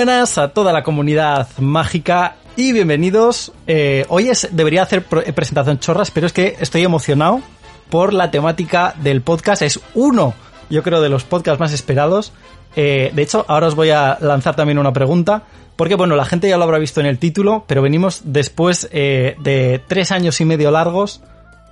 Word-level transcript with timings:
Buenas 0.00 0.38
a 0.38 0.48
toda 0.48 0.72
la 0.72 0.82
comunidad 0.82 1.46
mágica 1.58 2.36
y 2.56 2.72
bienvenidos. 2.72 3.52
Eh, 3.66 4.06
hoy 4.08 4.30
es, 4.30 4.48
debería 4.50 4.82
hacer 4.82 5.04
eh, 5.26 5.32
presentación 5.34 5.78
chorras, 5.78 6.10
pero 6.10 6.26
es 6.26 6.32
que 6.32 6.56
estoy 6.58 6.84
emocionado 6.84 7.42
por 7.90 8.14
la 8.14 8.30
temática 8.30 8.94
del 9.02 9.20
podcast. 9.20 9.60
Es 9.60 9.78
uno, 9.94 10.32
yo 10.70 10.82
creo, 10.82 11.02
de 11.02 11.10
los 11.10 11.24
podcasts 11.24 11.60
más 11.60 11.74
esperados. 11.74 12.32
Eh, 12.76 13.12
de 13.14 13.22
hecho, 13.22 13.44
ahora 13.46 13.66
os 13.66 13.74
voy 13.74 13.90
a 13.90 14.16
lanzar 14.22 14.56
también 14.56 14.78
una 14.78 14.94
pregunta, 14.94 15.42
porque 15.76 15.96
bueno, 15.96 16.16
la 16.16 16.24
gente 16.24 16.48
ya 16.48 16.56
lo 16.56 16.64
habrá 16.64 16.78
visto 16.78 17.00
en 17.00 17.06
el 17.06 17.18
título, 17.18 17.64
pero 17.66 17.82
venimos 17.82 18.22
después 18.24 18.88
de 18.90 19.82
tres 19.86 20.12
años 20.12 20.40
y 20.40 20.46
medio 20.46 20.70
largos 20.70 21.20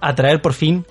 a 0.02 0.14
traer 0.14 0.42
por 0.42 0.52
fin 0.52 0.84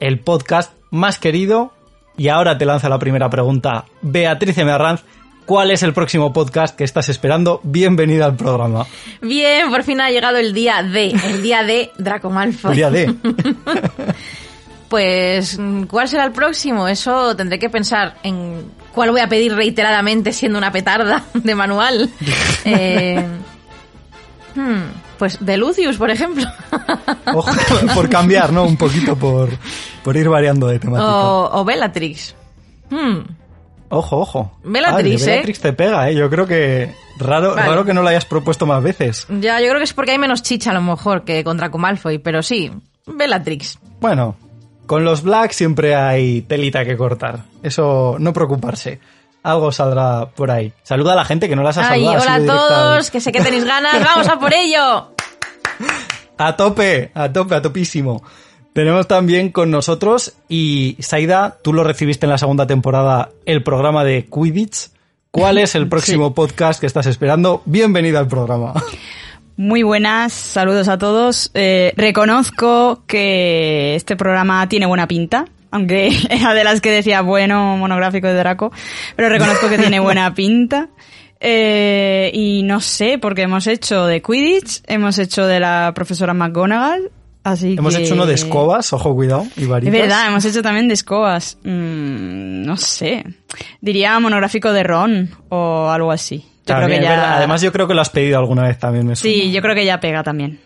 el 0.00 0.18
podcast 0.18 0.72
más 0.90 1.18
querido. 1.18 1.74
Y 2.16 2.28
ahora 2.28 2.56
te 2.56 2.64
lanza 2.64 2.88
la 2.88 2.98
primera 2.98 3.28
pregunta, 3.28 3.84
Beatriz 4.00 4.56
Mearranz. 4.56 5.02
¿Cuál 5.46 5.70
es 5.70 5.82
el 5.82 5.92
próximo 5.92 6.32
podcast 6.32 6.76
que 6.76 6.84
estás 6.84 7.08
esperando? 7.08 7.60
Bienvenida 7.64 8.24
al 8.24 8.36
programa. 8.36 8.86
Bien, 9.20 9.68
por 9.70 9.82
fin 9.82 10.00
ha 10.00 10.10
llegado 10.10 10.38
el 10.38 10.52
día 10.52 10.82
D, 10.82 11.12
el 11.24 11.42
día 11.42 11.64
de 11.64 11.90
Draco 11.98 12.30
Malfoy. 12.30 12.70
El 12.70 12.76
día 12.76 12.90
D. 12.90 13.14
pues, 14.88 15.58
¿cuál 15.88 16.08
será 16.08 16.24
el 16.24 16.32
próximo? 16.32 16.86
Eso 16.86 17.34
tendré 17.34 17.58
que 17.58 17.68
pensar 17.68 18.18
en 18.22 18.64
cuál 18.92 19.10
voy 19.10 19.20
a 19.20 19.28
pedir 19.28 19.54
reiteradamente 19.54 20.32
siendo 20.32 20.58
una 20.58 20.70
petarda 20.70 21.24
de 21.34 21.54
manual. 21.54 22.08
eh, 22.64 23.24
hmm, 24.54 25.18
pues 25.18 25.44
de 25.44 25.56
Lucius, 25.56 25.96
por 25.96 26.10
ejemplo. 26.10 26.46
Ojo, 27.34 27.50
por 27.94 28.08
cambiar, 28.08 28.52
¿no? 28.52 28.64
Un 28.64 28.76
poquito 28.76 29.16
por, 29.16 29.50
por 30.04 30.16
ir 30.16 30.28
variando 30.28 30.68
de 30.68 30.78
temática. 30.78 31.08
O, 31.08 31.60
o 31.60 31.64
Bellatrix. 31.64 32.36
Hmm. 32.88 33.39
Ojo, 33.90 34.18
ojo. 34.20 34.52
Bellatrix, 34.62 35.22
ah, 35.22 35.26
Bellatrix 35.26 35.60
te 35.60 35.72
pega, 35.72 36.08
¿eh? 36.08 36.14
Yo 36.14 36.30
creo 36.30 36.46
que 36.46 36.94
raro, 37.18 37.54
Vale. 37.56 37.68
raro 37.68 37.84
que 37.84 37.92
no 37.92 38.02
lo 38.02 38.08
hayas 38.08 38.24
propuesto 38.24 38.64
más 38.64 38.82
veces. 38.82 39.26
Ya, 39.40 39.60
yo 39.60 39.66
creo 39.66 39.78
que 39.78 39.84
es 39.84 39.92
porque 39.92 40.12
hay 40.12 40.18
menos 40.18 40.42
chicha 40.42 40.70
a 40.70 40.74
lo 40.74 40.80
mejor 40.80 41.24
que 41.24 41.42
con 41.44 41.56
Draco 41.56 41.76
Malfoy, 41.76 42.18
pero 42.18 42.42
sí, 42.42 42.70
Bellatrix. 43.06 43.78
Bueno, 44.00 44.36
con 44.86 45.04
los 45.04 45.22
Black 45.22 45.50
siempre 45.52 45.94
hay 45.96 46.42
telita 46.42 46.84
que 46.84 46.96
cortar. 46.96 47.40
Eso, 47.62 48.16
no 48.20 48.32
preocuparse. 48.32 49.00
Algo 49.42 49.72
saldrá 49.72 50.26
por 50.30 50.50
ahí. 50.50 50.72
Saluda 50.82 51.14
a 51.14 51.16
la 51.16 51.24
gente 51.24 51.48
que 51.48 51.56
no 51.56 51.62
las 51.62 51.76
ha 51.78 51.90
Ay, 51.90 52.04
saludado. 52.04 52.22
hola 52.22 52.34
a 52.34 52.46
todos, 52.46 53.10
que 53.10 53.20
sé 53.20 53.32
que 53.32 53.40
tenéis 53.40 53.64
ganas, 53.64 54.04
vamos 54.04 54.28
a 54.28 54.38
por 54.38 54.52
ello. 54.54 55.14
A 56.38 56.56
tope, 56.56 57.10
a 57.14 57.30
tope, 57.30 57.54
a 57.54 57.60
topísimo. 57.60 58.22
Tenemos 58.72 59.08
también 59.08 59.50
con 59.50 59.70
nosotros 59.70 60.34
y 60.48 60.96
Saida, 61.00 61.58
tú 61.62 61.72
lo 61.72 61.82
recibiste 61.82 62.26
en 62.26 62.30
la 62.30 62.38
segunda 62.38 62.68
temporada, 62.68 63.30
el 63.44 63.64
programa 63.64 64.04
de 64.04 64.26
Quidditch. 64.26 64.90
¿Cuál 65.32 65.58
es 65.58 65.74
el 65.74 65.88
próximo 65.88 66.34
podcast 66.34 66.78
que 66.80 66.86
estás 66.86 67.06
esperando? 67.06 67.62
Bienvenida 67.64 68.20
al 68.20 68.28
programa. 68.28 68.74
Muy 69.56 69.82
buenas, 69.82 70.32
saludos 70.32 70.86
a 70.86 70.98
todos. 70.98 71.50
Eh, 71.54 71.92
reconozco 71.96 73.02
que 73.08 73.96
este 73.96 74.14
programa 74.16 74.68
tiene 74.68 74.86
buena 74.86 75.08
pinta, 75.08 75.46
aunque 75.72 76.12
era 76.30 76.54
de 76.54 76.62
las 76.62 76.80
que 76.80 76.92
decía 76.92 77.22
bueno 77.22 77.76
monográfico 77.76 78.28
de 78.28 78.34
Draco, 78.34 78.70
pero 79.16 79.28
reconozco 79.28 79.68
que 79.68 79.78
tiene 79.78 79.98
buena 79.98 80.32
pinta. 80.34 80.90
Eh, 81.40 82.30
y 82.34 82.62
no 82.62 82.80
sé, 82.80 83.18
porque 83.18 83.42
hemos 83.42 83.66
hecho 83.66 84.06
de 84.06 84.22
Quidditch, 84.22 84.82
hemos 84.86 85.18
hecho 85.18 85.46
de 85.46 85.58
la 85.58 85.90
profesora 85.92 86.34
McGonagall, 86.34 87.10
así 87.44 87.74
Hemos 87.78 87.96
que- 87.96 88.02
hecho 88.04 88.14
uno 88.14 88.26
de 88.26 88.34
escobas, 88.34 88.92
ojo, 88.92 89.14
cuidado, 89.14 89.46
y 89.56 89.62
Es 89.62 89.68
varitas. 89.68 89.92
verdad, 89.92 90.28
hemos 90.28 90.44
hecho 90.44 90.62
también 90.62 90.88
de 90.88 90.94
escobas. 90.94 91.56
Mm, 91.62 92.62
no 92.64 92.76
sé. 92.76 93.24
Diría 93.80 94.18
monográfico 94.20 94.72
de 94.72 94.82
Ron 94.82 95.30
o 95.48 95.88
algo 95.90 96.12
así. 96.12 96.38
Yo 96.66 96.74
También, 96.76 97.00
creo 97.00 97.10
que 97.10 97.14
es 97.16 97.20
ya... 97.20 97.36
Además, 97.36 97.62
yo 97.62 97.72
creo 97.72 97.88
que 97.88 97.94
lo 97.94 98.00
has 98.00 98.10
pedido 98.10 98.38
alguna 98.38 98.62
vez 98.64 98.78
también. 98.78 99.06
Me. 99.06 99.16
Sí, 99.16 99.50
yo 99.50 99.60
creo 99.62 99.74
que 99.74 99.84
ya 99.84 99.98
pega 99.98 100.22
también. 100.22 100.60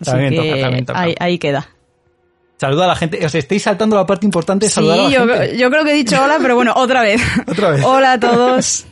Así 0.00 0.10
También 0.10 0.30
que 0.32 0.36
toca, 0.50 0.60
también 0.60 0.86
toca. 0.86 1.00
Ahí, 1.00 1.14
ahí 1.20 1.38
queda. 1.38 1.68
Saluda 2.58 2.84
a 2.84 2.88
la 2.88 2.96
gente. 2.96 3.24
Os 3.24 3.34
estáis 3.34 3.62
saltando 3.62 3.96
la 3.96 4.06
parte 4.06 4.26
importante 4.26 4.66
de 4.66 4.70
Sí, 4.70 4.74
saludar 4.74 4.98
a 4.98 5.02
la 5.04 5.10
yo, 5.10 5.26
gente. 5.26 5.58
yo 5.58 5.70
creo 5.70 5.84
que 5.84 5.90
he 5.92 5.94
dicho 5.94 6.22
hola, 6.22 6.38
pero 6.42 6.54
bueno, 6.56 6.72
otra 6.76 7.02
vez. 7.02 7.22
Otra 7.46 7.70
vez. 7.70 7.84
Hola 7.84 8.12
a 8.12 8.20
todos. 8.20 8.86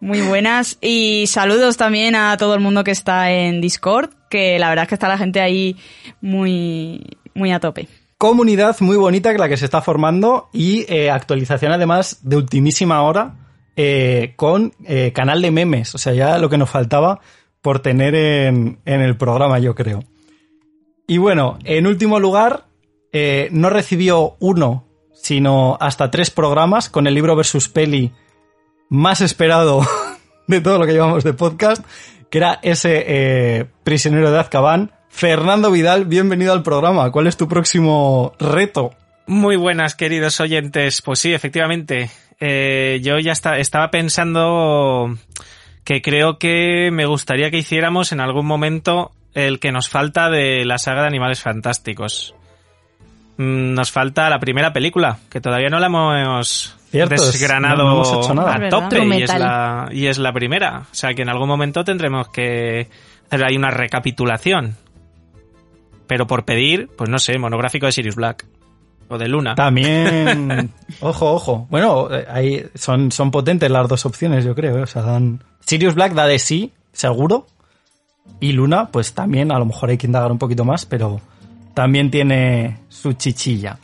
Muy 0.00 0.20
buenas. 0.22 0.78
Y 0.80 1.26
saludos 1.28 1.76
también 1.76 2.14
a 2.16 2.36
todo 2.36 2.54
el 2.54 2.60
mundo 2.60 2.82
que 2.84 2.90
está 2.92 3.30
en 3.32 3.60
Discord, 3.60 4.10
que 4.32 4.58
la 4.58 4.70
verdad 4.70 4.84
es 4.84 4.88
que 4.88 4.94
está 4.94 5.08
la 5.08 5.18
gente 5.18 5.42
ahí 5.42 5.76
muy, 6.22 7.04
muy 7.34 7.52
a 7.52 7.60
tope. 7.60 7.86
Comunidad 8.16 8.80
muy 8.80 8.96
bonita 8.96 9.30
que 9.30 9.38
la 9.38 9.48
que 9.48 9.58
se 9.58 9.66
está 9.66 9.82
formando 9.82 10.48
y 10.54 10.86
eh, 10.88 11.10
actualización 11.10 11.70
además 11.70 12.20
de 12.22 12.36
ultimísima 12.36 13.02
hora 13.02 13.34
eh, 13.76 14.32
con 14.36 14.72
eh, 14.86 15.12
canal 15.12 15.42
de 15.42 15.50
memes. 15.50 15.94
O 15.94 15.98
sea, 15.98 16.14
ya 16.14 16.38
lo 16.38 16.48
que 16.48 16.56
nos 16.56 16.70
faltaba 16.70 17.20
por 17.60 17.80
tener 17.80 18.14
en, 18.14 18.78
en 18.86 19.02
el 19.02 19.18
programa, 19.18 19.58
yo 19.58 19.74
creo. 19.74 20.02
Y 21.06 21.18
bueno, 21.18 21.58
en 21.64 21.86
último 21.86 22.18
lugar, 22.18 22.64
no 23.50 23.68
recibió 23.68 24.36
uno, 24.40 24.86
sino 25.12 25.76
hasta 25.78 26.10
tres 26.10 26.30
programas 26.30 26.88
con 26.88 27.06
el 27.06 27.14
libro 27.14 27.36
versus 27.36 27.68
peli 27.68 28.12
más 28.88 29.20
esperado 29.20 29.86
de 30.46 30.62
todo 30.62 30.78
lo 30.78 30.86
que 30.86 30.92
llevamos 30.92 31.22
de 31.22 31.34
podcast, 31.34 31.84
que 32.32 32.38
era 32.38 32.58
ese 32.62 33.04
eh, 33.06 33.66
prisionero 33.84 34.32
de 34.32 34.40
Azkaban. 34.40 34.90
Fernando 35.10 35.70
Vidal, 35.70 36.06
bienvenido 36.06 36.54
al 36.54 36.62
programa. 36.62 37.12
¿Cuál 37.12 37.26
es 37.26 37.36
tu 37.36 37.46
próximo 37.46 38.32
reto? 38.40 38.94
Muy 39.26 39.56
buenas, 39.56 39.94
queridos 39.94 40.40
oyentes. 40.40 41.02
Pues 41.02 41.18
sí, 41.18 41.34
efectivamente. 41.34 42.08
Eh, 42.40 43.00
yo 43.02 43.18
ya 43.18 43.32
estaba 43.32 43.90
pensando 43.90 45.14
que 45.84 46.00
creo 46.00 46.38
que 46.38 46.88
me 46.90 47.04
gustaría 47.04 47.50
que 47.50 47.58
hiciéramos 47.58 48.12
en 48.12 48.20
algún 48.22 48.46
momento 48.46 49.10
el 49.34 49.60
que 49.60 49.70
nos 49.70 49.90
falta 49.90 50.30
de 50.30 50.64
la 50.64 50.78
saga 50.78 51.02
de 51.02 51.08
Animales 51.08 51.42
Fantásticos. 51.42 52.34
Mm, 53.36 53.74
Nos 53.74 53.92
falta 53.92 54.30
la 54.30 54.40
primera 54.40 54.72
película, 54.72 55.18
que 55.28 55.42
todavía 55.42 55.68
no 55.68 55.78
la 55.78 55.88
hemos 55.88 56.78
Cierto, 56.92 57.14
es- 57.16 57.32
desgranado 57.32 57.78
no- 57.78 57.84
no 57.84 57.92
hemos 57.94 58.12
hecho 58.24 58.34
nada. 58.34 58.54
a 58.54 58.68
tope 58.68 59.04
y 59.04 59.22
es, 59.22 59.38
la, 59.38 59.88
y 59.90 60.06
es 60.06 60.18
la 60.18 60.32
primera. 60.32 60.80
O 60.90 60.94
sea 60.94 61.12
que 61.14 61.22
en 61.22 61.28
algún 61.30 61.48
momento 61.48 61.82
tendremos 61.84 62.28
que 62.28 62.88
hacer 63.26 63.44
ahí 63.44 63.56
una 63.56 63.70
recapitulación. 63.70 64.76
Pero 66.06 66.26
por 66.26 66.44
pedir, 66.44 66.88
pues 66.96 67.08
no 67.08 67.18
sé, 67.18 67.38
monográfico 67.38 67.86
de 67.86 67.92
Sirius 67.92 68.14
Black. 68.16 68.44
O 69.08 69.18
de 69.18 69.28
Luna. 69.28 69.54
También, 69.54 70.70
ojo, 71.00 71.32
ojo. 71.32 71.66
Bueno, 71.70 72.08
eh, 72.14 72.26
ahí 72.30 72.64
son, 72.74 73.10
son 73.12 73.30
potentes 73.30 73.70
las 73.70 73.88
dos 73.88 74.06
opciones, 74.06 74.44
yo 74.44 74.54
creo. 74.54 74.78
eh. 74.78 74.82
O 74.82 74.86
sea, 74.86 75.02
dan... 75.02 75.42
Sirius 75.60 75.94
Black 75.94 76.12
da 76.14 76.26
de 76.26 76.38
sí, 76.38 76.72
seguro. 76.92 77.46
Y 78.40 78.52
Luna, 78.52 78.88
pues 78.88 79.12
también, 79.14 79.52
a 79.52 79.58
lo 79.58 79.66
mejor 79.66 79.90
hay 79.90 79.98
que 79.98 80.06
indagar 80.06 80.30
un 80.32 80.38
poquito 80.38 80.64
más, 80.64 80.86
pero 80.86 81.20
también 81.74 82.10
tiene 82.10 82.78
su 82.88 83.12
chichilla. 83.14 83.78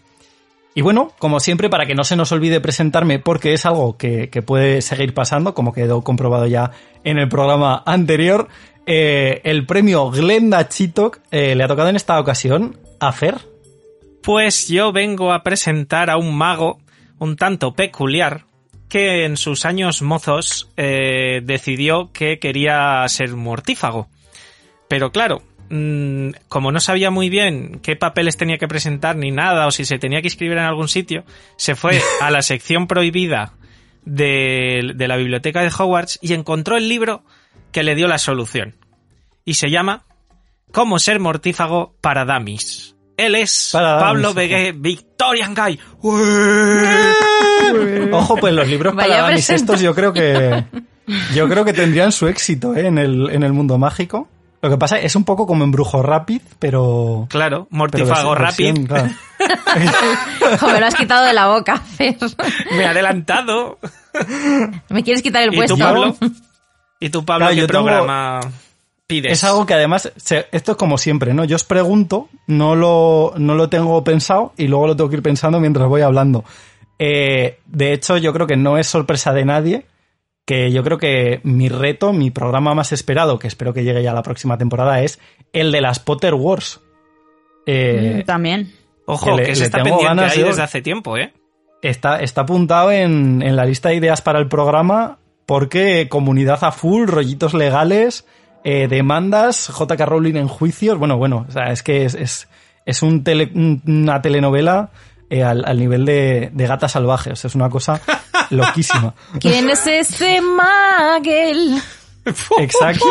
Y 0.79 0.81
bueno, 0.81 1.11
como 1.19 1.41
siempre, 1.41 1.69
para 1.69 1.87
que 1.87 1.97
no 1.97 2.05
se 2.05 2.15
nos 2.15 2.31
olvide 2.31 2.61
presentarme, 2.61 3.19
porque 3.19 3.53
es 3.53 3.67
algo 3.67 3.97
que, 3.97 4.29
puede 4.47 4.81
seguir 4.81 5.13
pasando, 5.13 5.53
como 5.53 5.73
quedó 5.73 6.05
comprobado 6.05 6.47
ya 6.47 6.71
en 7.03 7.19
el 7.19 7.29
programa 7.29 7.83
anterior, 7.85 8.47
eh, 8.87 9.41
el 9.43 9.67
premio 9.67 10.09
Glenda 10.09 10.69
Chitok 10.69 11.19
eh, 11.33 11.57
le 11.57 11.65
ha 11.65 11.67
tocado 11.67 11.89
en 11.89 11.97
esta 11.97 12.21
ocasión 12.21 12.79
a 13.01 13.11
Fer. 13.11 13.39
Pues 14.23 14.69
yo 14.69 14.93
vengo 14.93 15.33
a 15.33 15.43
presentar 15.43 16.11
a 16.11 16.17
un 16.17 16.37
mago 16.37 16.79
un 17.19 17.35
tanto 17.35 17.73
peculiar 17.73 18.45
que 18.89 19.25
en 19.25 19.37
sus 19.37 19.65
años 19.65 20.01
mozos 20.01 20.71
eh, 20.77 21.41
decidió 21.43 22.13
que 22.13 22.39
quería 22.39 23.03
ser 23.09 23.31
mortífago. 23.35 24.07
Pero 24.87 25.11
claro, 25.11 25.43
mm, 25.71 26.31
como 26.49 26.73
no 26.73 26.81
sabía 26.81 27.11
muy 27.11 27.29
bien 27.29 27.81
qué 27.83 27.97
papeles 27.97 28.37
tenía 28.37 28.59
que 28.59 28.69
presentar 28.69 29.17
ni 29.17 29.31
nada 29.31 29.67
o 29.67 29.71
si 29.71 29.85
se 29.85 29.99
tenía 29.99 30.21
que 30.21 30.29
inscribir 30.29 30.59
en 30.59 30.65
algún 30.65 30.89
sitio, 30.89 31.25
se 31.57 31.75
fue 31.75 32.01
a 32.21 32.31
la 32.31 32.43
sección 32.43 32.87
prohibida 32.87 33.55
de, 34.05 34.93
de 34.95 35.09
la 35.09 35.17
biblioteca 35.17 35.63
de 35.63 35.69
Hogwarts 35.69 36.19
y 36.23 36.33
encontró 36.35 36.77
el 36.77 36.89
libro 36.89 37.25
que 37.73 37.83
le 37.83 37.95
dio 37.95 38.09
la 38.09 38.19
solución. 38.19 38.77
Y 39.45 39.55
se 39.55 39.71
llama 39.71 40.05
Cómo 40.73 40.99
ser 40.99 41.21
mortífago 41.21 41.95
para 42.01 42.25
Damis. 42.25 42.95
Él 43.17 43.35
es 43.35 43.71
Para 43.73 43.99
Pablo 43.99 44.33
Begué, 44.33 44.73
Victorian 44.73 45.55
Guy. 45.55 45.81
Ojo, 48.13 48.37
pues 48.37 48.55
los 48.55 48.69
libros 48.69 48.95
Vaya 48.95 49.09
para 49.09 49.23
Damis 49.29 49.51
estos 49.51 49.81
yo 49.81 49.95
creo 49.95 50.13
que 50.13 50.65
yo 51.35 51.49
creo 51.49 51.65
que 51.65 51.73
tendrían 51.73 52.13
su 52.13 52.29
éxito 52.29 52.77
¿eh? 52.77 52.87
en, 52.87 52.99
el, 52.99 53.31
en 53.31 53.43
el 53.43 53.53
mundo 53.53 53.79
mágico. 53.79 54.29
Lo 54.61 54.71
que 54.71 54.77
pasa 54.77 54.99
es 54.99 55.15
un 55.15 55.25
poco 55.25 55.47
como 55.47 55.63
en 55.65 55.71
Brujo 55.71 56.03
Rapid, 56.03 56.43
pero... 56.59 57.27
Claro, 57.31 57.69
mortífago 57.71 58.35
rápido. 58.35 58.75
claro. 58.87 59.09
Jo, 60.61 60.69
me 60.69 60.81
lo 60.81 60.87
has 60.87 60.95
quitado 60.95 61.25
de 61.25 61.33
la 61.33 61.47
boca, 61.49 61.77
Fer. 61.77 62.17
Me 62.73 62.83
he 62.83 62.87
adelantado. 62.87 63.79
¿Me 64.89 65.03
quieres 65.05 65.23
quitar 65.23 65.43
el 65.45 65.53
¿Y 65.55 65.57
puesto? 65.57 65.75
tú, 65.77 65.81
Pablo? 65.81 66.17
¿Y 67.01 67.11
tú, 67.11 67.25
Pablo, 67.25 67.47
Claro, 67.47 67.55
qué 67.55 67.61
yo 67.61 67.67
tengo- 67.69 67.85
programa 67.85 68.41
pides? 69.07 69.33
Es 69.33 69.45
algo 69.45 69.65
que 69.65 69.75
además, 69.75 70.11
esto 70.17 70.73
es 70.73 70.77
como 70.77 70.99
siempre, 70.99 71.35
¿no? 71.35 71.45
Yo 71.45 71.57
os 71.57 71.65
pregunto, 71.65 72.29
no 72.49 72.75
lo, 72.75 73.35
no 73.37 73.55
lo 73.55 73.69
tengo 73.69 74.03
pensado 74.03 74.53
y 74.57 74.67
luego 74.67 74.89
lo 74.89 74.97
tengo 74.97 75.09
que 75.11 75.17
ir 75.17 75.23
pensando 75.23 75.61
mientras 75.61 75.87
voy 75.89 76.03
hablando. 76.03 76.45
Eh, 76.99 77.61
de 77.67 77.93
hecho, 77.93 78.17
yo 78.17 78.33
creo 78.33 78.47
que 78.49 78.57
no 78.57 78.77
es 78.77 78.89
sorpresa 78.89 79.33
de 79.33 79.45
nadie 79.45 79.87
que 80.49 80.73
yo 80.73 80.83
creo 80.83 80.97
que 80.97 81.41
mi 81.43 81.69
reto, 81.69 82.15
mi 82.15 82.31
programa 82.31 82.73
más 82.73 82.91
esperado, 82.93 83.39
que 83.39 83.47
espero 83.47 83.75
que 83.75 83.85
llegue 83.85 84.03
ya 84.03 84.15
la 84.15 84.23
próxima 84.23 84.57
temporada, 84.57 85.03
es 85.03 85.21
el 85.53 85.71
de 85.73 85.83
las 85.83 85.99
Potter 85.99 86.33
Wars. 86.33 86.81
Eh, 87.67 88.25
También. 88.25 88.73
Ojo, 89.05 89.37
que, 89.37 89.55
se 89.55 89.65
está 89.65 89.83
pendiente 89.83 90.25
ahí 90.25 90.43
desde 90.43 90.63
hace 90.63 90.81
tiempo, 90.81 91.19
¿eh? 91.19 91.35
Está, 91.83 92.21
está 92.21 92.41
apuntado 92.41 92.91
en, 92.91 93.43
en 93.43 93.57
la 93.57 93.67
lista 93.67 93.91
de 93.91 93.97
ideas 93.97 94.23
para 94.23 94.39
el 94.39 94.49
programa 94.49 95.19
porque 95.45 96.09
comunidad 96.09 96.65
a 96.65 96.73
full, 96.73 97.09
rollitos 97.09 97.53
legales, 97.53 98.27
eh, 98.65 98.89
demandas, 98.89 99.71
JK 99.79 100.01
Rowling 100.01 100.37
en 100.37 100.49
juicios. 100.49 100.97
Bueno, 100.97 101.19
bueno, 101.19 101.45
o 101.47 101.53
sea, 101.53 101.73
es 101.73 101.83
que 101.83 102.07
es, 102.07 102.15
es, 102.15 102.49
es 102.87 103.03
un 103.03 103.23
una 103.87 104.23
telenovela 104.23 104.93
eh, 105.31 105.43
al, 105.43 105.65
al, 105.67 105.79
nivel 105.79 106.05
de, 106.05 106.51
de 106.53 106.67
gata 106.67 106.89
salvaje. 106.89 107.33
O 107.33 107.37
sea, 107.37 107.49
es 107.49 107.55
una 107.55 107.69
cosa 107.71 108.01
loquísima. 108.51 109.15
¿Quién 109.41 109.69
es 109.71 109.87
ese 109.87 110.41
Magel? 110.41 111.81
Exacto. 112.59 113.07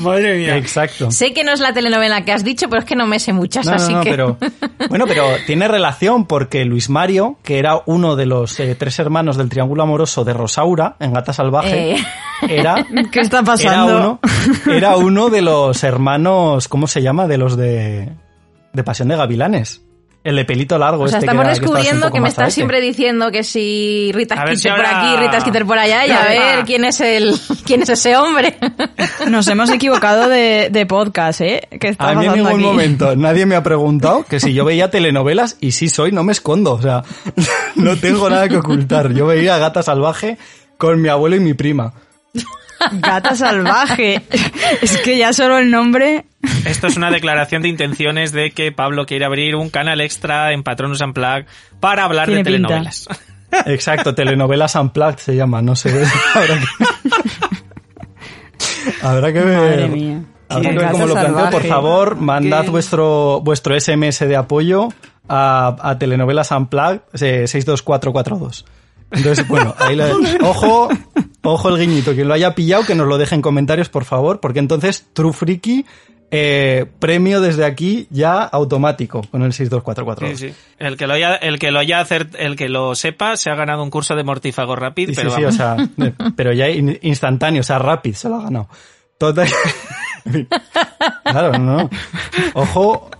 Madre 0.00 0.38
mía. 0.38 0.56
Exacto. 0.56 1.08
Sé 1.12 1.32
que 1.32 1.44
no 1.44 1.52
es 1.52 1.60
la 1.60 1.72
telenovela 1.72 2.24
que 2.24 2.32
has 2.32 2.42
dicho, 2.42 2.68
pero 2.68 2.80
es 2.80 2.84
que 2.84 2.96
no 2.96 3.06
me 3.06 3.20
sé 3.20 3.32
muchas, 3.32 3.64
no, 3.66 3.74
así 3.74 3.92
no, 3.92 4.00
que. 4.00 4.10
Pero, 4.10 4.38
bueno, 4.88 5.04
pero 5.06 5.24
tiene 5.46 5.68
relación 5.68 6.26
porque 6.26 6.64
Luis 6.64 6.90
Mario, 6.90 7.38
que 7.44 7.60
era 7.60 7.82
uno 7.86 8.16
de 8.16 8.26
los 8.26 8.58
eh, 8.58 8.74
tres 8.74 8.98
hermanos 8.98 9.36
del 9.36 9.48
triángulo 9.48 9.84
amoroso 9.84 10.24
de 10.24 10.32
Rosaura 10.32 10.96
en 10.98 11.12
Gata 11.12 11.32
Salvaje, 11.32 11.92
Eh. 11.92 12.04
era. 12.48 12.84
¿Qué 13.12 13.20
está 13.20 13.38
Era 13.38 13.44
pasando? 13.46 13.96
uno, 13.98 14.20
era 14.74 14.96
uno 14.96 15.30
de 15.30 15.42
los 15.42 15.84
hermanos, 15.84 16.66
¿cómo 16.66 16.88
se 16.88 17.02
llama? 17.02 17.28
De 17.28 17.38
los 17.38 17.56
de, 17.56 18.10
de 18.72 18.82
Pasión 18.84 19.06
de 19.08 19.16
Gavilanes. 19.16 19.80
El 20.24 20.36
de 20.36 20.44
pelito 20.46 20.78
largo. 20.78 21.04
O 21.04 21.08
sea, 21.08 21.18
este 21.18 21.26
estamos 21.26 21.42
que 21.44 21.50
era- 21.50 21.54
que 21.54 21.60
descubriendo 21.60 22.06
poco 22.06 22.14
que 22.14 22.20
me 22.22 22.28
estás 22.30 22.42
alete. 22.44 22.54
siempre 22.54 22.80
diciendo 22.80 23.30
que 23.30 23.44
si 23.44 24.10
Rita 24.14 24.36
Skeeter 24.36 24.56
si 24.58 24.68
por 24.70 24.78
ahora- 24.78 24.98
aquí, 25.12 25.16
Rita 25.22 25.40
Skeeter 25.40 25.66
por 25.66 25.78
allá, 25.78 26.06
y 26.08 26.10
a 26.10 26.22
ver 26.24 26.64
quién 26.64 26.84
es 26.86 27.00
el 27.02 27.34
quién 27.66 27.82
es 27.82 27.90
ese 27.90 28.16
hombre. 28.16 28.56
Nos 29.28 29.46
hemos 29.48 29.68
equivocado 29.70 30.28
de, 30.30 30.68
de 30.72 30.86
podcast, 30.86 31.42
¿eh? 31.42 31.68
¿Qué 31.78 31.88
está 31.88 32.08
A 32.08 32.14
mí 32.14 32.24
en 32.24 32.30
pasando 32.32 32.48
ningún 32.48 32.60
aquí? 32.60 32.64
momento 32.64 33.16
nadie 33.16 33.44
me 33.44 33.54
ha 33.54 33.62
preguntado 33.62 34.24
que 34.24 34.40
si 34.40 34.54
yo 34.54 34.64
veía 34.64 34.90
telenovelas 34.90 35.58
y 35.60 35.72
sí 35.72 35.88
soy, 35.90 36.10
no 36.10 36.24
me 36.24 36.32
escondo. 36.32 36.72
O 36.72 36.80
sea, 36.80 37.02
no 37.76 37.94
tengo 37.96 38.30
nada 38.30 38.48
que 38.48 38.56
ocultar. 38.56 39.12
Yo 39.12 39.26
veía 39.26 39.58
Gata 39.58 39.82
Salvaje 39.82 40.38
con 40.78 41.02
mi 41.02 41.10
abuelo 41.10 41.36
y 41.36 41.40
mi 41.40 41.52
prima. 41.52 41.92
Gata 42.92 43.34
salvaje. 43.34 44.22
Es 44.82 44.96
que 44.98 45.16
ya 45.18 45.32
solo 45.32 45.58
el 45.58 45.70
nombre... 45.70 46.26
Esto 46.66 46.88
es 46.88 46.96
una 46.96 47.10
declaración 47.10 47.62
de 47.62 47.68
intenciones 47.68 48.32
de 48.32 48.50
que 48.50 48.70
Pablo 48.72 49.06
quiere 49.06 49.24
abrir 49.24 49.56
un 49.56 49.70
canal 49.70 50.00
extra 50.02 50.52
en 50.52 50.62
Patronus 50.62 51.00
Unplugged 51.00 51.46
para 51.80 52.04
hablar 52.04 52.28
de 52.28 52.34
pinta. 52.36 52.50
telenovelas. 52.50 53.08
Exacto, 53.66 54.14
telenovelas 54.14 54.74
unplugged 54.74 55.18
se 55.18 55.36
llama, 55.36 55.62
no 55.62 55.74
sé. 55.76 55.90
Habrá 56.34 56.58
que, 56.58 56.66
Habrá 59.02 59.32
que 59.32 59.40
ver. 59.40 59.58
Madre 59.58 59.88
mía. 59.88 60.22
Habrá 60.48 60.70
que 60.70 60.78
ver 60.78 60.90
cómo 60.92 61.06
lo 61.06 61.14
planteo. 61.14 61.50
Por 61.50 61.64
favor, 61.64 62.16
mandad 62.16 62.64
Qué- 62.64 62.70
vuestro, 62.70 63.40
vuestro 63.42 63.78
SMS 63.78 64.20
de 64.20 64.36
apoyo 64.36 64.88
a, 65.28 65.76
a 65.80 65.98
telenovelas 65.98 66.50
unplugged 66.50 67.00
eh, 67.14 67.46
62442. 67.48 68.64
Entonces, 69.12 69.46
bueno, 69.48 69.74
ahí 69.78 69.96
lo- 69.96 70.18
ojo, 70.42 70.88
ojo 71.44 71.68
el 71.68 71.78
guiñito. 71.78 72.12
Quien 72.14 72.28
lo 72.28 72.34
haya 72.34 72.54
pillado, 72.54 72.84
que 72.84 72.94
nos 72.94 73.06
lo 73.06 73.16
deje 73.18 73.34
en 73.34 73.42
comentarios, 73.42 73.88
por 73.88 74.04
favor, 74.04 74.40
porque 74.40 74.58
entonces 74.58 75.06
True 75.12 75.32
Freaky, 75.32 75.84
eh, 76.30 76.86
premio 76.98 77.40
desde 77.40 77.64
aquí 77.64 78.08
ya 78.10 78.42
automático 78.42 79.22
con 79.30 79.42
el 79.42 79.52
62442. 79.52 80.38
Sí, 80.38 80.48
sí. 80.48 80.54
El 80.78 80.96
que 80.96 81.06
lo 81.06 81.14
haya, 81.14 81.36
el 81.36 81.58
que 81.60 81.70
lo 81.70 81.78
haya 81.78 82.04
el 82.38 82.56
que 82.56 82.68
lo 82.68 82.94
sepa, 82.96 83.36
se 83.36 83.50
ha 83.50 83.54
ganado 83.54 83.82
un 83.84 83.90
curso 83.90 84.16
de 84.16 84.24
mortífago 84.24 84.74
rápido, 84.74 85.10
Sí, 85.12 85.16
pero 85.16 85.30
sí, 85.30 85.36
sí, 85.36 85.44
o 85.44 85.52
sea, 85.52 85.76
eh, 85.98 86.12
pero 86.34 86.52
ya 86.52 86.68
in- 86.68 86.98
instantáneo, 87.02 87.60
o 87.60 87.64
sea, 87.64 87.78
rápido, 87.78 88.16
se 88.16 88.28
lo 88.28 88.36
ha 88.36 88.42
ganado. 88.44 88.68
Total. 89.18 89.48
claro, 91.24 91.52
no, 91.58 91.76
no. 91.82 91.90
Ojo, 92.54 93.10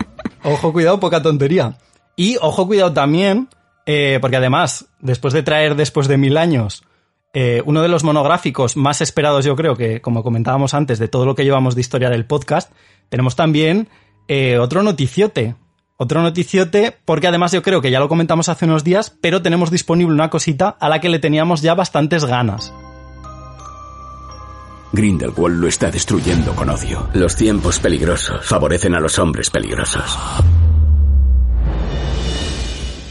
ojo, 0.43 0.73
cuidado, 0.73 0.99
poca 1.01 1.23
tontería. 1.23 1.77
Y 2.17 2.37
ojo, 2.41 2.67
cuidado 2.67 2.93
también, 2.93 3.49
eh, 3.87 4.19
porque 4.21 4.37
además, 4.37 4.87
después 5.01 5.35
de 5.35 5.43
traer 5.43 5.77
después 5.77 6.09
de 6.09 6.17
mil 6.17 6.37
años, 6.37 6.83
eh, 7.35 7.63
uno 7.67 7.83
de 7.83 7.89
los 7.89 8.05
monográficos 8.05 8.77
más 8.77 9.01
esperados, 9.01 9.45
yo 9.45 9.57
creo 9.57 9.77
que, 9.77 10.01
como 10.01 10.23
comentábamos 10.23 10.73
antes, 10.73 11.01
de 11.01 11.09
todo 11.09 11.27
lo 11.27 11.35
que 11.35 11.45
llevamos 11.45 11.75
de 11.75 11.81
historia 11.81 12.09
del 12.09 12.27
podcast, 12.27 12.73
tenemos 13.09 13.35
también 13.35 13.89
eh, 14.29 14.59
otro 14.59 14.85
noticiote. 14.85 15.57
Otro 15.97 16.23
noticiote, 16.23 16.97
porque 17.05 17.27
además 17.27 17.51
yo 17.51 17.63
creo 17.63 17.81
que 17.81 17.91
ya 17.91 17.99
lo 17.99 18.09
comentamos 18.09 18.49
hace 18.49 18.67
unos 18.67 18.85
días, 18.85 19.17
pero 19.21 19.43
tenemos 19.43 19.73
disponible 19.73 20.15
una 20.15 20.31
cosita 20.31 20.69
a 20.69 20.89
la 20.89 21.01
que 21.01 21.09
le 21.09 21.19
teníamos 21.19 21.61
ya 21.61 21.75
bastantes 21.75 22.25
ganas. 22.25 22.73
Grindelwald 24.93 25.61
lo 25.61 25.67
está 25.67 25.91
destruyendo 25.91 26.55
con 26.55 26.71
odio. 26.71 27.09
Los 27.15 27.35
tiempos 27.35 27.81
peligrosos 27.81 28.47
favorecen 28.47 28.95
a 28.95 29.01
los 29.01 29.19
hombres 29.19 29.51
peligrosos. 29.51 30.19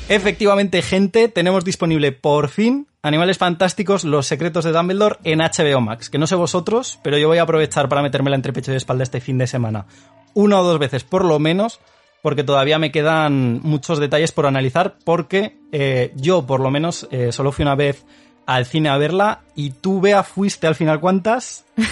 Efectivamente, 0.07 0.81
gente, 0.81 1.27
tenemos 1.27 1.65
disponible 1.65 2.13
por 2.13 2.47
fin 2.47 2.87
Animales 3.05 3.37
Fantásticos, 3.37 4.05
Los 4.05 4.27
Secretos 4.27 4.63
de 4.63 4.71
Dumbledore 4.71 5.17
en 5.25 5.39
HBO 5.39 5.81
Max. 5.81 6.09
Que 6.09 6.17
no 6.17 6.25
sé 6.25 6.35
vosotros, 6.35 7.01
pero 7.03 7.17
yo 7.17 7.27
voy 7.27 7.37
a 7.37 7.41
aprovechar 7.41 7.89
para 7.89 8.01
metérmela 8.01 8.37
entre 8.37 8.53
pecho 8.53 8.71
y 8.71 8.77
espalda 8.77 9.03
este 9.03 9.19
fin 9.19 9.37
de 9.37 9.45
semana. 9.45 9.85
Una 10.33 10.61
o 10.61 10.63
dos 10.63 10.79
veces 10.79 11.03
por 11.03 11.25
lo 11.25 11.37
menos, 11.37 11.81
porque 12.21 12.45
todavía 12.45 12.79
me 12.79 12.93
quedan 12.93 13.59
muchos 13.61 13.99
detalles 13.99 14.31
por 14.31 14.45
analizar, 14.45 14.95
porque 15.03 15.57
eh, 15.73 16.13
yo 16.15 16.47
por 16.47 16.61
lo 16.61 16.71
menos 16.71 17.05
eh, 17.11 17.33
solo 17.33 17.51
fui 17.51 17.63
una 17.63 17.75
vez 17.75 18.05
al 18.45 18.65
cine 18.65 18.89
a 18.89 18.97
verla 18.97 19.41
y 19.55 19.71
tú, 19.71 20.01
Bea, 20.01 20.23
fuiste 20.23 20.67
al 20.67 20.75
final 20.75 20.99
cuántas? 20.99 21.65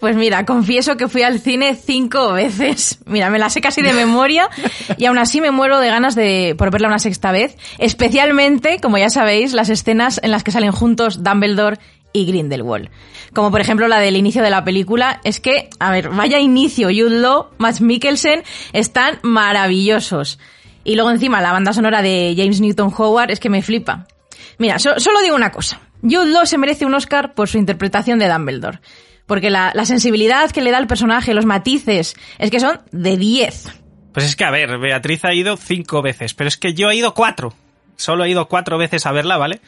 Pues 0.00 0.14
mira, 0.14 0.44
confieso 0.44 0.96
que 0.96 1.08
fui 1.08 1.22
al 1.22 1.40
cine 1.40 1.74
cinco 1.74 2.32
veces. 2.32 2.98
Mira, 3.06 3.30
me 3.30 3.38
la 3.38 3.48
sé 3.48 3.60
casi 3.62 3.80
de 3.80 3.94
memoria 3.94 4.50
y 4.98 5.06
aún 5.06 5.18
así 5.18 5.40
me 5.40 5.50
muero 5.50 5.78
de 5.78 5.88
ganas 5.88 6.14
de 6.14 6.54
por 6.58 6.70
verla 6.70 6.88
una 6.88 6.98
sexta 6.98 7.32
vez. 7.32 7.56
Especialmente, 7.78 8.78
como 8.80 8.98
ya 8.98 9.08
sabéis, 9.08 9.54
las 9.54 9.70
escenas 9.70 10.20
en 10.22 10.30
las 10.30 10.44
que 10.44 10.50
salen 10.50 10.72
juntos 10.72 11.22
Dumbledore 11.22 11.78
y 12.12 12.26
Grindelwald. 12.26 12.90
Como 13.32 13.50
por 13.50 13.60
ejemplo 13.60 13.88
la 13.88 14.00
del 14.00 14.16
inicio 14.16 14.42
de 14.42 14.50
la 14.50 14.64
película. 14.64 15.20
Es 15.24 15.40
que, 15.40 15.70
a 15.78 15.90
ver, 15.90 16.10
vaya 16.10 16.38
inicio. 16.38 16.88
Jude 16.88 17.20
Law, 17.20 17.48
Matt 17.58 17.80
Mikkelsen 17.80 18.42
están 18.72 19.18
maravillosos. 19.22 20.38
Y 20.84 20.94
luego 20.94 21.10
encima 21.10 21.40
la 21.40 21.52
banda 21.52 21.72
sonora 21.72 22.02
de 22.02 22.34
James 22.36 22.60
Newton 22.60 22.92
Howard 22.96 23.30
es 23.30 23.40
que 23.40 23.50
me 23.50 23.62
flipa. 23.62 24.06
Mira, 24.58 24.78
so- 24.78 24.98
solo 25.00 25.20
digo 25.22 25.36
una 25.36 25.50
cosa. 25.52 25.80
Jude 26.02 26.26
Law 26.26 26.46
se 26.46 26.58
merece 26.58 26.86
un 26.86 26.94
Oscar 26.94 27.34
por 27.34 27.48
su 27.48 27.58
interpretación 27.58 28.18
de 28.18 28.28
Dumbledore. 28.28 28.80
Porque 29.26 29.50
la, 29.50 29.72
la 29.74 29.84
sensibilidad 29.84 30.50
que 30.52 30.60
le 30.60 30.70
da 30.70 30.78
al 30.78 30.86
personaje, 30.86 31.34
los 31.34 31.46
matices, 31.46 32.14
es 32.38 32.50
que 32.50 32.60
son 32.60 32.80
de 32.92 33.16
10. 33.16 33.64
Pues 34.12 34.24
es 34.24 34.36
que, 34.36 34.44
a 34.44 34.50
ver, 34.50 34.78
Beatriz 34.78 35.24
ha 35.24 35.34
ido 35.34 35.56
cinco 35.56 36.00
veces, 36.00 36.32
pero 36.32 36.48
es 36.48 36.56
que 36.56 36.74
yo 36.74 36.90
he 36.90 36.96
ido 36.96 37.12
cuatro. 37.12 37.52
Solo 37.96 38.24
he 38.24 38.30
ido 38.30 38.46
cuatro 38.48 38.78
veces 38.78 39.04
a 39.04 39.12
verla, 39.12 39.36
¿vale? 39.36 39.60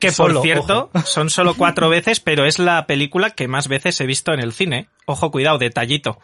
Que 0.00 0.10
Solo, 0.10 0.34
por 0.34 0.42
cierto, 0.42 0.90
son 1.04 1.30
solo 1.30 1.54
cuatro 1.54 1.88
veces, 1.88 2.18
pero 2.20 2.44
es 2.44 2.58
la 2.58 2.86
película 2.86 3.30
que 3.30 3.46
más 3.46 3.68
veces 3.68 4.00
he 4.00 4.06
visto 4.06 4.32
en 4.32 4.40
el 4.40 4.52
cine. 4.52 4.88
Ojo, 5.06 5.30
cuidado, 5.30 5.58
detallito. 5.58 6.18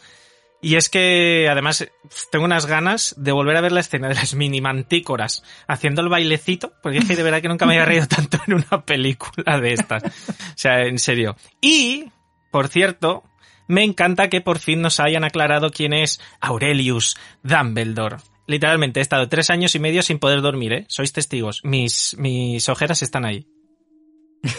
Y 0.62 0.76
es 0.76 0.90
que, 0.90 1.48
además, 1.50 1.88
tengo 2.30 2.44
unas 2.44 2.66
ganas 2.66 3.14
de 3.16 3.32
volver 3.32 3.56
a 3.56 3.62
ver 3.62 3.72
la 3.72 3.80
escena 3.80 4.08
de 4.08 4.14
las 4.14 4.34
mini 4.34 4.60
mantícoras 4.60 5.42
haciendo 5.66 6.02
el 6.02 6.08
bailecito, 6.08 6.74
porque 6.82 6.98
es 6.98 7.06
que 7.06 7.16
de 7.16 7.22
verdad 7.22 7.40
que 7.40 7.48
nunca 7.48 7.64
me 7.64 7.74
había 7.74 7.86
reído 7.86 8.06
tanto 8.06 8.38
en 8.46 8.54
una 8.54 8.84
película 8.84 9.58
de 9.58 9.72
estas. 9.72 10.04
O 10.04 10.56
sea, 10.56 10.82
en 10.84 10.98
serio. 10.98 11.36
Y, 11.62 12.10
por 12.50 12.68
cierto, 12.68 13.24
me 13.68 13.84
encanta 13.84 14.28
que 14.28 14.40
por 14.40 14.58
fin 14.58 14.82
nos 14.82 15.00
hayan 15.00 15.24
aclarado 15.24 15.70
quién 15.70 15.92
es 15.92 16.20
Aurelius 16.40 17.16
Dumbledore. 17.42 18.16
Literalmente 18.46 19.00
he 19.00 19.02
estado 19.02 19.28
tres 19.28 19.48
años 19.48 19.74
y 19.76 19.78
medio 19.78 20.02
sin 20.02 20.18
poder 20.18 20.42
dormir, 20.42 20.72
¿eh? 20.72 20.84
Sois 20.88 21.12
testigos. 21.12 21.60
Mis, 21.62 22.16
mis 22.18 22.68
ojeras 22.68 23.00
están 23.02 23.24
ahí. 23.24 23.46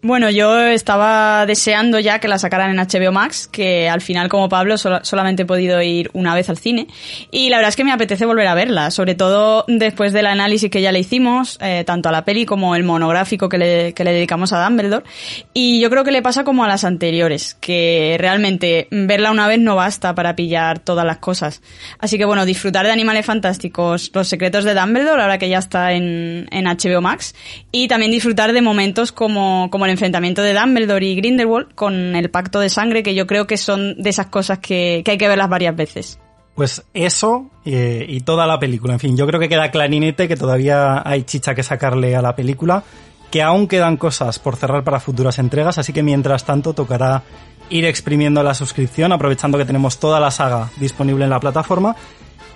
Bueno, 0.00 0.30
yo 0.30 0.60
estaba 0.60 1.44
deseando 1.44 1.98
ya 1.98 2.20
que 2.20 2.28
la 2.28 2.38
sacaran 2.38 2.70
en 2.70 2.76
HBO 2.86 3.10
Max, 3.10 3.48
que 3.48 3.88
al 3.88 4.00
final, 4.00 4.28
como 4.28 4.48
Pablo, 4.48 4.78
sola- 4.78 5.00
solamente 5.02 5.42
he 5.42 5.44
podido 5.44 5.82
ir 5.82 6.08
una 6.12 6.36
vez 6.36 6.48
al 6.48 6.56
cine. 6.56 6.86
Y 7.32 7.48
la 7.50 7.56
verdad 7.56 7.70
es 7.70 7.76
que 7.76 7.82
me 7.82 7.90
apetece 7.90 8.24
volver 8.24 8.46
a 8.46 8.54
verla, 8.54 8.92
sobre 8.92 9.16
todo 9.16 9.64
después 9.66 10.12
del 10.12 10.26
análisis 10.26 10.70
que 10.70 10.82
ya 10.82 10.92
le 10.92 11.00
hicimos, 11.00 11.58
eh, 11.60 11.82
tanto 11.84 12.08
a 12.08 12.12
la 12.12 12.24
peli 12.24 12.46
como 12.46 12.76
el 12.76 12.84
monográfico 12.84 13.48
que 13.48 13.58
le, 13.58 13.92
que 13.92 14.04
le 14.04 14.12
dedicamos 14.12 14.52
a 14.52 14.62
Dumbledore. 14.64 15.04
Y 15.52 15.80
yo 15.80 15.90
creo 15.90 16.04
que 16.04 16.12
le 16.12 16.22
pasa 16.22 16.44
como 16.44 16.62
a 16.62 16.68
las 16.68 16.84
anteriores, 16.84 17.56
que 17.60 18.14
realmente 18.20 18.86
verla 18.92 19.32
una 19.32 19.48
vez 19.48 19.58
no 19.58 19.74
basta 19.74 20.14
para 20.14 20.36
pillar 20.36 20.78
todas 20.78 21.04
las 21.04 21.18
cosas. 21.18 21.60
Así 21.98 22.18
que 22.18 22.24
bueno, 22.24 22.46
disfrutar 22.46 22.86
de 22.86 22.92
Animales 22.92 23.26
Fantásticos, 23.26 24.12
Los 24.14 24.28
Secretos 24.28 24.62
de 24.62 24.74
Dumbledore, 24.74 25.22
ahora 25.22 25.38
que 25.38 25.48
ya 25.48 25.58
está 25.58 25.92
en, 25.92 26.46
en 26.52 26.66
HBO 26.66 27.00
Max, 27.00 27.34
y 27.72 27.88
también 27.88 28.12
disfrutar 28.12 28.27
de 28.34 28.62
momentos 28.62 29.12
como, 29.12 29.68
como 29.70 29.84
el 29.84 29.90
enfrentamiento 29.90 30.42
de 30.42 30.54
Dumbledore 30.54 31.06
y 31.06 31.16
Grindelwald 31.16 31.74
con 31.74 32.16
el 32.16 32.30
pacto 32.30 32.60
de 32.60 32.68
sangre, 32.68 33.02
que 33.02 33.14
yo 33.14 33.26
creo 33.26 33.46
que 33.46 33.56
son 33.56 34.00
de 34.02 34.10
esas 34.10 34.26
cosas 34.26 34.58
que, 34.58 35.02
que 35.04 35.12
hay 35.12 35.18
que 35.18 35.28
verlas 35.28 35.48
varias 35.48 35.74
veces. 35.74 36.18
Pues 36.54 36.84
eso 36.92 37.50
eh, 37.64 38.04
y 38.08 38.20
toda 38.22 38.46
la 38.46 38.58
película. 38.58 38.94
En 38.94 38.98
fin, 38.98 39.16
yo 39.16 39.26
creo 39.26 39.38
que 39.38 39.48
queda 39.48 39.70
clarinete, 39.70 40.26
que 40.26 40.36
todavía 40.36 41.02
hay 41.08 41.22
chicha 41.22 41.54
que 41.54 41.62
sacarle 41.62 42.16
a 42.16 42.22
la 42.22 42.34
película. 42.34 42.82
que 43.30 43.42
aún 43.42 43.68
quedan 43.68 43.98
cosas 43.98 44.38
por 44.38 44.56
cerrar 44.56 44.84
para 44.84 45.00
futuras 45.00 45.38
entregas, 45.38 45.76
así 45.76 45.92
que 45.92 46.02
mientras 46.02 46.44
tanto 46.44 46.72
tocará 46.72 47.22
ir 47.70 47.84
exprimiendo 47.84 48.42
la 48.42 48.54
suscripción, 48.54 49.12
aprovechando 49.12 49.58
que 49.58 49.66
tenemos 49.66 49.98
toda 49.98 50.18
la 50.18 50.30
saga 50.30 50.70
disponible 50.78 51.24
en 51.24 51.30
la 51.30 51.38
plataforma. 51.38 51.94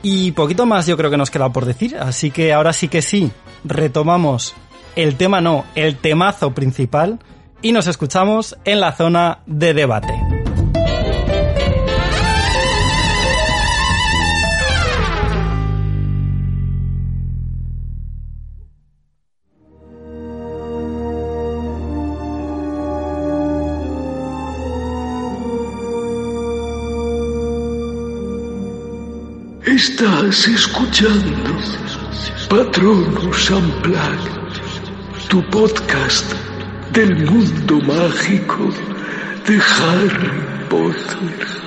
Y 0.02 0.33
poquito 0.33 0.67
más 0.67 0.87
yo 0.87 0.97
creo 0.97 1.11
que 1.11 1.17
nos 1.17 1.31
queda 1.31 1.50
por 1.50 1.64
decir, 1.64 1.97
así 1.97 2.31
que 2.31 2.52
ahora 2.52 2.73
sí 2.73 2.88
que 2.88 3.02
sí, 3.02 3.31
retomamos 3.64 4.55
el 4.96 5.16
tema 5.16 5.40
no, 5.40 5.64
el 5.75 5.96
temazo 5.96 6.54
principal 6.54 7.18
y 7.62 7.72
nos 7.72 7.87
escuchamos 7.87 8.56
en 8.64 8.80
la 8.80 8.92
zona 8.92 9.38
de 9.46 9.75
debate. 9.75 10.12
Estás 29.64 30.49
escuchando 30.49 31.56
Patronus 32.50 33.50
Unplugged, 33.50 34.41
tu 35.33 35.43
podcast 35.45 36.27
del 36.91 37.25
mundo 37.25 37.81
mágico 37.87 38.69
de 39.47 39.59
Harry 39.59 40.43
Potter. 40.69 41.62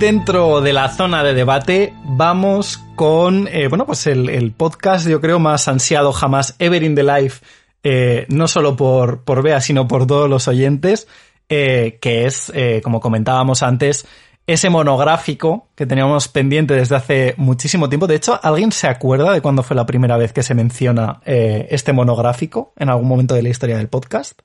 Dentro 0.00 0.62
de 0.62 0.72
la 0.72 0.88
zona 0.88 1.22
de 1.22 1.34
debate 1.34 1.92
vamos 2.04 2.82
con, 2.96 3.46
eh, 3.48 3.68
bueno, 3.68 3.84
pues 3.84 4.06
el, 4.06 4.50
podcast 4.56 5.06
yo 5.06 5.20
creo 5.20 5.38
más 5.38 5.68
ansiado 5.68 6.14
jamás 6.14 6.56
ever 6.58 6.82
in 6.82 6.94
the 6.94 7.02
life, 7.02 7.44
eh, 7.82 8.24
no 8.30 8.48
solo 8.48 8.76
por, 8.76 9.24
por 9.24 9.42
Bea, 9.42 9.60
sino 9.60 9.86
por 9.86 10.06
todos 10.06 10.28
los 10.30 10.48
oyentes, 10.48 11.06
eh, 11.50 11.98
que 12.00 12.24
es, 12.24 12.50
como 12.82 12.98
comentábamos 13.00 13.62
antes, 13.62 14.06
ese 14.46 14.70
monográfico 14.70 15.68
que 15.74 15.84
teníamos 15.84 16.28
pendiente 16.28 16.72
desde 16.72 16.96
hace 16.96 17.34
muchísimo 17.36 17.90
tiempo. 17.90 18.06
De 18.06 18.14
hecho, 18.14 18.40
¿alguien 18.42 18.72
se 18.72 18.88
acuerda 18.88 19.34
de 19.34 19.42
cuándo 19.42 19.62
fue 19.62 19.76
la 19.76 19.84
primera 19.84 20.16
vez 20.16 20.32
que 20.32 20.42
se 20.42 20.54
menciona 20.54 21.20
este 21.26 21.92
monográfico 21.92 22.72
en 22.76 22.88
algún 22.88 23.06
momento 23.06 23.34
de 23.34 23.42
la 23.42 23.50
historia 23.50 23.76
del 23.76 23.88
podcast? 23.88 24.40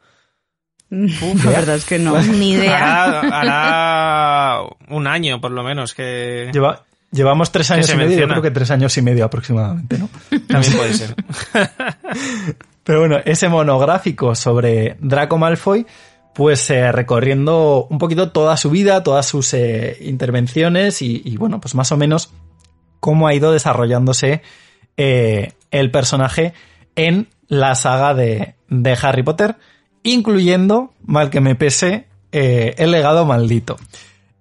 La 0.89 1.49
verdad 1.49 1.75
es 1.75 1.85
que 1.85 1.99
no. 1.99 2.19
Ni 2.21 2.51
idea. 2.51 3.21
Hará, 3.21 3.39
hará 3.39 4.63
un 4.89 5.07
año, 5.07 5.41
por 5.41 5.51
lo 5.51 5.63
menos, 5.63 5.93
que... 5.93 6.49
Lleva, 6.53 6.83
llevamos 7.11 7.51
tres 7.51 7.71
años 7.71 7.91
y 7.91 7.97
medio, 7.97 8.19
yo 8.19 8.27
creo 8.27 8.41
que 8.41 8.51
tres 8.51 8.71
años 8.71 8.95
y 8.97 9.01
medio 9.01 9.25
aproximadamente, 9.25 9.97
¿no? 9.97 10.09
También 10.47 10.73
puede 10.73 10.93
ser. 10.93 11.15
Pero 12.83 12.99
bueno, 12.99 13.17
ese 13.25 13.49
monográfico 13.49 14.35
sobre 14.35 14.95
Draco 14.99 15.39
Malfoy, 15.39 15.87
pues 16.35 16.69
eh, 16.69 16.91
recorriendo 16.91 17.87
un 17.89 17.97
poquito 17.97 18.31
toda 18.31 18.57
su 18.57 18.69
vida, 18.69 19.01
todas 19.01 19.25
sus 19.25 19.53
eh, 19.53 19.97
intervenciones 20.01 21.01
y, 21.01 21.21
y, 21.25 21.37
bueno, 21.37 21.59
pues 21.59 21.73
más 21.73 21.91
o 21.91 21.97
menos 21.97 22.31
cómo 22.99 23.27
ha 23.27 23.33
ido 23.33 23.51
desarrollándose 23.51 24.43
eh, 24.97 25.53
el 25.71 25.91
personaje 25.91 26.53
en 26.95 27.27
la 27.47 27.75
saga 27.75 28.13
de, 28.13 28.55
de 28.69 28.97
Harry 29.01 29.23
Potter, 29.23 29.55
incluyendo, 30.05 30.93
mal 31.03 31.29
que 31.29 31.41
me 31.41 31.55
pese, 31.55 32.05
eh, 32.31 32.75
el 32.77 32.91
legado 32.91 33.25
maldito. 33.25 33.75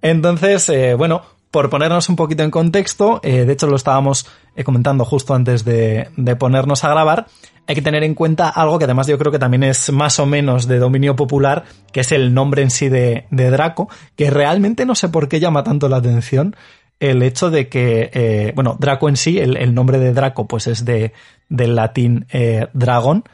Entonces, 0.03 0.69
eh, 0.69 0.95
bueno, 0.95 1.23
por 1.51 1.71
ponernos 1.71 2.09
un 2.09 2.17
poquito 2.17 2.43
en 2.43 2.51
contexto, 2.51 3.21
eh, 3.23 3.45
de 3.45 3.53
hecho 3.53 3.67
lo 3.67 3.77
estábamos 3.77 4.27
comentando 4.65 5.05
justo 5.05 5.35
antes 5.35 5.65
de, 5.65 6.09
de, 6.17 6.37
ponernos 6.37 6.85
a 6.85 6.91
grabar, 6.91 7.27
hay 7.67 7.75
que 7.75 7.83
tener 7.83 8.05
en 8.05 8.15
cuenta 8.15 8.51
algo 8.51 8.79
que 8.79 8.85
además 8.85 9.07
yo 9.07 9.19
creo 9.19 9.33
que 9.33 9.39
también 9.39 9.63
es 9.63 9.91
más 9.91 10.19
o 10.21 10.27
menos 10.27 10.69
de 10.69 10.79
dominio 10.79 11.17
popular, 11.17 11.65
que 11.93 12.01
es 12.01 12.13
el 12.13 12.35
nombre 12.35 12.63
en 12.63 12.71
sí 12.71 12.89
de, 12.89 13.25
Draco, 13.31 13.89
que 14.17 14.31
realmente 14.31 14.85
no 14.85 14.95
sé 14.95 15.09
por 15.09 15.29
qué 15.29 15.41
llama 15.41 15.65
tanto 15.65 15.89
la 15.89 15.97
atención 15.97 16.55
el 17.01 17.23
hecho 17.23 17.51
de 17.51 17.69
que, 17.69 18.53
bueno, 18.55 18.77
Draco 18.79 19.09
en 19.09 19.17
sí, 19.17 19.39
el, 19.39 19.75
nombre 19.75 19.99
de 19.99 20.13
Draco 20.13 20.47
pues 20.47 20.67
es 20.67 20.85
de, 20.85 21.13
del 21.49 21.75
latín 21.75 22.27
dragón, 22.73 23.25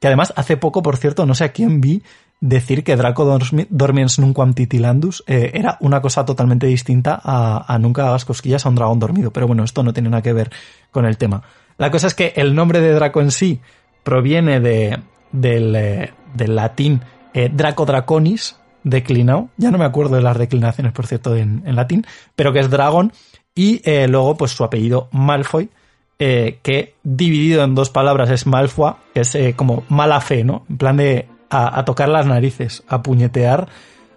que 0.00 0.06
además 0.06 0.32
hace 0.36 0.56
poco, 0.56 0.82
por 0.82 0.96
cierto, 0.96 1.26
no 1.26 1.34
sé 1.34 1.44
a 1.44 1.52
quién 1.52 1.80
vi 1.80 2.02
decir 2.40 2.84
que 2.84 2.96
Draco 2.96 3.24
dormiens 3.70 4.18
nunquam 4.18 4.54
titilandus 4.54 5.24
eh, 5.26 5.50
era 5.54 5.76
una 5.80 6.00
cosa 6.00 6.24
totalmente 6.24 6.66
distinta 6.66 7.20
a, 7.22 7.78
nunca 7.80 8.08
hagas 8.08 8.24
cosquillas 8.24 8.64
a 8.64 8.68
un 8.68 8.76
dragón 8.76 8.98
dormido. 8.98 9.32
Pero 9.32 9.46
bueno, 9.46 9.64
esto 9.64 9.82
no 9.82 9.92
tiene 9.92 10.10
nada 10.10 10.22
que 10.22 10.32
ver 10.32 10.50
con 10.90 11.04
el 11.04 11.18
tema. 11.18 11.42
La 11.76 11.90
cosa 11.90 12.06
es 12.06 12.14
que 12.14 12.32
el 12.36 12.54
nombre 12.54 12.80
de 12.80 12.92
Draco 12.92 13.20
en 13.20 13.30
sí 13.30 13.60
proviene 14.02 14.60
de, 14.60 14.98
del, 15.32 15.74
eh, 15.74 16.12
del 16.34 16.54
latín 16.54 17.02
eh, 17.34 17.50
Draco 17.52 17.84
Draconis, 17.84 18.56
declinado. 18.84 19.48
Ya 19.56 19.70
no 19.70 19.78
me 19.78 19.84
acuerdo 19.84 20.16
de 20.16 20.22
las 20.22 20.38
declinaciones, 20.38 20.92
por 20.92 21.06
cierto, 21.06 21.36
en, 21.36 21.62
en 21.66 21.76
latín, 21.76 22.06
pero 22.36 22.52
que 22.52 22.60
es 22.60 22.70
dragón. 22.70 23.12
Y 23.54 23.82
luego, 24.06 24.36
pues 24.36 24.52
su 24.52 24.62
apellido 24.62 25.08
Malfoy, 25.10 25.68
eh, 26.18 26.58
que 26.62 26.94
dividido 27.04 27.62
en 27.62 27.74
dos 27.74 27.90
palabras 27.90 28.30
es 28.30 28.46
Malfoy, 28.46 28.94
que 29.14 29.20
es 29.20 29.34
eh, 29.34 29.54
como 29.56 29.84
mala 29.88 30.20
fe, 30.20 30.44
¿no? 30.44 30.64
En 30.68 30.76
plan 30.76 30.96
de 30.96 31.28
a, 31.50 31.84
tocar 31.84 32.08
las 32.08 32.26
narices, 32.26 32.82
a 32.88 33.02
puñetear, 33.02 33.68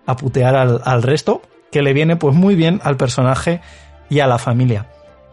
a 0.06 0.16
putear 0.16 0.56
al, 0.56 0.82
al, 0.84 1.04
resto, 1.04 1.42
que 1.72 1.82
le 1.82 1.94
viene 1.94 2.16
pues 2.16 2.36
muy 2.36 2.56
bien 2.56 2.82
al 2.84 2.98
personaje 2.98 3.62
y 4.10 4.20
a 4.20 4.28
la 4.28 4.38
familia. 4.38 4.88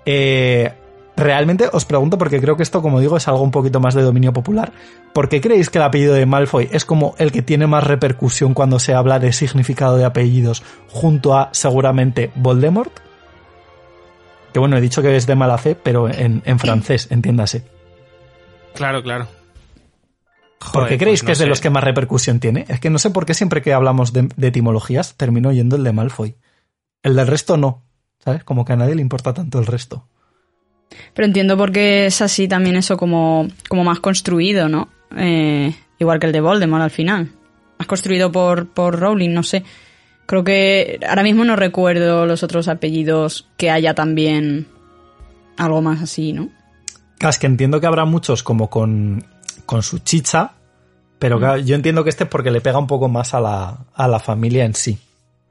Eh, 0.07 0.73
realmente 1.17 1.69
os 1.73 1.85
pregunto, 1.85 2.19
porque 2.19 2.41
creo 2.41 2.57
que 2.57 2.63
esto, 2.63 2.81
como 2.81 3.01
digo, 3.01 3.17
es 3.17 3.27
algo 3.29 3.43
un 3.43 3.51
poquito 3.51 3.81
más 3.81 3.95
de 3.95 4.03
dominio 4.03 4.33
popular. 4.33 4.73
¿Por 5.13 5.29
qué 5.29 5.41
creéis 5.41 5.71
que 5.71 5.79
el 5.79 5.85
apellido 5.85 6.15
de 6.15 6.27
Malfoy 6.27 6.69
es 6.71 6.85
como 6.85 7.15
el 7.19 7.33
que 7.33 7.43
tiene 7.43 7.67
más 7.67 7.85
repercusión 7.85 8.55
cuando 8.55 8.79
se 8.79 8.95
habla 8.95 9.19
de 9.19 9.33
significado 9.33 9.97
de 9.97 10.05
apellidos 10.05 10.63
junto 10.91 11.37
a 11.37 11.49
seguramente 11.53 12.31
Voldemort? 12.37 13.08
Que 14.59 14.61
bueno, 14.61 14.77
he 14.77 14.81
dicho 14.81 15.03
que 15.03 15.15
es 15.15 15.25
de 15.29 15.37
mala 15.37 15.57
fe, 15.57 15.77
pero 15.77 16.09
en, 16.09 16.43
en 16.45 16.59
francés, 16.59 17.07
entiéndase. 17.13 17.63
Claro, 18.75 19.05
claro. 19.05 19.29
¿Por 20.73 20.89
qué 20.89 20.99
creéis 20.99 21.21
pues 21.21 21.23
no 21.23 21.27
que 21.27 21.33
es 21.35 21.39
de 21.39 21.47
los 21.47 21.61
que 21.61 21.71
más 21.71 21.85
repercusión 21.85 22.41
tiene? 22.41 22.65
Es 22.67 22.81
que 22.81 22.91
no 22.91 22.99
sé 22.99 23.11
por 23.11 23.25
qué 23.25 23.35
siempre 23.35 23.63
que 23.63 23.73
hablamos 23.73 24.13
de, 24.13 24.29
de, 24.35 24.49
etimologías 24.49 25.15
termino 25.17 25.53
yendo 25.53 25.77
el 25.77 25.85
de 25.85 25.93
Malfoy. 25.93 26.35
El 27.05 27.15
del 27.15 27.29
resto 27.29 27.57
no, 27.57 27.85
¿sabes? 28.19 28.43
Como 28.43 28.65
que 28.65 28.73
a 28.73 28.77
nadie 28.77 28.97
le 28.97 29.01
importa 29.01 29.33
tanto 29.33 29.61
el 29.61 29.67
resto. 29.67 30.09
Pero 31.15 31.27
entiendo 31.27 31.57
por 31.57 31.71
qué 31.71 32.07
es 32.07 32.21
así 32.21 32.49
también 32.49 32.75
eso 32.75 32.97
como, 32.97 33.47
como 33.69 33.85
más 33.85 34.01
construido, 34.01 34.69
¿no? 34.69 34.89
Eh, 35.17 35.73
igual 36.01 36.19
que 36.19 36.27
el 36.27 36.33
de 36.33 36.41
Voldemort 36.41 36.83
al 36.83 36.91
final. 36.91 37.31
Más 37.79 37.87
construido 37.87 38.33
por, 38.33 38.67
por 38.67 38.99
Rowling, 38.99 39.33
no 39.33 39.45
sé. 39.45 39.63
Creo 40.29 40.45
que 40.45 41.01
ahora 41.09 41.23
mismo 41.23 41.43
no 41.47 41.57
recuerdo 41.57 42.27
los 42.27 42.43
otros 42.43 42.69
apellidos 42.69 43.49
que 43.57 43.71
haya 43.71 43.95
también 43.95 44.67
algo 45.57 45.81
más 45.81 46.03
así, 46.03 46.35
¿no? 46.35 46.51
Es 47.19 47.39
que 47.39 47.47
entiendo 47.47 47.81
que 47.81 47.87
habrá 47.87 48.05
muchos 48.05 48.43
como 48.43 48.69
con, 48.69 49.25
con 49.65 49.83
su 49.83 50.01
chicha, 50.01 50.53
pero 51.19 51.39
mm. 51.41 51.65
yo 51.65 51.75
entiendo 51.75 52.05
que 52.05 52.11
este 52.11 52.25
es 52.25 52.31
porque 52.31 52.51
le 52.51 52.61
pega 52.61 52.79
un 52.79 52.87
poco 52.87 53.09
más 53.09 53.33
a 53.33 53.41
la, 53.41 53.79
a 53.95 54.07
la 54.07 54.19
familia 54.21 54.67
en 54.67 54.75
sí. 54.75 54.99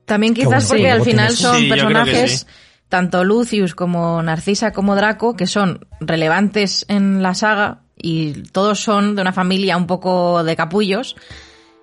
También 0.05 0.35
quizás 0.35 0.67
porque 0.67 0.83
sí, 0.83 0.89
al 0.89 1.01
final 1.01 1.31
son 1.31 1.57
sí, 1.57 1.69
personajes 1.69 2.45
tanto 2.87 3.23
Lucius 3.23 3.73
como 3.73 4.21
Narcisa 4.21 4.71
como 4.71 4.95
Draco, 4.95 5.35
que 5.35 5.47
son 5.47 5.87
relevantes 5.99 6.85
en 6.87 7.23
la 7.23 7.33
saga 7.33 7.79
y 7.97 8.43
todos 8.51 8.79
son 8.79 9.15
de 9.15 9.23
una 9.23 9.33
familia 9.33 9.75
un 9.75 9.87
poco 9.87 10.43
de 10.43 10.55
capullos. 10.55 11.15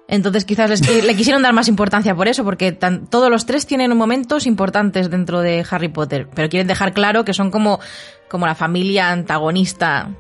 Entonces 0.07 0.45
quizás 0.45 0.69
les 0.69 0.83
qui- 0.83 1.03
le 1.03 1.17
quisieron 1.17 1.43
dar 1.43 1.53
más 1.55 1.67
importancia 1.69 2.15
por 2.15 2.29
eso, 2.29 2.45
porque 2.45 2.73
tan- 2.73 3.07
todos 3.07 3.31
los 3.31 3.47
tres 3.47 3.67
tienen 3.67 3.97
momentos 3.97 4.47
importantes 4.47 5.11
dentro 5.11 5.41
de 5.41 5.65
Harry 5.71 5.89
Potter, 5.89 6.29
pero 6.35 6.49
quieren 6.51 6.67
dejar 6.67 6.93
claro 6.93 7.25
que 7.25 7.33
son 7.33 7.51
como, 7.51 7.81
como 8.29 8.47
la 8.47 8.55
familia 8.55 9.11
antagonista 9.11 10.11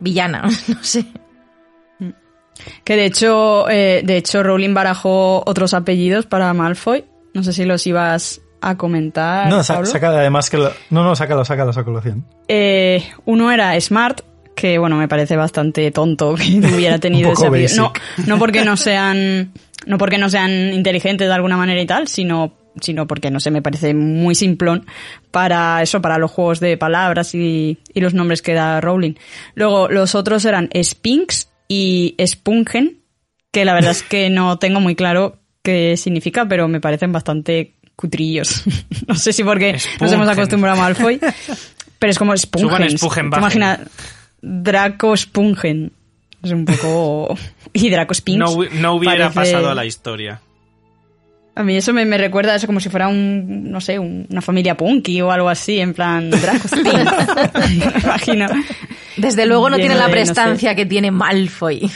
villana, 0.00 0.42
no 0.68 0.82
sé. 0.82 1.04
Que 2.84 2.96
de 2.96 3.06
hecho, 3.06 3.68
eh, 3.70 4.02
de 4.04 4.16
hecho, 4.16 4.42
Rowling 4.42 4.74
barajó 4.74 5.44
otros 5.46 5.74
apellidos 5.74 6.26
para 6.26 6.52
Malfoy. 6.54 7.04
No 7.32 7.44
sé 7.44 7.52
si 7.52 7.64
los 7.64 7.86
ibas 7.86 8.40
a 8.60 8.76
comentar. 8.76 9.48
No, 9.48 9.62
sa- 9.62 9.74
Pablo. 9.74 9.88
saca 9.88 10.08
además 10.08 10.50
que... 10.50 10.56
lo- 10.56 10.72
no, 10.90 11.04
no, 11.04 11.14
sácalo, 11.14 11.44
sácalo 11.44 11.72
colación. 11.84 12.26
Eh, 12.48 13.04
uno 13.26 13.52
era 13.52 13.80
Smart, 13.80 14.22
que 14.60 14.78
bueno, 14.78 14.96
me 14.96 15.08
parece 15.08 15.36
bastante 15.36 15.90
tonto 15.90 16.34
que 16.36 16.58
hubiera 16.74 16.98
tenido 16.98 17.32
apellido. 17.32 17.76
No, 17.76 17.92
no 18.26 18.38
porque 18.38 18.64
no 18.64 18.76
sean, 18.76 19.52
no 19.86 19.98
porque 19.98 20.18
no 20.18 20.28
sean 20.28 20.72
inteligentes 20.72 21.28
de 21.28 21.34
alguna 21.34 21.56
manera 21.56 21.80
y 21.80 21.86
tal, 21.86 22.08
sino, 22.08 22.54
sino 22.80 23.06
porque 23.06 23.30
no 23.30 23.40
sé, 23.40 23.50
me 23.50 23.62
parece 23.62 23.94
muy 23.94 24.34
simplón 24.34 24.86
para 25.30 25.82
eso, 25.82 26.00
para 26.00 26.18
los 26.18 26.30
juegos 26.30 26.60
de 26.60 26.76
palabras 26.76 27.34
y, 27.34 27.78
y 27.94 28.00
los 28.00 28.14
nombres 28.14 28.42
que 28.42 28.54
da 28.54 28.80
Rowling. 28.80 29.14
Luego, 29.54 29.88
los 29.88 30.14
otros 30.14 30.44
eran 30.44 30.68
Spinks 30.82 31.48
y 31.68 32.16
Spungen, 32.24 32.98
que 33.52 33.64
la 33.64 33.74
verdad 33.74 33.92
es 33.92 34.02
que 34.02 34.30
no 34.30 34.58
tengo 34.58 34.80
muy 34.80 34.94
claro 34.94 35.38
qué 35.62 35.96
significa, 35.96 36.46
pero 36.46 36.66
me 36.68 36.80
parecen 36.80 37.12
bastante 37.12 37.74
cutrillos. 37.94 38.62
no 39.06 39.14
sé 39.14 39.32
si 39.32 39.44
porque 39.44 39.72
nos 39.72 39.82
hemos 40.00 40.10
Spungen. 40.10 40.30
acostumbrado 40.30 40.80
a 40.80 40.82
Malfoy, 40.82 41.20
pero 41.98 42.10
es 42.10 42.18
como 42.18 42.36
Suban 42.36 42.88
Spungen. 42.90 43.78
Draco 44.42 45.16
Spungen. 45.16 45.92
Es 46.42 46.52
un 46.52 46.64
poco... 46.64 47.36
Y 47.72 47.90
Draco 47.90 48.14
Spinks. 48.14 48.38
No, 48.38 48.56
no 48.80 48.94
hubiera 48.94 49.30
parece- 49.30 49.52
pasado 49.52 49.70
a 49.70 49.74
la 49.74 49.84
historia. 49.84 50.40
A 51.54 51.64
mí 51.64 51.76
eso 51.76 51.92
me, 51.92 52.04
me 52.04 52.16
recuerda 52.18 52.52
a 52.52 52.54
eso 52.56 52.66
como 52.66 52.78
si 52.80 52.88
fuera 52.88 53.08
un, 53.08 53.70
no 53.70 53.80
sé, 53.80 53.98
un- 53.98 54.26
una 54.30 54.40
familia 54.40 54.76
punky 54.76 55.20
o 55.20 55.30
algo 55.32 55.48
así, 55.48 55.80
en 55.80 55.92
plan 55.92 56.30
Draco 56.30 56.66
Spinks. 56.68 56.92
me 57.94 58.00
imagino. 58.00 58.46
Desde 59.16 59.44
luego 59.46 59.68
no 59.68 59.76
Lleno 59.76 59.88
tiene 59.88 59.94
la 59.96 60.06
de, 60.06 60.12
no 60.12 60.16
sé. 60.16 60.22
prestancia 60.24 60.74
que 60.76 60.86
tiene 60.86 61.10
Malfoy. 61.10 61.90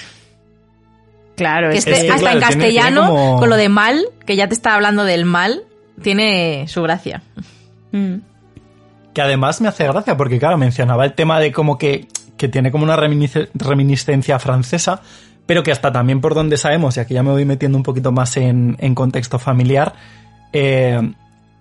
Claro, 1.36 1.70
Que 1.70 1.78
es 1.78 1.86
esté 1.86 2.06
que, 2.06 2.10
hasta 2.12 2.20
claro, 2.20 2.38
en 2.38 2.44
tiene- 2.48 2.64
tiene 2.64 2.74
castellano, 2.76 3.06
como- 3.08 3.38
con 3.38 3.48
lo 3.48 3.56
de 3.56 3.68
mal, 3.68 4.04
que 4.26 4.36
ya 4.36 4.48
te 4.48 4.54
está 4.54 4.74
hablando 4.74 5.04
del 5.04 5.24
mal, 5.24 5.62
tiene 6.02 6.66
su 6.68 6.82
gracia. 6.82 7.22
Mm. 7.92 8.16
Que 9.14 9.22
además 9.22 9.60
me 9.60 9.68
hace 9.68 9.84
gracia 9.86 10.16
porque, 10.16 10.38
claro, 10.38 10.58
mencionaba 10.58 11.04
el 11.04 11.14
tema 11.14 11.40
de 11.40 11.52
como 11.52 11.78
que, 11.78 12.06
que 12.36 12.48
tiene 12.48 12.70
como 12.70 12.84
una 12.84 12.96
reminiscencia 12.96 14.38
francesa, 14.38 15.00
pero 15.46 15.62
que 15.62 15.72
hasta 15.72 15.92
también 15.92 16.20
por 16.20 16.34
donde 16.34 16.56
sabemos, 16.56 16.96
y 16.96 17.00
aquí 17.00 17.14
ya 17.14 17.22
me 17.22 17.30
voy 17.30 17.44
metiendo 17.44 17.76
un 17.76 17.84
poquito 17.84 18.12
más 18.12 18.36
en, 18.36 18.76
contexto 18.94 19.38
familiar, 19.38 19.94
eh, 20.52 21.12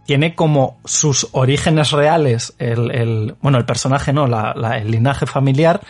tiene 0.06 0.36
como 0.36 0.78
sus 0.86 1.30
orígenes 1.32 1.92
reales, 1.92 2.54
el, 2.58 3.36
bueno, 3.42 3.58
el 3.58 3.66
personaje, 3.66 4.14
no, 4.14 4.26
el 4.26 4.92
linaje 4.92 5.26
familiar 5.26 5.82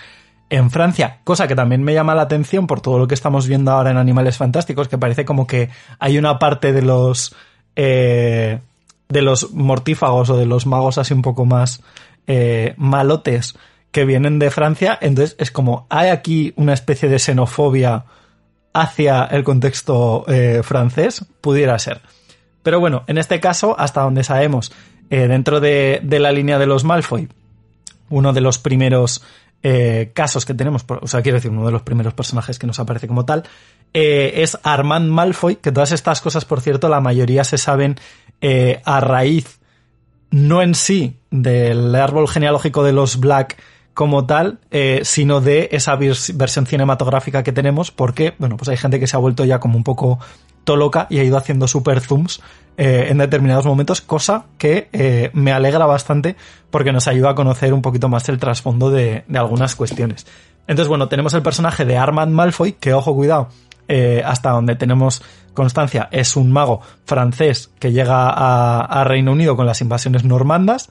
en 0.49 0.69
Francia, 0.69 1.19
cosa 1.23 1.47
que 1.47 1.55
también 1.55 1.81
me 1.81 1.93
llama 1.93 2.13
la 2.13 2.23
atención 2.23 2.67
por 2.67 2.81
todo 2.81 2.99
lo 2.99 3.07
que 3.07 3.15
estamos 3.15 3.47
viendo 3.47 3.71
ahora 3.71 3.91
en 3.91 3.97
Animales 3.97 4.37
Fantásticos, 4.37 4.89
que 4.89 4.97
parece 4.97 5.23
como 5.23 5.47
que 5.47 5.69
hay 5.97 6.17
una 6.17 6.39
parte 6.39 6.73
de 6.73 6.81
los 6.81 7.33
eh, 7.77 8.59
de 9.07 9.21
los 9.21 9.53
mortífagos 9.53 10.29
o 10.29 10.37
de 10.37 10.45
los 10.45 10.65
magos 10.65 10.97
así 10.97 11.13
un 11.13 11.21
poco 11.21 11.45
más 11.45 11.81
eh, 12.27 12.73
malotes 12.77 13.55
que 13.91 14.05
vienen 14.05 14.39
de 14.39 14.51
Francia, 14.51 14.97
entonces 15.01 15.35
es 15.37 15.51
como 15.51 15.85
hay 15.89 16.09
aquí 16.09 16.53
una 16.55 16.73
especie 16.73 17.09
de 17.09 17.19
xenofobia 17.19 18.05
hacia 18.73 19.25
el 19.25 19.43
contexto 19.43 20.23
eh, 20.27 20.61
francés, 20.63 21.25
pudiera 21.41 21.77
ser. 21.77 22.01
Pero 22.63 22.79
bueno, 22.79 23.03
en 23.07 23.17
este 23.17 23.39
caso, 23.39 23.75
hasta 23.77 24.01
donde 24.01 24.23
sabemos, 24.23 24.71
eh, 25.09 25.27
dentro 25.27 25.59
de, 25.59 25.99
de 26.03 26.19
la 26.19 26.31
línea 26.31 26.57
de 26.57 26.67
los 26.67 26.83
Malfoy, 26.83 27.27
uno 28.09 28.33
de 28.33 28.41
los 28.41 28.59
primeros 28.59 29.23
eh, 29.63 30.11
casos 30.13 30.45
que 30.45 30.53
tenemos, 30.53 30.85
o 30.87 31.07
sea, 31.07 31.21
quiero 31.21 31.37
decir, 31.37 31.51
uno 31.51 31.65
de 31.65 31.71
los 31.71 31.81
primeros 31.81 32.13
personajes 32.13 32.59
que 32.59 32.67
nos 32.67 32.79
aparece 32.79 33.07
como 33.07 33.25
tal, 33.25 33.43
es 33.93 34.57
Armand 34.63 35.09
Malfoy, 35.09 35.57
que 35.57 35.73
todas 35.73 35.91
estas 35.91 36.21
cosas, 36.21 36.45
por 36.45 36.61
cierto, 36.61 36.87
la 36.87 37.01
mayoría 37.01 37.43
se 37.43 37.57
saben 37.57 37.97
a 38.85 38.99
raíz, 39.01 39.59
no 40.29 40.61
en 40.61 40.75
sí, 40.75 41.17
del 41.29 41.93
árbol 41.95 42.29
genealógico 42.29 42.85
de 42.85 42.93
los 42.93 43.19
Black 43.19 43.57
como 43.93 44.25
tal, 44.25 44.59
eh, 44.71 45.01
sino 45.03 45.41
de 45.41 45.69
esa 45.71 45.97
vers- 45.97 46.35
versión 46.35 46.65
cinematográfica 46.65 47.43
que 47.43 47.51
tenemos, 47.51 47.91
porque, 47.91 48.33
bueno, 48.39 48.57
pues 48.57 48.69
hay 48.69 48.77
gente 48.77 48.99
que 48.99 49.07
se 49.07 49.15
ha 49.15 49.19
vuelto 49.19 49.43
ya 49.45 49.59
como 49.59 49.77
un 49.77 49.83
poco 49.83 50.19
toloca 50.63 51.07
y 51.09 51.19
ha 51.19 51.23
ido 51.23 51.37
haciendo 51.37 51.67
super 51.67 51.99
zooms 51.99 52.41
eh, 52.77 53.07
en 53.09 53.17
determinados 53.17 53.65
momentos, 53.65 53.99
cosa 53.99 54.45
que 54.57 54.89
eh, 54.93 55.29
me 55.33 55.51
alegra 55.51 55.85
bastante 55.85 56.35
porque 56.69 56.93
nos 56.93 57.07
ayuda 57.07 57.31
a 57.31 57.35
conocer 57.35 57.73
un 57.73 57.81
poquito 57.81 58.07
más 58.07 58.29
el 58.29 58.37
trasfondo 58.37 58.91
de, 58.91 59.25
algunas 59.33 59.75
cuestiones. 59.75 60.25
Entonces, 60.67 60.87
bueno, 60.87 61.09
tenemos 61.09 61.33
el 61.33 61.41
personaje 61.41 61.83
de 61.83 61.97
Armand 61.97 62.31
Malfoy, 62.31 62.73
que 62.73 62.93
ojo, 62.93 63.13
cuidado, 63.13 63.49
hasta 64.23 64.51
donde 64.51 64.75
tenemos 64.75 65.21
constancia, 65.53 66.07
es 66.11 66.37
un 66.37 66.49
mago 66.49 66.79
francés 67.03 67.71
que 67.77 67.91
llega 67.91 68.29
a, 68.29 69.03
Reino 69.03 69.33
Unido 69.33 69.57
con 69.57 69.65
las 69.65 69.81
invasiones 69.81 70.23
normandas, 70.23 70.89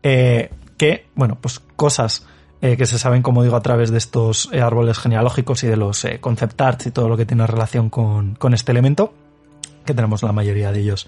que, 0.00 1.06
bueno, 1.14 1.36
pues 1.42 1.60
cosas 1.76 2.24
eh, 2.60 2.76
que 2.76 2.86
se 2.86 2.98
saben, 2.98 3.22
como 3.22 3.44
digo, 3.44 3.54
a 3.54 3.62
través 3.62 3.92
de 3.92 3.98
estos 3.98 4.48
eh, 4.52 4.60
árboles 4.60 4.98
genealógicos 4.98 5.62
y 5.62 5.68
de 5.68 5.76
los 5.76 6.04
eh, 6.04 6.18
concept 6.20 6.60
arts 6.60 6.86
y 6.86 6.90
todo 6.90 7.08
lo 7.08 7.16
que 7.16 7.24
tiene 7.24 7.46
relación 7.46 7.88
con, 7.88 8.34
con 8.34 8.52
este 8.52 8.72
elemento, 8.72 9.14
que 9.84 9.94
tenemos 9.94 10.24
la 10.24 10.32
mayoría 10.32 10.72
de 10.72 10.80
ellos 10.80 11.06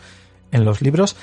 en 0.52 0.64
los 0.64 0.80
libros. 0.80 1.16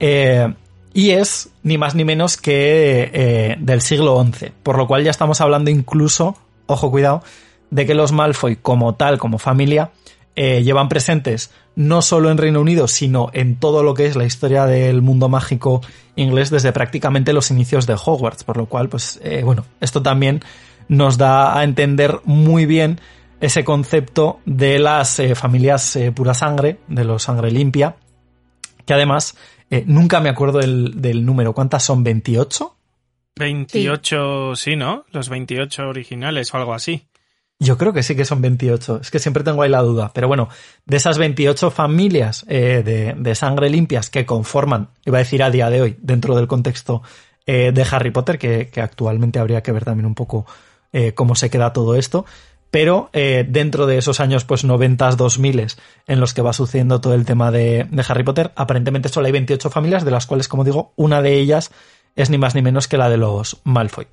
Y 0.00 1.10
es 1.10 1.50
ni 1.62 1.76
más 1.76 1.94
ni 1.94 2.04
menos 2.04 2.36
que 2.36 3.56
del 3.58 3.80
siglo 3.80 4.22
XI, 4.22 4.52
por 4.62 4.76
lo 4.76 4.86
cual 4.86 5.02
ya 5.02 5.10
estamos 5.10 5.40
hablando 5.40 5.70
incluso, 5.70 6.36
ojo 6.66 6.90
cuidado, 6.90 7.22
de 7.70 7.86
que 7.86 7.94
los 7.94 8.12
Malfoy 8.12 8.56
como 8.56 8.94
tal, 8.94 9.18
como 9.18 9.38
familia, 9.38 9.90
llevan 10.36 10.88
presentes 10.88 11.50
no 11.76 12.02
solo 12.02 12.30
en 12.30 12.38
Reino 12.38 12.60
Unido, 12.60 12.88
sino 12.88 13.30
en 13.32 13.56
todo 13.56 13.82
lo 13.82 13.94
que 13.94 14.06
es 14.06 14.16
la 14.16 14.24
historia 14.24 14.66
del 14.66 15.02
mundo 15.02 15.28
mágico 15.28 15.80
inglés 16.16 16.50
desde 16.50 16.72
prácticamente 16.72 17.32
los 17.32 17.50
inicios 17.50 17.86
de 17.86 17.94
Hogwarts, 17.94 18.44
por 18.44 18.56
lo 18.56 18.66
cual, 18.66 18.88
pues, 18.88 19.20
eh, 19.22 19.42
bueno, 19.44 19.64
esto 19.80 20.02
también 20.02 20.42
nos 20.88 21.18
da 21.18 21.58
a 21.58 21.64
entender 21.64 22.20
muy 22.24 22.66
bien 22.66 23.00
ese 23.40 23.64
concepto 23.64 24.40
de 24.46 24.78
las 24.78 25.18
eh, 25.18 25.34
familias 25.34 25.96
eh, 25.96 26.12
pura 26.12 26.34
sangre, 26.34 26.78
de 26.88 27.04
los 27.04 27.22
sangre 27.22 27.50
limpia, 27.50 27.96
que 28.86 28.94
además 28.94 29.36
eh, 29.70 29.84
nunca 29.86 30.20
me 30.20 30.28
acuerdo 30.28 30.58
del, 30.58 31.00
del 31.00 31.24
número. 31.24 31.52
¿Cuántas 31.52 31.82
son? 31.82 32.04
¿28? 32.04 32.72
28, 33.36 34.56
sí. 34.56 34.76
¿no? 34.76 35.04
Los 35.10 35.28
28 35.28 35.88
originales 35.88 36.54
o 36.54 36.56
algo 36.56 36.74
así. 36.74 37.06
Yo 37.60 37.78
creo 37.78 37.92
que 37.92 38.02
sí 38.02 38.16
que 38.16 38.24
son 38.24 38.42
28. 38.42 39.00
Es 39.02 39.10
que 39.10 39.18
siempre 39.18 39.44
tengo 39.44 39.62
ahí 39.62 39.70
la 39.70 39.82
duda. 39.82 40.10
Pero 40.12 40.28
bueno, 40.28 40.48
de 40.86 40.96
esas 40.96 41.18
28 41.18 41.70
familias 41.70 42.44
eh, 42.48 42.82
de, 42.84 43.14
de 43.16 43.34
sangre 43.34 43.70
limpias 43.70 44.10
que 44.10 44.26
conforman, 44.26 44.88
iba 45.04 45.18
a 45.18 45.20
decir 45.20 45.42
a 45.42 45.50
día 45.50 45.70
de 45.70 45.80
hoy, 45.80 45.96
dentro 46.00 46.34
del 46.34 46.48
contexto 46.48 47.02
eh, 47.46 47.72
de 47.72 47.86
Harry 47.90 48.10
Potter, 48.10 48.38
que, 48.38 48.70
actualmente 48.80 49.38
habría 49.38 49.62
que 49.62 49.70
ver 49.70 49.84
también 49.84 50.06
un 50.06 50.14
poco 50.14 50.46
eh, 50.92 51.12
cómo 51.12 51.34
se 51.34 51.50
queda 51.50 51.72
todo 51.72 51.94
esto. 51.94 52.24
Pero 52.70 53.10
eh, 53.12 53.44
dentro 53.46 53.86
de 53.86 53.98
esos 53.98 54.18
años, 54.18 54.44
pues 54.44 54.64
90, 54.64 55.10
2000 55.12 55.66
en 56.06 56.20
los 56.20 56.34
que 56.34 56.42
va 56.42 56.52
sucediendo 56.52 57.00
todo 57.00 57.14
el 57.14 57.24
tema 57.24 57.50
de, 57.50 57.86
de 57.88 58.04
Harry 58.08 58.24
Potter, 58.24 58.52
aparentemente 58.56 59.08
solo 59.10 59.26
hay 59.26 59.32
28 59.32 59.70
familias, 59.70 60.04
de 60.04 60.10
las 60.10 60.26
cuales, 60.26 60.48
como 60.48 60.64
digo, 60.64 60.92
una 60.96 61.22
de 61.22 61.34
ellas 61.34 61.70
es 62.16 62.30
ni 62.30 62.38
más 62.38 62.54
ni 62.54 62.62
menos 62.62 62.88
que 62.88 62.96
la 62.96 63.10
de 63.10 63.18
los 63.18 63.60
Malfoy. 63.64 64.06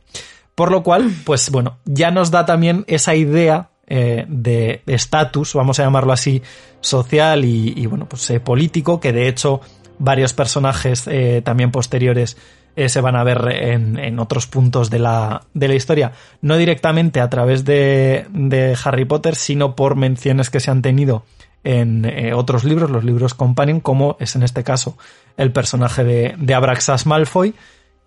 Por 0.56 0.72
lo 0.72 0.84
cual, 0.84 1.12
pues 1.26 1.50
bueno, 1.50 1.78
ya 1.86 2.12
nos 2.12 2.32
da 2.32 2.46
también 2.46 2.84
esa 2.88 3.16
idea 3.16 3.72
eh, 3.94 4.26
de 4.30 4.84
estatus, 4.86 5.54
vamos 5.54 5.78
a 5.78 5.84
llamarlo 5.84 6.14
así, 6.14 6.42
social 6.80 7.44
y, 7.44 7.86
bueno, 7.88 8.08
pues 8.08 8.30
eh, 8.30 8.40
político, 8.40 9.02
que 9.02 9.12
de 9.12 9.28
hecho 9.28 9.60
varios 10.00 10.34
personajes 10.34 11.08
eh, 11.08 11.42
también 11.44 11.72
posteriores 11.72 12.38
se 12.74 13.02
van 13.02 13.18
a 13.18 13.26
ver 13.26 13.50
en, 13.52 14.18
otros 14.18 14.48
puntos 14.48 14.90
de 14.90 15.00
la, 15.00 15.42
de 15.54 15.68
la, 15.68 15.76
historia, 15.76 16.14
no 16.42 16.56
directamente 16.56 17.20
a 17.20 17.30
través 17.30 17.66
de, 17.66 18.28
de, 18.32 18.78
Harry 18.82 19.04
Potter, 19.04 19.36
sino 19.36 19.76
por 19.76 19.98
menciones 19.98 20.50
que 20.50 20.62
se 20.62 20.72
han 20.72 20.82
tenido 20.82 21.26
en 21.66 22.34
otros 22.34 22.64
libros, 22.64 22.90
los 22.90 23.04
libros 23.04 23.34
Companion, 23.34 23.82
como 23.82 24.16
es 24.22 24.38
en 24.38 24.44
este 24.44 24.64
caso 24.64 24.98
el 25.36 25.52
personaje 25.52 26.06
de, 26.06 26.36
de 26.38 26.54
Abraxas 26.54 27.06
Malfoy, 27.06 27.56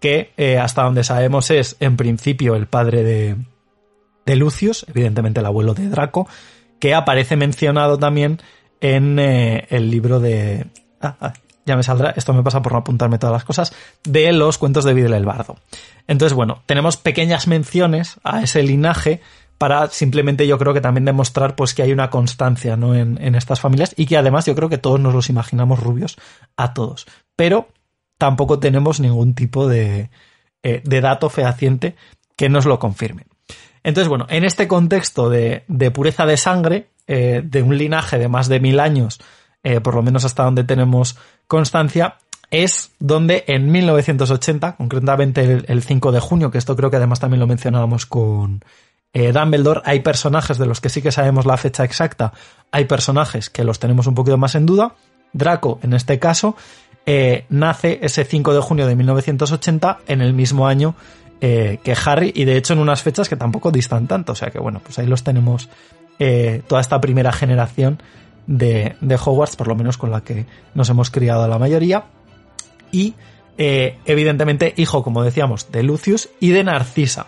que 0.05 0.35
eh, 0.37 0.59
hasta 0.59 0.83
donde 0.83 1.03
sabemos 1.03 1.51
es 1.51 1.79
en 1.81 1.97
principio 1.97 2.57
el 2.57 2.67
padre 2.67 3.03
de, 3.03 3.37
de, 4.27 4.37
Lucius, 4.37 4.85
evidentemente 4.87 5.41
el 5.41 5.47
abuelo 5.47 5.73
de 5.73 5.89
Draco, 5.89 6.29
que 6.79 6.93
aparece 6.93 7.37
mencionado 7.37 7.97
también 7.97 8.43
en 8.83 9.19
eh, 9.19 9.67
el 9.71 9.91
libro 9.91 10.21
de... 10.21 10.67
Ah, 11.01 11.17
ah, 11.23 11.33
ya 11.65 11.75
me 11.75 11.83
saldrá, 11.83 12.11
esto 12.11 12.35
me 12.35 12.43
pasa 12.43 12.61
por 12.61 12.73
no 12.73 12.81
apuntarme 12.81 13.19
todas 13.19 13.33
las 13.33 13.45
cosas, 13.45 13.75
de 14.03 14.31
los 14.35 14.59
cuentos 14.59 14.85
de 14.85 14.93
Videl 14.93 15.15
el 15.15 15.25
Bardo. 15.25 15.57
Entonces, 16.07 16.35
bueno, 16.35 16.63
tenemos 16.67 16.99
pequeñas 16.99 17.47
menciones 17.47 18.21
a 18.25 18.43
ese 18.43 18.63
linaje 18.63 19.23
para 19.57 19.89
simplemente 19.89 20.47
yo 20.47 20.59
creo 20.59 20.75
que 20.75 20.83
también 20.83 21.07
demostrar 21.07 21.57
pues 21.57 21.73
que 21.73 21.81
hay 21.81 21.93
una 21.93 22.11
constancia 22.11 22.77
¿no? 22.77 22.95
en, 22.95 23.17
en 23.23 23.37
estas 23.37 23.59
familias 23.59 23.95
y 23.97 24.05
que 24.05 24.19
además 24.19 24.45
yo 24.45 24.55
creo 24.55 24.69
que 24.69 24.77
todos 24.77 25.01
nos 25.01 25.15
los 25.15 25.31
imaginamos 25.31 25.81
rubios 25.81 26.19
a 26.59 26.75
todos. 26.75 27.07
Pero 27.37 27.69
tampoco 28.25 28.59
tenemos 28.59 29.01
ningún 29.01 29.35
tipo 29.35 29.69
de, 29.69 30.09
eh, 30.63 30.81
de 30.83 31.01
dato 31.03 31.29
fehaciente 31.29 31.95
que 32.37 32.49
nos 32.49 32.65
lo 32.65 32.79
confirme. 32.79 33.27
Entonces, 33.83 34.09
bueno, 34.09 34.27
en 34.31 34.45
este 34.45 34.67
contexto 34.67 35.29
de, 35.29 35.65
de 35.69 35.91
pureza 35.91 36.25
de 36.25 36.39
sangre, 36.39 36.89
eh, 37.07 37.43
de 37.45 37.63
un 37.63 37.77
linaje 37.77 38.19
de 38.19 38.29
más 38.29 38.49
de 38.49 38.61
mil 38.61 38.81
años, 38.81 39.21
eh, 39.63 39.83
por 39.83 39.95
lo 39.95 40.03
menos 40.03 40.25
hasta 40.25 40.43
donde 40.43 40.65
tenemos 40.65 41.19
constancia, 41.47 42.17
es 42.51 42.93
donde 42.99 43.45
en 43.47 43.71
1980, 43.71 44.77
concretamente 44.77 45.43
el, 45.43 45.67
el 45.69 45.83
5 45.83 46.11
de 46.11 46.21
junio, 46.21 46.51
que 46.51 46.57
esto 46.57 46.77
creo 46.77 46.89
que 46.89 46.97
además 46.97 47.21
también 47.21 47.41
lo 47.41 47.47
mencionábamos 47.47 48.07
con 48.07 48.65
Dumbledore, 49.13 49.83
hay 49.85 50.01
personajes 50.01 50.57
de 50.57 50.65
los 50.65 50.81
que 50.81 50.89
sí 50.89 51.03
que 51.03 51.13
sabemos 51.13 51.45
la 51.45 51.59
fecha 51.59 51.85
exacta, 51.85 52.33
hay 52.73 52.87
personajes 52.87 53.51
que 53.51 53.65
los 53.65 53.81
tenemos 53.81 54.07
un 54.07 54.15
poquito 54.15 54.39
más 54.39 54.55
en 54.55 54.65
duda. 54.65 54.95
Draco, 55.35 55.81
en 55.83 55.93
este 55.93 56.19
caso, 56.19 56.57
eh, 57.07 57.45
nace 57.51 57.99
ese 58.03 58.25
5 58.25 58.55
de 58.55 58.61
junio 58.61 58.87
de 58.87 58.97
1980 58.97 59.99
en 60.09 60.23
el 60.23 60.33
mismo 60.33 60.67
año 60.67 60.95
eh, 61.41 61.79
que 61.85 61.95
Harry 62.05 62.33
y 62.35 62.45
de 62.45 62.57
hecho 62.57 62.73
en 62.73 62.79
unas 62.79 63.03
fechas 63.03 63.29
que 63.29 63.37
tampoco 63.37 63.71
distan 63.71 64.07
tanto. 64.07 64.33
O 64.33 64.35
sea 64.35 64.51
que 64.51 64.59
bueno, 64.59 64.81
pues 64.83 64.99
ahí 64.99 65.07
los 65.07 65.23
tenemos 65.23 65.69
eh, 66.19 66.63
toda 66.67 66.81
esta 66.81 67.01
primera 67.01 67.33
generación 67.33 68.03
de, 68.47 68.97
de, 69.01 69.15
Hogwarts, 69.17 69.57
por 69.57 69.69
lo 69.69 69.75
menos 69.75 69.99
con 69.99 70.11
la 70.11 70.23
que 70.23 70.47
nos 70.75 70.89
hemos 70.89 71.11
criado 71.11 71.47
la 71.47 71.59
mayoría. 71.59 72.05
Y 72.91 73.15
evidentemente 73.57 74.75
hijo, 74.77 75.03
como 75.03 75.23
decíamos, 75.23 75.71
de 75.71 75.83
Lucius 75.83 76.31
y 76.41 76.51
de 76.51 76.65
Narcisa. 76.65 77.27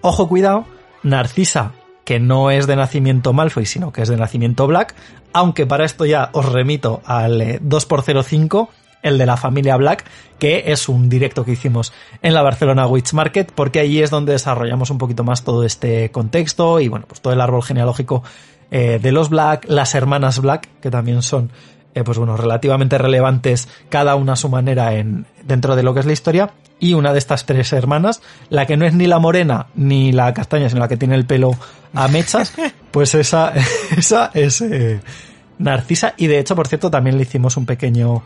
Ojo, 0.00 0.28
cuidado, 0.28 0.64
Narcisa, 1.02 1.72
que 2.04 2.20
no 2.20 2.50
es 2.50 2.66
de 2.66 2.76
nacimiento 2.76 3.32
Malfoy, 3.32 3.66
sino 3.66 3.92
que 3.92 4.02
es 4.02 4.08
de 4.08 4.16
nacimiento 4.16 4.66
Black, 4.66 4.94
aunque 5.32 5.66
para 5.66 5.84
esto 5.84 6.06
ya 6.06 6.30
os 6.32 6.50
remito 6.50 7.02
al 7.04 7.60
2x05 7.60 8.68
el 9.02 9.18
de 9.18 9.26
la 9.26 9.36
familia 9.36 9.76
Black, 9.76 10.04
que 10.38 10.64
es 10.66 10.88
un 10.88 11.08
directo 11.08 11.44
que 11.44 11.52
hicimos 11.52 11.92
en 12.22 12.34
la 12.34 12.42
Barcelona 12.42 12.86
Witch 12.86 13.12
Market, 13.12 13.52
porque 13.54 13.80
allí 13.80 14.02
es 14.02 14.10
donde 14.10 14.32
desarrollamos 14.32 14.90
un 14.90 14.98
poquito 14.98 15.24
más 15.24 15.44
todo 15.44 15.64
este 15.64 16.10
contexto 16.10 16.80
y 16.80 16.88
bueno, 16.88 17.06
pues 17.08 17.20
todo 17.20 17.32
el 17.32 17.40
árbol 17.40 17.62
genealógico 17.62 18.22
eh, 18.70 18.98
de 19.00 19.12
los 19.12 19.30
Black, 19.30 19.66
las 19.68 19.94
hermanas 19.94 20.40
Black, 20.40 20.68
que 20.80 20.90
también 20.90 21.22
son 21.22 21.50
eh, 21.94 22.04
pues 22.04 22.18
bueno, 22.18 22.36
relativamente 22.36 22.96
relevantes 22.98 23.68
cada 23.88 24.14
una 24.14 24.34
a 24.34 24.36
su 24.36 24.48
manera 24.48 24.94
en, 24.94 25.26
dentro 25.42 25.74
de 25.74 25.82
lo 25.82 25.94
que 25.94 26.00
es 26.00 26.06
la 26.06 26.12
historia. 26.12 26.50
Y 26.78 26.94
una 26.94 27.12
de 27.12 27.18
estas 27.18 27.44
tres 27.44 27.72
hermanas, 27.72 28.22
la 28.50 28.66
que 28.66 28.76
no 28.76 28.86
es 28.86 28.94
ni 28.94 29.08
la 29.08 29.18
morena 29.18 29.66
ni 29.74 30.12
la 30.12 30.32
castaña, 30.32 30.68
sino 30.68 30.80
la 30.80 30.88
que 30.88 30.96
tiene 30.96 31.16
el 31.16 31.24
pelo 31.24 31.56
a 31.94 32.06
mechas, 32.06 32.54
pues 32.92 33.14
esa, 33.14 33.52
esa 33.96 34.30
es 34.34 34.60
eh, 34.60 35.00
Narcisa. 35.58 36.14
Y 36.16 36.28
de 36.28 36.38
hecho, 36.38 36.54
por 36.54 36.68
cierto, 36.68 36.90
también 36.90 37.16
le 37.16 37.22
hicimos 37.22 37.56
un 37.56 37.66
pequeño 37.66 38.22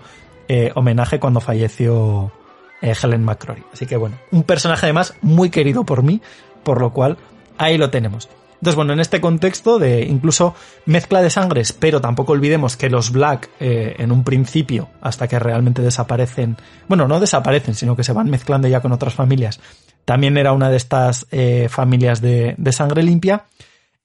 eh, 0.48 0.72
homenaje 0.74 1.20
cuando 1.20 1.40
falleció 1.40 2.32
eh, 2.80 2.94
Helen 3.00 3.24
McCrory. 3.24 3.62
Así 3.72 3.86
que 3.86 3.96
bueno, 3.96 4.16
un 4.30 4.42
personaje 4.42 4.86
además 4.86 5.14
muy 5.22 5.50
querido 5.50 5.84
por 5.84 6.02
mí, 6.02 6.20
por 6.62 6.80
lo 6.80 6.92
cual 6.92 7.18
ahí 7.58 7.78
lo 7.78 7.90
tenemos. 7.90 8.28
Entonces, 8.54 8.76
bueno, 8.76 8.92
en 8.92 9.00
este 9.00 9.20
contexto 9.20 9.80
de 9.80 10.02
incluso 10.02 10.54
mezcla 10.86 11.20
de 11.20 11.30
sangres, 11.30 11.72
pero 11.72 12.00
tampoco 12.00 12.32
olvidemos 12.32 12.76
que 12.76 12.88
los 12.88 13.10
Black, 13.10 13.50
eh, 13.58 13.96
en 13.98 14.12
un 14.12 14.22
principio, 14.22 14.88
hasta 15.00 15.26
que 15.26 15.40
realmente 15.40 15.82
desaparecen, 15.82 16.56
bueno, 16.86 17.08
no 17.08 17.18
desaparecen, 17.18 17.74
sino 17.74 17.96
que 17.96 18.04
se 18.04 18.12
van 18.12 18.30
mezclando 18.30 18.68
ya 18.68 18.80
con 18.80 18.92
otras 18.92 19.14
familias, 19.14 19.58
también 20.04 20.36
era 20.36 20.52
una 20.52 20.70
de 20.70 20.76
estas 20.76 21.26
familias 21.68 22.20
de, 22.20 22.54
de, 22.56 22.72
sangre 22.72 23.02
limpia, 23.02 23.46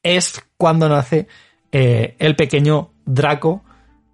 es 0.02 0.42
cuando 0.58 0.90
nace 0.90 1.28
el 1.72 2.36
pequeño 2.36 2.92
Draco, 3.06 3.64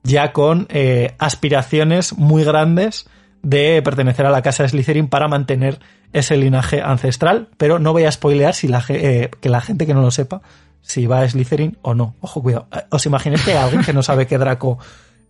ya 0.04 0.34
con 0.34 0.68
eh, 0.70 1.16
aspiraciones 1.18 2.18
muy 2.18 2.44
grandes 2.44 3.08
de 3.42 3.82
pertenecer 3.82 4.26
a 4.26 4.32
la 4.32 4.42
casa 4.42 4.64
de 4.64 4.70
Slytherin 4.70 5.08
para 5.08 5.28
mantener 5.28 5.80
ese 6.14 6.38
linaje 6.38 6.82
ancestral, 6.82 7.50
pero 7.58 7.80
no 7.80 7.92
voy 7.92 8.06
a 8.06 8.12
spoilear 8.12 8.54
si 8.54 8.68
la, 8.68 8.84
eh, 8.90 9.32
que 9.42 9.50
la 9.50 9.62
gente 9.62 9.86
que 9.86 9.94
no 9.94 10.02
lo 10.02 10.12
sepa 10.12 10.42
si 10.82 11.08
va 11.08 11.22
a 11.22 11.30
Slytherin 11.30 11.78
o 11.82 11.94
no. 11.94 12.16
Ojo, 12.20 12.42
cuidado. 12.44 12.68
¿Os 12.90 13.06
imagináis 13.06 13.42
que 13.44 13.52
hay 13.52 13.58
alguien 13.58 13.84
que 13.84 13.94
no 13.94 14.04
sabe 14.04 14.28
que 14.28 14.38
Draco 14.38 14.78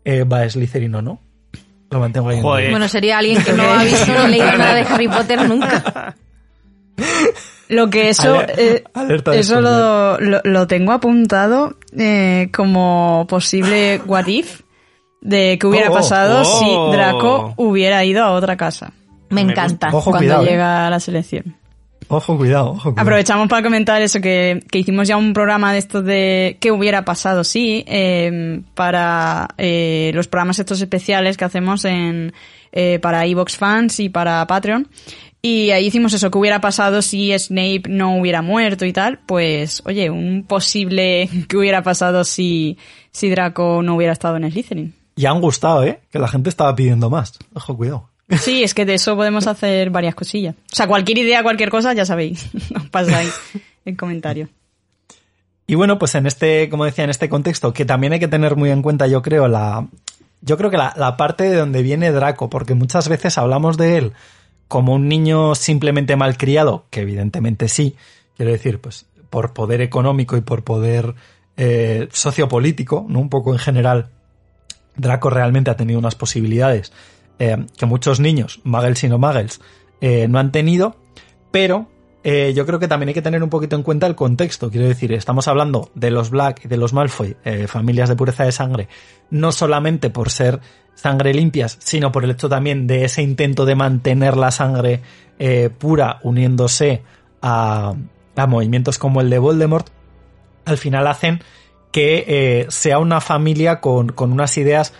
eh, 0.04 0.24
va 0.24 0.42
a 0.42 0.50
Slytherin 0.50 0.94
o 0.96 1.02
no? 1.02 1.22
Lo 1.90 2.00
mantengo 2.00 2.30
ahí. 2.30 2.42
Joder. 2.42 2.72
Bueno, 2.72 2.88
sería 2.88 3.20
alguien 3.20 3.42
que 3.44 3.54
no 3.54 3.64
ha 3.64 3.84
visto 3.84 4.28
ni 4.28 4.32
leído 4.32 4.58
nada 4.58 4.74
de 4.76 4.82
Harry 4.82 5.08
Potter 5.08 5.48
nunca. 5.48 6.16
Lo 7.74 7.90
que 7.90 8.10
eso, 8.10 8.42
eh, 8.42 8.84
eso 9.34 9.62
lo, 9.62 10.20
lo, 10.20 10.42
lo, 10.44 10.68
tengo 10.68 10.92
apuntado 10.92 11.76
eh, 11.98 12.50
como 12.54 13.26
posible 13.28 14.02
what 14.06 14.28
if 14.28 14.62
de 15.22 15.58
que 15.60 15.68
hubiera 15.68 15.90
Oh, 15.90 15.94
oh, 15.94 15.96
pasado 15.96 16.42
oh. 16.42 16.46
si 16.46 16.96
Draco 16.96 17.54
hubiera 17.58 18.04
ido 18.06 18.24
a 18.24 18.32
otra 18.32 18.58
casa 18.58 18.94
Me 19.30 19.42
encanta. 19.42 19.88
Ojo, 19.88 20.12
cuando 20.12 20.20
cuidado, 20.20 20.44
eh. 20.44 20.50
llega 20.50 20.88
a 20.88 20.90
la 20.90 21.00
selección. 21.00 21.56
Ojo, 22.10 22.38
cuidado, 22.38 22.72
ojo, 22.72 22.92
cuidado. 22.92 23.02
Aprovechamos 23.02 23.48
para 23.48 23.64
comentar 23.64 24.02
eso, 24.02 24.20
que, 24.22 24.64
que 24.70 24.80
hicimos 24.80 25.08
ya 25.08 25.18
un 25.18 25.34
programa 25.34 25.74
de 25.74 25.80
estos 25.80 26.04
de 26.04 26.58
qué 26.60 26.72
hubiera 26.72 27.06
pasado 27.06 27.44
si 27.44 27.84
eh, 27.88 28.62
para 28.76 29.48
eh, 29.58 30.12
los 30.14 30.28
programas 30.28 30.60
estos 30.60 30.82
especiales 30.82 31.38
que 31.38 31.46
hacemos 31.46 31.86
en 31.86 32.34
eh, 32.72 33.00
para 33.00 33.26
Evox 33.26 33.58
Fans 33.58 34.00
y 34.00 34.10
para 34.10 34.46
Patreon. 34.48 34.88
Y 35.46 35.72
ahí 35.72 35.88
hicimos 35.88 36.14
eso, 36.14 36.32
que 36.32 36.38
hubiera 36.38 36.62
pasado 36.62 37.02
si 37.02 37.38
Snape 37.38 37.84
no 37.90 38.18
hubiera 38.18 38.42
muerto 38.42 38.86
y 38.86 38.94
tal. 38.94 39.20
Pues, 39.26 39.84
oye, 39.86 40.10
un 40.10 40.46
posible 40.48 41.30
que 41.50 41.58
hubiera 41.58 41.84
pasado 41.84 42.24
si, 42.24 42.78
si 43.12 43.30
Draco 43.30 43.84
no 43.84 43.96
hubiera 43.96 44.14
estado 44.14 44.38
en 44.38 44.50
Slytherin. 44.50 44.96
Y 45.18 45.26
han 45.26 45.42
gustado, 45.42 45.84
¿eh? 45.84 46.00
Que 46.10 46.18
la 46.18 46.30
gente 46.30 46.50
estaba 46.50 46.74
pidiendo 46.74 47.10
más. 47.10 47.38
Ojo, 47.54 47.76
cuidado. 47.76 48.10
Sí, 48.30 48.64
es 48.64 48.74
que 48.74 48.86
de 48.86 48.94
eso 48.94 49.18
podemos 49.18 49.46
hacer 49.46 49.90
varias 49.90 50.16
cosillas. 50.16 50.56
O 50.72 50.76
sea, 50.76 50.88
cualquier 50.88 51.18
idea, 51.18 51.44
cualquier 51.44 51.70
cosa, 51.70 51.92
ya 51.92 52.06
sabéis. 52.06 52.50
Nos 52.72 52.88
pasáis 52.90 53.38
el 53.84 53.98
comentario. 53.98 54.48
Y 55.68 55.76
bueno, 55.76 56.00
pues 56.00 56.16
en 56.16 56.26
este, 56.26 56.70
como 56.70 56.86
decía, 56.86 57.04
en 57.04 57.10
este 57.10 57.28
contexto, 57.28 57.74
que 57.74 57.84
también 57.84 58.14
hay 58.14 58.20
que 58.20 58.30
tener 58.30 58.56
muy 58.56 58.70
en 58.70 58.82
cuenta, 58.82 59.08
yo 59.08 59.22
creo, 59.22 59.50
la. 59.50 59.88
Yo 60.40 60.58
creo 60.58 60.72
que 60.72 60.78
la, 60.78 60.94
la 60.96 61.18
parte 61.18 61.44
de 61.44 61.58
donde 61.58 61.82
viene 61.84 62.12
Draco, 62.14 62.50
porque 62.50 62.76
muchas 62.76 63.10
veces 63.10 63.38
hablamos 63.38 63.76
de 63.76 63.98
él 63.98 64.14
como 64.68 64.94
un 64.94 65.08
niño 65.08 65.56
simplemente 65.56 66.16
malcriado, 66.16 66.86
que 66.90 67.02
evidentemente 67.02 67.68
sí, 67.68 67.96
quiero 68.36 68.52
decir, 68.52 68.80
pues 68.80 69.06
por 69.30 69.54
poder 69.54 69.82
económico 69.82 70.38
y 70.38 70.42
por 70.42 70.64
poder 70.64 71.16
eh, 71.58 72.08
sociopolítico, 72.12 73.06
¿no? 73.10 73.20
Un 73.20 73.30
poco 73.30 73.52
en 73.52 73.60
general, 73.60 74.10
Draco 74.96 75.30
realmente 75.30 75.72
ha 75.72 75.76
tenido 75.76 75.98
unas 75.98 76.16
posibilidades 76.16 76.94
eh, 77.40 77.66
que 77.78 77.86
muchos 77.86 78.20
niños, 78.20 78.62
muggles 78.64 79.04
y 79.04 79.10
no 79.10 79.18
muggles, 79.18 79.60
eh, 80.02 80.28
no 80.28 80.40
han 80.40 80.52
tenido, 80.52 80.96
pero 81.52 81.90
yo 82.24 82.66
creo 82.66 82.80
que 82.80 82.88
también 82.88 83.10
hay 83.10 83.14
que 83.14 83.22
tener 83.22 83.44
un 83.44 83.50
poquito 83.50 83.76
en 83.76 83.84
cuenta 83.84 84.08
el 84.08 84.16
contexto. 84.16 84.72
Quiero 84.72 84.88
decir, 84.88 85.12
estamos 85.12 85.50
hablando 85.50 85.92
de 85.94 86.10
los 86.10 86.30
Black 86.30 86.64
y 86.64 86.68
de 86.70 86.78
los 86.78 86.94
Malfoy, 86.94 87.36
familias 87.68 88.08
de 88.08 88.16
pureza 88.16 88.46
de 88.46 88.54
sangre, 88.54 88.88
no 89.30 89.52
solamente 89.52 90.10
por 90.10 90.30
ser 90.30 90.62
sangre 90.96 91.34
limpias, 91.34 91.78
sino 91.82 92.12
por 92.12 92.24
el 92.24 92.32
hecho 92.32 92.50
también 92.50 92.88
de 92.88 93.06
ese 93.06 93.22
intento 93.22 93.66
de 93.66 93.76
mantener 93.76 94.38
la 94.38 94.52
sangre 94.52 95.02
eh, 95.40 95.70
pura 95.78 96.20
uniéndose 96.24 97.02
a, 97.42 97.94
movimientos 98.48 98.98
como 98.98 99.22
el 99.22 99.30
de 99.30 99.40
Voldemort, 99.40 99.88
al 100.66 100.78
final 100.78 101.08
hacen 101.08 101.42
que 101.92 102.24
eh, 102.28 102.66
sea 102.70 103.00
una 103.00 103.22
familia 103.22 103.80
con, 103.80 104.10
con 104.10 104.32
unas 104.32 104.58
ideas 104.58 104.94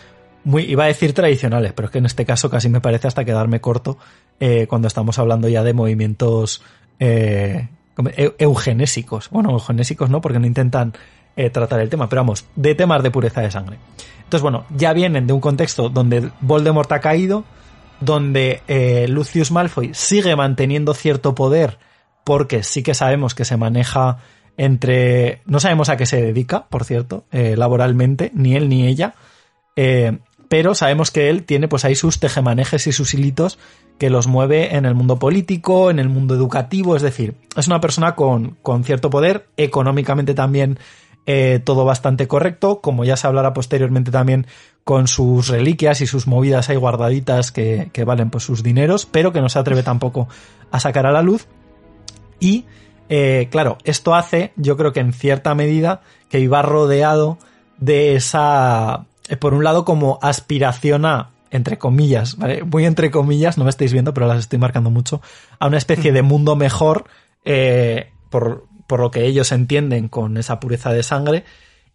muy, 0.44 0.64
iba 0.64 0.84
a 0.84 0.88
decir 0.88 1.14
tradicionales, 1.14 1.74
pero 1.74 1.88
es 1.88 1.92
que 1.92 1.98
en 2.00 2.06
este 2.06 2.26
caso 2.26 2.50
casi 2.50 2.70
me 2.70 2.82
parece 2.82 3.08
hasta 3.08 3.24
quedarme 3.26 3.62
corto 3.62 3.98
eh, 4.40 4.68
cuando 4.68 4.88
estamos 4.88 5.18
hablando 5.20 5.48
ya 5.48 5.64
de 5.64 5.74
movimientos 5.74 6.62
eugenésicos. 8.38 9.30
Bueno, 9.30 9.52
eugenésicos 9.52 10.10
no, 10.10 10.22
porque 10.22 10.40
no 10.40 10.48
intentan 10.48 10.94
eh, 11.36 11.50
tratar 11.50 11.80
el 11.80 11.90
tema, 11.90 12.10
pero 12.10 12.22
vamos, 12.22 12.46
de 12.56 12.76
temas 12.76 13.04
de 13.04 13.12
pureza 13.12 13.42
de 13.42 13.52
sangre. 13.52 13.78
Entonces, 14.18 14.42
bueno, 14.42 14.66
ya 14.76 14.94
vienen 14.94 15.28
de 15.28 15.34
un 15.34 15.40
contexto 15.40 15.90
donde 15.90 16.32
Voldemort 16.42 16.92
ha 16.92 17.00
caído, 17.00 17.44
donde 18.00 18.62
eh, 18.68 19.08
Lucius 19.08 19.52
Malfoy 19.52 19.92
sigue 19.94 20.36
manteniendo 20.36 20.94
cierto 20.94 21.36
poder, 21.36 21.78
porque 22.24 22.64
sí 22.64 22.84
que 22.84 22.94
sabemos 22.94 23.36
que 23.36 23.46
se 23.46 23.58
maneja 23.58 24.18
entre... 24.58 25.42
No 25.46 25.60
sabemos 25.60 25.90
a 25.90 25.98
qué 25.98 26.06
se 26.06 26.22
dedica, 26.22 26.66
por 26.68 26.84
cierto, 26.86 27.26
eh, 27.32 27.56
laboralmente, 27.58 28.32
ni 28.34 28.56
él 28.56 28.70
ni 28.70 28.88
ella, 28.88 29.16
pero 30.54 30.76
sabemos 30.76 31.10
que 31.10 31.32
él 31.32 31.46
tiene 31.46 31.68
pues 31.68 31.84
ahí 31.84 31.96
sus 31.96 32.20
tejemanejes 32.20 32.86
y 32.86 32.92
sus 32.92 33.16
hilitos 33.16 33.58
que 33.98 34.12
los 34.12 34.28
mueve 34.28 34.76
en 34.76 34.86
el 34.86 34.94
mundo 34.94 35.18
político, 35.18 35.90
en 35.90 35.98
el 35.98 36.10
mundo 36.10 36.36
educativo, 36.36 36.96
es 36.96 37.02
decir, 37.02 37.34
es 37.56 37.66
una 37.66 37.82
persona 37.82 38.16
con, 38.16 38.58
con 38.62 38.84
cierto 38.84 39.10
poder, 39.10 39.48
económicamente 39.58 40.36
también 40.36 40.78
eh, 41.26 41.62
todo 41.64 41.86
bastante 41.86 42.28
correcto, 42.28 42.82
como 42.82 43.06
ya 43.06 43.16
se 43.16 43.28
hablará 43.28 43.54
posteriormente 43.54 44.12
también 44.12 44.46
con 44.84 45.08
sus 45.08 45.48
reliquias 45.48 46.02
y 46.02 46.08
sus 46.08 46.28
movidas 46.28 46.70
ahí 46.70 46.76
guardaditas 46.76 47.54
que, 47.54 47.90
que 47.94 48.04
valen 48.04 48.30
pues 48.30 48.44
sus 48.44 48.62
dineros, 48.62 49.06
pero 49.06 49.32
que 49.32 49.40
no 49.40 49.48
se 49.48 49.60
atreve 49.60 49.84
tampoco 49.84 50.28
a 50.72 50.82
sacar 50.82 51.06
a 51.06 51.12
la 51.12 51.22
luz. 51.22 51.48
Y 52.42 52.66
eh, 53.08 53.48
claro, 53.52 53.78
esto 53.86 54.16
hace, 54.16 54.52
yo 54.58 54.76
creo 54.76 54.92
que 54.92 55.00
en 55.00 55.14
cierta 55.14 55.56
medida, 55.56 56.02
que 56.30 56.40
iba 56.40 56.62
rodeado 56.62 57.38
de 57.78 58.16
esa, 58.16 59.06
eh, 59.30 59.38
por 59.38 59.54
un 59.54 59.64
lado, 59.64 59.86
como 59.86 60.20
aspiración 60.22 61.06
a, 61.06 61.30
entre 61.52 61.78
comillas, 61.78 62.38
¿vale? 62.38 62.64
Muy 62.64 62.86
entre 62.86 63.12
comillas, 63.12 63.58
no 63.58 63.64
me 63.64 63.70
estáis 63.70 63.94
viendo, 63.94 64.14
pero 64.14 64.28
las 64.28 64.40
estoy 64.40 64.60
marcando 64.60 64.90
mucho, 64.90 65.22
a 65.60 65.68
una 65.68 65.78
especie 65.78 66.12
de 66.12 66.22
mundo 66.22 66.58
mejor, 66.58 67.06
por, 68.30 68.66
por 68.88 69.00
lo 69.00 69.12
que 69.12 69.26
ellos 69.26 69.52
entienden 69.52 70.08
con 70.08 70.38
esa 70.38 70.60
pureza 70.60 70.92
de 70.92 71.04
sangre, 71.04 71.44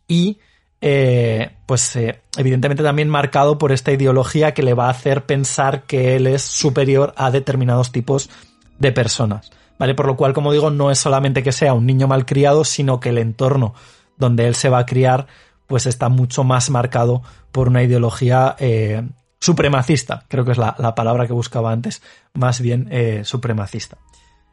y 0.07 0.39
eh, 0.81 1.51
pues 1.67 1.97
eh, 1.97 2.21
evidentemente 2.37 2.85
también 2.85 3.09
marcado 3.09 3.59
por 3.59 3.73
esta 3.73 3.91
ideología 3.91 4.55
que 4.55 4.63
le 4.63 4.75
va 4.75 4.87
a 4.87 4.91
hacer 4.91 5.27
pensar 5.27 5.83
que 5.85 6.15
él 6.15 6.27
es 6.27 6.43
superior 6.43 7.13
a 7.17 7.31
determinados 7.31 7.91
tipos 7.91 8.31
de 8.79 8.93
personas. 8.93 9.51
¿Vale? 9.79 9.95
Por 9.95 10.07
lo 10.07 10.17
cual, 10.17 10.33
como 10.33 10.53
digo, 10.53 10.71
no 10.71 10.91
es 10.91 10.99
solamente 10.99 11.45
que 11.45 11.53
sea 11.53 11.73
un 11.73 11.87
niño 11.87 12.09
malcriado, 12.09 12.65
sino 12.65 12.99
que 12.99 13.11
el 13.11 13.19
entorno 13.19 13.75
donde 14.17 14.49
él 14.49 14.57
se 14.57 14.69
va 14.69 14.79
a 14.79 14.87
criar, 14.87 15.29
pues 15.69 15.87
está 15.87 16.09
mucho 16.09 16.43
más 16.43 16.69
marcado 16.71 17.23
por 17.53 17.69
una 17.69 17.85
ideología 17.85 18.57
eh, 18.59 19.09
supremacista. 19.39 20.25
Creo 20.27 20.45
que 20.45 20.51
es 20.51 20.59
la, 20.59 20.75
la, 20.79 20.97
palabra 20.97 21.29
que 21.29 21.33
buscaba 21.33 21.71
antes, 21.71 22.03
más 22.35 22.61
bien 22.61 22.91
supremacista. 23.23 23.99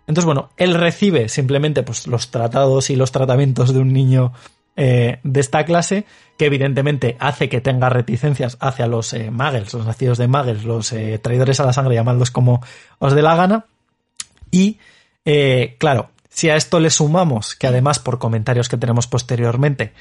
Entonces, 0.07 0.25
bueno, 0.25 0.49
él 0.57 0.75
recibe 0.75 1.29
simplemente 1.29 1.83
pues, 1.83 2.07
los 2.07 2.29
tratados 2.31 2.89
y 2.89 2.95
los 2.95 3.11
tratamientos 3.11 3.73
de 3.73 3.79
un 3.79 3.91
niño 3.91 4.33
eh, 4.75 5.19
de 5.23 5.39
esta 5.39 5.65
clase, 5.65 6.05
que 6.37 6.45
evidentemente 6.45 7.15
hace 7.19 7.49
que 7.49 7.61
tenga 7.61 7.89
reticencias 7.89 8.57
hacia 8.59 8.87
los 8.87 9.13
eh, 9.13 9.31
muggles, 9.31 9.73
los 9.73 9.85
nacidos 9.85 10.17
de 10.17 10.27
muggles, 10.27 10.63
los 10.63 10.91
eh, 10.91 11.17
traidores 11.17 11.59
a 11.59 11.65
la 11.65 11.73
sangre, 11.73 11.95
llamadlos 11.95 12.29
como 12.29 12.61
os 12.99 13.13
dé 13.13 13.21
la 13.21 13.35
gana. 13.35 13.65
Y, 14.51 14.79
eh, 15.23 15.75
claro, 15.79 16.09
si 16.29 16.49
a 16.49 16.55
esto 16.55 16.79
le 16.79 16.89
sumamos 16.89 17.55
que 17.55 17.67
además 17.67 17.99
por 17.99 18.19
comentarios 18.19 18.69
que 18.69 18.77
tenemos 18.77 19.07
posteriormente, 19.07 19.93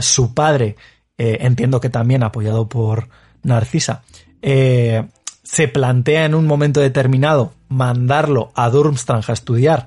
su 0.00 0.34
padre, 0.34 0.74
entiendo 1.16 1.80
que 1.80 1.88
también 1.88 2.24
apoyado 2.24 2.68
por 2.68 3.08
Narcisa, 3.44 4.02
eh, 4.42 5.04
se 5.50 5.66
plantea 5.66 6.26
en 6.26 6.34
un 6.34 6.46
momento 6.46 6.80
determinado 6.80 7.52
mandarlo 7.68 8.52
a 8.54 8.68
Durmstrang 8.68 9.22
a 9.26 9.32
estudiar. 9.32 9.86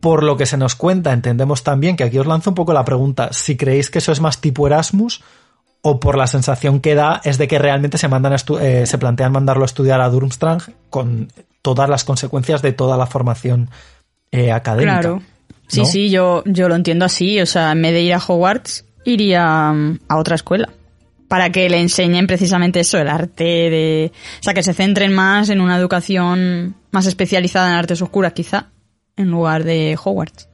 Por 0.00 0.22
lo 0.22 0.38
que 0.38 0.46
se 0.46 0.56
nos 0.56 0.74
cuenta, 0.74 1.12
entendemos 1.12 1.62
también 1.62 1.94
que 1.94 2.04
aquí 2.04 2.18
os 2.18 2.26
lanzo 2.26 2.50
un 2.50 2.54
poco 2.54 2.72
la 2.72 2.86
pregunta, 2.86 3.28
si 3.32 3.58
creéis 3.58 3.90
que 3.90 3.98
eso 3.98 4.12
es 4.12 4.20
más 4.20 4.40
tipo 4.40 4.66
Erasmus 4.66 5.22
o 5.82 6.00
por 6.00 6.16
la 6.16 6.26
sensación 6.26 6.80
que 6.80 6.94
da 6.94 7.20
es 7.22 7.36
de 7.36 7.48
que 7.48 7.58
realmente 7.58 7.98
se 7.98 8.08
mandan 8.08 8.34
eh, 8.60 8.86
se 8.86 8.98
plantean 8.98 9.32
mandarlo 9.32 9.64
a 9.64 9.66
estudiar 9.66 10.00
a 10.00 10.08
Durmstrang 10.08 10.60
con 10.88 11.30
todas 11.60 11.90
las 11.90 12.04
consecuencias 12.04 12.62
de 12.62 12.72
toda 12.72 12.96
la 12.96 13.06
formación 13.06 13.68
eh, 14.32 14.52
académica. 14.52 15.00
Claro. 15.00 15.22
Sí, 15.66 15.80
¿no? 15.80 15.86
sí, 15.86 16.08
yo, 16.08 16.42
yo 16.46 16.70
lo 16.70 16.76
entiendo 16.76 17.04
así. 17.04 17.40
O 17.42 17.46
sea, 17.46 17.72
en 17.72 17.82
vez 17.82 17.92
de 17.92 18.00
ir 18.00 18.14
a 18.14 18.18
Hogwarts, 18.26 18.86
iría 19.04 19.70
mm, 19.70 19.98
a 20.08 20.16
otra 20.16 20.34
escuela. 20.34 20.70
Para 21.30 21.50
que 21.50 21.70
le 21.70 21.78
enseñen 21.80 22.26
precisamente 22.26 22.80
eso, 22.80 22.98
el 22.98 23.08
arte 23.08 23.44
de... 23.44 24.12
O 24.40 24.42
sea, 24.42 24.52
que 24.52 24.64
se 24.64 24.74
centren 24.74 25.12
más 25.14 25.48
en 25.48 25.60
una 25.60 25.76
educación 25.76 26.74
más 26.90 27.06
especializada 27.06 27.68
en 27.70 27.76
artes 27.76 28.02
oscuras, 28.02 28.32
quizá, 28.32 28.66
en 29.16 29.30
lugar 29.30 29.62
de 29.62 29.96
Hogwarts. 30.02 30.48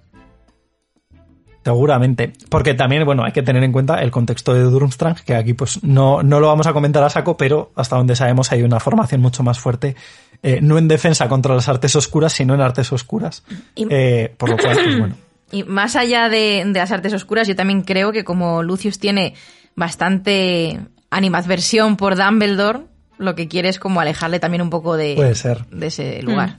Seguramente. 1.64 2.32
Porque 2.48 2.74
también, 2.74 3.04
bueno, 3.04 3.24
hay 3.24 3.32
que 3.32 3.42
tener 3.42 3.64
en 3.64 3.72
cuenta 3.72 4.00
el 4.02 4.10
contexto 4.10 4.54
de 4.54 4.60
Durmstrang, 4.62 5.16
que 5.24 5.34
aquí 5.34 5.52
pues 5.54 5.82
no, 5.82 6.22
no 6.22 6.38
lo 6.40 6.46
vamos 6.48 6.66
a 6.66 6.72
comentar 6.72 7.02
a 7.02 7.10
saco, 7.10 7.36
pero 7.36 7.72
hasta 7.74 7.96
donde 7.96 8.14
sabemos 8.14 8.52
hay 8.52 8.62
una 8.62 8.78
formación 8.78 9.20
mucho 9.20 9.42
más 9.42 9.58
fuerte, 9.58 9.96
eh, 10.42 10.60
no 10.62 10.78
en 10.78 10.86
defensa 10.88 11.26
contra 11.28 11.54
las 11.54 11.68
artes 11.68 11.96
oscuras, 11.96 12.34
sino 12.34 12.54
en 12.54 12.60
artes 12.60 12.92
oscuras. 12.92 13.42
Y- 13.74 13.86
Eh, 13.90 14.32
por 14.36 14.50
lo 14.50 14.56
cual, 14.58 14.76
pues 14.84 14.98
bueno. 14.98 15.16
Y 15.52 15.62
más 15.62 15.94
allá 15.94 16.28
de, 16.28 16.64
de 16.66 16.78
las 16.80 16.90
artes 16.90 17.12
oscuras, 17.12 17.46
yo 17.46 17.54
también 17.54 17.82
creo 17.82 18.10
que 18.10 18.24
como 18.24 18.64
Lucius 18.64 18.98
tiene 18.98 19.34
bastante 19.76 20.80
animadversión 21.10 21.96
por 21.96 22.16
Dumbledore, 22.16 22.80
lo 23.18 23.34
que 23.34 23.48
quiere 23.48 23.68
es 23.68 23.78
como 23.78 24.00
alejarle 24.00 24.40
también 24.40 24.62
un 24.62 24.70
poco 24.70 24.96
de, 24.96 25.14
Puede 25.14 25.34
ser. 25.34 25.66
de 25.66 25.86
ese 25.86 26.22
lugar. 26.22 26.58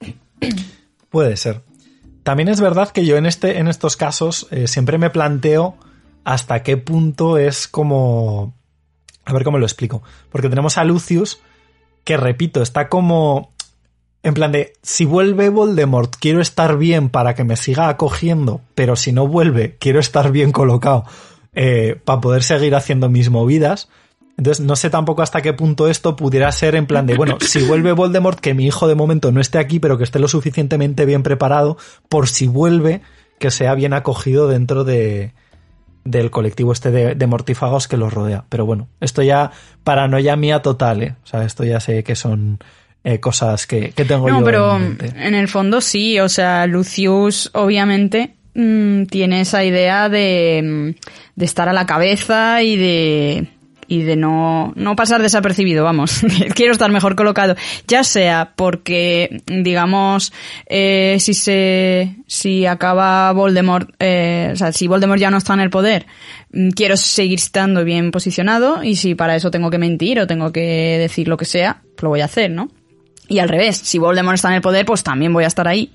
Puede 1.10 1.36
ser. 1.36 1.62
También 2.22 2.48
es 2.48 2.60
verdad 2.60 2.90
que 2.90 3.04
yo 3.04 3.16
en, 3.16 3.26
este, 3.26 3.58
en 3.58 3.68
estos 3.68 3.96
casos 3.96 4.46
eh, 4.50 4.66
siempre 4.66 4.98
me 4.98 5.10
planteo 5.10 5.76
hasta 6.24 6.62
qué 6.62 6.76
punto 6.76 7.38
es 7.38 7.68
como... 7.68 8.54
A 9.24 9.32
ver 9.32 9.44
cómo 9.44 9.58
lo 9.58 9.66
explico. 9.66 10.02
Porque 10.30 10.48
tenemos 10.48 10.78
a 10.78 10.84
Lucius, 10.84 11.40
que 12.04 12.16
repito, 12.16 12.62
está 12.62 12.88
como... 12.88 13.52
En 14.24 14.34
plan 14.34 14.52
de, 14.52 14.74
si 14.82 15.04
vuelve 15.04 15.48
Voldemort, 15.48 16.14
quiero 16.14 16.40
estar 16.40 16.78
bien 16.78 17.08
para 17.08 17.34
que 17.34 17.42
me 17.42 17.56
siga 17.56 17.88
acogiendo, 17.88 18.60
pero 18.76 18.94
si 18.94 19.12
no 19.12 19.26
vuelve, 19.26 19.76
quiero 19.80 19.98
estar 19.98 20.30
bien 20.30 20.52
colocado 20.52 21.04
eh, 21.54 21.96
para 22.04 22.20
poder 22.20 22.42
seguir 22.42 22.74
haciendo 22.74 23.08
mis 23.08 23.30
movidas. 23.30 23.88
Entonces, 24.38 24.64
no 24.64 24.76
sé 24.76 24.88
tampoco 24.88 25.22
hasta 25.22 25.42
qué 25.42 25.52
punto 25.52 25.88
esto 25.88 26.16
pudiera 26.16 26.50
ser 26.52 26.74
en 26.74 26.86
plan 26.86 27.06
de, 27.06 27.14
bueno, 27.16 27.36
si 27.40 27.62
vuelve 27.62 27.92
Voldemort, 27.92 28.40
que 28.40 28.54
mi 28.54 28.66
hijo 28.66 28.88
de 28.88 28.94
momento 28.94 29.30
no 29.30 29.40
esté 29.40 29.58
aquí, 29.58 29.78
pero 29.78 29.98
que 29.98 30.04
esté 30.04 30.18
lo 30.18 30.28
suficientemente 30.28 31.04
bien 31.04 31.22
preparado, 31.22 31.76
por 32.08 32.28
si 32.28 32.46
vuelve, 32.46 33.02
que 33.38 33.50
sea 33.50 33.74
bien 33.74 33.92
acogido 33.92 34.48
dentro 34.48 34.84
de 34.84 35.32
del 36.04 36.30
colectivo 36.32 36.72
este 36.72 36.90
de, 36.90 37.14
de 37.14 37.26
mortífagos 37.28 37.86
que 37.86 37.96
los 37.96 38.12
rodea. 38.12 38.44
Pero 38.48 38.66
bueno, 38.66 38.88
esto 39.00 39.22
ya 39.22 39.52
paranoia 39.84 40.34
mía 40.34 40.60
total, 40.60 41.02
¿eh? 41.02 41.14
O 41.22 41.26
sea, 41.26 41.44
esto 41.44 41.62
ya 41.62 41.78
sé 41.78 42.02
que 42.02 42.16
son 42.16 42.58
eh, 43.04 43.20
cosas 43.20 43.66
que, 43.66 43.90
que 43.90 44.04
tengo 44.04 44.28
No, 44.28 44.40
yo 44.40 44.44
pero 44.44 44.76
en 44.76 44.88
mente. 44.88 45.12
en 45.16 45.34
el 45.34 45.46
fondo 45.46 45.80
sí, 45.80 46.18
o 46.18 46.28
sea, 46.28 46.66
Lucius 46.66 47.50
obviamente 47.54 48.34
mm, 48.54 49.04
tiene 49.04 49.40
esa 49.40 49.64
idea 49.64 50.08
de, 50.08 50.60
mm, 50.62 51.00
de 51.36 51.44
estar 51.44 51.68
a 51.68 51.72
la 51.72 51.86
cabeza 51.86 52.62
y 52.62 52.76
de 52.76 53.48
y 53.92 54.04
de 54.04 54.16
no, 54.16 54.72
no 54.74 54.96
pasar 54.96 55.20
desapercibido, 55.20 55.84
vamos. 55.84 56.22
Quiero 56.54 56.72
estar 56.72 56.90
mejor 56.90 57.14
colocado. 57.14 57.56
Ya 57.86 58.04
sea 58.04 58.54
porque, 58.56 59.42
digamos, 59.46 60.32
eh, 60.64 61.18
si 61.20 61.34
se, 61.34 62.16
si 62.26 62.64
acaba 62.64 63.30
Voldemort, 63.32 63.90
eh, 63.98 64.48
o 64.50 64.56
sea, 64.56 64.72
si 64.72 64.88
Voldemort 64.88 65.20
ya 65.20 65.30
no 65.30 65.36
está 65.36 65.52
en 65.52 65.60
el 65.60 65.68
poder, 65.68 66.06
mm, 66.52 66.70
quiero 66.70 66.96
seguir 66.96 67.38
estando 67.38 67.84
bien 67.84 68.12
posicionado 68.12 68.82
y 68.82 68.96
si 68.96 69.14
para 69.14 69.36
eso 69.36 69.50
tengo 69.50 69.68
que 69.68 69.76
mentir 69.76 70.20
o 70.20 70.26
tengo 70.26 70.52
que 70.52 70.96
decir 70.98 71.28
lo 71.28 71.36
que 71.36 71.44
sea, 71.44 71.82
lo 72.00 72.08
voy 72.08 72.22
a 72.22 72.26
hacer, 72.26 72.50
¿no? 72.50 72.70
Y 73.28 73.40
al 73.40 73.50
revés, 73.50 73.76
si 73.76 73.98
Voldemort 73.98 74.36
está 74.36 74.48
en 74.48 74.54
el 74.54 74.62
poder, 74.62 74.86
pues 74.86 75.02
también 75.02 75.34
voy 75.34 75.44
a 75.44 75.48
estar 75.48 75.68
ahí. 75.68 75.92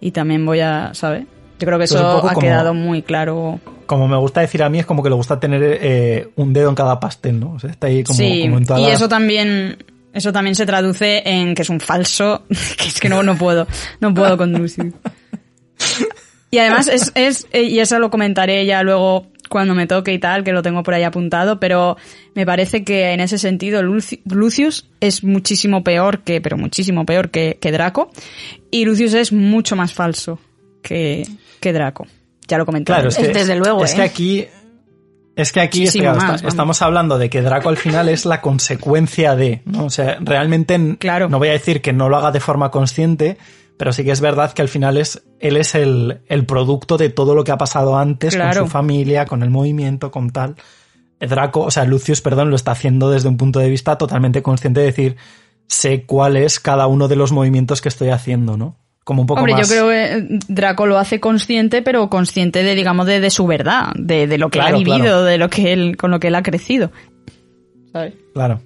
Y 0.00 0.12
también 0.12 0.46
voy 0.46 0.60
a, 0.60 0.90
¿sabes? 0.94 1.24
Yo 1.64 1.66
creo 1.66 1.78
que 1.78 1.84
eso 1.84 2.18
ha 2.18 2.20
como- 2.20 2.38
quedado 2.40 2.74
muy 2.74 3.02
claro. 3.02 3.58
Como 3.86 4.08
me 4.08 4.16
gusta 4.16 4.40
decir 4.40 4.62
a 4.62 4.68
mí, 4.68 4.78
es 4.78 4.86
como 4.86 5.02
que 5.02 5.08
le 5.10 5.14
gusta 5.14 5.38
tener 5.40 5.60
eh, 5.62 6.28
un 6.36 6.52
dedo 6.52 6.68
en 6.68 6.74
cada 6.74 6.98
pastel, 7.00 7.38
¿no? 7.40 7.52
O 7.54 7.58
sea, 7.58 7.70
está 7.70 7.86
ahí 7.88 8.02
como, 8.04 8.16
sí, 8.16 8.42
como 8.42 8.58
en 8.58 8.64
todas 8.66 8.80
y 8.82 8.86
eso 8.86 9.08
también, 9.08 9.76
eso 10.12 10.32
también 10.32 10.54
se 10.54 10.64
traduce 10.64 11.22
en 11.28 11.54
que 11.54 11.62
es 11.62 11.68
un 11.70 11.80
falso, 11.80 12.44
que 12.78 12.88
es 12.88 12.98
que 13.00 13.08
no, 13.08 13.22
no 13.22 13.36
puedo, 13.36 13.66
no 14.00 14.12
puedo 14.14 14.36
con 14.38 14.52
Lucy. 14.52 14.82
Y 16.50 16.58
además 16.58 16.86
es, 16.88 17.10
es, 17.14 17.46
eh, 17.52 17.62
y 17.64 17.80
eso 17.80 17.98
lo 17.98 18.10
comentaré 18.10 18.64
ya 18.64 18.82
luego 18.82 19.26
cuando 19.50 19.74
me 19.74 19.86
toque 19.86 20.12
y 20.12 20.18
tal, 20.18 20.44
que 20.44 20.52
lo 20.52 20.62
tengo 20.62 20.82
por 20.82 20.94
ahí 20.94 21.02
apuntado, 21.02 21.58
pero 21.60 21.96
me 22.34 22.46
parece 22.46 22.84
que 22.84 23.10
en 23.12 23.20
ese 23.20 23.38
sentido 23.38 23.82
Luci- 23.82 24.20
Lucius 24.24 24.88
es 25.00 25.22
muchísimo 25.24 25.84
peor 25.84 26.20
que, 26.20 26.40
pero 26.40 26.56
muchísimo 26.56 27.04
peor 27.04 27.30
que, 27.30 27.58
que 27.60 27.70
Draco, 27.72 28.10
y 28.70 28.84
Lucius 28.84 29.14
es 29.14 29.32
mucho 29.32 29.76
más 29.76 29.92
falso 29.92 30.38
que, 30.82 31.26
que 31.64 31.72
Draco. 31.72 32.06
Ya 32.46 32.58
lo 32.58 32.66
comenté. 32.66 32.92
Claro, 32.92 33.08
es 33.08 33.16
que, 33.16 33.28
Desde 33.28 33.56
luego, 33.56 33.84
es 33.84 33.92
¿eh? 33.92 33.96
que 33.96 34.02
aquí. 34.02 34.46
Es 35.36 35.50
que 35.50 35.60
aquí 35.60 35.88
más, 36.00 36.44
estamos 36.44 36.80
hablando 36.80 37.18
de 37.18 37.28
que 37.28 37.42
Draco 37.42 37.68
al 37.68 37.76
final 37.76 38.08
es 38.08 38.24
la 38.24 38.40
consecuencia 38.40 39.34
de, 39.34 39.62
¿no? 39.64 39.86
O 39.86 39.90
sea, 39.90 40.18
realmente 40.20 40.96
Claro. 41.00 41.28
no 41.28 41.38
voy 41.40 41.48
a 41.48 41.52
decir 41.52 41.82
que 41.82 41.92
no 41.92 42.08
lo 42.08 42.16
haga 42.18 42.30
de 42.30 42.38
forma 42.38 42.70
consciente, 42.70 43.36
pero 43.76 43.92
sí 43.92 44.04
que 44.04 44.12
es 44.12 44.20
verdad 44.20 44.52
que 44.52 44.62
al 44.62 44.68
final 44.68 44.96
es 44.96 45.24
él 45.40 45.56
es 45.56 45.74
el, 45.74 46.20
el 46.28 46.46
producto 46.46 46.98
de 46.98 47.08
todo 47.10 47.34
lo 47.34 47.42
que 47.42 47.50
ha 47.50 47.58
pasado 47.58 47.98
antes 47.98 48.36
Claro. 48.36 48.60
con 48.60 48.68
su 48.68 48.72
familia, 48.72 49.24
con 49.26 49.42
el 49.42 49.50
movimiento, 49.50 50.12
con 50.12 50.30
tal. 50.30 50.54
Draco, 51.18 51.62
o 51.62 51.70
sea, 51.72 51.84
Lucius, 51.84 52.20
perdón, 52.20 52.50
lo 52.50 52.56
está 52.56 52.70
haciendo 52.70 53.10
desde 53.10 53.28
un 53.28 53.36
punto 53.36 53.58
de 53.58 53.70
vista 53.70 53.98
totalmente 53.98 54.40
consciente 54.42 54.80
de 54.80 54.86
decir, 54.86 55.16
sé 55.66 56.04
cuál 56.04 56.36
es 56.36 56.60
cada 56.60 56.86
uno 56.86 57.08
de 57.08 57.16
los 57.16 57.32
movimientos 57.32 57.80
que 57.80 57.88
estoy 57.88 58.10
haciendo, 58.10 58.56
¿no? 58.56 58.76
Como 59.04 59.20
un 59.20 59.26
poco 59.26 59.40
Hombre, 59.40 59.54
más. 59.54 59.68
yo 59.68 59.74
creo 59.74 59.88
que 59.88 60.38
Draco 60.48 60.86
lo 60.86 60.98
hace 60.98 61.20
consciente, 61.20 61.82
pero 61.82 62.08
consciente 62.08 62.62
de, 62.62 62.74
digamos, 62.74 63.06
de, 63.06 63.20
de 63.20 63.30
su 63.30 63.46
verdad, 63.46 63.92
de, 63.96 64.26
de 64.26 64.38
lo 64.38 64.48
que 64.48 64.58
Claro, 64.58 64.68
él 64.68 64.74
ha 64.74 64.78
vivido, 64.78 64.98
claro. 65.04 65.24
de 65.24 65.38
lo 65.38 65.50
que 65.50 65.72
él, 65.74 65.96
con 65.98 66.10
lo 66.10 66.18
que 66.20 66.28
él 66.28 66.34
ha 66.34 66.42
crecido. 66.42 66.90
¿Sabes? 67.92 68.14
Claro. 68.32 68.60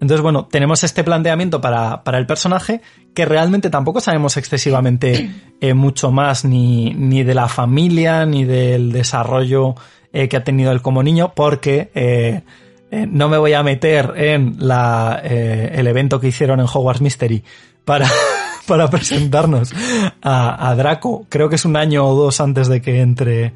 Entonces, 0.00 0.20
bueno, 0.20 0.46
tenemos 0.50 0.82
este 0.82 1.04
planteamiento 1.04 1.60
para, 1.60 2.02
para 2.02 2.18
el 2.18 2.26
personaje 2.26 2.80
que 3.14 3.24
realmente 3.24 3.70
tampoco 3.70 4.00
sabemos 4.00 4.36
excesivamente 4.36 5.30
eh, 5.60 5.74
mucho 5.74 6.10
más 6.10 6.44
ni, 6.44 6.92
ni 6.94 7.22
de 7.22 7.34
la 7.34 7.46
familia 7.46 8.26
ni 8.26 8.44
del 8.44 8.90
desarrollo 8.90 9.76
eh, 10.12 10.28
que 10.28 10.36
ha 10.36 10.42
tenido 10.42 10.72
él 10.72 10.82
como 10.82 11.04
niño, 11.04 11.32
porque 11.36 11.92
eh, 11.94 12.40
eh, 12.90 13.06
no 13.08 13.28
me 13.28 13.38
voy 13.38 13.52
a 13.52 13.62
meter 13.62 14.12
en 14.16 14.56
la, 14.58 15.20
eh, 15.22 15.70
el 15.76 15.86
evento 15.86 16.18
que 16.18 16.26
hicieron 16.28 16.58
en 16.58 16.66
Hogwarts 16.66 17.00
Mystery 17.00 17.44
para, 17.84 18.06
para 18.66 18.88
presentarnos 18.88 19.72
a, 20.22 20.74
Draco. 20.76 21.26
Creo 21.28 21.48
que 21.48 21.56
es 21.56 21.64
un 21.64 21.76
año 21.76 22.06
o 22.06 22.14
dos 22.14 22.40
antes 22.40 22.68
de 22.68 22.80
que 22.80 23.00
entre 23.00 23.52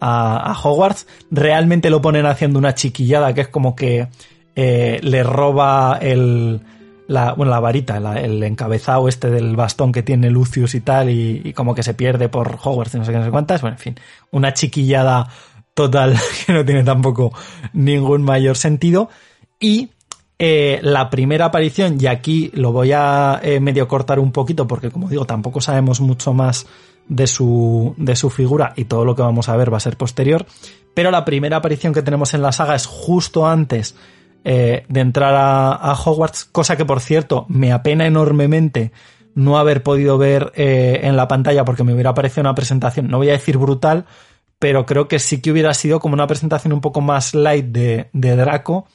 a, 0.00 0.56
Hogwarts. 0.62 1.06
Realmente 1.30 1.90
lo 1.90 2.00
ponen 2.00 2.26
haciendo 2.26 2.58
una 2.58 2.74
chiquillada 2.74 3.34
que 3.34 3.42
es 3.42 3.48
como 3.48 3.74
que 3.74 4.08
eh, 4.56 5.00
le 5.02 5.22
roba 5.22 5.98
el, 6.00 6.60
la, 7.08 7.32
bueno, 7.32 7.50
la 7.50 7.60
varita, 7.60 7.96
el 8.18 8.42
encabezado 8.42 9.08
este 9.08 9.30
del 9.30 9.56
bastón 9.56 9.92
que 9.92 10.02
tiene 10.02 10.30
Lucius 10.30 10.74
y 10.74 10.80
tal, 10.80 11.10
y, 11.10 11.42
y 11.44 11.52
como 11.52 11.74
que 11.74 11.82
se 11.82 11.94
pierde 11.94 12.28
por 12.28 12.58
Hogwarts 12.62 12.94
y 12.94 12.98
no 12.98 13.04
sé 13.04 13.12
qué, 13.12 13.18
no 13.18 13.24
sé 13.24 13.30
cuántas. 13.30 13.60
Bueno, 13.60 13.76
en 13.76 13.80
fin, 13.80 13.94
una 14.30 14.52
chiquillada 14.54 15.28
total 15.74 16.16
que 16.46 16.52
no 16.52 16.64
tiene 16.64 16.84
tampoco 16.84 17.32
ningún 17.72 18.22
mayor 18.22 18.56
sentido. 18.56 19.08
Y 19.58 19.90
eh, 20.42 20.78
la 20.80 21.10
primera 21.10 21.44
aparición, 21.44 21.98
y 22.00 22.06
aquí 22.06 22.50
lo 22.54 22.72
voy 22.72 22.92
a 22.92 23.40
eh, 23.42 23.60
medio 23.60 23.86
cortar 23.86 24.18
un 24.18 24.32
poquito, 24.32 24.66
porque 24.66 24.90
como 24.90 25.10
digo, 25.10 25.26
tampoco 25.26 25.60
sabemos 25.60 26.00
mucho 26.00 26.32
más 26.32 26.66
de 27.06 27.26
su, 27.26 27.92
de 27.98 28.16
su 28.16 28.30
figura 28.30 28.72
y 28.74 28.86
todo 28.86 29.04
lo 29.04 29.14
que 29.14 29.20
vamos 29.20 29.50
a 29.50 29.56
ver 29.56 29.70
va 29.70 29.76
a 29.76 29.80
ser 29.80 29.98
posterior. 29.98 30.46
Pero 30.94 31.10
la 31.10 31.26
primera 31.26 31.58
aparición 31.58 31.92
que 31.92 32.00
tenemos 32.00 32.32
en 32.32 32.40
la 32.40 32.52
saga 32.52 32.74
es 32.74 32.86
justo 32.86 33.46
antes 33.46 33.96
eh, 34.42 34.86
de 34.88 35.00
entrar 35.00 35.34
a, 35.36 35.92
Hogwarts, 35.92 36.46
cosa 36.46 36.74
que 36.74 36.86
por 36.86 37.00
cierto 37.00 37.44
me 37.50 37.70
apena 37.70 38.06
enormemente 38.06 38.92
no 39.34 39.58
haber 39.58 39.82
podido 39.82 40.16
ver 40.16 40.52
en 40.56 41.16
la 41.16 41.28
pantalla 41.28 41.66
porque 41.66 41.84
me 41.84 41.92
hubiera 41.92 42.14
parecido 42.14 42.40
una 42.40 42.54
presentación, 42.54 43.08
no 43.08 43.18
voy 43.18 43.28
a 43.28 43.32
decir 43.32 43.58
brutal, 43.58 44.06
pero 44.58 44.86
creo 44.86 45.06
que 45.06 45.18
sí 45.18 45.42
que 45.42 45.52
hubiera 45.52 45.74
sido 45.74 46.00
como 46.00 46.14
una 46.14 46.26
presentación 46.26 46.72
un 46.72 46.80
poco 46.80 47.02
más 47.02 47.34
light 47.34 47.66
de, 47.66 48.08
de 48.14 48.36
Draco, 48.36 48.86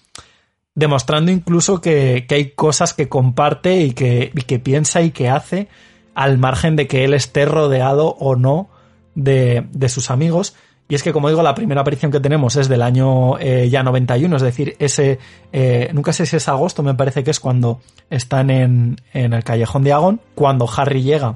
demostrando 0.75 1.31
incluso 1.31 1.81
que, 1.81 2.25
que 2.27 2.35
hay 2.35 2.51
cosas 2.51 2.93
que 2.93 3.09
comparte 3.09 3.81
y 3.81 3.93
que, 3.93 4.31
y 4.35 4.41
que 4.41 4.59
piensa 4.59 5.01
y 5.01 5.11
que 5.11 5.29
hace 5.29 5.67
al 6.13 6.37
margen 6.37 6.75
de 6.75 6.87
que 6.87 7.05
él 7.05 7.13
esté 7.13 7.45
rodeado 7.45 8.15
o 8.19 8.35
no 8.35 8.69
de, 9.15 9.65
de 9.71 9.89
sus 9.89 10.11
amigos. 10.11 10.55
Y 10.87 10.93
es 10.93 11.01
que, 11.01 11.13
como 11.13 11.29
digo, 11.29 11.41
la 11.41 11.55
primera 11.55 11.81
aparición 11.81 12.11
que 12.11 12.19
tenemos 12.19 12.55
es 12.57 12.69
del 12.69 12.83
año 12.83 13.39
eh, 13.39 13.69
ya 13.69 13.81
91, 13.81 14.35
es 14.35 14.41
decir, 14.41 14.75
ese, 14.77 15.17
eh, 15.51 15.89
nunca 15.93 16.13
sé 16.13 16.27
si 16.27 16.35
es 16.35 16.47
agosto, 16.47 16.83
me 16.83 16.93
parece 16.93 17.23
que 17.23 17.31
es 17.31 17.39
cuando 17.39 17.81
están 18.11 18.51
en, 18.51 18.97
en 19.11 19.33
el 19.33 19.43
Callejón 19.43 19.83
de 19.83 19.93
Agón, 19.93 20.21
cuando 20.35 20.69
Harry 20.77 21.01
llega 21.01 21.35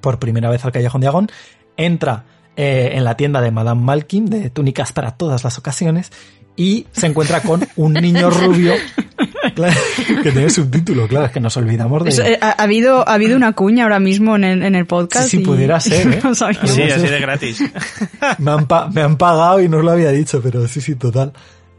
por 0.00 0.20
primera 0.20 0.48
vez 0.48 0.64
al 0.64 0.70
Callejón 0.70 1.00
de 1.00 1.08
Agón, 1.08 1.28
entra 1.76 2.24
eh, 2.60 2.96
en 2.96 3.04
la 3.04 3.16
tienda 3.16 3.40
de 3.40 3.52
Madame 3.52 3.82
Malkin, 3.82 4.26
de 4.26 4.50
túnicas 4.50 4.92
para 4.92 5.12
todas 5.12 5.44
las 5.44 5.58
ocasiones, 5.58 6.10
y 6.58 6.86
se 6.92 7.06
encuentra 7.06 7.40
con 7.40 7.66
un 7.76 7.92
niño 7.94 8.30
rubio, 8.30 8.74
claro, 9.54 9.76
que 10.24 10.32
tiene 10.32 10.50
subtítulo, 10.50 11.06
claro, 11.06 11.26
es 11.26 11.32
que 11.32 11.38
nos 11.38 11.56
olvidamos 11.56 12.02
de... 12.02 12.10
Eso, 12.10 12.22
eh, 12.24 12.36
ha, 12.40 12.48
ha 12.50 12.62
habido, 12.64 13.08
ha 13.08 13.14
habido 13.14 13.36
una 13.36 13.52
cuña 13.52 13.84
ahora 13.84 14.00
mismo 14.00 14.34
en 14.34 14.42
el, 14.42 14.62
en 14.64 14.74
el 14.74 14.84
podcast. 14.84 15.28
Sí, 15.28 15.36
sí, 15.36 15.42
y- 15.42 15.46
pudiera 15.46 15.78
ser, 15.78 16.06
¿eh? 16.14 16.20
no. 16.22 16.34
Sí, 16.34 16.82
así 16.82 17.06
de 17.06 17.20
gratis. 17.20 17.62
me, 18.38 18.50
han 18.50 18.66
pa- 18.66 18.88
me 18.88 19.02
han 19.02 19.16
pagado 19.16 19.60
y 19.62 19.68
no 19.68 19.78
os 19.78 19.84
lo 19.84 19.92
había 19.92 20.10
dicho, 20.10 20.40
pero 20.42 20.66
sí, 20.66 20.80
sí, 20.80 20.96
total. 20.96 21.32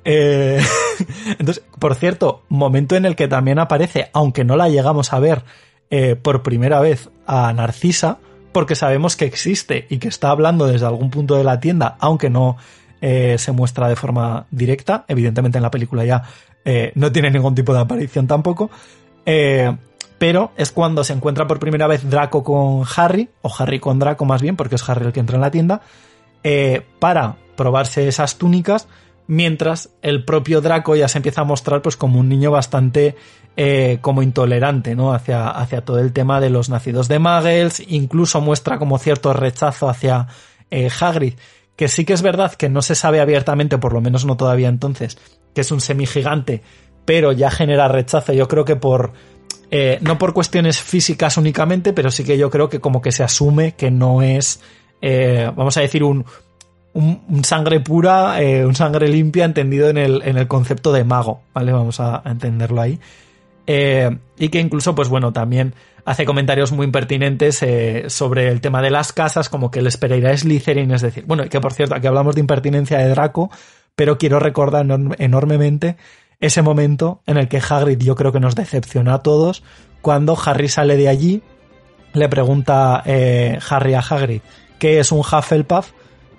Eh, 0.06 0.62
entonces, 1.39 1.62
por 1.78 1.96
cierto, 1.96 2.44
momento 2.48 2.96
en 2.96 3.06
el 3.06 3.18
que 3.18 3.28
también 3.28 3.60
aparece, 3.60 4.10
aunque 4.13 4.46
no 4.46 4.56
la 4.56 4.70
llegamos 4.70 5.12
a 5.12 5.20
ver 5.20 5.44
eh, 5.89 6.15
por 6.15 6.42
primera 6.42 6.80
vez 6.80 7.10
a 7.28 7.52
Narcisa, 7.52 8.18
porque 8.54 8.76
sabemos 8.76 9.18
que 9.18 9.26
existe 9.26 9.88
y 9.89 9.98
que 9.98 10.08
está 10.08 10.30
hablando 10.30 10.68
desde 10.68 10.86
algún 10.86 11.10
punto 11.12 11.36
de 11.36 11.44
la 11.44 11.60
tienda, 11.60 11.98
aunque 12.00 12.30
no 12.30 12.56
eh, 13.01 13.38
se 13.38 13.51
muestra 13.51 13.88
de 13.88 13.95
forma 13.95 14.45
directa. 14.51 15.05
Evidentemente 15.07 15.57
en 15.57 15.63
la 15.63 15.71
película 15.71 16.03
ya 16.03 16.23
eh, 16.65 16.91
no 16.95 17.12
tiene 17.12 17.31
ningún 17.31 17.55
tipo 17.55 17.73
de 17.73 17.79
aparición 17.79 18.27
tampoco. 18.27 18.69
Eh, 19.25 19.75
pero 20.17 20.51
es 20.57 20.71
cuando 20.71 21.03
se 21.03 21.13
encuentra 21.13 21.47
por 21.47 21.59
primera 21.59 21.88
vez 21.88 22.09
Draco 22.09 22.43
con 22.43 22.83
Harry, 22.97 23.29
o 23.41 23.51
Harry 23.57 23.79
con 23.79 23.99
Draco 23.99 24.25
más 24.25 24.41
bien, 24.41 24.57
porque 24.57 24.75
es 24.75 24.89
Harry 24.89 25.05
el 25.05 25.13
que 25.13 25.21
entra 25.21 25.35
en 25.35 25.41
la 25.41 25.51
tienda, 25.51 25.81
para 26.99 27.38
probarse 27.55 28.05
esas 28.07 28.38
túnicas, 28.38 28.89
mientras 29.27 29.91
el 30.01 30.25
propio 30.25 30.59
Draco 30.59 30.95
ya 30.97 31.07
se 31.07 31.19
empieza 31.19 31.41
a 31.41 31.45
mostrar 31.45 31.81
pues 31.81 31.95
como 31.95 32.19
un 32.19 32.27
niño 32.27 32.51
bastante 32.51 33.15
como 34.01 34.21
intolerante, 34.21 34.93
¿no? 34.93 35.13
Hacia, 35.13 35.49
hacia 35.49 35.85
todo 35.85 35.99
el 35.99 36.12
tema 36.12 36.41
de 36.41 36.49
los 36.49 36.67
nacidos 36.67 37.07
de 37.07 37.19
Muggles, 37.19 37.81
incluso 37.88 38.41
muestra 38.41 38.77
como 38.77 38.97
cierto 38.97 39.31
rechazo 39.31 39.88
hacia 39.88 40.27
Hagrid, 40.99 41.35
que 41.80 41.88
sí 41.88 42.04
que 42.04 42.12
es 42.12 42.22
verdad 42.22 42.52
que 42.56 42.68
no 42.68 42.82
se 42.82 42.94
sabe 42.94 43.22
abiertamente, 43.22 43.78
por 43.78 43.94
lo 43.94 44.02
menos 44.02 44.26
no 44.26 44.36
todavía 44.36 44.68
entonces, 44.68 45.18
que 45.56 45.62
es 45.62 45.72
un 45.72 45.80
semigigante, 45.80 46.62
pero 47.06 47.32
ya 47.32 47.50
genera 47.50 47.88
rechazo, 47.88 48.34
yo 48.34 48.50
creo 48.50 48.65
que 48.65 48.76
por... 48.76 49.13
eh, 49.72 49.98
no 50.02 50.18
por 50.18 50.34
cuestiones 50.34 50.82
físicas 50.82 51.38
únicamente, 51.38 51.94
pero 51.94 52.12
sí 52.12 52.26
que 52.26 52.38
yo 52.38 52.50
creo 52.50 52.68
que 52.68 52.82
como 52.82 53.02
que 53.02 53.13
se 53.13 53.24
asume 53.24 53.76
que 53.76 53.92
no 53.92 54.22
es, 54.22 54.60
eh, 55.02 55.50
vamos 55.56 55.78
a 55.78 55.80
decir, 55.80 56.04
un, 56.04 56.26
un, 56.92 57.46
sangre 57.46 57.80
pura, 57.80 58.42
eh, 58.42 58.65
un 58.65 58.76
sangre 58.76 59.08
limpia, 59.08 59.46
entendido 59.46 59.88
en 59.88 60.00
el, 60.00 60.22
en 60.26 60.38
el 60.38 60.50
concepto 60.50 60.92
de 60.92 61.06
mago, 61.06 61.44
¿vale? 61.54 61.72
Vamos 61.72 62.02
a, 62.02 62.22
entenderlo 62.26 62.82
ahí. 62.82 63.00
Y 63.65 64.50
que 64.50 64.60
incluso, 64.60 64.96
pues 64.96 65.08
bueno, 65.08 65.32
también 65.32 65.76
hace 66.05 66.25
comentarios 66.25 66.71
muy 66.71 66.85
impertinentes 66.85 67.62
eh, 67.63 68.05
sobre 68.07 68.47
el 68.49 68.62
tema 68.62 68.81
de 68.81 68.89
las 68.89 69.13
casas, 69.13 69.49
como 69.49 69.71
que 69.71 69.79
el 69.79 69.89
Pereira 69.99 70.31
es 70.31 70.41
Slytherin, 70.41 70.91
es 70.91 71.01
decir, 71.01 71.25
bueno, 71.25 71.47
que 71.49 71.59
por 71.59 71.73
cierto, 71.73 71.95
aquí 71.95 72.07
hablamos 72.07 72.35
de 72.35 72.41
impertinencia 72.41 72.97
de 72.99 73.09
Draco, 73.09 73.49
pero 73.95 74.17
quiero 74.17 74.39
recordar 74.39 74.85
enorm- 74.85 75.15
enormemente 75.19 75.97
ese 76.39 76.62
momento 76.62 77.21
en 77.25 77.38
el 77.38 77.47
que 77.47 77.62
Hagrid 77.67 77.99
yo 77.99 78.15
creo 78.15 78.31
que 78.31 78.39
nos 78.39 78.55
decepcionó 78.55 79.13
a 79.13 79.23
todos, 79.23 79.63
cuando 80.01 80.38
Harry 80.45 80.69
sale 80.69 80.95
de 80.95 81.09
allí, 81.09 81.41
le 82.13 82.29
pregunta 82.29 83.03
eh, 83.05 83.59
Harry 83.69 83.93
a 83.93 83.99
Hagrid 83.99 84.41
qué 84.79 84.99
es 84.99 85.12
un 85.12 85.19
Hufflepuff, 85.19 85.91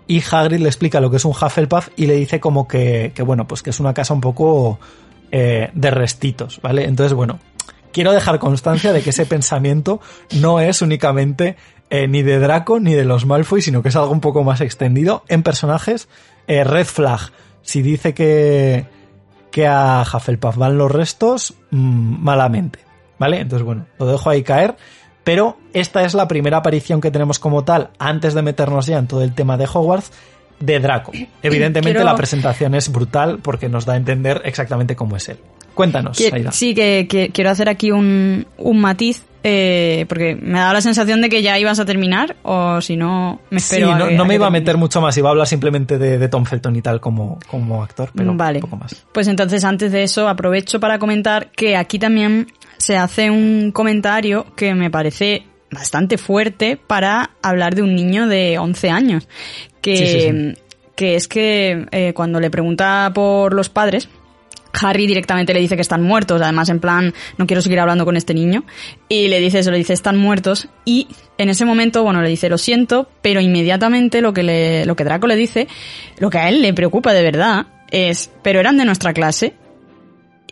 y 0.06 0.22
Hagrid 0.28 0.60
le 0.60 0.68
explica 0.68 1.00
lo 1.00 1.10
que 1.10 1.18
es 1.18 1.24
un 1.24 1.32
Hufflepuff 1.32 1.90
y 1.96 2.06
le 2.06 2.14
dice 2.14 2.40
como 2.40 2.66
que, 2.66 3.12
que 3.14 3.22
bueno, 3.22 3.46
pues 3.46 3.62
que 3.62 3.70
es 3.70 3.78
una 3.78 3.94
casa 3.94 4.14
un 4.14 4.20
poco 4.20 4.80
eh, 5.30 5.70
de 5.74 5.90
restitos, 5.90 6.60
¿vale? 6.62 6.84
Entonces, 6.84 7.12
bueno, 7.12 7.38
quiero 7.92 8.12
dejar 8.12 8.38
constancia 8.38 8.92
de 8.92 9.02
que 9.02 9.10
ese 9.10 9.26
pensamiento 9.26 10.00
no 10.40 10.60
es 10.60 10.82
únicamente 10.82 11.56
eh, 11.90 12.06
ni 12.08 12.22
de 12.22 12.38
Draco 12.38 12.78
ni 12.80 12.94
de 12.94 13.04
los 13.04 13.26
Malfoy, 13.26 13.62
sino 13.62 13.82
que 13.82 13.88
es 13.90 13.96
algo 13.96 14.10
un 14.12 14.20
poco 14.20 14.44
más 14.44 14.60
extendido 14.60 15.24
en 15.28 15.42
personajes. 15.42 16.08
Eh, 16.46 16.64
red 16.64 16.86
flag, 16.86 17.20
si 17.62 17.82
dice 17.82 18.14
que, 18.14 18.86
que 19.50 19.66
a 19.66 20.02
Hufflepuff 20.12 20.56
van 20.56 20.78
los 20.78 20.90
restos, 20.90 21.54
mm, 21.70 22.22
malamente, 22.22 22.78
¿vale? 23.18 23.40
Entonces, 23.40 23.64
bueno, 23.64 23.86
lo 23.98 24.06
dejo 24.06 24.30
ahí 24.30 24.42
caer. 24.42 24.76
Pero 25.22 25.58
esta 25.74 26.02
es 26.04 26.14
la 26.14 26.26
primera 26.28 26.56
aparición 26.56 27.00
que 27.00 27.10
tenemos 27.10 27.38
como 27.38 27.62
tal, 27.62 27.90
antes 27.98 28.32
de 28.34 28.40
meternos 28.42 28.86
ya 28.86 28.98
en 28.98 29.06
todo 29.06 29.22
el 29.22 29.34
tema 29.34 29.56
de 29.58 29.66
Hogwarts, 29.72 30.12
de 30.60 30.80
Draco. 30.80 31.12
Evidentemente 31.42 31.92
Quiero- 31.98 32.04
la 32.04 32.14
presentación 32.16 32.74
es 32.74 32.90
brutal 32.90 33.38
porque 33.42 33.68
nos 33.68 33.84
da 33.84 33.92
a 33.92 33.96
entender 33.96 34.40
exactamente 34.44 34.96
cómo 34.96 35.16
es 35.16 35.28
él. 35.28 35.38
Cuéntanos, 35.74 36.18
Qui- 36.18 36.32
Aida. 36.32 36.52
Sí, 36.52 36.74
que, 36.74 37.06
que 37.08 37.30
quiero 37.30 37.50
hacer 37.50 37.68
aquí 37.68 37.90
un, 37.90 38.46
un 38.58 38.80
matiz, 38.80 39.22
eh, 39.42 40.04
porque 40.08 40.34
me 40.34 40.58
ha 40.58 40.62
dado 40.62 40.74
la 40.74 40.80
sensación 40.82 41.22
de 41.22 41.28
que 41.30 41.40
ya 41.42 41.58
ibas 41.58 41.78
a 41.80 41.84
terminar, 41.86 42.36
o 42.42 42.80
si 42.80 42.96
no, 42.96 43.40
me 43.50 43.60
Sí, 43.60 43.76
espero. 43.76 43.92
a 43.92 43.98
no, 43.98 44.08
que- 44.08 44.14
no 44.14 44.22
a 44.24 44.26
me 44.26 44.34
iba 44.34 44.46
a 44.46 44.50
meter 44.50 44.76
mucho 44.76 45.00
más, 45.00 45.16
iba 45.16 45.28
a 45.28 45.32
hablar 45.32 45.46
simplemente 45.46 45.96
de, 45.98 46.18
de 46.18 46.28
Tom 46.28 46.44
Felton 46.44 46.76
y 46.76 46.82
tal 46.82 47.00
como, 47.00 47.38
como 47.48 47.82
actor, 47.82 48.10
pero 48.14 48.34
vale. 48.34 48.58
un 48.58 48.62
poco 48.62 48.76
más. 48.76 48.94
Pues 49.12 49.28
entonces, 49.28 49.64
antes 49.64 49.92
de 49.92 50.02
eso, 50.02 50.28
aprovecho 50.28 50.78
para 50.80 50.98
comentar 50.98 51.50
que 51.52 51.76
aquí 51.76 51.98
también 51.98 52.48
se 52.76 52.96
hace 52.98 53.30
un 53.30 53.72
comentario 53.72 54.46
que 54.56 54.74
me 54.74 54.90
parece 54.90 55.44
bastante 55.70 56.18
fuerte 56.18 56.76
para 56.76 57.30
hablar 57.42 57.74
de 57.74 57.82
un 57.82 57.94
niño 57.94 58.26
de 58.26 58.58
11 58.58 58.90
años. 58.90 59.28
Que, 59.80 59.96
Sí, 59.96 60.06
sí, 60.06 60.20
sí. 60.20 60.54
que 60.96 61.14
es 61.14 61.28
que 61.28 61.86
eh, 61.92 62.12
cuando 62.12 62.40
le 62.40 62.50
pregunta 62.50 63.10
por 63.14 63.54
los 63.54 63.68
padres, 63.70 64.08
Harry 64.72 65.06
directamente 65.06 65.54
le 65.54 65.60
dice 65.60 65.76
que 65.76 65.82
están 65.82 66.02
muertos, 66.02 66.40
además 66.42 66.68
en 66.68 66.80
plan, 66.80 67.14
no 67.38 67.46
quiero 67.46 67.62
seguir 67.62 67.80
hablando 67.80 68.04
con 68.04 68.16
este 68.16 68.34
niño, 68.34 68.64
y 69.08 69.28
le 69.28 69.40
dice 69.40 69.60
eso, 69.60 69.70
le 69.70 69.78
dice 69.78 69.92
están 69.92 70.16
muertos, 70.16 70.68
y 70.84 71.08
en 71.38 71.48
ese 71.48 71.64
momento, 71.64 72.02
bueno, 72.02 72.22
le 72.22 72.28
dice 72.28 72.48
lo 72.48 72.58
siento, 72.58 73.08
pero 73.22 73.40
inmediatamente 73.40 74.20
lo 74.20 74.32
que 74.32 74.42
le, 74.42 74.86
lo 74.86 74.96
que 74.96 75.04
Draco 75.04 75.26
le 75.26 75.36
dice, 75.36 75.68
lo 76.18 76.30
que 76.30 76.38
a 76.38 76.48
él 76.48 76.62
le 76.62 76.72
preocupa 76.72 77.12
de 77.12 77.22
verdad 77.22 77.66
es, 77.90 78.30
pero 78.42 78.60
eran 78.60 78.76
de 78.76 78.84
nuestra 78.84 79.12
clase, 79.12 79.54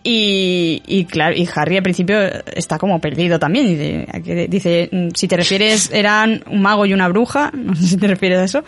Y, 0.05 0.83
y 0.87 1.05
claro, 1.05 1.35
y 1.37 1.49
Harry 1.55 1.77
al 1.77 1.83
principio 1.83 2.19
está 2.55 2.79
como 2.79 3.01
perdido 3.01 3.39
también. 3.39 3.67
Dice, 3.67 4.47
dice, 4.49 4.91
si 5.15 5.29
te 5.29 5.37
refieres, 5.37 5.91
eran 5.93 6.43
un 6.47 6.63
mago 6.63 6.87
y 6.87 6.93
una 6.93 7.09
bruja, 7.09 7.51
no 7.55 7.75
sé 7.75 7.87
si 7.87 7.97
te 7.97 8.07
refieres 8.07 8.39
a 8.39 8.45
eso. 8.45 8.65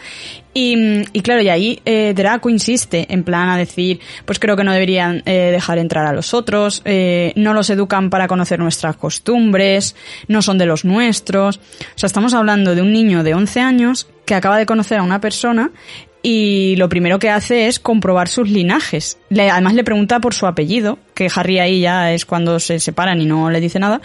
Y, 0.52 1.02
y 1.12 1.22
claro, 1.22 1.42
y 1.42 1.48
ahí 1.48 1.80
eh, 1.84 2.12
Draco 2.14 2.50
insiste 2.50 3.06
en 3.08 3.22
plan 3.22 3.50
a 3.50 3.56
decir, 3.56 4.00
pues 4.24 4.40
creo 4.40 4.56
que 4.56 4.64
no 4.64 4.72
deberían 4.72 5.22
eh, 5.24 5.50
dejar 5.52 5.78
entrar 5.78 6.06
a 6.06 6.12
los 6.12 6.34
otros, 6.34 6.82
eh, 6.84 7.32
no 7.36 7.54
los 7.54 7.70
educan 7.70 8.10
para 8.10 8.26
conocer 8.26 8.58
nuestras 8.58 8.96
costumbres, 8.96 9.94
no 10.26 10.42
son 10.42 10.58
de 10.58 10.66
los 10.66 10.84
nuestros. 10.84 11.58
O 11.58 11.98
sea, 11.98 12.08
estamos 12.08 12.34
hablando 12.34 12.74
de 12.74 12.82
un 12.82 12.92
niño 12.92 13.22
de 13.22 13.34
11 13.34 13.60
años 13.60 14.08
que 14.26 14.34
acaba 14.34 14.58
de 14.58 14.66
conocer 14.66 14.98
a 14.98 15.02
una 15.02 15.20
persona 15.20 15.70
y 16.22 16.76
lo 16.76 16.88
primero 16.88 17.18
que 17.18 17.30
hace 17.30 17.66
es 17.66 17.80
comprobar 17.80 18.28
sus 18.28 18.48
linajes. 18.48 19.18
Le, 19.30 19.50
además 19.50 19.74
le 19.74 19.84
pregunta 19.84 20.20
por 20.20 20.34
su 20.34 20.46
apellido, 20.46 20.98
que 21.14 21.28
Harry 21.34 21.58
ahí 21.58 21.80
ya 21.80 22.12
es 22.12 22.26
cuando 22.26 22.60
se 22.60 22.78
separan 22.78 23.20
y 23.20 23.26
no 23.26 23.50
le 23.50 23.60
dice 23.60 23.78
nada, 23.78 24.00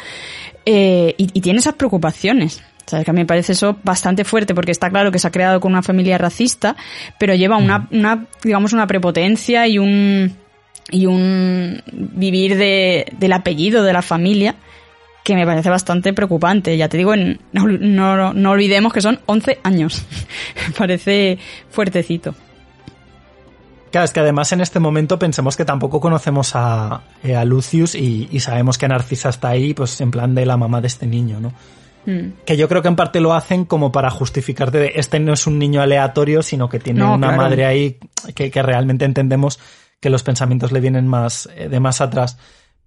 eh, 0.66 1.14
y, 1.18 1.30
y, 1.34 1.42
tiene 1.42 1.60
esas 1.60 1.74
preocupaciones. 1.74 2.64
¿Sabes? 2.86 3.04
Que 3.04 3.12
a 3.12 3.14
mí 3.14 3.22
me 3.22 3.26
parece 3.26 3.54
eso 3.54 3.78
bastante 3.84 4.24
fuerte 4.24 4.54
porque 4.54 4.72
está 4.72 4.92
claro 4.92 5.12
que 5.12 5.18
se 5.18 5.28
ha 5.28 5.32
creado 5.32 5.60
con 5.60 5.72
una 5.72 5.82
familia 5.82 6.20
racista, 6.20 6.76
pero 7.18 7.34
lleva 7.34 7.58
una, 7.58 7.88
una 7.92 8.28
digamos, 8.44 8.74
una 8.74 8.86
prepotencia 8.86 9.68
y 9.68 9.80
un, 9.80 10.36
y 10.92 11.08
un 11.08 11.82
vivir 11.92 12.56
de, 12.58 13.08
del 13.18 13.34
apellido 13.34 13.84
de 13.84 13.92
la 13.92 14.04
familia 14.04 14.56
que 15.26 15.34
me 15.36 15.46
parece 15.46 15.72
bastante 15.72 16.14
preocupante. 16.14 16.78
Ya 16.78 16.88
te 16.88 16.98
digo, 16.98 17.16
no, 17.16 17.68
no, 17.68 18.34
no, 18.34 18.52
olvidemos 18.52 18.94
que 18.94 19.02
son 19.02 19.20
11 19.26 19.60
años. 19.64 20.06
parece 20.78 21.40
fuertecito. 21.72 22.36
Claro, 23.90 24.06
es 24.06 24.12
que 24.12 24.20
además 24.20 24.52
en 24.52 24.62
este 24.62 24.80
momento 24.80 25.18
pensemos 25.18 25.58
que 25.58 25.66
tampoco 25.66 26.00
conocemos 26.00 26.52
a, 26.54 27.02
eh, 27.24 27.36
a 27.36 27.44
Lucius 27.44 27.96
y, 27.96 28.30
y, 28.32 28.40
sabemos 28.40 28.78
que 28.78 28.88
Narcisa 28.88 29.30
está 29.30 29.50
ahí, 29.50 29.74
pues 29.74 30.00
en 30.00 30.12
plan 30.12 30.36
de 30.36 30.46
la 30.46 30.58
mamá 30.58 30.80
de 30.80 30.88
este 30.88 31.08
niño, 31.08 31.40
¿no? 31.40 31.54
Mm. 32.06 32.44
Que 32.46 32.56
yo 32.56 32.70
creo 32.70 32.84
que 32.84 32.90
en 32.90 32.96
parte 32.96 33.20
lo 33.20 33.34
hacen 33.34 33.66
como 33.66 33.92
para 33.92 34.12
justificarte 34.12 34.78
de 34.78 34.92
este 34.94 35.20
no 35.20 35.34
es 35.34 35.48
un 35.48 35.58
niño 35.58 35.82
aleatorio, 35.82 36.44
sino 36.44 36.70
que 36.70 36.80
tiene 36.80 37.00
no, 37.00 37.16
una 37.16 37.30
claro. 37.30 37.42
madre 37.42 37.66
ahí 37.66 37.98
que, 38.36 38.52
que, 38.52 38.62
realmente 38.62 39.06
entendemos 39.06 39.60
que 40.00 40.12
los 40.12 40.22
pensamientos 40.22 40.72
le 40.72 40.82
vienen 40.82 41.08
más 41.08 41.50
eh, 41.56 41.68
de 41.68 41.80
más 41.80 42.00
atrás. 42.00 42.38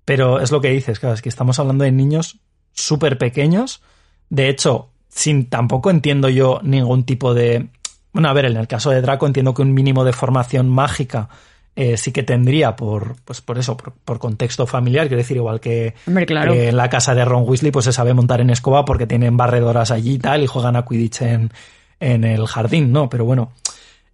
Pero 0.08 0.40
es 0.40 0.50
lo 0.50 0.62
que 0.62 0.70
dices, 0.70 0.98
claro, 1.00 1.14
es 1.14 1.20
que 1.20 1.28
estamos 1.28 1.58
hablando 1.58 1.84
de 1.84 1.92
niños 1.92 2.38
súper 2.72 3.18
pequeños. 3.18 3.82
De 4.30 4.48
hecho, 4.48 4.88
sin 5.10 5.50
tampoco 5.50 5.90
entiendo 5.90 6.30
yo 6.30 6.60
ningún 6.62 7.04
tipo 7.04 7.34
de. 7.34 7.68
Bueno, 8.14 8.30
a 8.30 8.32
ver, 8.32 8.46
en 8.46 8.56
el 8.56 8.66
caso 8.66 8.88
de 8.88 9.02
Draco 9.02 9.26
entiendo 9.26 9.52
que 9.52 9.60
un 9.60 9.74
mínimo 9.74 10.04
de 10.04 10.14
formación 10.14 10.70
mágica 10.70 11.28
eh, 11.76 11.98
sí 11.98 12.10
que 12.10 12.22
tendría 12.22 12.74
por, 12.74 13.16
pues 13.26 13.42
por 13.42 13.58
eso, 13.58 13.76
por, 13.76 13.92
por, 13.92 14.18
contexto 14.18 14.66
familiar, 14.66 15.08
quiero 15.08 15.18
decir, 15.18 15.36
igual 15.36 15.60
que, 15.60 15.92
Hombre, 16.06 16.24
claro. 16.24 16.54
que, 16.54 16.70
en 16.70 16.78
la 16.78 16.88
casa 16.88 17.14
de 17.14 17.26
Ron 17.26 17.44
Weasley, 17.46 17.70
pues 17.70 17.84
se 17.84 17.92
sabe 17.92 18.14
montar 18.14 18.40
en 18.40 18.48
escoba 18.48 18.86
porque 18.86 19.06
tienen 19.06 19.36
barredoras 19.36 19.90
allí 19.90 20.14
y 20.14 20.18
tal, 20.18 20.42
y 20.42 20.46
juegan 20.46 20.76
a 20.76 20.86
Quidditch 20.86 21.20
en, 21.20 21.52
en 22.00 22.24
el 22.24 22.46
jardín, 22.46 22.92
¿no? 22.92 23.10
Pero 23.10 23.26
bueno, 23.26 23.52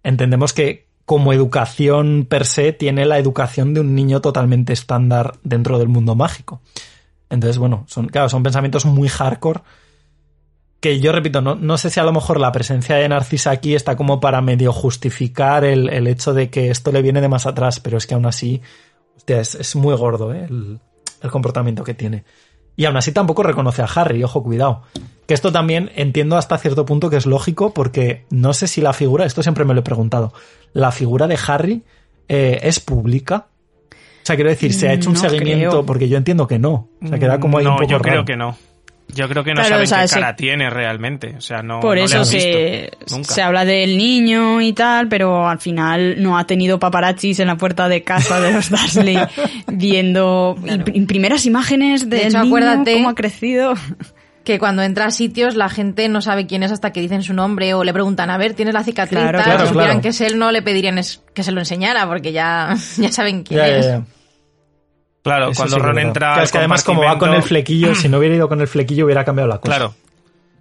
entendemos 0.03 0.51
que, 0.51 0.84
como 1.05 1.33
educación 1.33 2.25
per 2.27 2.45
se 2.45 2.73
tiene 2.73 3.05
la 3.05 3.19
educación 3.19 3.73
de 3.73 3.81
un 3.81 3.93
niño 3.95 4.21
totalmente 4.21 4.73
estándar 4.73 5.37
dentro 5.43 5.77
del 5.77 5.87
mundo 5.87 6.15
mágico. 6.15 6.61
Entonces, 7.29 7.57
bueno, 7.57 7.85
son, 7.87 8.07
claro, 8.07 8.29
son 8.29 8.43
pensamientos 8.43 8.85
muy 8.85 9.07
hardcore 9.07 9.61
que 10.79 10.99
yo 10.99 11.11
repito, 11.11 11.41
no, 11.41 11.55
no 11.55 11.79
sé 11.79 11.89
si 11.89 11.99
a 11.99 12.03
lo 12.03 12.13
mejor 12.13 12.39
la 12.39 12.51
presencia 12.51 12.97
de 12.97 13.09
Narcisa 13.09 13.49
aquí 13.49 13.73
está 13.73 13.95
como 13.95 14.19
para 14.19 14.41
medio 14.41 14.71
justificar 14.71 15.63
el, 15.63 15.89
el 15.89 16.05
hecho 16.05 16.33
de 16.33 16.51
que 16.51 16.69
esto 16.69 16.91
le 16.91 17.01
viene 17.01 17.21
de 17.21 17.27
más 17.27 17.47
atrás, 17.47 17.79
pero 17.79 17.97
es 17.97 18.05
que 18.05 18.13
aún 18.13 18.27
así, 18.27 18.61
hostia, 19.17 19.39
es, 19.39 19.75
muy 19.75 19.95
gordo 19.95 20.31
¿eh? 20.31 20.47
el 20.47 21.31
comportamiento 21.31 21.83
que 21.83 21.95
tiene. 21.95 22.23
Y 22.75 22.85
aún 22.85 22.97
así 22.97 23.11
tampoco 23.11 23.43
reconoce 23.43 23.81
a 23.81 23.85
Harry, 23.85 24.23
ojo, 24.23 24.43
cuidado. 24.43 24.81
Que 25.27 25.33
esto 25.33 25.51
también 25.51 25.91
entiendo 25.95 26.37
hasta 26.37 26.57
cierto 26.57 26.85
punto 26.85 27.09
que 27.09 27.17
es 27.17 27.25
lógico 27.25 27.73
porque 27.73 28.25
no 28.29 28.53
sé 28.53 28.67
si 28.67 28.81
la 28.81 28.93
figura, 28.93 29.25
esto 29.25 29.41
siempre 29.41 29.65
me 29.65 29.73
lo 29.73 29.79
he 29.79 29.83
preguntado, 29.83 30.33
la 30.73 30.91
figura 30.91 31.27
de 31.27 31.39
Harry 31.47 31.83
eh, 32.27 32.59
es 32.63 32.79
pública. 32.79 33.47
O 33.91 34.25
sea, 34.25 34.35
quiero 34.35 34.49
decir, 34.49 34.73
se 34.73 34.89
ha 34.89 34.93
hecho 34.93 35.09
un 35.09 35.15
seguimiento 35.17 35.69
creo. 35.69 35.85
porque 35.85 36.09
yo 36.09 36.17
entiendo 36.17 36.47
que 36.47 36.59
no. 36.59 36.89
O 37.01 37.07
sea, 37.07 37.19
queda 37.19 37.39
como 37.39 37.59
ahí 37.59 37.65
no, 37.65 37.71
un 37.71 37.77
poco 37.77 37.91
yo 37.91 37.99
creo 37.99 38.13
raro. 38.15 38.25
que 38.25 38.35
no. 38.35 38.57
Yo 39.13 39.29
creo 39.29 39.43
que 39.43 39.51
no 39.53 39.61
Claro, 39.61 39.69
saben 39.69 39.83
o 39.83 39.87
sea, 39.87 40.01
qué 40.01 40.07
se- 40.09 40.15
cara 40.19 40.35
tiene 40.35 40.69
realmente. 40.69 41.35
O 41.37 41.41
sea, 41.41 41.61
no, 41.61 41.79
Por 41.79 41.91
no 41.91 41.95
le 41.95 42.03
eso 42.05 42.19
han 42.19 42.25
se, 42.25 42.89
visto 42.97 43.15
nunca. 43.15 43.33
se 43.33 43.41
habla 43.41 43.63
del 43.63 43.97
niño 43.97 44.61
y 44.61 44.73
tal, 44.73 45.07
pero 45.07 45.47
al 45.47 45.59
final 45.59 46.21
no 46.21 46.37
ha 46.37 46.45
tenido 46.47 46.79
paparazzis 46.79 47.39
en 47.39 47.47
la 47.47 47.55
puerta 47.55 47.87
de 47.87 48.03
casa 48.03 48.41
de 48.41 48.51
los 48.51 48.69
Dursley 48.71 49.17
viendo 49.67 50.55
Claro. 50.61 50.85
primeras 51.07 51.45
imágenes 51.45 52.09
del 52.09 52.19
hecho, 52.27 52.39
niño, 52.39 52.47
acuérdate- 52.55 52.93
cómo 52.93 53.09
ha 53.09 53.15
crecido. 53.15 53.73
Que 54.43 54.59
cuando 54.59 54.83
entra 54.83 55.05
a 55.05 55.11
sitios 55.11 55.55
la 55.55 55.69
gente 55.69 56.07
no 56.07 56.21
sabe 56.21 56.45
quién 56.45 56.61
es 56.61 56.71
hasta 56.71 56.91
que 56.91 57.01
dicen 57.01 57.23
su 57.23 57.33
nombre 57.33 57.73
o 57.73 57.83
le 57.83 57.93
preguntan, 57.93 58.29
a 58.29 58.37
ver, 58.37 58.53
¿tienes 58.53 58.73
la 58.75 58.83
cicatriz? 58.83 59.19
Claro, 59.19 59.39
tal? 59.39 59.59
si 59.61 59.67
supieran 59.67 59.73
claro. 59.87 60.01
que 60.01 60.07
es 60.09 60.21
él, 60.21 60.37
no 60.37 60.51
le 60.51 60.61
pedirían 60.61 60.99
que 61.33 61.43
se 61.43 61.51
lo 61.51 61.59
enseñara 61.61 62.05
porque 62.07 62.31
ya, 62.31 62.75
ya 62.97 63.11
saben 63.11 63.43
quién 63.43 63.59
es. 63.61 63.87
Claro, 65.25 65.49
Eso 65.49 65.63
cuando 65.63 65.77
sí 65.77 65.81
Ron 65.81 65.97
entra. 65.97 66.27
Claro, 66.27 66.43
es 66.43 66.51
que 66.51 66.59
además 66.59 66.83
como 66.83 67.01
va 67.01 67.17
con 67.17 67.33
el 67.33 67.41
flequillo, 67.41 67.95
si 67.95 68.07
no 68.07 68.19
hubiera 68.19 68.35
ido 68.35 68.47
con 68.47 68.61
el 68.61 68.67
flequillo 68.67 69.05
hubiera 69.05 69.25
cambiado 69.25 69.49
la 69.49 69.57
cosa. 69.57 69.75
Claro. 69.75 69.95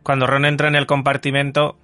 Cuando 0.03 0.27
Ron 0.27 0.47
entra 0.47 0.69
en 0.69 0.75
el 0.75 0.87
compartimento 0.87 1.77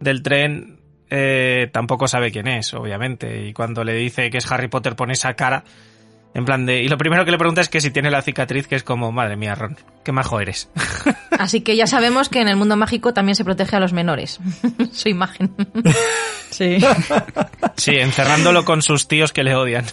del 0.00 0.24
tren, 0.24 0.80
eh, 1.08 1.68
tampoco 1.72 2.08
sabe 2.08 2.32
quién 2.32 2.48
es, 2.48 2.74
obviamente. 2.74 3.46
Y 3.46 3.52
cuando 3.52 3.84
le 3.84 3.92
dice 3.94 4.28
que 4.28 4.38
es 4.38 4.50
Harry 4.50 4.66
Potter, 4.66 4.96
pone 4.96 5.12
esa 5.12 5.34
cara. 5.34 5.62
En 6.34 6.44
plan 6.44 6.66
de. 6.66 6.82
Y 6.82 6.88
lo 6.88 6.98
primero 6.98 7.24
que 7.24 7.30
le 7.30 7.38
pregunta 7.38 7.60
es 7.60 7.68
que 7.68 7.80
si 7.80 7.92
tiene 7.92 8.10
la 8.10 8.22
cicatriz, 8.22 8.66
que 8.66 8.74
es 8.74 8.82
como, 8.82 9.12
madre 9.12 9.36
mía, 9.36 9.54
Ron, 9.54 9.76
qué 10.02 10.10
majo 10.10 10.40
eres. 10.40 10.68
Así 11.38 11.60
que 11.60 11.76
ya 11.76 11.86
sabemos 11.86 12.28
que 12.28 12.40
en 12.40 12.48
el 12.48 12.56
mundo 12.56 12.76
mágico 12.76 13.14
también 13.14 13.36
se 13.36 13.44
protege 13.44 13.76
a 13.76 13.80
los 13.80 13.92
menores. 13.92 14.40
su 14.90 15.08
imagen. 15.08 15.54
Sí. 16.48 16.78
Sí, 17.76 17.96
encerrándolo 17.96 18.64
con 18.64 18.80
sus 18.80 19.08
tíos 19.08 19.32
que 19.32 19.42
le 19.42 19.56
odian. 19.56 19.84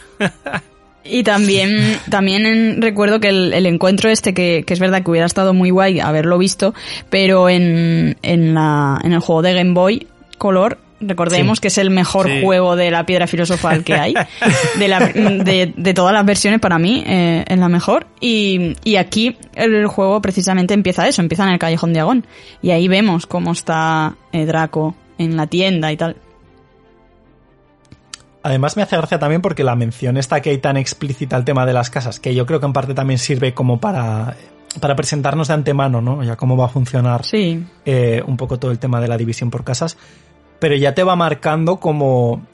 Y 1.05 1.23
también, 1.23 1.97
también 2.09 2.45
en- 2.45 2.81
recuerdo 2.81 3.19
que 3.19 3.29
el, 3.29 3.53
el 3.53 3.65
encuentro 3.65 4.09
este, 4.09 4.33
que, 4.33 4.63
que 4.65 4.73
es 4.73 4.79
verdad 4.79 5.03
que 5.03 5.11
hubiera 5.11 5.25
estado 5.25 5.53
muy 5.53 5.69
guay 5.69 5.99
haberlo 5.99 6.37
visto, 6.37 6.73
pero 7.09 7.49
en, 7.49 8.17
en, 8.21 8.53
la, 8.53 8.99
en 9.03 9.13
el 9.13 9.19
juego 9.19 9.41
de 9.41 9.53
Game 9.53 9.73
Boy 9.73 10.07
Color, 10.37 10.77
recordemos 11.01 11.57
Sí. 11.57 11.61
que 11.63 11.67
es 11.67 11.77
el 11.77 11.89
mejor 11.89 12.27
Sí. 12.29 12.41
juego 12.41 12.77
de 12.77 12.89
la 12.89 13.05
piedra 13.05 13.27
filosofal 13.27 13.83
que 13.83 13.93
hay, 13.95 14.13
de, 14.79 14.87
la- 14.87 14.99
de, 15.13 15.73
de 15.75 15.93
todas 15.93 16.13
las 16.13 16.25
versiones 16.25 16.61
para 16.61 16.79
mí, 16.79 17.03
eh, 17.05 17.43
es 17.47 17.57
la 17.59 17.67
mejor. 17.67 18.07
Y, 18.21 18.73
y 18.85 18.95
aquí 18.95 19.35
el 19.55 19.85
juego 19.87 20.21
precisamente 20.21 20.73
empieza 20.73 21.05
eso, 21.07 21.21
empieza 21.21 21.43
en 21.43 21.49
el 21.53 21.59
Callejón 21.59 21.91
de 21.91 21.99
Agón. 21.99 22.25
Y 22.61 22.71
ahí 22.71 22.87
vemos 22.87 23.25
cómo 23.27 23.51
está 23.51 24.15
eh, 24.31 24.45
Draco 24.45 24.95
en 25.17 25.35
la 25.35 25.47
tienda 25.47 25.91
y 25.91 25.97
tal. 25.97 26.15
Además 28.43 28.75
me 28.75 28.83
hace 28.83 28.97
gracia 28.97 29.19
también 29.19 29.41
porque 29.41 29.63
la 29.63 29.75
mención 29.75 30.17
esta 30.17 30.41
que 30.41 30.49
hay 30.49 30.57
tan 30.57 30.75
explícita 30.77 31.35
al 31.37 31.45
tema 31.45 31.65
de 31.65 31.73
las 31.73 31.89
casas, 31.89 32.19
que 32.19 32.35
yo 32.35 32.45
creo 32.45 32.59
que 32.59 32.65
en 32.65 32.73
parte 32.73 32.93
también 32.93 33.17
sirve 33.17 33.53
como 33.53 33.79
para, 33.79 34.35
para 34.81 34.95
presentarnos 34.95 35.47
de 35.47 35.53
antemano, 35.53 36.01
¿no? 36.01 36.23
Ya 36.23 36.35
cómo 36.35 36.57
va 36.57 36.65
a 36.65 36.69
funcionar 36.69 37.23
Sí. 37.25 37.65
eh, 37.85 38.21
un 38.27 38.35
poco 38.37 38.59
todo 38.59 38.71
el 38.71 38.79
tema 38.79 38.99
de 38.99 39.07
la 39.07 39.17
división 39.17 39.49
por 39.49 39.63
casas, 39.63 39.97
pero 40.59 40.75
ya 40.75 40.93
te 40.93 41.03
va 41.03 41.15
marcando 41.15 41.77
como... 41.77 42.45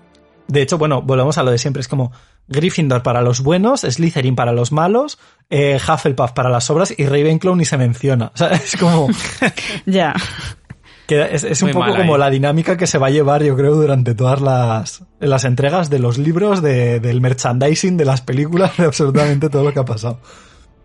De 0.48 0.62
hecho, 0.62 0.78
bueno, 0.78 1.02
volvemos 1.02 1.38
a 1.38 1.44
lo 1.44 1.52
de 1.52 1.58
siempre, 1.60 1.82
es 1.82 1.88
como 1.88 2.12
Gryffindor 2.48 3.04
para 3.04 3.22
los 3.22 3.42
buenos, 3.42 3.82
Slytherin 3.82 4.36
para 4.36 4.52
los 4.52 4.72
malos, 4.72 5.20
eh, 5.52 5.78
Hufflepuff 5.78 6.32
para 6.32 6.50
las 6.50 6.70
obras 6.72 6.92
y 6.98 7.06
Ravenclaw 7.06 7.56
ni 7.56 7.66
se 7.66 7.78
menciona. 7.78 8.32
O 8.34 8.38
sea, 8.38 8.50
es 8.50 8.76
como... 8.78 9.08
Ya. 9.86 10.16
Que 11.10 11.28
es, 11.36 11.44
es 11.44 11.62
un 11.62 11.68
Muy 11.68 11.74
poco 11.74 11.96
como 11.98 12.14
ahí. 12.16 12.20
la 12.20 12.30
dinámica 12.30 12.78
que 12.78 12.88
se 12.88 12.98
va 12.98 13.08
a 13.08 13.10
llevar, 13.10 13.44
yo 13.44 13.56
creo, 13.58 13.76
durante 13.76 14.14
todas 14.16 14.40
las, 14.40 15.04
las 15.20 15.44
entregas 15.44 15.90
de 15.90 16.00
los 16.00 16.18
libros, 16.18 16.62
de- 16.62 17.00
del 17.02 17.20
merchandising, 17.20 17.98
de 17.98 18.06
las 18.06 18.22
películas, 18.22 18.72
de 18.78 18.86
absolutamente 18.86 19.50
todo 19.50 19.64
lo 19.64 19.74
que 19.74 19.80
ha 19.80 19.86
pasado. 19.86 20.20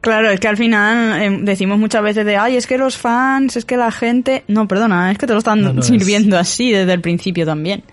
Claro, 0.01 0.31
es 0.31 0.41
que 0.41 0.49
al 0.49 0.57
final 0.57 1.23
eh, 1.23 1.39
decimos 1.43 1.79
muchas 1.79 2.03
veces 2.03 2.27
de, 2.27 2.37
ay, 2.37 2.57
es 2.57 2.67
que 2.67 2.77
los 2.77 2.97
fans, 2.97 3.57
es 3.57 3.65
que 3.65 3.77
la 3.77 3.91
gente... 3.91 4.45
No, 4.49 4.67
perdona, 4.69 5.11
es 5.13 5.17
que 5.19 5.27
te 5.27 5.33
lo 5.33 5.39
están 5.39 5.63
No, 5.63 5.73
no, 5.73 5.81
es- 5.81 5.87
sirviendo 5.87 6.39
así 6.39 6.73
desde 6.73 6.93
el 6.93 7.01
principio 7.01 7.47
también. 7.47 7.85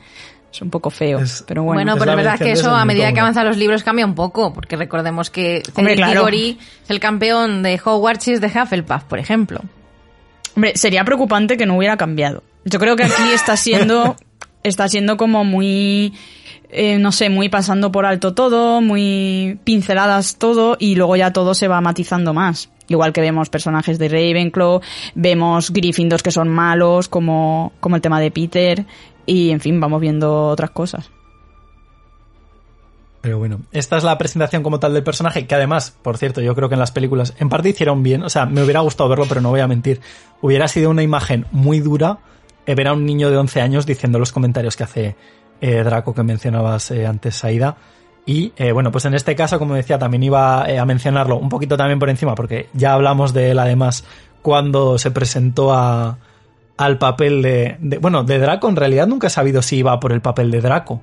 Es 0.54 0.62
un 0.62 0.70
poco 0.70 0.90
feo, 0.90 1.20
Es- 1.20 1.46
pero 1.48 1.64
bueno. 1.64 1.78
Bueno, 1.78 1.94
es 1.94 2.00
pero 2.00 2.06
la 2.08 2.12
es 2.14 2.18
verdad 2.26 2.38
que 2.38 2.44
mención 2.46 2.66
eso 2.68 2.76
a 2.76 2.84
medida 2.84 3.14
que 3.14 3.20
avanzan 3.22 3.46
los 3.48 3.56
libros 3.56 3.84
cambia 3.86 4.06
un 4.06 4.16
poco, 4.16 4.54
porque 4.54 4.76
recordemos 4.76 5.30
que 5.30 5.64
Cedric 5.74 5.96
claro. 5.96 6.28
Es 6.28 6.58
el 6.90 7.00
campeón 7.00 7.64
de 7.64 7.80
Hogwarts 7.84 8.28
y 8.28 8.34
es 8.34 8.42
de 8.42 8.48
Hufflepuff, 8.48 9.04
por 9.06 9.18
ejemplo. 9.20 9.62
Hombre, 10.56 10.74
sería 10.76 11.04
preocupante 11.06 11.58
que 11.58 11.66
no 11.66 11.78
hubiera 11.78 11.98
cambiado. 11.98 12.44
Yo 12.66 12.80
creo 12.80 12.96
que 12.96 13.04
aquí 13.04 13.32
está 13.34 13.58
siendo, 13.58 14.16
está 14.64 14.88
siendo 14.88 15.18
como 15.18 15.44
muy, 15.44 16.14
eh, 16.70 16.98
no 16.98 17.12
sé, 17.12 17.30
muy 17.30 17.50
pasando 17.50 17.92
por 17.92 18.06
alto 18.06 18.34
todo, 18.34 18.82
muy 18.82 19.60
pinceladas 19.64 20.38
todo 20.38 20.78
y 20.80 20.96
luego 20.96 21.16
ya 21.16 21.34
todo 21.34 21.54
se 21.54 21.68
va 21.68 21.82
matizando 21.82 22.34
más. 22.34 22.70
Igual 22.88 23.14
que 23.14 23.22
vemos 23.22 23.50
personajes 23.50 23.98
de 24.00 24.10
Ravenclaw, 24.10 24.82
vemos 25.16 25.72
Gryffindors 25.72 26.24
que 26.24 26.32
son 26.32 26.50
malos, 26.50 27.08
como, 27.08 27.72
como 27.80 27.96
el 27.96 28.02
tema 28.02 28.20
de 28.20 28.32
Peter, 28.32 28.86
y 29.26 29.52
en 29.52 29.62
fin, 29.62 29.80
vamos 29.80 30.02
viendo 30.02 30.50
otras 30.50 30.72
cosas. 30.72 31.10
Pero 33.22 33.38
bueno, 33.38 33.62
esta 33.72 33.98
es 33.98 34.04
la 34.04 34.18
presentación 34.18 34.64
como 34.64 34.80
tal 34.80 34.94
del 34.96 35.04
personaje, 35.04 35.46
que 35.46 35.54
además, 35.54 35.96
por 36.02 36.18
cierto, 36.18 36.42
yo 36.42 36.56
creo 36.56 36.70
que 36.70 36.76
en 36.76 36.80
las 36.80 36.92
películas 36.92 37.36
en 37.38 37.50
parte 37.50 37.70
hicieron 37.70 38.02
bien, 38.02 38.24
o 38.24 38.30
sea, 38.30 38.48
me 38.48 38.64
hubiera 38.64 38.80
gustado 38.80 39.10
verlo, 39.10 39.26
pero 39.30 39.42
no 39.42 39.50
voy 39.50 39.60
a 39.60 39.68
mentir. 39.68 40.02
Hubiera 40.42 40.68
sido 40.68 40.90
una 40.90 41.04
imagen 41.04 41.46
muy 41.52 41.80
dura 41.82 42.18
eh, 42.66 42.74
ver 42.74 42.88
a 42.88 42.94
un 42.94 43.06
niño 43.06 43.30
de 43.30 43.38
11 43.38 43.62
años 43.62 43.86
diciendo 43.86 44.18
los 44.18 44.32
comentarios 44.32 44.76
que 44.76 44.84
hace 44.84 45.16
eh, 45.62 45.84
Draco 45.84 46.16
que 46.16 46.24
mencionabas 46.24 46.90
eh, 46.90 47.06
antes, 47.06 47.44
Aida. 47.44 47.78
Y 48.26 48.54
bueno, 48.74 48.92
pues 48.92 49.06
en 49.06 49.16
este 49.16 49.36
caso, 49.36 49.58
como 49.58 49.74
decía, 49.74 49.98
también 49.98 50.22
iba 50.22 50.64
a 50.64 50.86
mencionarlo 50.86 51.38
un 51.38 51.50
poquito 51.50 51.76
también 51.76 51.98
por 51.98 52.08
encima, 52.10 52.36
porque 52.36 52.70
ya 52.72 52.94
hablamos 52.94 53.34
de 53.34 53.50
él 53.50 53.58
además 53.60 54.04
cuando 54.44 55.00
se 55.00 55.10
presentó 55.10 55.74
a, 55.74 56.20
al 56.78 56.98
papel 57.00 57.42
de- 57.42 57.78
Bueno, 58.00 58.24
de 58.24 58.38
Draco 58.38 58.70
en 58.70 58.76
realidad 58.76 59.08
nunca 59.08 59.26
he 59.26 59.30
sabido 59.32 59.64
si 59.64 59.78
iba 59.78 60.00
por 60.00 60.12
el 60.12 60.22
papel 60.22 60.52
de 60.52 60.62
Draco 60.62 61.02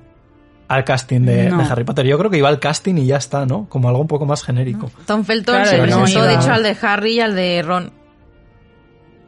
al 0.69 0.83
casting 0.85 1.21
de, 1.21 1.49
No. 1.49 1.57
de 1.57 1.63
Harry 1.65 1.83
Potter. 1.83 2.05
Yo 2.05 2.17
creo 2.17 2.31
que 2.31 2.37
iba 2.37 2.47
al 2.47 2.59
casting 2.59 2.95
y 2.95 3.05
ya 3.07 3.17
está, 3.17 3.45
¿no? 3.45 3.65
Como 3.67 3.89
algo 3.89 3.99
un 4.01 4.07
poco 4.07 4.25
más 4.25 4.43
genérico. 4.43 4.89
Tom 5.05 5.25
Felton 5.25 5.55
Claro, 5.55 5.69
se 5.69 5.77
no 5.77 5.83
presentó, 5.83 6.09
iba- 6.11 6.27
de 6.27 6.35
hecho, 6.35 6.51
al 6.53 6.63
de 6.63 6.77
Harry 6.81 7.13
y 7.15 7.19
al 7.19 7.35
de 7.35 7.61
Ron. 7.61 7.91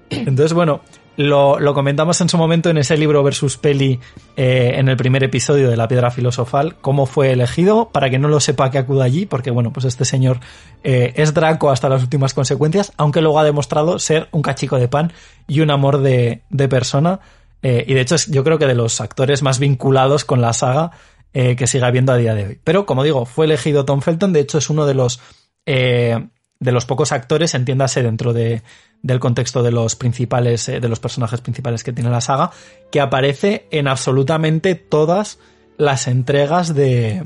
Entonces, 0.09 0.53
bueno, 0.53 0.81
lo, 1.17 1.59
lo 1.59 1.73
comentamos 1.73 2.19
en 2.21 2.29
su 2.29 2.37
momento 2.37 2.69
en 2.69 2.77
ese 2.77 2.97
libro 2.97 3.23
versus 3.23 3.57
peli 3.57 3.99
eh, 4.35 4.73
en 4.75 4.89
el 4.89 4.97
primer 4.97 5.23
episodio 5.23 5.69
de 5.69 5.77
La 5.77 5.87
Piedra 5.87 6.11
Filosofal, 6.11 6.75
cómo 6.81 7.05
fue 7.05 7.31
elegido, 7.31 7.89
para 7.91 8.09
que 8.09 8.19
no 8.19 8.27
lo 8.27 8.39
sepa 8.39 8.69
que 8.71 8.77
acuda 8.77 9.05
allí, 9.05 9.25
porque 9.25 9.51
bueno, 9.51 9.71
pues 9.71 9.85
este 9.85 10.03
señor 10.05 10.39
eh, 10.83 11.13
es 11.15 11.33
Draco 11.33 11.69
hasta 11.71 11.89
las 11.89 12.01
últimas 12.03 12.33
consecuencias, 12.33 12.91
aunque 12.97 13.21
luego 13.21 13.39
ha 13.39 13.43
demostrado 13.43 13.99
ser 13.99 14.27
un 14.31 14.41
cachico 14.41 14.77
de 14.77 14.87
pan 14.89 15.13
y 15.47 15.61
un 15.61 15.71
amor 15.71 15.99
de, 15.99 16.41
de 16.49 16.67
persona. 16.67 17.19
eh, 17.63 17.85
y 17.87 17.93
de 17.93 18.01
hecho, 18.01 18.15
es, 18.15 18.27
yo 18.27 18.43
creo 18.43 18.57
que 18.59 18.67
de 18.67 18.75
los 18.75 18.99
actores 18.99 19.43
más 19.43 19.59
vinculados 19.59 20.25
con 20.25 20.41
la 20.41 20.51
saga 20.53 20.91
eh, 21.33 21.55
que 21.55 21.67
sigue 21.67 21.85
habiendo 21.85 22.13
a 22.13 22.17
día 22.17 22.35
de 22.35 22.45
hoy. 22.45 22.59
Pero, 22.63 22.85
como 22.85 23.03
digo, 23.03 23.25
fue 23.25 23.45
elegido 23.45 23.85
Tom 23.85 24.01
Felton, 24.01 24.33
de 24.33 24.39
hecho 24.41 24.57
es 24.57 24.69
uno 24.69 24.85
de 24.85 24.93
los... 24.93 25.19
eh, 25.65 26.27
de 26.61 26.71
los 26.71 26.85
pocos 26.85 27.11
actores, 27.11 27.55
entiéndase 27.55 28.03
dentro 28.03 28.33
de, 28.33 28.61
del 29.01 29.19
contexto 29.19 29.63
de 29.63 29.71
los 29.71 29.95
principales, 29.95 30.69
eh, 30.69 30.79
de 30.79 30.89
los 30.89 30.99
personajes 30.99 31.41
principales 31.41 31.83
que 31.83 31.91
tiene 31.91 32.11
la 32.11 32.21
saga, 32.21 32.51
que 32.91 33.01
aparece 33.01 33.65
en 33.71 33.87
absolutamente 33.87 34.75
todas 34.75 35.39
las 35.79 36.07
entregas 36.07 36.75
de, 36.75 37.25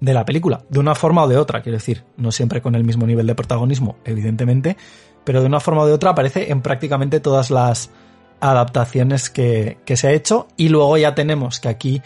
de 0.00 0.12
la 0.12 0.24
película, 0.24 0.64
de 0.70 0.80
una 0.80 0.96
forma 0.96 1.22
o 1.22 1.28
de 1.28 1.36
otra, 1.36 1.62
quiero 1.62 1.78
decir, 1.78 2.02
no 2.16 2.32
siempre 2.32 2.60
con 2.60 2.74
el 2.74 2.82
mismo 2.82 3.06
nivel 3.06 3.28
de 3.28 3.36
protagonismo, 3.36 3.98
evidentemente, 4.04 4.76
pero 5.22 5.40
de 5.40 5.46
una 5.46 5.60
forma 5.60 5.82
o 5.82 5.86
de 5.86 5.92
otra 5.92 6.10
aparece 6.10 6.50
en 6.50 6.60
prácticamente 6.60 7.20
todas 7.20 7.52
las 7.52 7.90
adaptaciones 8.40 9.30
que, 9.30 9.78
que 9.84 9.96
se 9.96 10.08
ha 10.08 10.12
hecho. 10.12 10.48
Y 10.56 10.68
luego 10.70 10.96
ya 10.96 11.14
tenemos 11.14 11.60
que 11.60 11.68
aquí, 11.68 12.02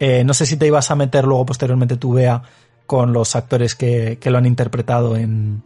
eh, 0.00 0.24
no 0.24 0.34
sé 0.34 0.46
si 0.46 0.56
te 0.56 0.66
ibas 0.66 0.90
a 0.90 0.96
meter 0.96 1.24
luego 1.24 1.46
posteriormente 1.46 1.96
tu 1.96 2.12
vea 2.12 2.42
con 2.86 3.12
los 3.12 3.34
actores 3.34 3.74
que, 3.74 4.18
que 4.20 4.30
lo 4.30 4.38
han 4.38 4.46
interpretado 4.46 5.16
en, 5.16 5.62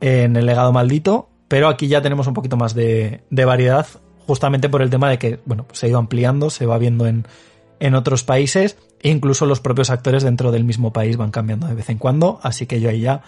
en 0.00 0.36
El 0.36 0.46
legado 0.46 0.72
maldito, 0.72 1.28
pero 1.48 1.68
aquí 1.68 1.88
ya 1.88 2.02
tenemos 2.02 2.26
un 2.26 2.34
poquito 2.34 2.56
más 2.56 2.74
de, 2.74 3.22
de 3.30 3.44
variedad, 3.44 3.86
justamente 4.26 4.68
por 4.68 4.82
el 4.82 4.90
tema 4.90 5.08
de 5.08 5.18
que, 5.18 5.40
bueno, 5.46 5.64
pues 5.64 5.78
se 5.78 5.86
ha 5.86 5.88
ido 5.88 5.98
ampliando, 5.98 6.50
se 6.50 6.66
va 6.66 6.78
viendo 6.78 7.06
en, 7.06 7.26
en 7.80 7.94
otros 7.94 8.24
países, 8.24 8.76
e 9.00 9.10
incluso 9.10 9.46
los 9.46 9.60
propios 9.60 9.90
actores 9.90 10.22
dentro 10.22 10.50
del 10.50 10.64
mismo 10.64 10.92
país 10.92 11.16
van 11.16 11.30
cambiando 11.30 11.66
de 11.66 11.74
vez 11.74 11.88
en 11.88 11.98
cuando, 11.98 12.40
así 12.42 12.66
que 12.66 12.80
yo 12.80 12.90
ahí 12.90 13.00
ya 13.00 13.22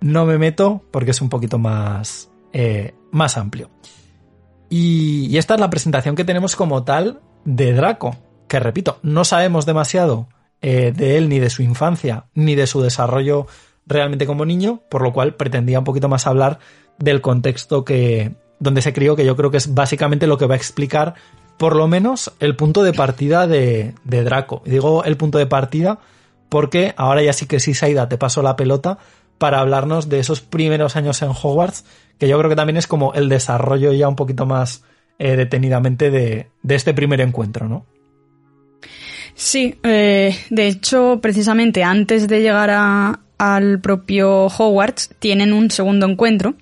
no 0.00 0.24
me 0.24 0.38
meto 0.38 0.82
porque 0.90 1.10
es 1.10 1.20
un 1.20 1.28
poquito 1.28 1.58
más, 1.58 2.30
eh, 2.52 2.94
más 3.10 3.36
amplio. 3.36 3.70
Y, 4.68 5.26
y 5.26 5.38
esta 5.38 5.54
es 5.54 5.60
la 5.60 5.68
presentación 5.70 6.16
que 6.16 6.24
tenemos 6.24 6.56
como 6.56 6.84
tal 6.84 7.20
de 7.44 7.72
Draco, 7.72 8.16
que 8.50 8.58
repito, 8.58 8.98
no 9.02 9.24
sabemos 9.24 9.64
demasiado 9.64 10.26
eh, 10.60 10.92
de 10.94 11.16
él, 11.16 11.28
ni 11.28 11.38
de 11.38 11.50
su 11.50 11.62
infancia, 11.62 12.24
ni 12.34 12.56
de 12.56 12.66
su 12.66 12.82
desarrollo 12.82 13.46
realmente 13.86 14.26
como 14.26 14.44
niño, 14.44 14.82
por 14.90 15.02
lo 15.02 15.12
cual 15.12 15.36
pretendía 15.36 15.78
un 15.78 15.84
poquito 15.84 16.08
más 16.08 16.26
hablar 16.26 16.58
del 16.98 17.20
contexto 17.20 17.84
que 17.84 18.32
donde 18.58 18.82
se 18.82 18.92
crió, 18.92 19.14
que 19.14 19.24
yo 19.24 19.36
creo 19.36 19.52
que 19.52 19.56
es 19.56 19.72
básicamente 19.72 20.26
lo 20.26 20.36
que 20.36 20.46
va 20.46 20.54
a 20.54 20.56
explicar 20.56 21.14
por 21.58 21.76
lo 21.76 21.86
menos 21.86 22.32
el 22.40 22.56
punto 22.56 22.82
de 22.82 22.92
partida 22.92 23.46
de, 23.46 23.94
de 24.02 24.24
Draco. 24.24 24.62
Y 24.66 24.70
digo 24.70 25.04
el 25.04 25.16
punto 25.16 25.38
de 25.38 25.46
partida 25.46 26.00
porque 26.48 26.92
ahora 26.96 27.22
ya 27.22 27.32
sí 27.32 27.46
que 27.46 27.60
sí, 27.60 27.72
Saida, 27.72 28.08
te 28.08 28.18
paso 28.18 28.42
la 28.42 28.56
pelota 28.56 28.98
para 29.38 29.60
hablarnos 29.60 30.08
de 30.08 30.18
esos 30.18 30.40
primeros 30.40 30.96
años 30.96 31.22
en 31.22 31.30
Hogwarts, 31.30 31.84
que 32.18 32.26
yo 32.26 32.36
creo 32.36 32.50
que 32.50 32.56
también 32.56 32.78
es 32.78 32.88
como 32.88 33.14
el 33.14 33.28
desarrollo 33.28 33.92
ya 33.92 34.08
un 34.08 34.16
poquito 34.16 34.44
más 34.44 34.82
eh, 35.20 35.36
detenidamente 35.36 36.10
de, 36.10 36.50
de 36.64 36.74
este 36.74 36.94
primer 36.94 37.20
encuentro, 37.20 37.68
¿no? 37.68 37.86
Sí, 39.42 39.74
eh, 39.84 40.36
de 40.50 40.66
hecho, 40.66 41.18
precisamente 41.22 41.82
antes 41.82 42.28
de 42.28 42.42
llegar 42.42 42.68
a- 42.68 43.20
al 43.38 43.80
propio 43.80 44.48
Hogwarts, 44.48 45.12
tienen 45.18 45.54
un 45.54 45.70
segundo 45.70 46.04
encuentro, 46.06 46.56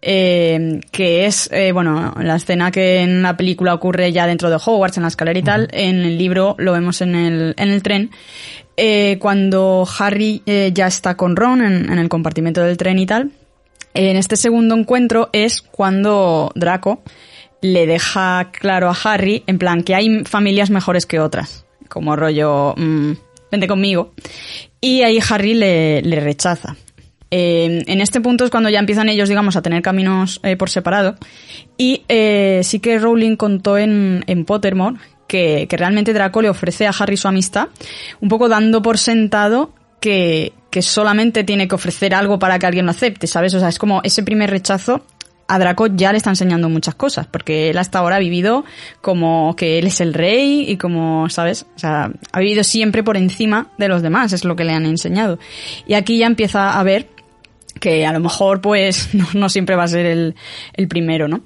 eh, 0.00 0.78
que 0.92 1.26
es, 1.26 1.50
eh, 1.52 1.72
bueno, 1.72 2.14
la 2.20 2.36
escena 2.36 2.70
que 2.70 3.00
en 3.00 3.22
la 3.22 3.36
película 3.36 3.74
ocurre 3.74 4.12
ya 4.12 4.28
dentro 4.28 4.50
de 4.50 4.56
Hogwarts, 4.64 4.98
en 4.98 5.02
la 5.02 5.08
escalera 5.08 5.36
y 5.36 5.42
tal, 5.42 5.68
en 5.72 5.96
el 6.02 6.16
libro 6.16 6.54
lo 6.58 6.70
vemos 6.72 7.00
en 7.00 7.16
el, 7.16 7.54
en 7.58 7.70
el 7.70 7.82
tren, 7.82 8.10
eh, 8.76 9.16
cuando 9.18 9.84
Harry 9.98 10.42
eh, 10.46 10.70
ya 10.72 10.86
está 10.86 11.16
con 11.16 11.34
Ron 11.34 11.60
en, 11.60 11.90
en 11.90 11.98
el 11.98 12.08
compartimento 12.08 12.62
del 12.62 12.76
tren 12.76 13.00
y 13.00 13.06
tal. 13.06 13.32
En 13.94 14.16
este 14.16 14.36
segundo 14.36 14.76
encuentro 14.76 15.28
es 15.32 15.60
cuando 15.60 16.52
Draco 16.54 17.02
le 17.62 17.88
deja 17.88 18.50
claro 18.52 18.88
a 18.90 18.96
Harry, 19.02 19.42
en 19.48 19.58
plan, 19.58 19.82
que 19.82 19.96
hay 19.96 20.22
familias 20.24 20.70
mejores 20.70 21.04
que 21.04 21.18
otras. 21.18 21.64
Como 21.92 22.16
rollo, 22.16 22.74
mm, 22.74 23.12
vente 23.50 23.68
conmigo. 23.68 24.12
Y 24.80 25.02
ahí 25.02 25.18
Harry 25.28 25.52
le, 25.52 26.20
rechaza. 26.20 26.74
Eh, 27.30 27.82
en 27.86 28.00
este 28.00 28.22
punto 28.22 28.44
es 28.44 28.50
cuando 28.50 28.70
ya 28.70 28.78
empiezan 28.78 29.10
ellos, 29.10 29.28
digamos, 29.28 29.56
a 29.56 29.62
tener 29.62 29.82
caminos 29.82 30.40
eh, 30.42 30.56
por 30.56 30.70
separado. 30.70 31.16
Y 31.76 32.02
eh, 32.08 32.62
sí 32.64 32.80
que 32.80 32.98
Rowling 32.98 33.36
contó 33.36 33.76
en, 33.76 34.24
en 34.26 34.46
Pottermore 34.46 34.96
que, 35.26 35.66
que 35.68 35.76
realmente 35.76 36.14
Draco 36.14 36.40
le 36.40 36.48
ofrece 36.48 36.86
a 36.86 36.94
Harry 36.98 37.18
su 37.18 37.28
amistad, 37.28 37.68
un 38.20 38.28
poco 38.30 38.48
dando 38.48 38.80
por 38.80 38.96
sentado 38.96 39.74
que, 40.00 40.54
que 40.72 40.80
solamente 40.80 41.44
tiene 41.44 41.68
que 41.68 41.74
ofrecer 41.74 42.14
algo 42.14 42.38
para 42.38 42.58
que 42.58 42.64
alguien 42.64 42.86
lo 42.86 42.92
acepte, 42.92 43.26
¿sabes? 43.26 43.52
O 43.52 43.60
sea, 43.60 43.68
es 43.68 43.78
como 43.78 44.00
ese 44.02 44.22
primer 44.22 44.48
rechazo 44.48 45.04
a 45.48 45.58
Draco 45.58 45.86
ya 45.86 46.12
le 46.12 46.18
está 46.18 46.30
enseñando 46.30 46.68
muchas 46.68 46.94
cosas, 46.94 47.26
porque 47.26 47.70
él 47.70 47.78
hasta 47.78 47.98
ahora 47.98 48.16
ha 48.16 48.20
vivido 48.20 48.64
como 49.00 49.54
que 49.56 49.78
él 49.78 49.86
es 49.86 50.00
el 50.00 50.14
rey 50.14 50.64
y 50.68 50.76
como, 50.76 51.28
¿sabes? 51.28 51.66
O 51.76 51.78
sea, 51.78 52.10
ha 52.32 52.40
vivido 52.40 52.64
siempre 52.64 53.02
por 53.02 53.16
encima 53.16 53.68
de 53.78 53.88
los 53.88 54.02
demás, 54.02 54.32
es 54.32 54.44
lo 54.44 54.56
que 54.56 54.64
le 54.64 54.72
han 54.72 54.86
enseñado. 54.86 55.38
Y 55.86 55.94
aquí 55.94 56.18
ya 56.18 56.26
empieza 56.26 56.78
a 56.78 56.82
ver 56.82 57.08
que 57.82 58.06
a 58.06 58.12
lo 58.12 58.20
mejor 58.20 58.60
pues 58.60 59.08
no, 59.12 59.26
no 59.34 59.48
siempre 59.48 59.74
va 59.74 59.82
a 59.82 59.88
ser 59.88 60.06
el, 60.06 60.36
el 60.72 60.86
primero, 60.86 61.26
¿no? 61.26 61.40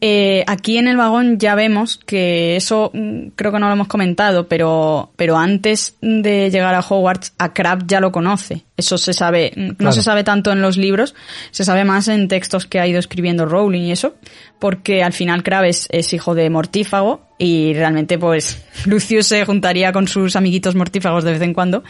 Eh, 0.00 0.42
aquí 0.46 0.78
en 0.78 0.88
el 0.88 0.96
vagón 0.96 1.38
ya 1.38 1.54
vemos 1.54 1.98
que 1.98 2.56
eso 2.56 2.90
mm, 2.94 3.28
creo 3.36 3.52
que 3.52 3.58
no 3.58 3.66
lo 3.66 3.74
hemos 3.74 3.86
comentado, 3.86 4.48
pero, 4.48 5.12
pero 5.16 5.36
antes 5.36 5.96
de 6.00 6.48
llegar 6.50 6.74
a 6.74 6.80
Hogwarts, 6.80 7.34
a 7.38 7.52
Crab 7.52 7.86
ya 7.86 8.00
lo 8.00 8.10
conoce. 8.12 8.64
Eso 8.78 8.96
se 8.96 9.12
sabe, 9.12 9.52
mm, 9.54 9.66
no 9.66 9.74
Claro. 9.76 9.92
se 9.92 10.02
sabe 10.02 10.24
tanto 10.24 10.52
en 10.52 10.62
los 10.62 10.78
libros, 10.78 11.14
se 11.50 11.64
sabe 11.64 11.84
más 11.84 12.08
en 12.08 12.28
textos 12.28 12.64
que 12.64 12.80
ha 12.80 12.86
ido 12.86 12.98
escribiendo 12.98 13.44
Rowling 13.44 13.82
y 13.82 13.92
eso, 13.92 14.14
porque 14.58 15.02
al 15.04 15.12
final 15.12 15.42
Crab 15.42 15.64
es, 15.64 15.86
es 15.90 16.14
hijo 16.14 16.34
de 16.34 16.48
mortífago 16.48 17.28
y 17.38 17.74
realmente 17.74 18.18
pues 18.18 18.62
Lucius 18.86 19.26
se 19.26 19.44
juntaría 19.44 19.92
con 19.92 20.08
sus 20.08 20.36
amiguitos 20.36 20.74
mortífagos 20.74 21.24
de 21.24 21.32
vez 21.32 21.42
en 21.42 21.54
cuando 21.54 21.82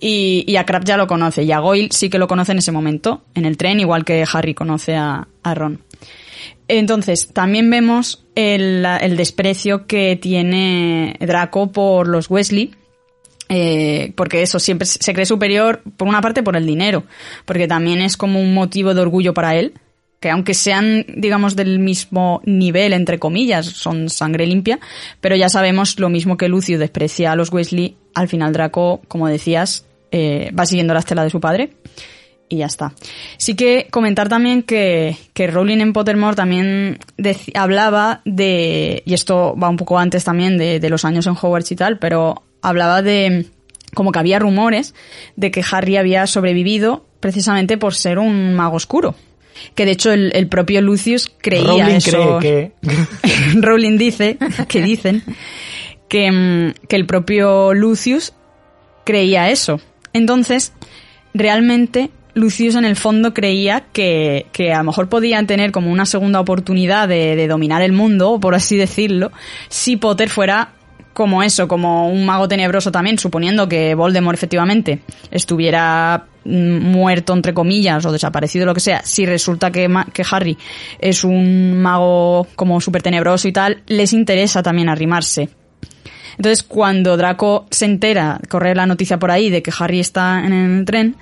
y, 0.00 0.54
a 0.56 0.64
Crab 0.64 0.84
ya 0.84 0.96
lo 0.96 1.06
conoce 1.06 1.42
y 1.42 1.52
a 1.52 1.58
Goyle 1.58 1.88
sí 1.90 2.08
que 2.08 2.18
lo 2.18 2.28
conoce 2.28 2.52
en 2.52 2.58
ese 2.58 2.72
momento, 2.72 3.22
en 3.34 3.44
el 3.44 3.56
tren, 3.56 3.80
igual 3.80 4.04
que 4.04 4.24
Harry 4.32 4.54
conoce 4.54 4.94
a, 4.94 5.26
Ron. 5.42 5.80
Entonces, 6.68 7.28
también 7.32 7.68
vemos 7.68 8.24
el, 8.34 8.86
desprecio 9.16 9.86
que 9.86 10.16
tiene 10.16 11.16
Draco 11.20 11.72
por 11.72 12.06
los 12.06 12.30
Weasley, 12.30 12.74
eh, 13.48 14.12
porque 14.16 14.42
eso 14.42 14.58
siempre 14.58 14.86
se 14.86 15.12
cree 15.12 15.26
superior, 15.26 15.82
por 15.96 16.06
una 16.08 16.20
parte 16.20 16.42
por 16.42 16.56
el 16.56 16.66
dinero, 16.66 17.04
porque 17.44 17.66
también 17.66 18.00
es 18.00 18.16
como 18.16 18.40
un 18.40 18.54
motivo 18.54 18.94
de 18.94 19.00
orgullo 19.00 19.34
para 19.34 19.56
él, 19.56 19.74
que 20.22 20.30
aunque 20.30 20.54
sean, 20.54 21.04
digamos, 21.16 21.56
del 21.56 21.80
mismo 21.80 22.40
nivel, 22.44 22.92
entre 22.92 23.18
comillas, 23.18 23.66
son 23.66 24.08
sangre 24.08 24.46
limpia, 24.46 24.78
pero 25.20 25.34
ya 25.34 25.48
sabemos 25.48 25.98
lo 25.98 26.08
mismo 26.08 26.36
que 26.36 26.48
Lucio 26.48 26.78
desprecia 26.78 27.32
a 27.32 27.36
los 27.36 27.52
Weasley, 27.52 27.96
al 28.14 28.28
final 28.28 28.52
Draco, 28.52 29.02
como 29.08 29.26
decías, 29.26 29.84
eh, 30.12 30.52
va 30.56 30.64
siguiendo 30.64 30.94
la 30.94 31.00
estela 31.00 31.24
de 31.24 31.30
su 31.30 31.40
padre 31.40 31.72
y 32.48 32.58
ya 32.58 32.66
está. 32.66 32.94
Sí 33.36 33.56
que 33.56 33.88
comentar 33.90 34.28
también 34.28 34.62
que, 34.62 35.16
que 35.34 35.48
Rowling 35.48 35.80
en 35.80 35.92
Pottermore 35.92 36.36
también 36.36 37.00
hablaba 37.54 38.20
de, 38.24 39.02
y 39.04 39.14
esto 39.14 39.56
va 39.60 39.70
un 39.70 39.76
poco 39.76 39.98
antes 39.98 40.22
también 40.22 40.56
de, 40.56 40.78
de 40.78 40.88
los 40.88 41.04
años 41.04 41.26
en 41.26 41.32
Hogwarts 41.32 41.72
y 41.72 41.76
tal, 41.76 41.98
pero 41.98 42.44
hablaba 42.62 43.02
de 43.02 43.46
como 43.92 44.12
que 44.12 44.20
había 44.20 44.38
rumores 44.38 44.94
de 45.34 45.50
que 45.50 45.64
Harry 45.68 45.96
había 45.96 46.28
sobrevivido 46.28 47.06
precisamente 47.18 47.76
por 47.76 47.94
ser 47.94 48.20
un 48.20 48.54
mago 48.54 48.76
oscuro. 48.76 49.16
Que 49.74 49.84
de 49.84 49.92
hecho 49.92 50.12
el, 50.12 50.32
el 50.34 50.48
propio 50.48 50.80
Lucius 50.80 51.32
creía 51.38 51.64
Rowling 51.64 51.94
eso. 51.96 52.38
cree 52.38 52.72
que... 52.82 53.60
Rowling 53.60 53.98
dice, 53.98 54.38
que 54.68 54.82
dicen, 54.82 55.22
que, 56.08 56.30
mm, 56.30 56.86
que 56.88 56.96
el 56.96 57.06
propio 57.06 57.74
Lucius 57.74 58.32
creía 59.04 59.50
eso. 59.50 59.80
Entonces, 60.12 60.72
realmente 61.34 62.10
Lucius 62.34 62.74
en 62.74 62.84
el 62.84 62.96
fondo 62.96 63.34
creía 63.34 63.84
que, 63.92 64.46
que 64.52 64.72
a 64.72 64.78
lo 64.78 64.84
mejor 64.84 65.08
podían 65.08 65.46
tener 65.46 65.72
como 65.72 65.90
una 65.90 66.06
segunda 66.06 66.40
oportunidad 66.40 67.08
de, 67.08 67.36
de 67.36 67.48
dominar 67.48 67.82
el 67.82 67.92
mundo, 67.92 68.38
por 68.40 68.54
así 68.54 68.76
decirlo, 68.76 69.32
si 69.68 69.96
Potter 69.96 70.28
fuera 70.28 70.72
como 71.12 71.42
eso, 71.42 71.68
como 71.68 72.08
un 72.08 72.24
mago 72.24 72.48
tenebroso 72.48 72.90
también, 72.90 73.18
suponiendo 73.18 73.68
que 73.68 73.94
Voldemort 73.94 74.36
efectivamente 74.36 75.00
estuviera 75.30 76.26
mm, 76.44 76.78
muerto, 76.78 77.32
entre 77.34 77.54
comillas, 77.54 78.04
o 78.06 78.12
desaparecido, 78.12 78.66
lo 78.66 78.74
que 78.74 78.80
sea, 78.80 79.02
si 79.04 79.26
resulta 79.26 79.70
que, 79.70 79.88
Harry 80.30 80.56
es 80.98 81.24
un 81.24 81.80
mago 81.80 82.46
como 82.56 82.80
súper 82.80 83.02
tenebroso 83.02 83.48
y 83.48 83.52
tal, 83.52 83.82
les 83.86 84.12
interesa 84.12 84.62
también 84.62 84.88
arrimarse. 84.88 85.48
Entonces, 86.36 86.62
cuando 86.62 87.16
Draco 87.16 87.66
se 87.70 87.84
entera, 87.84 88.40
corre 88.48 88.74
la 88.74 88.86
noticia 88.86 89.18
por 89.18 89.30
ahí 89.30 89.50
de 89.50 89.62
que 89.62 89.72
Harry 89.78 90.00
está 90.00 90.44
en 90.44 90.52
el 90.52 90.84
tren, 90.86 91.16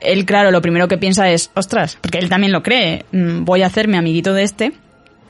él, 0.00 0.24
claro, 0.24 0.50
lo 0.50 0.62
primero 0.62 0.88
que 0.88 0.98
piensa 0.98 1.30
es, 1.30 1.50
ostras, 1.54 1.98
porque 2.00 2.18
él 2.18 2.28
también 2.28 2.52
lo 2.52 2.62
cree, 2.62 3.04
mm, 3.12 3.44
voy 3.44 3.62
a 3.62 3.66
hacerme 3.66 3.96
amiguito 3.96 4.32
de 4.32 4.42
este, 4.42 4.72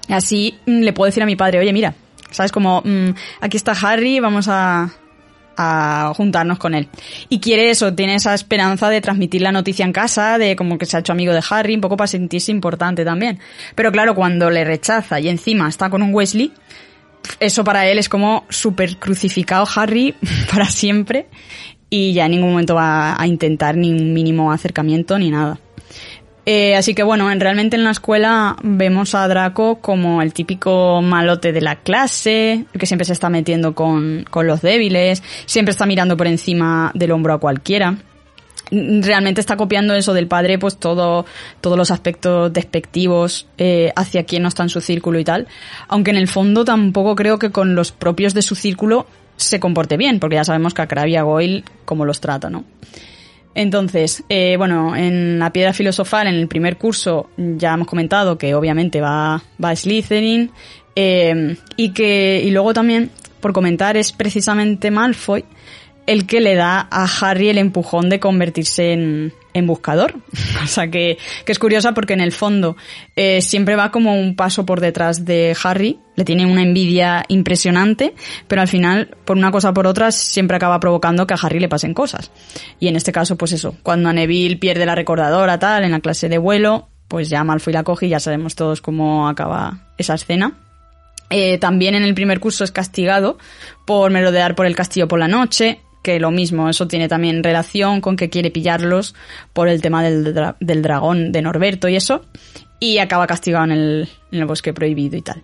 así 0.08 0.58
mm, 0.66 0.80
le 0.80 0.92
puedo 0.92 1.06
decir 1.06 1.22
a 1.22 1.26
mi 1.26 1.36
padre, 1.36 1.58
oye, 1.58 1.72
mira, 1.72 1.94
¿sabes? 2.34 2.52
Como, 2.52 2.82
mm, 2.84 3.10
aquí 3.40 3.56
está 3.56 3.72
Harry, 3.72 4.18
vamos 4.18 4.48
a, 4.48 4.90
a 5.56 6.12
juntarnos 6.16 6.58
con 6.58 6.74
él. 6.74 6.88
Y 7.28 7.38
quiere 7.38 7.70
eso, 7.70 7.94
tiene 7.94 8.16
esa 8.16 8.34
esperanza 8.34 8.90
de 8.90 9.00
transmitir 9.00 9.42
la 9.42 9.52
noticia 9.52 9.84
en 9.84 9.92
casa, 9.92 10.36
de 10.38 10.56
como 10.56 10.78
que 10.78 10.86
se 10.86 10.96
ha 10.96 11.00
hecho 11.00 11.12
amigo 11.12 11.32
de 11.32 11.42
Harry, 11.48 11.74
un 11.74 11.80
poco 11.80 11.96
para 11.96 12.08
sentirse 12.08 12.50
importante 12.50 13.04
también. 13.04 13.38
Pero 13.74 13.92
claro, 13.92 14.14
cuando 14.14 14.50
le 14.50 14.64
rechaza 14.64 15.20
y 15.20 15.28
encima 15.28 15.68
está 15.68 15.90
con 15.90 16.02
un 16.02 16.12
Wesley, 16.12 16.52
eso 17.40 17.64
para 17.64 17.86
él 17.86 17.98
es 17.98 18.08
como 18.08 18.44
súper 18.48 18.96
crucificado 18.98 19.66
Harry 19.76 20.14
para 20.52 20.66
siempre 20.66 21.26
y 21.88 22.12
ya 22.12 22.26
en 22.26 22.32
ningún 22.32 22.50
momento 22.50 22.74
va 22.74 23.20
a 23.20 23.26
intentar 23.26 23.76
ni 23.76 23.92
un 23.92 24.12
mínimo 24.12 24.50
acercamiento 24.50 25.18
ni 25.18 25.30
nada. 25.30 25.60
Eh, 26.46 26.76
así 26.76 26.94
que 26.94 27.02
bueno, 27.02 27.30
en, 27.30 27.40
realmente 27.40 27.76
en 27.76 27.84
la 27.84 27.90
escuela 27.90 28.56
vemos 28.62 29.14
a 29.14 29.26
Draco 29.28 29.76
como 29.80 30.20
el 30.20 30.34
típico 30.34 31.00
malote 31.00 31.52
de 31.52 31.62
la 31.62 31.76
clase, 31.76 32.66
que 32.78 32.86
siempre 32.86 33.06
se 33.06 33.14
está 33.14 33.30
metiendo 33.30 33.74
con, 33.74 34.24
con 34.28 34.46
los 34.46 34.60
débiles, 34.60 35.22
siempre 35.46 35.70
está 35.70 35.86
mirando 35.86 36.16
por 36.16 36.26
encima 36.26 36.90
del 36.94 37.12
hombro 37.12 37.32
a 37.32 37.40
cualquiera. 37.40 37.92
Mm, 38.70 39.02
Realmente 39.02 39.40
está 39.40 39.56
copiando 39.56 39.94
eso 39.94 40.12
del 40.12 40.26
padre, 40.26 40.58
pues 40.58 40.76
todo, 40.76 41.24
todos 41.62 41.78
los 41.78 41.90
aspectos 41.90 42.52
despectivos 42.52 43.46
eh, 43.56 43.92
hacia 43.96 44.24
quien 44.24 44.42
no 44.42 44.48
está 44.48 44.62
en 44.64 44.68
su 44.68 44.82
círculo 44.82 45.18
y 45.18 45.24
tal. 45.24 45.48
Aunque 45.88 46.10
en 46.10 46.18
el 46.18 46.28
fondo 46.28 46.64
tampoco 46.64 47.14
creo 47.14 47.38
que 47.38 47.50
con 47.50 47.74
los 47.74 47.90
propios 47.92 48.34
de 48.34 48.42
su 48.42 48.54
círculo 48.54 49.06
se 49.36 49.60
comporte 49.60 49.96
bien, 49.96 50.20
porque 50.20 50.36
ya 50.36 50.44
sabemos 50.44 50.74
que 50.74 50.82
a 50.82 50.86
Crabbe 50.86 51.10
y 51.10 51.16
a 51.16 51.22
Goyle 51.22 51.64
cómo 51.84 52.04
los 52.04 52.20
trata, 52.20 52.50
¿no? 52.50 52.64
Entonces, 53.54 54.24
eh, 54.28 54.56
bueno, 54.56 54.96
en 54.96 55.38
la 55.38 55.50
piedra 55.50 55.72
filosofal, 55.72 56.26
en 56.26 56.34
el 56.34 56.48
primer 56.48 56.76
curso, 56.76 57.30
ya 57.36 57.74
hemos 57.74 57.86
comentado 57.86 58.36
que 58.36 58.54
obviamente 58.54 59.00
va, 59.00 59.42
va 59.62 59.76
Slytherin, 59.76 60.50
eh, 60.96 61.56
y 61.76 61.90
que, 61.90 62.42
y 62.44 62.50
luego 62.50 62.74
también, 62.74 63.10
por 63.40 63.52
comentar, 63.52 63.96
es 63.96 64.12
precisamente 64.12 64.90
Malfoy 64.90 65.44
el 66.06 66.26
que 66.26 66.40
le 66.40 66.54
da 66.54 66.86
a 66.90 67.06
Harry 67.20 67.48
el 67.48 67.58
empujón 67.58 68.08
de 68.08 68.20
convertirse 68.20 68.92
en, 68.92 69.32
en 69.54 69.66
buscador. 69.66 70.16
o 70.62 70.66
sea 70.66 70.90
que, 70.90 71.16
que 71.46 71.52
es 71.52 71.58
curiosa 71.58 71.94
porque 71.94 72.12
en 72.12 72.20
el 72.20 72.32
fondo 72.32 72.76
eh, 73.16 73.40
siempre 73.40 73.76
va 73.76 73.90
como 73.90 74.20
un 74.20 74.36
paso 74.36 74.66
por 74.66 74.80
detrás 74.80 75.24
de 75.24 75.56
Harry, 75.62 75.98
le 76.16 76.24
tiene 76.24 76.44
una 76.44 76.62
envidia 76.62 77.24
impresionante, 77.28 78.14
pero 78.46 78.60
al 78.60 78.68
final, 78.68 79.16
por 79.24 79.36
una 79.36 79.50
cosa 79.50 79.70
o 79.70 79.74
por 79.74 79.86
otra, 79.86 80.12
siempre 80.12 80.56
acaba 80.56 80.78
provocando 80.80 81.26
que 81.26 81.34
a 81.34 81.38
Harry 81.40 81.60
le 81.60 81.68
pasen 81.68 81.94
cosas. 81.94 82.30
Y 82.78 82.88
en 82.88 82.96
este 82.96 83.12
caso, 83.12 83.36
pues 83.36 83.52
eso, 83.52 83.76
cuando 83.82 84.08
a 84.08 84.12
Neville 84.12 84.56
pierde 84.56 84.84
la 84.84 84.94
recordadora 84.94 85.58
tal, 85.58 85.84
en 85.84 85.92
la 85.92 86.00
clase 86.00 86.28
de 86.28 86.38
vuelo, 86.38 86.88
pues 87.08 87.28
ya 87.28 87.44
Malfoy 87.44 87.72
la 87.72 87.84
coge 87.84 88.06
y 88.06 88.10
ya 88.10 88.20
sabemos 88.20 88.54
todos 88.54 88.80
cómo 88.80 89.28
acaba 89.28 89.88
esa 89.98 90.14
escena. 90.14 90.58
Eh, 91.30 91.58
también 91.58 91.94
en 91.94 92.02
el 92.02 92.14
primer 92.14 92.38
curso 92.38 92.64
es 92.64 92.70
castigado 92.70 93.38
por 93.86 94.10
merodear 94.10 94.54
por 94.54 94.66
el 94.66 94.76
castillo 94.76 95.08
por 95.08 95.18
la 95.18 95.28
noche, 95.28 95.80
que 96.04 96.20
lo 96.20 96.30
mismo, 96.30 96.68
eso 96.68 96.86
tiene 96.86 97.08
también 97.08 97.42
relación 97.42 98.00
con 98.00 98.16
que 98.16 98.28
quiere 98.30 98.50
pillarlos 98.50 99.14
por 99.52 99.68
el 99.68 99.80
tema 99.80 100.04
del, 100.04 100.34
del 100.60 100.82
dragón 100.82 101.32
de 101.32 101.42
Norberto 101.42 101.88
y 101.88 101.96
eso, 101.96 102.26
y 102.78 102.98
acaba 102.98 103.26
castigado 103.26 103.64
en 103.64 103.72
el, 103.72 104.08
en 104.30 104.38
el 104.38 104.44
bosque 104.44 104.74
prohibido 104.74 105.16
y 105.16 105.22
tal. 105.22 105.42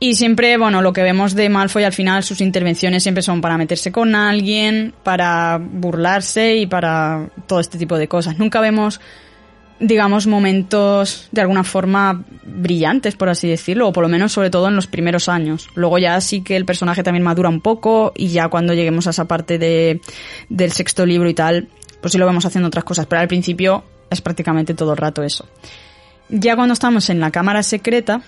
Y 0.00 0.14
siempre, 0.14 0.56
bueno, 0.56 0.82
lo 0.82 0.92
que 0.92 1.02
vemos 1.02 1.34
de 1.34 1.48
Malfoy 1.48 1.84
al 1.84 1.92
final, 1.92 2.24
sus 2.24 2.40
intervenciones 2.40 3.04
siempre 3.04 3.22
son 3.22 3.40
para 3.40 3.56
meterse 3.56 3.92
con 3.92 4.16
alguien, 4.16 4.94
para 5.04 5.60
burlarse 5.62 6.56
y 6.56 6.66
para 6.66 7.28
todo 7.46 7.60
este 7.60 7.78
tipo 7.78 7.96
de 7.98 8.08
cosas. 8.08 8.38
Nunca 8.38 8.60
vemos 8.60 9.00
digamos, 9.82 10.28
momentos 10.28 11.28
de 11.32 11.40
alguna 11.40 11.64
forma 11.64 12.24
brillantes, 12.44 13.16
por 13.16 13.28
así 13.28 13.48
decirlo, 13.48 13.88
o 13.88 13.92
por 13.92 14.04
lo 14.04 14.08
menos 14.08 14.32
sobre 14.32 14.48
todo 14.48 14.68
en 14.68 14.76
los 14.76 14.86
primeros 14.86 15.28
años. 15.28 15.68
Luego 15.74 15.98
ya 15.98 16.20
sí 16.20 16.42
que 16.42 16.56
el 16.56 16.64
personaje 16.64 17.02
también 17.02 17.24
madura 17.24 17.48
un 17.48 17.60
poco 17.60 18.12
y 18.16 18.28
ya 18.28 18.48
cuando 18.48 18.74
lleguemos 18.74 19.08
a 19.08 19.10
esa 19.10 19.26
parte 19.26 19.58
de, 19.58 20.00
del 20.48 20.70
sexto 20.70 21.04
libro 21.04 21.28
y 21.28 21.34
tal, 21.34 21.68
pues 22.00 22.12
sí 22.12 22.18
lo 22.18 22.26
vemos 22.26 22.46
haciendo 22.46 22.68
otras 22.68 22.84
cosas, 22.84 23.06
pero 23.06 23.20
al 23.20 23.28
principio 23.28 23.82
es 24.08 24.20
prácticamente 24.20 24.74
todo 24.74 24.92
el 24.92 24.98
rato 24.98 25.24
eso. 25.24 25.48
Ya 26.28 26.54
cuando 26.54 26.74
estamos 26.74 27.10
en 27.10 27.18
la 27.18 27.32
cámara 27.32 27.64
secreta, 27.64 28.22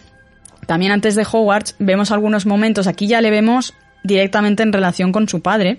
también 0.66 0.90
antes 0.90 1.14
de 1.14 1.24
Hogwarts, 1.30 1.76
vemos 1.78 2.10
algunos 2.10 2.46
momentos, 2.46 2.88
aquí 2.88 3.06
ya 3.06 3.20
le 3.20 3.30
vemos 3.30 3.74
directamente 4.02 4.64
en 4.64 4.72
relación 4.72 5.12
con 5.12 5.28
su 5.28 5.40
padre, 5.40 5.78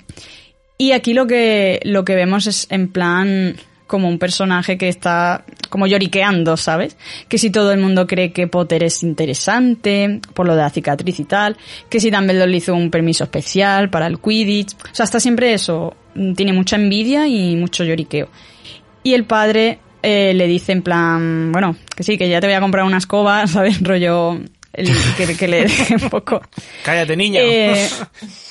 y 0.77 0.93
aquí 0.93 1.13
lo 1.13 1.27
que, 1.27 1.81
lo 1.83 2.05
que 2.05 2.15
vemos 2.15 2.47
es 2.47 2.67
en 2.69 2.89
plan 2.89 3.57
como 3.87 4.09
un 4.09 4.17
personaje 4.17 4.77
que 4.77 4.89
está 4.89 5.43
como 5.69 5.87
lloriqueando, 5.87 6.57
¿sabes? 6.57 6.97
Que 7.27 7.37
si 7.37 7.49
todo 7.49 7.71
el 7.71 7.79
mundo 7.79 8.07
cree 8.07 8.31
que 8.31 8.47
Potter 8.47 8.83
es 8.83 9.03
interesante, 9.03 10.19
por 10.33 10.47
lo 10.47 10.55
de 10.55 10.61
la 10.61 10.69
cicatriz 10.69 11.19
y 11.19 11.25
tal, 11.25 11.57
que 11.89 11.99
si 11.99 12.09
Dumbledore 12.09 12.49
le 12.49 12.57
hizo 12.57 12.73
un 12.73 12.89
permiso 12.89 13.23
especial 13.23 13.89
para 13.89 14.07
el 14.07 14.19
Quidditch, 14.19 14.73
o 14.73 14.95
sea, 14.95 15.03
está 15.03 15.19
siempre 15.19 15.53
eso, 15.53 15.95
tiene 16.35 16.53
mucha 16.53 16.75
envidia 16.75 17.27
y 17.27 17.55
mucho 17.55 17.83
lloriqueo. 17.83 18.29
Y 19.03 19.13
el 19.13 19.25
padre 19.25 19.79
eh, 20.01 20.33
le 20.33 20.47
dice 20.47 20.71
en 20.71 20.81
plan, 20.81 21.51
bueno, 21.51 21.75
que 21.95 22.03
sí, 22.03 22.17
que 22.17 22.29
ya 22.29 22.39
te 22.39 22.47
voy 22.47 22.55
a 22.55 22.61
comprar 22.61 22.85
una 22.85 22.97
escoba, 22.97 23.47
¿sabes? 23.47 23.81
Rollo, 23.81 24.39
el, 24.75 24.89
que, 25.17 25.35
que 25.35 25.47
le 25.47 25.61
deje 25.63 25.95
un 25.95 26.09
poco... 26.09 26.41
Cállate, 26.83 27.15
niño. 27.17 27.39
Eh, 27.41 27.87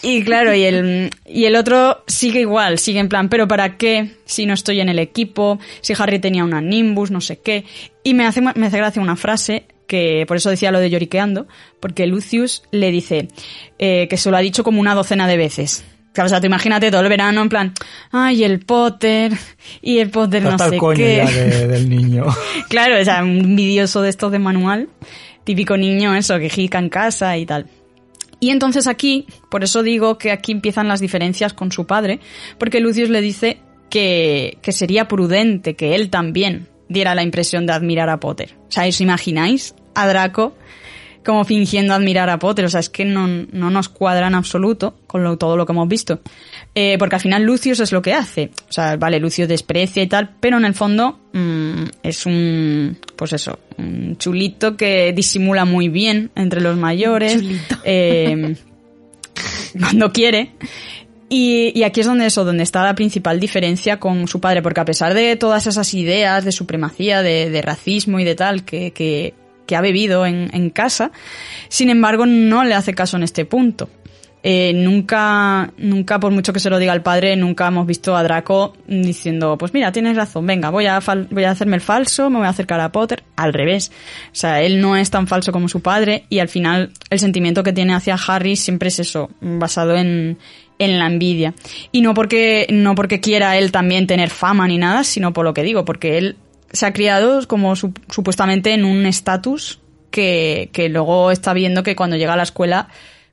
y 0.03 0.23
claro, 0.25 0.55
y 0.55 0.63
el, 0.65 1.11
y 1.27 1.45
el 1.45 1.57
otro 1.57 2.03
sigue 2.07 2.41
igual, 2.41 2.79
sigue 2.79 2.99
en 3.01 3.09
plan, 3.09 3.29
pero 3.29 3.47
¿para 3.49 3.77
qué 3.77 4.17
si 4.25 4.47
no 4.47 4.55
estoy 4.55 4.81
en 4.81 4.89
el 4.89 4.99
equipo? 4.99 5.59
Si 5.81 5.95
Harry 5.99 6.19
tenía 6.19 6.45
una 6.45 6.61
Nimbus, 6.61 7.11
no 7.11 7.21
sé 7.21 7.39
qué. 7.41 7.65
Y 8.03 8.15
me 8.15 8.27
hace, 8.27 8.41
me 8.41 8.67
hace 8.67 8.77
gracia 8.79 9.01
una 9.03 9.17
frase 9.17 9.67
que 9.87 10.25
por 10.27 10.37
eso 10.39 10.49
decía 10.51 10.71
lo 10.73 10.81
de 10.81 10.89
lloriqueando, 10.91 11.47
porque 11.79 12.07
Lucius 12.07 12.63
le 12.71 12.91
dice 12.91 13.29
eh, 13.79 14.07
que 14.09 14.17
se 14.17 14.31
lo 14.31 14.37
ha 14.37 14.41
dicho 14.41 14.65
como 14.65 14.81
una 14.81 14.95
docena 14.95 15.27
de 15.29 15.37
veces. 15.37 15.85
Claro, 16.15 16.27
o 16.27 16.31
sea, 16.31 16.41
tú 16.41 16.47
imagínate 16.47 16.91
todo 16.93 17.01
el 17.01 17.09
verano 17.09 17.43
en 17.43 17.49
plan, 17.49 17.73
ay, 18.13 18.45
el 18.45 18.61
Potter, 18.61 19.33
y 19.83 19.99
el 19.99 20.11
Potter 20.11 20.45
no 20.45 20.57
sé 20.57 20.77
coño 20.79 20.97
qué. 20.97 21.17
ya 21.17 21.29
de- 21.31 21.67
del 21.67 21.89
niño. 21.91 22.27
Claro, 22.69 23.01
o 23.01 23.05
sea, 23.05 23.23
un 23.25 23.39
envidioso 23.41 24.01
de 24.01 24.11
estos 24.11 24.31
de 24.33 24.39
manual, 24.39 24.89
típico 25.45 25.77
niño 25.77 26.15
eso, 26.15 26.39
que 26.39 26.49
jica 26.49 26.79
en 26.79 26.89
casa 26.89 27.37
y 27.37 27.47
tal. 27.47 27.67
Y 28.41 28.51
entonces 28.51 28.87
aquí, 28.87 29.27
por 29.51 29.65
eso 29.65 29.83
digo 29.83 30.19
que 30.19 30.33
aquí 30.33 30.53
empiezan 30.53 30.89
las 30.89 31.01
diferencias 31.01 31.53
con 31.53 31.73
su 31.73 31.87
padre, 31.87 32.21
porque 32.59 32.81
Lucius 32.81 33.09
le 33.09 33.21
dice 33.21 33.59
que, 33.89 34.59
que 34.61 34.73
sería 34.73 35.09
prudente 35.09 35.75
que 35.75 35.95
él 35.95 36.11
también 36.11 36.69
diera 36.89 37.15
la 37.15 37.23
impresión 37.23 37.67
de 37.67 37.73
admirar 37.73 38.11
a 38.11 38.21
Potter. 38.21 38.57
O 38.69 38.73
sea, 38.73 38.87
¿os 38.87 39.01
imagináis 39.01 39.75
a 39.95 40.07
Draco 40.07 40.55
como 41.25 41.45
fingiendo 41.45 41.95
admirar 41.95 42.31
a 42.31 42.39
Potter? 42.39 42.65
O 42.65 42.69
sea, 42.69 42.81
es 42.81 42.89
que 42.91 43.05
no, 43.05 43.27
no 43.27 43.71
nos 43.71 43.89
cuadra 43.89 44.29
en 44.29 44.35
absoluto 44.35 44.95
con 45.07 45.25
lo- 45.25 45.37
todo 45.37 45.57
lo 45.57 45.67
que 45.67 45.73
hemos 45.73 45.89
visto. 45.89 46.21
Eh, 46.75 46.97
porque 46.99 47.17
al 47.17 47.21
final 47.23 47.43
Lucius 47.43 47.81
es 47.81 47.91
lo 47.93 48.03
que 48.03 48.13
hace. 48.15 48.51
O 48.69 48.73
sea, 48.73 48.97
vale, 48.97 49.19
Lucius 49.19 49.49
desprecia 49.49 50.03
y 50.03 50.07
tal, 50.07 50.37
pero 50.41 50.59
en 50.59 50.65
el 50.65 50.75
fondo 50.75 51.19
mm, 51.33 51.83
es 52.03 52.27
un, 52.27 52.97
pues 53.17 53.33
eso, 53.33 53.59
un 53.79 54.17
chulito 54.19 54.77
que 54.77 55.13
disimula 55.13 55.65
muy 55.65 55.89
bien 55.89 56.31
entre 56.37 56.61
los 56.61 56.77
mayores. 56.77 57.43
eh, 57.85 58.55
cuando 59.81 60.13
quiere. 60.13 60.53
Y, 61.29 61.73
y 61.75 61.83
aquí 61.85 62.01
es 62.01 62.07
donde 62.07 62.27
eso, 62.27 62.45
donde 62.45 62.63
está 62.63 62.85
la 62.85 62.95
principal 62.95 63.41
diferencia 63.41 63.99
con 63.99 64.29
su 64.29 64.41
padre, 64.41 64.63
porque 64.63 64.81
a 64.81 64.85
pesar 64.85 65.15
de 65.15 65.35
todas 65.37 65.67
esas 65.67 65.93
ideas 65.95 66.45
de 66.45 66.53
supremacía, 66.53 67.23
de, 67.23 67.51
de 67.51 67.63
racismo 67.63 68.21
y 68.21 68.25
de 68.25 68.35
tal 68.35 68.65
que, 68.65 68.93
que, 68.93 69.35
que 69.67 69.77
ha 69.77 69.81
bebido 69.81 70.27
en, 70.27 70.51
en 70.53 70.71
casa, 70.71 71.11
sin 71.69 71.91
embargo 71.91 72.27
no 72.27 72.65
le 72.65 72.75
hace 72.75 72.95
caso 72.95 73.17
en 73.17 73.23
este 73.23 73.45
punto. 73.45 73.89
Eh, 74.47 74.75
nunca, 74.75 75.73
nunca, 75.79 76.21
por 76.21 76.31
mucho 76.31 76.53
que 76.53 76.61
se 76.61 76.69
lo 76.69 76.79
diga 76.79 76.93
al 76.93 77.03
padre, 77.03 77.35
nunca 77.35 77.67
hemos 77.67 77.87
visto 77.87 78.15
a 78.15 78.23
Draco 78.23 78.77
diciendo, 78.87 79.57
pues 79.57 79.73
mira, 79.73 79.91
tienes 79.91 80.19
razón, 80.19 80.47
venga, 80.47 80.69
voy 80.69 80.85
a, 80.85 81.01
voy 81.31 81.45
a 81.45 81.51
hacerme 81.51 81.77
el 81.77 81.81
falso, 81.81 82.29
me 82.29 82.37
voy 82.37 82.47
a 82.47 82.51
acercar 82.51 82.79
a 82.81 82.93
Potter. 82.93 83.23
Al 83.37 83.55
revés. 83.55 83.91
O 84.27 84.35
sea, 84.35 84.63
él 84.63 84.81
no 84.83 84.97
es 84.97 85.11
tan 85.11 85.27
falso 85.27 85.51
como 85.51 85.69
su 85.69 85.81
padre 85.81 86.27
y 86.29 86.39
al 86.41 86.49
final 86.49 86.93
el 87.09 87.19
sentimiento 87.19 87.63
que 87.63 87.73
tiene 87.73 87.95
hacia 87.95 88.17
Harry 88.29 88.55
siempre 88.55 88.89
es 88.89 88.99
eso, 89.01 89.31
basado 89.41 89.97
en, 89.97 90.39
en 90.79 90.99
la 90.99 91.07
envidia. 91.07 91.55
Y 91.91 92.03
no 92.03 92.13
porque, 92.15 92.67
no 92.71 92.95
porque 92.95 93.21
quiera 93.21 93.57
él 93.57 93.73
también 93.73 94.07
tener 94.07 94.29
fama 94.29 94.69
ni 94.69 94.79
nada, 94.79 95.05
sino 95.05 95.33
por 95.33 95.45
lo 95.45 95.55
que 95.55 95.63
digo, 95.63 95.85
porque 95.85 96.19
él 96.19 96.37
se 96.75 96.87
ha 96.87 96.93
criado 96.93 97.47
como 97.47 97.75
supuestamente 97.77 98.75
en 98.75 98.85
un 98.85 99.07
estatus 99.07 99.81
que, 100.11 100.69
que 100.73 100.89
luego 100.89 101.31
está 101.31 101.55
viendo 101.55 101.83
que 101.83 101.97
cuando 101.97 102.17
llega 102.17 102.35
a 102.35 102.37
la 102.37 102.43
escuela, 102.43 102.89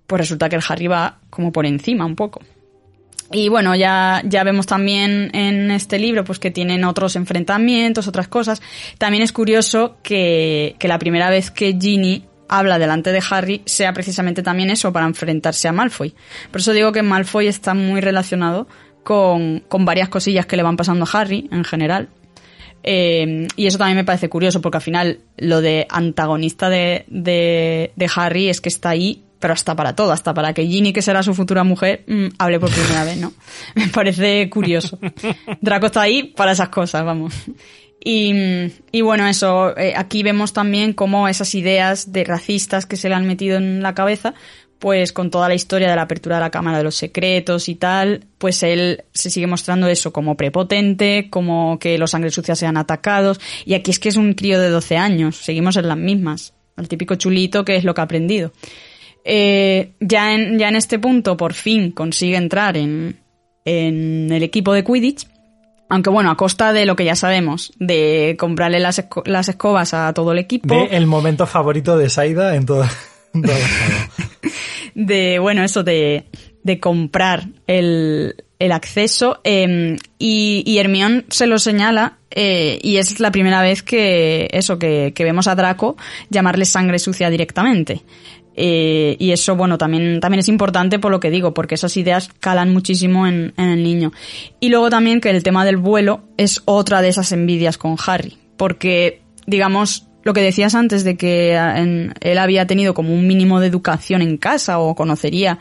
pues 0.07 0.21
resulta 0.21 0.47
que 0.47 0.55
el 0.55 0.63
Harry 0.67 0.87
va 0.87 1.19
como 1.29 1.51
por 1.51 1.65
encima 1.65 2.05
un 2.05 2.15
poco. 2.15 2.41
Y 3.31 3.49
bueno, 3.49 3.75
ya, 3.75 4.21
ya 4.25 4.43
vemos 4.43 4.65
también 4.65 5.31
en 5.33 5.71
este 5.71 5.99
libro 5.99 6.23
pues 6.23 6.37
que 6.37 6.51
tienen 6.51 6.83
otros 6.83 7.15
enfrentamientos, 7.15 8.07
otras 8.07 8.27
cosas. 8.27 8.61
También 8.97 9.23
es 9.23 9.31
curioso 9.31 9.97
que, 10.03 10.75
que 10.79 10.87
la 10.87 10.99
primera 10.99 11.29
vez 11.29 11.49
que 11.49 11.77
Ginny 11.79 12.25
habla 12.49 12.77
delante 12.77 13.11
de 13.13 13.23
Harry 13.29 13.61
sea 13.65 13.93
precisamente 13.93 14.43
también 14.43 14.69
eso, 14.69 14.91
para 14.91 15.05
enfrentarse 15.05 15.69
a 15.69 15.71
Malfoy. 15.71 16.13
Por 16.51 16.59
eso 16.59 16.73
digo 16.73 16.91
que 16.91 17.01
Malfoy 17.01 17.47
está 17.47 17.73
muy 17.73 18.01
relacionado 18.01 18.67
con, 19.03 19.61
con 19.61 19.85
varias 19.85 20.09
cosillas 20.09 20.45
que 20.45 20.57
le 20.57 20.63
van 20.63 20.75
pasando 20.75 21.05
a 21.05 21.19
Harry 21.19 21.47
en 21.51 21.63
general. 21.63 22.09
Eh, 22.83 23.47
y 23.55 23.67
eso 23.67 23.77
también 23.77 23.97
me 23.97 24.03
parece 24.03 24.29
curioso 24.29 24.61
porque 24.61 24.77
al 24.77 24.83
final 24.83 25.19
lo 25.37 25.61
de 25.61 25.85
antagonista 25.89 26.69
de, 26.69 27.05
de, 27.07 28.09
Harry 28.15 28.49
es 28.49 28.59
que 28.59 28.69
está 28.69 28.89
ahí 28.89 29.23
pero 29.39 29.53
hasta 29.53 29.75
para 29.75 29.95
todo, 29.95 30.11
hasta 30.11 30.35
para 30.35 30.53
que 30.53 30.67
Ginny, 30.67 30.93
que 30.93 31.01
será 31.01 31.23
su 31.23 31.33
futura 31.33 31.63
mujer, 31.63 32.03
mm, 32.05 32.27
hable 32.37 32.59
por 32.59 32.69
primera 32.69 33.03
vez, 33.03 33.17
¿no? 33.17 33.33
Me 33.75 33.87
parece 33.87 34.47
curioso. 34.51 34.99
Draco 35.61 35.87
está 35.87 36.01
ahí 36.01 36.23
para 36.23 36.51
esas 36.51 36.69
cosas, 36.69 37.03
vamos. 37.03 37.33
Y, 38.03 38.33
y 38.91 39.01
bueno, 39.01 39.27
eso, 39.27 39.77
eh, 39.77 39.93
aquí 39.95 40.23
vemos 40.23 40.53
también 40.53 40.93
cómo 40.93 41.27
esas 41.27 41.53
ideas 41.53 42.11
de 42.11 42.23
racistas 42.23 42.85
que 42.87 42.97
se 42.97 43.09
le 43.09 43.15
han 43.15 43.27
metido 43.27 43.57
en 43.57 43.83
la 43.83 43.93
cabeza, 43.93 44.33
pues 44.81 45.13
con 45.13 45.29
toda 45.29 45.47
la 45.47 45.53
historia 45.53 45.91
de 45.91 45.95
la 45.95 46.01
apertura 46.01 46.37
de 46.37 46.41
la 46.41 46.49
Cámara 46.49 46.79
de 46.79 46.83
los 46.83 46.95
Secretos 46.95 47.69
y 47.69 47.75
tal, 47.75 48.25
pues 48.39 48.63
él 48.63 49.03
se 49.13 49.29
sigue 49.29 49.45
mostrando 49.45 49.85
eso 49.85 50.11
como 50.11 50.35
prepotente, 50.35 51.27
como 51.29 51.77
que 51.77 51.99
los 51.99 52.09
sangre 52.09 52.31
sucias 52.31 52.57
sean 52.57 52.77
atacados, 52.77 53.39
y 53.63 53.75
aquí 53.75 53.91
es 53.91 53.99
que 53.99 54.09
es 54.09 54.15
un 54.15 54.33
crío 54.33 54.59
de 54.59 54.69
12 54.69 54.97
años, 54.97 55.37
seguimos 55.37 55.77
en 55.77 55.87
las 55.87 55.97
mismas, 55.97 56.55
el 56.77 56.87
típico 56.87 57.13
chulito 57.13 57.63
que 57.63 57.75
es 57.75 57.83
lo 57.83 57.93
que 57.93 58.01
ha 58.01 58.05
aprendido. 58.05 58.53
Eh, 59.23 59.91
ya, 59.99 60.33
en, 60.33 60.57
ya 60.57 60.69
en 60.69 60.75
este 60.75 60.97
punto 60.97 61.37
por 61.37 61.53
fin 61.53 61.91
consigue 61.91 62.37
entrar 62.37 62.75
en, 62.75 63.19
en 63.65 64.31
el 64.31 64.41
equipo 64.41 64.73
de 64.73 64.83
Quidditch, 64.83 65.27
aunque 65.89 66.09
bueno, 66.09 66.31
a 66.31 66.37
costa 66.37 66.73
de 66.73 66.87
lo 66.87 66.95
que 66.95 67.05
ya 67.05 67.15
sabemos, 67.15 67.71
de 67.77 68.35
comprarle 68.39 68.79
las, 68.79 69.05
las 69.25 69.47
escobas 69.47 69.93
a 69.93 70.11
todo 70.13 70.31
el 70.31 70.39
equipo. 70.39 70.87
El 70.89 71.05
momento 71.05 71.45
favorito 71.45 71.99
de 71.99 72.09
Saida 72.09 72.55
en 72.55 72.65
toda, 72.65 72.89
De, 74.93 75.39
bueno, 75.39 75.63
eso 75.63 75.83
de, 75.83 76.25
de 76.63 76.79
comprar 76.81 77.47
el, 77.65 78.35
el 78.59 78.71
acceso. 78.73 79.39
Eh, 79.45 79.95
y, 80.19 80.63
y 80.65 80.77
Hermión 80.79 81.25
se 81.29 81.47
lo 81.47 81.57
señala 81.59 82.17
eh, 82.29 82.79
y 82.81 82.97
es 82.97 83.19
la 83.19 83.31
primera 83.31 83.61
vez 83.61 83.83
que 83.83 84.49
eso, 84.51 84.79
que, 84.79 85.13
que 85.15 85.23
vemos 85.23 85.47
a 85.47 85.55
Draco 85.55 85.97
llamarle 86.29 86.65
sangre 86.65 86.99
sucia 86.99 87.29
directamente. 87.29 88.01
Eh, 88.55 89.15
y 89.17 89.31
eso, 89.31 89.55
bueno, 89.55 89.77
también, 89.77 90.19
también 90.19 90.39
es 90.39 90.49
importante 90.49 90.99
por 90.99 91.11
lo 91.11 91.19
que 91.19 91.29
digo, 91.29 91.53
porque 91.53 91.75
esas 91.75 91.95
ideas 91.97 92.29
calan 92.39 92.71
muchísimo 92.71 93.27
en, 93.27 93.53
el 93.57 93.83
niño. 93.83 94.11
Y 94.59 94.69
luego 94.69 94.89
también 94.89 95.21
que 95.21 95.29
el 95.29 95.43
tema 95.43 95.65
del 95.65 95.77
vuelo 95.77 96.23
es 96.37 96.61
otra 96.65 97.01
de 97.01 97.09
esas 97.09 97.31
envidias 97.31 97.77
con 97.77 97.95
Harry, 98.05 98.37
porque, 98.57 99.21
digamos, 99.47 100.07
lo 100.23 100.33
que 100.33 100.41
decías 100.41 100.75
antes 100.75 101.03
de 101.03 101.17
que 101.17 101.53
en, 101.55 102.13
él 102.21 102.37
había 102.37 102.67
tenido 102.67 102.93
como 102.93 103.13
un 103.13 103.27
mínimo 103.27 103.59
de 103.59 103.67
educación 103.67 104.21
en 104.21 104.37
casa 104.37 104.79
o 104.79 104.95
conocería 104.95 105.59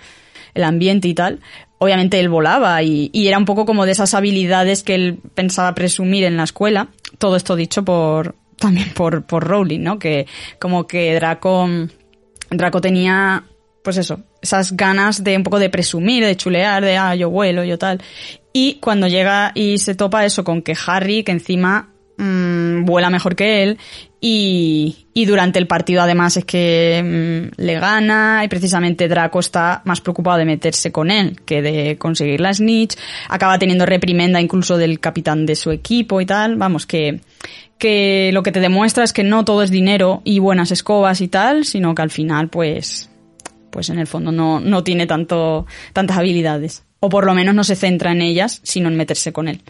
el 0.54 0.64
ambiente 0.64 1.08
y 1.08 1.14
tal, 1.14 1.40
obviamente 1.78 2.18
él 2.20 2.28
volaba 2.28 2.82
y, 2.82 3.10
y, 3.12 3.28
era 3.28 3.38
un 3.38 3.44
poco 3.44 3.64
como 3.64 3.86
de 3.86 3.92
esas 3.92 4.14
habilidades 4.14 4.82
que 4.82 4.94
él 4.94 5.18
pensaba 5.34 5.74
presumir 5.74 6.24
en 6.24 6.36
la 6.36 6.44
escuela. 6.44 6.88
Todo 7.18 7.36
esto 7.36 7.56
dicho 7.56 7.84
por, 7.84 8.34
también 8.58 8.90
por, 8.94 9.24
por 9.24 9.44
Rowling, 9.46 9.80
¿no? 9.80 9.98
Que 9.98 10.26
como 10.58 10.86
que 10.86 11.14
Draco 11.14 11.68
Draco 12.50 12.80
tenía, 12.80 13.44
pues 13.82 13.96
eso, 13.96 14.20
esas 14.42 14.76
ganas 14.76 15.22
de 15.22 15.36
un 15.36 15.44
poco 15.44 15.58
de 15.58 15.70
presumir, 15.70 16.24
de 16.24 16.36
chulear, 16.36 16.84
de, 16.84 16.96
ah, 16.96 17.14
yo 17.14 17.30
vuelo, 17.30 17.64
yo 17.64 17.78
tal. 17.78 18.02
Y 18.52 18.74
cuando 18.74 19.06
llega 19.06 19.52
y 19.54 19.78
se 19.78 19.94
topa 19.94 20.24
eso 20.24 20.42
con 20.42 20.62
que 20.62 20.74
Harry, 20.86 21.22
que 21.22 21.32
encima 21.32 21.90
mmm, 22.16 22.84
vuela 22.84 23.08
mejor 23.08 23.36
que 23.36 23.62
él, 23.62 23.78
y, 24.20 24.96
durante 25.26 25.58
el 25.58 25.66
partido 25.66 26.02
además 26.02 26.36
es 26.36 26.44
que 26.44 27.02
mmm, 27.02 27.62
le 27.62 27.74
gana, 27.78 28.42
y 28.44 28.48
precisamente 28.48 29.08
Draco 29.08 29.40
está 29.40 29.82
más 29.84 30.00
preocupado 30.00 30.38
de 30.38 30.44
meterse 30.44 30.92
con 30.92 31.10
él 31.10 31.40
que 31.44 31.62
de 31.62 31.96
conseguir 31.98 32.40
la 32.40 32.52
snitch, 32.52 32.96
acaba 33.28 33.58
teniendo 33.58 33.86
reprimenda 33.86 34.40
incluso 34.40 34.76
del 34.76 35.00
capitán 35.00 35.46
de 35.46 35.56
su 35.56 35.70
equipo 35.70 36.20
y 36.20 36.26
tal, 36.26 36.56
vamos, 36.56 36.86
que, 36.86 37.20
que 37.78 38.30
lo 38.32 38.42
que 38.42 38.52
te 38.52 38.60
demuestra 38.60 39.04
es 39.04 39.12
que 39.12 39.24
no 39.24 39.44
todo 39.44 39.62
es 39.62 39.70
dinero 39.70 40.20
y 40.24 40.38
buenas 40.38 40.70
escobas 40.70 41.20
y 41.20 41.28
tal, 41.28 41.64
sino 41.64 41.94
que 41.94 42.02
al 42.02 42.10
final, 42.10 42.48
pues, 42.48 43.10
pues 43.70 43.88
en 43.88 43.98
el 43.98 44.06
fondo 44.06 44.32
no, 44.32 44.60
no 44.60 44.84
tiene 44.84 45.06
tanto, 45.06 45.66
tantas 45.92 46.18
habilidades. 46.18 46.84
O 47.00 47.08
por 47.08 47.24
lo 47.24 47.34
menos 47.34 47.54
no 47.54 47.64
se 47.64 47.76
centra 47.76 48.12
en 48.12 48.20
ellas, 48.20 48.60
sino 48.62 48.88
en 48.88 48.96
meterse 48.96 49.32
con 49.32 49.48
él. 49.48 49.62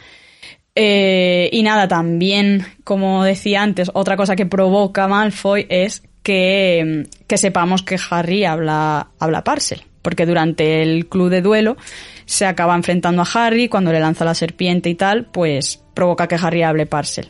Eh, 0.75 1.49
y 1.53 1.63
nada, 1.63 1.89
también, 1.89 2.67
como 2.85 3.25
decía 3.25 3.63
antes, 3.63 3.91
otra 3.95 4.17
cosa 4.17 4.37
que 4.37 4.47
provoca 4.47 5.09
Malfoy 5.09 5.67
es 5.69 6.03
que, 6.23 7.07
que 7.27 7.39
sepamos 7.39 7.83
que 7.83 7.99
Harry 8.11 8.45
habla, 8.45 9.09
habla 9.19 9.45
Parcel. 9.45 9.83
Porque 10.03 10.25
durante 10.25 10.83
el 10.83 11.09
club 11.09 11.29
de 11.29 11.43
duelo 11.43 11.77
se 12.25 12.47
acaba 12.47 12.75
enfrentando 12.75 13.23
a 13.23 13.29
Harry, 13.35 13.69
cuando 13.69 13.93
le 13.93 14.01
lanza 14.01 14.25
la 14.25 14.35
serpiente 14.35 14.89
y 14.89 14.95
tal, 14.95 15.27
pues 15.27 15.83
provoca 15.95 16.27
que 16.27 16.37
Harry 16.37 16.63
hable 16.63 16.87
Parcel. 16.87 17.29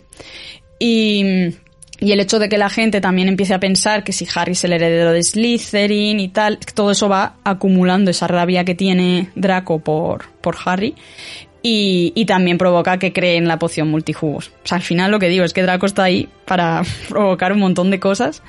Y, 0.79 1.25
y 1.99 2.13
el 2.13 2.21
hecho 2.21 2.39
de 2.39 2.49
que 2.49 2.59
la 2.59 2.71
gente 2.71 3.01
también 3.01 3.29
empiece 3.29 3.55
a 3.55 3.61
pensar 3.61 4.05
que 4.05 4.13
si 4.13 4.27
Harry 4.35 4.53
es 4.53 4.65
el 4.65 4.73
heredero 4.73 5.13
de 5.13 5.23
Slytherin 5.23 6.21
y 6.21 6.29
tal, 6.29 6.59
todo 6.75 6.93
eso 6.93 7.09
va 7.09 7.37
acumulando 7.45 8.11
esa 8.11 8.27
rabia 8.27 8.65
que 8.65 8.75
tiene 8.75 9.31
Draco 9.35 9.81
por, 9.81 10.31
por 10.41 10.57
Harry. 10.65 10.95
Y, 11.63 12.13
y, 12.15 12.25
también 12.25 12.57
provoca 12.57 12.99
que 12.99 13.13
creen 13.13 13.47
la 13.47 13.59
poción 13.59 13.89
multijugos. 13.89 14.51
O 14.65 14.67
sea, 14.67 14.77
al 14.77 14.83
final 14.83 15.11
lo 15.11 15.19
que 15.19 15.29
digo 15.29 15.45
es 15.45 15.53
que 15.53 15.63
Draco 15.63 15.85
está 15.85 16.05
ahí 16.05 16.27
para 16.47 16.83
provocar 17.09 17.53
un 17.53 17.59
montón 17.59 17.91
de 17.91 18.01
cosas. 18.01 18.43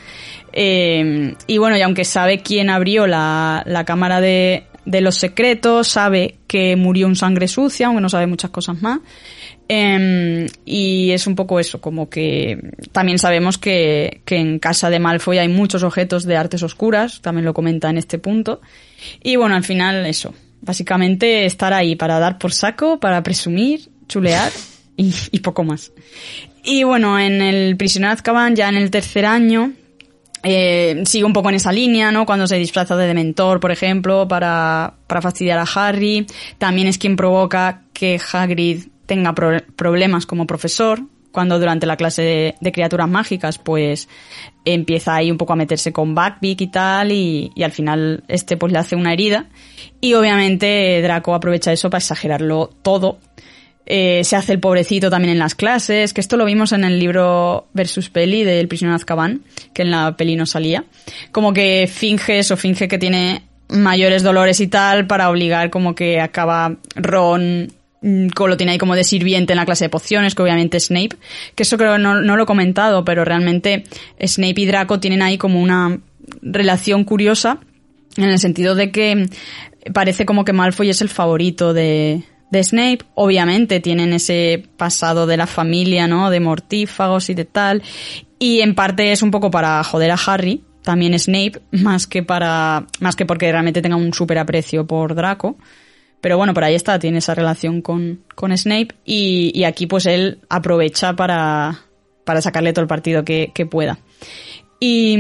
Eh, 0.54 1.36
y 1.46 1.58
bueno, 1.58 1.78
y 1.78 1.82
aunque 1.82 2.06
sabe 2.06 2.40
quién 2.40 2.70
abrió 2.70 3.08
la, 3.08 3.64
la 3.66 3.84
cámara 3.84 4.22
de, 4.22 4.64
de 4.86 5.02
los 5.02 5.16
secretos, 5.16 5.88
sabe 5.88 6.36
que 6.48 6.76
murió 6.76 7.08
un 7.08 7.16
sangre 7.16 7.48
sucia, 7.48 7.88
aunque 7.88 8.02
no 8.02 8.10
sabe 8.10 8.28
muchas 8.28 8.52
cosas 8.52 8.82
más. 8.82 9.00
Eh, 9.70 10.48
y 10.66 11.12
es 11.12 11.28
un 11.28 11.36
poco 11.36 11.60
eso, 11.60 11.80
como 11.80 12.10
que 12.10 12.60
también 12.92 13.20
sabemos 13.20 13.58
que, 13.58 14.22
que, 14.26 14.36
en 14.36 14.60
casa 14.60 14.90
de 14.90 15.00
Malfoy 15.00 15.38
hay 15.38 15.48
muchos 15.48 15.84
objetos 15.84 16.26
de 16.26 16.36
artes 16.36 16.62
oscuras, 16.64 17.22
también 17.22 17.46
lo 17.46 17.54
comenta 17.54 17.90
en 17.90 17.98
este 17.98 18.20
punto. 18.20 18.60
Y 19.24 19.38
bueno, 19.38 19.56
al 19.56 19.64
final 19.64 20.06
eso, 20.06 20.34
básicamente 20.62 21.46
estar 21.46 21.74
ahí 21.74 21.96
para 21.96 22.20
dar 22.20 22.38
por 22.38 22.54
saco, 22.54 23.00
para 23.00 23.22
presumir, 23.24 23.90
chulear 24.08 24.52
y, 24.96 25.40
poco 25.40 25.64
más. 25.64 25.92
Y 26.64 26.84
bueno, 26.84 27.20
en 27.20 27.42
el 27.42 27.76
prisionero 27.76 28.14
Azkaban, 28.14 28.56
ya 28.56 28.70
en 28.70 28.76
el 28.76 28.92
tercer 28.92 29.26
año, 29.26 29.74
eh, 30.44 31.04
sigue 31.06 31.24
un 31.24 31.34
poco 31.34 31.50
en 31.50 31.56
esa 31.56 31.72
línea, 31.72 32.12
¿no? 32.12 32.26
Cuando 32.26 32.48
se 32.48 32.58
disfraza 32.58 32.96
de 32.96 33.08
Dementor, 33.08 33.60
por 33.60 33.72
ejemplo, 33.72 34.28
para, 34.28 34.96
para 35.08 35.22
fastidiar 35.22 35.60
a 35.60 35.64
Harry. 35.64 36.28
También 36.58 36.88
es 36.88 36.98
quien 36.98 37.16
provoca 37.16 37.84
que 37.94 38.20
Hagrid 38.32 38.86
tenga 39.06 39.34
pro 39.34 39.62
problemas 39.76 40.26
como 40.26 40.48
profesor, 40.48 41.02
cuando 41.32 41.60
durante 41.60 41.86
la 41.86 41.98
clase 41.98 42.22
de, 42.22 42.56
de, 42.60 42.72
criaturas 42.72 43.10
mágicas, 43.10 43.58
pues 43.58 44.10
empieza 44.66 45.16
ahí 45.16 45.32
un 45.32 45.38
poco 45.38 45.54
a 45.54 45.56
meterse 45.56 45.92
con 45.92 46.14
Backbeak 46.14 46.62
y 46.62 46.68
tal, 46.68 47.12
y, 47.12 47.52
y, 47.56 47.64
al 47.64 47.72
final 47.72 48.24
este 48.28 48.58
pues 48.58 48.72
le 48.72 48.80
hace 48.80 48.96
una 48.96 49.14
herida. 49.14 49.48
Y 50.00 50.14
obviamente 50.14 51.02
Draco 51.02 51.34
aprovecha 51.34 51.72
eso 51.72 51.90
para 51.90 52.00
exagerarlo 52.00 52.70
todo. 52.82 53.20
Eh, 53.86 54.24
se 54.24 54.36
hace 54.36 54.54
el 54.54 54.60
pobrecito 54.60 55.10
también 55.10 55.34
en 55.34 55.40
las 55.40 55.56
clases, 55.56 56.14
que 56.14 56.22
esto 56.22 56.38
lo 56.38 56.46
vimos 56.46 56.72
en 56.72 56.84
el 56.84 57.00
libro 57.00 57.68
versus 57.74 58.10
peli 58.10 58.44
del 58.44 58.68
prisionero 58.68 58.96
Azkaban, 58.96 59.42
que 59.74 59.82
en 59.82 59.92
la 59.92 60.16
peli 60.16 60.36
no 60.36 60.46
salía. 60.46 60.86
Como 61.32 61.52
que 61.52 61.90
finge 61.92 62.40
eso, 62.40 62.56
finge 62.58 62.88
que 62.88 62.98
tiene 62.98 63.44
mayores 63.68 64.24
dolores 64.24 64.60
y 64.60 64.68
tal 64.68 65.08
para 65.08 65.30
obligar 65.30 65.70
como 65.70 65.96
que 65.96 66.20
acaba 66.20 66.78
Ron 66.96 67.74
lo 68.02 68.58
tiene 68.58 68.74
ahí 68.74 68.78
como 68.78 68.96
de 68.96 69.04
sirviente 69.04 69.54
en 69.54 69.58
la 69.58 69.66
clase 69.66 69.86
de 69.86 69.90
pociones, 69.90 70.34
que 70.34 70.42
obviamente 70.42 70.80
Snape, 70.80 71.18
que 71.56 71.64
eso 71.64 71.78
creo 71.78 71.98
no, 71.98 72.22
no 72.22 72.36
lo 72.36 72.44
he 72.44 72.48
comentado, 72.48 73.06
pero 73.06 73.24
realmente 73.24 73.84
Snape 74.20 74.62
y 74.62 74.66
Draco 74.66 75.00
tienen 75.00 75.22
ahí 75.22 75.38
como 75.38 75.62
una 75.62 76.00
relación 76.42 77.04
curiosa, 77.04 77.60
en 78.18 78.26
el 78.26 78.40
sentido 78.40 78.76
de 78.76 78.92
que 78.92 79.30
parece 79.94 80.26
como 80.26 80.46
que 80.46 80.54
Malfoy 80.54 80.90
es 80.90 81.02
el 81.02 81.10
favorito 81.10 81.74
de, 81.74 82.24
de 82.52 82.64
Snape. 82.64 83.00
Obviamente 83.16 83.80
tienen 83.80 84.14
ese 84.14 84.64
pasado 84.78 85.26
de 85.26 85.38
la 85.38 85.48
familia, 85.48 86.08
¿no? 86.08 86.30
De 86.30 86.40
mortífagos 86.40 87.30
y 87.30 87.34
de 87.34 87.46
tal. 87.46 87.82
Y 88.38 88.62
en 88.62 88.76
parte 88.76 89.12
es 89.12 89.22
un 89.22 89.32
poco 89.32 89.50
para 89.50 89.84
joder 89.84 90.12
a 90.12 90.20
Harry, 90.26 90.64
también 90.84 91.18
Snape, 91.18 91.62
más 91.72 92.08
que 92.08 92.24
para, 92.24 92.86
más 93.00 93.16
que 93.16 93.26
porque 93.26 93.52
realmente 93.52 93.82
tenga 93.82 93.96
un 93.96 94.14
súper 94.14 94.38
aprecio 94.38 94.86
por 94.86 95.16
Draco. 95.16 95.58
Pero 96.22 96.38
bueno, 96.38 96.54
por 96.54 96.64
ahí 96.64 96.76
está, 96.76 97.00
tiene 97.00 97.18
esa 97.18 97.36
relación 97.36 97.82
con, 97.82 98.22
con 98.36 98.56
Snape 98.56 98.90
y, 99.04 99.52
y 99.54 99.64
aquí 99.64 99.88
pues 99.88 100.06
él 100.06 100.40
aprovecha 100.50 101.16
para, 101.16 101.82
para 102.24 102.42
sacarle 102.42 102.74
todo 102.74 102.84
el 102.84 102.88
partido 102.88 103.26
que, 103.26 103.52
pueda. 103.70 104.00
Y, 104.80 105.18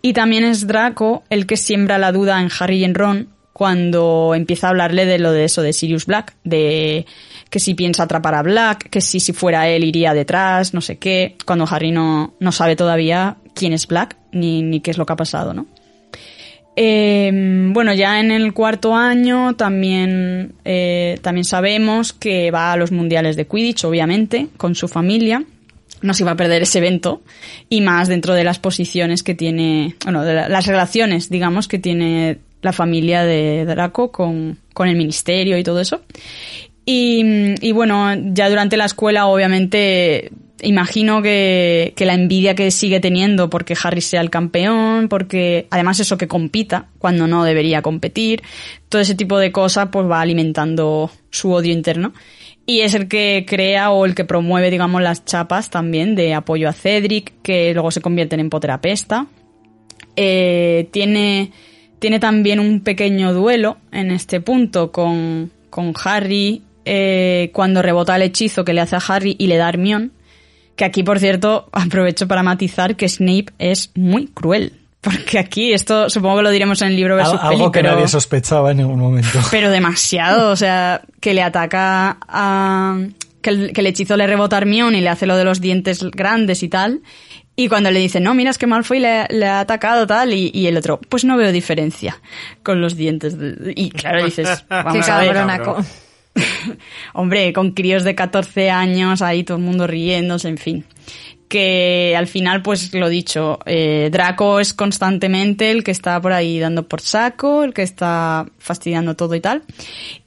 y 0.00 0.12
también 0.12 0.44
es 0.44 0.66
Draco 0.66 1.22
el 1.30 1.46
que 1.46 1.56
siembra 1.56 1.98
la 1.98 2.12
duda 2.12 2.40
en 2.40 2.48
Harry 2.58 2.78
y 2.78 2.84
en 2.84 2.94
Ron 2.94 3.28
cuando 3.52 4.34
empieza 4.34 4.66
a 4.66 4.70
hablarle 4.70 5.04
de 5.04 5.18
lo 5.18 5.30
de 5.30 5.44
eso 5.44 5.62
de 5.62 5.72
Sirius 5.72 6.06
Black, 6.06 6.34
de 6.42 7.06
que 7.50 7.60
si 7.60 7.74
piensa 7.74 8.04
atrapar 8.04 8.34
a 8.34 8.42
Black, 8.42 8.88
que 8.88 9.00
si, 9.00 9.20
si 9.20 9.32
fuera 9.32 9.68
él 9.68 9.84
iría 9.84 10.14
detrás, 10.14 10.72
no 10.72 10.80
sé 10.80 10.98
qué, 10.98 11.36
cuando 11.44 11.66
Harry 11.70 11.92
no, 11.92 12.34
no 12.40 12.52
sabe 12.52 12.76
todavía 12.76 13.36
quién 13.54 13.74
es 13.74 13.86
Black 13.86 14.16
ni, 14.32 14.62
ni 14.62 14.80
qué 14.80 14.90
es 14.90 14.98
lo 14.98 15.04
que 15.04 15.12
ha 15.12 15.16
pasado, 15.16 15.52
¿no? 15.52 15.66
Eh, 16.74 17.30
bueno, 17.72 17.92
ya 17.92 18.18
en 18.20 18.30
el 18.30 18.54
cuarto 18.54 18.94
año 18.94 19.54
también, 19.56 20.54
eh, 20.64 21.18
también 21.22 21.44
sabemos 21.44 22.12
que 22.12 22.50
va 22.50 22.72
a 22.72 22.76
los 22.76 22.92
mundiales 22.92 23.36
de 23.36 23.46
Quidditch, 23.46 23.84
obviamente, 23.84 24.48
con 24.56 24.74
su 24.74 24.88
familia. 24.88 25.44
No 26.00 26.14
se 26.14 26.22
iba 26.24 26.32
a 26.32 26.36
perder 26.36 26.62
ese 26.62 26.78
evento 26.78 27.22
y 27.68 27.80
más 27.82 28.08
dentro 28.08 28.34
de 28.34 28.44
las 28.44 28.58
posiciones 28.58 29.22
que 29.22 29.34
tiene, 29.34 29.94
bueno, 30.04 30.24
de 30.24 30.34
la- 30.34 30.48
las 30.48 30.66
relaciones, 30.66 31.28
digamos, 31.30 31.68
que 31.68 31.78
tiene 31.78 32.38
la 32.62 32.72
familia 32.72 33.22
de 33.24 33.64
Draco 33.66 34.10
con, 34.10 34.58
con 34.72 34.88
el 34.88 34.96
ministerio 34.96 35.58
y 35.58 35.62
todo 35.62 35.80
eso. 35.80 36.00
Y 36.84 37.70
bueno, 37.72 38.12
ya 38.32 38.48
durante 38.50 38.76
la 38.76 38.86
escuela, 38.86 39.26
obviamente, 39.26 40.32
imagino 40.62 41.22
que, 41.22 41.92
la 41.98 42.14
envidia 42.14 42.54
que 42.54 42.70
sigue 42.70 43.00
teniendo 43.00 43.50
porque 43.50 43.76
Harry 43.82 44.00
sea 44.00 44.20
el 44.20 44.30
campeón, 44.30 45.08
porque 45.08 45.66
además 45.70 46.00
eso 46.00 46.16
que 46.16 46.28
compita 46.28 46.86
cuando 46.98 47.26
no 47.26 47.44
debería 47.44 47.82
competir, 47.82 48.42
todo 48.88 49.02
ese 49.02 49.14
tipo 49.14 49.38
de 49.38 49.52
cosas, 49.52 49.88
pues 49.92 50.08
va 50.08 50.20
alimentando 50.20 51.10
su 51.30 51.52
odio 51.52 51.72
interno. 51.72 52.12
Y 52.64 52.80
es 52.80 52.94
el 52.94 53.08
que 53.08 53.44
crea 53.46 53.90
o 53.90 54.06
el 54.06 54.14
que 54.14 54.24
promueve, 54.24 54.70
digamos, 54.70 55.02
las 55.02 55.24
chapas 55.24 55.68
también 55.68 56.14
de 56.14 56.32
apoyo 56.32 56.68
a 56.68 56.72
Cedric, 56.72 57.32
que 57.42 57.74
luego 57.74 57.90
se 57.90 58.00
convierten 58.00 58.38
en 58.38 58.50
Poterapesta. 58.50 59.26
Eh, 60.14 60.88
tiene, 60.92 61.50
tiene 61.98 62.20
también 62.20 62.60
un 62.60 62.80
pequeño 62.80 63.32
duelo 63.32 63.78
en 63.90 64.12
este 64.12 64.40
punto 64.40 64.92
con, 64.92 65.50
con 65.70 65.92
Harry 66.04 66.62
eh, 66.84 67.50
cuando 67.52 67.82
rebota 67.82 68.16
el 68.16 68.22
hechizo 68.22 68.64
que 68.64 68.74
le 68.74 68.80
hace 68.80 68.96
a 68.96 69.02
Harry 69.08 69.36
y 69.38 69.46
le 69.46 69.56
da 69.56 69.66
a 69.66 69.68
Hermione. 69.70 70.10
Que 70.76 70.84
aquí, 70.84 71.02
por 71.02 71.18
cierto, 71.18 71.68
aprovecho 71.72 72.26
para 72.28 72.42
matizar 72.42 72.96
que 72.96 73.08
Snape 73.08 73.46
es 73.58 73.90
muy 73.94 74.26
cruel. 74.28 74.74
Porque 75.00 75.38
aquí, 75.40 75.72
esto 75.72 76.08
supongo 76.08 76.36
que 76.36 76.42
lo 76.44 76.50
diremos 76.50 76.80
en 76.82 76.88
el 76.88 76.96
libro 76.96 77.16
versus 77.16 77.34
Al- 77.40 77.48
algo 77.54 77.58
peli, 77.58 77.72
que 77.72 77.80
pero- 77.80 77.94
nadie 77.96 78.06
sospechaba 78.08 78.70
en 78.70 78.76
ningún 78.78 79.00
momento. 79.00 79.38
pero 79.50 79.70
demasiado, 79.70 80.50
o 80.50 80.56
sea, 80.56 81.02
que 81.20 81.34
le 81.34 81.42
ataca 81.42 82.18
a... 82.28 82.98
Que 83.40 83.50
el, 83.50 83.72
que 83.72 83.80
el 83.80 83.88
hechizo 83.88 84.16
le 84.16 84.24
rebota 84.28 84.54
a 84.54 84.60
Hermione 84.60 84.98
y 84.98 85.00
le 85.00 85.08
hace 85.08 85.26
lo 85.26 85.36
de 85.36 85.42
los 85.42 85.60
dientes 85.60 86.04
grandes 86.12 86.62
y 86.62 86.68
tal. 86.68 87.00
Y 87.56 87.66
cuando 87.68 87.90
le 87.90 87.98
dice, 87.98 88.20
no, 88.20 88.32
mira, 88.34 88.50
es 88.50 88.56
que 88.58 88.68
Malfoy 88.68 89.00
le, 89.00 89.26
le 89.30 89.46
ha 89.48 89.58
atacado 89.58 90.06
tal, 90.06 90.32
y, 90.32 90.52
y 90.54 90.68
el 90.68 90.76
otro, 90.76 91.00
pues 91.08 91.24
no 91.24 91.36
veo 91.36 91.50
diferencia 91.50 92.20
con 92.62 92.80
los 92.80 92.94
dientes. 92.96 93.36
de- 93.36 93.72
Y 93.74 93.90
claro, 93.90 94.24
dices, 94.24 94.64
vamos 94.70 95.04
Qué 95.04 95.10
a 95.10 95.18
ver. 95.18 95.32
cabronaco. 95.34 95.84
Hombre, 97.14 97.52
con 97.52 97.72
críos 97.72 98.04
de 98.04 98.14
14 98.14 98.70
años, 98.70 99.22
ahí 99.22 99.44
todo 99.44 99.58
el 99.58 99.62
mundo 99.62 99.86
riéndose, 99.86 100.48
en 100.48 100.58
fin. 100.58 100.84
Que 101.48 102.14
al 102.16 102.28
final, 102.28 102.62
pues 102.62 102.94
lo 102.94 103.10
dicho, 103.10 103.58
eh, 103.66 104.08
Draco 104.10 104.58
es 104.58 104.72
constantemente 104.72 105.70
el 105.70 105.84
que 105.84 105.90
está 105.90 106.18
por 106.18 106.32
ahí 106.32 106.58
dando 106.58 106.88
por 106.88 107.02
saco, 107.02 107.62
el 107.62 107.74
que 107.74 107.82
está 107.82 108.46
fastidiando 108.58 109.16
todo 109.16 109.34
y 109.34 109.40
tal. 109.40 109.62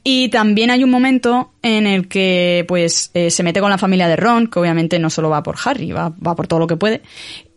Y 0.03 0.29
también 0.29 0.69
hay 0.69 0.83
un 0.83 0.91
momento 0.91 1.53
en 1.63 1.87
el 1.87 2.07
que, 2.07 2.63
pues, 2.67 3.09
eh, 3.15 3.31
se 3.31 3.41
mete 3.41 3.59
con 3.59 3.71
la 3.71 3.79
familia 3.79 4.07
de 4.07 4.17
Ron, 4.17 4.45
que 4.45 4.59
obviamente 4.59 4.99
no 4.99 5.09
solo 5.09 5.31
va 5.31 5.41
por 5.41 5.55
Harry, 5.65 5.91
va, 5.91 6.09
va 6.09 6.35
por 6.35 6.47
todo 6.47 6.59
lo 6.59 6.67
que 6.67 6.77
puede. 6.77 7.01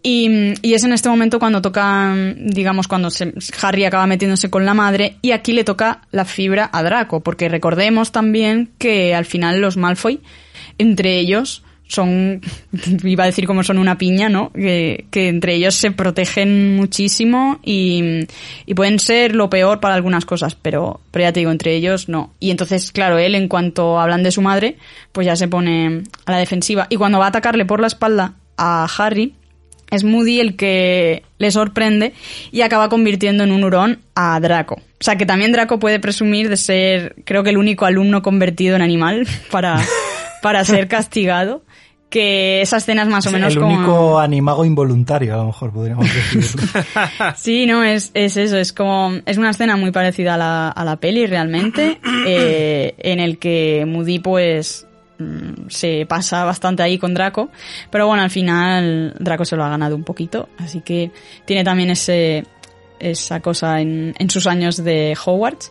Y, 0.02 0.54
es 0.62 0.84
en 0.84 0.92
este 0.92 1.08
momento 1.08 1.38
cuando 1.38 1.60
toca, 1.60 2.14
digamos, 2.36 2.86
cuando 2.88 3.10
se- 3.10 3.34
Harry 3.60 3.84
acaba 3.84 4.06
metiéndose 4.06 4.48
con 4.48 4.64
la 4.64 4.74
madre 4.74 5.16
y 5.22 5.32
aquí 5.32 5.52
le 5.52 5.64
toca 5.64 6.02
la 6.12 6.24
fibra 6.24 6.70
a 6.72 6.82
Draco, 6.82 7.20
porque 7.20 7.48
recordemos 7.48 8.12
también 8.12 8.70
que 8.78 9.14
al 9.14 9.24
final 9.24 9.60
los 9.60 9.76
Malfoy, 9.76 10.20
entre 10.78 11.18
ellos, 11.18 11.64
son, 11.88 12.40
iba 13.04 13.24
a 13.24 13.26
decir 13.26 13.46
como 13.46 13.64
son 13.64 13.78
una 13.78 13.98
piña, 13.98 14.28
¿no? 14.28 14.52
Que, 14.52 15.06
que 15.10 15.28
entre 15.28 15.54
ellos 15.54 15.74
se 15.74 15.90
protegen 15.90 16.76
muchísimo 16.76 17.58
y, 17.64 18.26
y 18.66 18.74
pueden 18.74 18.98
ser 19.00 19.34
lo 19.34 19.50
peor 19.50 19.80
para 19.80 19.94
algunas 19.94 20.24
cosas, 20.24 20.54
pero, 20.54 21.00
pero 21.10 21.24
ya 21.24 21.32
te 21.32 21.40
digo, 21.40 21.50
entre 21.50 21.74
ellos 21.74 22.08
no. 22.08 22.32
Y 22.38 22.50
entonces, 22.50 22.92
claro, 22.92 23.18
él 23.18 23.34
en 23.34 23.48
cuanto 23.48 23.98
hablan 23.98 24.22
de 24.22 24.30
su 24.30 24.42
madre, 24.42 24.76
pues 25.12 25.26
ya 25.26 25.34
se 25.34 25.48
pone 25.48 26.02
a 26.24 26.32
la 26.32 26.38
defensiva. 26.38 26.86
Y 26.88 26.96
cuando 26.96 27.18
va 27.18 27.24
a 27.24 27.28
atacarle 27.28 27.64
por 27.64 27.80
la 27.80 27.88
espalda 27.88 28.34
a 28.56 28.86
Harry, 28.98 29.34
es 29.90 30.04
Moody 30.04 30.40
el 30.40 30.56
que 30.56 31.22
le 31.38 31.50
sorprende 31.50 32.12
y 32.52 32.62
acaba 32.62 32.88
convirtiendo 32.88 33.44
en 33.44 33.52
un 33.52 33.64
hurón 33.64 34.00
a 34.14 34.38
Draco. 34.40 34.74
O 34.74 35.04
sea 35.04 35.16
que 35.16 35.26
también 35.26 35.52
Draco 35.52 35.78
puede 35.78 36.00
presumir 36.00 36.48
de 36.48 36.56
ser, 36.56 37.16
creo 37.24 37.44
que 37.44 37.50
el 37.50 37.58
único 37.58 37.86
alumno 37.86 38.22
convertido 38.22 38.76
en 38.76 38.82
animal 38.82 39.26
para, 39.50 39.80
para 40.42 40.64
ser 40.64 40.88
castigado. 40.88 41.62
Que 42.10 42.62
esa 42.62 42.78
escena 42.78 43.02
es 43.02 43.08
más 43.08 43.26
o 43.26 43.30
menos 43.30 43.52
el 43.52 43.60
como... 43.60 43.76
único 43.76 44.18
animago 44.18 44.64
involuntario, 44.64 45.34
a 45.34 45.36
lo 45.36 45.44
mejor 45.48 45.70
podríamos 45.74 46.06
decir. 46.06 46.42
Sí, 47.36 47.66
no, 47.66 47.84
es, 47.84 48.12
es 48.14 48.38
eso, 48.38 48.56
es 48.56 48.72
como, 48.72 49.12
es 49.26 49.36
una 49.36 49.50
escena 49.50 49.76
muy 49.76 49.90
parecida 49.90 50.32
a 50.32 50.36
la, 50.38 50.68
a 50.70 50.84
la 50.86 50.96
peli 50.96 51.26
realmente, 51.26 52.00
eh, 52.26 52.94
en 52.96 53.20
el 53.20 53.38
que 53.38 53.84
Moody 53.86 54.20
pues 54.20 54.87
mm, 55.18 55.68
se 55.68 56.06
pasa 56.06 56.44
bastante 56.44 56.82
ahí 56.82 56.98
con 56.98 57.14
Draco, 57.14 57.50
pero 57.90 58.06
bueno, 58.06 58.22
al 58.22 58.30
final 58.30 59.14
Draco 59.18 59.44
se 59.44 59.56
lo 59.56 59.64
ha 59.64 59.68
ganado 59.68 59.96
un 59.96 60.04
poquito, 60.04 60.48
así 60.58 60.80
que 60.80 61.10
tiene 61.44 61.64
también 61.64 61.90
ese, 61.90 62.44
esa 62.98 63.40
cosa 63.40 63.80
en, 63.80 64.14
en 64.18 64.30
sus 64.30 64.46
años 64.46 64.82
de 64.82 65.16
Hogwarts. 65.24 65.70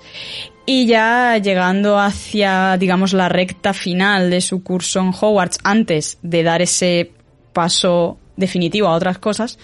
Y 0.69 0.85
ya 0.85 1.37
llegando 1.37 1.97
hacia, 1.97 2.75
digamos, 2.77 3.13
la 3.13 3.29
recta 3.29 3.73
final 3.73 4.29
de 4.29 4.41
su 4.41 4.63
curso 4.63 4.99
en 4.99 5.13
Hogwarts, 5.17 5.59
antes 5.63 6.17
de 6.21 6.43
dar 6.43 6.61
ese 6.61 7.11
paso 7.53 8.17
definitivo 8.35 8.87
a 8.87 8.93
otras 8.93 9.17
cosas, 9.17 9.57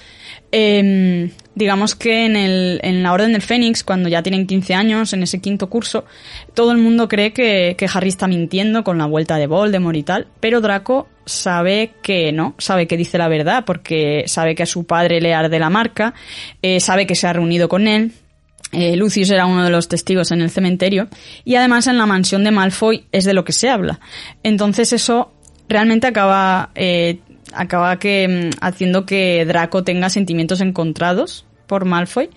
eh, 0.52 1.30
digamos 1.56 1.96
que 1.96 2.26
en, 2.26 2.36
el, 2.36 2.80
en 2.84 3.04
la 3.04 3.14
Orden 3.14 3.34
del 3.34 3.42
Fénix, 3.42 3.84
cuando 3.84 4.10
ya 4.10 4.24
tienen 4.24 4.48
15 4.48 4.74
años, 4.74 5.14
en 5.14 5.24
ese 5.24 5.40
quinto 5.40 5.70
curso, 5.70 6.06
todo 6.54 6.72
el 6.72 6.78
mundo 6.78 7.08
cree 7.08 7.34
que, 7.34 7.76
que 7.78 7.88
Harry 7.94 8.10
está 8.10 8.28
mintiendo 8.28 8.84
con 8.84 8.98
la 8.98 9.06
vuelta 9.06 9.38
de 9.38 9.48
Voldemort 9.48 9.98
y 9.98 10.04
tal, 10.04 10.28
pero 10.40 10.62
Draco 10.62 11.08
sabe 11.26 11.94
que 12.02 12.32
no, 12.32 12.56
sabe 12.58 12.88
que 12.88 12.98
dice 12.98 13.18
la 13.18 13.28
verdad, 13.28 13.64
porque 13.66 14.24
sabe 14.28 14.56
que 14.56 14.64
a 14.64 14.68
su 14.68 14.86
padre 14.86 15.22
le 15.22 15.34
arde 15.34 15.60
la 15.60 15.70
marca, 15.70 16.14
eh, 16.62 16.80
sabe 16.80 17.08
que 17.08 17.16
se 17.16 17.28
ha 17.28 17.34
reunido 17.34 17.70
con 17.70 17.88
él, 17.88 18.14
eh, 18.74 18.96
Lucius 18.96 19.30
era 19.30 19.46
uno 19.46 19.64
de 19.64 19.70
los 19.70 19.88
testigos 19.88 20.32
en 20.32 20.42
el 20.42 20.50
cementerio 20.50 21.08
y 21.46 21.56
además 21.56 21.86
en 21.86 22.00
la 22.00 22.08
mansión 22.08 22.44
de 22.44 22.50
Malfoy 22.50 23.06
es 23.12 23.24
de 23.24 23.34
lo 23.36 23.46
que 23.46 23.54
se 23.54 23.70
habla. 23.70 24.00
Entonces 24.42 24.94
eso 24.94 25.32
realmente 25.70 26.08
acaba 26.08 26.72
eh, 26.74 27.20
acaba 27.54 27.98
que 28.00 28.52
mm, 28.52 28.58
haciendo 28.62 29.06
que 29.06 29.46
Draco 29.46 29.84
tenga 29.84 30.10
sentimientos 30.10 30.62
encontrados 30.62 31.46
por 31.68 31.86
Malfoy. 31.86 32.30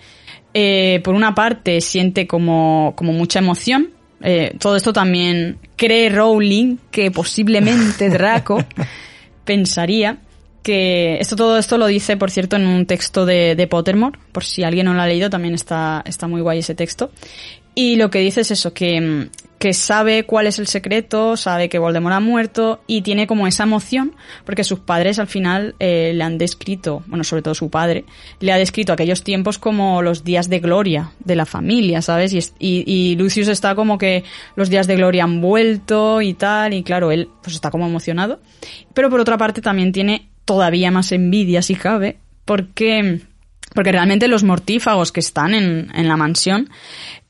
Eh, 0.53 1.01
por 1.03 1.13
una 1.13 1.35
parte 1.35 1.81
siente 1.81 2.27
como, 2.27 2.93
como 2.95 3.13
mucha 3.13 3.39
emoción. 3.39 3.91
Eh, 4.21 4.55
todo 4.59 4.75
esto 4.75 4.93
también 4.93 5.59
cree 5.75 6.09
Rowling 6.09 6.77
que 6.89 7.11
posiblemente 7.11 8.09
Draco 8.09 8.63
pensaría 9.45 10.17
que 10.63 11.17
esto 11.19 11.35
todo 11.35 11.57
esto 11.57 11.77
lo 11.77 11.87
dice, 11.87 12.17
por 12.17 12.31
cierto, 12.31 12.55
en 12.55 12.67
un 12.67 12.85
texto 12.85 13.25
de, 13.25 13.55
de 13.55 13.67
Pottermore, 13.67 14.19
por 14.31 14.43
si 14.43 14.63
alguien 14.63 14.85
no 14.85 14.93
lo 14.93 15.01
ha 15.01 15.07
leído, 15.07 15.29
también 15.29 15.53
está, 15.53 16.03
está 16.05 16.27
muy 16.27 16.41
guay 16.41 16.59
ese 16.59 16.75
texto. 16.75 17.11
Y 17.73 17.95
lo 17.95 18.09
que 18.09 18.19
dice 18.19 18.41
es 18.41 18.51
eso, 18.51 18.73
que, 18.73 18.99
mm, 18.99 19.29
que 19.57 19.73
sabe 19.73 20.23
cuál 20.23 20.47
es 20.47 20.59
el 20.59 20.67
secreto, 20.67 21.35
sabe 21.35 21.69
que 21.69 21.79
Voldemort 21.79 22.15
ha 22.15 22.19
muerto 22.19 22.81
y 22.85 23.01
tiene 23.01 23.25
como 23.25 23.47
esa 23.47 23.63
emoción, 23.63 24.15
porque 24.45 24.63
sus 24.63 24.79
padres 24.79 25.19
al 25.19 25.27
final 25.27 25.75
eh, 25.79 26.11
le 26.13 26.23
han 26.23 26.37
descrito, 26.37 27.03
bueno, 27.07 27.23
sobre 27.23 27.41
todo 27.41 27.55
su 27.55 27.69
padre, 27.69 28.05
le 28.39 28.51
ha 28.51 28.57
descrito 28.57 28.93
aquellos 28.93 29.23
tiempos 29.23 29.57
como 29.57 30.01
los 30.01 30.23
días 30.23 30.49
de 30.49 30.59
gloria 30.59 31.11
de 31.19 31.35
la 31.35 31.45
familia, 31.45 32.01
¿sabes? 32.01 32.33
Y, 32.33 32.83
y 32.85 33.15
Lucius 33.15 33.47
está 33.47 33.73
como 33.73 33.97
que 33.97 34.23
los 34.55 34.69
días 34.69 34.85
de 34.85 34.95
gloria 34.95 35.23
han 35.23 35.41
vuelto 35.41 36.21
y 36.21 36.33
tal, 36.33 36.73
y 36.73 36.83
claro, 36.83 37.11
él 37.11 37.29
pues 37.41 37.55
está 37.55 37.71
como 37.71 37.87
emocionado. 37.87 38.39
Pero 38.93 39.09
por 39.09 39.19
otra 39.19 39.37
parte 39.37 39.61
también 39.61 39.91
tiene 39.91 40.29
todavía 40.45 40.91
más 40.91 41.11
envidia, 41.11 41.61
si 41.63 41.75
cabe, 41.75 42.19
porque, 42.45 43.21
porque 43.73 43.91
realmente 43.91 44.27
los 44.27 44.43
mortífagos 44.43 45.11
que 45.11 45.19
están 45.19 45.55
en, 45.55 45.89
en 45.95 46.07
la 46.07 46.15
mansión 46.15 46.69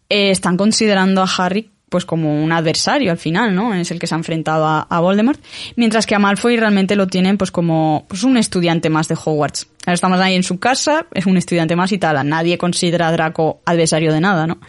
eh, 0.09 0.32
están 0.32 0.57
considerando 0.57 1.21
a 1.21 1.30
Harry 1.38 1.71
pues 1.90 2.04
como 2.06 2.44
un 2.44 2.52
adversario 2.52 3.12
al 3.12 3.18
final, 3.18 3.56
¿no? 3.56 3.74
Es 3.74 3.92
el 3.92 4.00
que 4.00 4.08
se 4.08 4.16
ha 4.16 4.18
enfrentado 4.18 4.66
a, 4.66 4.82
a 4.90 5.00
Voldemort, 5.00 5.40
mientras 5.76 6.06
que 6.06 6.16
a 6.16 6.20
Malfoy 6.20 6.58
realmente 6.58 6.96
lo 6.98 7.08
tienen 7.08 7.38
pues 7.38 7.50
como 7.52 8.06
pues 8.10 8.24
un 8.24 8.36
estudiante 8.38 8.90
más 8.90 9.08
de 9.08 9.16
Hogwarts. 9.16 9.68
Estamos 9.86 10.20
ahí 10.20 10.36
en 10.36 10.44
su 10.44 10.60
casa, 10.60 11.06
es 11.14 11.26
un 11.26 11.38
estudiante 11.38 11.78
más 11.78 11.94
y 11.94 11.98
tal, 11.98 12.28
nadie 12.28 12.58
considera 12.58 13.08
a 13.08 13.12
Draco 13.14 13.62
adversario 13.66 14.12
de 14.12 14.20
nada, 14.20 14.46
¿no? 14.46 14.60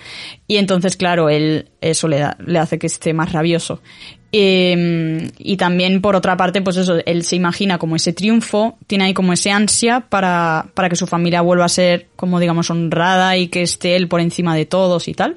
Y 0.47 0.59
entonces, 0.59 0.97
claro, 0.97 1.29
él 1.29 1.71
eso 1.81 2.07
le, 2.07 2.21
da- 2.21 2.37
le 2.47 2.59
hace 2.61 2.79
que 2.79 2.87
esté 2.87 3.13
más 3.13 3.33
rabioso. 3.33 3.83
Eh, 4.31 5.31
y 5.39 5.57
también, 5.57 6.01
por 6.01 6.15
otra 6.15 6.37
parte, 6.37 6.61
pues 6.61 6.77
eso, 6.77 6.97
él 7.05 7.23
se 7.25 7.37
imagina 7.37 7.79
como 7.79 7.97
ese 7.97 8.13
triunfo, 8.13 8.77
tiene 8.87 9.05
ahí 9.05 9.15
como 9.15 9.33
ese 9.33 9.51
ansia 9.51 10.01
para, 10.01 10.67
para 10.75 10.89
que 10.89 10.97
su 10.97 11.07
familia 11.07 11.41
vuelva 11.41 11.65
a 11.65 11.71
ser, 11.71 12.09
como 12.17 12.39
digamos, 12.39 12.71
honrada 12.71 13.37
y 13.37 13.49
que 13.49 13.63
esté 13.63 13.97
él 13.97 14.09
por 14.09 14.21
encima 14.21 14.55
de 14.55 14.67
todos 14.67 15.09
y 15.09 15.15
tal. 15.15 15.37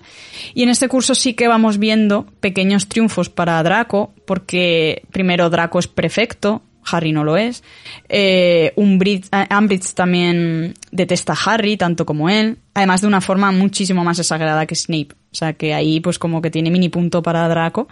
Y 0.53 0.63
en 0.63 0.69
este 0.69 0.89
curso 0.89 1.15
sí 1.15 1.33
que 1.33 1.47
vamos 1.47 1.77
viendo 1.77 2.25
pequeños 2.41 2.87
triunfos 2.87 3.29
para 3.29 3.61
Draco, 3.63 4.13
porque 4.25 5.03
primero 5.11 5.49
Draco 5.49 5.79
es 5.79 5.87
prefecto, 5.87 6.61
Harry 6.91 7.11
no 7.11 7.23
lo 7.23 7.37
es. 7.37 7.63
Eh, 8.09 8.73
Umbridge, 8.75 9.27
eh, 9.31 9.79
también 9.95 10.73
detesta 10.91 11.33
a 11.33 11.53
Harry, 11.53 11.77
tanto 11.77 12.05
como 12.05 12.29
él. 12.29 12.57
Además 12.73 13.01
de 13.01 13.07
una 13.07 13.21
forma 13.21 13.51
muchísimo 13.51 14.03
más 14.03 14.19
exagerada 14.19 14.65
que 14.65 14.75
Snape. 14.75 15.09
O 15.31 15.35
sea 15.35 15.53
que 15.53 15.73
ahí 15.73 15.99
pues 15.99 16.19
como 16.19 16.41
que 16.41 16.49
tiene 16.49 16.71
mini 16.71 16.89
punto 16.89 17.21
para 17.21 17.47
Draco. 17.47 17.87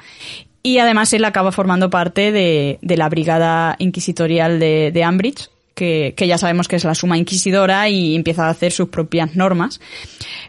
Y 0.61 0.79
además 0.79 1.13
él 1.13 1.23
acaba 1.25 1.51
formando 1.51 1.89
parte 1.89 2.31
de, 2.31 2.79
de 2.81 2.97
la 2.97 3.09
brigada 3.09 3.75
inquisitorial 3.79 4.59
de, 4.59 4.91
de 4.91 5.07
Umbridge, 5.07 5.49
que, 5.73 6.13
que 6.17 6.27
ya 6.27 6.37
sabemos 6.37 6.67
que 6.67 6.75
es 6.75 6.83
la 6.83 6.95
suma 6.95 7.17
inquisidora 7.17 7.87
y 7.87 8.15
empieza 8.15 8.47
a 8.47 8.49
hacer 8.49 8.71
sus 8.71 8.89
propias 8.89 9.35
normas. 9.35 9.79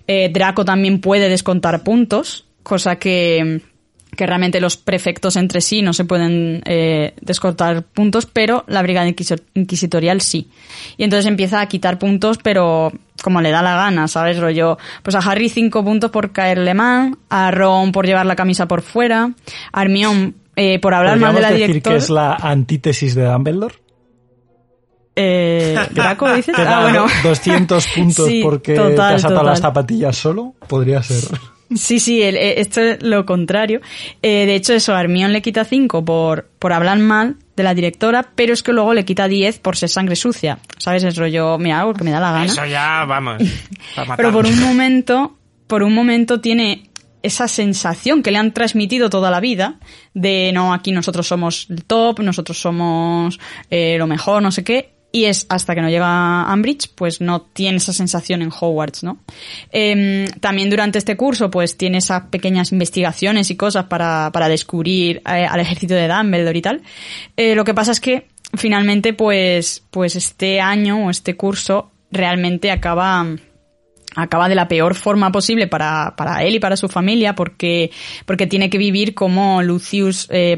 Eh, 0.08 0.28
Draco 0.32 0.64
también 0.64 1.00
puede 1.00 1.28
descontar 1.28 1.84
puntos, 1.84 2.46
cosa 2.64 2.96
que, 2.96 3.60
que 4.20 4.26
realmente 4.26 4.60
los 4.60 4.76
prefectos 4.76 5.36
entre 5.36 5.62
sí 5.62 5.80
no 5.80 5.94
se 5.94 6.04
pueden 6.04 6.60
eh, 6.66 7.14
descontar 7.22 7.84
puntos, 7.84 8.26
pero 8.26 8.64
la 8.68 8.82
brigada 8.82 9.08
inquisi- 9.08 9.40
inquisitorial 9.54 10.20
sí. 10.20 10.50
Y 10.98 11.04
entonces 11.04 11.24
empieza 11.24 11.62
a 11.62 11.66
quitar 11.68 11.98
puntos, 11.98 12.36
pero 12.42 12.92
como 13.22 13.40
le 13.40 13.50
da 13.50 13.62
la 13.62 13.76
gana, 13.76 14.08
¿sabes? 14.08 14.38
Rollo, 14.38 14.76
pues 15.02 15.16
a 15.16 15.20
Harry 15.20 15.48
cinco 15.48 15.82
puntos 15.82 16.10
por 16.10 16.32
caerle 16.32 16.74
mal, 16.74 17.16
a 17.30 17.50
Ron 17.50 17.92
por 17.92 18.04
llevar 18.04 18.26
la 18.26 18.36
camisa 18.36 18.68
por 18.68 18.82
fuera, 18.82 19.32
a 19.72 19.82
Hermione 19.82 20.34
eh, 20.54 20.78
por 20.80 20.92
hablar 20.92 21.18
mal 21.18 21.34
de 21.34 21.40
¿Podríamos 21.40 21.42
la 21.42 21.50
decir 21.50 21.66
directora. 21.68 21.94
que 21.96 21.98
es 21.98 22.10
la 22.10 22.34
antítesis 22.34 23.14
de 23.14 23.24
Dumbledore? 23.24 23.74
Eh, 25.16 25.76
Draco, 25.92 26.32
dices. 26.34 26.54
Te 26.56 26.62
Ah, 26.62 26.82
bueno. 26.82 27.06
200 27.22 27.86
puntos 27.88 28.26
Sí, 28.28 28.40
porque 28.42 28.74
total, 28.74 28.94
te 28.96 29.02
has 29.14 29.24
atado 29.24 29.34
total. 29.40 29.46
las 29.46 29.60
zapatillas 29.60 30.16
solo. 30.16 30.54
Podría 30.68 31.02
ser. 31.02 31.24
Sí, 31.74 32.00
sí, 32.00 32.22
el- 32.22 32.36
eh, 32.36 32.60
esto 32.60 32.80
es 32.80 33.02
lo 33.02 33.24
contrario. 33.26 33.80
Eh, 34.22 34.44
de 34.46 34.54
hecho, 34.54 34.72
eso, 34.72 34.94
a 34.94 35.00
Hermione 35.00 35.32
le 35.32 35.42
quita 35.42 35.64
5 35.64 36.04
por, 36.04 36.48
por 36.58 36.72
hablar 36.72 36.98
mal 36.98 37.36
de 37.56 37.62
la 37.62 37.74
directora, 37.74 38.30
pero 38.34 38.52
es 38.52 38.62
que 38.62 38.72
luego 38.72 38.92
le 38.94 39.04
quita 39.04 39.28
10 39.28 39.58
por 39.60 39.76
ser 39.76 39.88
sangre 39.88 40.16
sucia. 40.16 40.58
¿Sabes? 40.78 41.04
Es 41.04 41.16
rollo, 41.16 41.58
mira, 41.58 41.80
algo 41.80 41.94
que 41.94 42.04
me 42.04 42.10
da 42.10 42.20
la 42.20 42.32
gana. 42.32 42.46
Eso 42.46 42.64
ya, 42.66 43.04
vamos. 43.06 43.42
Pero 44.16 44.32
por 44.32 44.46
un 44.46 44.58
momento, 44.60 45.36
por 45.66 45.82
un 45.82 45.94
momento 45.94 46.40
tiene 46.40 46.90
esa 47.22 47.48
sensación 47.48 48.22
que 48.22 48.30
le 48.30 48.38
han 48.38 48.52
transmitido 48.54 49.10
toda 49.10 49.30
la 49.30 49.40
vida 49.40 49.78
de 50.14 50.52
no, 50.54 50.72
aquí 50.72 50.90
nosotros 50.90 51.26
somos 51.26 51.66
el 51.68 51.84
top, 51.84 52.20
nosotros 52.20 52.58
somos 52.58 53.38
eh, 53.70 53.96
lo 53.98 54.06
mejor, 54.06 54.42
no 54.42 54.50
sé 54.50 54.64
qué. 54.64 54.94
Y 55.12 55.24
es 55.24 55.46
hasta 55.48 55.74
que 55.74 55.80
no 55.80 55.88
llega 55.88 56.06
a 56.06 56.52
Ambridge, 56.52 56.90
pues 56.94 57.20
no 57.20 57.40
tiene 57.40 57.78
esa 57.78 57.92
sensación 57.92 58.42
en 58.42 58.50
Hogwarts, 58.50 59.02
¿no? 59.02 59.18
Em, 59.72 60.26
también 60.40 60.70
durante 60.70 60.98
este 60.98 61.16
curso, 61.16 61.50
pues 61.50 61.76
tiene 61.76 61.98
esas 61.98 62.22
pequeñas 62.30 62.70
investigaciones 62.70 63.50
y 63.50 63.56
cosas 63.56 63.86
para, 63.86 64.30
para 64.32 64.48
descubrir 64.48 65.16
eh, 65.18 65.46
al 65.46 65.58
ejército 65.60 65.94
de 65.94 66.06
Dumbledore 66.06 66.58
y 66.58 66.62
tal. 66.62 66.82
Eh, 67.36 67.54
lo 67.56 67.64
que 67.64 67.74
pasa 67.74 67.90
es 67.90 68.00
que 68.00 68.28
finalmente, 68.54 69.12
pues, 69.12 69.82
pues 69.90 70.14
este 70.14 70.60
año 70.60 71.06
o 71.06 71.10
este 71.10 71.36
curso 71.36 71.90
realmente 72.12 72.70
acaba 72.70 73.26
acaba 74.16 74.48
de 74.48 74.54
la 74.54 74.68
peor 74.68 74.94
forma 74.94 75.30
posible 75.30 75.66
para, 75.66 76.14
para 76.16 76.42
él 76.42 76.56
y 76.56 76.60
para 76.60 76.76
su 76.76 76.88
familia 76.88 77.34
porque, 77.34 77.90
porque 78.26 78.46
tiene 78.46 78.70
que 78.70 78.78
vivir 78.78 79.14
como 79.14 79.62
Lucius 79.62 80.26
eh. 80.30 80.56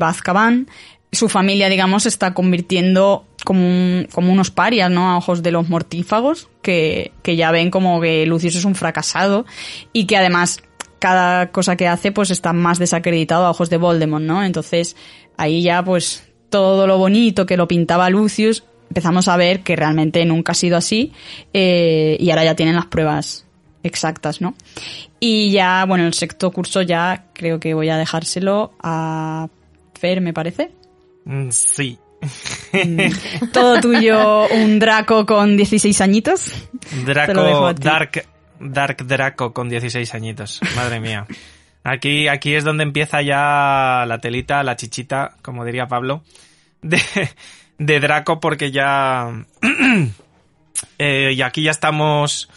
Su 1.12 1.28
familia, 1.28 1.68
digamos, 1.68 2.06
está 2.06 2.32
convirtiendo 2.34 3.26
como, 3.44 3.60
un- 3.66 4.08
como 4.12 4.32
unos 4.32 4.50
parias, 4.50 4.90
¿no? 4.90 5.10
A 5.10 5.18
ojos 5.18 5.42
de 5.42 5.50
los 5.52 5.68
mortífagos, 5.68 6.48
que, 6.62 7.12
que 7.22 7.36
ya 7.36 7.50
ven 7.50 7.70
como 7.70 8.00
que 8.00 8.24
Lucius 8.26 8.56
es 8.56 8.64
un 8.64 8.74
fracasado 8.74 9.44
y 9.92 10.06
que 10.06 10.16
además 10.16 10.62
cada 10.98 11.50
cosa 11.50 11.76
que 11.76 11.86
hace 11.88 12.12
pues 12.12 12.30
está 12.30 12.52
más 12.52 12.78
desacreditado 12.78 13.44
a 13.44 13.50
ojos 13.50 13.68
de 13.68 13.76
Voldemort, 13.76 14.24
¿no? 14.24 14.42
Entonces 14.44 14.96
ahí 15.36 15.62
ya 15.62 15.84
pues 15.84 16.24
todo 16.48 16.86
lo 16.86 16.96
bonito 16.98 17.44
que 17.44 17.56
lo 17.56 17.66
pintaba 17.68 18.08
Lucius 18.08 18.64
empezamos 18.88 19.26
a 19.28 19.36
ver 19.36 19.60
que 19.62 19.74
realmente 19.74 20.24
nunca 20.24 20.52
ha 20.52 20.54
sido 20.54 20.76
así 20.76 21.12
eh, 21.52 22.16
y 22.20 22.30
ahora 22.30 22.44
ya 22.44 22.54
tienen 22.54 22.76
las 22.76 22.86
pruebas 22.86 23.46
exactas, 23.82 24.40
¿no? 24.40 24.54
Y 25.18 25.50
ya, 25.50 25.84
bueno, 25.88 26.06
el 26.06 26.14
sexto 26.14 26.50
curso 26.52 26.82
ya 26.82 27.26
creo 27.32 27.58
que 27.58 27.74
voy 27.74 27.88
a 27.88 27.96
dejárselo 27.96 28.72
a 28.82 29.48
Fer, 29.94 30.20
me 30.20 30.32
parece. 30.32 30.70
Mm, 31.24 31.50
Sí. 31.50 31.98
Todo 33.52 33.80
tuyo, 33.80 34.46
un 34.48 34.78
Draco 34.78 35.26
con 35.26 35.56
16 35.56 36.00
añitos. 36.00 36.52
Draco. 37.04 37.72
Dark, 37.74 38.26
Dark 38.60 39.04
Draco 39.06 39.52
con 39.52 39.68
16 39.68 40.14
añitos. 40.14 40.60
Madre 40.76 41.00
mía. 41.00 41.26
Aquí, 41.84 42.28
aquí 42.28 42.54
es 42.54 42.62
donde 42.62 42.84
empieza 42.84 43.22
ya 43.22 44.04
la 44.06 44.18
telita, 44.20 44.62
la 44.62 44.76
chichita, 44.76 45.34
como 45.42 45.64
diría 45.64 45.88
Pablo, 45.88 46.22
de, 46.80 47.00
de 47.78 48.00
Draco, 48.00 48.38
porque 48.38 48.70
ya. 48.70 49.44
eh, 50.98 51.32
y 51.34 51.42
aquí 51.42 51.62
ya 51.64 51.72
estamos 51.72 52.48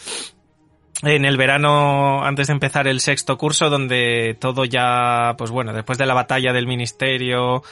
en 1.01 1.25
el 1.25 1.37
verano, 1.37 2.23
antes 2.23 2.47
de 2.47 2.53
empezar 2.53 2.87
el 2.87 2.99
sexto 2.99 3.37
curso, 3.37 3.71
donde 3.71 4.37
todo 4.39 4.63
ya, 4.65 5.33
pues 5.37 5.49
bueno, 5.49 5.73
después 5.73 5.97
de 5.97 6.05
la 6.05 6.13
batalla 6.13 6.53
del 6.53 6.67
ministerio 6.67 7.63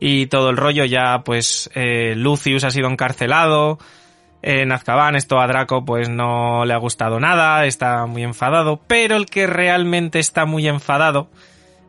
y 0.00 0.26
todo 0.26 0.50
el 0.50 0.56
rollo, 0.56 0.84
ya 0.84 1.22
pues 1.24 1.70
eh, 1.74 2.14
Lucius 2.16 2.64
ha 2.64 2.70
sido 2.70 2.88
encarcelado 2.88 3.78
en 4.42 4.72
Azkaban, 4.72 5.16
esto 5.16 5.40
a 5.40 5.46
Draco 5.46 5.84
pues 5.84 6.10
no 6.10 6.66
le 6.66 6.74
ha 6.74 6.78
gustado 6.78 7.18
nada, 7.18 7.64
está 7.64 8.04
muy 8.06 8.22
enfadado, 8.22 8.80
pero 8.86 9.16
el 9.16 9.26
que 9.26 9.46
realmente 9.46 10.18
está 10.18 10.44
muy 10.44 10.68
enfadado 10.68 11.28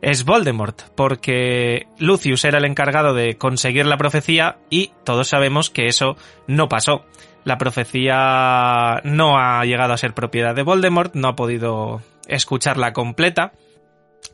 es 0.00 0.24
Voldemort, 0.24 0.82
porque 0.94 1.86
Lucius 1.98 2.44
era 2.44 2.58
el 2.58 2.64
encargado 2.64 3.12
de 3.12 3.36
conseguir 3.36 3.86
la 3.86 3.98
profecía 3.98 4.56
y 4.70 4.92
todos 5.04 5.28
sabemos 5.28 5.68
que 5.68 5.86
eso 5.86 6.16
no 6.46 6.68
pasó. 6.68 7.04
La 7.44 7.58
profecía 7.58 9.00
no 9.04 9.38
ha 9.38 9.64
llegado 9.64 9.92
a 9.92 9.98
ser 9.98 10.14
propiedad 10.14 10.54
de 10.54 10.62
Voldemort, 10.62 11.14
no 11.14 11.28
ha 11.28 11.36
podido 11.36 12.02
escucharla 12.26 12.92
completa, 12.92 13.52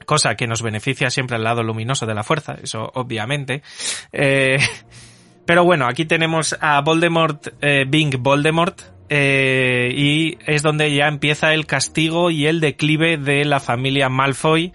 cosa 0.06 0.34
que 0.34 0.46
nos 0.46 0.62
beneficia 0.62 1.10
siempre 1.10 1.36
al 1.36 1.44
lado 1.44 1.62
luminoso 1.62 2.06
de 2.06 2.14
la 2.14 2.22
fuerza, 2.22 2.56
eso 2.62 2.90
obviamente. 2.94 3.62
Eh, 4.12 4.58
pero 5.44 5.64
bueno, 5.64 5.86
aquí 5.86 6.04
tenemos 6.04 6.56
a 6.60 6.80
Voldemort, 6.80 7.48
eh, 7.60 7.84
Bing 7.88 8.14
Voldemort, 8.20 8.80
eh, 9.08 9.92
y 9.94 10.38
es 10.46 10.62
donde 10.62 10.94
ya 10.94 11.08
empieza 11.08 11.52
el 11.52 11.66
castigo 11.66 12.30
y 12.30 12.46
el 12.46 12.60
declive 12.60 13.18
de 13.18 13.44
la 13.44 13.60
familia 13.60 14.08
Malfoy. 14.08 14.72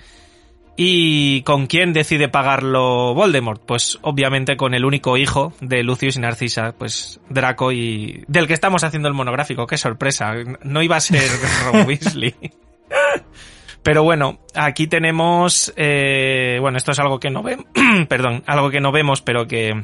¿Y 0.79 1.41
con 1.41 1.65
quién 1.65 1.91
decide 1.91 2.29
pagarlo 2.29 3.15
Voldemort? 3.15 3.63
Pues 3.65 3.97
obviamente 4.03 4.57
con 4.57 4.75
el 4.75 4.85
único 4.85 5.17
hijo 5.17 5.53
de 5.59 5.81
Lucius 5.81 6.17
y 6.17 6.19
Narcisa, 6.19 6.75
pues 6.77 7.19
Draco 7.29 7.71
y... 7.71 8.23
del 8.27 8.45
que 8.45 8.53
estamos 8.53 8.83
haciendo 8.83 9.07
el 9.07 9.15
monográfico, 9.15 9.65
qué 9.65 9.77
sorpresa, 9.77 10.33
no 10.61 10.83
iba 10.83 10.97
a 10.97 11.01
ser 11.01 11.27
Ron 11.65 11.87
Weasley. 11.87 12.35
Pero 13.87 14.03
bueno, 14.03 14.39
aquí 14.53 14.87
tenemos, 14.87 15.73
eh, 15.77 16.57
bueno, 16.59 16.77
esto 16.77 16.91
es 16.91 16.99
algo 16.99 17.21
que 17.21 17.29
no 17.29 17.41
vemos, 17.41 17.67
perdón, 18.09 18.43
algo 18.45 18.69
que 18.69 18.81
no 18.81 18.91
vemos, 18.91 19.21
pero 19.21 19.47
que, 19.47 19.81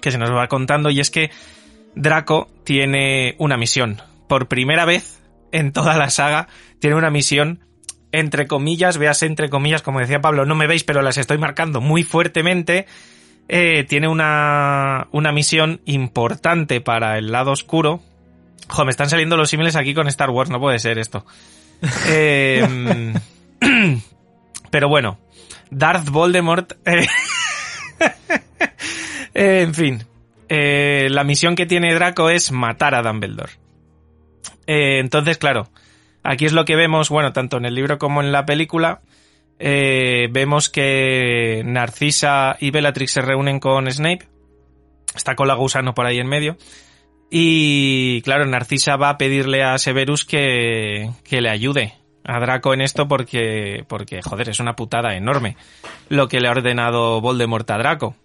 que 0.00 0.12
se 0.12 0.18
nos 0.18 0.30
va 0.30 0.46
contando, 0.46 0.90
y 0.90 1.00
es 1.00 1.10
que 1.10 1.32
Draco 1.96 2.48
tiene 2.62 3.34
una 3.38 3.56
misión. 3.56 4.00
Por 4.28 4.46
primera 4.46 4.84
vez 4.84 5.24
en 5.50 5.72
toda 5.72 5.96
la 5.96 6.08
saga, 6.10 6.46
tiene 6.78 6.94
una 6.94 7.10
misión, 7.10 7.64
entre 8.12 8.46
comillas, 8.46 8.96
veas 8.96 9.24
entre 9.24 9.50
comillas, 9.50 9.82
como 9.82 9.98
decía 9.98 10.20
Pablo, 10.20 10.46
no 10.46 10.54
me 10.54 10.68
veis, 10.68 10.84
pero 10.84 11.02
las 11.02 11.18
estoy 11.18 11.38
marcando 11.38 11.80
muy 11.80 12.04
fuertemente. 12.04 12.86
Eh, 13.48 13.82
tiene 13.88 14.06
una, 14.06 15.08
una 15.10 15.32
misión 15.32 15.80
importante 15.84 16.80
para 16.80 17.18
el 17.18 17.32
lado 17.32 17.50
oscuro. 17.50 18.02
Jo, 18.68 18.84
me 18.84 18.92
están 18.92 19.10
saliendo 19.10 19.36
los 19.36 19.50
símiles 19.50 19.74
aquí 19.74 19.94
con 19.94 20.06
Star 20.06 20.30
Wars, 20.30 20.48
no 20.48 20.60
puede 20.60 20.78
ser 20.78 21.00
esto. 21.00 21.26
Eh, 22.08 23.14
pero 24.70 24.88
bueno, 24.88 25.18
Darth 25.70 26.08
Voldemort. 26.10 26.72
eh, 26.84 27.06
eh, 29.34 29.62
en 29.62 29.74
fin, 29.74 30.04
eh, 30.48 31.08
la 31.10 31.24
misión 31.24 31.54
que 31.54 31.66
tiene 31.66 31.94
Draco 31.94 32.30
es 32.30 32.52
matar 32.52 32.94
a 32.94 33.02
Dumbledore. 33.02 33.52
Entonces, 34.66 35.38
claro, 35.38 35.68
aquí 36.22 36.44
es 36.44 36.52
lo 36.52 36.64
que 36.64 36.74
vemos, 36.74 37.08
bueno, 37.08 37.32
tanto 37.32 37.56
en 37.56 37.66
el 37.66 37.74
libro 37.74 37.98
como 37.98 38.20
en 38.20 38.32
la 38.32 38.44
película. 38.46 39.00
vemos 39.58 40.68
que 40.68 41.62
Narcisa 41.64 42.56
y 42.58 42.70
Bellatrix 42.72 43.12
se 43.12 43.20
reúnen 43.20 43.60
con 43.60 43.90
Snape. 43.90 44.26
Está 45.14 45.36
con 45.36 45.46
la 45.46 45.54
gusano 45.54 45.94
por 45.94 46.04
ahí 46.04 46.18
en 46.18 46.26
medio. 46.26 46.56
Y 47.30 48.22
claro, 48.22 48.46
Narcisa 48.46 48.96
va 48.96 49.10
a 49.10 49.18
pedirle 49.18 49.62
a 49.62 49.78
Severus 49.78 50.24
que, 50.24 51.10
que 51.24 51.40
le 51.40 51.50
ayude 51.50 51.94
a 52.24 52.40
Draco 52.40 52.74
en 52.74 52.80
esto 52.80 53.08
porque, 53.08 53.84
porque, 53.88 54.22
joder, 54.22 54.48
es 54.48 54.60
una 54.60 54.76
putada 54.76 55.16
enorme 55.16 55.56
lo 56.08 56.28
que 56.28 56.40
le 56.40 56.48
ha 56.48 56.52
ordenado 56.52 57.20
Voldemort 57.20 57.68
a 57.70 57.78
Draco. 57.78 58.16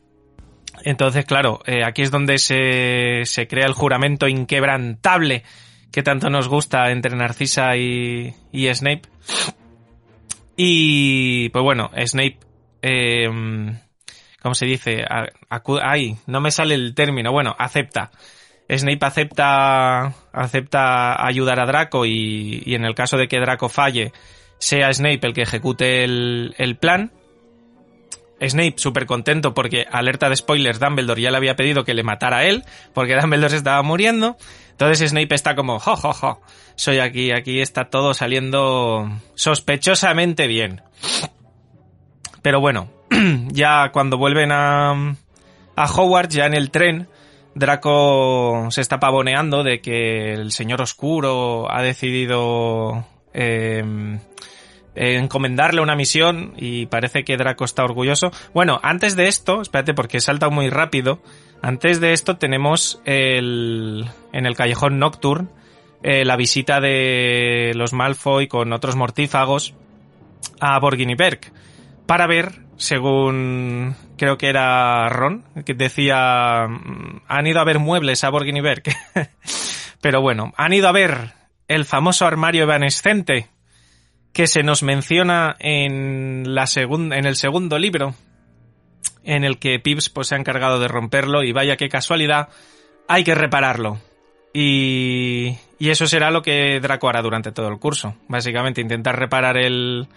Entonces, 0.83 1.25
claro, 1.25 1.59
eh, 1.65 1.83
aquí 1.85 2.01
es 2.01 2.11
donde 2.11 2.39
se, 2.39 3.21
se 3.25 3.47
crea 3.47 3.65
el 3.65 3.73
juramento 3.73 4.27
inquebrantable 4.27 5.43
que 5.91 6.03
tanto 6.03 6.29
nos 6.29 6.47
gusta 6.47 6.89
entre 6.91 7.15
Narcisa 7.15 7.75
y, 7.75 8.33
y 8.51 8.73
Snape. 8.73 9.03
Y, 10.55 11.49
pues 11.49 11.63
bueno, 11.63 11.91
Snape, 12.05 12.37
eh, 12.81 13.29
¿cómo 14.41 14.55
se 14.55 14.65
dice? 14.65 15.05
Ay, 15.83 16.17
no 16.27 16.41
me 16.41 16.51
sale 16.51 16.75
el 16.75 16.95
término. 16.95 17.31
Bueno, 17.31 17.55
acepta. 17.57 18.11
Snape 18.77 19.05
acepta, 19.05 20.13
acepta 20.31 21.25
ayudar 21.25 21.59
a 21.59 21.65
Draco 21.65 22.05
y, 22.05 22.63
en 22.67 22.85
el 22.85 22.95
caso 22.95 23.17
de 23.17 23.27
que 23.27 23.39
Draco 23.39 23.69
falle, 23.69 24.13
sea 24.59 24.93
Snape 24.93 25.19
el 25.23 25.33
que 25.33 25.41
ejecute 25.41 26.03
el, 26.03 26.55
el 26.57 26.77
plan. 26.77 27.11
Snape 28.41 28.75
súper 28.77 29.05
contento 29.05 29.53
porque, 29.53 29.85
alerta 29.91 30.29
de 30.29 30.35
spoilers, 30.35 30.79
Dumbledore 30.79 31.21
ya 31.21 31.31
le 31.31 31.37
había 31.37 31.55
pedido 31.55 31.83
que 31.83 31.93
le 31.93 32.03
matara 32.03 32.37
a 32.37 32.43
él, 32.45 32.63
porque 32.93 33.15
Dumbledore 33.15 33.51
se 33.51 33.57
estaba 33.57 33.83
muriendo. 33.83 34.37
Entonces 34.71 35.09
Snape 35.11 35.35
está 35.35 35.55
como, 35.55 35.79
jo, 35.79 36.41
soy 36.75 36.99
aquí, 36.99 37.31
aquí 37.31 37.61
está 37.61 37.85
todo 37.85 38.13
saliendo 38.13 39.07
sospechosamente 39.35 40.47
bien. 40.47 40.81
Pero 42.41 42.59
bueno, 42.59 42.89
ya 43.51 43.91
cuando 43.91 44.17
vuelven 44.17 44.51
a, 44.51 45.15
a 45.75 45.85
Hogwarts, 45.85 46.33
ya 46.33 46.45
en 46.47 46.55
el 46.55 46.71
tren, 46.71 47.07
Draco 47.53 48.67
se 48.71 48.81
está 48.81 48.99
pavoneando 48.99 49.63
de 49.63 49.81
que 49.81 50.33
el 50.33 50.51
Señor 50.51 50.81
Oscuro 50.81 51.71
ha 51.71 51.81
decidido 51.81 53.05
eh, 53.33 53.83
encomendarle 54.95 55.81
una 55.81 55.95
misión 55.95 56.53
y 56.57 56.85
parece 56.85 57.23
que 57.23 57.37
Draco 57.37 57.65
está 57.65 57.83
orgulloso. 57.83 58.31
Bueno, 58.53 58.79
antes 58.83 59.15
de 59.15 59.27
esto, 59.27 59.61
espérate 59.61 59.93
porque 59.93 60.17
he 60.17 60.21
saltado 60.21 60.51
muy 60.51 60.69
rápido. 60.69 61.21
Antes 61.61 61.99
de 61.99 62.13
esto 62.13 62.37
tenemos 62.37 63.01
el, 63.05 64.05
en 64.33 64.45
el 64.45 64.55
callejón 64.55 64.99
Nocturne 64.99 65.49
eh, 66.03 66.25
la 66.25 66.35
visita 66.35 66.81
de 66.81 67.73
los 67.75 67.93
Malfoy 67.93 68.47
con 68.47 68.73
otros 68.73 68.95
mortífagos 68.95 69.75
a 70.59 70.79
Borgini 70.79 71.13
Berg 71.13 71.41
para 72.07 72.25
ver, 72.25 72.53
según 72.77 73.95
creo 74.21 74.37
que 74.37 74.49
era 74.49 75.09
Ron, 75.09 75.43
que 75.65 75.73
decía, 75.73 76.67
mm, 76.69 77.21
han 77.27 77.47
ido 77.47 77.59
a 77.59 77.63
ver 77.63 77.79
muebles 77.79 78.23
a 78.23 78.29
Borgini 78.29 78.61
Berg. 78.61 78.83
Pero 80.01 80.21
bueno, 80.21 80.53
han 80.57 80.73
ido 80.73 80.87
a 80.87 80.91
ver 80.91 81.33
el 81.67 81.85
famoso 81.85 82.27
armario 82.27 82.61
evanescente 82.61 83.47
que 84.31 84.45
se 84.45 84.61
nos 84.61 84.83
menciona 84.83 85.55
en, 85.57 86.53
la 86.53 86.65
en 86.75 87.25
el 87.25 87.35
segundo 87.35 87.79
libro, 87.79 88.13
en 89.23 89.43
el 89.43 89.57
que 89.57 89.79
Pips 89.79 90.09
pues, 90.09 90.27
se 90.27 90.35
ha 90.35 90.37
encargado 90.37 90.79
de 90.79 90.87
romperlo 90.87 91.41
y 91.41 91.51
vaya 91.51 91.75
qué 91.75 91.89
casualidad, 91.89 92.49
hay 93.07 93.23
que 93.23 93.33
repararlo. 93.33 93.99
Y, 94.53 95.57
y 95.79 95.89
eso 95.89 96.05
será 96.05 96.29
lo 96.29 96.43
que 96.43 96.79
Draco 96.79 97.09
hará 97.09 97.23
durante 97.23 97.51
todo 97.51 97.69
el 97.69 97.79
curso. 97.79 98.13
Básicamente 98.27 98.81
intentar 98.81 99.17
reparar 99.17 99.57
el, 99.57 100.07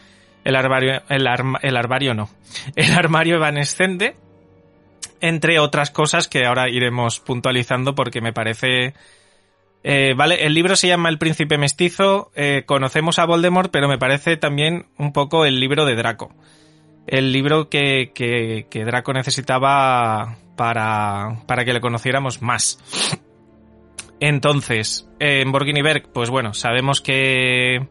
el 0.44 0.56
armario, 0.56 1.02
el, 1.08 1.26
el 1.62 1.76
armario 1.76 2.14
no, 2.14 2.28
el 2.76 2.92
armario 2.92 3.36
evanescente, 3.36 4.16
entre 5.20 5.58
otras 5.58 5.90
cosas 5.90 6.28
que 6.28 6.46
ahora 6.46 6.68
iremos 6.68 7.20
puntualizando 7.20 7.94
porque 7.94 8.20
me 8.20 8.32
parece 8.32 8.94
eh, 9.86 10.14
vale, 10.16 10.46
el 10.46 10.54
libro 10.54 10.76
se 10.76 10.88
llama 10.88 11.10
El 11.10 11.18
Príncipe 11.18 11.58
Mestizo. 11.58 12.32
Eh, 12.34 12.62
conocemos 12.64 13.18
a 13.18 13.26
Voldemort, 13.26 13.70
pero 13.70 13.86
me 13.86 13.98
parece 13.98 14.38
también 14.38 14.86
un 14.96 15.12
poco 15.12 15.44
el 15.44 15.60
libro 15.60 15.84
de 15.84 15.94
Draco. 15.94 16.34
El 17.06 17.32
libro 17.32 17.68
que, 17.68 18.10
que, 18.14 18.66
que 18.70 18.84
Draco 18.86 19.12
necesitaba 19.12 20.38
para, 20.56 21.42
para 21.46 21.66
que 21.66 21.74
le 21.74 21.82
conociéramos 21.82 22.40
más. 22.40 22.78
Entonces, 24.20 25.06
en 25.20 25.52
Borginiberg, 25.52 26.10
pues 26.10 26.30
bueno, 26.30 26.54
sabemos 26.54 27.02
que, 27.02 27.86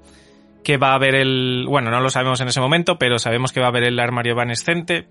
que 0.63 0.77
va 0.77 0.91
a 0.91 0.95
haber 0.95 1.15
el. 1.15 1.65
Bueno, 1.67 1.91
no 1.91 1.99
lo 1.99 2.09
sabemos 2.09 2.39
en 2.41 2.47
ese 2.47 2.61
momento, 2.61 2.97
pero 2.97 3.19
sabemos 3.19 3.51
que 3.51 3.59
va 3.59 3.67
a 3.67 3.69
haber 3.69 3.83
el 3.83 3.99
armario 3.99 4.33
evanescente. 4.33 5.07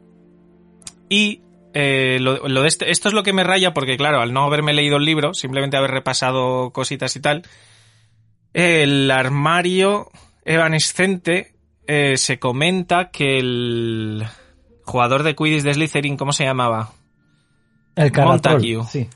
Y 1.09 1.43
eh, 1.75 2.19
lo, 2.21 2.39
de 2.39 2.69
este, 2.69 2.91
esto 2.91 3.09
es 3.09 3.15
lo 3.15 3.23
que 3.23 3.33
me 3.33 3.45
raya 3.45 3.75
porque, 3.75 3.97
claro, 3.97 4.21
al 4.21 4.33
no 4.33 4.45
haberme 4.45 4.73
leído 4.73 4.97
el 4.97 5.05
libro, 5.05 5.35
simplemente 5.35 5.77
haber 5.77 5.91
repasado 5.91 6.71
cositas 6.71 7.15
y 7.17 7.21
tal, 7.21 7.43
el 8.53 9.11
armario 9.11 10.11
evanescente 10.45 11.55
eh, 11.87 12.17
se 12.17 12.39
comenta 12.39 13.11
que 13.11 13.39
el 13.39 14.25
jugador 14.85 15.23
de 15.23 15.35
Quidditch 15.35 15.63
de 15.63 15.75
Slytherin, 15.75 16.17
¿cómo 16.17 16.33
se 16.33 16.45
llamaba? 16.45 16.93
El 17.95 18.13
Montague. 18.13 18.79
Sí. 18.89 19.09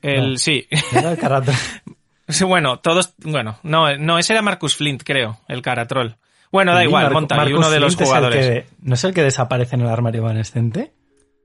El, 0.00 0.38
sí. 0.38 0.66
El 0.70 1.18
Caratrol. 1.18 1.56
bueno, 2.46 2.78
todos, 2.78 3.14
bueno, 3.18 3.58
no, 3.62 3.96
no, 3.96 4.18
ese 4.18 4.32
era 4.32 4.42
Marcus 4.42 4.76
Flint, 4.76 5.02
creo, 5.04 5.38
el 5.48 5.62
Caratrol. 5.62 6.16
Bueno, 6.50 6.74
da 6.74 6.84
igual, 6.84 7.04
Mar- 7.04 7.12
Montague, 7.12 7.54
uno 7.54 7.70
de 7.70 7.80
los 7.80 7.96
Flint 7.96 8.06
jugadores. 8.08 8.46
que- 8.46 8.66
¿No 8.82 8.94
es 8.94 9.04
el 9.04 9.14
que 9.14 9.22
desaparece 9.22 9.76
en 9.76 9.82
el 9.82 9.88
armario 9.88 10.22
evanescente? 10.22 10.92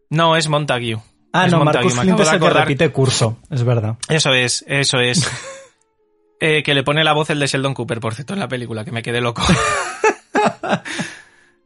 No, 0.09 0.35
es 0.35 0.47
Montague. 0.49 0.97
Ah, 1.33 1.45
Es 1.45 1.51
no, 1.51 1.59
Montague, 1.59 1.85
Marcus 1.85 1.99
Flint 2.01 2.19
es 2.19 2.31
el 2.33 2.39
que 2.39 2.49
repite 2.49 2.89
curso, 2.91 3.38
es 3.49 3.63
verdad. 3.63 3.95
Eso 4.09 4.33
es, 4.33 4.63
eso 4.67 4.99
es. 4.99 5.29
Eh, 6.39 6.61
que 6.61 6.75
le 6.75 6.83
pone 6.83 7.03
la 7.03 7.13
voz 7.13 7.31
el 7.31 7.39
de 7.39 7.47
Sheldon 7.47 7.73
Cooper, 7.73 7.99
por 7.99 8.13
cierto, 8.13 8.33
en 8.35 8.39
la 8.39 8.47
película, 8.47 8.85
que 8.85 8.91
me 8.91 9.01
quedé 9.01 9.21
loco. 9.21 9.41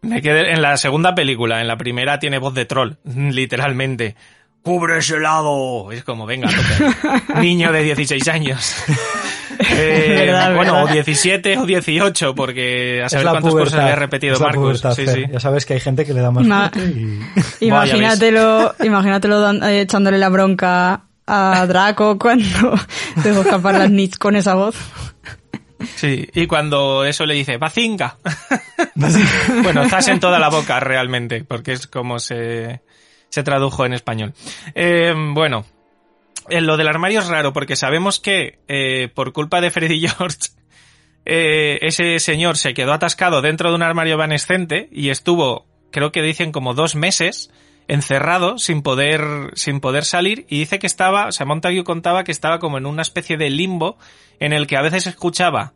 me 0.02 0.22
quedé 0.22 0.52
en 0.54 0.62
la 0.62 0.78
segunda 0.78 1.14
película, 1.14 1.62
en 1.62 1.68
la 1.68 1.78
primera 1.78 2.20
tiene 2.20 2.40
voz 2.40 2.54
de 2.54 2.66
troll, 2.66 2.94
literalmente. 3.04 4.16
¡Cubre 4.62 5.00
ese 5.00 5.20
lado! 5.20 5.92
Es 5.92 6.04
como, 6.04 6.26
venga, 6.26 6.48
tope. 6.50 7.40
Niño 7.42 7.72
de 7.72 7.84
16 7.84 8.28
años. 8.30 8.76
Eh, 9.74 10.24
Verdad, 10.26 10.56
bueno, 10.56 10.74
verdad. 10.74 10.90
o 10.90 10.94
17 10.94 11.58
o 11.60 11.66
18, 11.68 12.34
porque 12.34 13.04
a 13.06 13.10
saber 13.10 13.28
cuántos 13.28 13.52
cursos 13.52 13.70
pubertad. 13.70 13.82
había 13.82 13.96
repetido 13.96 14.36
Sí, 14.96 15.06
sí. 15.08 15.26
Ya 15.32 15.40
sabes 15.40 15.68
que 15.68 15.76
hay 15.76 15.80
gente 15.80 16.04
que 16.04 16.14
le 16.16 16.22
da 16.22 16.32
más 16.32 16.46
Ma- 16.48 16.72
fuerte 16.74 17.00
y... 17.00 17.20
Imagínatelo, 17.68 18.74
imagínatelo 18.84 19.52
eh, 19.68 19.82
echándole 19.82 20.18
la 20.18 20.30
bronca 20.30 21.04
a 21.28 21.66
Draco 21.68 22.18
cuando 22.18 22.74
dejó 23.24 23.42
escapar 23.42 23.76
las 23.76 23.92
Nits 23.92 24.18
con 24.18 24.36
esa 24.36 24.56
voz. 24.56 24.76
Sí, 25.96 26.28
y 26.34 26.48
cuando 26.48 27.06
eso 27.06 27.28
le 27.28 27.36
dice, 27.36 27.58
¡Bazinga! 27.58 28.18
bueno, 29.64 29.88
zas 29.90 30.08
en 30.08 30.20
toda 30.20 30.40
la 30.40 30.50
boca 30.50 30.80
realmente, 30.80 31.44
porque 31.44 31.74
es 31.74 31.86
como 31.86 32.18
se, 32.20 32.82
se 33.32 33.44
tradujo 33.44 33.86
en 33.86 33.94
español. 33.94 34.34
Eh, 34.76 35.16
bueno, 35.34 35.66
en 36.50 36.68
lo 36.68 36.78
del 36.78 36.88
armario 36.88 37.22
es 37.22 37.28
raro, 37.28 37.54
porque 37.54 37.76
sabemos 37.76 38.20
que 38.20 38.60
eh, 38.68 39.10
por 39.16 39.34
culpa 39.34 39.62
de 39.62 39.72
Freddy 39.72 40.00
George, 40.08 40.50
eh, 41.26 41.80
ese 41.82 42.20
señor 42.20 42.58
se 42.58 42.74
quedó 42.74 42.94
atascado 42.94 43.42
dentro 43.42 43.70
de 43.70 43.76
un 43.76 43.84
armario 43.84 44.14
evanescente 44.14 44.90
y 44.92 45.10
estuvo, 45.10 45.66
creo 45.92 46.12
que 46.12 46.22
dicen 46.22 46.52
como 46.52 46.74
dos 46.74 46.96
meses, 46.96 47.50
encerrado 47.88 48.58
sin 48.58 48.82
poder, 48.82 49.22
sin 49.54 49.80
poder 49.80 50.04
salir 50.04 50.46
y 50.50 50.60
dice 50.60 50.78
que 50.78 50.88
estaba, 50.88 51.28
o 51.28 51.32
sea, 51.32 51.46
Montague 51.46 51.84
contaba 51.84 52.24
que 52.24 52.32
estaba 52.32 52.60
como 52.60 52.78
en 52.78 52.86
una 52.86 53.02
especie 53.02 53.38
de 53.38 53.50
limbo 53.50 53.98
en 54.40 54.54
el 54.54 54.68
que 54.68 54.78
a 54.78 54.82
veces 54.82 55.08
escuchaba 55.08 55.74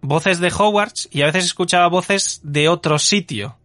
voces 0.00 0.38
de 0.40 0.52
Hogwarts 0.56 1.08
y 1.10 1.22
a 1.22 1.26
veces 1.26 1.44
escuchaba 1.44 1.88
voces 1.88 2.40
de 2.42 2.68
otro 2.68 2.98
sitio. 2.98 3.56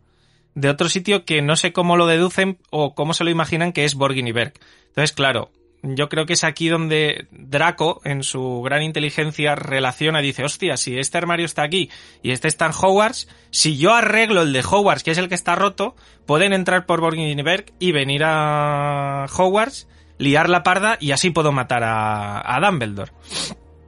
De 0.56 0.70
otro 0.70 0.90
sitio 0.90 1.26
que 1.26 1.42
no 1.42 1.56
sé 1.56 1.72
cómo 1.72 1.96
lo 1.96 2.08
deducen 2.08 2.58
o 2.70 2.96
cómo 2.96 3.14
se 3.14 3.24
lo 3.24 3.30
imaginan 3.30 3.72
que 3.72 3.86
es 3.86 3.96
Borginiberg. 3.96 4.54
Entonces, 4.88 5.14
claro, 5.14 5.52
yo 5.82 6.10
creo 6.10 6.26
que 6.26 6.34
es 6.34 6.44
aquí 6.44 6.68
donde 6.68 7.28
Draco, 7.32 8.02
en 8.04 8.24
su 8.24 8.62
gran 8.62 8.84
inteligencia, 8.84 9.56
relaciona 9.56 10.22
y 10.22 10.26
dice, 10.26 10.44
hostia, 10.44 10.76
si 10.76 10.98
este 10.98 11.18
armario 11.18 11.46
está 11.46 11.64
aquí 11.64 11.90
y 12.22 12.32
este 12.32 12.48
está 12.48 12.66
en 12.66 12.74
Hogwarts, 12.74 13.30
si 13.50 13.78
yo 13.78 13.94
arreglo 13.94 14.42
el 14.42 14.52
de 14.52 14.60
Hogwarts, 14.60 15.04
que 15.04 15.12
es 15.12 15.18
el 15.18 15.30
que 15.30 15.36
está 15.36 15.56
roto, 15.56 15.96
pueden 16.26 16.52
entrar 16.52 16.86
por 16.86 17.00
Borginiberg 17.00 17.68
y 17.80 17.94
venir 17.94 18.24
a 18.26 19.26
Hogwarts, 19.34 19.88
liar 20.18 20.50
la 20.50 20.64
parda 20.64 20.98
y 21.00 21.12
así 21.12 21.30
puedo 21.30 21.52
matar 21.52 21.84
a, 21.84 22.56
a 22.56 22.60
Dumbledore. 22.60 23.12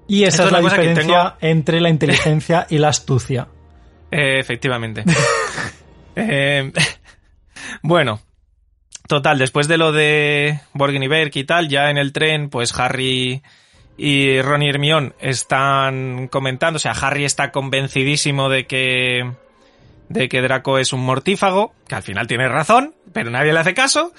Y 0.08 0.24
esa 0.24 0.44
Esto 0.44 0.46
es 0.46 0.52
la 0.64 0.70
diferencia 0.70 1.36
entre 1.42 1.82
la 1.82 1.90
inteligencia 1.90 2.68
y 2.70 2.78
la 2.78 2.90
astucia. 2.90 3.48
Eh, 4.14 4.40
efectivamente. 4.40 5.06
Eh, 6.16 6.72
bueno, 7.82 8.20
total, 9.08 9.38
después 9.38 9.68
de 9.68 9.78
lo 9.78 9.92
de 9.92 10.60
Borgin 10.74 11.04
y 11.04 11.08
Berk 11.08 11.36
y 11.36 11.44
tal, 11.44 11.70
ya 11.70 11.90
en 11.90 11.98
el 11.98 12.14
tren, 12.14 12.50
pues 12.50 12.78
Harry 12.78 13.42
y 13.98 14.42
Ron 14.42 14.64
y 14.64 14.70
Hermione 14.70 15.14
están 15.20 16.28
comentando, 16.28 16.78
o 16.78 16.80
sea, 16.80 16.94
Harry 16.94 17.26
está 17.26 17.52
convencidísimo 17.52 18.50
de 18.50 18.66
que 18.66 19.32
de 20.10 20.28
que 20.28 20.42
Draco 20.42 20.78
es 20.78 20.94
un 20.94 21.02
mortífago, 21.02 21.74
que 21.88 21.96
al 21.96 22.04
final 22.04 22.28
tiene 22.28 22.48
razón, 22.48 22.94
pero 23.14 23.30
nadie 23.30 23.54
le 23.54 23.60
hace 23.60 23.74
caso. 23.74 24.12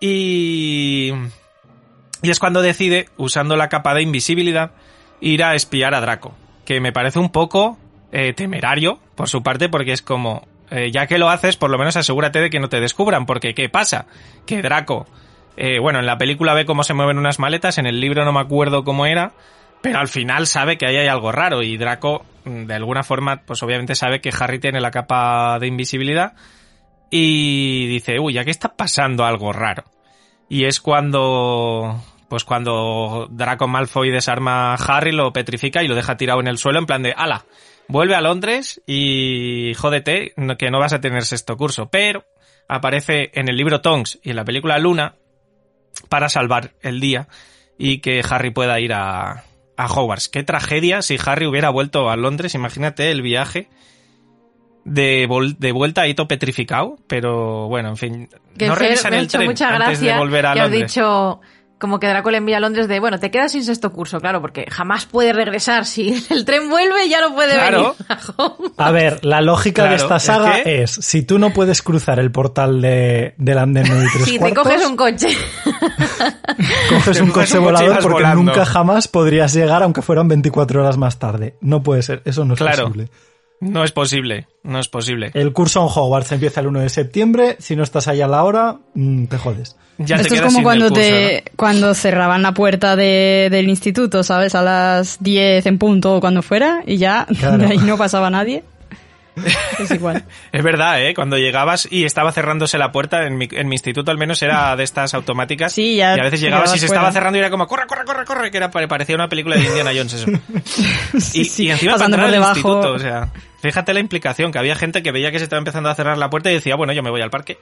Y 0.00 1.12
Y 2.22 2.30
es 2.30 2.38
cuando 2.38 2.62
decide, 2.62 3.08
usando 3.16 3.56
la 3.56 3.68
capa 3.68 3.94
de 3.94 4.02
invisibilidad, 4.02 4.72
ir 5.20 5.42
a 5.42 5.54
espiar 5.54 5.94
a 5.94 6.00
Draco. 6.00 6.34
Que 6.64 6.80
me 6.80 6.92
parece 6.92 7.18
un 7.18 7.30
poco 7.30 7.78
eh, 8.12 8.32
temerario 8.32 9.00
por 9.14 9.28
su 9.28 9.42
parte, 9.42 9.68
porque 9.68 9.92
es 9.92 10.02
como, 10.02 10.46
eh, 10.70 10.90
ya 10.90 11.06
que 11.06 11.18
lo 11.18 11.30
haces, 11.30 11.56
por 11.56 11.70
lo 11.70 11.78
menos 11.78 11.96
asegúrate 11.96 12.40
de 12.40 12.50
que 12.50 12.60
no 12.60 12.68
te 12.68 12.80
descubran, 12.80 13.26
porque 13.26 13.54
¿qué 13.54 13.68
pasa? 13.68 14.06
Que 14.46 14.62
Draco, 14.62 15.06
eh, 15.56 15.78
bueno, 15.78 15.98
en 15.98 16.06
la 16.06 16.18
película 16.18 16.54
ve 16.54 16.66
cómo 16.66 16.84
se 16.84 16.94
mueven 16.94 17.18
unas 17.18 17.38
maletas, 17.38 17.78
en 17.78 17.86
el 17.86 18.00
libro 18.00 18.24
no 18.24 18.32
me 18.32 18.40
acuerdo 18.40 18.84
cómo 18.84 19.06
era, 19.06 19.32
pero 19.80 19.98
al 19.98 20.08
final 20.08 20.46
sabe 20.46 20.76
que 20.76 20.86
ahí 20.86 20.96
hay 20.96 21.08
algo 21.08 21.32
raro 21.32 21.62
y 21.62 21.76
Draco, 21.76 22.24
mm, 22.44 22.64
de 22.64 22.74
alguna 22.74 23.02
forma, 23.02 23.42
pues 23.46 23.62
obviamente 23.62 23.94
sabe 23.94 24.20
que 24.20 24.32
Harry 24.38 24.58
tiene 24.58 24.80
la 24.80 24.90
capa 24.90 25.58
de 25.58 25.66
invisibilidad 25.66 26.34
y 27.10 27.86
dice, 27.86 28.18
uy, 28.18 28.38
aquí 28.38 28.50
está 28.50 28.74
pasando 28.74 29.24
algo 29.24 29.52
raro. 29.52 29.84
Y 30.48 30.64
es 30.64 30.80
cuando, 30.80 32.02
pues 32.28 32.44
cuando 32.44 33.28
Draco 33.30 33.68
Malfoy 33.68 34.10
desarma 34.10 34.72
a 34.72 34.76
Harry, 34.76 35.12
lo 35.12 35.32
petrifica 35.32 35.82
y 35.82 35.88
lo 35.88 35.94
deja 35.94 36.16
tirado 36.16 36.40
en 36.40 36.48
el 36.48 36.58
suelo 36.58 36.78
en 36.78 36.86
plan 36.86 37.02
de, 37.02 37.12
ala, 37.16 37.44
vuelve 37.88 38.14
a 38.14 38.20
Londres 38.20 38.80
y 38.86 39.72
jódete 39.76 40.34
que 40.58 40.70
no 40.70 40.78
vas 40.78 40.92
a 40.92 41.00
tener 41.00 41.24
sexto 41.24 41.56
curso. 41.56 41.88
Pero 41.90 42.24
aparece 42.68 43.30
en 43.34 43.48
el 43.48 43.56
libro 43.56 43.80
Tonks 43.80 44.18
y 44.22 44.30
en 44.30 44.36
la 44.36 44.44
película 44.44 44.78
Luna 44.78 45.16
para 46.08 46.28
salvar 46.28 46.72
el 46.82 47.00
día 47.00 47.28
y 47.78 47.98
que 47.98 48.22
Harry 48.28 48.50
pueda 48.50 48.78
ir 48.80 48.92
a, 48.92 49.44
a 49.76 49.86
Hogwarts. 49.86 50.28
Qué 50.28 50.42
tragedia 50.42 51.02
si 51.02 51.16
Harry 51.24 51.46
hubiera 51.46 51.70
vuelto 51.70 52.10
a 52.10 52.16
Londres. 52.16 52.54
Imagínate 52.54 53.10
el 53.10 53.22
viaje 53.22 53.68
de, 54.84 55.28
de 55.58 55.72
vuelta 55.72 56.02
ahí 56.02 56.14
todo 56.14 56.28
petrificado. 56.28 56.96
Pero 57.06 57.68
bueno, 57.68 57.90
en 57.90 57.96
fin. 57.96 58.28
Que 58.56 58.66
no 58.66 58.74
revisan 58.74 59.14
el 59.14 59.28
tren 59.28 59.46
mucha 59.46 59.74
antes 59.74 60.00
de 60.00 60.16
volver 60.16 60.46
a 60.46 60.54
que 60.54 60.60
has 60.60 60.70
Londres. 60.70 60.92
dicho 60.92 61.40
como 61.78 62.00
que 62.00 62.08
Draco 62.08 62.30
le 62.30 62.38
envía 62.38 62.56
a 62.56 62.60
Londres 62.60 62.88
de, 62.88 62.98
bueno, 63.00 63.18
te 63.20 63.30
quedas 63.30 63.52
sin 63.52 63.64
sexto 63.64 63.92
curso, 63.92 64.20
claro, 64.20 64.40
porque 64.40 64.66
jamás 64.70 65.06
puede 65.06 65.32
regresar. 65.32 65.84
Si 65.86 66.24
el 66.30 66.44
tren 66.44 66.68
vuelve, 66.68 67.08
ya 67.08 67.20
no 67.20 67.34
puede 67.34 67.52
Claro. 67.54 67.94
venir. 67.98 68.72
a 68.76 68.90
ver, 68.90 69.24
la 69.24 69.40
lógica 69.40 69.84
de 69.84 69.94
esta 69.96 70.16
es 70.16 70.22
saga 70.24 70.62
que- 70.62 70.82
es, 70.82 70.90
si 70.90 71.22
tú 71.22 71.38
no 71.38 71.50
puedes 71.50 71.82
cruzar 71.82 72.18
el 72.18 72.30
portal 72.32 72.80
de, 72.82 73.34
del 73.38 73.58
andén 73.58 73.86
9 73.88 74.04
y 74.06 74.12
3 74.12 74.24
Si 74.24 74.38
te 74.38 74.54
coges 74.54 74.84
un 74.86 74.96
coche. 74.96 75.28
coges 76.88 77.20
un 77.20 77.20
coche 77.20 77.22
un 77.22 77.30
coche 77.30 77.56
y 77.56 77.60
volador 77.60 77.98
porque 78.02 78.12
volando. 78.14 78.42
nunca 78.42 78.64
jamás 78.64 79.08
podrías 79.08 79.52
llegar 79.54 79.82
aunque 79.82 80.02
fueran 80.02 80.28
24 80.28 80.80
horas 80.82 80.96
más 80.96 81.18
tarde. 81.18 81.56
No 81.60 81.82
puede 81.82 82.02
ser, 82.02 82.22
eso 82.24 82.44
no 82.44 82.54
es 82.54 82.58
Claro. 82.58 82.84
posible. 82.84 83.08
No 83.60 83.82
es 83.84 83.92
posible, 83.92 84.46
no 84.62 84.78
es 84.78 84.88
posible. 84.88 85.30
El 85.34 85.52
curso 85.52 85.80
en 85.80 85.86
Hogwarts 85.92 86.30
empieza 86.32 86.60
el 86.60 86.68
1 86.68 86.80
de 86.80 86.88
septiembre, 86.88 87.56
si 87.58 87.74
no 87.76 87.82
estás 87.82 88.06
ahí 88.08 88.20
a 88.20 88.28
la 88.28 88.44
hora, 88.44 88.76
mm, 88.94 89.24
te 89.26 89.38
jodes. 89.38 89.76
Ya 89.98 90.16
te 90.16 90.22
Esto 90.22 90.34
es 90.36 90.40
como 90.42 90.62
cuando 90.62 90.88
curso, 90.90 91.00
te 91.02 91.42
cuando 91.56 91.92
cerraban 91.94 92.42
la 92.42 92.54
puerta 92.54 92.94
de- 92.94 93.48
del 93.50 93.68
instituto, 93.68 94.22
¿sabes? 94.22 94.54
A 94.54 94.62
las 94.62 95.16
10 95.20 95.66
en 95.66 95.78
punto 95.78 96.14
o 96.16 96.20
cuando 96.20 96.40
fuera 96.42 96.82
y 96.86 96.98
ya 96.98 97.26
Claro. 97.38 97.58
de 97.58 97.66
ahí 97.66 97.78
no 97.78 97.98
pasaba 97.98 98.30
nadie. 98.30 98.62
Es 99.78 99.90
igual. 99.90 100.24
Es 100.52 100.62
verdad, 100.62 101.02
¿eh? 101.02 101.14
Cuando 101.14 101.36
llegabas 101.38 101.88
y 101.90 102.04
estaba 102.04 102.32
cerrándose 102.32 102.78
la 102.78 102.92
puerta, 102.92 103.24
en 103.26 103.36
mi, 103.38 103.48
en 103.50 103.68
mi 103.68 103.74
instituto 103.74 104.10
al 104.10 104.18
menos 104.18 104.42
era 104.42 104.74
de 104.76 104.84
estas 104.84 105.14
automáticas. 105.14 105.72
Sí, 105.72 105.96
ya 105.96 106.16
Y 106.16 106.20
a 106.20 106.22
veces 106.24 106.40
llegabas 106.40 106.74
y 106.74 106.78
se 106.78 106.86
fuera. 106.86 107.00
estaba 107.00 107.12
cerrando 107.12 107.36
y 107.38 107.40
era 107.40 107.50
como, 107.50 107.66
corre, 107.66 107.86
corre, 107.86 108.04
corre, 108.04 108.24
corre, 108.24 108.50
que 108.50 108.56
era, 108.56 108.70
parecía 108.70 109.14
una 109.14 109.28
película 109.28 109.56
de 109.56 109.64
Indiana 109.64 109.90
Jones 109.94 110.12
eso. 110.14 110.26
Y, 111.34 111.44
sí, 111.44 111.64
y 111.66 111.70
encima 111.70 111.92
pasando 111.92 112.16
para 112.16 112.28
entrar 112.28 112.42
por 112.42 112.50
al 112.50 112.56
instituto, 112.56 112.92
o 112.92 112.98
sea, 112.98 113.32
fíjate 113.60 113.94
la 113.94 114.00
implicación, 114.00 114.52
que 114.52 114.58
había 114.58 114.74
gente 114.74 115.02
que 115.02 115.12
veía 115.12 115.30
que 115.30 115.38
se 115.38 115.44
estaba 115.44 115.58
empezando 115.58 115.88
a 115.88 115.94
cerrar 115.94 116.18
la 116.18 116.30
puerta 116.30 116.50
y 116.50 116.54
decía, 116.54 116.76
bueno, 116.76 116.92
yo 116.92 117.02
me 117.02 117.10
voy 117.10 117.20
al 117.22 117.30
parque, 117.30 117.58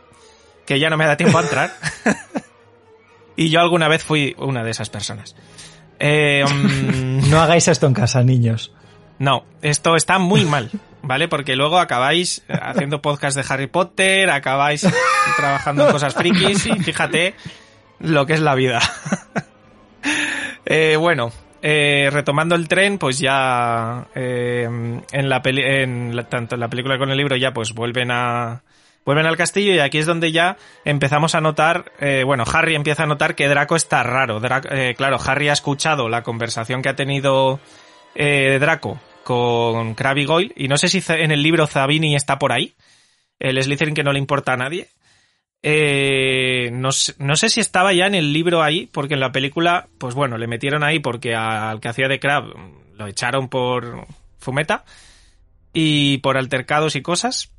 que 0.67 0.79
ya 0.79 0.91
no 0.91 0.97
me 0.97 1.07
da 1.07 1.17
tiempo 1.17 1.39
a 1.39 1.43
entrar. 1.43 1.71
y 3.37 3.49
yo 3.51 3.61
alguna 3.61 3.89
vez 3.89 4.03
fui 4.03 4.35
una 4.39 4.65
de 4.65 4.71
esas 4.71 4.91
personas. 4.91 5.37
Eh, 5.99 6.45
mm, 6.45 7.31
No 7.31 7.41
hagáis 7.41 7.69
esto 7.69 7.87
en 7.87 7.95
casa, 7.95 8.23
niños. 8.23 8.73
no, 9.19 9.45
esto 9.63 9.97
está 9.97 10.19
muy 10.19 10.45
mal, 10.45 10.71
¿vale? 11.07 11.29
Porque 11.29 11.57
luego 11.57 11.79
acabáis 11.79 12.43
eh, 12.49 12.59
haciendo 12.61 13.01
podcast 13.01 13.37
de 13.37 13.45
Harry 13.49 13.67
Potter, 13.67 14.31
acabáis 14.31 14.87
trabajando 15.37 15.87
en 15.87 15.93
cosas 15.93 16.15
frikis 16.15 16.67
y 16.67 16.75
fíjate 16.81 17.35
lo 18.01 18.27
que 18.27 18.35
es 18.35 18.41
la 18.41 18.55
vida. 18.55 18.81
Eh, 20.69 20.97
bueno, 20.97 21.31
eh, 21.63 22.11
retomando 22.13 22.55
el 22.55 22.69
tren, 22.69 22.97
pues 22.97 23.19
ya 23.19 24.07
eh, 24.15 24.69
en 25.11 25.29
la 25.29 25.43
peli 25.43 25.63
en 25.65 26.27
tanto 26.29 26.55
en 26.55 26.61
la 26.61 26.69
película 26.69 26.95
como 26.95 27.07
en 27.07 27.11
el 27.11 27.17
libro 27.17 27.35
ya 27.35 27.53
pues 27.53 27.73
vuelven 27.73 28.11
a 28.13 28.63
vuelven 29.05 29.27
al 29.27 29.37
castillo 29.37 29.73
y 29.73 29.81
aquí 29.81 29.99
es 29.99 30.07
donde 30.07 30.31
ya 30.31 30.57
empezamos 30.85 31.35
a 31.35 31.41
notar, 31.41 31.91
eh, 31.99 32.23
bueno, 32.25 32.45
Harry 32.53 32.77
empieza 32.77 33.05
a 33.05 33.07
notar 33.07 33.35
que 33.35 33.49
Draco 33.49 33.75
está 33.75 34.03
raro. 34.05 34.41
Claro, 34.97 35.19
Harry 35.25 35.49
ha 35.49 35.55
escuchado 35.55 36.09
la 36.09 36.23
conversación 36.23 36.83
que 36.83 36.89
ha 36.89 36.95
tenido 36.95 37.59
Draco 38.15 39.01
con 39.27 39.97
Crabbe 39.97 40.21
y 40.21 40.25
Goyle 40.25 40.53
y 40.55 40.69
no 40.69 40.79
sé 40.79 40.87
si 40.87 41.03
en 41.09 41.33
el 41.33 41.43
libro 41.43 41.67
Zabini 41.67 42.15
está 42.15 42.39
por 42.39 42.53
ahí, 42.53 42.77
el 43.41 43.61
Slytherin 43.61 43.93
que 43.93 44.05
no 44.05 44.13
le 44.13 44.21
importa 44.21 44.53
a 44.53 44.57
nadie. 44.57 44.87
Eh, 45.65 46.71
no, 46.73 46.91
no 47.19 47.35
sé 47.35 47.49
si 47.49 47.59
estaba 47.59 47.93
ya 47.93 48.07
en 48.07 48.15
el 48.15 48.33
libro 48.33 48.63
ahí, 48.63 48.87
porque 48.87 49.15
en 49.15 49.21
la 49.21 49.33
película, 49.33 49.89
pues 49.99 50.15
bueno, 50.15 50.39
le 50.39 50.47
metieron 50.47 50.85
ahí 50.85 51.01
porque 51.01 51.35
al 51.35 51.81
que 51.81 51.89
hacía 51.89 52.07
de 52.07 52.21
Crab 52.21 52.45
lo 52.95 53.09
echaron 53.09 53.49
por 53.49 54.07
fumeta 54.39 54.85
y 55.73 56.19
por 56.19 56.37
altercados 56.37 56.95
y 56.95 57.03
cosas. 57.03 57.53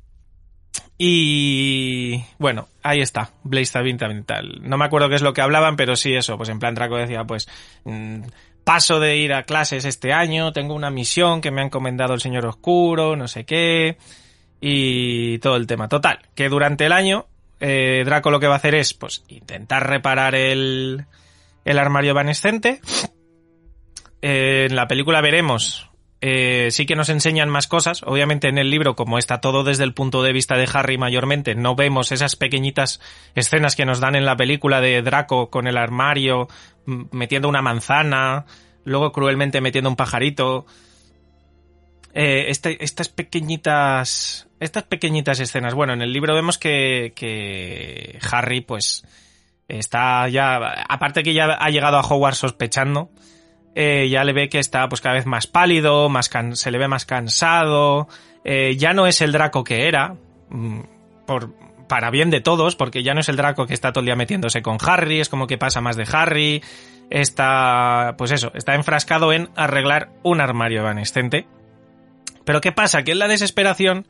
Y 0.96 2.24
bueno, 2.38 2.68
ahí 2.82 3.02
está, 3.02 3.32
Blaze 3.44 3.72
Zabin 3.72 3.98
también 3.98 4.24
tal. 4.24 4.62
No 4.62 4.78
me 4.78 4.86
acuerdo 4.86 5.10
qué 5.10 5.16
es 5.16 5.22
lo 5.22 5.34
que 5.34 5.42
hablaban, 5.42 5.76
pero 5.76 5.96
sí 5.96 6.14
eso, 6.14 6.38
pues 6.38 6.48
en 6.48 6.60
plan 6.60 6.74
Draco 6.74 6.96
decía, 6.96 7.24
pues 7.24 7.46
mm, 7.84 8.22
paso 8.68 9.00
de 9.00 9.16
ir 9.16 9.32
a 9.32 9.44
clases 9.44 9.86
este 9.86 10.12
año, 10.12 10.52
tengo 10.52 10.74
una 10.74 10.90
misión 10.90 11.40
que 11.40 11.50
me 11.50 11.62
ha 11.62 11.64
encomendado 11.64 12.12
el 12.12 12.20
Señor 12.20 12.44
Oscuro, 12.44 13.16
no 13.16 13.26
sé 13.26 13.46
qué, 13.46 13.96
y 14.60 15.38
todo 15.38 15.56
el 15.56 15.66
tema. 15.66 15.88
Total, 15.88 16.18
que 16.34 16.50
durante 16.50 16.84
el 16.84 16.92
año 16.92 17.28
eh, 17.60 18.02
Draco 18.04 18.30
lo 18.30 18.40
que 18.40 18.46
va 18.46 18.52
a 18.52 18.56
hacer 18.58 18.74
es, 18.74 18.92
pues, 18.92 19.24
intentar 19.28 19.88
reparar 19.88 20.34
el, 20.34 21.06
el 21.64 21.78
armario 21.78 22.10
evanescente. 22.10 22.82
Eh, 24.20 24.66
en 24.68 24.76
la 24.76 24.86
película 24.86 25.22
veremos, 25.22 25.87
eh, 26.20 26.68
sí 26.72 26.84
que 26.86 26.96
nos 26.96 27.08
enseñan 27.08 27.48
más 27.48 27.68
cosas. 27.68 28.02
Obviamente 28.04 28.48
en 28.48 28.58
el 28.58 28.70
libro, 28.70 28.96
como 28.96 29.18
está 29.18 29.40
todo 29.40 29.62
desde 29.64 29.84
el 29.84 29.94
punto 29.94 30.22
de 30.22 30.32
vista 30.32 30.56
de 30.56 30.68
Harry 30.72 30.98
mayormente, 30.98 31.54
no 31.54 31.76
vemos 31.76 32.10
esas 32.12 32.34
pequeñitas 32.36 33.00
escenas 33.34 33.76
que 33.76 33.84
nos 33.84 34.00
dan 34.00 34.16
en 34.16 34.24
la 34.24 34.36
película 34.36 34.80
de 34.80 35.00
Draco 35.02 35.50
con 35.50 35.66
el 35.66 35.76
armario, 35.76 36.48
metiendo 36.84 37.48
una 37.48 37.62
manzana, 37.62 38.46
luego 38.84 39.12
cruelmente 39.12 39.60
metiendo 39.60 39.90
un 39.90 39.96
pajarito. 39.96 40.66
Eh, 42.14 42.46
este- 42.48 42.82
estas 42.82 43.08
pequeñitas 43.08 44.48
estas 44.60 44.82
pequeñitas 44.84 45.40
escenas 45.40 45.74
bueno 45.74 45.92
en 45.92 46.00
el 46.00 46.12
libro 46.12 46.34
vemos 46.34 46.56
que, 46.58 47.12
que 47.14 48.18
Harry 48.32 48.62
pues 48.62 49.04
está 49.68 50.26
ya 50.28 50.56
aparte 50.88 51.22
que 51.22 51.34
ya 51.34 51.44
ha 51.44 51.68
llegado 51.68 51.98
a 51.98 52.00
Hogwarts 52.00 52.38
sospechando 52.38 53.10
eh, 53.80 54.08
ya 54.10 54.24
le 54.24 54.32
ve 54.32 54.48
que 54.48 54.58
está 54.58 54.88
pues 54.88 55.00
cada 55.00 55.14
vez 55.14 55.24
más 55.24 55.46
pálido 55.46 56.08
más 56.08 56.28
se 56.54 56.70
le 56.72 56.78
ve 56.78 56.88
más 56.88 57.06
cansado. 57.06 58.08
Eh, 58.44 58.74
ya 58.76 58.92
no 58.92 59.06
es 59.06 59.20
el 59.20 59.30
Draco 59.30 59.62
que 59.62 59.86
era 59.86 60.16
mm, 60.48 60.80
para 61.88 62.10
bien 62.10 62.30
de 62.30 62.40
todos 62.40 62.74
porque 62.74 63.04
ya 63.04 63.14
no 63.14 63.20
es 63.20 63.28
el 63.28 63.36
Draco 63.36 63.66
que 63.68 63.74
está 63.74 63.92
todo 63.92 64.00
el 64.00 64.06
día 64.06 64.16
metiéndose 64.16 64.62
con 64.62 64.78
Harry 64.84 65.20
es 65.20 65.28
como 65.28 65.46
que 65.46 65.58
pasa 65.58 65.80
más 65.80 65.96
de 65.96 66.06
Harry. 66.12 66.60
Está 67.08 68.14
pues 68.18 68.32
eso 68.32 68.50
está 68.54 68.74
enfrascado 68.74 69.32
en 69.32 69.48
arreglar 69.54 70.10
un 70.24 70.40
armario 70.40 70.80
evanescente. 70.80 71.46
Pero 72.44 72.60
¿qué 72.60 72.72
pasa? 72.72 73.02
Que 73.04 73.12
en 73.12 73.18
la 73.20 73.28
desesperación, 73.28 74.06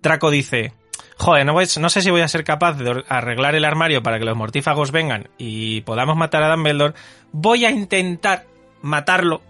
Draco 0.00 0.30
dice, 0.30 0.72
joder, 1.18 1.44
no, 1.44 1.52
voy- 1.52 1.66
no 1.78 1.90
sé 1.90 2.00
si 2.00 2.10
voy 2.10 2.22
a 2.22 2.28
ser 2.28 2.44
capaz 2.44 2.74
de 2.78 3.04
arreglar 3.08 3.54
el 3.54 3.64
armario 3.66 4.02
para 4.02 4.18
que 4.18 4.24
los 4.24 4.36
mortífagos 4.36 4.92
vengan 4.92 5.28
y 5.38 5.82
podamos 5.82 6.16
matar 6.16 6.42
a 6.42 6.50
Dumbledore, 6.50 6.94
voy 7.32 7.64
a 7.66 7.70
intentar 7.70 8.46
matarlo 8.82 9.42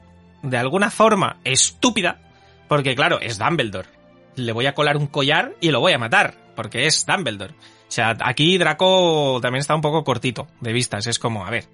de 0.43 0.57
alguna 0.57 0.91
forma 0.91 1.39
estúpida, 1.45 2.21
porque 2.69 2.95
claro, 2.95 3.21
es 3.21 3.39
Dumbledore. 3.39 3.89
Le 4.37 4.53
voy 4.53 4.67
a 4.67 4.75
colar 4.75 4.97
un 4.97 5.07
collar 5.07 5.55
y 5.61 5.71
lo 5.71 5.81
voy 5.81 5.93
a 5.93 5.99
matar, 5.99 6.35
porque 6.57 6.87
es 6.87 7.05
Dumbledore. 7.07 7.53
O 7.53 7.93
sea, 7.93 8.17
aquí 8.21 8.57
Draco 8.59 9.41
también 9.43 9.61
está 9.61 9.75
un 9.75 9.81
poco 9.81 10.05
cortito 10.05 10.47
de 10.61 10.73
vistas, 10.73 11.07
es 11.07 11.19
como, 11.19 11.45
a 11.45 11.51
ver, 11.51 11.65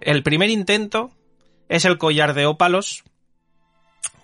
el 0.00 0.22
primer 0.22 0.50
intento 0.50 1.10
es 1.68 1.84
el 1.84 1.98
collar 1.98 2.34
de 2.34 2.46
ópalos, 2.46 3.02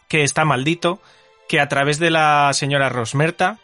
que 0.09 0.23
está 0.23 0.45
maldito, 0.45 1.01
que 1.49 1.59
a 1.59 1.69
través 1.69 1.99
de 1.99 2.11
la 2.11 2.51
señora 2.53 2.89
Rosmerta 2.89 3.59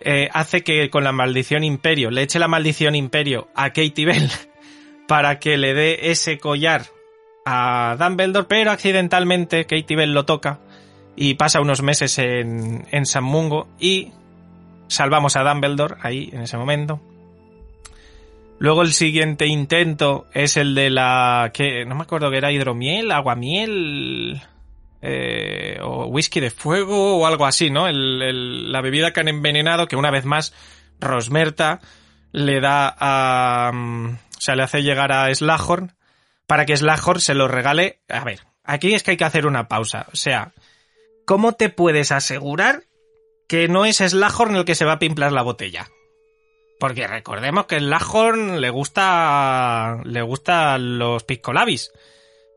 eh, 0.00 0.28
hace 0.32 0.62
que 0.62 0.90
con 0.90 1.04
la 1.04 1.12
maldición 1.12 1.64
imperio, 1.64 2.10
le 2.10 2.22
eche 2.22 2.38
la 2.38 2.48
maldición 2.48 2.94
imperio 2.94 3.48
a 3.54 3.68
Katie 3.70 4.04
Bell 4.04 4.30
para 5.08 5.38
que 5.38 5.56
le 5.56 5.74
dé 5.74 6.10
ese 6.10 6.38
collar 6.38 6.86
a 7.46 7.96
Dumbledore, 7.96 8.46
pero 8.48 8.72
accidentalmente 8.72 9.64
Katie 9.64 9.96
Bell 9.96 10.12
lo 10.12 10.24
toca 10.24 10.58
y 11.14 11.34
pasa 11.34 11.60
unos 11.60 11.80
meses 11.80 12.18
en, 12.18 12.86
en 12.90 13.06
San 13.06 13.24
Mungo 13.24 13.68
y 13.78 14.12
salvamos 14.88 15.36
a 15.36 15.44
Dumbledore 15.44 15.94
ahí 16.02 16.28
en 16.32 16.42
ese 16.42 16.58
momento. 16.58 17.00
Luego 18.58 18.82
el 18.82 18.92
siguiente 18.92 19.46
intento 19.46 20.26
es 20.32 20.56
el 20.56 20.74
de 20.74 20.90
la... 20.90 21.50
que 21.54 21.84
No 21.84 21.94
me 21.94 22.02
acuerdo 22.02 22.30
que 22.30 22.38
era 22.38 22.52
hidromiel, 22.52 23.10
aguamiel... 23.12 24.42
Eh, 25.02 25.78
o 25.82 26.06
whisky 26.06 26.40
de 26.40 26.50
fuego 26.50 27.18
o 27.18 27.26
algo 27.26 27.46
así, 27.46 27.70
¿no? 27.70 27.86
la 27.88 28.80
bebida 28.80 29.12
que 29.12 29.20
han 29.20 29.28
envenenado 29.28 29.86
que 29.86 29.94
una 29.94 30.10
vez 30.10 30.24
más 30.24 30.52
Rosmerta 31.00 31.80
le 32.32 32.60
da 32.60 32.96
a... 32.98 33.70
Mm, 33.72 34.14
o 34.14 34.40
sea, 34.40 34.56
le 34.56 34.64
hace 34.64 34.82
llegar 34.82 35.12
a 35.12 35.32
Slahorn 35.32 35.92
para 36.46 36.66
que 36.66 36.76
Slahorn 36.76 37.20
se 37.20 37.34
lo 37.34 37.48
regale. 37.48 38.00
A 38.08 38.24
ver, 38.24 38.40
aquí 38.64 38.94
es 38.94 39.02
que 39.02 39.12
hay 39.12 39.16
que 39.16 39.24
hacer 39.24 39.46
una 39.46 39.68
pausa. 39.68 40.06
O 40.12 40.16
sea, 40.16 40.52
¿cómo 41.24 41.52
te 41.52 41.68
puedes 41.68 42.12
asegurar 42.12 42.84
que 43.48 43.68
no 43.68 43.84
es 43.84 43.98
Slahorn 43.98 44.56
el 44.56 44.64
que 44.64 44.74
se 44.74 44.84
va 44.84 44.92
a 44.92 44.98
pimplar 44.98 45.32
la 45.32 45.42
botella? 45.42 45.88
Porque 46.78 47.06
recordemos 47.06 47.66
que 47.66 47.78
Slahorn 47.78 48.60
le 48.60 48.70
gusta. 48.70 50.00
le 50.04 50.22
gusta 50.22 50.78
los 50.78 51.24
piscolabis. 51.24 51.92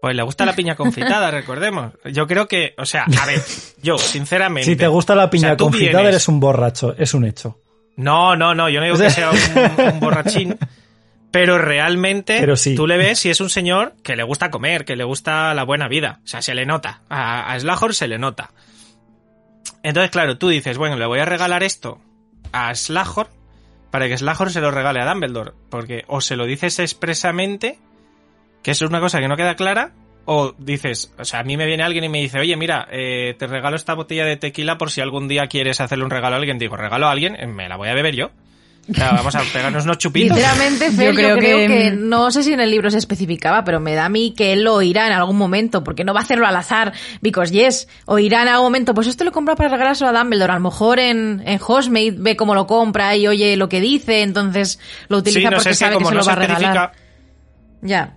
Pues 0.02 0.16
le 0.16 0.24
gusta 0.24 0.46
la 0.46 0.56
piña 0.56 0.76
confitada, 0.76 1.30
recordemos. 1.32 1.94
Yo 2.06 2.26
creo 2.26 2.48
que, 2.48 2.74
o 2.78 2.86
sea, 2.86 3.06
a 3.22 3.26
ver, 3.26 3.42
yo, 3.82 3.98
sinceramente. 3.98 4.70
Si 4.70 4.78
te 4.78 4.88
gusta 4.88 5.14
la 5.14 5.30
piña 5.30 5.58
confitada, 5.58 6.08
eres 6.08 6.28
un 6.28 6.40
borracho, 6.40 6.96
es 6.98 7.14
un 7.14 7.26
hecho. 7.26 7.60
No, 7.98 8.34
no, 8.38 8.56
no, 8.56 8.70
yo 8.70 8.80
no 8.80 8.86
digo 8.86 8.98
que 8.98 9.10
sea 9.10 9.30
un, 9.30 10.00
borrachín, 10.00 10.58
pero 11.32 11.58
realmente 11.58 12.46
tú 12.76 12.88
le 12.88 12.98
ves 12.98 13.20
si 13.20 13.30
es 13.30 13.40
un 13.42 13.50
señor 13.50 13.94
que 14.04 14.16
le 14.16 14.24
gusta 14.24 14.50
comer, 14.50 14.86
que 14.86 14.96
le 14.96 15.04
gusta 15.04 15.54
la 15.54 15.64
buena 15.64 15.88
vida. 15.88 16.20
O 16.24 16.28
sea, 16.28 16.42
se 16.42 16.56
le 16.56 16.66
nota. 16.66 17.02
A, 17.10 17.54
a 17.54 17.60
Slahor 17.60 17.94
se 17.94 18.08
le 18.08 18.18
nota. 18.18 18.52
Entonces, 19.84 20.12
claro, 20.12 20.38
tú 20.38 20.50
dices, 20.50 20.78
bueno, 20.78 20.98
le 20.98 21.06
voy 21.06 21.20
a 21.20 21.26
regalar 21.26 21.64
esto 21.64 22.00
a 22.52 22.74
Slahor 22.74 23.30
para 23.92 24.08
que 24.08 24.18
Slahor 24.18 24.52
se 24.52 24.62
lo 24.62 24.72
regale 24.72 25.02
a 25.02 25.06
Dumbledore. 25.06 25.54
Porque 25.70 26.04
o 26.08 26.22
se 26.22 26.36
lo 26.36 26.46
dices 26.46 26.80
expresamente, 26.80 27.78
que 28.64 28.72
eso 28.72 28.86
es 28.86 28.90
una 28.90 29.00
cosa 29.00 29.20
que 29.20 29.28
no 29.28 29.38
queda 29.38 29.56
clara, 29.56 29.92
o 30.26 30.54
dices, 30.58 31.14
o 31.18 31.26
sea, 31.26 31.40
a 31.40 31.44
mí 31.44 31.58
me 31.58 31.66
viene 31.66 31.84
alguien 31.84 32.04
y 32.04 32.10
me 32.10 32.20
dice, 32.20 32.40
oye, 32.40 32.56
mira, 32.56 32.88
eh, 32.92 33.36
te 33.38 33.48
regalo 33.48 33.76
esta 33.76 33.94
botella 33.94 34.26
de 34.26 34.38
tequila 34.38 34.78
por 34.78 34.92
si 34.92 35.02
algún 35.02 35.28
día 35.28 35.48
quieres 35.48 35.82
hacerle 35.82 36.06
un 36.06 36.12
regalo 36.12 36.36
a 36.36 36.40
alguien. 36.40 36.60
Digo, 36.60 36.76
regalo 36.76 37.08
a 37.08 37.12
alguien, 37.12 37.38
me 37.56 37.70
la 37.70 37.78
voy 37.78 37.90
a 37.90 37.94
beber 37.94 38.16
yo. 38.16 38.32
Vamos 38.98 39.36
a 39.36 39.42
pegarnos 39.54 39.84
unos 39.84 39.98
chupitos. 39.98 40.36
Sinceramente, 40.36 40.92
Fer, 40.92 41.14
yo 41.14 41.16
creo, 41.16 41.38
que... 41.38 41.92
no 41.92 42.32
sé 42.32 42.44
si 42.44 42.54
en 42.54 42.60
el 42.60 42.72
libro 42.72 42.90
se 42.90 42.98
especificaba, 42.98 43.64
pero 43.64 43.80
me 43.80 43.94
da 43.94 44.06
a 44.06 44.10
mí 44.10 44.34
que 44.36 44.54
él 44.54 44.64
lo 44.64 44.76
oirá 44.76 45.08
en 45.08 45.14
algún 45.14 45.38
momento, 45.38 45.84
porque 45.84 46.04
no 46.04 46.14
va 46.14 46.22
a 46.22 46.24
hacerlo 46.24 46.48
al 46.48 46.56
azar, 46.56 46.94
because 47.22 47.52
yes, 47.54 47.88
oirá 48.06 48.42
en 48.42 48.48
algún 48.48 48.66
momento, 48.66 48.94
pues 48.94 49.08
esto 49.08 49.24
lo 49.24 49.32
compra 49.32 49.56
para 49.56 49.70
regalárselo 49.70 50.10
a 50.10 50.14
Dumbledore, 50.14 50.54
a 50.54 50.56
lo 50.56 50.62
mejor 50.62 51.00
en, 51.00 51.44
en 51.46 51.60
Hostmate 51.66 52.16
ve 52.18 52.36
cómo 52.36 52.56
lo 52.56 52.66
compra 52.68 53.16
y 53.16 53.28
oye 53.28 53.56
lo 53.58 53.70
que 53.70 53.82
dice, 53.82 54.22
entonces 54.22 54.80
lo 55.08 55.18
utiliza 55.18 55.52
porque 55.52 55.74
sabe 55.74 55.98
que, 55.98 56.06
se 56.06 56.16
lo 56.16 56.24
va 56.24 56.32
a 56.32 56.36
regalar. 56.36 56.92
Ya. 57.82 58.16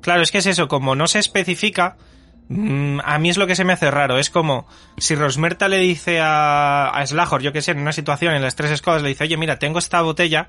Claro, 0.00 0.22
es 0.22 0.30
que 0.30 0.38
es 0.38 0.46
eso, 0.46 0.68
como 0.68 0.94
no 0.94 1.06
se 1.06 1.18
especifica, 1.18 1.96
mm, 2.48 3.00
a 3.04 3.18
mí 3.18 3.30
es 3.30 3.36
lo 3.36 3.46
que 3.46 3.54
se 3.54 3.64
me 3.64 3.72
hace 3.72 3.90
raro. 3.90 4.18
Es 4.18 4.30
como 4.30 4.66
si 4.98 5.14
Rosmerta 5.14 5.68
le 5.68 5.78
dice 5.78 6.20
a, 6.20 6.88
a 6.88 7.38
yo 7.40 7.52
que 7.52 7.62
sé, 7.62 7.72
en 7.72 7.80
una 7.80 7.92
situación 7.92 8.34
en 8.34 8.42
las 8.42 8.56
tres 8.56 8.70
escodas, 8.70 9.02
le 9.02 9.08
dice, 9.08 9.24
oye, 9.24 9.36
mira, 9.36 9.58
tengo 9.58 9.78
esta 9.78 10.00
botella. 10.02 10.48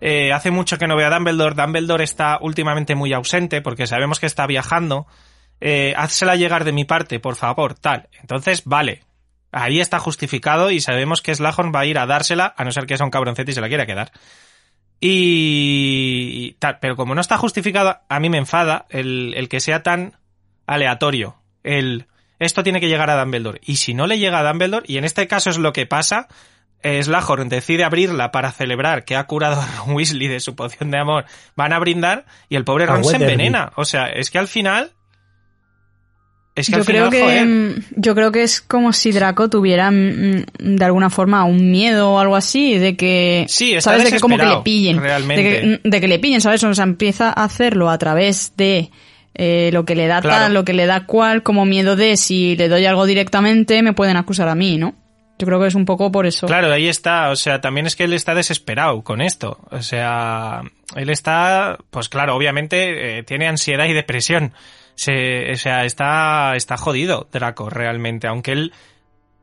Eh, 0.00 0.32
hace 0.32 0.50
mucho 0.50 0.78
que 0.78 0.86
no 0.86 0.96
veo 0.96 1.06
a 1.06 1.10
Dumbledore. 1.10 1.54
Dumbledore 1.54 2.04
está 2.04 2.38
últimamente 2.40 2.94
muy 2.94 3.12
ausente 3.12 3.62
porque 3.62 3.86
sabemos 3.86 4.20
que 4.20 4.26
está 4.26 4.46
viajando. 4.46 5.06
Eh, 5.60 5.94
llegar 6.36 6.64
de 6.64 6.72
mi 6.72 6.84
parte, 6.84 7.18
por 7.20 7.36
favor, 7.36 7.74
tal. 7.74 8.08
Entonces, 8.20 8.62
vale. 8.64 9.02
Ahí 9.52 9.80
está 9.80 9.98
justificado 9.98 10.70
y 10.70 10.80
sabemos 10.80 11.22
que 11.22 11.34
Slahorn 11.34 11.72
va 11.74 11.80
a 11.80 11.86
ir 11.86 11.98
a 11.98 12.06
dársela, 12.06 12.52
a 12.56 12.64
no 12.64 12.72
ser 12.72 12.84
que 12.84 12.96
sea 12.96 13.06
un 13.06 13.10
cabroncete 13.10 13.52
y 13.52 13.54
se 13.54 13.60
la 13.60 13.68
quiera 13.68 13.86
quedar. 13.86 14.12
Y, 15.00 16.52
tal, 16.58 16.78
pero 16.80 16.96
como 16.96 17.14
no 17.14 17.20
está 17.20 17.38
justificado, 17.38 17.98
a 18.08 18.20
mí 18.20 18.28
me 18.28 18.38
enfada 18.38 18.86
el, 18.90 19.34
el, 19.36 19.48
que 19.48 19.60
sea 19.60 19.82
tan 19.82 20.16
aleatorio. 20.66 21.36
El 21.62 22.06
esto 22.38 22.62
tiene 22.62 22.80
que 22.80 22.88
llegar 22.88 23.10
a 23.10 23.18
Dumbledore. 23.18 23.60
Y 23.64 23.76
si 23.76 23.94
no 23.94 24.06
le 24.06 24.18
llega 24.18 24.40
a 24.40 24.48
Dumbledore, 24.48 24.84
y 24.86 24.98
en 24.98 25.04
este 25.04 25.26
caso 25.26 25.50
es 25.50 25.58
lo 25.58 25.72
que 25.72 25.86
pasa, 25.86 26.28
Slahorn 26.82 27.48
decide 27.48 27.84
abrirla 27.84 28.30
para 28.30 28.52
celebrar 28.52 29.04
que 29.04 29.16
ha 29.16 29.24
curado 29.24 29.60
a 29.60 29.66
Ron 29.78 29.92
Weasley 29.96 30.28
de 30.28 30.40
su 30.40 30.54
poción 30.54 30.90
de 30.90 30.98
amor. 30.98 31.24
Van 31.56 31.72
a 31.72 31.78
brindar 31.78 32.26
y 32.48 32.56
el 32.56 32.64
pobre 32.64 32.86
Ron 32.86 33.04
se 33.04 33.16
envenena. 33.16 33.72
O 33.76 33.84
sea, 33.84 34.06
es 34.06 34.30
que 34.30 34.38
al 34.38 34.48
final 34.48 34.92
yo 36.56 36.84
creo 36.84 37.10
que 37.10 37.44
mm, 37.44 37.74
yo 37.96 38.14
creo 38.14 38.32
que 38.32 38.42
es 38.42 38.62
como 38.62 38.94
si 38.94 39.12
Draco 39.12 39.50
tuviera 39.50 39.90
mm, 39.90 40.44
de 40.58 40.84
alguna 40.84 41.10
forma 41.10 41.44
un 41.44 41.70
miedo 41.70 42.12
o 42.12 42.18
algo 42.18 42.34
así 42.34 42.78
de 42.78 42.96
que 42.96 43.44
sí, 43.48 43.78
sabes 43.80 44.04
de 44.04 44.12
que 44.12 44.20
como 44.20 44.38
que 44.38 44.46
le 44.46 44.62
pillen 44.62 44.98
realmente. 44.98 45.80
De, 45.84 46.00
que, 46.00 46.08
le 46.08 46.18
pillen 46.18 46.40
sabes 46.40 46.64
o 46.64 46.74
sea 46.74 46.84
empieza 46.84 47.28
a 47.28 47.44
hacerlo 47.44 47.90
a 47.90 47.98
través 47.98 48.54
de 48.56 48.90
eh, 49.36 49.70
lo 49.72 49.84
que 49.84 49.94
le 49.94 50.06
da 50.06 50.20
tal 50.20 50.52
lo 50.54 50.64
que 50.64 50.72
le 50.72 50.86
da 50.86 51.06
cual 51.06 51.42
como 51.42 51.64
miedo 51.64 51.96
de 51.96 52.16
si 52.16 52.56
le 52.56 52.68
doy 52.68 52.86
algo 52.86 53.06
directamente 53.06 53.82
me 53.82 53.92
pueden 53.92 54.16
acusar 54.16 54.48
a 54.48 54.54
mí 54.54 54.78
no 54.78 54.94
yo 55.38 55.46
creo 55.46 55.60
que 55.60 55.66
es 55.66 55.74
un 55.74 55.84
poco 55.84 56.10
por 56.10 56.24
eso. 56.24 56.46
Claro, 56.46 56.72
ahí 56.72 56.88
está. 56.88 57.28
O 57.28 57.36
sea, 57.36 57.60
también 57.60 57.86
es 57.86 57.94
que 57.94 58.04
él 58.04 58.14
está 58.14 58.34
desesperado 58.34 59.02
con 59.02 59.20
esto. 59.20 59.58
O 59.70 59.82
sea, 59.82 60.62
él 60.94 61.10
está, 61.10 61.76
pues 61.90 62.08
claro, 62.08 62.34
obviamente 62.34 63.18
eh, 63.18 63.22
tiene 63.22 63.46
ansiedad 63.46 63.84
y 63.84 63.92
depresión 63.92 64.54
se, 64.94 65.52
o 65.52 65.56
sea, 65.56 65.84
está, 65.84 66.56
está 66.56 66.76
jodido 66.76 67.28
Draco 67.30 67.70
realmente, 67.70 68.26
aunque 68.26 68.52
él 68.52 68.72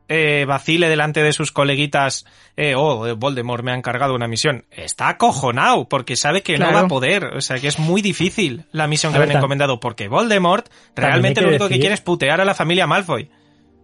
eh, 0.08 0.44
vacile 0.46 0.88
delante 0.88 1.22
de 1.22 1.32
sus 1.32 1.52
coleguitas, 1.52 2.26
eh, 2.56 2.74
oh, 2.76 3.16
Voldemort 3.16 3.64
me 3.64 3.72
ha 3.72 3.74
encargado 3.74 4.14
una 4.14 4.28
misión, 4.28 4.64
está 4.70 5.08
acojonado 5.08 5.88
porque 5.88 6.16
sabe 6.16 6.42
que 6.42 6.58
no 6.58 6.72
va 6.72 6.80
a 6.80 6.88
poder, 6.88 7.24
o 7.24 7.40
sea 7.40 7.58
que 7.58 7.68
es 7.68 7.78
muy 7.78 8.02
difícil 8.02 8.64
la 8.72 8.86
misión 8.86 9.12
que 9.12 9.18
le 9.18 9.24
han 9.24 9.32
encomendado 9.32 9.80
porque 9.80 10.08
Voldemort 10.08 10.68
realmente 10.94 11.40
lo 11.40 11.48
único 11.48 11.68
que 11.68 11.78
quiere 11.78 11.94
es 11.94 12.00
putear 12.00 12.40
a 12.40 12.44
la 12.44 12.54
familia 12.54 12.86
Malfoy. 12.86 13.30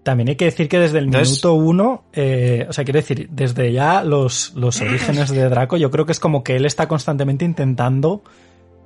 También 0.02 0.30
hay 0.30 0.36
que 0.36 0.47
decir 0.47 0.68
que 0.68 0.78
desde 0.78 0.98
el 0.98 1.09
minuto 1.09 1.52
uno, 1.55 2.05
eh, 2.14 2.64
o 2.68 2.72
sea, 2.72 2.84
quiero 2.84 3.01
decir, 3.01 3.28
desde 3.30 3.70
ya 3.70 4.02
los, 4.02 4.55
los 4.55 4.80
orígenes 4.80 5.28
de 5.30 5.47
Draco, 5.48 5.76
yo 5.76 5.90
creo 5.90 6.06
que 6.06 6.12
es 6.12 6.20
como 6.20 6.42
que 6.42 6.56
él 6.56 6.64
está 6.64 6.88
constantemente 6.88 7.44
intentando 7.44 8.22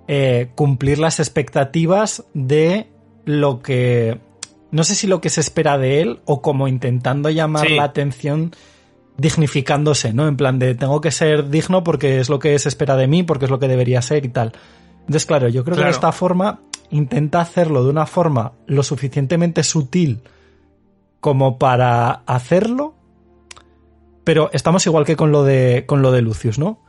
eh, 0.09 0.49
cumplir 0.57 0.99
las 0.99 1.21
expectativas 1.21 2.25
de 2.35 2.89
lo 3.25 3.63
que... 3.63 4.19
No 4.75 4.83
sé 4.83 4.97
si 4.97 5.07
lo 5.07 5.21
que 5.21 5.31
se 5.31 5.41
espera 5.41 5.79
de 5.79 6.01
él 6.01 6.21
o 6.25 6.43
como 6.43 6.67
intentando 6.67 7.31
llamar 7.31 7.71
la 7.71 7.85
atención 7.85 8.51
dignificándose, 9.17 10.13
¿no? 10.13 10.27
En 10.27 10.37
plan 10.37 10.59
de 10.59 10.75
tengo 10.75 11.01
que 11.01 11.13
ser 11.13 11.49
digno 11.49 11.85
porque 11.85 12.19
es 12.19 12.29
lo 12.29 12.41
que 12.41 12.59
se 12.59 12.71
espera 12.71 12.97
de 12.97 13.07
mí, 13.07 13.23
porque 13.23 13.45
es 13.45 13.53
lo 13.53 13.61
que 13.61 13.69
debería 13.69 14.03
ser 14.03 14.25
y 14.25 14.31
tal. 14.31 14.53
Entonces, 15.03 15.27
claro, 15.27 15.47
yo 15.47 15.63
creo 15.63 15.77
que 15.77 15.85
de 15.85 15.91
esta 15.91 16.11
forma 16.11 16.59
intenta 16.91 17.41
hacerlo 17.41 17.85
de 17.85 17.91
una 17.91 18.05
forma 18.05 18.55
lo 18.67 18.83
suficientemente 18.83 19.63
sutil 19.63 20.23
como 21.21 21.57
para 21.57 22.25
hacerlo, 22.27 22.97
pero 24.25 24.51
estamos 24.53 24.85
igual 24.87 25.05
que 25.05 25.15
con 25.15 25.31
lo 25.31 25.45
de, 25.45 25.85
con 25.87 26.03
lo 26.03 26.11
de 26.11 26.21
Lucius, 26.21 26.59
¿no? 26.59 26.81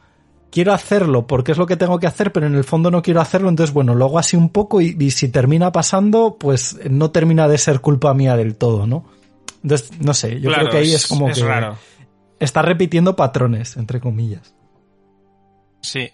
Quiero 0.52 0.74
hacerlo 0.74 1.28
porque 1.28 1.52
es 1.52 1.58
lo 1.58 1.66
que 1.66 1.78
tengo 1.78 2.00
que 2.00 2.08
hacer, 2.08 2.32
pero 2.32 2.48
en 2.48 2.56
el 2.56 2.64
fondo 2.64 2.92
no 2.92 3.02
quiero 3.02 3.22
hacerlo, 3.22 3.50
entonces 3.50 3.74
bueno, 3.74 3.96
lo 3.96 4.06
hago 4.06 4.20
así 4.20 4.38
un 4.38 4.50
poco 4.50 4.82
y, 4.82 5.12
si 5.12 5.30
termina 5.30 5.72
pasando, 5.72 6.38
pues 6.40 6.80
no 6.90 7.12
termina 7.12 7.48
de 7.48 7.58
ser 7.58 7.82
culpa 7.82 8.14
mía 8.14 8.36
del 8.38 8.56
todo, 8.56 8.88
¿no? 8.88 9.06
Entonces, 9.64 10.00
no 10.00 10.14
sé, 10.14 10.40
yo 10.40 10.52
creo 10.52 10.70
que 10.70 10.78
ahí 10.78 10.94
es, 10.94 11.08
como 11.08 11.28
que 11.28 11.44
está 12.40 12.62
repitiendo 12.62 13.16
patrones, 13.16 13.78
entre 13.78 14.00
comillas. 14.00 14.54
Sí. 15.82 16.12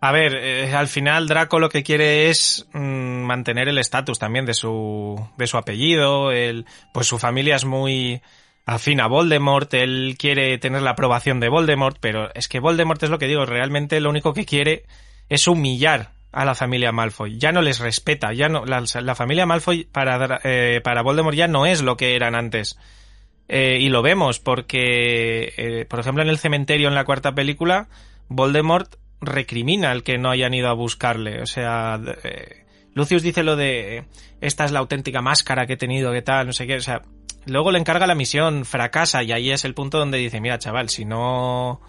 A 0.00 0.12
ver, 0.12 0.34
eh, 0.34 0.74
al 0.74 0.88
final 0.88 1.26
Draco 1.28 1.58
lo 1.58 1.70
que 1.70 1.82
quiere 1.82 2.28
es 2.28 2.66
mm, 2.74 3.22
mantener 3.22 3.68
el 3.68 3.78
estatus 3.78 4.18
también 4.18 4.44
de 4.44 4.52
su, 4.52 5.18
de 5.38 5.46
su 5.46 5.56
apellido, 5.56 6.30
el, 6.30 6.66
pues 6.92 7.06
su 7.06 7.18
familia 7.18 7.56
es 7.56 7.64
muy, 7.64 8.20
afín 8.66 9.00
a 9.00 9.06
Voldemort, 9.06 9.72
él 9.74 10.16
quiere 10.18 10.56
tener 10.58 10.82
la 10.82 10.90
aprobación 10.90 11.40
de 11.40 11.48
Voldemort, 11.48 11.98
pero 12.00 12.32
es 12.34 12.48
que 12.48 12.60
Voldemort 12.60 13.02
es 13.02 13.10
lo 13.10 13.18
que 13.18 13.26
digo, 13.26 13.44
realmente 13.46 14.00
lo 14.00 14.10
único 14.10 14.32
que 14.32 14.46
quiere 14.46 14.84
es 15.28 15.46
humillar 15.46 16.12
a 16.32 16.44
la 16.44 16.54
familia 16.54 16.92
Malfoy. 16.92 17.38
Ya 17.38 17.52
no 17.52 17.62
les 17.62 17.78
respeta, 17.78 18.32
ya 18.32 18.48
no 18.48 18.64
la, 18.64 19.14
familia 19.14 19.46
Malfoy 19.46 19.84
para 19.84 20.40
eh, 20.44 20.80
para 20.82 21.02
Voldemort 21.02 21.36
ya 21.36 21.46
no 21.46 21.64
es 21.66 21.82
lo 21.82 21.96
que 21.96 22.16
eran 22.16 22.34
antes. 22.34 22.78
Eh, 23.46 23.78
y 23.80 23.88
lo 23.90 24.02
vemos 24.02 24.40
porque, 24.40 25.52
eh, 25.56 25.84
por 25.88 26.00
ejemplo, 26.00 26.22
en 26.22 26.30
el 26.30 26.38
cementerio 26.38 26.88
en 26.88 26.94
la 26.94 27.04
cuarta 27.04 27.34
película, 27.34 27.88
Voldemort 28.28 28.96
recrimina 29.20 29.90
al 29.90 30.02
que 30.02 30.18
no 30.18 30.30
hayan 30.30 30.54
ido 30.54 30.68
a 30.68 30.72
buscarle. 30.72 31.40
O 31.42 31.46
sea, 31.46 32.00
Lucius 32.94 33.22
dice 33.22 33.42
lo 33.42 33.54
de 33.54 34.04
esta 34.40 34.64
es 34.64 34.72
la 34.72 34.80
auténtica 34.80 35.20
máscara 35.20 35.66
que 35.66 35.74
he 35.74 35.76
tenido, 35.76 36.12
que 36.12 36.22
tal, 36.22 36.46
no 36.46 36.52
sé 36.52 36.66
qué. 36.66 36.76
O 36.76 36.80
sea, 36.80 37.02
Luego 37.46 37.70
le 37.72 37.78
encarga 37.78 38.06
la 38.06 38.14
misión, 38.14 38.64
fracasa 38.64 39.22
y 39.22 39.32
ahí 39.32 39.50
es 39.50 39.64
el 39.64 39.74
punto 39.74 39.98
donde 39.98 40.18
dice, 40.18 40.40
mira 40.40 40.58
chaval, 40.58 40.88
si 40.88 41.04
no... 41.04 41.80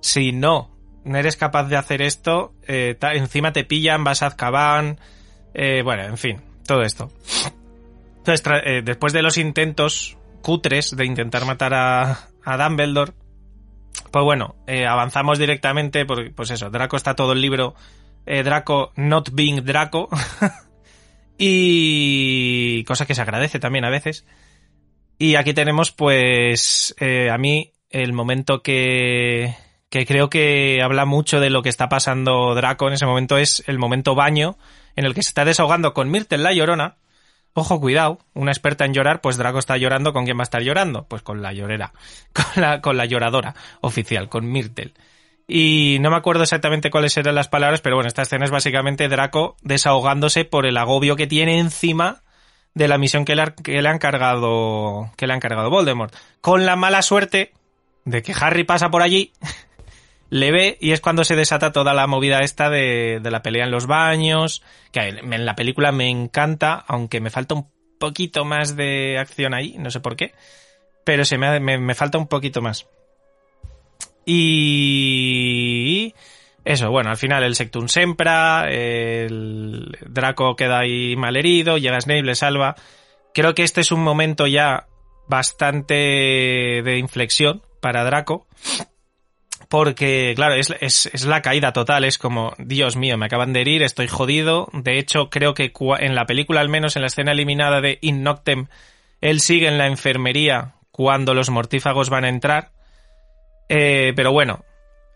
Si 0.00 0.32
no 0.32 0.70
eres 1.04 1.36
capaz 1.36 1.64
de 1.64 1.76
hacer 1.76 2.02
esto, 2.02 2.54
eh, 2.66 2.96
encima 3.14 3.52
te 3.52 3.64
pillan, 3.64 4.04
vas 4.04 4.22
a 4.22 4.26
Azkaban, 4.26 4.98
eh, 5.54 5.82
bueno, 5.82 6.04
en 6.04 6.18
fin, 6.18 6.40
todo 6.66 6.82
esto. 6.82 7.10
Entonces, 8.18 8.42
eh, 8.64 8.82
después 8.84 9.12
de 9.12 9.22
los 9.22 9.38
intentos 9.38 10.16
cutres 10.42 10.96
de 10.96 11.04
intentar 11.04 11.44
matar 11.44 11.74
a, 11.74 12.28
Dumbledore, 12.44 13.12
Pues 14.10 14.24
bueno, 14.24 14.56
eh, 14.66 14.86
avanzamos 14.86 15.38
directamente, 15.38 16.04
porque, 16.04 16.30
pues 16.30 16.50
eso, 16.50 16.70
Draco 16.70 16.96
está 16.96 17.14
todo 17.14 17.32
el 17.32 17.40
libro, 17.40 17.74
Draco 18.26 18.92
not 18.96 19.30
being 19.32 19.64
Draco, 19.64 20.08
y 21.38 22.84
cosa 22.84 23.06
que 23.06 23.14
se 23.14 23.22
agradece 23.22 23.58
también 23.58 23.84
a 23.84 23.90
veces. 23.90 24.26
Y 25.22 25.34
aquí 25.34 25.52
tenemos, 25.52 25.92
pues, 25.92 26.94
eh, 26.98 27.28
a 27.28 27.36
mí, 27.36 27.74
el 27.90 28.14
momento 28.14 28.62
que, 28.62 29.54
que 29.90 30.06
creo 30.06 30.30
que 30.30 30.80
habla 30.82 31.04
mucho 31.04 31.40
de 31.40 31.50
lo 31.50 31.60
que 31.60 31.68
está 31.68 31.90
pasando 31.90 32.54
Draco 32.54 32.88
en 32.88 32.94
ese 32.94 33.04
momento 33.04 33.36
es 33.36 33.62
el 33.66 33.78
momento 33.78 34.14
baño, 34.14 34.56
en 34.96 35.04
el 35.04 35.12
que 35.12 35.22
se 35.22 35.28
está 35.28 35.44
desahogando 35.44 35.92
con 35.92 36.10
Myrtle 36.10 36.38
la 36.38 36.54
llorona. 36.54 36.96
Ojo, 37.52 37.78
cuidado, 37.78 38.20
una 38.32 38.50
experta 38.50 38.86
en 38.86 38.94
llorar, 38.94 39.20
pues 39.20 39.36
Draco 39.36 39.58
está 39.58 39.76
llorando, 39.76 40.14
¿con 40.14 40.24
quién 40.24 40.38
va 40.38 40.42
a 40.42 40.44
estar 40.44 40.62
llorando? 40.62 41.06
Pues 41.06 41.20
con 41.20 41.42
la 41.42 41.52
llorera, 41.52 41.92
con 42.32 42.62
la, 42.62 42.80
con 42.80 42.96
la 42.96 43.04
lloradora 43.04 43.54
oficial, 43.82 44.30
con 44.30 44.50
Myrtle. 44.50 44.94
Y 45.46 45.98
no 46.00 46.08
me 46.08 46.16
acuerdo 46.16 46.44
exactamente 46.44 46.88
cuáles 46.88 47.14
eran 47.18 47.34
las 47.34 47.48
palabras, 47.48 47.82
pero 47.82 47.96
bueno, 47.96 48.08
esta 48.08 48.22
escena 48.22 48.46
es 48.46 48.50
básicamente 48.50 49.06
Draco 49.08 49.58
desahogándose 49.60 50.46
por 50.46 50.64
el 50.64 50.78
agobio 50.78 51.14
que 51.14 51.26
tiene 51.26 51.58
encima 51.58 52.22
de 52.74 52.88
la 52.88 52.98
misión 52.98 53.24
que 53.24 53.34
le, 53.34 53.88
han 53.88 53.98
cargado 53.98 55.10
que 55.16 55.26
le 55.26 55.32
han 55.32 55.40
cargado 55.40 55.70
Voldemort. 55.70 56.14
Con 56.40 56.66
la 56.66 56.76
mala 56.76 57.02
suerte 57.02 57.52
de 58.04 58.22
que 58.22 58.34
Harry 58.38 58.64
pasa 58.64 58.90
por 58.90 59.02
allí, 59.02 59.32
le 60.30 60.52
ve 60.52 60.78
y 60.80 60.92
es 60.92 61.00
cuando 61.00 61.24
se 61.24 61.36
desata 61.36 61.72
toda 61.72 61.94
la 61.94 62.06
movida 62.06 62.40
esta 62.40 62.70
de, 62.70 63.20
de 63.22 63.30
la 63.30 63.42
pelea 63.42 63.64
en 63.64 63.70
los 63.70 63.86
baños, 63.86 64.62
que 64.92 65.00
en 65.00 65.44
la 65.44 65.54
película 65.54 65.92
me 65.92 66.08
encanta, 66.08 66.84
aunque 66.86 67.20
me 67.20 67.30
falta 67.30 67.54
un 67.54 67.70
poquito 67.98 68.44
más 68.44 68.76
de 68.76 69.18
acción 69.18 69.54
ahí, 69.54 69.76
no 69.78 69.90
sé 69.90 70.00
por 70.00 70.16
qué, 70.16 70.32
pero 71.04 71.24
se 71.24 71.38
me, 71.38 71.60
me, 71.60 71.78
me 71.78 71.94
falta 71.94 72.18
un 72.18 72.26
poquito 72.26 72.62
más. 72.62 72.86
Y 74.24 76.14
eso, 76.64 76.90
bueno, 76.90 77.10
al 77.10 77.16
final 77.16 77.42
el 77.42 77.54
Sectum 77.54 77.88
Sempra, 77.88 78.70
el 78.70 79.96
Draco 80.06 80.56
queda 80.56 80.80
ahí 80.80 81.16
malherido, 81.16 81.78
llega 81.78 82.00
Snape, 82.00 82.22
le 82.22 82.34
salva. 82.34 82.76
Creo 83.32 83.54
que 83.54 83.62
este 83.62 83.80
es 83.80 83.92
un 83.92 84.02
momento 84.02 84.46
ya 84.46 84.86
bastante 85.28 85.94
de 85.94 86.98
inflexión 86.98 87.62
para 87.80 88.04
Draco. 88.04 88.46
Porque, 89.68 90.32
claro, 90.34 90.54
es, 90.54 90.74
es, 90.80 91.24
la 91.24 91.42
caída 91.42 91.72
total, 91.72 92.04
es 92.04 92.18
como, 92.18 92.54
Dios 92.58 92.96
mío, 92.96 93.16
me 93.16 93.26
acaban 93.26 93.52
de 93.52 93.60
herir, 93.60 93.82
estoy 93.84 94.08
jodido. 94.08 94.68
De 94.72 94.98
hecho, 94.98 95.30
creo 95.30 95.54
que 95.54 95.72
en 96.00 96.14
la 96.16 96.26
película, 96.26 96.60
al 96.60 96.68
menos 96.68 96.96
en 96.96 97.02
la 97.02 97.06
escena 97.06 97.32
eliminada 97.32 97.80
de 97.80 97.98
In 98.00 98.24
Noctem, 98.24 98.66
él 99.20 99.40
sigue 99.40 99.68
en 99.68 99.78
la 99.78 99.86
enfermería 99.86 100.74
cuando 100.90 101.34
los 101.34 101.50
mortífagos 101.50 102.10
van 102.10 102.24
a 102.24 102.28
entrar. 102.28 102.72
Eh, 103.68 104.12
pero 104.16 104.32
bueno, 104.32 104.64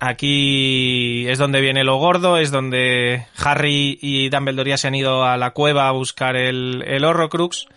aquí 0.00 1.26
es 1.28 1.38
donde 1.38 1.60
viene 1.60 1.84
lo 1.84 1.96
gordo, 1.96 2.38
es 2.38 2.50
donde 2.50 3.26
Harry 3.36 3.98
y 4.00 4.28
Dumbledore 4.28 4.70
ya 4.70 4.76
se 4.76 4.88
han 4.88 4.94
ido 4.94 5.24
a 5.24 5.36
la 5.36 5.50
cueva 5.50 5.88
a 5.88 5.92
buscar 5.92 6.36
el, 6.36 6.82
el 6.86 7.04
Horrocrux. 7.04 7.68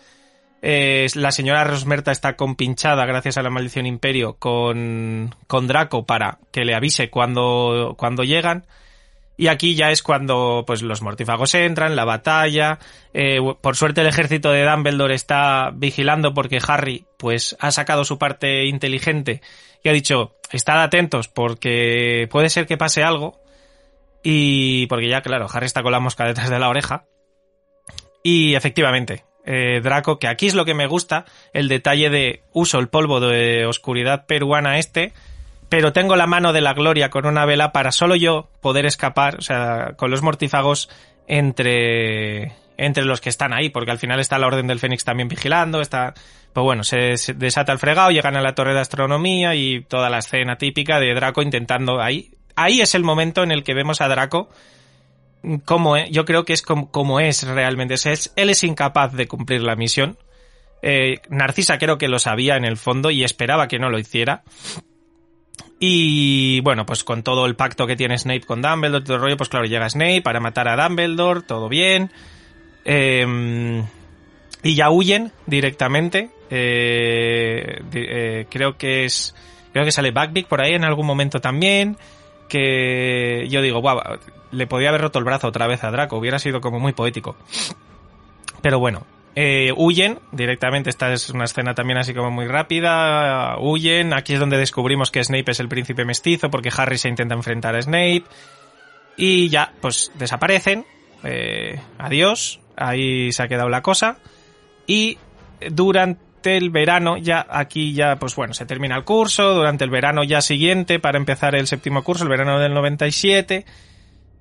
La 0.62 1.32
señora 1.32 1.64
Rosmerta 1.64 2.12
está 2.12 2.36
compinchada 2.36 3.06
gracias 3.06 3.38
a 3.38 3.44
la 3.44 3.50
maldición 3.50 3.86
imperio 3.86 4.34
con, 4.34 5.34
con 5.48 5.68
Draco 5.68 6.06
para 6.06 6.40
que 6.52 6.66
le 6.66 6.76
avise 6.76 7.10
cuando, 7.10 7.96
cuando 7.98 8.24
llegan. 8.24 8.66
Y 9.38 9.48
aquí 9.48 9.76
ya 9.76 9.92
es 9.92 10.02
cuando 10.02 10.64
pues 10.66 10.82
los 10.82 11.04
mortífagos 11.04 11.54
entran, 11.54 11.96
la 11.96 12.06
batalla. 12.06 12.80
eh, 13.14 13.40
por 13.62 13.76
suerte 13.76 14.02
el 14.02 14.08
ejército 14.08 14.52
de 14.52 14.66
Dumbledore 14.66 15.14
está 15.14 15.72
vigilando 15.74 16.34
porque 16.34 16.60
Harry 16.68 17.06
pues 17.18 17.56
ha 17.60 17.72
sacado 17.72 18.04
su 18.04 18.18
parte 18.18 18.66
inteligente 18.66 19.42
y 19.84 19.90
ha 19.90 19.94
dicho 19.94 20.36
estad 20.52 20.82
atentos 20.82 21.28
porque 21.28 22.28
puede 22.32 22.50
ser 22.50 22.66
que 22.66 22.78
pase 22.78 23.04
algo. 23.04 23.40
Y 24.24 24.88
porque 24.88 25.08
ya 25.08 25.22
claro, 25.22 25.48
Harry 25.54 25.68
está 25.68 25.84
con 25.84 25.92
la 25.92 26.00
mosca 26.00 26.26
detrás 26.26 26.50
de 26.50 26.60
la 26.60 26.70
oreja. 26.70 27.06
Y 28.24 28.56
efectivamente, 28.56 29.24
eh, 29.46 29.80
Draco, 29.82 30.20
que 30.20 30.28
aquí 30.28 30.48
es 30.48 30.56
lo 30.56 30.66
que 30.66 30.74
me 30.74 30.88
gusta, 30.88 31.26
el 31.54 31.70
detalle 31.70 32.10
de 32.10 32.42
uso 32.52 32.80
el 32.80 32.90
polvo 32.90 33.20
de 33.20 33.66
oscuridad 33.66 34.26
peruana 34.26 34.80
este, 34.80 35.14
pero 35.70 35.94
tengo 35.94 36.16
la 36.16 36.28
mano 36.28 36.54
de 36.54 36.62
la 36.62 36.74
gloria 36.74 37.10
con 37.10 37.26
una 37.26 37.46
vela 37.46 37.72
para 37.72 37.92
solo 37.92 38.16
yo 38.16 38.50
poder 38.62 38.86
escapar, 38.86 39.38
o 39.38 39.42
sea, 39.42 39.94
con 39.98 40.12
los 40.12 40.22
mortífagos 40.22 40.90
entre 41.28 42.54
entre 42.80 43.06
los 43.06 43.22
que 43.22 43.30
están 43.30 43.54
ahí, 43.54 43.70
porque 43.70 43.90
al 43.90 43.98
final 43.98 44.20
está 44.20 44.38
la 44.38 44.46
Orden 44.46 44.68
del 44.68 44.80
Fénix 44.80 45.04
también 45.04 45.28
vigilando, 45.28 45.82
está, 45.82 46.14
pues 46.54 46.64
bueno, 46.64 46.84
se, 46.84 47.16
desata 47.34 47.72
el 47.72 47.80
fregado, 47.80 48.12
llegan 48.12 48.38
a 48.38 48.42
la 48.42 48.54
Torre 48.54 48.76
de 48.76 48.80
Astronomía 48.82 49.56
y 49.56 49.82
toda 49.82 50.12
la 50.12 50.20
escena 50.20 50.58
típica 50.58 51.00
de 51.00 51.12
Draco 51.16 51.42
intentando 51.42 52.00
ahí. 52.00 52.36
Ahí 52.56 52.82
es 52.82 52.94
el 52.94 53.04
momento 53.04 53.42
en 53.42 53.52
el 53.52 53.64
que 53.64 53.74
vemos 53.74 54.00
a 54.00 54.08
Draco 54.08 54.50
como 55.66 55.98
es- 55.98 56.10
yo 56.12 56.26
creo 56.26 56.46
que 56.46 56.54
es 56.54 56.62
como, 56.62 57.20
es 57.20 57.44
realmente. 57.48 57.96
Es- 57.96 58.32
él 58.36 58.50
es 58.50 58.64
incapaz 58.64 59.14
de 59.14 59.28
cumplir 59.28 59.62
la 59.64 59.76
misión. 59.76 60.18
Eh, 60.82 61.20
Narcisa 61.30 61.78
creo 61.80 61.98
que 61.98 62.08
lo 62.08 62.20
sabía 62.20 62.58
en 62.58 62.66
el 62.66 62.78
fondo 62.78 63.10
y 63.12 63.24
esperaba 63.24 63.68
que 63.68 63.80
no 63.80 63.90
lo 63.90 63.98
hiciera. 63.98 64.44
Y 65.80 66.60
bueno, 66.62 66.86
pues 66.86 67.04
con 67.04 67.22
todo 67.22 67.46
el 67.46 67.56
pacto 67.56 67.86
que 67.86 67.96
tiene 67.96 68.18
Snape 68.18 68.42
con 68.42 68.62
Dumbledore, 68.62 69.04
todo 69.04 69.16
el 69.16 69.22
rollo, 69.22 69.38
pues 69.38 69.50
claro, 69.50 69.66
llega 69.66 69.90
Snape 69.90 70.22
para 70.24 70.40
matar 70.40 70.68
a 70.68 70.88
Dumbledore, 70.88 71.42
todo 71.42 71.70
bien. 71.70 72.12
Eh, 72.84 73.84
y 74.64 74.76
ya 74.76 74.90
huyen 74.90 75.32
directamente. 75.46 76.30
Eh, 76.50 77.82
eh, 77.94 78.46
creo 78.50 78.78
que 78.78 79.06
es. 79.06 79.36
Creo 79.72 79.86
que 79.86 79.92
sale 79.92 80.12
Backbeak 80.12 80.48
por 80.48 80.62
ahí 80.62 80.74
en 80.74 80.84
algún 80.84 81.06
momento 81.06 81.40
también. 81.40 81.98
Que 82.50 83.48
yo 83.50 83.62
digo, 83.62 83.80
guau, 83.80 84.00
le 84.52 84.68
podía 84.68 84.90
haber 84.90 85.02
roto 85.02 85.20
el 85.20 85.26
brazo 85.26 85.48
otra 85.48 85.68
vez 85.68 85.84
a 85.84 85.92
Draco, 85.92 86.18
hubiera 86.18 86.40
sido 86.40 86.62
como 86.62 86.80
muy 86.80 86.94
poético. 86.94 87.36
Pero 88.62 88.80
bueno, 88.80 89.06
eh, 89.40 89.72
huyen 89.78 90.18
directamente. 90.32 90.90
Esta 90.90 91.14
es 91.14 91.30
una 91.30 91.44
escena 91.44 91.76
también 91.76 92.00
así 92.00 92.12
como 92.12 92.32
muy 92.32 92.48
rápida. 92.48 93.60
Huyen. 93.60 94.16
Aquí 94.16 94.34
es 94.34 94.40
donde 94.40 94.58
descubrimos 94.58 95.12
que 95.12 95.24
Snape 95.24 95.52
es 95.52 95.60
el 95.60 95.68
príncipe 95.68 96.06
mestizo 96.06 96.50
porque 96.50 96.72
Harry 96.76 96.98
se 96.98 97.08
intenta 97.08 97.36
enfrentar 97.36 97.76
a 97.76 97.82
Snape. 97.84 98.24
Y 99.16 99.50
ya, 99.50 99.74
pues 99.80 100.12
desaparecen. 100.16 100.88
Eh, 101.24 101.80
adiós. 102.00 102.62
Ahí 102.76 103.32
se 103.32 103.44
ha 103.44 103.48
quedado 103.48 103.70
la 103.70 103.84
cosa. 103.84 104.18
Y 104.88 105.20
durante 105.70 106.58
el 106.58 106.72
verano, 106.72 107.18
ya 107.18 107.46
aquí 107.48 107.94
ya, 107.94 108.16
pues 108.16 108.36
bueno, 108.36 108.56
se 108.56 108.66
termina 108.66 108.96
el 108.96 109.04
curso. 109.04 109.54
Durante 109.54 109.84
el 109.84 109.92
verano 109.92 110.24
ya 110.24 110.42
siguiente, 110.42 111.00
para 111.00 111.20
empezar 111.20 111.54
el 111.54 111.68
séptimo 111.68 112.04
curso, 112.04 112.24
el 112.24 112.32
verano 112.32 112.58
del 112.58 112.74
97, 112.74 113.66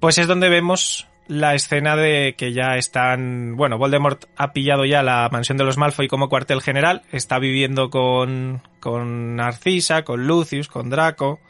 pues 0.01 0.17
es 0.17 0.27
donde 0.27 0.49
vemos 0.49 1.07
la 1.29 1.55
escena 1.55 1.97
de 1.97 2.35
que 2.37 2.53
ya 2.53 2.77
están, 2.77 3.57
bueno, 3.57 3.79
Voldemort 3.79 4.25
ha 4.37 4.53
pillado 4.53 4.85
ya 4.85 5.03
la 5.03 5.29
mansión 5.31 5.59
de 5.59 5.65
los 5.65 5.77
Malfoy 5.77 6.09
como 6.09 6.29
cuartel 6.29 6.63
general, 6.63 7.03
está 7.13 7.39
viviendo 7.39 7.91
con, 7.91 8.63
con 8.81 9.37
Narcisa, 9.37 10.03
con 10.03 10.27
Lucius, 10.27 10.69
con 10.69 10.91
Draco 10.91 11.41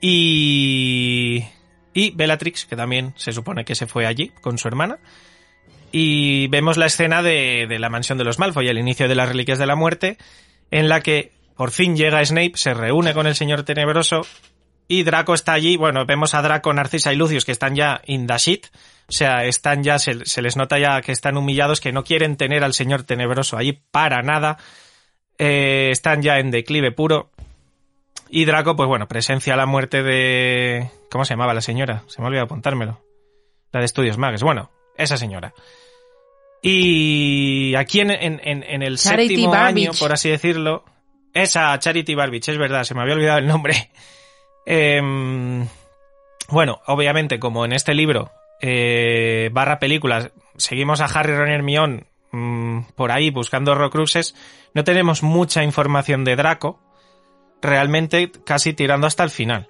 y, 0.00 1.44
y 1.94 2.10
Bellatrix, 2.10 2.66
que 2.66 2.76
también 2.76 3.14
se 3.16 3.32
supone 3.32 3.64
que 3.64 3.74
se 3.74 3.86
fue 3.86 4.06
allí 4.06 4.32
con 4.40 4.58
su 4.58 4.68
hermana. 4.68 4.98
Y 5.90 6.48
vemos 6.48 6.78
la 6.78 6.86
escena 6.86 7.22
de, 7.22 7.66
de 7.68 7.78
la 7.78 7.90
mansión 7.90 8.16
de 8.18 8.24
los 8.24 8.38
Malfoy, 8.38 8.68
el 8.68 8.78
inicio 8.78 9.08
de 9.08 9.14
las 9.14 9.28
Reliquias 9.28 9.58
de 9.58 9.66
la 9.66 9.76
Muerte, 9.76 10.16
en 10.70 10.88
la 10.88 11.00
que 11.00 11.32
por 11.56 11.70
fin 11.70 11.96
llega 11.96 12.24
Snape, 12.24 12.52
se 12.54 12.74
reúne 12.74 13.14
con 13.14 13.26
el 13.26 13.34
Señor 13.34 13.62
Tenebroso 13.62 14.22
y 14.92 15.04
Draco 15.04 15.32
está 15.32 15.54
allí. 15.54 15.78
Bueno, 15.78 16.04
vemos 16.04 16.34
a 16.34 16.42
Draco, 16.42 16.70
Narcisa 16.70 17.14
y 17.14 17.16
Lucius 17.16 17.46
que 17.46 17.52
están 17.52 17.74
ya 17.74 18.02
in 18.04 18.26
the 18.26 18.36
shit. 18.36 18.66
O 19.08 19.12
sea, 19.12 19.46
están 19.46 19.82
ya, 19.82 19.98
se, 19.98 20.26
se 20.26 20.42
les 20.42 20.54
nota 20.58 20.78
ya 20.78 21.00
que 21.00 21.12
están 21.12 21.38
humillados, 21.38 21.80
que 21.80 21.92
no 21.92 22.04
quieren 22.04 22.36
tener 22.36 22.62
al 22.62 22.74
Señor 22.74 23.04
Tenebroso 23.04 23.56
allí 23.56 23.80
para 23.90 24.20
nada. 24.20 24.58
Eh, 25.38 25.88
están 25.92 26.20
ya 26.20 26.38
en 26.40 26.50
declive 26.50 26.92
puro. 26.92 27.30
Y 28.28 28.44
Draco, 28.44 28.76
pues 28.76 28.86
bueno, 28.86 29.08
presencia 29.08 29.56
la 29.56 29.64
muerte 29.64 30.02
de... 30.02 30.90
¿Cómo 31.10 31.24
se 31.24 31.32
llamaba 31.32 31.54
la 31.54 31.62
señora? 31.62 32.02
Se 32.08 32.20
me 32.20 32.26
ha 32.26 32.28
olvidado 32.28 32.44
apuntármelo. 32.44 33.02
La 33.72 33.80
de 33.80 33.86
Estudios 33.86 34.18
Mages. 34.18 34.42
Bueno, 34.42 34.70
esa 34.98 35.16
señora. 35.16 35.54
Y 36.60 37.74
aquí 37.76 38.00
en, 38.00 38.10
en, 38.10 38.82
el 38.82 38.98
Charity 38.98 39.36
séptimo 39.36 39.54
año, 39.54 39.92
por 39.98 40.12
así 40.12 40.28
decirlo, 40.28 40.84
esa 41.32 41.78
Charity 41.78 42.14
Barbich, 42.14 42.50
es 42.50 42.58
verdad, 42.58 42.84
se 42.84 42.94
me 42.94 43.00
había 43.00 43.14
olvidado 43.14 43.38
el 43.38 43.46
nombre. 43.46 43.90
Em, 44.66 45.66
bueno, 46.48 46.80
obviamente, 46.86 47.38
como 47.38 47.64
en 47.64 47.72
este 47.72 47.94
libro, 47.94 48.30
eh, 48.60 49.50
barra 49.52 49.78
películas, 49.78 50.30
seguimos 50.56 51.00
a 51.00 51.06
Harry, 51.06 51.34
Ron 51.34 51.50
y 51.50 51.54
Hermione 51.54 52.04
mm, 52.30 52.80
por 52.94 53.10
ahí 53.10 53.30
buscando 53.30 53.72
Horrocruxes, 53.72 54.34
no 54.74 54.84
tenemos 54.84 55.22
mucha 55.22 55.64
información 55.64 56.24
de 56.24 56.36
Draco, 56.36 56.80
realmente 57.60 58.30
casi 58.44 58.72
tirando 58.72 59.06
hasta 59.06 59.24
el 59.24 59.30
final. 59.30 59.68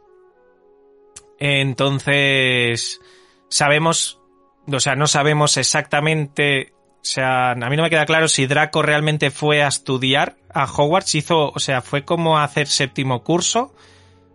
Entonces, 1.39 3.01
sabemos, 3.49 4.21
o 4.71 4.81
sea, 4.81 4.95
no 4.95 5.07
sabemos 5.07 5.57
exactamente, 5.57 6.73
o 6.75 7.05
sea, 7.05 7.53
a 7.53 7.55
mí 7.55 7.77
no 7.77 7.83
me 7.83 7.91
queda 7.91 8.07
claro 8.07 8.29
si 8.29 8.47
Draco 8.47 8.83
realmente 8.83 9.31
fue 9.31 9.63
a 9.63 9.69
estudiar 9.69 10.37
a 10.53 10.65
Hogwarts, 10.65 11.15
hizo, 11.15 11.51
o 11.51 11.59
sea, 11.59 11.83
fue 11.83 12.05
como 12.05 12.39
hacer 12.39 12.67
séptimo 12.67 13.25
curso, 13.25 13.75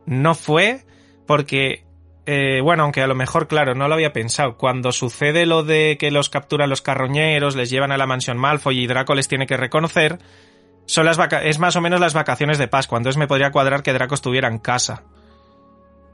no 0.07 0.34
fue, 0.34 0.84
porque, 1.27 1.84
eh, 2.25 2.61
bueno, 2.63 2.84
aunque 2.84 3.01
a 3.03 3.07
lo 3.07 3.13
mejor, 3.13 3.47
claro, 3.47 3.75
no 3.75 3.88
lo 3.88 3.93
había 3.93 4.13
pensado, 4.13 4.57
cuando 4.57 4.91
sucede 4.91 5.45
lo 5.45 5.63
de 5.63 5.97
que 5.99 6.09
los 6.09 6.29
capturan 6.29 6.69
los 6.69 6.81
carroñeros, 6.81 7.55
les 7.55 7.69
llevan 7.69 7.91
a 7.91 7.97
la 7.97 8.07
mansión 8.07 8.38
Malfoy 8.38 8.79
y 8.79 8.88
Draco 8.88 9.13
les 9.13 9.27
tiene 9.27 9.45
que 9.45 9.57
reconocer, 9.57 10.17
son 10.85 11.05
las 11.05 11.17
vaca 11.17 11.43
es 11.43 11.59
más 11.59 11.75
o 11.75 11.81
menos 11.81 11.99
las 11.99 12.13
vacaciones 12.13 12.57
de 12.57 12.67
Pascua, 12.69 12.97
entonces 12.97 13.17
me 13.19 13.27
podría 13.27 13.51
cuadrar 13.51 13.84
que 13.84 13.93
Draco 13.93 14.15
estuviera 14.15 14.47
en 14.47 14.57
casa. 14.57 15.03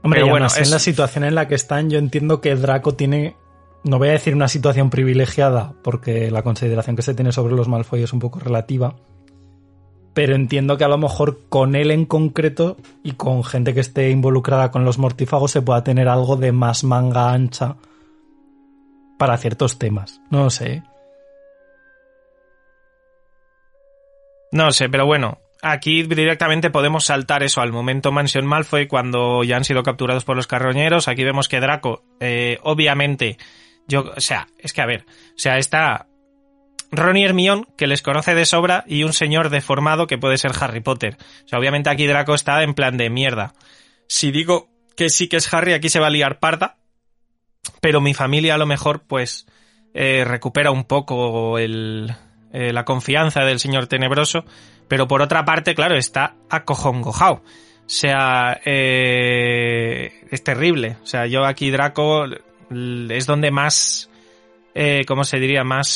Hombre, 0.02 0.20
Pero 0.20 0.30
bueno, 0.32 0.46
es- 0.46 0.58
en 0.58 0.70
la 0.70 0.78
situación 0.80 1.24
en 1.24 1.34
la 1.34 1.48
que 1.48 1.54
están, 1.54 1.88
yo 1.88 1.98
entiendo 1.98 2.40
que 2.40 2.54
Draco 2.56 2.92
tiene, 2.94 3.36
no 3.84 3.98
voy 3.98 4.08
a 4.08 4.12
decir 4.12 4.34
una 4.34 4.48
situación 4.48 4.90
privilegiada, 4.90 5.72
porque 5.82 6.30
la 6.30 6.42
consideración 6.42 6.96
que 6.96 7.02
se 7.02 7.14
tiene 7.14 7.32
sobre 7.32 7.54
los 7.54 7.68
Malfoy 7.68 8.02
es 8.02 8.12
un 8.12 8.18
poco 8.18 8.40
relativa, 8.40 8.96
pero 10.14 10.36
entiendo 10.36 10.78
que 10.78 10.84
a 10.84 10.88
lo 10.88 10.96
mejor 10.96 11.40
con 11.48 11.74
él 11.74 11.90
en 11.90 12.06
concreto 12.06 12.76
y 13.02 13.12
con 13.12 13.42
gente 13.42 13.74
que 13.74 13.80
esté 13.80 14.10
involucrada 14.10 14.70
con 14.70 14.84
los 14.84 14.96
mortífagos 14.96 15.50
se 15.50 15.62
pueda 15.62 15.82
tener 15.82 16.08
algo 16.08 16.36
de 16.36 16.52
más 16.52 16.84
manga 16.84 17.32
ancha 17.32 17.76
para 19.18 19.36
ciertos 19.36 19.78
temas. 19.78 20.20
No 20.30 20.44
lo 20.44 20.50
sé. 20.50 20.82
No 24.52 24.70
sé, 24.70 24.88
pero 24.88 25.04
bueno, 25.04 25.38
aquí 25.62 26.04
directamente 26.04 26.70
podemos 26.70 27.04
saltar 27.04 27.42
eso 27.42 27.60
al 27.60 27.72
momento 27.72 28.12
Mansion 28.12 28.46
Malfoy 28.46 28.86
cuando 28.86 29.42
ya 29.42 29.56
han 29.56 29.64
sido 29.64 29.82
capturados 29.82 30.24
por 30.24 30.36
los 30.36 30.46
carroñeros. 30.46 31.08
Aquí 31.08 31.24
vemos 31.24 31.48
que 31.48 31.58
Draco, 31.58 32.04
eh, 32.20 32.58
obviamente, 32.62 33.36
yo, 33.88 34.12
o 34.16 34.20
sea, 34.20 34.46
es 34.58 34.72
que 34.72 34.80
a 34.80 34.86
ver, 34.86 35.06
o 35.08 35.38
sea, 35.38 35.58
está 35.58 36.06
Ron 36.96 37.16
y 37.16 37.24
Hermione, 37.24 37.64
que 37.76 37.86
les 37.86 38.02
conoce 38.02 38.34
de 38.34 38.46
sobra, 38.46 38.84
y 38.86 39.04
un 39.04 39.12
señor 39.12 39.50
deformado 39.50 40.06
que 40.06 40.18
puede 40.18 40.38
ser 40.38 40.52
Harry 40.60 40.80
Potter. 40.80 41.16
O 41.44 41.48
sea, 41.48 41.58
obviamente 41.58 41.90
aquí 41.90 42.06
Draco 42.06 42.34
está 42.34 42.62
en 42.62 42.74
plan 42.74 42.96
de 42.96 43.10
mierda. 43.10 43.54
Si 44.08 44.30
digo 44.30 44.68
que 44.96 45.08
sí 45.08 45.28
que 45.28 45.36
es 45.36 45.52
Harry, 45.52 45.72
aquí 45.72 45.88
se 45.88 46.00
va 46.00 46.08
a 46.08 46.10
liar 46.10 46.38
parda, 46.38 46.76
pero 47.80 48.00
mi 48.00 48.14
familia 48.14 48.54
a 48.54 48.58
lo 48.58 48.66
mejor, 48.66 49.02
pues, 49.06 49.46
eh, 49.94 50.24
recupera 50.24 50.70
un 50.70 50.84
poco 50.84 51.58
el, 51.58 52.14
eh, 52.52 52.72
la 52.72 52.84
confianza 52.84 53.40
del 53.40 53.58
señor 53.58 53.88
tenebroso, 53.88 54.44
pero 54.86 55.08
por 55.08 55.22
otra 55.22 55.44
parte, 55.44 55.74
claro, 55.74 55.96
está 55.96 56.36
acojongojao. 56.48 57.42
O 57.86 57.88
sea, 57.88 58.60
eh, 58.64 60.24
es 60.30 60.44
terrible. 60.44 60.96
O 61.02 61.06
sea, 61.06 61.26
yo 61.26 61.44
aquí 61.44 61.70
Draco 61.70 62.26
es 63.10 63.26
donde 63.26 63.50
más, 63.50 64.08
eh, 64.74 65.02
¿cómo 65.06 65.24
se 65.24 65.38
diría? 65.38 65.64
Más 65.64 65.88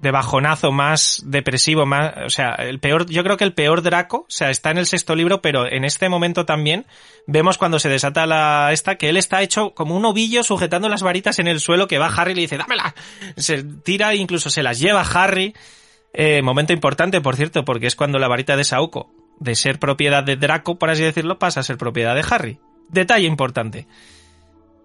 de 0.00 0.10
bajonazo, 0.10 0.70
más 0.70 1.22
depresivo, 1.26 1.84
más, 1.84 2.12
o 2.24 2.30
sea, 2.30 2.54
el 2.54 2.78
peor, 2.78 3.06
yo 3.10 3.24
creo 3.24 3.36
que 3.36 3.44
el 3.44 3.52
peor 3.52 3.82
Draco, 3.82 4.18
o 4.18 4.30
sea, 4.30 4.50
está 4.50 4.70
en 4.70 4.78
el 4.78 4.86
sexto 4.86 5.16
libro, 5.16 5.42
pero 5.42 5.66
en 5.66 5.84
este 5.84 6.08
momento 6.08 6.46
también 6.46 6.86
vemos 7.26 7.58
cuando 7.58 7.78
se 7.78 7.88
desata 7.88 8.26
la 8.26 8.70
esta 8.72 8.96
que 8.96 9.08
él 9.08 9.16
está 9.16 9.42
hecho 9.42 9.74
como 9.74 9.96
un 9.96 10.04
ovillo 10.04 10.44
sujetando 10.44 10.88
las 10.88 11.02
varitas 11.02 11.38
en 11.40 11.48
el 11.48 11.60
suelo 11.60 11.88
que 11.88 11.98
va 11.98 12.06
Harry 12.06 12.32
y 12.32 12.34
le 12.36 12.40
dice, 12.42 12.58
dámela. 12.58 12.94
Se 13.36 13.64
tira 13.64 14.12
e 14.12 14.16
incluso 14.16 14.50
se 14.50 14.62
las 14.62 14.78
lleva 14.78 15.00
Harry. 15.02 15.54
Eh, 16.12 16.42
momento 16.42 16.72
importante, 16.72 17.20
por 17.20 17.36
cierto, 17.36 17.64
porque 17.64 17.86
es 17.86 17.96
cuando 17.96 18.18
la 18.18 18.28
varita 18.28 18.56
de 18.56 18.64
Sauco, 18.64 19.10
de 19.40 19.54
ser 19.56 19.78
propiedad 19.78 20.22
de 20.22 20.36
Draco, 20.36 20.78
por 20.78 20.90
así 20.90 21.02
decirlo, 21.02 21.38
pasa 21.38 21.60
a 21.60 21.64
ser 21.64 21.76
propiedad 21.76 22.14
de 22.14 22.24
Harry. 22.30 22.58
Detalle 22.88 23.26
importante. 23.26 23.86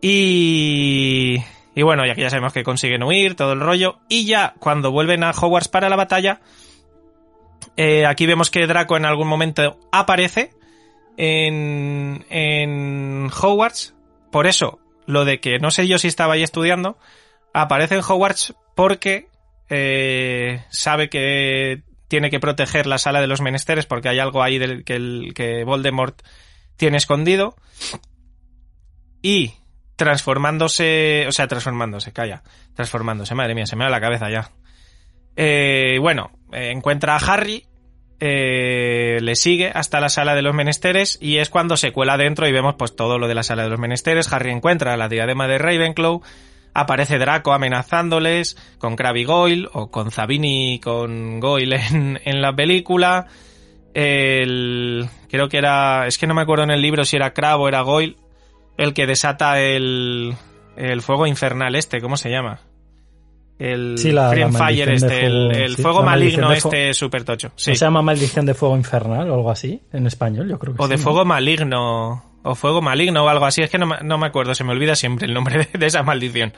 Y... 0.02 1.38
Y 1.76 1.82
bueno, 1.82 2.06
ya 2.06 2.16
que 2.16 2.22
ya 2.22 2.30
sabemos 2.30 2.54
que 2.54 2.64
consiguen 2.64 3.04
huir, 3.04 3.36
todo 3.36 3.54
el 3.54 3.60
rollo. 3.60 4.00
Y 4.10 4.26
ya 4.26 4.54
cuando 4.60 4.91
vuelven 4.91 5.24
a 5.24 5.32
Hogwarts 5.32 5.70
para 5.70 5.90
la 5.90 5.95
batalla, 5.95 6.41
eh, 7.78 8.06
aquí 8.06 8.26
vemos 8.26 8.52
que 8.52 8.68
Draco 8.68 8.95
en 8.95 9.06
algún 9.06 9.28
momento 9.28 9.80
aparece 9.91 10.52
en, 11.18 12.26
en 12.30 13.30
Hogwarts. 13.32 13.95
Por 14.32 14.48
eso, 14.48 14.80
lo 15.06 15.26
de 15.26 15.40
que 15.40 15.60
no 15.60 15.72
sé 15.72 15.88
yo 15.88 15.98
si 15.98 16.08
estaba 16.08 16.34
ahí 16.34 16.44
estudiando, 16.44 16.98
aparece 17.54 17.95
en 17.95 18.02
Hogwarts 18.02 18.54
porque 18.76 19.28
eh, 19.70 20.64
sabe 20.70 21.10
que 21.10 21.82
tiene 22.08 22.30
que 22.30 22.40
proteger 22.40 22.86
la 22.86 23.00
sala 23.00 23.22
de 23.22 23.28
los 23.28 23.41
menesteres 23.41 23.86
porque 23.86 24.10
hay 24.10 24.20
algo 24.20 24.44
ahí 24.44 24.60
del, 24.60 24.84
que, 24.84 24.95
el, 24.95 25.34
que 25.34 25.64
Voldemort 25.64 26.22
tiene 26.78 26.98
escondido. 26.98 27.56
Y 29.22 29.54
transformándose, 29.95 31.26
o 31.28 31.32
sea, 31.32 31.48
transformándose, 31.48 32.11
calla, 32.11 32.44
transformándose, 32.76 33.36
madre 33.36 33.56
mía, 33.56 33.65
se 33.65 33.76
me 33.76 33.86
va 33.86 33.90
la 33.90 34.02
cabeza 34.02 34.30
ya. 34.30 34.52
Eh, 35.36 35.98
bueno, 35.99 36.32
eh, 36.52 36.72
encuentra 36.72 37.15
a 37.15 37.20
Harry, 37.20 37.65
eh, 38.20 39.20
le 39.22 39.36
sigue 39.36 39.72
hasta 39.74 39.99
la 39.99 40.10
sala 40.10 40.36
de 40.36 40.41
los 40.41 40.53
menesteres 40.53 41.18
y 41.22 41.38
es 41.38 41.49
cuando 41.49 41.78
se 41.78 41.91
cuela 41.91 42.18
dentro 42.18 42.48
y 42.48 42.52
vemos 42.52 42.76
pues 42.78 42.95
todo 42.95 43.18
lo 43.18 43.28
de 43.28 43.36
la 43.36 43.44
sala 43.44 43.64
de 43.64 43.70
los 43.70 43.80
menesteres. 43.80 44.32
Harry 44.32 44.52
encuentra 44.52 44.98
la 44.98 45.10
diadema 45.10 45.48
de 45.48 45.57
Ravenclaw, 45.57 46.22
aparece 46.74 47.18
Draco 47.18 47.53
amenazándoles 47.53 48.57
con 48.78 48.95
Crabbe 48.95 49.22
y 49.22 49.26
Goyle 49.26 49.70
o 49.74 49.91
con 49.91 50.11
Zabini 50.11 50.80
con 50.80 51.40
Goyle 51.40 51.76
en, 51.91 52.20
en 52.24 52.41
la 52.41 52.56
película. 52.56 53.28
El, 53.94 55.07
creo 55.30 55.49
que 55.49 55.57
era, 55.57 56.07
es 56.07 56.18
que 56.18 56.26
no 56.26 56.34
me 56.34 56.41
acuerdo 56.41 56.64
en 56.64 56.72
el 56.72 56.82
libro 56.82 57.06
si 57.06 57.15
era 57.15 57.34
Crabbe 57.34 57.64
o 57.64 57.68
era 57.68 57.82
Goyle 57.82 58.18
el 58.78 58.94
que 58.94 59.06
desata 59.08 59.60
el, 59.60 60.34
el 60.76 61.02
fuego 61.02 61.28
infernal 61.28 61.76
este, 61.76 62.02
¿cómo 62.02 62.18
se 62.18 62.30
llama? 62.30 62.60
El 63.60 63.98
Sí, 63.98 64.12
la- 64.12 64.30
Fire 64.52 64.90
este, 64.90 65.26
el, 65.26 65.32
fuego, 65.32 65.52
el 65.64 65.76
sí, 65.76 65.82
fuego 65.82 66.00
la 66.00 66.06
maldición 66.06 66.41
maligno 66.41 66.62
fu- 66.62 66.70
este 66.70 66.94
super 66.94 67.24
tocho. 67.24 67.52
Sí. 67.56 67.72
¿No 67.72 67.76
se 67.76 67.86
llama 67.86 68.02
Maldición 68.02 68.45
de 68.45 68.54
Fuego 68.56 68.76
Infernal 68.76 69.30
o 69.30 69.36
algo 69.36 69.52
así 69.52 69.82
en 69.94 70.08
español? 70.08 70.50
Yo 70.50 70.58
creo 70.60 70.76
que 70.76 70.82
O 70.84 70.88
de 70.88 70.98
¿no? 70.98 71.02
fuego 71.02 71.24
maligno. 71.24 72.24
O 72.44 72.56
fuego 72.56 72.82
maligno 72.82 73.24
o 73.24 73.30
algo 73.30 73.45
así. 73.45 73.62
Es 73.62 73.70
que 73.70 73.78
no, 73.78 73.86
me- 73.86 74.00
no 74.04 74.18
me 74.18 74.26
acuerdo, 74.28 74.54
se 74.56 74.64
me 74.64 74.72
olvida 74.72 74.95
siempre 74.95 75.28
el 75.28 75.34
nombre 75.34 75.58
de, 75.72 75.78
de 75.78 75.86
esa 75.86 76.04
maldición. 76.04 76.52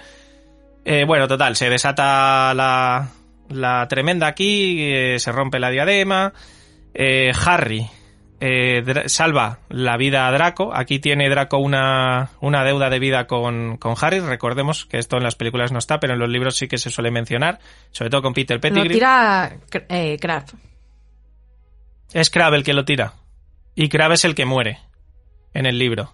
Eh, 0.85 1.03
bueno, 1.05 1.27
total, 1.27 1.55
se 1.57 1.69
desata 1.69 2.53
la, 2.55 3.09
la 3.49 3.87
tremenda 3.89 4.27
aquí, 4.27 4.77
eh, 4.81 5.19
se 5.19 5.31
rompe 5.31 5.59
la 5.59 5.69
diadema. 5.69 6.33
eh, 6.93 7.31
Harry 7.45 7.87
eh, 8.39 9.03
salva 9.07 9.59
la 9.69 9.97
vida 9.97 10.27
a 10.27 10.31
Draco. 10.31 10.75
Aquí 10.75 10.99
tiene 10.99 11.29
Draco 11.29 11.57
una, 11.57 12.31
una 12.41 12.63
deuda 12.63 12.89
de 12.89 12.99
vida 12.99 13.27
con, 13.27 13.77
con 13.77 13.95
Harry. 14.01 14.19
Recordemos 14.19 14.85
que 14.85 14.97
esto 14.97 15.17
en 15.17 15.23
las 15.23 15.35
películas 15.35 15.71
no 15.71 15.79
está, 15.79 15.99
pero 15.99 16.13
en 16.13 16.19
los 16.19 16.29
libros 16.29 16.55
sí 16.55 16.67
que 16.67 16.77
se 16.77 16.89
suele 16.89 17.11
mencionar. 17.11 17.59
Sobre 17.91 18.09
todo 18.09 18.21
con 18.21 18.33
Peter 18.33 18.57
Lo 18.57 18.61
Pettigrew. 18.61 18.91
tira 18.93 19.57
eh, 19.89 20.17
Crab. 20.19 20.45
Es 22.13 22.29
Crabbe 22.29 22.57
el 22.57 22.63
que 22.63 22.73
lo 22.73 22.85
tira. 22.85 23.13
Y 23.75 23.89
Crabbe 23.89 24.15
es 24.15 24.25
el 24.25 24.35
que 24.35 24.45
muere 24.45 24.79
en 25.53 25.65
el 25.65 25.77
libro. 25.77 26.13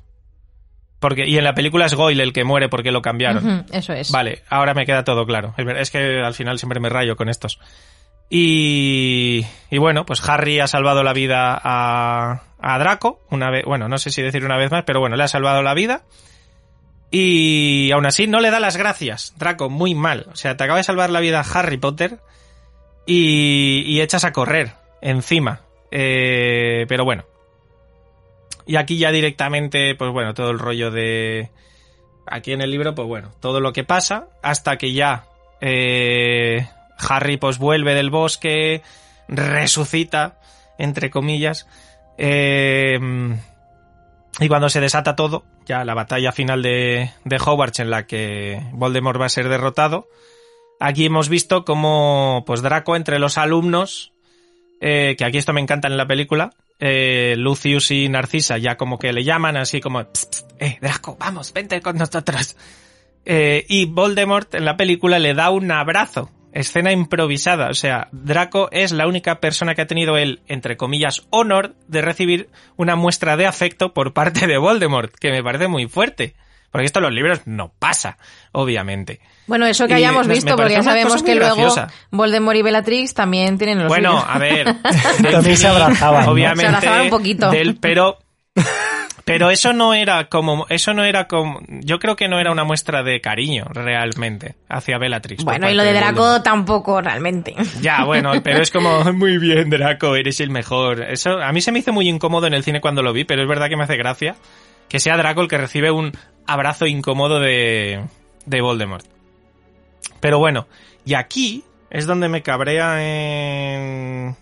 Porque, 1.00 1.28
y 1.28 1.38
en 1.38 1.44
la 1.44 1.56
película 1.56 1.86
es 1.86 1.96
Goyle 1.96 2.22
el 2.22 2.32
que 2.32 2.44
muere 2.44 2.70
porque 2.70 2.92
lo 2.92 3.02
cambiaron. 3.02 3.66
Eso 3.72 3.94
es. 3.94 4.12
Vale, 4.12 4.44
ahora 4.50 4.76
me 4.76 4.86
queda 4.86 5.04
todo 5.04 5.26
claro. 5.26 5.56
Es 5.58 5.90
que 5.90 6.22
al 6.22 6.36
final 6.36 6.60
siempre 6.60 6.80
me 6.80 6.90
rayo 6.90 7.16
con 7.16 7.28
estos. 7.28 7.60
Y, 8.34 9.46
y 9.70 9.78
bueno, 9.78 10.06
pues 10.06 10.28
Harry 10.28 10.62
ha 10.62 10.68
salvado 10.68 11.04
la 11.04 11.12
vida 11.12 11.60
a, 11.62 12.44
a 12.60 12.80
Draco. 12.80 13.20
Una 13.30 13.52
vez, 13.52 13.66
bueno, 13.66 13.90
no 13.90 13.98
sé 13.98 14.10
si 14.10 14.22
decir 14.22 14.46
una 14.46 14.56
vez 14.56 14.72
más, 14.72 14.86
pero 14.86 15.02
bueno, 15.02 15.18
le 15.18 15.24
ha 15.24 15.28
salvado 15.28 15.62
la 15.62 15.74
vida. 15.74 16.04
Y 17.12 17.92
aún 17.92 18.06
así 18.06 18.28
no 18.28 18.40
le 18.40 18.52
da 18.52 18.62
las 18.62 18.78
gracias. 18.78 19.34
Draco, 19.38 19.70
muy 19.70 19.96
mal. 19.96 20.28
O 20.32 20.38
sea, 20.38 20.56
te 20.56 20.64
acaba 20.64 20.78
de 20.78 20.86
salvar 20.86 21.10
la 21.10 21.20
vida 21.20 21.42
Harry 21.54 21.76
Potter 21.76 22.20
y, 23.06 23.84
y 23.86 24.00
echas 24.00 24.24
a 24.24 24.32
correr 24.32 24.76
encima. 25.02 25.60
Eh, 25.92 26.86
pero 26.88 27.04
bueno. 27.04 27.26
Y 28.66 28.78
aquí 28.78 28.98
ya 28.98 29.12
directamente, 29.12 29.94
pues 29.96 30.10
bueno, 30.12 30.34
todo 30.34 30.52
el 30.52 30.60
rollo 30.60 30.90
de... 30.90 31.50
Aquí 32.26 32.54
en 32.54 32.62
el 32.62 32.72
libro, 32.72 32.96
pues 32.96 33.10
bueno, 33.10 33.34
todo 33.42 33.60
lo 33.60 33.74
que 33.74 33.84
pasa 33.84 34.30
hasta 34.42 34.78
que 34.78 34.94
ya 34.94 35.26
eh, 35.60 36.66
Harry 37.08 37.38
pues 37.38 37.58
vuelve 37.58 37.94
del 37.94 38.10
bosque, 38.10 38.82
resucita, 39.28 40.40
entre 40.78 41.10
comillas, 41.10 41.68
eh, 42.18 43.00
y 44.40 44.48
cuando 44.48 44.70
se 44.70 44.82
desata 44.82 45.16
todo, 45.16 45.44
ya 45.66 45.84
la 45.84 45.94
batalla 45.94 46.32
final 46.32 46.62
de, 46.62 47.12
de 47.24 47.38
Hogwarts 47.38 47.80
en 47.80 47.90
la 47.90 48.08
que 48.08 48.62
Voldemort 48.72 49.20
va 49.20 49.26
a 49.26 49.30
ser 49.30 49.50
derrotado, 49.50 50.08
aquí 50.80 51.06
hemos 51.06 51.30
visto 51.30 51.66
como 51.66 52.44
pues 52.46 52.62
Draco 52.62 52.96
entre 52.96 53.20
los 53.20 53.38
alumnos, 53.38 54.14
eh, 54.80 55.16
que 55.18 55.26
aquí 55.26 55.38
esto 55.38 55.54
me 55.54 55.62
encanta 55.62 55.88
en 55.88 55.98
la 55.98 56.08
película, 56.08 56.52
eh, 56.80 57.36
Lucius 57.38 57.92
y 57.92 58.10
Narcisa 58.10 58.58
ya 58.58 58.78
como 58.78 58.98
que 58.98 59.14
le 59.14 59.24
llaman 59.24 59.58
así 59.58 59.80
como, 59.80 60.02
"Psst, 60.02 60.34
psst, 60.34 60.52
eh, 60.62 60.78
Draco, 60.82 61.16
vamos, 61.20 61.54
vente 61.54 61.80
con 61.82 61.98
nosotros. 61.98 62.56
Eh, 63.24 63.66
y 63.70 63.86
Voldemort 63.86 64.56
en 64.56 64.66
la 64.66 64.78
película 64.78 65.20
le 65.20 65.36
da 65.36 65.52
un 65.52 65.72
abrazo. 65.72 66.32
Escena 66.54 66.92
improvisada. 66.92 67.70
O 67.70 67.74
sea, 67.74 68.08
Draco 68.12 68.70
es 68.72 68.92
la 68.92 69.08
única 69.08 69.40
persona 69.40 69.74
que 69.76 69.82
ha 69.84 69.88
tenido 69.88 70.18
el, 70.18 70.42
entre 70.48 70.78
comillas, 70.78 71.24
honor 71.30 71.76
de 71.88 72.02
recibir 72.02 72.50
una 72.78 72.96
muestra 72.96 73.38
de 73.38 73.46
afecto 73.48 73.94
por 73.94 74.14
parte 74.14 74.48
de 74.48 74.58
Voldemort, 74.58 75.14
que 75.16 75.32
me 75.32 75.44
parece 75.44 75.68
muy 75.68 75.88
fuerte. 75.88 76.36
Porque 76.72 76.86
esto 76.86 77.00
en 77.00 77.04
los 77.04 77.14
libros 77.14 77.42
no 77.46 77.74
pasa, 77.80 78.18
obviamente. 78.54 79.20
Bueno, 79.46 79.66
eso 79.66 79.88
que 79.88 79.94
hayamos 79.94 80.26
visto, 80.28 80.56
porque 80.56 80.72
ya 80.74 80.84
sabemos 80.84 81.22
que 81.22 81.36
luego 81.36 81.56
graciosa. 81.56 81.90
Voldemort 82.12 82.56
y 82.58 82.62
Bellatrix 82.62 83.14
también 83.14 83.58
tienen 83.58 83.80
los 83.80 83.90
Bueno, 83.90 84.12
suyos. 84.12 84.26
a 84.30 84.38
ver. 84.40 84.76
También 85.32 85.58
se 85.58 85.68
abrazaban, 85.68 86.26
¿no? 86.26 86.32
Obviamente. 86.32 86.62
Se 86.62 86.68
abrazaban 86.68 87.02
un 87.02 87.10
poquito. 87.10 87.50
del- 87.52 87.76
pero. 87.78 88.20
Pero 89.26 89.50
eso 89.50 89.74
no 89.74 89.94
era 89.94 90.30
como. 90.30 90.66
Eso 90.70 90.94
no 90.94 91.04
era 91.04 91.28
como. 91.28 91.62
Yo 91.68 92.00
creo 92.00 92.16
que 92.16 92.28
no 92.28 92.40
era 92.40 92.52
una 92.52 92.64
muestra 92.64 93.04
de 93.04 93.22
cariño, 93.22 93.66
realmente, 93.72 94.56
hacia 94.68 94.98
Bellatrix. 94.98 95.44
Bueno, 95.44 95.70
y 95.70 95.74
lo 95.74 95.84
de 95.84 95.94
Draco 95.94 96.42
tampoco 96.42 97.02
realmente. 97.02 97.56
Ya, 97.82 98.04
bueno, 98.04 98.34
pero 98.44 98.62
es 98.62 98.72
como, 98.72 99.04
muy 99.14 99.38
bien, 99.38 99.70
Draco, 99.70 100.16
eres 100.16 100.40
el 100.40 100.50
mejor. 100.50 101.04
Eso 101.04 101.42
a 101.42 101.52
mí 101.52 101.62
se 101.62 101.72
me 101.72 101.80
hizo 101.80 101.94
muy 101.94 102.10
incómodo 102.10 102.48
en 102.48 102.54
el 102.54 102.64
cine 102.64 102.82
cuando 102.82 103.04
lo 103.04 103.14
vi, 103.14 103.24
pero 103.24 103.42
es 103.42 103.48
verdad 103.48 103.70
que 103.70 103.78
me 103.78 103.84
hace 103.84 103.98
gracia 103.98 104.36
que 104.92 105.00
sea 105.00 105.16
Draco 105.16 105.42
el 105.42 105.48
que 105.48 105.58
recibe 105.58 105.90
un 105.90 106.12
abrazo 106.46 106.86
incómodo 106.86 107.40
de, 107.40 108.04
de 108.46 108.62
Voldemort. 108.62 109.06
Pero 110.20 110.38
bueno, 110.38 110.68
y 111.06 111.14
aquí 111.14 111.64
es 111.90 112.06
donde 112.06 112.28
me 112.28 112.42
cabrea 112.44 112.98
en... 113.02 114.36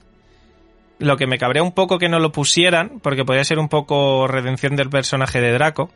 Lo 1.00 1.18
que 1.18 1.28
me 1.28 1.38
cabrea 1.38 1.64
un 1.64 1.72
poco 1.72 1.98
que 1.98 2.10
no 2.10 2.20
lo 2.20 2.32
pusieran, 2.32 3.00
porque 3.02 3.24
podría 3.26 3.44
ser 3.44 3.58
un 3.60 3.70
poco 3.70 4.28
redención 4.28 4.76
del 4.76 4.90
personaje 4.90 5.40
de 5.42 5.52
Draco, 5.54 5.90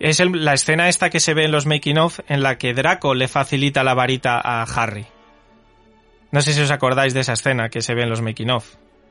es 0.00 0.20
el- 0.20 0.44
la 0.44 0.54
escena 0.54 0.88
esta 0.88 1.10
que 1.10 1.18
se 1.18 1.34
ve 1.34 1.44
en 1.44 1.50
los 1.52 1.66
making 1.66 1.98
of 1.98 2.20
en 2.28 2.42
la 2.42 2.56
que 2.58 2.74
Draco 2.74 3.14
le 3.14 3.26
facilita 3.26 3.82
la 3.82 3.94
varita 3.94 4.38
a 4.38 4.62
Harry. 4.62 5.06
No 6.30 6.42
sé 6.42 6.52
si 6.52 6.60
os 6.60 6.70
acordáis 6.70 7.14
de 7.14 7.20
esa 7.20 7.32
escena 7.32 7.68
que 7.70 7.80
se 7.80 7.94
ve 7.94 8.02
en 8.02 8.10
los 8.10 8.20
making 8.20 8.50
of. 8.50 8.66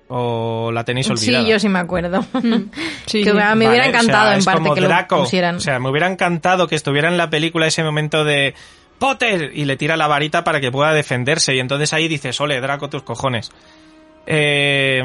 O 0.09 0.71
la 0.71 0.85
tenéis 0.85 1.09
olvidada. 1.09 1.43
Sí, 1.43 1.49
yo 1.49 1.59
sí 1.59 1.67
me 1.67 1.79
acuerdo. 1.79 2.23
Sí, 3.07 3.23
que 3.23 3.33
me, 3.33 3.41
hubiera 3.67 3.85
o 3.85 3.89
encantado 3.89 4.27
sea, 4.29 4.37
en 4.37 4.43
parte 4.43 4.69
que 4.75 4.81
Draco. 4.81 5.15
lo 5.17 5.21
pusieran. 5.23 5.55
O 5.55 5.59
sea, 5.59 5.79
me 5.79 5.89
hubiera 5.89 6.07
encantado 6.07 6.67
que 6.67 6.75
estuviera 6.75 7.09
en 7.09 7.17
la 7.17 7.29
película 7.29 7.65
ese 7.67 7.83
momento 7.83 8.23
de 8.23 8.53
Potter 8.99 9.51
y 9.53 9.65
le 9.65 9.77
tira 9.77 9.97
la 9.97 10.07
varita 10.07 10.43
para 10.43 10.59
que 10.61 10.71
pueda 10.71 10.93
defenderse 10.93 11.55
y 11.55 11.59
entonces 11.59 11.91
ahí 11.93 12.07
dices, 12.07 12.39
ole, 12.39 12.59
Draco, 12.61 12.89
tus 12.89 13.03
cojones. 13.03 13.51
Eh, 14.27 15.01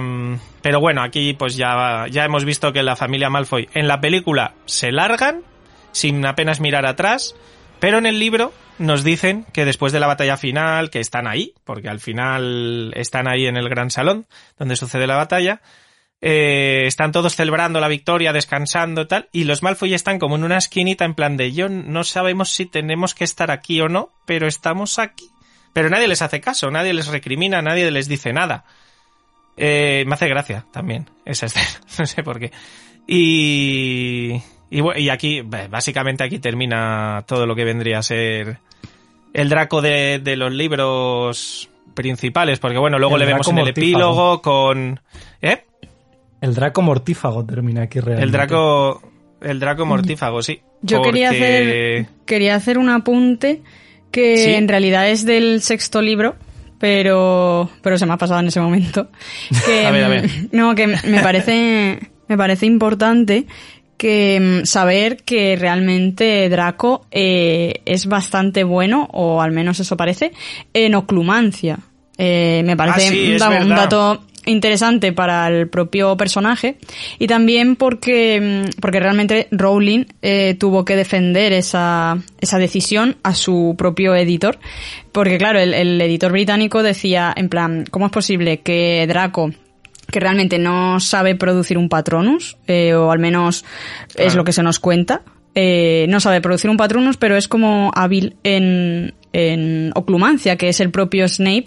pero 0.60 0.80
bueno, 0.80 1.02
aquí 1.02 1.32
pues 1.32 1.56
ya, 1.56 2.06
ya 2.10 2.24
hemos 2.24 2.44
visto 2.44 2.72
que 2.72 2.82
la 2.82 2.96
familia 2.96 3.30
Malfoy 3.30 3.68
en 3.72 3.86
la 3.86 4.00
película 4.00 4.54
se 4.64 4.90
largan 4.90 5.42
sin 5.92 6.26
apenas 6.26 6.60
mirar 6.60 6.86
atrás, 6.86 7.36
pero 7.78 7.98
en 7.98 8.06
el 8.06 8.18
libro 8.18 8.52
nos 8.78 9.04
dicen 9.04 9.46
que 9.52 9.64
después 9.64 9.92
de 9.92 10.00
la 10.00 10.06
batalla 10.06 10.36
final, 10.36 10.90
que 10.90 11.00
están 11.00 11.26
ahí, 11.26 11.54
porque 11.64 11.88
al 11.88 12.00
final 12.00 12.92
están 12.96 13.28
ahí 13.28 13.46
en 13.46 13.56
el 13.56 13.68
gran 13.68 13.90
salón 13.90 14.26
donde 14.58 14.76
sucede 14.76 15.06
la 15.06 15.16
batalla, 15.16 15.60
eh, 16.20 16.84
están 16.86 17.12
todos 17.12 17.34
celebrando 17.34 17.80
la 17.80 17.88
victoria, 17.88 18.32
descansando 18.32 19.02
y 19.02 19.06
tal, 19.06 19.28
y 19.32 19.44
los 19.44 19.62
Malfoy 19.62 19.94
están 19.94 20.18
como 20.18 20.36
en 20.36 20.44
una 20.44 20.58
esquinita 20.58 21.04
en 21.04 21.14
plan 21.14 21.36
de 21.36 21.52
yo 21.52 21.68
no 21.68 22.04
sabemos 22.04 22.50
si 22.50 22.66
tenemos 22.66 23.14
que 23.14 23.24
estar 23.24 23.50
aquí 23.50 23.80
o 23.80 23.88
no, 23.88 24.10
pero 24.26 24.46
estamos 24.46 24.98
aquí. 24.98 25.28
Pero 25.72 25.90
nadie 25.90 26.06
les 26.06 26.22
hace 26.22 26.40
caso, 26.40 26.70
nadie 26.70 26.92
les 26.92 27.08
recrimina, 27.08 27.62
nadie 27.62 27.90
les 27.90 28.08
dice 28.08 28.32
nada. 28.32 28.64
Eh, 29.56 30.04
me 30.06 30.14
hace 30.14 30.28
gracia 30.28 30.66
también 30.72 31.06
esa 31.24 31.46
escena, 31.46 31.66
no 31.98 32.06
sé 32.06 32.22
por 32.22 32.38
qué. 32.38 32.50
Y, 33.06 34.40
y, 34.70 35.08
aquí, 35.08 35.42
básicamente 35.42 36.24
aquí 36.24 36.38
termina 36.38 37.24
todo 37.26 37.46
lo 37.46 37.54
que 37.54 37.64
vendría 37.64 37.98
a 37.98 38.02
ser 38.02 38.58
el 39.34 39.48
Draco 39.48 39.80
de, 39.82 40.20
de 40.20 40.36
los 40.36 40.52
libros 40.52 41.68
principales, 41.94 42.58
porque 42.58 42.78
bueno, 42.78 42.98
luego 42.98 43.16
El 43.16 43.20
le 43.20 43.26
vemos 43.26 43.48
en 43.48 43.58
el 43.58 43.68
epílogo 43.68 44.40
con... 44.40 45.00
¿Eh? 45.40 45.64
El 46.40 46.54
Draco 46.54 46.82
mortífago 46.82 47.44
termina 47.44 47.82
aquí 47.82 48.00
realmente. 48.00 48.24
El 48.24 48.32
Draco... 48.32 49.02
El 49.40 49.58
Draco 49.58 49.84
mortífago, 49.84 50.40
sí. 50.40 50.60
Yo 50.82 51.02
quería 51.02 51.30
hacer, 51.30 52.06
quería 52.26 52.54
hacer 52.54 52.78
un 52.78 52.88
apunte 52.90 53.62
que 54.12 54.36
Sí. 54.36 54.54
en 54.54 54.68
realidad 54.68 55.08
es 55.08 55.24
del 55.24 55.62
sexto 55.62 56.00
libro, 56.00 56.36
pero, 56.82 57.70
pero 57.80 57.96
se 57.96 58.06
me 58.06 58.14
ha 58.14 58.16
pasado 58.16 58.40
en 58.40 58.48
ese 58.48 58.60
momento. 58.60 59.06
Que, 59.64 59.86
A 59.86 59.92
ver, 59.92 60.02
a 60.02 60.08
ver. 60.08 60.28
No, 60.50 60.74
que 60.74 60.88
me 60.88 61.20
parece, 61.22 62.10
me 62.26 62.36
parece 62.36 62.66
importante 62.66 63.46
que 63.96 64.62
mm, 64.62 64.66
saber 64.66 65.18
que 65.18 65.54
realmente 65.54 66.48
Draco 66.48 67.06
eh, 67.12 67.82
es 67.84 68.06
bastante 68.06 68.64
bueno, 68.64 69.08
o 69.12 69.42
al 69.42 69.52
menos 69.52 69.78
eso 69.78 69.96
parece, 69.96 70.32
en 70.74 70.96
oclumancia. 70.96 71.78
Eh, 72.18 72.62
me 72.64 72.76
parece 72.76 73.06
Ah, 73.06 73.10
sí, 73.10 73.62
un 73.62 73.68
dato 73.68 74.24
interesante 74.46 75.12
para 75.12 75.48
el 75.48 75.68
propio 75.68 76.16
personaje 76.16 76.76
y 77.18 77.26
también 77.26 77.76
porque, 77.76 78.64
mm, 78.66 78.80
porque 78.80 79.00
realmente 79.00 79.48
Rowling 79.50 80.04
eh, 80.22 80.56
tuvo 80.58 80.84
que 80.84 80.96
defender 80.96 81.52
esa, 81.52 82.18
esa 82.40 82.58
decisión 82.58 83.16
a 83.22 83.34
su 83.34 83.74
propio 83.76 84.14
editor. 84.14 84.58
Porque 85.12 85.38
claro, 85.38 85.58
el, 85.58 85.74
el 85.74 86.00
editor 86.00 86.32
británico 86.32 86.82
decía, 86.82 87.32
en 87.36 87.48
plan, 87.48 87.84
¿cómo 87.90 88.06
es 88.06 88.12
posible 88.12 88.60
que 88.60 89.04
Draco 89.06 89.50
que 90.12 90.20
realmente 90.20 90.58
no 90.58 91.00
sabe 91.00 91.34
producir 91.34 91.78
un 91.78 91.88
patronus, 91.88 92.56
eh, 92.68 92.94
o 92.94 93.10
al 93.10 93.18
menos 93.18 93.64
es 94.14 94.36
lo 94.36 94.44
que 94.44 94.52
se 94.52 94.62
nos 94.62 94.78
cuenta. 94.78 95.22
Eh, 95.54 96.06
no 96.08 96.20
sabe 96.20 96.40
producir 96.40 96.70
un 96.70 96.76
patronus, 96.76 97.16
pero 97.16 97.36
es 97.36 97.48
como 97.48 97.90
hábil 97.94 98.36
en, 98.44 99.14
en 99.32 99.92
oclumancia, 99.94 100.56
que 100.56 100.68
es 100.68 100.80
el 100.80 100.90
propio 100.90 101.28
Snape 101.28 101.64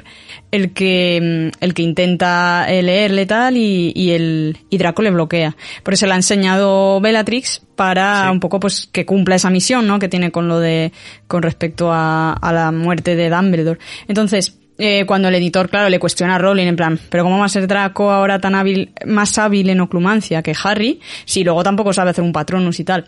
el 0.51 0.71
que, 0.73 1.51
mm, 1.51 1.57
el 1.63 1.73
que 1.73 1.81
intenta 1.81 2.65
eh, 2.69 2.81
leerle 2.81 3.25
tal 3.25 3.57
y, 3.57 3.91
y 3.95 4.11
el 4.11 4.57
y 4.69 4.77
Draco 4.77 5.01
le 5.01 5.11
bloquea. 5.11 5.55
Por 5.83 5.93
eso 5.93 6.05
le 6.05 6.13
ha 6.13 6.17
enseñado 6.17 7.01
Bellatrix 7.01 7.61
para 7.75 8.25
Sí. 8.25 8.31
un 8.31 8.39
poco 8.39 8.59
pues 8.59 8.87
que 8.91 9.05
cumpla 9.05 9.35
esa 9.35 9.49
misión, 9.49 9.87
¿no? 9.87 9.99
Que 9.99 10.07
tiene 10.07 10.31
con 10.31 10.47
lo 10.47 10.59
de 10.59 10.91
con 11.27 11.41
respecto 11.41 11.91
a, 11.91 12.33
a 12.33 12.53
la 12.53 12.71
muerte 12.71 13.15
de 13.15 13.29
Dumbledore. 13.29 13.79
Entonces, 14.07 14.57
eh, 14.77 15.05
cuando 15.05 15.29
el 15.29 15.35
editor, 15.35 15.69
claro, 15.69 15.87
le 15.89 15.99
cuestiona 15.99 16.35
a 16.35 16.37
Rowling 16.37 16.67
en 16.67 16.75
plan, 16.75 16.99
pero 17.09 17.23
¿cómo 17.23 17.39
va 17.39 17.45
a 17.45 17.49
ser 17.49 17.65
Draco 17.65 18.11
ahora 18.11 18.39
tan 18.39 18.55
hábil, 18.55 18.91
más 19.05 19.37
hábil 19.37 19.69
en 19.69 19.79
oclumancia 19.79 20.41
que 20.41 20.53
Harry, 20.63 20.99
si 21.23 21.45
luego 21.45 21.63
tampoco 21.63 21.93
sabe 21.93 22.09
hacer 22.11 22.23
un 22.23 22.33
patronus 22.33 22.79
y 22.81 22.83
tal? 22.83 23.05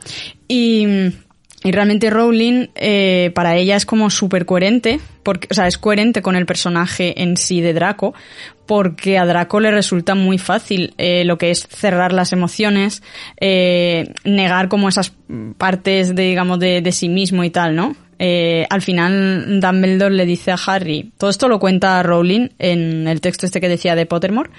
Y, 0.48 0.88
y 1.64 1.72
realmente 1.72 2.10
Rowling, 2.10 2.68
eh, 2.76 3.32
para 3.34 3.56
ella 3.56 3.76
es 3.76 3.86
como 3.86 4.10
súper 4.12 4.46
coherente, 4.46 5.00
porque, 5.24 5.48
o 5.50 5.54
sea, 5.56 5.68
es 5.68 5.78
coherente 5.78 6.22
con 6.22 6.36
el 6.36 6.46
personaje 6.46 7.22
en 7.24 7.36
sí 7.36 7.62
de 7.62 7.74
Draco, 7.74 8.14
porque 8.68 9.18
a 9.18 9.26
Draco 9.26 9.60
le 9.60 9.72
resulta 9.72 10.14
muy 10.14 10.38
fácil 10.38 10.94
eh, 10.98 11.26
lo 11.26 11.38
que 11.38 11.50
es 11.50 11.68
cerrar 11.68 12.14
las 12.14 12.32
emociones, 12.32 13.02
eh, 13.40 14.14
negar 14.24 14.68
como 14.68 14.88
esas 14.88 15.14
partes, 15.58 16.14
de, 16.16 16.24
digamos, 16.24 16.60
de, 16.60 16.82
de 16.82 16.92
sí 16.92 17.10
mismo 17.10 17.44
y 17.44 17.50
tal, 17.50 17.76
¿no? 17.76 17.96
Al 18.20 18.82
final 18.82 19.60
Dumbledore 19.62 20.16
le 20.16 20.26
dice 20.26 20.52
a 20.52 20.58
Harry, 20.66 21.12
todo 21.20 21.30
esto 21.30 21.48
lo 21.48 21.60
cuenta 21.60 22.02
Rowling 22.02 22.50
en 22.58 23.08
el 23.08 23.22
texto 23.22 23.46
este 23.46 23.62
que 23.62 23.70
decía 23.70 23.94
de 23.94 24.08
Pottermore, 24.08 24.50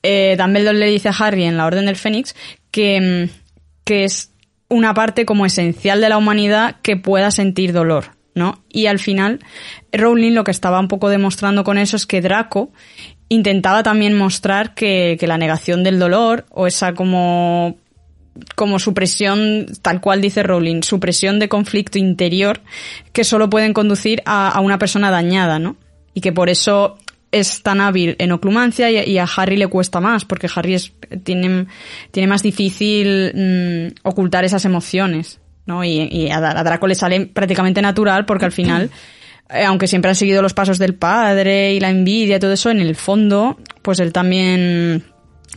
Dumbledore 0.00 0.78
le 0.78 0.86
dice 0.86 1.08
a 1.08 1.14
Harry 1.18 1.42
en 1.42 1.56
la 1.56 1.66
Orden 1.66 1.86
del 1.86 1.96
Fénix 1.96 2.36
que, 2.70 3.00
mm, 3.00 3.30
que 3.84 4.04
es 4.04 4.30
una 4.70 4.94
parte 4.94 5.26
como 5.26 5.44
esencial 5.44 6.00
de 6.00 6.08
la 6.08 6.16
humanidad 6.16 6.76
que 6.80 6.96
pueda 6.96 7.30
sentir 7.30 7.72
dolor, 7.72 8.12
¿no? 8.34 8.62
Y 8.70 8.86
al 8.86 8.98
final 8.98 9.40
Rowling 9.92 10.32
lo 10.32 10.44
que 10.44 10.52
estaba 10.52 10.80
un 10.80 10.88
poco 10.88 11.10
demostrando 11.10 11.64
con 11.64 11.76
eso 11.76 11.96
es 11.96 12.06
que 12.06 12.22
Draco 12.22 12.72
intentaba 13.28 13.82
también 13.82 14.16
mostrar 14.16 14.74
que, 14.74 15.18
la 15.20 15.36
negación 15.36 15.82
del 15.82 15.98
dolor 15.98 16.46
o 16.50 16.66
esa 16.66 16.94
como 16.94 17.76
como 18.54 18.78
supresión, 18.78 19.66
tal 19.82 20.00
cual 20.00 20.22
dice 20.22 20.42
Rowling, 20.42 20.82
supresión 20.82 21.40
de 21.40 21.48
conflicto 21.48 21.98
interior 21.98 22.60
que 23.12 23.24
solo 23.24 23.50
pueden 23.50 23.74
conducir 23.74 24.22
a 24.24 24.58
una 24.60 24.78
persona 24.78 25.10
dañada, 25.10 25.58
¿no? 25.58 25.76
Y 26.14 26.20
que 26.20 26.32
por 26.32 26.48
eso 26.48 26.96
es 27.32 27.62
tan 27.62 27.80
hábil 27.80 28.16
en 28.18 28.32
oclumancia 28.32 28.90
y, 28.90 29.18
a 29.18 29.24
Harry 29.36 29.56
le 29.56 29.68
cuesta 29.68 30.00
más, 30.00 30.24
porque 30.24 30.48
Harry 30.54 30.74
es, 30.74 30.92
tiene, 31.22 31.66
tiene 32.10 32.26
más 32.26 32.42
difícil 32.42 33.32
mm, 33.34 34.08
ocultar 34.08 34.44
esas 34.44 34.64
emociones, 34.64 35.40
¿no? 35.66 35.84
Y, 35.84 36.28
a, 36.30 36.40
Draco 36.40 36.86
le 36.86 36.94
sale 36.94 37.26
prácticamente 37.26 37.82
natural 37.82 38.26
porque 38.26 38.46
al 38.46 38.52
final, 38.52 38.90
eh, 39.50 39.64
aunque 39.64 39.86
siempre 39.86 40.08
han 40.08 40.16
seguido 40.16 40.42
los 40.42 40.54
pasos 40.54 40.78
del 40.78 40.94
padre 40.94 41.72
y 41.74 41.80
la 41.80 41.90
envidia 41.90 42.36
y 42.36 42.40
todo 42.40 42.52
eso, 42.52 42.70
en 42.70 42.80
el 42.80 42.96
fondo, 42.96 43.58
pues 43.82 44.00
él 44.00 44.12
también 44.12 45.04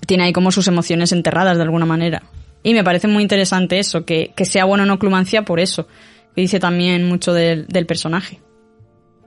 tiene 0.06 0.26
ahí 0.26 0.34
como 0.34 0.52
sus 0.52 0.68
emociones 0.68 1.12
enterradas 1.12 1.58
de 1.58 1.64
alguna 1.64 1.86
manera. 1.86 2.22
Y 2.62 2.74
me 2.74 2.84
parece 2.84 3.08
muy 3.08 3.24
interesante 3.24 3.80
eso, 3.80 4.06
que, 4.06 4.32
que 4.36 4.46
sea 4.46 4.66
bueno 4.66 4.84
en 4.84 4.92
oclumancia 4.92 5.44
por 5.44 5.60
eso, 5.60 5.88
que 6.36 6.42
dice 6.42 6.60
también 6.60 7.04
mucho 7.06 7.34
del, 7.34 7.68
del 7.68 7.86
personaje. 7.86 8.40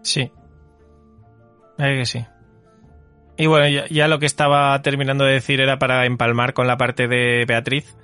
Sí. 0.02 0.30
Eh 1.78 1.98
que 1.98 2.06
sí. 2.06 2.24
Y 3.38 3.46
bueno, 3.46 3.84
ya, 3.90 4.08
lo 4.08 4.18
que 4.18 4.26
estaba 4.26 4.80
terminando 4.82 5.24
de 5.24 5.34
decir 5.34 5.60
era 5.60 5.78
para 5.78 6.06
empalmar 6.06 6.54
con 6.54 6.66
la 6.66 6.78
parte 6.78 7.06
de 7.06 7.44
Beatriz, 7.46 7.94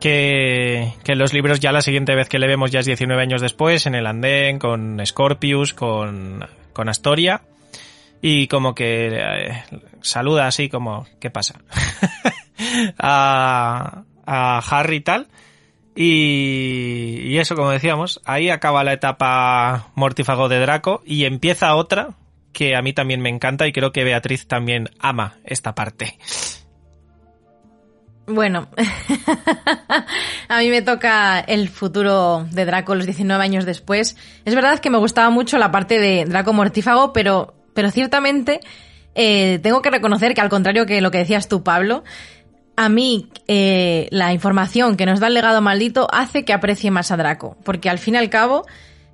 que, 0.00 0.92
que 1.04 1.12
en 1.12 1.18
los 1.18 1.32
libros 1.32 1.58
ya 1.58 1.72
la 1.72 1.82
siguiente 1.82 2.14
vez 2.14 2.28
que 2.28 2.38
le 2.38 2.46
vemos 2.46 2.70
ya 2.70 2.80
es 2.80 2.86
19 2.86 3.20
años 3.20 3.40
después, 3.40 3.86
en 3.86 3.96
el 3.96 4.06
andén, 4.06 4.60
con 4.60 5.04
Scorpius, 5.04 5.74
con, 5.74 6.46
con 6.72 6.88
Astoria, 6.88 7.42
y 8.20 8.46
como 8.46 8.74
que 8.74 9.08
eh, 9.12 9.64
saluda 10.00 10.46
así 10.46 10.68
como, 10.68 11.06
¿qué 11.18 11.30
pasa? 11.30 11.60
a, 12.98 14.04
a 14.24 14.58
Harry 14.58 14.96
y 14.96 15.00
tal. 15.00 15.26
Y, 15.94 17.20
y 17.24 17.38
eso, 17.38 17.56
como 17.56 17.70
decíamos, 17.70 18.20
ahí 18.24 18.48
acaba 18.48 18.84
la 18.84 18.92
etapa 18.92 19.88
mortífago 19.94 20.48
de 20.48 20.60
Draco 20.60 21.02
y 21.04 21.24
empieza 21.24 21.74
otra 21.74 22.14
que 22.52 22.76
a 22.76 22.82
mí 22.82 22.92
también 22.92 23.20
me 23.20 23.28
encanta 23.28 23.66
y 23.66 23.72
creo 23.72 23.92
que 23.92 24.04
Beatriz 24.04 24.46
también 24.46 24.90
ama 24.98 25.38
esta 25.44 25.74
parte. 25.74 26.18
Bueno, 28.26 28.68
a 30.48 30.58
mí 30.60 30.70
me 30.70 30.82
toca 30.82 31.40
el 31.40 31.68
futuro 31.68 32.46
de 32.52 32.64
Draco 32.64 32.94
los 32.94 33.06
19 33.06 33.42
años 33.42 33.64
después. 33.64 34.16
Es 34.44 34.54
verdad 34.54 34.78
que 34.78 34.90
me 34.90 34.98
gustaba 34.98 35.30
mucho 35.30 35.58
la 35.58 35.72
parte 35.72 35.98
de 35.98 36.24
Draco 36.24 36.52
mortífago, 36.52 37.12
pero, 37.12 37.54
pero 37.74 37.90
ciertamente 37.90 38.60
eh, 39.14 39.58
tengo 39.62 39.82
que 39.82 39.90
reconocer 39.90 40.34
que 40.34 40.40
al 40.40 40.48
contrario 40.48 40.86
que 40.86 41.00
lo 41.00 41.10
que 41.10 41.18
decías 41.18 41.48
tú, 41.48 41.64
Pablo, 41.64 42.04
a 42.76 42.88
mí 42.88 43.28
eh, 43.48 44.08
la 44.10 44.32
información 44.32 44.96
que 44.96 45.04
nos 45.04 45.20
da 45.20 45.26
el 45.26 45.34
legado 45.34 45.60
maldito 45.60 46.06
hace 46.12 46.44
que 46.44 46.52
aprecie 46.52 46.90
más 46.90 47.10
a 47.10 47.16
Draco, 47.16 47.56
porque 47.64 47.90
al 47.90 47.98
fin 47.98 48.14
y 48.14 48.18
al 48.18 48.30
cabo 48.30 48.64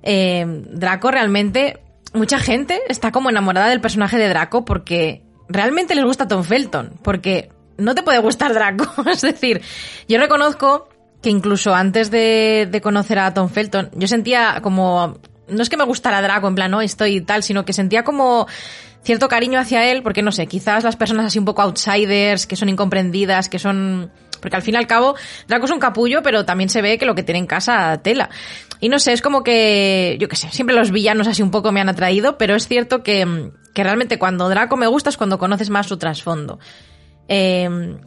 eh, 0.03 0.45
Draco 0.47 1.11
realmente, 1.11 1.79
mucha 2.13 2.39
gente 2.39 2.81
está 2.89 3.11
como 3.11 3.29
enamorada 3.29 3.69
del 3.69 3.81
personaje 3.81 4.17
de 4.17 4.29
Draco 4.29 4.65
porque 4.65 5.23
realmente 5.47 5.95
les 5.95 6.05
gusta 6.05 6.27
Tom 6.27 6.43
Felton, 6.43 6.93
porque 7.03 7.49
no 7.77 7.95
te 7.95 8.03
puede 8.03 8.19
gustar 8.19 8.53
Draco. 8.53 8.85
es 9.11 9.21
decir, 9.21 9.61
yo 10.07 10.19
reconozco 10.19 10.89
que 11.21 11.29
incluso 11.29 11.73
antes 11.73 12.11
de, 12.11 12.79
conocer 12.81 13.19
a 13.19 13.33
Tom 13.33 13.49
Felton, 13.49 13.89
yo 13.93 14.07
sentía 14.07 14.59
como. 14.61 15.17
No 15.47 15.63
es 15.63 15.69
que 15.69 15.77
me 15.77 15.83
gustara 15.83 16.21
Draco, 16.21 16.47
en 16.47 16.55
plan, 16.55 16.69
no 16.69 16.79
estoy 16.81 17.21
tal, 17.21 17.41
sino 17.41 17.65
que 17.65 17.73
sentía 17.73 18.03
como 18.03 18.47
cierto 19.03 19.27
cariño 19.27 19.59
hacia 19.59 19.89
él, 19.89 20.03
porque 20.03 20.21
no 20.21 20.31
sé, 20.31 20.45
quizás 20.45 20.83
las 20.83 20.95
personas 20.95 21.25
así 21.25 21.39
un 21.39 21.45
poco 21.45 21.63
outsiders, 21.63 22.45
que 22.45 22.55
son 22.55 22.69
incomprendidas, 22.69 23.49
que 23.49 23.59
son. 23.59 24.11
Porque 24.41 24.55
al 24.55 24.61
fin 24.61 24.75
y 24.75 24.77
al 24.77 24.87
cabo, 24.87 25.15
Draco 25.47 25.65
es 25.65 25.71
un 25.71 25.79
capullo, 25.79 26.21
pero 26.23 26.45
también 26.45 26.69
se 26.69 26.81
ve 26.81 26.97
que 26.97 27.05
lo 27.05 27.15
que 27.15 27.23
tiene 27.23 27.39
en 27.39 27.47
casa 27.47 27.99
tela. 28.01 28.29
Y 28.79 28.89
no 28.89 28.99
sé, 28.99 29.13
es 29.13 29.21
como 29.21 29.43
que, 29.43 30.17
yo 30.19 30.27
qué 30.27 30.35
sé, 30.35 30.49
siempre 30.51 30.75
los 30.75 30.91
villanos 30.91 31.27
así 31.27 31.41
un 31.41 31.51
poco 31.51 31.71
me 31.71 31.81
han 31.81 31.89
atraído, 31.89 32.37
pero 32.37 32.55
es 32.55 32.67
cierto 32.67 33.03
que, 33.03 33.51
que 33.73 33.83
realmente 33.83 34.17
cuando 34.19 34.49
Draco 34.49 34.77
me 34.77 34.87
gusta 34.87 35.09
es 35.09 35.17
cuando 35.17 35.37
conoces 35.37 35.69
más 35.69 35.87
su 35.87 35.97
trasfondo. 35.97 36.59
Eh, 37.27 37.97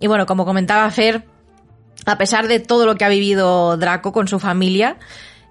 y 0.00 0.06
bueno, 0.06 0.26
como 0.26 0.44
comentaba 0.44 0.90
Fer, 0.90 1.24
a 2.06 2.16
pesar 2.18 2.48
de 2.48 2.60
todo 2.60 2.86
lo 2.86 2.96
que 2.96 3.04
ha 3.04 3.08
vivido 3.08 3.76
Draco 3.76 4.12
con 4.12 4.28
su 4.28 4.40
familia, 4.40 4.96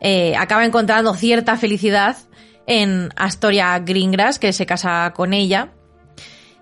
eh, 0.01 0.35
acaba 0.37 0.65
encontrando 0.65 1.13
cierta 1.13 1.57
felicidad 1.57 2.17
en 2.65 3.09
Astoria 3.15 3.77
Greengrass, 3.79 4.39
que 4.39 4.53
se 4.53 4.65
casa 4.65 5.13
con 5.15 5.33
ella. 5.33 5.69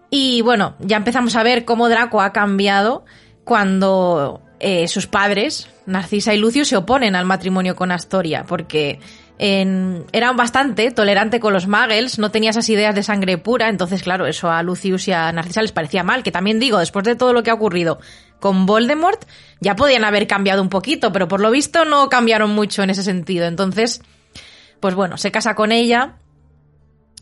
Y 0.09 0.41
bueno, 0.41 0.75
ya 0.79 0.97
empezamos 0.97 1.35
a 1.35 1.43
ver 1.43 1.65
cómo 1.65 1.89
Draco 1.89 2.21
ha 2.21 2.31
cambiado 2.33 3.05
cuando 3.47 4.41
eh, 4.59 4.89
sus 4.89 5.07
padres, 5.07 5.69
Narcisa 5.85 6.33
y 6.33 6.37
Lucio, 6.37 6.65
se 6.65 6.75
oponen 6.75 7.15
al 7.15 7.23
matrimonio 7.23 7.77
con 7.77 7.93
Astoria, 7.93 8.43
porque 8.45 8.99
en, 9.39 10.03
era 10.11 10.33
bastante 10.33 10.91
tolerante 10.91 11.39
con 11.39 11.53
los 11.53 11.65
muggles, 11.65 12.19
no 12.19 12.29
tenía 12.29 12.49
esas 12.49 12.67
ideas 12.67 12.93
de 12.93 13.03
sangre 13.03 13.37
pura, 13.37 13.69
entonces 13.69 14.03
claro, 14.03 14.27
eso 14.27 14.51
a 14.51 14.61
Lucius 14.63 15.07
y 15.07 15.13
a 15.13 15.31
Narcisa 15.31 15.61
les 15.61 15.71
parecía 15.71 16.03
mal, 16.03 16.23
que 16.23 16.31
también 16.33 16.59
digo, 16.59 16.79
después 16.79 17.05
de 17.05 17.15
todo 17.15 17.31
lo 17.31 17.41
que 17.41 17.49
ha 17.49 17.53
ocurrido 17.53 17.99
con 18.41 18.65
Voldemort, 18.65 19.23
ya 19.61 19.77
podían 19.77 20.03
haber 20.03 20.27
cambiado 20.27 20.61
un 20.61 20.67
poquito, 20.67 21.13
pero 21.13 21.29
por 21.29 21.39
lo 21.39 21.49
visto 21.49 21.85
no 21.85 22.09
cambiaron 22.09 22.49
mucho 22.49 22.83
en 22.83 22.89
ese 22.89 23.03
sentido, 23.03 23.45
entonces, 23.45 24.01
pues 24.81 24.93
bueno, 24.93 25.15
se 25.15 25.31
casa 25.31 25.55
con 25.55 25.71
ella. 25.71 26.15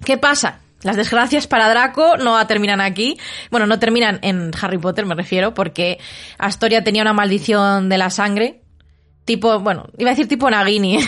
¿Qué 0.04 0.18
pasa? 0.18 0.60
Las 0.86 0.98
desgracias 0.98 1.48
para 1.48 1.68
Draco 1.68 2.16
no 2.18 2.46
terminan 2.46 2.80
aquí. 2.80 3.18
Bueno, 3.50 3.66
no 3.66 3.80
terminan 3.80 4.20
en 4.22 4.52
Harry 4.62 4.78
Potter, 4.78 5.08
me 5.08 5.16
refiero, 5.16 5.56
porque 5.56 5.98
Astoria 6.38 6.84
tenía 6.84 7.02
una 7.02 7.12
maldición 7.12 7.90
de 7.90 7.98
la 7.98 8.12
sangre, 8.12 8.62
tipo, 9.26 9.60
bueno, 9.60 9.88
iba 9.98 10.12
a 10.12 10.14
decir 10.14 10.28
tipo 10.28 10.48
Nagini, 10.48 11.00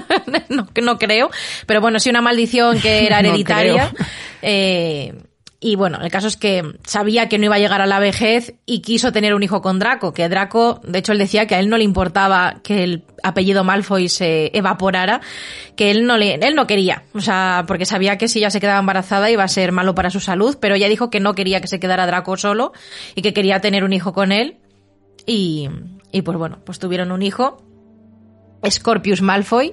no, 0.48 0.66
no 0.80 0.98
creo, 0.98 1.30
pero 1.66 1.82
bueno, 1.82 2.00
sí 2.00 2.08
una 2.08 2.22
maldición 2.22 2.80
que 2.80 3.04
era 3.04 3.18
hereditaria. 3.20 3.92
eh, 4.40 5.12
y 5.60 5.74
bueno, 5.74 5.98
el 6.00 6.10
caso 6.10 6.28
es 6.28 6.36
que 6.36 6.62
sabía 6.84 7.28
que 7.28 7.36
no 7.36 7.46
iba 7.46 7.56
a 7.56 7.58
llegar 7.58 7.80
a 7.80 7.86
la 7.86 7.98
vejez 7.98 8.54
y 8.64 8.80
quiso 8.80 9.10
tener 9.10 9.34
un 9.34 9.42
hijo 9.42 9.60
con 9.60 9.80
Draco, 9.80 10.12
que 10.12 10.28
Draco, 10.28 10.80
de 10.84 11.00
hecho 11.00 11.10
él 11.10 11.18
decía 11.18 11.48
que 11.48 11.56
a 11.56 11.58
él 11.58 11.68
no 11.68 11.76
le 11.76 11.82
importaba 11.82 12.60
que 12.62 12.84
el 12.84 13.04
apellido 13.24 13.64
Malfoy 13.64 14.08
se 14.08 14.56
evaporara, 14.56 15.20
que 15.74 15.90
él 15.90 16.06
no 16.06 16.16
le, 16.16 16.34
él 16.34 16.54
no 16.54 16.68
quería, 16.68 17.02
o 17.12 17.20
sea, 17.20 17.64
porque 17.66 17.86
sabía 17.86 18.18
que 18.18 18.28
si 18.28 18.38
ella 18.38 18.50
se 18.50 18.60
quedaba 18.60 18.78
embarazada 18.78 19.32
iba 19.32 19.42
a 19.42 19.48
ser 19.48 19.72
malo 19.72 19.96
para 19.96 20.10
su 20.10 20.20
salud, 20.20 20.58
pero 20.60 20.76
ella 20.76 20.88
dijo 20.88 21.10
que 21.10 21.18
no 21.18 21.34
quería 21.34 21.60
que 21.60 21.66
se 21.66 21.80
quedara 21.80 22.06
Draco 22.06 22.36
solo 22.36 22.72
y 23.16 23.22
que 23.22 23.32
quería 23.32 23.60
tener 23.60 23.82
un 23.82 23.92
hijo 23.92 24.12
con 24.12 24.30
él 24.30 24.58
y, 25.26 25.68
y 26.12 26.22
pues 26.22 26.38
bueno, 26.38 26.60
pues 26.64 26.78
tuvieron 26.78 27.10
un 27.10 27.22
hijo, 27.22 27.64
Scorpius 28.64 29.22
Malfoy. 29.22 29.72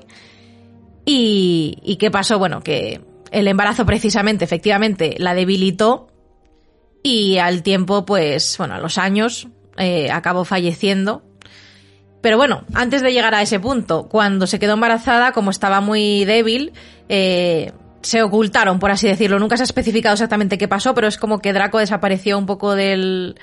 Y, 1.05 1.77
¿Y 1.83 1.97
qué 1.97 2.09
pasó? 2.09 2.39
Bueno, 2.39 2.61
que 2.61 3.01
el 3.35 3.49
embarazo 3.49 3.85
precisamente, 3.85 4.45
efectivamente, 4.45 5.15
la 5.17 5.35
debilitó 5.35 6.07
y 7.03 7.37
al 7.37 7.63
tiempo, 7.63 8.05
pues, 8.05 8.55
bueno, 8.57 8.75
a 8.75 8.79
los 8.79 8.97
años, 8.97 9.49
eh, 9.77 10.09
acabó 10.09 10.45
falleciendo. 10.45 11.21
Pero 12.21 12.37
bueno, 12.37 12.63
antes 12.73 13.01
de 13.01 13.11
llegar 13.11 13.35
a 13.35 13.41
ese 13.41 13.59
punto, 13.59 14.07
cuando 14.07 14.47
se 14.47 14.57
quedó 14.57 14.73
embarazada, 14.75 15.33
como 15.33 15.51
estaba 15.51 15.81
muy 15.81 16.23
débil, 16.23 16.71
eh, 17.09 17.73
se 18.01 18.23
ocultaron, 18.23 18.79
por 18.79 18.91
así 18.91 19.05
decirlo. 19.05 19.37
Nunca 19.37 19.57
se 19.57 19.63
ha 19.63 19.65
especificado 19.65 20.13
exactamente 20.13 20.57
qué 20.57 20.69
pasó, 20.69 20.95
pero 20.95 21.07
es 21.07 21.17
como 21.17 21.39
que 21.39 21.51
Draco 21.51 21.79
desapareció 21.79 22.37
un 22.37 22.45
poco 22.45 22.73
del, 22.73 23.35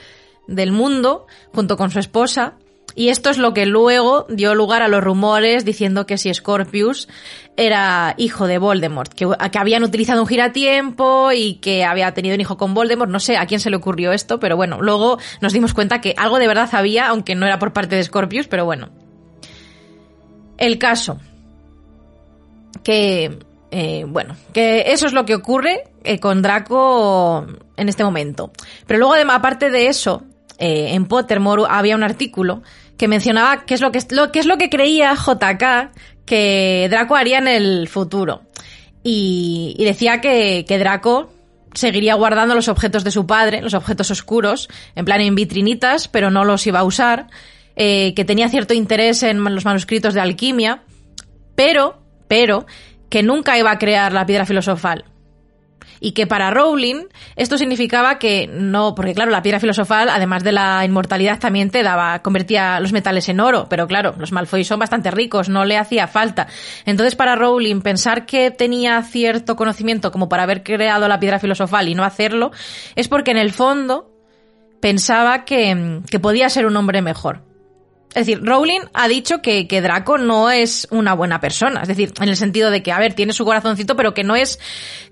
del 0.48 0.72
mundo 0.72 1.26
junto 1.52 1.76
con 1.76 1.90
su 1.90 1.98
esposa. 1.98 2.54
Y 2.94 3.08
esto 3.08 3.30
es 3.30 3.38
lo 3.38 3.54
que 3.54 3.66
luego 3.66 4.26
dio 4.28 4.54
lugar 4.54 4.82
a 4.82 4.88
los 4.88 5.02
rumores 5.02 5.64
diciendo 5.64 6.06
que 6.06 6.18
si 6.18 6.32
Scorpius 6.32 7.08
era 7.56 8.14
hijo 8.16 8.46
de 8.46 8.58
Voldemort, 8.58 9.12
que, 9.12 9.26
habían 9.58 9.84
utilizado 9.84 10.22
un 10.22 10.26
giratiempo 10.26 11.32
y 11.32 11.54
que 11.56 11.84
había 11.84 12.12
tenido 12.14 12.34
un 12.34 12.40
hijo 12.40 12.56
con 12.56 12.74
Voldemort. 12.74 13.10
No 13.10 13.20
sé 13.20 13.36
a 13.36 13.46
quién 13.46 13.60
se 13.60 13.70
le 13.70 13.76
ocurrió 13.76 14.12
esto, 14.12 14.40
pero 14.40 14.56
bueno, 14.56 14.80
luego 14.80 15.18
nos 15.40 15.52
dimos 15.52 15.74
cuenta 15.74 16.00
que 16.00 16.14
algo 16.16 16.38
de 16.38 16.48
verdad 16.48 16.68
había, 16.72 17.08
aunque 17.08 17.34
no 17.34 17.46
era 17.46 17.58
por 17.58 17.72
parte 17.72 17.96
de 17.96 18.04
Scorpius, 18.04 18.48
pero 18.48 18.64
bueno. 18.64 18.90
El 20.58 20.78
caso. 20.78 21.18
Que, 22.82 23.38
eh, 23.70 24.04
bueno, 24.08 24.36
que 24.52 24.84
eso 24.92 25.06
es 25.06 25.12
lo 25.12 25.24
que 25.24 25.34
ocurre 25.34 25.84
eh, 26.04 26.18
con 26.18 26.42
Draco 26.42 27.46
en 27.76 27.88
este 27.88 28.04
momento. 28.04 28.52
Pero 28.86 28.98
luego, 28.98 29.14
además, 29.14 29.36
aparte 29.36 29.70
de 29.70 29.88
eso, 29.88 30.24
eh, 30.58 30.94
en 30.94 31.06
Pottermore 31.06 31.64
había 31.68 31.96
un 31.96 32.02
artículo 32.02 32.62
que 33.02 33.08
mencionaba 33.08 33.64
qué 33.66 33.74
es 33.74 33.80
lo 33.80 33.90
que, 33.90 33.98
lo, 34.10 34.30
qué 34.30 34.38
es 34.38 34.46
lo 34.46 34.58
que 34.58 34.70
creía 34.70 35.14
JK 35.14 35.90
que 36.24 36.86
Draco 36.88 37.16
haría 37.16 37.38
en 37.38 37.48
el 37.48 37.88
futuro. 37.88 38.42
Y, 39.02 39.74
decía 39.76 40.20
que, 40.20 40.64
que, 40.68 40.78
Draco 40.78 41.32
seguiría 41.74 42.14
guardando 42.14 42.54
los 42.54 42.68
objetos 42.68 43.02
de 43.02 43.10
su 43.10 43.26
padre, 43.26 43.60
los 43.60 43.74
objetos 43.74 44.12
oscuros, 44.12 44.68
en 44.94 45.04
plan 45.04 45.20
en 45.20 45.34
vitrinitas, 45.34 46.06
pero 46.06 46.30
no 46.30 46.44
los 46.44 46.64
iba 46.68 46.78
a 46.78 46.84
usar, 46.84 47.26
eh, 47.74 48.14
que 48.14 48.24
tenía 48.24 48.48
cierto 48.48 48.72
interés 48.72 49.24
en 49.24 49.42
los 49.42 49.64
manuscritos 49.64 50.14
de 50.14 50.20
alquimia, 50.20 50.84
pero, 51.56 52.00
pero, 52.28 52.66
que 53.10 53.24
nunca 53.24 53.58
iba 53.58 53.72
a 53.72 53.78
crear 53.78 54.12
la 54.12 54.26
piedra 54.26 54.46
filosofal 54.46 55.06
y 56.00 56.12
que 56.12 56.26
para 56.26 56.50
Rowling 56.50 57.06
esto 57.36 57.58
significaba 57.58 58.18
que 58.18 58.48
no, 58.48 58.94
porque 58.94 59.14
claro, 59.14 59.30
la 59.30 59.42
piedra 59.42 59.60
filosofal, 59.60 60.08
además 60.08 60.44
de 60.44 60.52
la 60.52 60.84
inmortalidad, 60.84 61.38
también 61.38 61.70
te 61.70 61.82
daba, 61.82 62.20
convertía 62.20 62.80
los 62.80 62.92
metales 62.92 63.28
en 63.28 63.40
oro, 63.40 63.66
pero 63.68 63.86
claro, 63.86 64.14
los 64.18 64.32
Malfoy 64.32 64.64
son 64.64 64.78
bastante 64.78 65.10
ricos, 65.10 65.48
no 65.48 65.64
le 65.64 65.76
hacía 65.76 66.06
falta. 66.06 66.48
Entonces 66.86 67.14
para 67.14 67.36
Rowling 67.36 67.80
pensar 67.80 68.26
que 68.26 68.50
tenía 68.50 69.02
cierto 69.02 69.56
conocimiento 69.56 70.10
como 70.10 70.28
para 70.28 70.42
haber 70.42 70.62
creado 70.62 71.08
la 71.08 71.20
piedra 71.20 71.38
filosofal 71.38 71.88
y 71.88 71.94
no 71.94 72.04
hacerlo, 72.04 72.50
es 72.96 73.08
porque 73.08 73.30
en 73.30 73.38
el 73.38 73.52
fondo 73.52 74.10
pensaba 74.80 75.44
que, 75.44 76.00
que 76.10 76.18
podía 76.18 76.48
ser 76.48 76.66
un 76.66 76.76
hombre 76.76 77.02
mejor. 77.02 77.51
Es 78.14 78.26
decir, 78.26 78.44
Rowling 78.44 78.82
ha 78.92 79.08
dicho 79.08 79.40
que, 79.40 79.66
que, 79.66 79.80
Draco 79.80 80.18
no 80.18 80.50
es 80.50 80.86
una 80.90 81.14
buena 81.14 81.40
persona. 81.40 81.80
Es 81.80 81.88
decir, 81.88 82.12
en 82.20 82.28
el 82.28 82.36
sentido 82.36 82.70
de 82.70 82.82
que, 82.82 82.92
a 82.92 82.98
ver, 82.98 83.14
tiene 83.14 83.32
su 83.32 83.46
corazoncito, 83.46 83.96
pero 83.96 84.12
que 84.12 84.22
no 84.22 84.36
es 84.36 84.58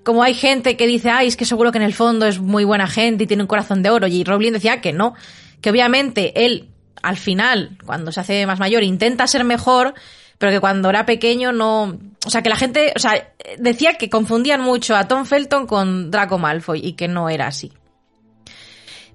como 0.03 0.21
hay 0.21 0.35
gente 0.35 0.77
que 0.77 0.85
dice, 0.85 1.09
ay, 1.09 1.27
es 1.27 1.35
que 1.35 1.45
seguro 1.45 1.71
que 1.71 1.79
en 1.79 1.83
el 1.83 1.95
fondo 1.95 2.27
es 2.27 2.39
muy 2.39 2.63
buena 2.63 2.85
gente 2.85 3.23
y 3.23 3.27
tiene 3.27 3.41
un 3.41 3.47
corazón 3.47 3.81
de 3.81 3.89
oro. 3.89 4.05
Y 4.05 4.23
Rowling 4.23 4.51
decía 4.51 4.81
que 4.81 4.93
no. 4.93 5.15
Que 5.61 5.71
obviamente 5.71 6.45
él, 6.45 6.69
al 7.01 7.17
final, 7.17 7.75
cuando 7.87 8.11
se 8.11 8.19
hace 8.19 8.45
más 8.45 8.59
mayor, 8.59 8.83
intenta 8.83 9.25
ser 9.25 9.45
mejor, 9.45 9.95
pero 10.37 10.51
que 10.51 10.59
cuando 10.59 10.89
era 10.89 11.07
pequeño 11.07 11.51
no. 11.51 11.97
O 12.23 12.29
sea, 12.29 12.43
que 12.43 12.49
la 12.49 12.55
gente. 12.55 12.93
O 12.95 12.99
sea, 12.99 13.33
decía 13.57 13.95
que 13.95 14.11
confundían 14.11 14.61
mucho 14.61 14.95
a 14.95 15.07
Tom 15.07 15.25
Felton 15.25 15.65
con 15.65 16.11
Draco 16.11 16.37
Malfoy 16.37 16.85
y 16.85 16.93
que 16.93 17.07
no 17.07 17.29
era 17.29 17.47
así. 17.47 17.73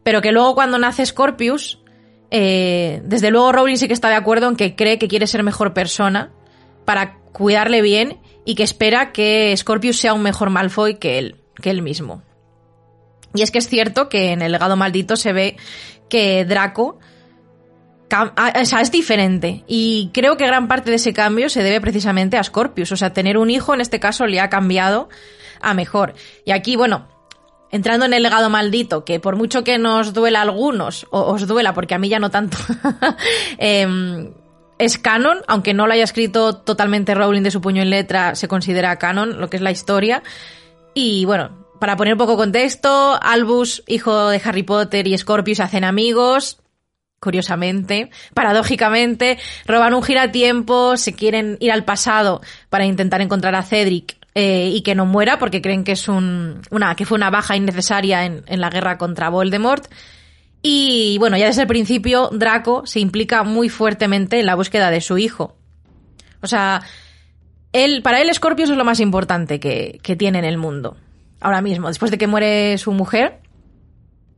Pero 0.02 0.20
que 0.20 0.32
luego 0.32 0.56
cuando 0.56 0.76
nace 0.78 1.06
Scorpius 1.06 1.78
eh, 2.30 3.00
desde 3.04 3.30
luego 3.30 3.52
Rowling 3.52 3.76
sí 3.76 3.86
que 3.88 3.94
está 3.94 4.08
de 4.08 4.14
acuerdo 4.16 4.48
en 4.48 4.56
que 4.56 4.74
cree 4.76 4.98
que 4.98 5.08
quiere 5.08 5.26
ser 5.26 5.42
mejor 5.42 5.72
persona 5.74 6.32
para 6.84 7.18
cuidarle 7.32 7.82
bien 7.82 8.18
y 8.44 8.54
que 8.54 8.62
espera 8.62 9.12
que 9.12 9.54
Scorpius 9.56 9.98
sea 9.98 10.14
un 10.14 10.22
mejor 10.22 10.50
Malfoy 10.50 10.96
que 10.96 11.18
él, 11.18 11.36
que 11.60 11.70
él 11.70 11.82
mismo. 11.82 12.22
Y 13.34 13.42
es 13.42 13.50
que 13.50 13.58
es 13.58 13.68
cierto 13.68 14.08
que 14.08 14.32
en 14.32 14.40
el 14.42 14.52
legado 14.52 14.76
maldito 14.76 15.16
se 15.16 15.32
ve 15.32 15.56
que 16.08 16.44
Draco 16.44 16.98
cam- 18.08 18.32
a- 18.36 18.60
o 18.60 18.64
sea, 18.64 18.80
es 18.80 18.90
diferente. 18.90 19.64
Y 19.66 20.10
creo 20.14 20.36
que 20.36 20.46
gran 20.46 20.68
parte 20.68 20.90
de 20.90 20.96
ese 20.96 21.12
cambio 21.12 21.48
se 21.50 21.62
debe 21.62 21.80
precisamente 21.80 22.38
a 22.38 22.44
Scorpius. 22.44 22.92
O 22.92 22.96
sea, 22.96 23.12
tener 23.12 23.36
un 23.36 23.50
hijo 23.50 23.74
en 23.74 23.80
este 23.80 24.00
caso 24.00 24.26
le 24.26 24.40
ha 24.40 24.48
cambiado 24.48 25.08
a 25.60 25.74
mejor. 25.74 26.14
Y 26.44 26.52
aquí, 26.52 26.76
bueno, 26.76 27.08
entrando 27.70 28.06
en 28.06 28.14
el 28.14 28.22
legado 28.22 28.50
maldito, 28.50 29.04
que 29.04 29.20
por 29.20 29.36
mucho 29.36 29.64
que 29.64 29.78
nos 29.78 30.12
duela 30.12 30.40
a 30.40 30.42
algunos, 30.42 31.06
o 31.10 31.20
os 31.32 31.46
duela, 31.46 31.74
porque 31.74 31.94
a 31.94 31.98
mí 31.98 32.08
ya 32.08 32.18
no 32.18 32.30
tanto, 32.30 32.58
em, 33.58 34.32
es 34.78 34.98
canon, 34.98 35.38
aunque 35.46 35.74
no 35.74 35.86
lo 35.86 35.92
haya 35.92 36.04
escrito 36.04 36.56
totalmente 36.56 37.14
Rowling 37.14 37.42
de 37.42 37.50
su 37.50 37.60
puño 37.60 37.82
en 37.82 37.90
letra, 37.90 38.34
se 38.34 38.48
considera 38.48 38.96
canon, 38.96 39.40
lo 39.40 39.48
que 39.48 39.56
es 39.56 39.62
la 39.62 39.70
historia. 39.70 40.22
Y 40.94 41.24
bueno, 41.24 41.66
para 41.80 41.96
poner 41.96 42.14
un 42.14 42.18
poco 42.18 42.36
contexto, 42.36 43.18
Albus, 43.20 43.82
hijo 43.86 44.28
de 44.28 44.40
Harry 44.44 44.62
Potter 44.62 45.06
y 45.06 45.16
Scorpius, 45.16 45.60
hacen 45.60 45.84
amigos, 45.84 46.58
curiosamente, 47.20 48.10
paradójicamente, 48.34 49.38
roban 49.66 49.94
un 49.94 50.02
giratiempo, 50.02 50.96
se 50.96 51.14
quieren 51.14 51.56
ir 51.60 51.72
al 51.72 51.84
pasado 51.84 52.40
para 52.68 52.84
intentar 52.84 53.20
encontrar 53.20 53.54
a 53.54 53.62
Cedric 53.62 54.25
eh, 54.38 54.68
y 54.68 54.82
que 54.82 54.94
no 54.94 55.06
muera 55.06 55.38
porque 55.38 55.62
creen 55.62 55.82
que 55.82 55.92
es 55.92 56.08
un, 56.08 56.60
una, 56.70 56.94
que 56.94 57.06
fue 57.06 57.16
una 57.16 57.30
baja 57.30 57.56
innecesaria 57.56 58.26
en, 58.26 58.44
en 58.46 58.60
la 58.60 58.68
guerra 58.68 58.98
contra 58.98 59.30
Voldemort. 59.30 59.86
Y 60.60 61.16
bueno, 61.18 61.38
ya 61.38 61.46
desde 61.46 61.62
el 61.62 61.68
principio 61.68 62.28
Draco 62.30 62.82
se 62.84 63.00
implica 63.00 63.44
muy 63.44 63.70
fuertemente 63.70 64.38
en 64.38 64.44
la 64.44 64.54
búsqueda 64.54 64.90
de 64.90 65.00
su 65.00 65.16
hijo. 65.16 65.56
O 66.42 66.48
sea, 66.48 66.82
él, 67.72 68.02
para 68.02 68.20
él 68.20 68.28
Scorpius 68.34 68.68
es 68.68 68.76
lo 68.76 68.84
más 68.84 69.00
importante 69.00 69.58
que, 69.58 70.00
que 70.02 70.16
tiene 70.16 70.38
en 70.38 70.44
el 70.44 70.58
mundo. 70.58 70.98
Ahora 71.40 71.62
mismo, 71.62 71.88
después 71.88 72.10
de 72.10 72.18
que 72.18 72.26
muere 72.26 72.76
su 72.76 72.92
mujer. 72.92 73.40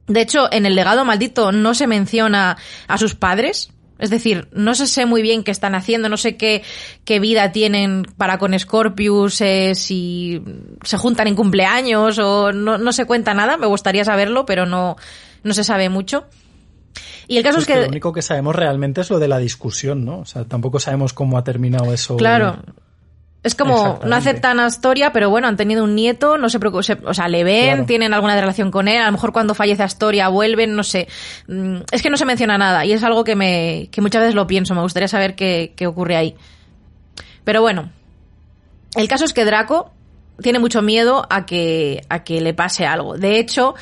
De 0.07 0.21
hecho, 0.21 0.47
en 0.53 0.65
el 0.65 0.77
legado 0.77 1.05
maldito 1.05 1.51
no 1.51 1.75
se 1.75 1.89
menciona 1.89 2.57
a 2.87 2.99
sus 2.99 3.17
padres. 3.17 3.73
Es 3.99 4.11
decir, 4.11 4.49
no 4.53 4.75
se 4.75 4.87
sé 4.87 5.07
muy 5.07 5.23
bien 5.23 5.43
qué 5.43 5.51
están 5.51 5.75
haciendo, 5.75 6.09
no 6.09 6.17
sé 6.17 6.37
qué, 6.37 6.63
qué 7.05 7.19
vida 7.21 7.53
tienen 7.53 8.05
para 8.17 8.39
con 8.39 8.59
Scorpius, 8.59 9.41
eh, 9.41 9.75
si 9.75 10.43
se 10.85 10.97
juntan 10.97 11.27
en 11.27 11.35
cumpleaños 11.35 12.19
o 12.19 12.53
no, 12.53 12.79
no 12.79 12.93
se 12.93 13.05
cuenta 13.07 13.35
nada. 13.35 13.57
Me 13.57 13.67
gustaría 13.67 14.05
saberlo, 14.05 14.47
pero 14.47 14.67
no, 14.67 14.97
no 15.43 15.55
se 15.55 15.65
sabe 15.65 15.89
mucho. 15.89 16.27
Y 17.27 17.37
el 17.37 17.43
caso 17.43 17.57
Pues 17.57 17.69
es 17.69 17.75
que... 17.75 17.83
lo 17.83 17.89
único 17.89 18.13
que 18.13 18.23
sabemos 18.23 18.57
realmente 18.57 19.01
es 19.01 19.11
lo 19.11 19.19
de 19.19 19.29
la 19.29 19.39
discusión, 19.39 20.05
¿no? 20.05 20.21
O 20.21 20.25
sea, 20.25 20.45
tampoco 20.45 20.81
sabemos 20.81 21.13
cómo 21.13 21.37
ha 21.37 21.45
terminado 21.45 21.93
eso. 21.93 22.17
Claro. 22.17 22.63
Es 23.45 23.55
como, 23.55 24.01
no 24.05 24.17
aceptan 24.17 24.59
a 24.59 24.67
Astoria, 24.67 25.13
pero 25.13 25.31
bueno, 25.31 25.47
han 25.47 25.57
tenido 25.57 25.85
un 25.85 25.95
nieto, 25.95 26.37
no 26.39 26.49
se 26.49 26.59
preocupen, 26.59 26.99
o 27.07 27.15
sea, 27.15 27.29
le 27.29 27.45
ven, 27.45 27.67
Claro. 27.67 27.85
tienen 27.87 28.13
alguna 28.13 28.39
relación 28.39 28.71
con 28.73 28.89
él, 28.89 29.01
a 29.01 29.07
lo 29.07 29.13
mejor 29.13 29.33
cuando 29.33 29.55
fallece 29.55 29.83
Astoria 29.85 30.29
vuelven, 30.29 30.75
no 30.75 30.83
sé. 30.83 31.07
Mm, 31.47 31.77
Es 31.93 32.03
que 32.03 32.11
no 32.11 32.17
se 32.17 32.25
menciona 32.25 32.59
nada 32.59 32.85
y 32.85 32.93
es 32.93 33.03
algo 33.05 33.23
que 33.23 33.37
me, 33.37 33.89
que 33.93 34.01
muchas 34.01 34.23
veces 34.23 34.35
lo 34.35 34.47
pienso, 34.49 34.75
me 34.75 34.81
gustaría 34.83 35.07
saber 35.09 35.37
qué, 35.37 35.73
qué 35.77 35.87
ocurre 35.87 36.17
ahí. 36.17 36.35
Pero 37.45 37.63
bueno, 37.63 37.91
el 38.97 39.07
caso 39.09 39.25
es 39.25 39.33
que 39.33 39.45
Draco 39.45 39.93
tiene 40.43 40.59
mucho 40.59 40.83
miedo 40.83 41.25
a 41.31 41.47
que, 41.47 42.03
a 42.09 42.25
que 42.25 42.41
le 42.41 42.55
pase 42.55 42.87
algo. 42.87 43.17
De 43.17 43.39
hecho, 43.39 43.75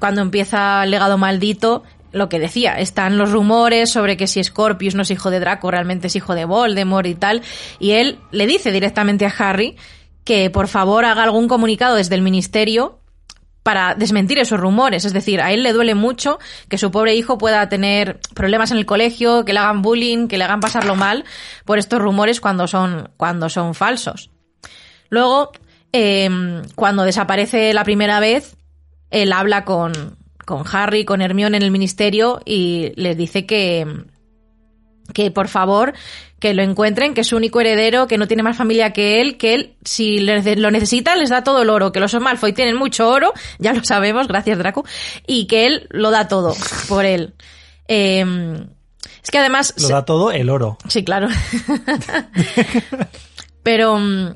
cuando 0.00 0.22
empieza 0.22 0.82
el 0.84 0.90
legado 0.90 1.18
maldito, 1.18 1.84
lo 2.12 2.28
que 2.28 2.38
decía, 2.38 2.78
están 2.78 3.18
los 3.18 3.32
rumores 3.32 3.90
sobre 3.90 4.16
que 4.16 4.26
si 4.26 4.42
Scorpius 4.42 4.94
no 4.94 5.02
es 5.02 5.10
hijo 5.10 5.30
de 5.30 5.40
Draco, 5.40 5.70
realmente 5.70 6.06
es 6.06 6.16
hijo 6.16 6.34
de 6.34 6.44
Voldemort 6.44 7.06
y 7.06 7.14
tal. 7.14 7.42
Y 7.78 7.92
él 7.92 8.18
le 8.30 8.46
dice 8.46 8.70
directamente 8.70 9.26
a 9.26 9.34
Harry 9.36 9.76
que 10.24 10.50
por 10.50 10.68
favor 10.68 11.04
haga 11.04 11.22
algún 11.22 11.48
comunicado 11.48 11.96
desde 11.96 12.14
el 12.14 12.22
ministerio 12.22 13.00
para 13.62 13.94
desmentir 13.94 14.38
esos 14.38 14.60
rumores. 14.60 15.04
Es 15.04 15.12
decir, 15.12 15.40
a 15.40 15.52
él 15.52 15.62
le 15.62 15.72
duele 15.72 15.94
mucho 15.94 16.38
que 16.68 16.78
su 16.78 16.90
pobre 16.90 17.14
hijo 17.14 17.38
pueda 17.38 17.68
tener 17.68 18.20
problemas 18.34 18.70
en 18.70 18.78
el 18.78 18.86
colegio, 18.86 19.44
que 19.44 19.52
le 19.52 19.60
hagan 19.60 19.82
bullying, 19.82 20.28
que 20.28 20.38
le 20.38 20.44
hagan 20.44 20.60
pasarlo 20.60 20.96
mal 20.96 21.24
por 21.64 21.78
estos 21.78 22.00
rumores 22.00 22.40
cuando 22.40 22.66
son, 22.66 23.10
cuando 23.16 23.48
son 23.48 23.74
falsos. 23.74 24.30
Luego, 25.08 25.52
eh, 25.92 26.62
cuando 26.74 27.04
desaparece 27.04 27.72
la 27.74 27.84
primera 27.84 28.18
vez, 28.20 28.56
él 29.10 29.32
habla 29.32 29.64
con, 29.64 30.16
con 30.44 30.64
Harry, 30.70 31.04
con 31.04 31.22
Hermione 31.22 31.56
en 31.56 31.62
el 31.62 31.70
ministerio 31.70 32.40
y 32.44 32.92
les 32.96 33.16
dice 33.16 33.46
que, 33.46 33.86
que 35.12 35.30
por 35.30 35.48
favor 35.48 35.94
que 36.42 36.54
lo 36.54 36.62
encuentren, 36.62 37.14
que 37.14 37.20
es 37.20 37.28
su 37.28 37.36
único 37.36 37.60
heredero, 37.60 38.08
que 38.08 38.18
no 38.18 38.26
tiene 38.26 38.42
más 38.42 38.56
familia 38.56 38.92
que 38.92 39.20
él, 39.20 39.36
que 39.38 39.54
él, 39.54 39.76
si 39.84 40.18
lo 40.18 40.70
necesita, 40.72 41.14
les 41.14 41.30
da 41.30 41.44
todo 41.44 41.62
el 41.62 41.70
oro, 41.70 41.92
que 41.92 42.00
los 42.00 42.12
Malfoy 42.14 42.52
tienen 42.52 42.76
mucho 42.76 43.08
oro, 43.08 43.32
ya 43.60 43.72
lo 43.72 43.84
sabemos, 43.84 44.26
gracias 44.26 44.58
Draco, 44.58 44.84
y 45.24 45.46
que 45.46 45.66
él 45.66 45.86
lo 45.90 46.10
da 46.10 46.26
todo 46.26 46.56
por 46.88 47.04
él. 47.04 47.34
Eh, 47.86 48.24
es 49.22 49.30
que 49.30 49.38
además... 49.38 49.74
Lo 49.78 49.88
da 49.88 50.04
todo 50.04 50.32
el 50.32 50.50
oro. 50.50 50.78
Sí, 50.88 51.04
claro. 51.04 51.28
Pero 53.62 53.98
mm, 54.00 54.34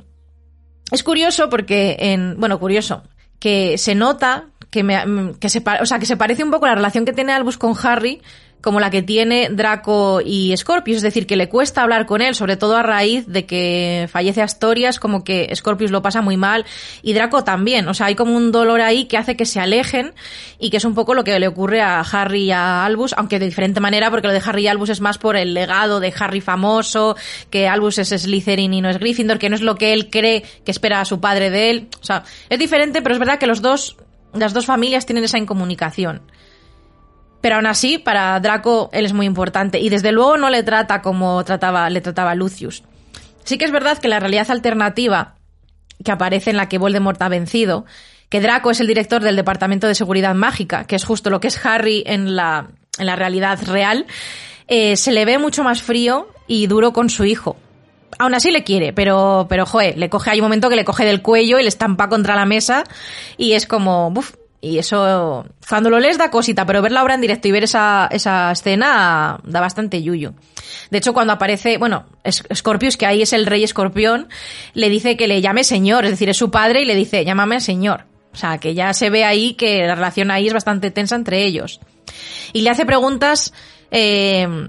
es 0.93 1.03
curioso 1.03 1.51
porque 1.51 1.97
en, 1.99 2.39
bueno, 2.39 2.61
curioso, 2.61 3.03
que 3.41 3.78
se 3.78 3.97
nota 3.97 4.47
que 4.71 4.83
me, 4.83 5.33
que 5.41 5.49
se, 5.49 5.63
o 5.81 5.87
sea, 5.87 5.99
que 5.99 6.07
se 6.07 6.17
parece 6.17 6.45
un 6.45 6.51
poco 6.51 6.67
la 6.67 6.75
relación 6.75 7.05
que 7.05 7.13
tiene 7.13 7.33
Albus 7.33 7.59
con 7.59 7.75
Harry 7.83 8.21
como 8.67 8.81
la 8.81 8.91
que 8.91 9.01
tiene 9.01 9.49
Draco 9.49 10.21
y 10.25 10.53
Scorpius, 10.57 10.97
es 10.97 11.03
decir, 11.03 11.29
que 11.29 11.37
le 11.37 11.49
cuesta 11.49 11.83
hablar 11.83 12.05
con 12.05 12.21
él, 12.21 12.35
sobre 12.35 12.57
todo 12.57 12.77
a 12.77 12.83
raíz 12.83 13.25
de 13.29 13.47
que 13.47 14.09
fallece 14.11 14.43
Astorias, 14.43 14.99
como 14.99 15.23
que 15.23 15.49
Scorpius 15.55 15.93
lo 15.93 16.03
pasa 16.03 16.21
muy 16.21 16.37
mal 16.37 16.65
y 17.01 17.13
Draco 17.13 17.45
también, 17.45 17.87
o 17.87 17.95
sea, 17.95 18.07
hay 18.07 18.17
como 18.17 18.37
un 18.37 18.51
dolor 18.51 18.81
ahí 18.81 19.05
que 19.05 19.19
hace 19.19 19.37
que 19.37 19.47
se 19.47 19.61
alejen 19.61 20.15
y 20.59 20.71
que 20.71 20.79
es 20.79 20.85
un 20.85 20.97
poco 20.97 21.15
lo 21.15 21.23
que 21.23 21.39
le 21.39 21.47
ocurre 21.47 21.81
a 21.81 22.01
Harry 22.01 22.47
y 22.47 22.51
a 22.51 22.85
Albus, 22.85 23.15
aunque 23.17 23.39
de 23.39 23.47
diferente 23.47 23.79
manera, 23.79 24.11
porque 24.11 24.27
lo 24.27 24.33
de 24.33 24.43
Harry 24.45 24.65
y 24.65 24.67
Albus 24.67 24.91
es 24.91 25.01
más 25.01 25.19
por 25.19 25.37
el 25.37 25.55
legado 25.55 26.01
de 26.01 26.13
Harry 26.19 26.41
famoso, 26.41 27.17
que 27.51 27.69
Albus 27.69 27.99
es 27.99 28.09
Slytherin 28.09 28.75
y 28.75 28.81
no 28.81 28.91
es 28.91 28.99
Gryffindor, 28.99 29.39
que 29.39 29.49
no 29.49 29.55
es 29.55 29.63
lo 29.63 29.77
que 29.77 29.93
él 29.93 30.11
cree 30.11 30.43
que 30.65 30.73
espera 30.73 31.01
a 31.01 31.05
su 31.05 31.21
padre 31.21 31.51
de 31.51 31.71
él, 31.71 31.89
o 32.01 32.05
sea, 32.05 32.25
es 32.49 32.59
diferente, 32.59 33.01
pero 33.01 33.15
es 33.15 33.19
verdad 33.21 33.39
que 33.39 33.47
los 33.47 33.63
dos, 33.63 33.97
las 34.32 34.53
dos 34.53 34.66
familias 34.66 35.07
tienen 35.07 35.24
esa 35.24 35.39
incomunicación. 35.39 36.23
Pero 37.40 37.57
aún 37.57 37.66
así, 37.66 37.98
para 37.98 38.39
Draco 38.40 38.90
él 38.93 39.07
es 39.07 39.12
muy 39.12 39.27
importante 39.27 39.78
y 39.78 39.89
desde 39.89 40.12
luego 40.12 40.36
no 40.36 40.51
le 40.51 40.62
trata 40.62 41.03
como 41.03 41.44
trataba, 41.44 41.89
le 41.90 42.01
trataba 42.01 42.35
Lucius. 42.35 42.82
Sí 43.44 43.59
que 43.59 43.65
es 43.65 43.70
verdad 43.70 43.98
que 43.98 44.09
la 44.09 44.19
realidad 44.19 44.51
alternativa 44.51 45.36
que 46.05 46.12
aparece 46.12 46.51
en 46.51 46.57
la 46.57 46.69
que 46.69 46.78
Voldemort 46.78 47.20
ha 47.23 47.28
vencido, 47.28 47.85
que 48.28 48.40
Draco 48.40 48.70
es 48.70 48.81
el 48.81 48.86
director 48.86 49.23
del 49.23 49.36
Departamento 49.36 49.86
de 49.86 49.94
Seguridad 49.94 50.35
Mágica, 50.35 50.85
que 50.85 50.97
es 50.97 51.05
justo 51.05 51.31
lo 51.31 51.40
que 51.40 51.48
es 51.48 51.65
Harry 51.65 52.03
en 52.07 52.36
la, 52.36 52.69
en 52.98 53.07
la 53.07 53.16
realidad 53.16 53.59
real, 53.66 54.07
eh, 54.69 54.97
se 54.97 55.12
le 55.12 55.24
ve 55.24 55.39
mucho 55.39 55.62
más 55.62 55.82
frío 55.82 56.28
y 56.47 56.66
duro 56.66 56.93
con 56.93 57.09
su 57.09 57.24
hijo. 57.24 57.57
Aún 58.19 58.35
así 58.35 58.51
le 58.51 58.65
quiere, 58.65 58.93
pero, 58.93 59.47
pero 59.49 59.67
joder, 59.67 59.99
le 59.99 60.09
coge, 60.09 60.31
hay 60.31 60.41
un 60.41 60.45
momento 60.45 60.71
que 60.71 60.77
le 60.77 60.85
coge 60.85 61.05
del 61.05 61.23
cuello 61.23 61.59
y 61.59 61.63
le 61.63 61.69
estampa 61.69 62.09
contra 62.09 62.35
la 62.35 62.47
mesa 62.47 62.85
y 63.37 63.53
es 63.53 63.67
como, 63.67 64.11
buf, 64.11 64.33
y 64.61 64.79
eso, 64.79 65.47
cuando 65.69 65.91
lo 65.91 66.01
lees 66.01 66.19
da 66.19 66.31
cosita, 66.31 66.65
pero 66.65 66.83
ver 66.83 66.93
la 66.93 67.03
obra 67.03 67.15
en 67.15 67.21
directo 67.21 67.47
y 67.47 67.53
ver 67.53 67.65
esa, 67.65 68.09
esa 68.11 68.51
escena 68.51 69.39
da 69.45 69.61
bastante 69.61 70.03
yuyu. 70.03 70.33
De 70.91 70.99
hecho, 70.99 71.13
cuando 71.13 71.35
aparece, 71.35 71.79
bueno, 71.79 72.07
Scorpius, 72.55 72.97
que 72.97 73.07
ahí 73.07 73.23
es 73.23 73.33
el 73.33 73.47
rey 73.47 73.63
escorpión, 73.63 74.29
le 74.73 74.89
dice 74.89 75.17
que 75.17 75.29
le 75.29 75.41
llame 75.41 75.63
señor, 75.63 76.05
es 76.05 76.11
decir, 76.11 76.29
es 76.31 76.37
su 76.37 76.51
padre 76.51 76.83
y 76.83 76.85
le 76.85 76.95
dice, 76.95 77.25
llámame 77.25 77.61
señor. 77.61 78.07
O 78.33 78.37
sea, 78.37 78.59
que 78.59 78.75
ya 78.75 78.93
se 78.93 79.09
ve 79.09 79.25
ahí 79.25 79.55
que 79.55 79.87
la 79.87 79.95
relación 79.95 80.31
ahí 80.31 80.47
es 80.47 80.53
bastante 80.53 80.91
tensa 80.91 81.17
entre 81.17 81.45
ellos. 81.45 81.81
Y 82.53 82.63
le 82.63 82.71
hace 82.71 82.85
preguntas, 82.87 83.53
eh, 83.91 84.69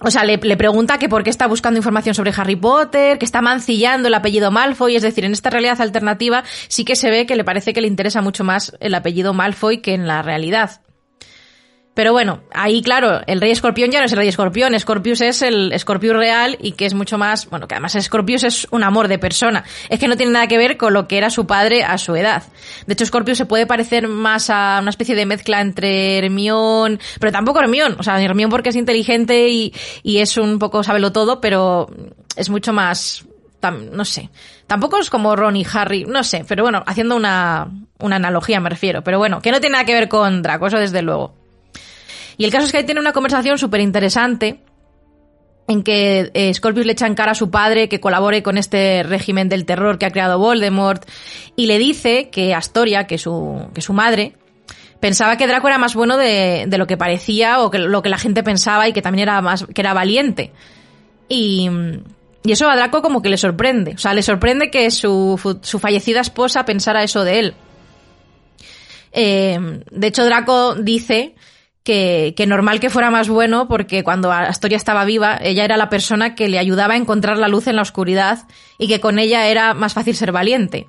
o 0.00 0.10
sea, 0.10 0.24
le, 0.24 0.38
le 0.38 0.56
pregunta 0.56 0.98
que 0.98 1.08
por 1.08 1.22
qué 1.22 1.30
está 1.30 1.46
buscando 1.46 1.78
información 1.78 2.14
sobre 2.14 2.32
Harry 2.36 2.56
Potter, 2.56 3.18
que 3.18 3.24
está 3.24 3.42
mancillando 3.42 4.08
el 4.08 4.14
apellido 4.14 4.50
Malfoy, 4.50 4.96
es 4.96 5.02
decir, 5.02 5.24
en 5.24 5.32
esta 5.32 5.50
realidad 5.50 5.80
alternativa 5.80 6.44
sí 6.68 6.84
que 6.84 6.96
se 6.96 7.10
ve 7.10 7.26
que 7.26 7.36
le 7.36 7.44
parece 7.44 7.72
que 7.72 7.80
le 7.80 7.88
interesa 7.88 8.22
mucho 8.22 8.44
más 8.44 8.76
el 8.80 8.94
apellido 8.94 9.34
Malfoy 9.34 9.78
que 9.78 9.94
en 9.94 10.06
la 10.06 10.22
realidad. 10.22 10.80
Pero 11.92 12.12
bueno, 12.12 12.40
ahí 12.54 12.82
claro, 12.82 13.20
el 13.26 13.40
rey 13.40 13.50
escorpión 13.50 13.90
ya 13.90 13.98
no 13.98 14.06
es 14.06 14.12
el 14.12 14.18
rey 14.18 14.28
escorpión, 14.28 14.78
Scorpius 14.78 15.20
es 15.22 15.42
el 15.42 15.74
Scorpius 15.76 16.14
real 16.14 16.56
y 16.60 16.72
que 16.72 16.86
es 16.86 16.94
mucho 16.94 17.18
más, 17.18 17.50
bueno, 17.50 17.66
que 17.66 17.74
además 17.74 17.96
Scorpius 18.00 18.44
es 18.44 18.68
un 18.70 18.84
amor 18.84 19.08
de 19.08 19.18
persona, 19.18 19.64
es 19.88 19.98
que 19.98 20.06
no 20.06 20.16
tiene 20.16 20.32
nada 20.32 20.46
que 20.46 20.56
ver 20.56 20.76
con 20.76 20.92
lo 20.94 21.08
que 21.08 21.18
era 21.18 21.30
su 21.30 21.46
padre 21.48 21.82
a 21.82 21.98
su 21.98 22.14
edad. 22.14 22.44
De 22.86 22.92
hecho, 22.94 23.04
Scorpius 23.04 23.38
se 23.38 23.44
puede 23.44 23.66
parecer 23.66 24.06
más 24.06 24.50
a 24.50 24.78
una 24.80 24.90
especie 24.90 25.16
de 25.16 25.26
mezcla 25.26 25.60
entre 25.60 26.18
Hermión, 26.18 27.00
pero 27.18 27.32
tampoco 27.32 27.60
Hermión, 27.60 27.96
o 27.98 28.02
sea, 28.04 28.22
Hermión 28.22 28.50
porque 28.50 28.68
es 28.68 28.76
inteligente 28.76 29.48
y, 29.48 29.74
y 30.04 30.18
es 30.18 30.36
un 30.36 30.60
poco 30.60 30.84
sábelo 30.84 31.10
todo, 31.12 31.40
pero 31.40 31.88
es 32.36 32.50
mucho 32.50 32.72
más, 32.72 33.24
tam- 33.60 33.90
no 33.90 34.04
sé, 34.04 34.30
tampoco 34.68 34.98
es 34.98 35.10
como 35.10 35.34
Ron 35.34 35.56
y 35.56 35.66
Harry, 35.70 36.04
no 36.04 36.22
sé, 36.22 36.44
pero 36.48 36.62
bueno, 36.62 36.84
haciendo 36.86 37.16
una, 37.16 37.68
una 37.98 38.16
analogía 38.16 38.60
me 38.60 38.70
refiero, 38.70 39.02
pero 39.02 39.18
bueno, 39.18 39.42
que 39.42 39.50
no 39.50 39.60
tiene 39.60 39.72
nada 39.72 39.84
que 39.84 39.92
ver 39.94 40.08
con 40.08 40.40
Draco, 40.40 40.68
eso 40.68 40.78
desde 40.78 41.02
luego. 41.02 41.39
Y 42.40 42.46
el 42.46 42.50
caso 42.50 42.64
es 42.64 42.72
que 42.72 42.78
ahí 42.78 42.84
tiene 42.84 43.02
una 43.02 43.12
conversación 43.12 43.58
súper 43.58 43.82
interesante 43.82 44.60
en 45.68 45.82
que 45.82 46.30
eh, 46.32 46.54
Scorpius 46.54 46.86
le 46.86 46.92
echa 46.92 47.06
en 47.06 47.14
cara 47.14 47.32
a 47.32 47.34
su 47.34 47.50
padre 47.50 47.90
que 47.90 48.00
colabore 48.00 48.42
con 48.42 48.56
este 48.56 49.02
régimen 49.02 49.50
del 49.50 49.66
terror 49.66 49.98
que 49.98 50.06
ha 50.06 50.10
creado 50.10 50.38
Voldemort 50.38 51.04
y 51.54 51.66
le 51.66 51.78
dice 51.78 52.30
que 52.30 52.54
Astoria, 52.54 53.06
que 53.06 53.18
su, 53.18 53.68
que 53.74 53.82
su 53.82 53.92
madre, 53.92 54.36
pensaba 55.00 55.36
que 55.36 55.46
Draco 55.46 55.68
era 55.68 55.76
más 55.76 55.94
bueno 55.94 56.16
de, 56.16 56.64
de 56.66 56.78
lo 56.78 56.86
que 56.86 56.96
parecía 56.96 57.60
o 57.60 57.70
que 57.70 57.78
lo 57.78 58.00
que 58.00 58.08
la 58.08 58.16
gente 58.16 58.42
pensaba 58.42 58.88
y 58.88 58.94
que 58.94 59.02
también 59.02 59.28
era 59.28 59.42
más 59.42 59.66
que 59.66 59.82
era 59.82 59.92
valiente. 59.92 60.50
Y, 61.28 61.68
y 62.42 62.52
eso 62.52 62.70
a 62.70 62.74
Draco 62.74 63.02
como 63.02 63.20
que 63.20 63.28
le 63.28 63.36
sorprende. 63.36 63.92
O 63.96 63.98
sea, 63.98 64.14
le 64.14 64.22
sorprende 64.22 64.70
que 64.70 64.90
su, 64.90 65.38
su 65.60 65.78
fallecida 65.78 66.22
esposa 66.22 66.64
pensara 66.64 67.02
eso 67.02 67.22
de 67.22 67.38
él. 67.38 67.54
Eh, 69.12 69.82
de 69.90 70.06
hecho, 70.06 70.24
Draco 70.24 70.74
dice 70.76 71.34
que, 71.90 72.46
normal 72.46 72.78
que 72.78 72.88
fuera 72.88 73.10
más 73.10 73.28
bueno 73.28 73.66
porque 73.66 74.04
cuando 74.04 74.30
Astoria 74.30 74.76
estaba 74.76 75.04
viva, 75.04 75.38
ella 75.42 75.64
era 75.64 75.76
la 75.76 75.88
persona 75.88 76.36
que 76.36 76.48
le 76.48 76.60
ayudaba 76.60 76.94
a 76.94 76.96
encontrar 76.96 77.36
la 77.36 77.48
luz 77.48 77.66
en 77.66 77.74
la 77.74 77.82
oscuridad 77.82 78.46
y 78.78 78.86
que 78.86 79.00
con 79.00 79.18
ella 79.18 79.48
era 79.48 79.74
más 79.74 79.94
fácil 79.94 80.14
ser 80.14 80.30
valiente. 80.30 80.88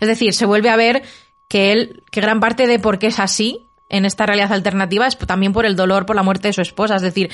Es 0.00 0.08
decir, 0.08 0.34
se 0.34 0.44
vuelve 0.44 0.68
a 0.68 0.76
ver 0.76 1.04
que 1.48 1.72
él, 1.72 2.02
que 2.10 2.20
gran 2.20 2.40
parte 2.40 2.66
de 2.66 2.78
por 2.78 2.98
qué 2.98 3.06
es 3.06 3.18
así 3.18 3.66
en 3.88 4.04
esta 4.04 4.26
realidad 4.26 4.52
alternativa 4.52 5.06
es 5.06 5.16
también 5.16 5.54
por 5.54 5.64
el 5.64 5.74
dolor 5.74 6.04
por 6.04 6.16
la 6.16 6.22
muerte 6.22 6.48
de 6.48 6.52
su 6.52 6.60
esposa. 6.60 6.96
Es 6.96 7.02
decir, 7.02 7.30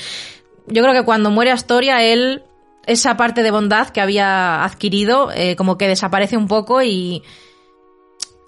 yo 0.67 0.81
creo 0.81 0.93
que 0.93 1.03
cuando 1.03 1.29
muere 1.29 1.51
Astoria, 1.51 2.01
él, 2.03 2.43
esa 2.85 3.17
parte 3.17 3.43
de 3.43 3.51
bondad 3.51 3.89
que 3.89 3.99
había 3.99 4.63
adquirido, 4.63 5.29
eh, 5.33 5.57
como 5.57 5.77
que 5.77 5.89
desaparece 5.89 6.37
un 6.37 6.47
poco 6.47 6.81
y, 6.83 7.23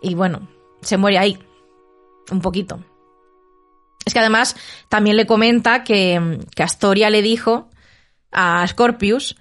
y 0.02 0.16
bueno, 0.16 0.48
se 0.82 0.98
muere 0.98 1.18
ahí. 1.18 1.40
Un 2.32 2.40
poquito. 2.40 2.80
Es 4.06 4.14
que 4.14 4.20
además 4.20 4.56
también 4.90 5.18
le 5.18 5.26
comenta 5.26 5.84
que, 5.84 6.40
Astoria 6.58 7.10
le 7.10 7.22
dijo 7.22 7.70
a 8.32 8.66
Scorpius 8.68 9.36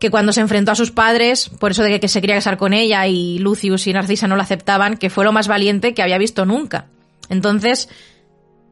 que 0.00 0.10
cuando 0.10 0.32
se 0.32 0.40
enfrentó 0.40 0.72
a 0.72 0.74
sus 0.74 0.90
padres, 0.90 1.48
por 1.48 1.70
eso 1.70 1.82
de 1.84 2.00
que, 2.00 2.08
se 2.08 2.20
quería 2.20 2.36
casar 2.36 2.56
con 2.56 2.72
ella 2.72 3.06
y 3.06 3.38
Lucius 3.38 3.86
y 3.86 3.92
Narcisa 3.92 4.26
no 4.26 4.34
lo 4.34 4.42
aceptaban, 4.42 4.96
que 4.96 5.10
fue 5.10 5.24
lo 5.24 5.32
más 5.32 5.46
valiente 5.46 5.94
que 5.94 6.02
había 6.02 6.18
visto 6.18 6.44
nunca. 6.44 6.86
Entonces, 7.28 7.88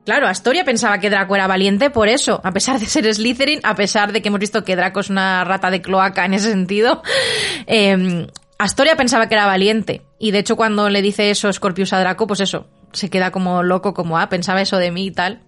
claro, 0.05 0.27
Astoria 0.27 0.65
pensaba 0.65 0.98
que 0.98 1.11
Draco 1.11 1.36
era 1.36 1.47
valiente 1.47 1.90
por 1.90 2.09
eso, 2.09 2.40
a 2.43 2.51
pesar 2.51 2.81
de 2.81 2.86
ser 2.86 3.12
Slytherin, 3.15 3.61
a 3.62 3.77
pesar 3.77 4.12
de 4.12 4.23
que 4.23 4.28
hemos 4.28 4.40
visto 4.40 4.65
que 4.65 4.74
Draco 4.74 5.01
es 5.01 5.11
una 5.11 5.44
rata 5.44 5.70
de 5.70 5.81
cloaca 5.81 6.24
en 6.24 6.35
ese 6.35 6.51
sentido. 6.51 7.02
eh, 7.69 8.27
Astoria 8.59 8.94
pensaba 8.97 9.28
que 9.28 9.35
era 9.36 9.47
valiente. 9.47 10.02
Y 10.19 10.32
de 10.32 10.40
hecho, 10.40 10.57
cuando 10.57 10.90
le 10.90 11.01
dice 11.01 11.31
eso 11.31 11.51
Scorpius 11.51 11.94
a 11.94 12.01
Draco, 12.01 12.27
pues 12.27 12.40
eso, 12.40 12.66
se 12.93 13.11
queda 13.11 13.31
como 13.31 13.62
loco, 13.62 13.95
como, 13.95 14.19
ah, 14.19 14.29
pensaba 14.29 14.61
eso 14.62 14.77
de 14.79 14.91
mí 14.91 15.07
y 15.07 15.11
tal. 15.11 15.41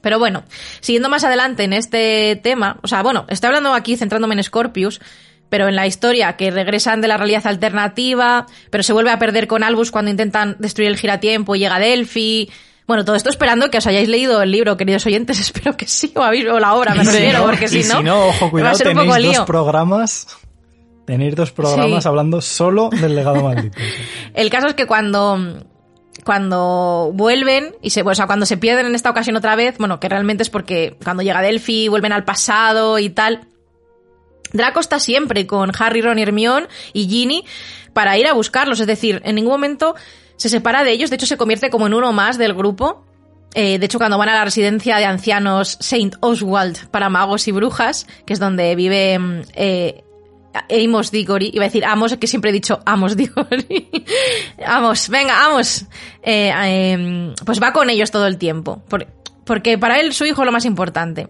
Pero 0.00 0.18
bueno, 0.18 0.44
siguiendo 0.80 1.08
más 1.08 1.24
adelante 1.24 1.64
en 1.64 1.72
este 1.72 2.36
tema, 2.42 2.78
o 2.82 2.88
sea, 2.88 3.02
bueno, 3.02 3.24
estoy 3.28 3.48
hablando 3.48 3.74
aquí 3.74 3.96
centrándome 3.96 4.34
en 4.36 4.42
Scorpius, 4.44 5.00
pero 5.48 5.66
en 5.66 5.74
la 5.76 5.86
historia 5.86 6.36
que 6.36 6.50
regresan 6.50 7.00
de 7.00 7.08
la 7.08 7.16
realidad 7.16 7.46
alternativa, 7.46 8.46
pero 8.70 8.82
se 8.84 8.92
vuelve 8.92 9.10
a 9.10 9.18
perder 9.18 9.48
con 9.48 9.64
Albus 9.64 9.90
cuando 9.90 10.10
intentan 10.10 10.56
destruir 10.60 10.90
el 10.90 10.96
giratiempo 10.98 11.56
y 11.56 11.60
llega 11.60 11.78
Delphi. 11.80 12.50
Bueno, 12.86 13.04
todo 13.04 13.16
esto 13.16 13.28
esperando 13.28 13.70
que 13.70 13.78
os 13.78 13.86
hayáis 13.86 14.08
leído 14.08 14.40
el 14.40 14.50
libro, 14.52 14.76
queridos 14.76 15.04
oyentes, 15.06 15.40
espero 15.40 15.76
que 15.76 15.86
sí, 15.86 16.12
o 16.14 16.22
habéis 16.22 16.46
o 16.46 16.60
la 16.60 16.74
obra, 16.74 16.94
me 16.94 17.04
si 17.04 17.10
refiero, 17.10 17.38
no- 17.40 17.44
porque 17.46 17.66
si 17.68 17.82
no, 17.82 17.98
si 17.98 18.04
no, 18.04 18.26
ojo, 18.28 18.40
va 18.44 18.46
a 18.46 18.50
cuidado, 18.50 18.74
ser 18.76 18.88
un 18.88 18.92
tenéis 18.94 19.08
poco 19.14 19.22
dos 19.22 19.32
lío. 19.32 19.44
programas. 19.46 20.26
Tenéis 21.08 21.34
dos 21.34 21.52
programas 21.52 22.02
Sí. 22.02 22.08
hablando 22.08 22.42
solo 22.42 22.90
del 22.90 23.16
legado 23.16 23.42
maldito. 23.42 23.78
El 24.34 24.50
caso 24.50 24.66
es 24.66 24.74
que 24.74 24.86
cuando 24.86 25.38
cuando 26.22 27.12
vuelven 27.14 27.74
y 27.80 27.88
se, 27.88 28.02
o 28.02 28.14
sea, 28.14 28.26
cuando 28.26 28.44
se 28.44 28.58
pierden 28.58 28.84
en 28.84 28.94
esta 28.94 29.08
ocasión 29.08 29.34
otra 29.34 29.56
vez, 29.56 29.78
bueno, 29.78 30.00
que 30.00 30.10
realmente 30.10 30.42
es 30.42 30.50
porque 30.50 30.98
cuando 31.02 31.22
llega 31.22 31.40
Delphi 31.40 31.88
vuelven 31.88 32.12
al 32.12 32.24
pasado 32.26 32.98
y 32.98 33.08
tal. 33.08 33.46
Draco 34.52 34.80
está 34.80 35.00
siempre 35.00 35.46
con 35.46 35.72
Harry, 35.78 36.02
Ron 36.02 36.18
y 36.18 36.22
Hermione 36.24 36.66
y 36.92 37.08
Ginny 37.08 37.46
para 37.94 38.18
ir 38.18 38.26
a 38.26 38.34
buscarlos, 38.34 38.78
es 38.80 38.86
decir, 38.86 39.22
en 39.24 39.36
ningún 39.36 39.52
momento 39.52 39.94
se 40.36 40.50
separa 40.50 40.84
de 40.84 40.90
ellos, 40.92 41.08
de 41.08 41.16
hecho 41.16 41.24
se 41.24 41.38
convierte 41.38 41.70
como 41.70 41.86
en 41.86 41.94
uno 41.94 42.12
más 42.12 42.36
del 42.36 42.52
grupo. 42.52 43.06
Eh, 43.54 43.78
de 43.78 43.86
hecho, 43.86 43.96
cuando 43.96 44.18
van 44.18 44.28
a 44.28 44.34
la 44.34 44.44
residencia 44.44 44.98
de 44.98 45.06
ancianos 45.06 45.78
Saint 45.80 46.16
Oswald 46.20 46.90
para 46.90 47.08
magos 47.08 47.48
y 47.48 47.52
brujas, 47.52 48.06
que 48.26 48.34
es 48.34 48.38
donde 48.38 48.76
vive 48.76 49.18
mm, 49.18 49.40
eh, 49.54 50.04
Amos 50.84 51.10
Diggory, 51.10 51.50
iba 51.52 51.64
a 51.64 51.68
decir 51.68 51.84
Amos, 51.84 52.16
que 52.16 52.26
siempre 52.26 52.50
he 52.50 52.52
dicho 52.52 52.80
Amos 52.86 53.16
Diggory. 53.16 53.90
Amos, 54.66 55.08
venga, 55.08 55.44
Amos. 55.46 55.82
Eh, 56.22 56.52
eh, 56.64 57.34
pues 57.44 57.62
va 57.62 57.72
con 57.72 57.90
ellos 57.90 58.10
todo 58.10 58.26
el 58.26 58.38
tiempo, 58.38 58.82
por- 58.88 59.06
porque 59.44 59.78
para 59.78 60.00
él 60.00 60.12
su 60.12 60.24
hijo 60.24 60.42
es 60.42 60.46
lo 60.46 60.52
más 60.52 60.64
importante. 60.64 61.28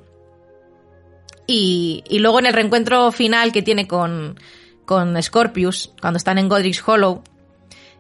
Y, 1.47 2.05
y 2.09 2.19
luego 2.19 2.39
en 2.41 2.47
el 2.47 2.53
reencuentro 2.53 3.11
final 3.13 3.53
que 3.53 3.63
tiene 3.63 3.87
con, 3.89 4.39
con 4.85 5.21
Scorpius, 5.23 5.93
cuando 6.01 6.19
están 6.19 6.39
en 6.39 6.49
Godric's 6.49 6.83
Hollow, 6.87 7.23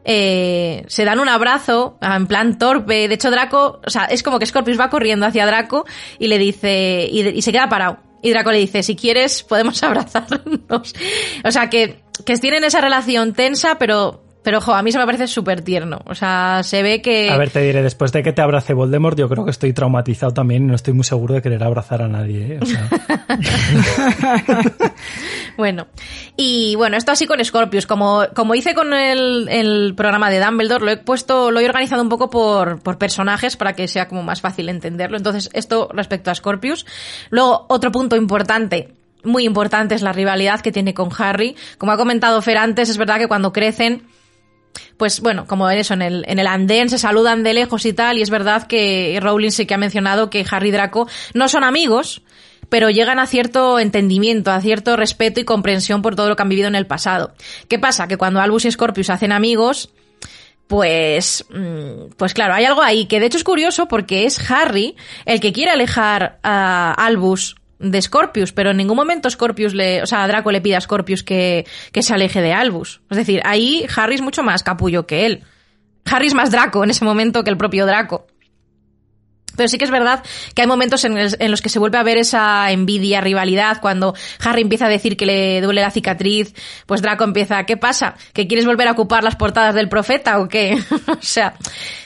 eh, 0.04 0.84
se 0.88 1.04
dan 1.04 1.18
un 1.18 1.28
abrazo 1.28 1.98
en 2.00 2.26
plan 2.26 2.58
torpe. 2.58 3.08
De 3.08 3.14
hecho, 3.14 3.30
Draco, 3.30 3.80
o 3.86 3.90
sea, 3.90 4.04
es 4.04 4.22
como 4.22 4.38
que 4.38 4.46
Scorpius 4.46 4.78
va 4.78 4.90
corriendo 4.90 5.24
hacia 5.26 5.46
Draco 5.46 5.86
y 6.18 6.28
le 6.28 6.38
dice, 6.38 7.08
y, 7.10 7.26
y 7.28 7.42
se 7.42 7.52
queda 7.52 7.68
parado. 7.68 7.98
Y 8.22 8.30
Draco 8.30 8.52
le 8.52 8.58
dice, 8.58 8.82
si 8.82 8.96
quieres, 8.96 9.42
podemos 9.42 9.82
abrazarnos. 9.82 10.94
O 11.44 11.50
sea, 11.50 11.70
que, 11.70 12.02
que 12.24 12.36
tienen 12.36 12.64
esa 12.64 12.80
relación 12.80 13.32
tensa, 13.32 13.78
pero, 13.78 14.22
pero, 14.42 14.58
ojo, 14.58 14.72
a 14.72 14.82
mí 14.82 14.92
se 14.92 14.98
me 14.98 15.04
parece 15.04 15.26
súper 15.26 15.62
tierno. 15.62 16.00
O 16.06 16.14
sea, 16.14 16.62
se 16.62 16.82
ve 16.82 17.02
que... 17.02 17.30
A 17.30 17.36
ver, 17.36 17.50
te 17.50 17.60
diré, 17.60 17.82
después 17.82 18.12
de 18.12 18.22
que 18.22 18.32
te 18.32 18.40
abrace 18.40 18.72
Voldemort, 18.72 19.18
yo 19.18 19.28
creo 19.28 19.44
que 19.44 19.50
estoy 19.50 19.72
traumatizado 19.72 20.32
también 20.32 20.64
y 20.64 20.66
no 20.66 20.74
estoy 20.74 20.94
muy 20.94 21.04
seguro 21.04 21.34
de 21.34 21.42
querer 21.42 21.62
abrazar 21.62 22.02
a 22.02 22.08
nadie. 22.08 22.54
¿eh? 22.54 22.58
O 22.60 22.66
sea, 22.66 22.88
Bueno, 25.58 25.88
y 26.36 26.76
bueno, 26.76 26.96
esto 26.96 27.10
así 27.10 27.26
con 27.26 27.44
Scorpius. 27.44 27.84
Como, 27.84 28.22
como 28.32 28.54
hice 28.54 28.74
con 28.74 28.94
el, 28.94 29.48
el 29.48 29.94
programa 29.96 30.30
de 30.30 30.38
Dumbledore, 30.38 30.84
lo 30.84 30.90
he 30.92 30.96
puesto, 30.96 31.50
lo 31.50 31.58
he 31.58 31.64
organizado 31.64 32.00
un 32.00 32.08
poco 32.08 32.30
por, 32.30 32.80
por 32.80 32.96
personajes 32.96 33.56
para 33.56 33.72
que 33.72 33.88
sea 33.88 34.06
como 34.06 34.22
más 34.22 34.40
fácil 34.40 34.68
entenderlo. 34.68 35.16
Entonces, 35.16 35.50
esto 35.52 35.88
respecto 35.92 36.30
a 36.30 36.36
Scorpius. 36.36 36.86
Luego, 37.30 37.66
otro 37.68 37.90
punto 37.90 38.14
importante. 38.14 38.94
Muy 39.24 39.44
importante 39.44 39.96
es 39.96 40.02
la 40.02 40.12
rivalidad 40.12 40.60
que 40.60 40.70
tiene 40.70 40.94
con 40.94 41.10
Harry. 41.18 41.56
Como 41.76 41.90
ha 41.90 41.96
comentado 41.96 42.40
Fer 42.40 42.58
antes, 42.58 42.88
es 42.88 42.96
verdad 42.96 43.18
que 43.18 43.26
cuando 43.26 43.52
crecen, 43.52 44.06
pues 44.96 45.20
bueno, 45.20 45.46
como 45.46 45.68
eso, 45.70 45.94
en 45.94 46.02
el, 46.02 46.24
en 46.28 46.38
el 46.38 46.46
andén 46.46 46.88
se 46.88 46.98
saludan 46.98 47.42
de 47.42 47.54
lejos 47.54 47.86
y 47.86 47.92
tal, 47.92 48.18
y 48.18 48.22
es 48.22 48.30
verdad 48.30 48.66
que 48.66 49.18
Rowling 49.22 49.50
sí 49.50 49.66
que 49.66 49.74
ha 49.74 49.78
mencionado 49.78 50.30
que 50.30 50.44
Harry 50.50 50.68
y 50.68 50.72
Draco 50.72 51.08
no 51.34 51.48
son 51.48 51.64
amigos, 51.64 52.22
pero 52.68 52.90
llegan 52.90 53.18
a 53.18 53.26
cierto 53.26 53.78
entendimiento, 53.78 54.50
a 54.50 54.60
cierto 54.60 54.96
respeto 54.96 55.40
y 55.40 55.44
comprensión 55.44 56.02
por 56.02 56.16
todo 56.16 56.28
lo 56.28 56.36
que 56.36 56.42
han 56.42 56.48
vivido 56.48 56.68
en 56.68 56.74
el 56.74 56.86
pasado. 56.86 57.32
¿Qué 57.68 57.78
pasa? 57.78 58.08
Que 58.08 58.16
cuando 58.16 58.40
Albus 58.40 58.66
y 58.66 58.70
Scorpius 58.70 59.10
hacen 59.10 59.32
amigos, 59.32 59.90
pues, 60.66 61.46
mm, 61.50 62.10
pues 62.16 62.34
claro, 62.34 62.54
hay 62.54 62.66
algo 62.66 62.82
ahí 62.82 63.06
que 63.06 63.20
de 63.20 63.26
hecho 63.26 63.38
es 63.38 63.44
curioso 63.44 63.88
porque 63.88 64.26
es 64.26 64.50
Harry 64.50 64.96
el 65.24 65.40
que 65.40 65.52
quiere 65.52 65.70
alejar 65.70 66.38
a 66.42 66.92
Albus 66.92 67.56
de 67.78 68.02
Scorpius, 68.02 68.52
pero 68.52 68.70
en 68.70 68.76
ningún 68.76 68.96
momento 68.96 69.30
Scorpius 69.30 69.74
le, 69.74 70.02
o 70.02 70.06
sea, 70.06 70.26
Draco 70.26 70.50
le 70.50 70.60
pide 70.60 70.76
a 70.76 70.80
Scorpius 70.80 71.22
que, 71.22 71.66
que 71.92 72.02
se 72.02 72.14
aleje 72.14 72.40
de 72.40 72.52
Albus. 72.52 73.00
Es 73.10 73.16
decir, 73.16 73.40
ahí 73.44 73.86
Harry 73.96 74.16
es 74.16 74.20
mucho 74.20 74.42
más 74.42 74.62
capullo 74.62 75.06
que 75.06 75.26
él. 75.26 75.44
Harry 76.04 76.26
es 76.26 76.34
más 76.34 76.50
Draco 76.50 76.82
en 76.82 76.90
ese 76.90 77.04
momento 77.04 77.44
que 77.44 77.50
el 77.50 77.56
propio 77.56 77.86
Draco. 77.86 78.26
Pero 79.58 79.68
sí 79.68 79.76
que 79.76 79.84
es 79.84 79.90
verdad 79.90 80.22
que 80.54 80.62
hay 80.62 80.68
momentos 80.68 81.04
en, 81.04 81.50
los 81.50 81.60
que 81.60 81.68
se 81.68 81.80
vuelve 81.80 81.98
a 81.98 82.04
ver 82.04 82.16
esa 82.16 82.70
envidia, 82.70 83.20
rivalidad, 83.20 83.80
cuando 83.80 84.14
Harry 84.44 84.62
empieza 84.62 84.86
a 84.86 84.88
decir 84.88 85.16
que 85.16 85.26
le 85.26 85.60
duele 85.60 85.80
la 85.80 85.90
cicatriz, 85.90 86.54
pues 86.86 87.02
Draco 87.02 87.24
empieza, 87.24 87.64
¿qué 87.64 87.76
pasa? 87.76 88.14
¿Que 88.32 88.46
quieres 88.46 88.66
volver 88.66 88.86
a 88.86 88.92
ocupar 88.92 89.24
las 89.24 89.34
portadas 89.34 89.74
del 89.74 89.88
profeta 89.88 90.38
o 90.38 90.48
qué? 90.48 90.78
o 91.08 91.16
sea, 91.20 91.54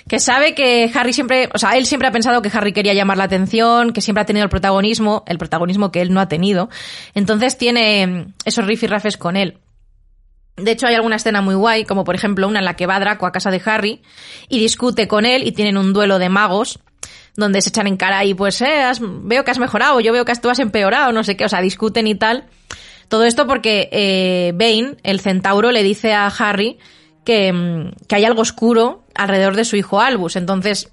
que 0.08 0.18
sabe 0.18 0.54
que 0.54 0.90
Harry 0.94 1.12
siempre, 1.12 1.50
o 1.52 1.58
sea, 1.58 1.72
él 1.72 1.84
siempre 1.84 2.08
ha 2.08 2.10
pensado 2.10 2.40
que 2.40 2.50
Harry 2.52 2.72
quería 2.72 2.94
llamar 2.94 3.18
la 3.18 3.24
atención, 3.24 3.92
que 3.92 4.00
siempre 4.00 4.22
ha 4.22 4.26
tenido 4.26 4.44
el 4.44 4.50
protagonismo, 4.50 5.24
el 5.26 5.36
protagonismo 5.36 5.92
que 5.92 6.00
él 6.00 6.14
no 6.14 6.20
ha 6.20 6.28
tenido. 6.28 6.70
Entonces 7.14 7.58
tiene 7.58 8.06
mm, 8.06 8.32
esos 8.46 8.66
rifirrafes 8.66 9.18
con 9.18 9.36
él. 9.36 9.58
De 10.56 10.70
hecho, 10.70 10.86
hay 10.86 10.94
alguna 10.94 11.16
escena 11.16 11.40
muy 11.40 11.54
guay, 11.54 11.84
como 11.84 12.04
por 12.04 12.14
ejemplo 12.14 12.46
una 12.46 12.60
en 12.60 12.64
la 12.64 12.76
que 12.76 12.86
va 12.86 13.00
Draco 13.00 13.26
a 13.26 13.32
casa 13.32 13.50
de 13.50 13.60
Harry 13.64 14.02
y 14.48 14.58
discute 14.58 15.08
con 15.08 15.24
él 15.24 15.46
y 15.46 15.52
tienen 15.52 15.76
un 15.76 15.92
duelo 15.92 16.18
de 16.18 16.28
magos 16.28 16.78
donde 17.36 17.62
se 17.62 17.70
echan 17.70 17.86
en 17.86 17.96
cara 17.96 18.24
y 18.24 18.34
pues, 18.34 18.60
eh, 18.60 18.82
has- 18.82 19.00
veo 19.02 19.44
que 19.44 19.50
has 19.50 19.58
mejorado, 19.58 20.00
yo 20.00 20.12
veo 20.12 20.24
que 20.24 20.34
tú 20.36 20.50
has 20.50 20.58
empeorado, 20.58 21.12
no 21.12 21.24
sé 21.24 21.36
qué, 21.36 21.44
o 21.44 21.48
sea, 21.48 21.60
discuten 21.60 22.06
y 22.06 22.14
tal. 22.14 22.44
Todo 23.08 23.24
esto 23.24 23.46
porque 23.46 23.88
eh, 23.92 24.52
Bane, 24.54 24.96
el 25.02 25.20
centauro, 25.20 25.70
le 25.70 25.82
dice 25.82 26.12
a 26.14 26.26
Harry 26.28 26.78
que, 27.24 27.52
mm, 27.52 28.06
que 28.08 28.14
hay 28.16 28.24
algo 28.24 28.42
oscuro 28.42 29.04
alrededor 29.14 29.54
de 29.56 29.64
su 29.64 29.76
hijo 29.76 30.00
Albus. 30.00 30.36
Entonces, 30.36 30.90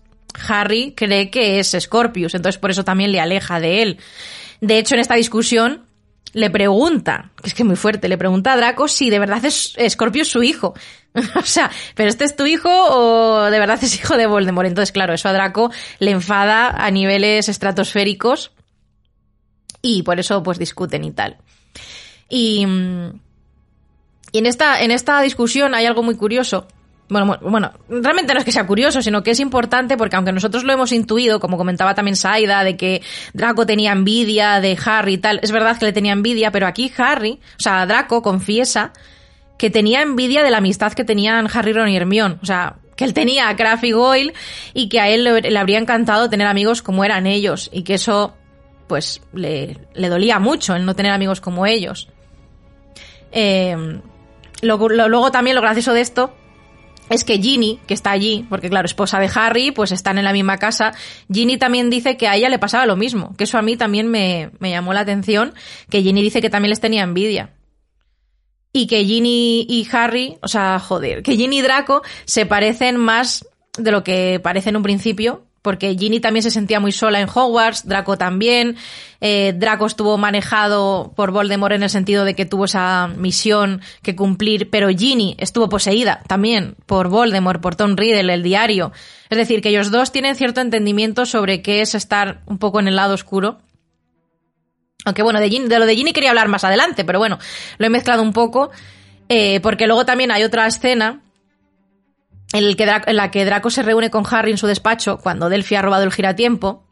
Harry 0.47 0.93
cree 0.95 1.29
que 1.31 1.59
es 1.59 1.75
Scorpius, 1.79 2.35
entonces 2.35 2.59
por 2.59 2.71
eso 2.71 2.83
también 2.83 3.11
le 3.11 3.19
aleja 3.19 3.59
de 3.59 3.81
él. 3.81 3.97
De 4.61 4.77
hecho, 4.77 4.95
en 4.95 5.01
esta 5.01 5.15
discusión 5.15 5.85
le 6.33 6.49
pregunta, 6.49 7.31
que 7.41 7.49
es 7.49 7.53
que 7.53 7.63
muy 7.63 7.75
fuerte, 7.75 8.07
le 8.07 8.17
pregunta 8.17 8.53
a 8.53 8.57
Draco 8.57 8.87
si 8.87 9.09
de 9.09 9.19
verdad 9.19 9.43
es 9.45 9.75
Scorpius 9.89 10.27
su 10.27 10.43
hijo. 10.43 10.73
o 11.35 11.43
sea, 11.43 11.71
¿pero 11.95 12.09
este 12.09 12.25
es 12.25 12.35
tu 12.35 12.45
hijo 12.45 12.69
o 12.69 13.49
de 13.49 13.59
verdad 13.59 13.79
es 13.81 13.95
hijo 13.95 14.17
de 14.17 14.27
Voldemort? 14.27 14.67
Entonces, 14.67 14.91
claro, 14.91 15.13
eso 15.13 15.29
a 15.29 15.33
Draco 15.33 15.71
le 15.99 16.11
enfada 16.11 16.69
a 16.69 16.91
niveles 16.91 17.49
estratosféricos 17.49 18.51
y 19.81 20.03
por 20.03 20.19
eso 20.19 20.43
pues 20.43 20.59
discuten 20.59 21.03
y 21.03 21.11
tal. 21.11 21.37
Y, 22.29 22.65
mm, 22.65 23.19
y 24.31 24.37
en, 24.37 24.45
esta, 24.45 24.81
en 24.81 24.91
esta 24.91 25.21
discusión 25.21 25.73
hay 25.73 25.85
algo 25.85 26.03
muy 26.03 26.15
curioso, 26.15 26.67
Bueno, 27.09 27.39
bueno, 27.41 27.71
realmente 27.89 28.33
no 28.33 28.39
es 28.39 28.45
que 28.45 28.51
sea 28.51 28.67
curioso, 28.67 29.01
sino 29.01 29.23
que 29.23 29.31
es 29.31 29.39
importante 29.39 29.97
porque 29.97 30.15
aunque 30.15 30.31
nosotros 30.31 30.63
lo 30.63 30.73
hemos 30.73 30.91
intuido, 30.91 31.39
como 31.39 31.57
comentaba 31.57 31.95
también 31.95 32.15
Saida, 32.15 32.63
de 32.63 32.77
que 32.77 33.01
Draco 33.33 33.65
tenía 33.65 33.93
envidia 33.93 34.61
de 34.61 34.77
Harry 34.85 35.13
y 35.13 35.17
tal, 35.17 35.39
es 35.41 35.51
verdad 35.51 35.77
que 35.79 35.85
le 35.85 35.91
tenía 35.91 36.13
envidia, 36.13 36.51
pero 36.51 36.67
aquí 36.67 36.91
Harry, 36.97 37.39
o 37.57 37.61
sea, 37.61 37.87
Draco 37.87 38.21
confiesa 38.21 38.93
que 39.57 39.71
tenía 39.71 40.03
envidia 40.03 40.43
de 40.43 40.51
la 40.51 40.59
amistad 40.59 40.93
que 40.93 41.03
tenían 41.03 41.47
Harry, 41.51 41.73
Ron 41.73 41.89
y 41.89 41.97
Hermione. 41.97 42.37
O 42.43 42.45
sea, 42.45 42.75
que 42.95 43.05
él 43.05 43.15
tenía 43.15 43.49
a 43.49 43.55
Kraft 43.55 43.83
y 43.85 43.91
Goyle 43.91 44.33
y 44.75 44.87
que 44.87 44.99
a 44.99 45.09
él 45.09 45.23
le, 45.23 45.57
habría 45.57 45.79
encantado 45.79 46.29
tener 46.29 46.45
amigos 46.45 46.83
como 46.83 47.03
eran 47.03 47.25
ellos 47.25 47.69
y 47.73 47.81
que 47.81 47.95
eso 47.95 48.35
pues 48.87 49.21
le, 49.33 49.77
le 49.95 50.09
dolía 50.09 50.37
mucho 50.37 50.75
el 50.75 50.85
no 50.85 50.95
tener 50.95 51.11
amigos 51.11 51.41
como 51.41 51.65
ellos. 51.65 52.07
Eh, 53.31 53.99
luego 54.61 55.31
también 55.31 55.55
lo 55.55 55.61
gracioso 55.61 55.93
de 55.93 56.01
esto 56.01 56.33
es 57.09 57.23
que 57.23 57.39
Ginny, 57.39 57.79
que 57.87 57.93
está 57.93 58.11
allí, 58.11 58.45
porque 58.49 58.69
claro, 58.69 58.85
esposa 58.85 59.19
de 59.19 59.29
Harry, 59.33 59.71
pues 59.71 59.91
están 59.91 60.17
en 60.17 60.23
la 60.23 60.33
misma 60.33 60.57
casa, 60.57 60.93
Ginny 61.31 61.57
también 61.57 61.89
dice 61.89 62.17
que 62.17 62.27
a 62.27 62.35
ella 62.35 62.49
le 62.49 62.59
pasaba 62.59 62.85
lo 62.85 62.95
mismo, 62.95 63.35
que 63.35 63.45
eso 63.45 63.57
a 63.57 63.61
mí 63.61 63.77
también 63.77 64.07
me, 64.07 64.51
me 64.59 64.69
llamó 64.69 64.93
la 64.93 65.01
atención, 65.01 65.53
que 65.89 66.01
Ginny 66.01 66.21
dice 66.21 66.41
que 66.41 66.49
también 66.49 66.69
les 66.69 66.79
tenía 66.79 67.03
envidia. 67.03 67.53
Y 68.71 68.85
que 68.85 69.03
Ginny 69.03 69.65
y 69.67 69.87
Harry, 69.91 70.37
o 70.41 70.47
sea, 70.47 70.79
joder, 70.79 71.23
que 71.23 71.35
Ginny 71.35 71.57
y 71.57 71.61
Draco 71.61 72.03
se 72.25 72.45
parecen 72.45 72.97
más 72.97 73.47
de 73.77 73.91
lo 73.91 74.03
que 74.03 74.39
parece 74.43 74.69
en 74.69 74.77
un 74.77 74.83
principio, 74.83 75.48
porque 75.61 75.95
Ginny 75.95 76.19
también 76.19 76.43
se 76.43 76.51
sentía 76.51 76.79
muy 76.79 76.91
sola 76.91 77.19
en 77.19 77.27
Hogwarts, 77.33 77.87
Draco 77.87 78.17
también, 78.17 78.77
eh, 79.21 79.53
Draco 79.55 79.85
estuvo 79.85 80.17
manejado 80.17 81.13
por 81.15 81.31
Voldemort 81.31 81.73
en 81.73 81.83
el 81.83 81.89
sentido 81.89 82.25
de 82.25 82.35
que 82.35 82.45
tuvo 82.45 82.65
esa 82.65 83.07
misión 83.07 83.81
que 84.01 84.15
cumplir, 84.15 84.69
pero 84.69 84.89
Ginny 84.89 85.35
estuvo 85.37 85.67
poseída 85.69 86.21
también 86.27 86.75
por 86.85 87.09
Voldemort, 87.09 87.61
por 87.61 87.75
Tom 87.75 87.95
Riddle, 87.95 88.33
el 88.33 88.43
diario. 88.43 88.91
Es 89.29 89.37
decir, 89.37 89.61
que 89.61 89.69
ellos 89.69 89.91
dos 89.91 90.11
tienen 90.11 90.35
cierto 90.35 90.61
entendimiento 90.61 91.25
sobre 91.25 91.61
qué 91.61 91.81
es 91.81 91.95
estar 91.95 92.41
un 92.45 92.57
poco 92.57 92.79
en 92.79 92.87
el 92.87 92.95
lado 92.95 93.13
oscuro. 93.13 93.59
Aunque 95.05 95.23
bueno, 95.23 95.39
de, 95.39 95.79
lo 95.79 95.85
de 95.85 95.95
Ginny 95.95 96.13
quería 96.13 96.29
hablar 96.29 96.47
más 96.47 96.63
adelante, 96.63 97.03
pero 97.05 97.19
bueno, 97.19 97.39
lo 97.77 97.85
he 97.85 97.89
mezclado 97.89 98.21
un 98.21 98.33
poco, 98.33 98.69
eh, 99.27 99.59
porque 99.61 99.87
luego 99.87 100.05
también 100.05 100.31
hay 100.31 100.43
otra 100.43 100.67
escena 100.67 101.21
en, 102.53 102.63
el 102.63 102.75
que 102.75 102.85
la 102.85 103.31
que 103.31 103.45
Draco 103.45 103.69
se 103.69 103.83
reúne 103.83 104.09
con 104.09 104.25
Harry 104.29 104.51
en 104.51 104.57
su 104.57 104.67
despacho 104.67 105.17
cuando 105.17 105.49
Delphi 105.49 105.75
ha 105.75 105.81
robado 105.81 106.03
el 106.03 106.11
giratiempo. 106.11 106.83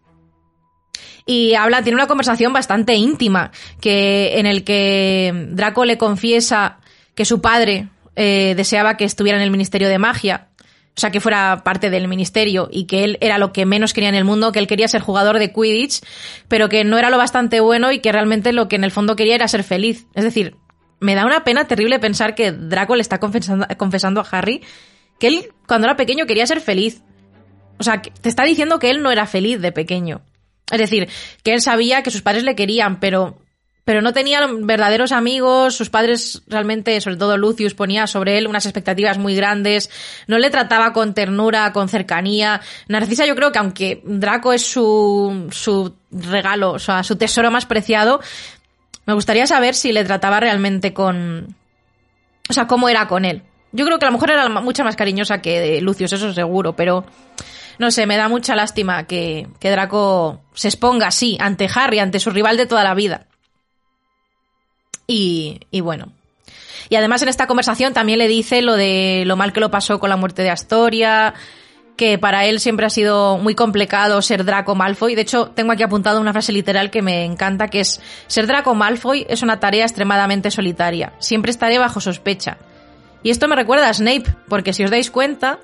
Y 1.26 1.56
habla, 1.56 1.82
tiene 1.82 1.98
una 1.98 2.08
conversación 2.08 2.54
bastante 2.54 2.96
íntima, 2.96 3.52
que, 3.82 4.40
en 4.40 4.46
el 4.46 4.64
que 4.64 5.48
Draco 5.50 5.84
le 5.84 5.98
confiesa 5.98 6.80
que 7.16 7.26
su 7.26 7.42
padre 7.42 7.90
eh, 8.16 8.54
deseaba 8.56 8.96
que 8.96 9.04
estuviera 9.04 9.38
en 9.38 9.44
el 9.44 9.52
Ministerio 9.52 9.90
de 9.90 10.00
Magia, 10.00 10.48
o 10.98 11.00
sea, 11.00 11.12
que 11.12 11.20
fuera 11.20 11.62
parte 11.64 11.92
del 11.92 12.08
ministerio 12.08 12.70
y 12.72 12.86
que 12.86 13.04
él 13.04 13.18
era 13.22 13.38
lo 13.38 13.54
que 13.54 13.68
menos 13.68 13.94
quería 13.94 14.10
en 14.10 14.16
el 14.16 14.24
mundo, 14.24 14.52
que 14.52 14.58
él 14.58 14.66
quería 14.66 14.88
ser 14.88 15.02
jugador 15.02 15.38
de 15.38 15.54
Quidditch, 15.54 16.02
pero 16.48 16.70
que 16.70 16.84
no 16.84 16.98
era 16.98 17.12
lo 17.12 17.20
bastante 17.20 17.60
bueno 17.60 17.92
y 17.92 18.00
que 18.00 18.12
realmente 18.12 18.52
lo 18.52 18.68
que 18.68 18.78
en 18.78 18.84
el 18.84 18.90
fondo 18.90 19.16
quería 19.16 19.36
era 19.36 19.48
ser 19.48 19.64
feliz. 19.64 20.08
Es 20.16 20.24
decir, 20.24 20.56
me 21.00 21.14
da 21.14 21.28
una 21.28 21.44
pena 21.44 21.68
terrible 21.68 22.00
pensar 22.00 22.34
que 22.34 22.52
Draco 22.52 22.96
le 22.96 23.04
está 23.04 23.20
confesando, 23.20 23.68
confesando 23.78 24.22
a 24.22 24.28
Harry 24.32 24.64
que 25.20 25.28
él 25.28 25.54
cuando 25.68 25.88
era 25.88 25.98
pequeño 25.98 26.26
quería 26.26 26.48
ser 26.48 26.62
feliz. 26.62 27.02
O 27.80 27.84
sea, 27.84 28.02
te 28.02 28.30
está 28.30 28.44
diciendo 28.44 28.80
que 28.80 28.90
él 28.90 29.04
no 29.04 29.12
era 29.12 29.28
feliz 29.28 29.62
de 29.62 29.72
pequeño. 29.72 30.22
Es 30.72 30.80
decir, 30.80 31.10
que 31.44 31.54
él 31.54 31.62
sabía 31.62 32.04
que 32.04 32.12
sus 32.12 32.22
padres 32.22 32.44
le 32.44 32.56
querían, 32.56 33.00
pero, 33.00 33.38
pero 33.86 34.02
no 34.02 34.12
tenía 34.14 34.46
verdaderos 34.48 35.12
amigos, 35.12 35.76
sus 35.76 35.90
padres 35.90 36.42
realmente, 36.48 37.00
sobre 37.00 37.18
todo 37.18 37.38
Lucius, 37.38 37.74
ponía 37.74 38.08
sobre 38.08 38.38
él 38.38 38.48
unas 38.48 38.66
expectativas 38.66 39.18
muy 39.18 39.36
grandes, 39.36 39.90
no 40.28 40.40
le 40.40 40.50
trataba 40.50 40.92
con 40.92 41.14
ternura, 41.14 41.72
con 41.72 41.88
cercanía. 41.88 42.62
Narcisa 42.88 43.26
yo 43.26 43.36
creo 43.36 43.52
que 43.52 43.60
aunque 43.60 44.02
Draco 44.04 44.52
es 44.52 44.66
su, 44.66 45.48
su 45.52 45.96
regalo, 46.12 46.72
o 46.72 46.80
sea, 46.80 47.04
su 47.04 47.16
tesoro 47.16 47.52
más 47.52 47.66
preciado, 47.66 48.20
me 49.06 49.14
gustaría 49.14 49.48
saber 49.48 49.74
si 49.74 49.94
le 49.94 50.04
trataba 50.04 50.40
realmente 50.40 50.94
con... 50.94 51.56
O 52.50 52.54
sea, 52.54 52.68
cómo 52.68 52.90
era 52.90 53.08
con 53.08 53.24
él. 53.24 53.44
Yo 53.72 53.86
creo 53.86 54.00
que 54.00 54.06
a 54.06 54.10
lo 54.10 54.14
mejor 54.14 54.32
era 54.32 54.48
mucha 54.50 54.84
más 54.84 54.96
cariñosa 54.96 55.42
que 55.42 55.82
Lucius, 55.82 56.14
eso 56.14 56.34
seguro, 56.34 56.76
pero 56.76 57.06
no 57.80 57.92
sé, 57.92 58.06
me 58.06 58.18
da 58.18 58.28
mucha 58.28 58.56
lástima 58.56 59.06
que, 59.06 59.48
que 59.60 59.70
Draco 59.70 60.42
se 60.54 60.70
exponga 60.70 61.08
así 61.08 61.38
ante 61.40 61.70
Harry, 61.74 62.00
ante 62.00 62.20
su 62.20 62.32
rival 62.32 62.58
de 62.58 62.66
toda 62.66 62.84
la 62.84 62.94
vida. 62.94 63.28
Y, 65.06 65.60
y 65.72 65.82
bueno. 65.82 66.12
Y 66.90 66.96
además 66.96 67.22
en 67.22 67.30
esta 67.30 67.48
conversación 67.48 67.94
también 67.94 68.20
le 68.20 68.28
dice 68.28 68.62
lo 68.62 68.76
de 68.76 69.24
lo 69.26 69.36
mal 69.36 69.54
que 69.54 69.60
lo 69.60 69.70
pasó 69.72 70.00
con 70.00 70.10
la 70.10 70.18
muerte 70.18 70.42
de 70.42 70.50
Astoria, 70.50 71.34
que 71.98 72.18
para 72.18 72.46
él 72.46 72.60
siempre 72.60 72.86
ha 72.86 72.90
sido 72.90 73.38
muy 73.38 73.56
complicado 73.56 74.22
ser 74.22 74.46
Draco 74.46 74.76
Malfoy. 74.76 75.16
De 75.16 75.22
hecho, 75.22 75.50
tengo 75.50 75.72
aquí 75.72 75.84
apuntado 75.84 76.22
una 76.22 76.32
frase 76.32 76.52
literal 76.54 76.92
que 76.92 77.02
me 77.02 77.26
encanta, 77.26 77.68
que 77.68 77.82
es, 77.82 78.00
ser 78.28 78.48
Draco 78.48 78.76
Malfoy 78.76 79.26
es 79.28 79.42
una 79.42 79.60
tarea 79.60 79.84
extremadamente 79.84 80.52
solitaria. 80.52 81.14
Siempre 81.20 81.52
estaré 81.52 81.80
bajo 81.80 82.00
sospecha. 82.00 82.58
Y 83.24 83.30
esto 83.30 83.48
me 83.48 83.56
recuerda 83.56 83.90
a 83.90 83.94
Snape, 83.94 84.26
porque 84.48 84.74
si 84.74 84.84
os 84.84 84.92
dais 84.92 85.12
cuenta, 85.12 85.60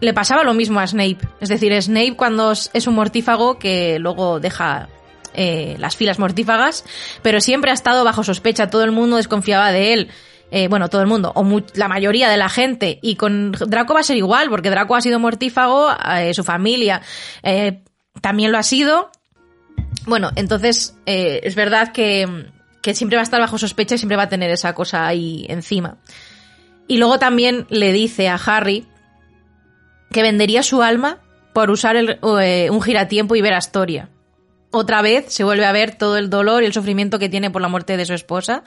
le 0.00 0.14
pasaba 0.14 0.44
lo 0.44 0.54
mismo 0.54 0.80
a 0.80 0.86
Snape. 0.86 1.18
Es 1.40 1.48
decir, 1.48 1.80
Snape 1.80 2.16
cuando 2.16 2.52
es 2.52 2.86
un 2.86 2.94
mortífago 2.94 3.58
que 3.58 3.98
luego 3.98 4.40
deja 4.40 4.88
eh, 5.34 5.76
las 5.78 5.96
filas 5.96 6.18
mortífagas, 6.18 6.84
pero 7.22 7.40
siempre 7.40 7.70
ha 7.70 7.74
estado 7.74 8.04
bajo 8.04 8.24
sospecha, 8.24 8.70
todo 8.70 8.84
el 8.84 8.92
mundo 8.92 9.16
desconfiaba 9.16 9.72
de 9.72 9.92
él. 9.92 10.10
Eh, 10.52 10.66
bueno, 10.66 10.88
todo 10.88 11.00
el 11.00 11.06
mundo, 11.06 11.30
o 11.36 11.62
la 11.74 11.86
mayoría 11.86 12.28
de 12.28 12.36
la 12.36 12.48
gente. 12.48 12.98
Y 13.02 13.14
con 13.14 13.52
Draco 13.52 13.94
va 13.94 14.00
a 14.00 14.02
ser 14.02 14.16
igual, 14.16 14.50
porque 14.50 14.70
Draco 14.70 14.96
ha 14.96 15.00
sido 15.00 15.20
mortífago, 15.20 15.90
eh, 16.16 16.34
su 16.34 16.42
familia 16.42 17.02
eh, 17.44 17.82
también 18.20 18.50
lo 18.50 18.58
ha 18.58 18.64
sido. 18.64 19.10
Bueno, 20.06 20.30
entonces 20.34 20.96
eh, 21.06 21.40
es 21.44 21.54
verdad 21.54 21.92
que, 21.92 22.46
que 22.82 22.94
siempre 22.94 23.16
va 23.16 23.20
a 23.20 23.24
estar 23.24 23.40
bajo 23.40 23.58
sospecha 23.58 23.94
y 23.94 23.98
siempre 23.98 24.16
va 24.16 24.24
a 24.24 24.28
tener 24.28 24.50
esa 24.50 24.74
cosa 24.74 25.06
ahí 25.06 25.46
encima. 25.48 25.98
Y 26.90 26.96
luego 26.96 27.20
también 27.20 27.66
le 27.70 27.92
dice 27.92 28.28
a 28.28 28.34
Harry 28.34 28.84
que 30.10 30.22
vendería 30.22 30.64
su 30.64 30.82
alma 30.82 31.18
por 31.52 31.70
usar 31.70 31.94
el- 31.94 32.18
eh, 32.42 32.68
un 32.68 32.82
giratiempo 32.82 33.36
y 33.36 33.40
ver 33.42 33.52
a 33.54 33.58
Astoria. 33.58 34.08
Otra 34.72 35.00
vez 35.00 35.26
se 35.32 35.44
vuelve 35.44 35.66
a 35.66 35.70
ver 35.72 35.94
todo 35.94 36.16
el 36.16 36.30
dolor 36.30 36.64
y 36.64 36.66
el 36.66 36.72
sufrimiento 36.72 37.20
que 37.20 37.28
tiene 37.28 37.48
por 37.48 37.62
la 37.62 37.68
muerte 37.68 37.96
de 37.96 38.06
su 38.06 38.12
esposa. 38.14 38.64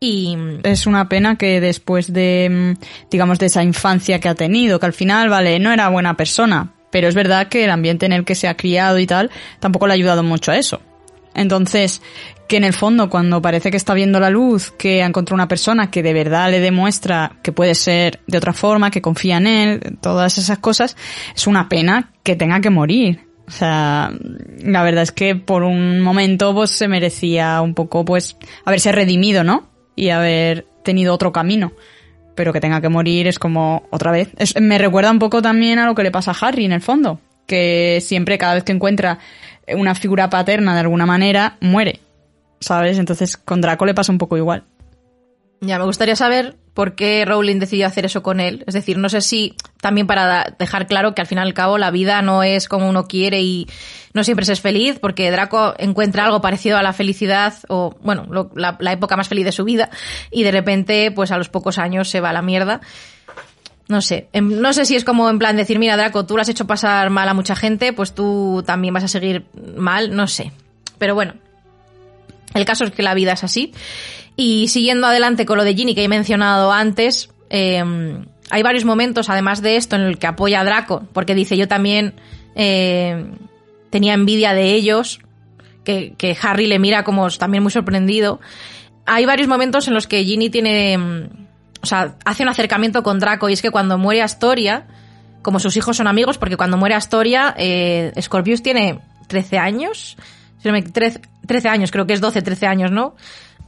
Y 0.00 0.36
Es 0.64 0.86
una 0.86 1.08
pena 1.08 1.36
que 1.36 1.62
después 1.62 2.12
de, 2.12 2.74
mm, 2.76 3.08
digamos, 3.10 3.38
de 3.38 3.46
esa 3.46 3.62
infancia 3.62 4.20
que 4.20 4.28
ha 4.28 4.34
tenido, 4.34 4.78
que 4.78 4.84
al 4.84 4.92
final, 4.92 5.30
vale, 5.30 5.58
no 5.58 5.72
era 5.72 5.88
buena 5.88 6.14
persona, 6.14 6.74
pero 6.90 7.08
es 7.08 7.14
verdad 7.14 7.48
que 7.48 7.64
el 7.64 7.70
ambiente 7.70 8.04
en 8.04 8.12
el 8.12 8.26
que 8.26 8.34
se 8.34 8.48
ha 8.48 8.56
criado 8.58 8.98
y 8.98 9.06
tal, 9.06 9.30
tampoco 9.60 9.86
le 9.86 9.94
ha 9.94 9.96
ayudado 9.96 10.22
mucho 10.22 10.52
a 10.52 10.58
eso. 10.58 10.82
Entonces, 11.36 12.02
que 12.48 12.56
en 12.56 12.64
el 12.64 12.72
fondo, 12.72 13.10
cuando 13.10 13.42
parece 13.42 13.70
que 13.70 13.76
está 13.76 13.94
viendo 13.94 14.18
la 14.18 14.30
luz, 14.30 14.72
que 14.72 15.02
ha 15.02 15.06
encontrado 15.06 15.34
una 15.34 15.48
persona 15.48 15.90
que 15.90 16.02
de 16.02 16.12
verdad 16.12 16.50
le 16.50 16.60
demuestra 16.60 17.36
que 17.42 17.52
puede 17.52 17.74
ser 17.74 18.20
de 18.26 18.38
otra 18.38 18.52
forma, 18.52 18.90
que 18.90 19.02
confía 19.02 19.36
en 19.36 19.46
él, 19.46 19.98
todas 20.00 20.38
esas 20.38 20.58
cosas, 20.58 20.96
es 21.34 21.46
una 21.46 21.68
pena 21.68 22.12
que 22.22 22.36
tenga 22.36 22.60
que 22.60 22.70
morir. 22.70 23.20
O 23.46 23.50
sea, 23.50 24.12
la 24.64 24.82
verdad 24.82 25.02
es 25.02 25.12
que 25.12 25.36
por 25.36 25.62
un 25.62 26.00
momento 26.00 26.52
pues 26.54 26.70
se 26.70 26.88
merecía 26.88 27.60
un 27.60 27.74
poco 27.74 28.04
pues 28.04 28.36
haberse 28.64 28.90
redimido, 28.90 29.44
¿no? 29.44 29.68
Y 29.94 30.08
haber 30.10 30.66
tenido 30.82 31.14
otro 31.14 31.32
camino. 31.32 31.72
Pero 32.34 32.52
que 32.52 32.60
tenga 32.60 32.80
que 32.80 32.88
morir 32.88 33.28
es 33.28 33.38
como 33.38 33.86
otra 33.90 34.10
vez. 34.10 34.30
Me 34.60 34.78
recuerda 34.78 35.10
un 35.10 35.18
poco 35.18 35.42
también 35.42 35.78
a 35.78 35.86
lo 35.86 35.94
que 35.94 36.02
le 36.02 36.10
pasa 36.10 36.32
a 36.32 36.46
Harry 36.46 36.64
en 36.64 36.72
el 36.72 36.82
fondo. 36.82 37.20
Que 37.46 38.00
siempre, 38.02 38.36
cada 38.36 38.54
vez 38.54 38.64
que 38.64 38.72
encuentra 38.72 39.20
una 39.74 39.94
figura 39.94 40.30
paterna 40.30 40.74
de 40.74 40.80
alguna 40.80 41.06
manera, 41.06 41.56
muere. 41.60 42.00
¿Sabes? 42.60 42.98
Entonces 42.98 43.36
con 43.36 43.60
Draco 43.60 43.86
le 43.86 43.94
pasa 43.94 44.12
un 44.12 44.18
poco 44.18 44.36
igual. 44.36 44.64
Ya, 45.60 45.78
me 45.78 45.84
gustaría 45.84 46.16
saber 46.16 46.56
por 46.74 46.94
qué 46.94 47.24
Rowling 47.24 47.58
decidió 47.58 47.86
hacer 47.86 48.04
eso 48.04 48.22
con 48.22 48.40
él. 48.40 48.62
Es 48.66 48.74
decir, 48.74 48.98
no 48.98 49.08
sé 49.08 49.22
si 49.22 49.56
también 49.80 50.06
para 50.06 50.54
dejar 50.58 50.86
claro 50.86 51.14
que 51.14 51.22
al 51.22 51.26
fin 51.26 51.38
y 51.38 51.40
al 51.40 51.54
cabo 51.54 51.78
la 51.78 51.90
vida 51.90 52.20
no 52.20 52.42
es 52.42 52.68
como 52.68 52.88
uno 52.88 53.08
quiere 53.08 53.40
y 53.40 53.66
no 54.12 54.22
siempre 54.22 54.44
se 54.44 54.52
es 54.52 54.60
feliz, 54.60 54.98
porque 55.00 55.30
Draco 55.30 55.74
encuentra 55.78 56.26
algo 56.26 56.42
parecido 56.42 56.76
a 56.76 56.82
la 56.82 56.92
felicidad 56.92 57.54
o, 57.68 57.96
bueno, 58.02 58.26
la, 58.54 58.76
la 58.78 58.92
época 58.92 59.16
más 59.16 59.28
feliz 59.28 59.46
de 59.46 59.52
su 59.52 59.64
vida 59.64 59.88
y 60.30 60.42
de 60.42 60.52
repente, 60.52 61.10
pues 61.10 61.30
a 61.30 61.38
los 61.38 61.48
pocos 61.48 61.78
años 61.78 62.10
se 62.10 62.20
va 62.20 62.30
a 62.30 62.34
la 62.34 62.42
mierda. 62.42 62.82
No 63.88 64.00
sé, 64.00 64.28
em, 64.32 64.60
no 64.60 64.72
sé 64.72 64.84
si 64.84 64.96
es 64.96 65.04
como 65.04 65.30
en 65.30 65.38
plan 65.38 65.56
decir, 65.56 65.78
mira 65.78 65.96
Draco, 65.96 66.26
tú 66.26 66.34
lo 66.34 66.42
has 66.42 66.48
hecho 66.48 66.66
pasar 66.66 67.10
mal 67.10 67.28
a 67.28 67.34
mucha 67.34 67.54
gente, 67.54 67.92
pues 67.92 68.14
tú 68.14 68.64
también 68.66 68.92
vas 68.92 69.04
a 69.04 69.08
seguir 69.08 69.44
mal, 69.76 70.14
no 70.14 70.26
sé. 70.26 70.50
Pero 70.98 71.14
bueno, 71.14 71.34
el 72.54 72.64
caso 72.64 72.84
es 72.84 72.90
que 72.90 73.02
la 73.02 73.14
vida 73.14 73.32
es 73.32 73.44
así. 73.44 73.72
Y 74.34 74.68
siguiendo 74.68 75.06
adelante 75.06 75.46
con 75.46 75.56
lo 75.56 75.64
de 75.64 75.74
Ginny 75.74 75.94
que 75.94 76.04
he 76.04 76.08
mencionado 76.08 76.72
antes, 76.72 77.30
eh, 77.48 77.82
hay 78.50 78.62
varios 78.62 78.84
momentos, 78.84 79.28
además 79.28 79.62
de 79.62 79.76
esto, 79.76 79.96
en 79.96 80.02
el 80.02 80.18
que 80.18 80.26
apoya 80.26 80.60
a 80.60 80.64
Draco, 80.64 81.06
porque 81.12 81.34
dice 81.34 81.56
yo 81.56 81.68
también 81.68 82.14
eh, 82.54 83.24
tenía 83.90 84.14
envidia 84.14 84.52
de 84.52 84.74
ellos, 84.74 85.20
que, 85.84 86.14
que 86.16 86.36
Harry 86.40 86.66
le 86.66 86.78
mira 86.78 87.04
como 87.04 87.28
también 87.30 87.62
muy 87.62 87.72
sorprendido. 87.72 88.40
Hay 89.04 89.24
varios 89.24 89.48
momentos 89.48 89.86
en 89.88 89.94
los 89.94 90.06
que 90.06 90.24
Ginny 90.24 90.50
tiene... 90.50 91.28
O 91.82 91.86
sea, 91.86 92.16
hace 92.24 92.42
un 92.42 92.48
acercamiento 92.48 93.02
con 93.02 93.18
Draco 93.18 93.48
y 93.48 93.52
es 93.52 93.62
que 93.62 93.70
cuando 93.70 93.98
muere 93.98 94.22
Astoria, 94.22 94.86
como 95.42 95.60
sus 95.60 95.76
hijos 95.76 95.96
son 95.96 96.06
amigos, 96.08 96.38
porque 96.38 96.56
cuando 96.56 96.76
muere 96.76 96.94
Astoria, 96.94 97.54
eh, 97.56 98.12
Scorpius 98.20 98.62
tiene 98.62 99.00
13 99.28 99.58
años, 99.58 100.16
si 100.58 100.68
no 100.68 100.72
me- 100.72 100.82
13, 100.82 101.20
13 101.46 101.68
años, 101.68 101.90
creo 101.90 102.06
que 102.06 102.14
es 102.14 102.20
12, 102.20 102.42
13 102.42 102.66
años, 102.66 102.90
¿no? 102.90 103.14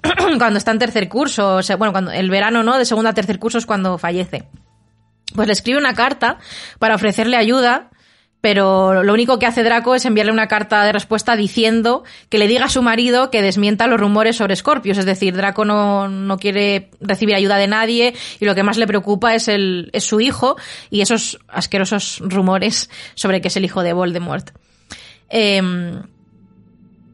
cuando 0.39 0.59
está 0.59 0.71
en 0.71 0.79
tercer 0.79 1.09
curso, 1.09 1.63
sea, 1.63 1.77
bueno, 1.77 1.93
cuando 1.93 2.11
el 2.11 2.31
verano, 2.31 2.63
¿no? 2.63 2.79
De 2.79 2.85
segundo 2.85 3.11
a 3.11 3.15
tercer 3.15 3.39
curso 3.39 3.59
es 3.59 3.67
cuando 3.67 3.99
fallece. 3.99 4.49
Pues 5.35 5.47
le 5.47 5.53
escribe 5.53 5.79
una 5.79 5.95
carta 5.95 6.39
para 6.79 6.95
ofrecerle 6.95 7.37
ayuda, 7.37 7.91
pero 8.41 9.03
lo 9.03 9.13
único 9.13 9.39
que 9.39 9.47
hace 9.47 9.65
Draco 9.65 9.95
es 9.95 10.05
enviarle 10.05 10.33
una 10.33 10.47
carta 10.47 10.85
de 10.85 10.93
respuesta 10.93 11.35
diciendo 11.35 12.05
que 12.29 12.39
le 12.39 12.47
diga 12.47 12.67
a 12.67 12.69
su 12.69 12.83
marido 12.83 13.31
que 13.31 13.43
desmienta 13.43 13.89
los 13.89 13.99
rumores 13.99 14.37
sobre 14.37 14.55
Scorpius. 14.55 14.99
Es 14.99 15.07
decir, 15.07 15.35
Draco 15.35 15.65
no, 15.65 16.09
no 16.09 16.39
quiere 16.39 16.91
recibir 17.01 17.35
ayuda 17.35 17.57
de 17.57 17.67
nadie 17.67 18.15
y 18.39 18.45
lo 18.45 18.55
que 18.55 18.63
más 18.63 18.79
le 18.79 18.87
preocupa 18.87 19.35
es, 19.35 19.49
el, 19.49 19.91
es 19.93 20.05
su 20.05 20.21
hijo 20.21 20.57
y 20.89 21.01
esos 21.01 21.39
asquerosos 21.49 22.21
rumores 22.21 22.91
sobre 23.15 23.41
que 23.41 23.49
es 23.49 23.57
el 23.57 23.65
hijo 23.65 23.83
de 23.83 23.93
Voldemort. 23.93 24.51
Em, 25.29 26.03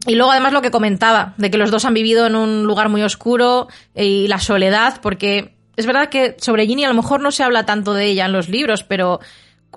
y 0.07 0.15
luego 0.17 0.33
además 0.33 0.53
lo 0.53 0.61
que 0.61 0.71
comentaba, 0.71 1.33
de 1.39 1.51
que 1.51 1.57
los 1.57 1.71
dos 1.71 1.87
han 1.87 1.95
vivido 1.95 2.27
en 2.27 2.37
un 2.37 2.65
lugar 2.65 2.91
muy 2.91 3.03
oscuro 3.03 3.69
y 3.95 4.29
la 4.29 4.39
soledad, 4.39 5.01
porque 5.01 5.55
es 5.77 5.87
verdad 5.87 6.11
que 6.11 6.37
sobre 6.39 6.67
Ginny 6.67 6.85
a 6.85 6.89
lo 6.89 6.95
mejor 6.95 7.21
no 7.21 7.31
se 7.31 7.43
habla 7.43 7.65
tanto 7.65 7.95
de 7.95 8.07
ella 8.07 8.27
en 8.27 8.33
los 8.33 8.51
libros, 8.51 8.85
pero 8.85 9.21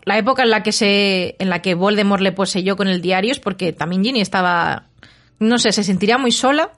la 0.08 0.18
época 0.18 0.44
en 0.44 0.50
la 0.52 0.64
que 0.64 0.72
se 0.72 1.36
en 1.38 1.50
la 1.50 1.62
que 1.62 1.76
Voldemort 1.76 2.24
le 2.24 2.32
poseyó 2.32 2.78
con 2.78 2.88
el 2.88 3.02
diario 3.02 3.34
es 3.34 3.42
porque 3.42 3.74
también 3.74 4.06
Ginny 4.06 4.22
estaba 4.22 4.86
no 5.38 5.58
sé, 5.58 5.74
se 5.74 5.84
sentiría 5.84 6.18
muy 6.18 6.32
sola. 6.32 6.72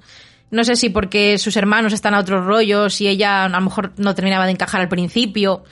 No 0.49 0.63
sé 0.63 0.75
si 0.75 0.89
porque 0.89 1.37
sus 1.37 1.55
hermanos 1.55 1.93
están 1.93 2.15
a 2.15 2.19
otros 2.19 2.43
rollos 2.43 2.99
y 3.01 3.07
ella 3.07 3.45
a 3.45 3.49
lo 3.49 3.61
mejor 3.61 3.93
no 3.97 4.15
terminaba 4.15 4.45
de 4.45 4.53
encajar 4.53 4.81
al 4.81 4.89
principio, 4.89 5.63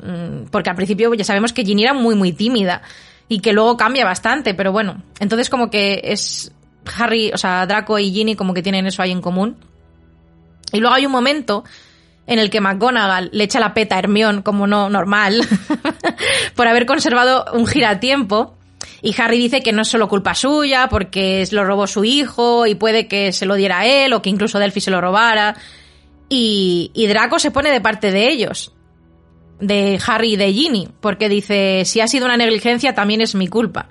mm, 0.00 0.46
porque 0.50 0.70
al 0.70 0.74
principio 0.74 1.14
ya 1.14 1.22
sabemos 1.22 1.52
que 1.52 1.64
Ginny 1.64 1.84
era 1.84 1.94
muy 1.94 2.16
muy 2.16 2.32
tímida 2.32 2.82
y 3.28 3.38
que 3.38 3.52
luego 3.52 3.76
cambia 3.76 4.04
bastante, 4.04 4.52
pero 4.54 4.72
bueno, 4.72 5.00
entonces 5.20 5.48
como 5.48 5.70
que 5.70 6.00
es 6.02 6.50
Harry, 6.98 7.30
o 7.32 7.38
sea, 7.38 7.64
Draco 7.64 7.96
y 7.96 8.10
Ginny 8.10 8.34
como 8.34 8.54
que 8.54 8.62
tienen 8.62 8.88
eso 8.88 9.02
ahí 9.02 9.12
en 9.12 9.20
común. 9.20 9.56
Y 10.72 10.80
luego 10.80 10.96
hay 10.96 11.06
un 11.06 11.12
momento 11.12 11.62
en 12.26 12.38
el 12.38 12.50
que 12.50 12.60
McGonagall 12.60 13.30
le 13.32 13.44
echa 13.44 13.60
la 13.60 13.74
peta 13.74 13.96
a 13.96 13.98
Hermione, 13.98 14.42
como 14.42 14.66
no 14.66 14.88
normal, 14.88 15.46
por 16.54 16.66
haber 16.66 16.86
conservado 16.86 17.44
un 17.52 17.66
giratiempo. 17.66 18.56
Y 19.02 19.14
Harry 19.20 19.38
dice 19.38 19.62
que 19.62 19.72
no 19.72 19.82
es 19.82 19.88
solo 19.88 20.08
culpa 20.08 20.34
suya, 20.34 20.88
porque 20.88 21.46
lo 21.50 21.64
robó 21.64 21.86
su 21.86 22.04
hijo 22.04 22.66
y 22.66 22.74
puede 22.74 23.06
que 23.06 23.32
se 23.32 23.44
lo 23.44 23.54
diera 23.54 23.80
a 23.80 23.86
él 23.86 24.12
o 24.14 24.22
que 24.22 24.30
incluso 24.30 24.58
Delphi 24.58 24.80
se 24.80 24.90
lo 24.90 25.00
robara. 25.00 25.56
Y, 26.28 26.90
Draco 27.08 27.38
se 27.38 27.50
pone 27.50 27.70
de 27.70 27.80
parte 27.80 28.10
de 28.10 28.28
ellos, 28.28 28.72
de 29.60 30.00
Harry 30.06 30.32
y 30.32 30.36
de 30.36 30.52
Ginny, 30.52 30.88
porque 31.00 31.28
dice, 31.28 31.82
si 31.84 32.00
ha 32.00 32.08
sido 32.08 32.24
una 32.24 32.36
negligencia 32.36 32.94
también 32.94 33.20
es 33.20 33.34
mi 33.34 33.46
culpa. 33.46 33.88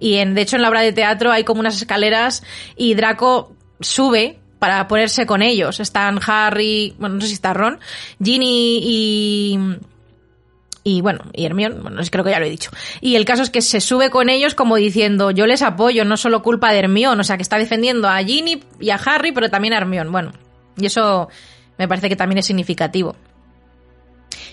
Y 0.00 0.16
de 0.24 0.40
hecho 0.40 0.56
en 0.56 0.62
la 0.62 0.68
obra 0.68 0.80
de 0.80 0.92
teatro 0.92 1.30
hay 1.30 1.44
como 1.44 1.60
unas 1.60 1.76
escaleras 1.76 2.42
y 2.76 2.94
Draco 2.94 3.54
sube 3.80 4.40
para 4.58 4.86
ponerse 4.88 5.26
con 5.26 5.42
ellos. 5.42 5.80
Están 5.80 6.20
Harry, 6.26 6.94
bueno, 6.98 7.16
no 7.16 7.20
sé 7.20 7.28
si 7.28 7.34
está 7.34 7.54
Ron, 7.54 7.78
Ginny 8.22 8.80
y... 8.82 9.58
Y 10.88 11.00
bueno, 11.00 11.24
y 11.32 11.44
Hermione, 11.44 11.80
bueno, 11.80 12.00
creo 12.12 12.22
que 12.22 12.30
ya 12.30 12.38
lo 12.38 12.46
he 12.46 12.50
dicho. 12.50 12.70
Y 13.00 13.16
el 13.16 13.24
caso 13.24 13.42
es 13.42 13.50
que 13.50 13.60
se 13.60 13.80
sube 13.80 14.08
con 14.08 14.28
ellos 14.28 14.54
como 14.54 14.76
diciendo, 14.76 15.32
yo 15.32 15.44
les 15.46 15.62
apoyo, 15.62 16.04
no 16.04 16.16
solo 16.16 16.44
culpa 16.44 16.70
de 16.70 16.78
Hermione, 16.78 17.20
o 17.20 17.24
sea, 17.24 17.36
que 17.36 17.42
está 17.42 17.58
defendiendo 17.58 18.08
a 18.08 18.18
Ginny 18.18 18.62
y 18.78 18.90
a 18.90 18.94
Harry, 18.94 19.32
pero 19.32 19.50
también 19.50 19.74
a 19.74 19.78
Hermione. 19.78 20.10
Bueno, 20.10 20.32
y 20.76 20.86
eso 20.86 21.28
me 21.76 21.88
parece 21.88 22.08
que 22.08 22.14
también 22.14 22.38
es 22.38 22.46
significativo. 22.46 23.16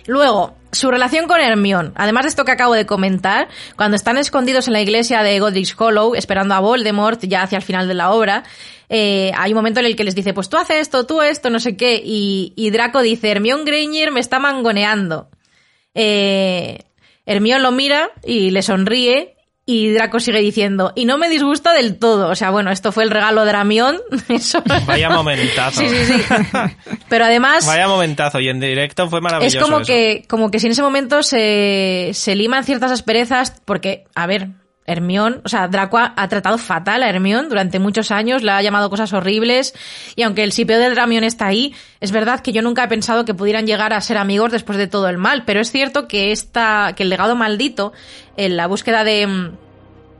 Luego, 0.07 0.55
su 0.71 0.91
relación 0.91 1.27
con 1.27 1.39
Hermione. 1.39 1.91
Además 1.95 2.23
de 2.23 2.29
esto 2.29 2.45
que 2.45 2.51
acabo 2.51 2.73
de 2.73 2.85
comentar, 2.85 3.47
cuando 3.75 3.95
están 3.95 4.17
escondidos 4.17 4.67
en 4.67 4.73
la 4.73 4.81
iglesia 4.81 5.23
de 5.23 5.39
Godric's 5.39 5.75
Hollow, 5.77 6.15
esperando 6.15 6.55
a 6.55 6.59
Voldemort, 6.59 7.21
ya 7.23 7.43
hacia 7.43 7.57
el 7.57 7.63
final 7.63 7.87
de 7.87 7.93
la 7.93 8.11
obra, 8.11 8.43
eh, 8.89 9.31
hay 9.37 9.51
un 9.51 9.57
momento 9.57 9.79
en 9.79 9.85
el 9.85 9.95
que 9.95 10.03
les 10.03 10.15
dice, 10.15 10.33
pues 10.33 10.49
tú 10.49 10.57
haces 10.57 10.77
esto, 10.77 11.05
tú 11.05 11.21
esto, 11.21 11.49
no 11.49 11.59
sé 11.59 11.77
qué, 11.77 12.01
y, 12.03 12.69
Draco 12.71 13.01
dice, 13.01 13.31
Hermione 13.31 13.63
Granger 13.63 14.11
me 14.11 14.19
está 14.19 14.39
mangoneando. 14.39 15.29
Eh, 15.93 16.79
Hermione 17.25 17.61
lo 17.61 17.71
mira 17.71 18.11
y 18.23 18.51
le 18.51 18.61
sonríe, 18.61 19.32
y 19.65 19.91
Draco 19.91 20.19
sigue 20.19 20.39
diciendo, 20.39 20.91
y 20.93 21.05
no 21.05 21.17
me 21.17 21.29
disgusta 21.29 21.73
del 21.73 21.97
todo. 21.97 22.29
O 22.29 22.35
sea, 22.35 22.49
bueno, 22.49 22.69
esto 22.71 22.91
fue 22.91 23.03
el 23.03 23.11
regalo 23.11 23.45
de 23.45 23.51
Hermione. 23.51 23.99
Eso... 24.29 24.61
Vaya 24.85 25.09
momentazo. 25.09 25.79
Sí, 25.79 25.87
sí, 25.87 26.05
sí. 26.05 26.23
Pero 27.09 27.25
además... 27.25 27.65
Vaya 27.65 27.87
momentazo. 27.87 28.39
Y 28.41 28.49
en 28.49 28.59
directo 28.59 29.09
fue 29.09 29.21
maravilloso. 29.21 29.57
Es 29.57 29.63
como 29.63 29.77
eso. 29.77 29.87
que, 29.87 30.25
como 30.27 30.51
que 30.51 30.59
si 30.59 30.65
en 30.65 30.73
ese 30.73 30.81
momento 30.81 31.23
se, 31.23 32.11
se 32.13 32.35
liman 32.35 32.65
ciertas 32.65 32.91
asperezas, 32.91 33.61
porque, 33.63 34.05
a 34.15 34.27
ver, 34.27 34.49
Hermione, 34.85 35.37
o 35.43 35.49
sea, 35.49 35.67
Draco 35.67 35.97
ha, 35.97 36.27
tratado 36.27 36.57
fatal 36.57 37.03
a 37.03 37.09
Hermione 37.09 37.47
durante 37.47 37.79
muchos 37.79 38.11
años, 38.11 38.43
le 38.43 38.51
ha 38.51 38.61
llamado 38.61 38.89
cosas 38.89 39.13
horribles, 39.13 39.73
y 40.15 40.23
aunque 40.23 40.43
el 40.43 40.51
sipeo 40.51 40.79
de 40.79 40.87
Hermione 40.87 41.27
está 41.27 41.47
ahí, 41.47 41.73
es 42.01 42.11
verdad 42.11 42.41
que 42.41 42.51
yo 42.51 42.61
nunca 42.61 42.83
he 42.83 42.87
pensado 42.87 43.25
que 43.25 43.33
pudieran 43.33 43.65
llegar 43.65 43.93
a 43.93 44.01
ser 44.01 44.17
amigos 44.17 44.51
después 44.51 44.77
de 44.77 44.87
todo 44.87 45.07
el 45.09 45.17
mal, 45.17 45.43
pero 45.45 45.61
es 45.61 45.71
cierto 45.71 46.07
que 46.07 46.31
esta, 46.31 46.93
que 46.95 47.03
el 47.03 47.09
legado 47.09 47.35
maldito, 47.35 47.93
en 48.35 48.57
la 48.57 48.67
búsqueda 48.67 49.03
de, 49.03 49.51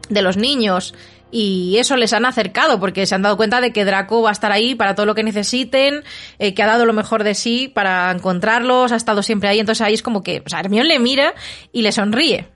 de 0.09 0.21
los 0.21 0.37
niños, 0.37 0.93
y 1.33 1.77
eso 1.79 1.97
les 1.97 2.13
han 2.13 2.25
acercado 2.25 2.79
porque 2.79 3.07
se 3.07 3.15
han 3.15 3.23
dado 3.23 3.37
cuenta 3.37 3.59
de 3.59 3.73
que 3.73 3.85
Draco 3.85 4.21
va 4.21 4.29
a 4.29 4.33
estar 4.33 4.51
ahí 4.51 4.75
para 4.75 4.93
todo 4.93 5.07
lo 5.07 5.15
que 5.15 5.23
necesiten, 5.23 6.03
eh, 6.37 6.53
que 6.53 6.61
ha 6.61 6.67
dado 6.67 6.85
lo 6.85 6.93
mejor 6.93 7.23
de 7.23 7.33
sí 7.33 7.67
para 7.73 8.11
encontrarlos, 8.11 8.91
ha 8.91 8.95
estado 8.95 9.23
siempre 9.23 9.49
ahí, 9.49 9.59
entonces 9.59 9.81
ahí 9.81 9.95
es 9.95 10.03
como 10.03 10.21
que, 10.21 10.43
o 10.45 10.49
sea, 10.49 10.59
Hermione 10.59 10.87
le 10.87 10.99
mira 10.99 11.33
y 11.71 11.81
le 11.81 11.91
sonríe. 11.91 12.47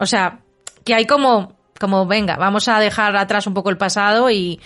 O 0.00 0.06
sea, 0.06 0.40
que 0.84 0.94
hay 0.94 1.06
como, 1.06 1.56
como, 1.78 2.06
venga, 2.06 2.36
vamos 2.36 2.68
a 2.68 2.78
dejar 2.80 3.16
atrás 3.16 3.46
un 3.46 3.54
poco 3.54 3.70
el 3.70 3.78
pasado 3.78 4.30
y, 4.30 4.60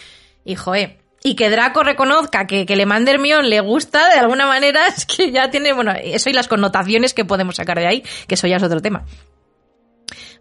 y 0.45 0.55
joe. 0.55 0.99
Y 1.23 1.35
que 1.35 1.51
Draco 1.51 1.83
reconozca 1.83 2.47
que, 2.47 2.67
que 2.67 2.77
le 2.77 2.87
mande 2.87 3.11
Hermione 3.11 3.49
le 3.49 3.61
gusta 3.61 4.11
de 4.11 4.19
alguna 4.19 4.47
manera, 4.47 4.87
es 4.97 5.07
que 5.07 5.31
ya 5.33 5.51
tiene, 5.51 5.73
bueno, 5.73 5.93
eso 6.01 6.31
y 6.31 6.33
las 6.33 6.49
connotaciones 6.49 7.15
que 7.15 7.25
podemos 7.25 7.57
sacar 7.57 7.79
de 7.79 7.87
ahí, 7.87 8.05
que 8.29 8.35
eso 8.35 8.47
ya 8.47 8.57
es 8.57 8.63
otro 8.63 8.81
tema. 8.81 9.05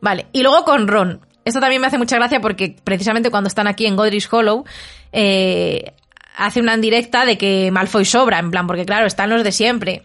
Vale, 0.02 0.28
y 0.32 0.42
luego 0.42 0.64
con 0.64 0.88
Ron. 0.88 1.26
Esto 1.46 1.60
también 1.60 1.80
me 1.80 1.88
hace 1.88 1.98
mucha 1.98 2.16
gracia 2.16 2.42
porque 2.42 2.76
precisamente 2.84 3.30
cuando 3.30 3.48
están 3.48 3.68
aquí 3.68 3.86
en 3.86 3.96
Godric's 3.96 4.32
Hollow, 4.32 4.66
eh, 5.12 5.94
hace 6.36 6.60
una 6.60 6.74
indirecta 6.74 7.26
de 7.26 7.38
que 7.38 7.70
Malfoy 7.72 8.04
sobra, 8.04 8.40
en 8.40 8.52
plan, 8.52 8.68
porque 8.68 8.86
claro, 8.86 9.06
están 9.06 9.30
los 9.30 9.44
de 9.44 9.52
siempre. 9.52 10.04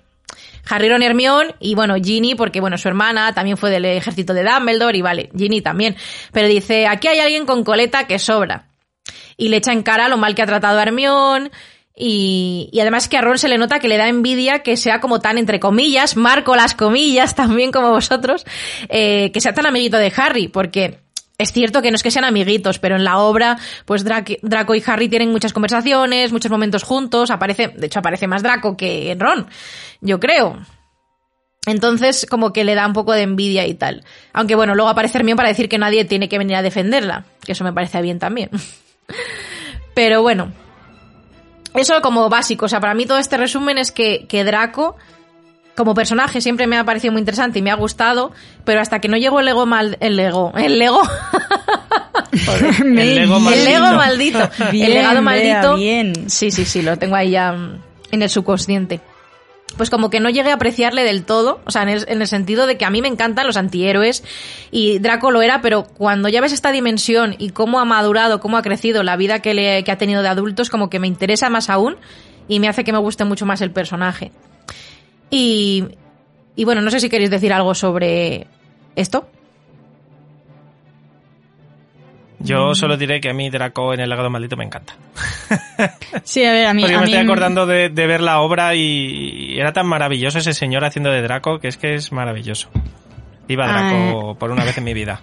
Harry, 0.69 0.89
Ron 0.89 1.03
y 1.03 1.07
Hermione, 1.07 1.55
y 1.61 1.75
bueno, 1.75 1.95
Ginny, 1.97 2.35
porque 2.35 2.61
bueno, 2.61 2.79
su 2.79 2.89
hermana 2.89 3.35
también 3.35 3.57
fue 3.57 3.71
del 3.71 3.85
ejército 3.85 4.35
de 4.35 4.45
Dumbledore, 4.45 4.97
y 4.97 5.03
vale, 5.03 5.31
Ginny 5.37 5.61
también. 5.61 5.97
Pero 6.33 6.49
dice, 6.49 6.87
aquí 6.87 7.09
hay 7.09 7.21
alguien 7.21 7.47
con 7.47 7.65
coleta 7.65 8.07
que 8.07 8.19
sobra. 8.19 8.67
Y 9.37 9.49
le 9.49 9.57
echa 9.57 9.73
en 9.73 9.83
cara 9.83 10.09
lo 10.09 10.17
mal 10.17 10.35
que 10.35 10.43
ha 10.43 10.47
tratado 10.47 10.79
a 10.79 10.83
Hermione, 10.83 11.51
y, 11.97 12.71
y, 12.73 12.81
además 12.81 13.09
que 13.09 13.19
a 13.19 13.21
Ron 13.21 13.37
se 13.37 13.49
le 13.49 13.59
nota 13.59 13.79
que 13.79 13.89
le 13.89 13.99
da 13.99 14.09
envidia 14.09 14.61
que 14.61 14.77
sea 14.79 15.01
como 15.01 15.21
tan, 15.21 15.37
entre 15.37 15.61
comillas, 15.61 16.17
marco 16.17 16.55
las 16.57 16.75
comillas 16.75 17.35
también 17.37 17.73
como 17.73 17.91
vosotros, 17.91 18.45
eh, 18.89 19.31
que 19.33 19.41
sea 19.41 19.53
tan 19.53 19.67
amiguito 19.67 19.99
de 19.99 20.13
Harry, 20.17 20.49
porque 20.49 21.01
es 21.41 21.53
cierto 21.53 21.81
que 21.81 21.91
no 21.91 21.97
es 21.97 22.03
que 22.03 22.11
sean 22.11 22.25
amiguitos, 22.25 22.79
pero 22.79 22.97
en 22.97 23.05
la 23.05 23.19
obra, 23.19 23.59
pues 23.87 24.05
Draco, 24.05 24.75
y 24.75 24.83
Harry 24.87 25.09
tienen 25.09 25.33
muchas 25.33 25.55
conversaciones, 25.55 26.33
muchos 26.33 26.51
momentos 26.51 26.83
juntos, 26.83 27.31
aparece, 27.31 27.69
de 27.69 27.87
hecho 27.87 28.01
aparece 28.01 28.27
más 28.27 28.43
Draco 28.43 28.77
que 28.77 29.17
Ron, 29.19 29.47
yo 30.03 30.21
creo. 30.21 30.59
Entonces, 31.67 32.27
como 32.29 32.53
que 32.53 32.65
le 32.65 32.75
da 32.75 32.87
un 32.87 32.93
poco 32.93 33.13
de 33.13 33.23
envidia 33.23 33.67
y 33.67 33.75
tal. 33.75 34.05
Aunque 34.35 34.55
bueno, 34.55 34.75
luego 34.75 34.91
aparece 34.91 35.19
Hermione 35.19 35.37
para 35.37 35.49
decir 35.49 35.69
que 35.69 35.79
nadie 35.79 36.05
tiene 36.05 36.29
que 36.29 36.39
venir 36.39 36.57
a 36.57 36.63
defenderla, 36.63 37.25
que 37.45 37.53
eso 37.53 37.65
me 37.65 37.73
parece 37.73 38.03
bien 38.03 38.19
también. 38.19 38.51
Pero 39.95 40.21
bueno, 40.21 40.53
eso 41.75 42.03
como 42.03 42.29
básico. 42.29 42.67
O 42.67 42.69
sea, 42.69 42.81
para 42.81 42.95
mí 42.95 43.07
todo 43.07 43.19
este 43.19 43.39
resumen 43.39 43.79
es 43.79 43.93
que, 43.93 44.27
que 44.27 44.45
Draco, 44.45 44.97
como 45.81 45.95
personaje, 45.95 46.43
siempre 46.43 46.67
me 46.67 46.77
ha 46.77 46.85
parecido 46.85 47.11
muy 47.11 47.21
interesante 47.21 47.59
y 47.59 47.63
me 47.63 47.71
ha 47.71 47.75
gustado, 47.75 48.33
pero 48.67 48.83
hasta 48.83 48.99
que 48.99 49.09
no 49.09 49.17
llegó 49.17 49.41
el 49.41 49.47
Lego 49.47 49.65
mal... 49.65 49.97
El 50.01 50.15
Lego... 50.15 50.53
El 50.55 50.79
Lego... 50.79 51.01
el 52.33 52.95
Lego 52.95 53.37
el 53.39 53.43
maldito. 53.43 53.65
Lego 53.65 53.87
maldito. 53.95 54.51
Bien, 54.71 54.85
el 54.85 54.93
legado 54.93 55.15
Bea, 55.15 55.23
maldito. 55.23 55.77
bien. 55.77 56.29
Sí, 56.29 56.51
sí, 56.51 56.67
sí, 56.67 56.83
lo 56.83 56.99
tengo 56.99 57.17
ahí 57.17 57.31
ya 57.31 57.57
en 58.11 58.23
el 58.23 58.29
subconsciente. 58.29 59.01
Pues 59.79 59.89
como 59.89 60.11
que 60.11 60.21
no 60.21 60.29
llegué 60.29 60.51
a 60.51 60.57
apreciarle 60.57 61.03
del 61.03 61.25
todo, 61.25 61.63
o 61.65 61.71
sea, 61.71 61.85
en 61.85 61.89
el, 61.89 62.05
en 62.09 62.21
el 62.21 62.29
sentido 62.29 62.67
de 62.67 62.77
que 62.77 62.85
a 62.85 62.91
mí 62.91 63.01
me 63.01 63.09
encantan 63.09 63.47
los 63.47 63.57
antihéroes 63.57 64.23
y 64.71 64.99
Draco 64.99 65.31
lo 65.31 65.41
era, 65.41 65.63
pero 65.63 65.85
cuando 65.85 66.29
ya 66.29 66.43
ves 66.43 66.53
esta 66.53 66.73
dimensión 66.73 67.37
y 67.39 67.53
cómo 67.53 67.81
ha 67.81 67.87
madurado, 67.87 68.39
cómo 68.39 68.59
ha 68.59 68.63
crecido 68.63 69.03
la 69.03 69.17
vida 69.17 69.39
que, 69.39 69.55
le, 69.55 69.83
que 69.83 69.93
ha 69.93 69.97
tenido 69.97 70.21
de 70.21 70.29
adultos, 70.29 70.69
como 70.69 70.91
que 70.91 70.99
me 70.99 71.07
interesa 71.07 71.49
más 71.49 71.71
aún 71.71 71.97
y 72.49 72.61
me 72.61 72.69
hace 72.69 72.85
que 72.85 72.93
me 72.93 72.99
guste 72.99 73.25
mucho 73.25 73.47
más 73.47 73.63
el 73.63 73.71
personaje. 73.71 74.31
Y, 75.31 75.85
y 76.57 76.65
bueno, 76.65 76.81
no 76.81 76.91
sé 76.91 77.01
si 77.01 77.09
queréis 77.09 77.31
decir 77.31 77.53
algo 77.53 77.75
sobre 77.75 78.47
esto. 78.97 79.29
Yo 82.43 82.75
solo 82.75 82.97
diré 82.97 83.21
que 83.21 83.29
a 83.29 83.35
mí 83.35 83.51
Draco 83.51 83.93
en 83.93 84.01
el 84.01 84.09
legado 84.09 84.31
maldito 84.31 84.57
me 84.57 84.65
encanta. 84.65 84.95
Sí, 86.25 86.45
a 86.45 86.53
ver, 86.53 86.67
a 86.67 86.75
mí, 86.75 86.83
Porque 86.83 86.97
a 86.97 87.01
me 87.01 87.07
mí 87.07 87.13
estoy 87.13 87.25
acordando 87.25 87.67
de, 87.67 87.89
de 87.89 88.07
ver 88.07 88.21
la 88.21 88.41
obra 88.41 88.75
y 88.75 89.59
era 89.59 89.73
tan 89.73 89.87
maravilloso 89.87 90.39
ese 90.39 90.53
señor 90.53 90.85
haciendo 90.85 91.11
de 91.11 91.23
Draco 91.23 91.59
que 91.59 91.69
es 91.69 91.77
que 91.77 91.95
es 91.95 92.13
maravilloso. 92.13 92.69
Viva 93.49 93.67
Draco 93.67 94.37
por 94.39 94.51
una 94.51 94.65
vez 94.65 94.77
en 94.79 94.85
mi 94.85 94.95
vida. 94.95 95.23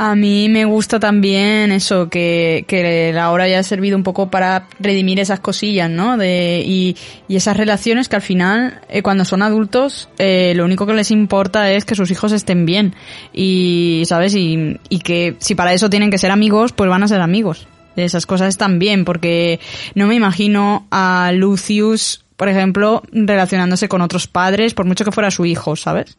A 0.00 0.14
mí 0.14 0.48
me 0.48 0.64
gusta 0.64 1.00
también 1.00 1.72
eso, 1.72 2.08
que, 2.08 2.64
que 2.68 3.12
la 3.12 3.32
obra 3.32 3.44
haya 3.44 3.60
servido 3.64 3.96
un 3.96 4.04
poco 4.04 4.30
para 4.30 4.68
redimir 4.78 5.18
esas 5.18 5.40
cosillas, 5.40 5.90
¿no? 5.90 6.16
De, 6.16 6.62
y, 6.64 6.96
y 7.26 7.34
esas 7.34 7.56
relaciones 7.56 8.08
que 8.08 8.14
al 8.14 8.22
final, 8.22 8.80
eh, 8.88 9.02
cuando 9.02 9.24
son 9.24 9.42
adultos, 9.42 10.08
eh, 10.18 10.52
lo 10.54 10.64
único 10.64 10.86
que 10.86 10.94
les 10.94 11.10
importa 11.10 11.72
es 11.72 11.84
que 11.84 11.96
sus 11.96 12.12
hijos 12.12 12.30
estén 12.30 12.64
bien. 12.64 12.94
Y, 13.32 14.04
¿sabes? 14.06 14.36
Y, 14.36 14.78
y 14.88 15.00
que 15.00 15.34
si 15.40 15.56
para 15.56 15.72
eso 15.72 15.90
tienen 15.90 16.12
que 16.12 16.18
ser 16.18 16.30
amigos, 16.30 16.72
pues 16.72 16.88
van 16.88 17.02
a 17.02 17.08
ser 17.08 17.20
amigos. 17.20 17.66
Esas 17.96 18.24
cosas 18.24 18.50
están 18.50 18.78
bien, 18.78 19.04
porque 19.04 19.58
no 19.96 20.06
me 20.06 20.14
imagino 20.14 20.86
a 20.92 21.32
Lucius 21.34 22.24
por 22.38 22.48
ejemplo, 22.48 23.02
relacionándose 23.10 23.88
con 23.88 24.00
otros 24.00 24.28
padres, 24.28 24.72
por 24.72 24.86
mucho 24.86 25.04
que 25.04 25.10
fuera 25.10 25.28
su 25.32 25.44
hijo, 25.44 25.74
¿sabes? 25.74 26.16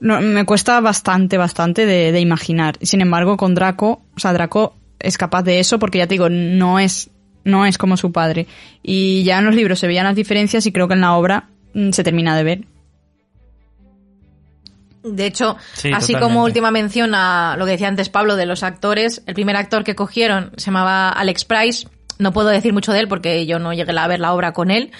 No, 0.00 0.20
me 0.20 0.44
cuesta 0.44 0.80
bastante, 0.80 1.38
bastante 1.38 1.86
de, 1.86 2.10
de 2.10 2.18
imaginar. 2.18 2.76
Sin 2.82 3.00
embargo, 3.00 3.36
con 3.36 3.54
Draco, 3.54 4.02
o 4.16 4.18
sea, 4.18 4.32
Draco 4.32 4.74
es 4.98 5.16
capaz 5.16 5.44
de 5.44 5.60
eso 5.60 5.78
porque 5.78 5.98
ya 5.98 6.08
te 6.08 6.14
digo, 6.14 6.28
no 6.28 6.80
es, 6.80 7.10
no 7.44 7.66
es 7.66 7.78
como 7.78 7.96
su 7.96 8.10
padre. 8.10 8.48
Y 8.82 9.22
ya 9.22 9.38
en 9.38 9.44
los 9.44 9.54
libros 9.54 9.78
se 9.78 9.86
veían 9.86 10.06
las 10.06 10.16
diferencias 10.16 10.66
y 10.66 10.72
creo 10.72 10.88
que 10.88 10.94
en 10.94 11.02
la 11.02 11.14
obra 11.14 11.50
mm, 11.72 11.90
se 11.92 12.02
termina 12.02 12.36
de 12.36 12.42
ver. 12.42 12.64
De 15.04 15.24
hecho, 15.24 15.56
Sí, 15.74 15.92
así 15.92 16.12
totalmente. 16.14 16.20
como 16.20 16.44
última 16.44 16.72
mención 16.72 17.14
a 17.14 17.54
lo 17.56 17.64
que 17.64 17.70
decía 17.70 17.86
antes 17.86 18.08
Pablo 18.08 18.34
de 18.34 18.44
los 18.44 18.64
actores, 18.64 19.22
el 19.26 19.34
primer 19.34 19.54
actor 19.54 19.84
que 19.84 19.94
cogieron 19.94 20.50
se 20.56 20.66
llamaba 20.66 21.10
Alex 21.10 21.44
Price. 21.44 21.86
No 22.18 22.32
puedo 22.32 22.48
decir 22.48 22.72
mucho 22.72 22.92
de 22.92 22.98
él 22.98 23.08
porque 23.08 23.46
yo 23.46 23.60
no 23.60 23.72
llegué 23.72 23.96
a 23.96 24.08
ver 24.08 24.18
la 24.18 24.32
obra 24.34 24.52
con 24.52 24.72
él. 24.72 24.90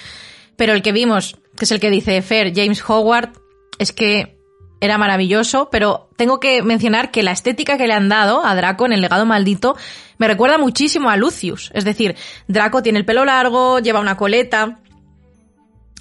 Pero 0.60 0.74
el 0.74 0.82
que 0.82 0.92
vimos, 0.92 1.38
que 1.56 1.64
es 1.64 1.70
el 1.70 1.80
que 1.80 1.88
dice 1.88 2.20
Fer, 2.20 2.52
James 2.54 2.84
Howard, 2.86 3.30
es 3.78 3.92
que 3.92 4.36
era 4.82 4.98
maravilloso, 4.98 5.70
pero 5.72 6.10
tengo 6.18 6.38
que 6.38 6.62
mencionar 6.62 7.10
que 7.10 7.22
la 7.22 7.32
estética 7.32 7.78
que 7.78 7.86
le 7.86 7.94
han 7.94 8.10
dado 8.10 8.44
a 8.44 8.54
Draco 8.54 8.84
en 8.84 8.92
el 8.92 9.00
legado 9.00 9.24
maldito 9.24 9.74
me 10.18 10.28
recuerda 10.28 10.58
muchísimo 10.58 11.08
a 11.08 11.16
Lucius. 11.16 11.70
Es 11.72 11.86
decir, 11.86 12.14
Draco 12.46 12.82
tiene 12.82 12.98
el 12.98 13.06
pelo 13.06 13.24
largo, 13.24 13.78
lleva 13.78 14.00
una 14.00 14.18
coleta, 14.18 14.80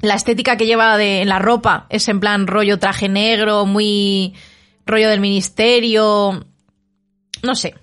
la 0.02 0.15
estética 0.15 0.57
que 0.57 0.65
lleva 0.65 0.98
de, 0.98 1.22
en 1.22 1.30
la 1.30 1.40
ropa 1.40 1.88
es 1.90 2.10
en 2.10 2.19
plan 2.19 2.45
rollo 2.45 2.80
traje 2.80 3.07
negro, 3.07 3.65
muy 3.65 4.34
rollo 4.86 5.07
del 5.07 5.22
ministerio. 5.22 6.45
No 7.44 7.56
sé. 7.56 7.76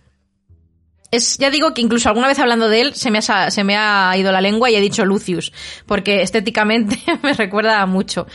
Es, 1.16 1.38
ya 1.38 1.50
digo 1.50 1.74
que 1.74 1.80
incluso 1.82 2.08
alguna 2.08 2.28
vez 2.28 2.38
hablando 2.38 2.68
de 2.68 2.80
él 2.80 2.94
se 2.94 3.10
me, 3.10 3.18
ha, 3.18 3.50
se 3.50 3.64
me 3.64 3.76
ha 3.76 4.14
ido 4.16 4.30
la 4.32 4.40
lengua 4.40 4.70
y 4.70 4.76
he 4.76 4.80
dicho 4.80 5.04
Lucius, 5.04 5.52
porque 5.86 6.22
estéticamente 6.22 6.98
me 7.22 7.32
recuerda 7.32 7.84
mucho. 7.86 8.26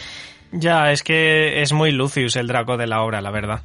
Ya, 0.52 0.92
es 0.92 1.02
que 1.04 1.62
es 1.62 1.72
muy 1.72 1.92
Lucius 1.92 2.36
el 2.36 2.48
Draco 2.48 2.76
de 2.78 2.88
la 2.88 3.02
obra, 3.04 3.22
la 3.22 3.32
verdad. 3.32 3.62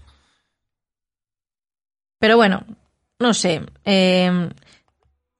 Pero 2.19 2.37
bueno, 2.37 2.65
no 3.19 3.35
sé. 3.35 3.63
eh, 3.85 4.51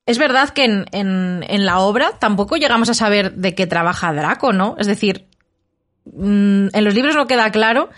es 0.07 0.19
verdad 0.19 0.51
que 0.51 0.65
en, 0.65 0.87
en- 0.93 1.45
en 1.49 1.67
la 1.67 1.81
obra 1.81 2.13
tampoco 2.19 2.57
llegamos 2.57 2.89
a 2.91 2.95
saber 2.95 3.33
de 3.33 3.55
qué 3.55 3.67
trabaja 3.67 4.13
Draco, 4.13 4.53
¿no? 4.53 4.77
Es 4.79 4.87
decir, 4.87 5.26
mm, 6.13 6.69
en 6.73 6.85
los 6.85 6.95
libros 6.95 7.15
no 7.17 7.27
queda 7.27 7.51
claro 7.51 7.89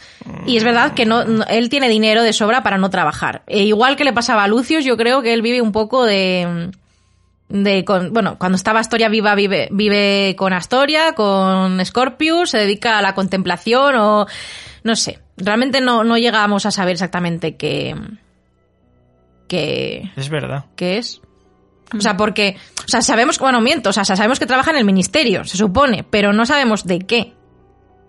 y 0.47 0.57
es 0.57 0.65
verdad 0.65 0.93
que 0.95 1.07
no, 1.07 1.25
no- 1.25 1.45
él 1.47 1.69
tiene 1.69 1.89
dinero 1.89 2.23
de 2.23 2.33
sobra 2.33 2.63
para 2.63 2.79
no 2.79 2.91
trabajar. 2.91 3.43
E 3.47 3.65
igual 3.65 3.97
que 3.97 4.05
le 4.05 4.13
pasaba 4.13 4.45
a 4.45 4.49
Lucius, 4.49 4.85
yo 4.85 4.97
creo 4.97 5.23
que 5.23 5.33
él 5.35 5.43
vive 5.43 5.61
un 5.63 5.73
poco 5.73 6.05
de... 6.05 6.71
de 7.49 7.85
con- 7.85 8.13
bueno, 8.13 8.39
cuando 8.39 8.57
estaba 8.57 8.81
Astoria 8.81 9.09
viva, 9.09 9.35
vive, 9.35 9.69
vive 9.71 10.35
con 10.37 10.53
Astoria, 10.53 11.13
con 11.15 11.85
Scorpius, 11.85 12.51
se 12.51 12.59
dedica 12.59 12.99
a 12.99 13.03
la 13.03 13.15
contemplación 13.15 13.95
o... 13.97 14.27
no 14.85 14.97
sé. 14.97 15.19
Realmente 15.37 15.81
no, 15.81 16.03
no 16.03 16.19
llegamos 16.19 16.67
a 16.67 16.71
saber 16.73 16.93
exactamente 16.95 17.57
qué... 17.57 17.95
qué 19.49 20.11
Es 20.17 20.29
verdad. 20.29 20.65
qué 20.77 20.99
es. 20.99 21.21
O 21.97 22.01
sea, 22.03 22.19
porque, 22.19 22.57
o 22.85 22.89
sea, 22.89 23.01
sabemos, 23.01 23.39
bueno, 23.39 23.63
miento, 23.63 23.89
o 23.89 23.93
sea, 23.95 24.05
sabemos 24.05 24.39
que 24.39 24.45
trabaja 24.45 24.73
en 24.73 24.77
el 24.77 24.85
ministerio, 24.85 25.45
se 25.45 25.57
supone, 25.57 26.05
pero 26.05 26.35
no 26.35 26.45
sabemos 26.45 26.85
de 26.87 26.99
qué. 26.99 27.33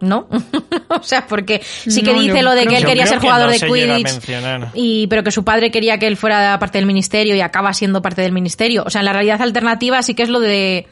¿No? 0.02 0.28
o 0.88 1.04
sea, 1.04 1.28
porque 1.28 1.62
sí 1.64 2.02
que 2.02 2.14
No, 2.14 2.22
dice 2.22 2.38
yo 2.38 2.44
lo 2.44 2.52
de 2.56 2.66
que 2.66 2.78
él 2.78 2.86
quería 2.86 3.06
ser 3.06 3.20
que 3.20 3.28
jugador 3.28 3.48
no 3.48 3.54
de 3.54 3.60
Quidditch. 3.60 4.72
Y, 4.74 5.08
pero 5.08 5.24
que 5.24 5.32
su 5.32 5.44
padre 5.44 5.72
quería 5.72 5.98
que 5.98 6.08
él 6.08 6.16
fuera 6.16 6.58
parte 6.60 6.78
del 6.78 6.86
ministerio 6.86 7.36
y 7.36 7.42
acaba 7.42 7.74
siendo 7.74 8.02
parte 8.02 8.22
del 8.22 8.32
ministerio. 8.32 8.84
O 8.86 8.90
sea, 8.90 9.02
en 9.02 9.06
la 9.06 9.14
realidad 9.14 9.42
alternativa 9.42 10.02
sí 10.02 10.14
que 10.14 10.24
es 10.24 10.30
lo 10.30 10.40
de 10.40 10.88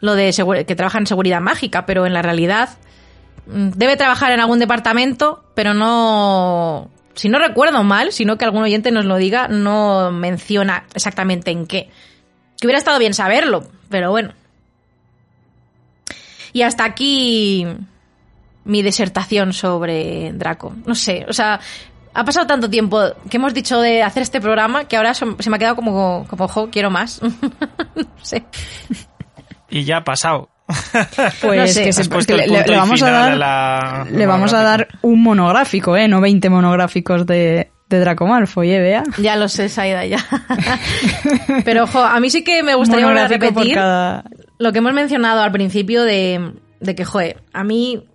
lo 0.00 0.14
de 0.14 0.64
que 0.66 0.76
trabaja 0.76 0.98
en 0.98 1.06
seguridad 1.06 1.40
mágica, 1.40 1.86
pero 1.86 2.04
en 2.04 2.12
la 2.12 2.20
realidad 2.20 2.70
mm, 3.46 3.70
debe 3.70 3.96
trabajar 3.96 4.32
en 4.32 4.40
algún 4.40 4.58
departamento, 4.58 5.42
pero 5.54 5.72
no 5.72 6.90
si 7.14 7.28
no 7.28 7.38
recuerdo 7.38 7.82
mal, 7.84 8.12
sino 8.12 8.36
que 8.36 8.44
algún 8.44 8.62
oyente 8.62 8.90
nos 8.90 9.04
lo 9.04 9.16
diga, 9.16 9.48
no 9.48 10.10
menciona 10.10 10.84
exactamente 10.94 11.50
en 11.50 11.66
qué. 11.66 11.88
Que 12.60 12.66
hubiera 12.66 12.78
estado 12.78 12.98
bien 12.98 13.14
saberlo, 13.14 13.64
pero 13.88 14.10
bueno. 14.10 14.32
Y 16.52 16.62
hasta 16.62 16.84
aquí 16.84 17.66
mi 18.64 18.82
disertación 18.82 19.52
sobre 19.52 20.32
Draco. 20.32 20.74
No 20.86 20.94
sé, 20.94 21.24
o 21.28 21.32
sea, 21.32 21.60
ha 22.14 22.24
pasado 22.24 22.46
tanto 22.46 22.70
tiempo 22.70 23.00
que 23.28 23.36
hemos 23.38 23.52
dicho 23.54 23.80
de 23.80 24.02
hacer 24.02 24.22
este 24.22 24.40
programa 24.40 24.84
que 24.86 24.96
ahora 24.96 25.14
se 25.14 25.24
me 25.26 25.56
ha 25.56 25.58
quedado 25.58 25.76
como, 25.76 26.26
como 26.28 26.48
jo, 26.48 26.70
quiero 26.70 26.90
más. 26.90 27.20
no 27.94 28.04
sé. 28.22 28.44
Y 29.70 29.84
ya 29.84 29.98
ha 29.98 30.04
pasado. 30.04 30.48
Pues 31.42 31.60
No 31.60 31.66
sé. 31.66 31.84
que, 31.84 31.92
se- 31.92 32.08
que 32.08 32.34
le, 32.36 32.76
vamos 32.76 33.02
a 33.02 33.10
dar, 33.10 33.32
a 33.32 33.36
la 33.36 34.06
le 34.10 34.26
vamos 34.26 34.54
a 34.54 34.62
dar 34.62 34.78
monográfica. 34.80 34.98
un 35.02 35.22
monográfico, 35.22 35.96
¿eh? 35.96 36.08
No 36.08 36.20
20 36.22 36.48
monográficos 36.48 37.26
de, 37.26 37.70
de 37.90 38.00
Draco 38.00 38.26
Malfoy, 38.26 38.70
¿eh, 38.70 38.80
Bea? 38.80 39.02
Ya 39.18 39.36
lo 39.36 39.48
sé, 39.48 39.68
Saida, 39.68 40.06
ya. 40.06 40.24
Pero, 41.64 41.84
ojo, 41.84 41.98
a 42.02 42.18
mí 42.20 42.30
sí 42.30 42.42
que 42.44 42.62
me 42.62 42.74
gustaría 42.74 43.04
volver 43.06 43.24
a 43.24 43.28
repetir 43.28 43.74
cada... 43.74 44.24
lo 44.58 44.72
que 44.72 44.78
hemos 44.78 44.92
mencionado 44.94 45.42
al 45.42 45.52
principio 45.52 46.02
de, 46.04 46.52
de 46.80 46.94
que, 46.94 47.04
joder, 47.04 47.42
a 47.52 47.62
mí 47.64 48.08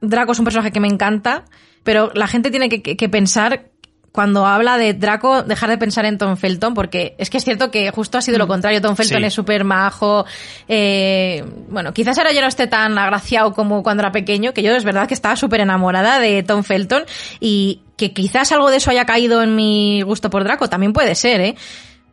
Draco 0.00 0.32
es 0.32 0.38
un 0.38 0.44
personaje 0.44 0.70
que 0.72 0.80
me 0.80 0.88
encanta, 0.88 1.44
pero 1.82 2.10
la 2.14 2.26
gente 2.26 2.50
tiene 2.50 2.68
que, 2.68 2.82
que- 2.82 2.96
que 2.96 3.08
pensar, 3.08 3.66
cuando 4.12 4.46
habla 4.46 4.78
de 4.78 4.94
Draco, 4.94 5.42
dejar 5.42 5.70
de 5.70 5.78
pensar 5.78 6.04
en 6.04 6.18
Tom 6.18 6.36
Felton, 6.36 6.74
porque 6.74 7.14
es 7.18 7.30
que 7.30 7.36
es 7.38 7.44
cierto 7.44 7.70
que 7.70 7.90
justo 7.90 8.18
ha 8.18 8.22
sido 8.22 8.38
lo 8.38 8.48
contrario. 8.48 8.80
Tom 8.80 8.96
Felton 8.96 9.18
Sí. 9.20 9.24
es 9.26 9.34
súper 9.34 9.64
majo. 9.64 10.24
eh, 10.66 11.44
bueno, 11.68 11.92
quizás 11.92 12.18
ahora 12.18 12.32
ya 12.32 12.40
no 12.40 12.48
esté 12.48 12.66
tan 12.66 12.98
agraciado 12.98 13.52
como 13.52 13.82
cuando 13.82 14.02
era 14.02 14.10
pequeño, 14.12 14.52
que 14.52 14.62
yo 14.62 14.74
es 14.74 14.84
verdad 14.84 15.06
que 15.08 15.14
estaba 15.14 15.36
súper 15.36 15.60
enamorada 15.60 16.18
de 16.20 16.42
Tom 16.42 16.62
Felton 16.64 17.04
y 17.40 17.82
que 17.96 18.12
quizás 18.12 18.50
algo 18.52 18.70
de 18.70 18.76
eso 18.78 18.90
haya 18.90 19.04
caído 19.04 19.42
en 19.42 19.54
mi 19.56 20.02
gusto 20.02 20.30
por 20.30 20.44
Draco, 20.44 20.68
también 20.68 20.92
puede 20.92 21.14
ser, 21.14 21.40
¿eh? 21.40 21.54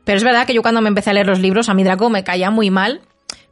Pero 0.03 0.17
es 0.17 0.23
verdad 0.23 0.45
que 0.45 0.53
yo 0.53 0.61
cuando 0.61 0.81
me 0.81 0.89
empecé 0.89 1.09
a 1.09 1.13
leer 1.13 1.27
los 1.27 1.39
libros, 1.39 1.69
a 1.69 1.73
mí 1.73 1.83
Draco 1.83 2.09
me 2.09 2.23
caía 2.23 2.51
muy 2.51 2.69
mal. 2.69 3.01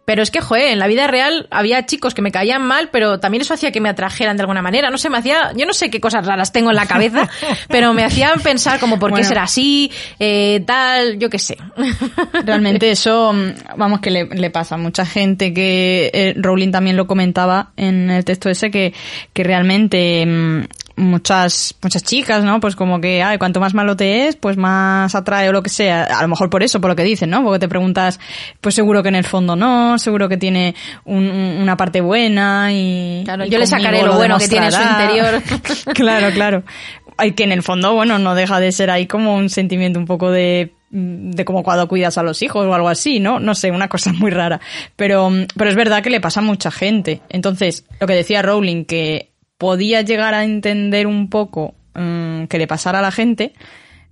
Pero 0.05 0.21
es 0.21 0.31
que, 0.31 0.41
joder, 0.41 0.73
en 0.73 0.79
la 0.79 0.87
vida 0.87 1.07
real 1.07 1.47
había 1.49 1.85
chicos 1.85 2.13
que 2.13 2.21
me 2.21 2.31
caían 2.31 2.61
mal, 2.61 2.89
pero 2.91 3.19
también 3.19 3.41
eso 3.41 3.53
hacía 3.53 3.71
que 3.71 3.79
me 3.79 3.87
atrajeran 3.87 4.35
de 4.35 4.41
alguna 4.43 4.61
manera. 4.61 4.89
No 4.89 4.97
sé, 4.97 5.09
me 5.09 5.17
hacía, 5.17 5.51
yo 5.55 5.65
no 5.65 5.71
sé 5.73 5.89
qué 5.89 6.01
cosas 6.01 6.25
raras 6.25 6.51
tengo 6.51 6.71
en 6.71 6.75
la 6.75 6.85
cabeza, 6.85 7.29
pero 7.69 7.93
me 7.93 8.03
hacían 8.03 8.41
pensar 8.41 8.79
como 8.79 8.99
por 8.99 9.11
qué 9.11 9.13
Bueno. 9.13 9.27
será 9.27 9.43
así, 9.43 9.91
eh, 10.19 10.61
tal, 10.65 11.19
yo 11.19 11.29
qué 11.29 11.39
sé. 11.39 11.57
Realmente 12.45 12.91
eso, 12.91 13.33
vamos, 13.77 14.01
que 14.01 14.11
le, 14.11 14.25
le 14.25 14.49
pasa 14.49 14.75
a 14.75 14.77
mucha 14.77 15.05
gente 15.05 15.53
que 15.53 16.11
eh, 16.13 16.33
Rowling 16.35 16.71
también 16.71 16.97
lo 16.97 17.07
comentaba 17.07 17.71
en 17.77 18.09
el 18.09 18.25
texto 18.25 18.49
ese 18.49 18.71
que, 18.71 18.93
que 19.31 19.43
realmente 19.43 20.25
mm, 20.25 20.63
muchas 20.95 21.75
muchas 21.81 22.03
chicas, 22.03 22.43
¿no? 22.43 22.59
Pues 22.59 22.75
como 22.75 23.01
que, 23.01 23.23
ay, 23.23 23.37
cuanto 23.37 23.59
más 23.59 23.73
malo 23.73 23.95
te 23.95 24.27
es, 24.27 24.35
pues 24.35 24.57
más 24.57 25.15
atrae 25.15 25.49
o 25.49 25.51
lo 25.51 25.63
que 25.63 25.69
sea. 25.69 26.03
A 26.03 26.21
lo 26.21 26.27
mejor 26.27 26.49
por 26.49 26.63
eso, 26.63 26.79
por 26.81 26.89
lo 26.91 26.95
que 26.95 27.03
dicen, 27.03 27.29
¿no? 27.29 27.43
Porque 27.43 27.59
te 27.59 27.67
preguntas, 27.67 28.19
pues 28.61 28.75
seguro 28.75 29.01
que 29.03 29.09
en 29.09 29.15
el 29.15 29.23
fondo 29.23 29.55
no, 29.55 29.97
seguro 29.97 30.29
que 30.29 30.37
tiene 30.37 30.75
un- 31.05 31.29
un- 31.29 31.61
una 31.61 31.77
parte 31.77 32.01
buena 32.01 32.69
y... 32.71 33.21
Claro, 33.25 33.45
y 33.45 33.49
yo 33.49 33.57
le 33.59 33.67
sacaré 33.67 34.03
lo 34.03 34.15
bueno 34.15 34.37
que 34.37 34.47
tiene 34.47 34.67
en 34.67 34.71
su 34.71 34.81
interior. 34.81 35.41
claro, 35.93 36.27
claro. 36.33 36.63
Hay 37.17 37.33
que 37.33 37.43
en 37.43 37.51
el 37.51 37.63
fondo, 37.63 37.93
bueno, 37.93 38.17
no 38.19 38.35
deja 38.35 38.59
de 38.59 38.71
ser 38.71 38.89
ahí 38.89 39.05
como 39.07 39.35
un 39.35 39.49
sentimiento 39.49 39.99
un 39.99 40.05
poco 40.05 40.31
de 40.31 40.73
de 40.95 41.43
como 41.43 41.63
cuando 41.63 41.87
cuidas 41.87 42.19
a 42.19 42.23
los 42.23 42.43
hijos 42.43 42.67
o 42.67 42.73
algo 42.75 42.87
así, 42.87 43.19
¿no? 43.19 43.39
No 43.39 43.55
sé, 43.55 43.71
una 43.71 43.87
cosa 43.87 44.13
muy 44.13 44.29
rara. 44.29 44.61
Pero, 44.95 45.31
pero 45.57 45.69
es 45.71 45.75
verdad 45.75 46.03
que 46.03 46.11
le 46.11 46.21
pasa 46.21 46.39
a 46.39 46.43
mucha 46.43 46.69
gente. 46.69 47.19
Entonces, 47.29 47.83
lo 47.99 48.05
que 48.05 48.13
decía 48.13 48.43
Rowling, 48.43 48.85
que 48.85 49.31
podía 49.63 50.01
llegar 50.01 50.33
a 50.33 50.43
entender 50.43 51.07
un 51.07 51.29
poco 51.29 51.73
mm, 51.93 52.47
que 52.47 52.57
le 52.57 52.67
pasara 52.67 52.99
a 52.99 53.01
la 53.01 53.11
gente, 53.11 53.53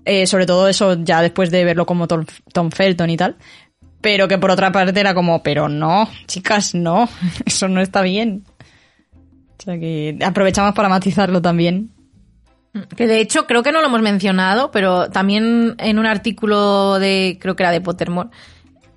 eh, 0.06 0.26
sobre 0.26 0.46
todo 0.46 0.70
eso 0.70 0.96
ya 1.04 1.22
después 1.22 1.52
de 1.52 1.66
verlo 1.66 1.86
como 1.86 2.08
Tom, 2.08 2.26
Tom 2.54 2.72
Felton 2.72 3.10
y 3.10 3.18
tal, 3.18 3.36
pero 4.00 4.30
que 4.30 4.38
por 4.38 4.50
otra 4.50 4.72
parte 4.72 4.98
era 4.98 5.14
como, 5.14 5.44
pero 5.44 5.68
no, 5.68 6.10
chicas, 6.26 6.74
no, 6.74 7.10
eso 7.46 7.68
no 7.68 7.82
está 7.82 8.02
bien. 8.02 8.46
O 9.60 9.62
sea 9.62 9.78
que 9.78 10.18
aprovechamos 10.24 10.74
para 10.74 10.88
matizarlo 10.88 11.42
también. 11.42 11.92
Que 12.96 13.08
de 13.08 13.20
hecho 13.20 13.46
creo 13.46 13.62
que 13.62 13.74
no 13.74 13.82
lo 13.82 13.88
hemos 13.88 14.02
mencionado, 14.02 14.72
pero 14.72 15.10
también 15.10 15.76
en 15.80 16.00
un 16.00 16.06
artículo 16.06 16.98
de, 16.98 17.38
creo 17.42 17.58
que 17.58 17.64
era 17.64 17.74
de 17.74 17.82
Pottermore, 17.82 18.30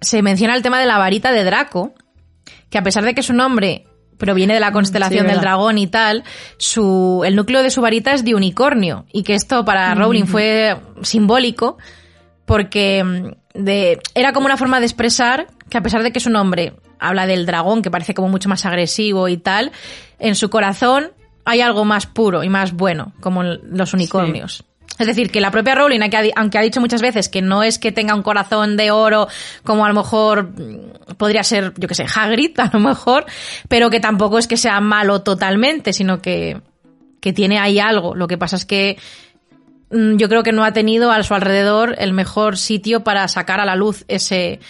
se 0.01 0.22
menciona 0.22 0.55
el 0.55 0.62
tema 0.62 0.78
de 0.78 0.86
la 0.86 0.98
varita 0.98 1.32
de 1.32 1.43
Draco, 1.43 1.94
que 2.70 2.78
a 2.78 2.85
pesar 2.85 3.05
de 3.05 3.12
que 3.12 3.24
su 3.24 3.32
nombre 3.32 3.86
pero 4.19 4.35
viene 4.35 4.55
de 4.55 4.61
la 4.61 4.73
constelación 4.73 5.27
Sí, 5.27 5.32
del 5.32 5.41
dragón 5.41 5.78
y 5.78 5.86
tal, 5.86 6.24
su, 6.57 7.23
el 7.24 7.36
núcleo 7.36 7.62
de 7.62 7.70
su 7.70 7.81
varita 7.81 8.12
es 8.12 8.24
de 8.24 8.35
unicornio. 8.35 9.07
Y 9.12 9.23
que 9.23 9.35
esto 9.35 9.65
para 9.65 9.95
Rowling 9.95 10.24
fue 10.24 10.77
simbólico 11.03 11.78
porque 12.45 13.03
mm, 13.05 13.62
de, 13.62 14.01
era 14.15 14.32
como 14.32 14.47
una 14.47 14.57
forma 14.57 14.81
de 14.81 14.86
expresar 14.86 15.49
que 15.69 15.78
a 15.78 15.82
pesar 15.82 16.03
de 16.03 16.12
que 16.12 16.20
su 16.20 16.31
nombre 16.31 16.74
habla 16.99 17.27
del 17.27 17.47
dragón, 17.47 17.82
que 17.82 17.91
parece 17.91 18.15
como 18.15 18.28
mucho 18.28 18.49
más 18.49 18.65
agresivo 18.66 19.28
y 19.28 19.36
tal, 19.36 19.73
en 20.19 20.35
su 20.35 20.51
corazón 20.51 21.12
hay 21.45 21.61
algo 21.61 21.85
más 21.85 22.07
puro 22.07 22.43
y 22.43 22.49
más 22.49 22.73
bueno, 22.73 23.12
como 23.20 23.43
los 23.43 23.93
unicornios. 23.93 24.65
Es 24.99 25.09
decir, 25.09 25.31
que 25.31 25.41
la 25.41 25.51
propia 25.51 25.75
Rowling, 25.75 26.01
aunque 26.37 26.59
ha 26.59 26.62
dicho 26.62 26.81
muchas 26.81 27.03
veces 27.03 27.29
que 27.29 27.43
no 27.43 27.65
es 27.65 27.79
que 27.79 27.91
tenga 27.91 28.15
un 28.15 28.23
corazón 28.23 28.77
de 28.77 28.93
oro 28.93 29.27
como 29.65 29.85
a 29.85 29.89
lo 29.89 29.95
mejor 29.95 30.51
mm, 30.51 31.15
podría 31.16 31.43
ser, 31.43 31.73
yo 31.77 31.89
que 31.89 31.95
sé, 31.95 32.07
Hagrid 32.12 32.53
a 32.61 32.71
lo 32.73 32.79
mejor, 32.79 33.27
pero 33.69 33.91
que 33.91 34.01
tampoco 34.01 34.39
es 34.39 34.47
que 34.47 34.57
sea 34.57 34.81
malo 34.81 35.23
totalmente, 35.23 35.93
sino 35.93 36.23
que, 36.23 36.61
que 37.21 37.33
tiene 37.33 37.59
ahí 37.59 37.81
algo. 37.81 38.15
Lo 38.15 38.29
que 38.29 38.39
pasa 38.39 38.55
es 38.55 38.65
que 38.65 38.97
mm, 39.91 40.16
yo 40.16 40.29
creo 40.29 40.45
que 40.45 40.53
no 40.53 40.65
ha 40.65 40.73
tenido 40.73 41.11
a 41.11 41.21
su 41.25 41.35
alrededor 41.35 41.97
el 41.99 42.12
mejor 42.12 42.57
sitio 42.57 43.03
para 43.03 43.27
sacar 43.27 43.59
a 43.59 43.65
la 43.65 43.75
luz 43.75 44.05
ese 44.07 44.61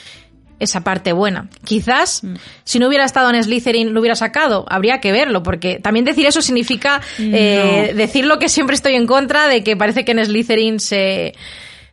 esa 0.65 0.83
parte 0.83 1.13
buena. 1.13 1.49
Quizás 1.65 2.23
si 2.65 2.79
no 2.79 2.89
hubiera 2.89 3.05
estado 3.05 3.31
en 3.31 3.43
Slytherin 3.43 3.93
lo 3.93 4.01
hubiera 4.01 4.17
sacado, 4.17 4.65
habría 4.69 5.01
que 5.01 5.13
verlo, 5.13 5.43
porque 5.43 5.79
también 5.79 6.05
decir 6.05 6.27
eso 6.27 6.43
significa 6.43 7.01
eh, 7.19 7.93
decir 7.97 8.25
lo 8.27 8.39
que 8.39 8.49
siempre 8.49 8.75
estoy 8.75 8.95
en 8.95 9.07
contra 9.07 9.49
de 9.49 9.63
que 9.63 9.77
parece 9.77 10.05
que 10.05 10.13
en 10.13 10.25
Slytherin 10.25 10.81
se 10.81 11.35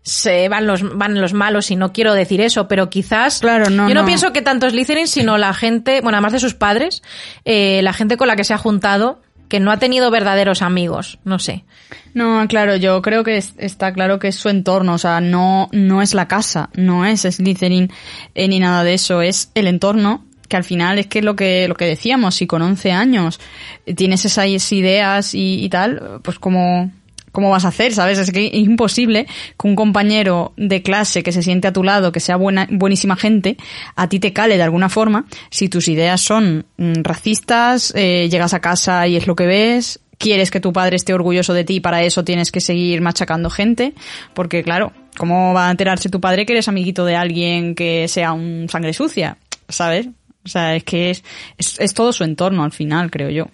se 0.03 0.49
van 0.49 0.65
los 0.65 0.97
van 0.97 1.21
los 1.21 1.33
malos 1.33 1.69
y 1.69 1.75
no 1.75 1.93
quiero 1.93 2.13
decir 2.13 2.41
eso, 2.41 2.67
pero 2.67 2.89
quizás 2.89 3.39
Claro, 3.39 3.69
no, 3.69 3.87
yo 3.87 3.93
no, 3.93 4.01
no. 4.01 4.07
pienso 4.07 4.33
que 4.33 4.41
tanto 4.41 4.67
Slytherin 4.69 5.07
sino 5.07 5.37
la 5.37 5.53
gente, 5.53 6.01
bueno, 6.01 6.17
además 6.17 6.33
de 6.33 6.39
sus 6.39 6.55
padres, 6.55 7.03
eh, 7.45 7.81
la 7.83 7.93
gente 7.93 8.17
con 8.17 8.27
la 8.27 8.35
que 8.35 8.43
se 8.43 8.53
ha 8.53 8.57
juntado 8.57 9.21
que 9.51 9.59
no 9.59 9.69
ha 9.69 9.77
tenido 9.77 10.09
verdaderos 10.09 10.61
amigos, 10.61 11.19
no 11.25 11.37
sé. 11.37 11.65
No, 12.13 12.47
claro, 12.47 12.77
yo 12.77 13.01
creo 13.01 13.25
que 13.25 13.35
es- 13.35 13.53
está 13.57 13.91
claro 13.91 14.17
que 14.17 14.29
es 14.29 14.35
su 14.37 14.47
entorno, 14.47 14.93
o 14.93 14.97
sea, 14.97 15.19
no, 15.19 15.67
no 15.73 16.01
es 16.01 16.13
la 16.13 16.29
casa, 16.29 16.69
no 16.73 17.05
es 17.05 17.23
Slytherin 17.23 17.91
eh, 18.33 18.47
ni 18.47 18.59
nada 18.61 18.85
de 18.85 18.93
eso, 18.93 19.21
es 19.21 19.51
el 19.53 19.67
entorno 19.67 20.23
que 20.47 20.55
al 20.55 20.63
final 20.63 20.99
es 20.99 21.07
que 21.07 21.19
es 21.19 21.25
lo 21.25 21.35
que, 21.35 21.67
lo 21.67 21.75
que 21.75 21.85
decíamos, 21.85 22.35
si 22.35 22.47
con 22.47 22.61
11 22.61 22.93
años 22.93 23.41
eh, 23.85 23.93
tienes 23.93 24.23
esas 24.23 24.47
ideas 24.71 25.33
y, 25.33 25.63
y 25.63 25.67
tal, 25.69 26.19
pues 26.23 26.39
como, 26.39 26.91
¿cómo 27.31 27.49
vas 27.49 27.65
a 27.65 27.69
hacer? 27.69 27.93
¿Sabes? 27.93 28.17
Es 28.17 28.31
que 28.31 28.47
es 28.47 28.53
imposible 28.53 29.25
que 29.59 29.67
un 29.67 29.75
compañero 29.75 30.53
de 30.57 30.81
clase 30.81 31.23
que 31.23 31.31
se 31.31 31.41
siente 31.41 31.67
a 31.67 31.73
tu 31.73 31.83
lado, 31.83 32.11
que 32.11 32.19
sea 32.19 32.35
buena, 32.35 32.67
buenísima 32.69 33.15
gente, 33.15 33.57
a 33.95 34.09
ti 34.09 34.19
te 34.19 34.33
cale 34.33 34.57
de 34.57 34.63
alguna 34.63 34.89
forma 34.89 35.25
si 35.49 35.69
tus 35.69 35.87
ideas 35.87 36.21
son 36.21 36.65
mm, 36.77 37.01
racistas, 37.03 37.93
eh, 37.95 38.27
llegas 38.29 38.53
a 38.53 38.59
casa 38.59 39.07
y 39.07 39.15
es 39.15 39.27
lo 39.27 39.35
que 39.35 39.45
ves, 39.45 39.99
quieres 40.17 40.51
que 40.51 40.59
tu 40.59 40.71
padre 40.71 40.95
esté 40.95 41.13
orgulloso 41.13 41.53
de 41.53 41.63
ti 41.63 41.75
y 41.75 41.79
para 41.79 42.03
eso 42.03 42.23
tienes 42.23 42.51
que 42.51 42.61
seguir 42.61 43.01
machacando 43.01 43.49
gente, 43.49 43.93
porque 44.33 44.63
claro, 44.63 44.93
¿cómo 45.17 45.53
va 45.53 45.67
a 45.67 45.71
enterarse 45.71 46.09
tu 46.09 46.21
padre 46.21 46.45
que 46.45 46.53
eres 46.53 46.67
amiguito 46.67 47.05
de 47.05 47.15
alguien 47.15 47.75
que 47.75 48.07
sea 48.07 48.33
un 48.33 48.67
sangre 48.69 48.93
sucia? 48.93 49.37
¿Sabes? 49.67 50.07
O 50.43 50.49
sea, 50.49 50.75
es 50.75 50.83
que 50.83 51.11
es, 51.11 51.23
es, 51.57 51.79
es 51.79 51.93
todo 51.93 52.13
su 52.13 52.23
entorno 52.23 52.63
al 52.63 52.71
final, 52.71 53.11
creo 53.11 53.29
yo. 53.29 53.47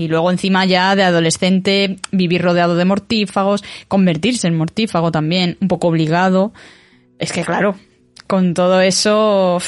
Y 0.00 0.08
luego 0.08 0.30
encima 0.30 0.64
ya 0.64 0.96
de 0.96 1.02
adolescente 1.02 1.96
vivir 2.10 2.40
rodeado 2.40 2.74
de 2.74 2.86
mortífagos, 2.86 3.62
convertirse 3.86 4.48
en 4.48 4.56
mortífago 4.56 5.12
también, 5.12 5.58
un 5.60 5.68
poco 5.68 5.88
obligado. 5.88 6.52
Es 7.18 7.32
que 7.32 7.44
claro, 7.44 7.76
con 8.26 8.54
todo 8.54 8.80
eso 8.80 9.58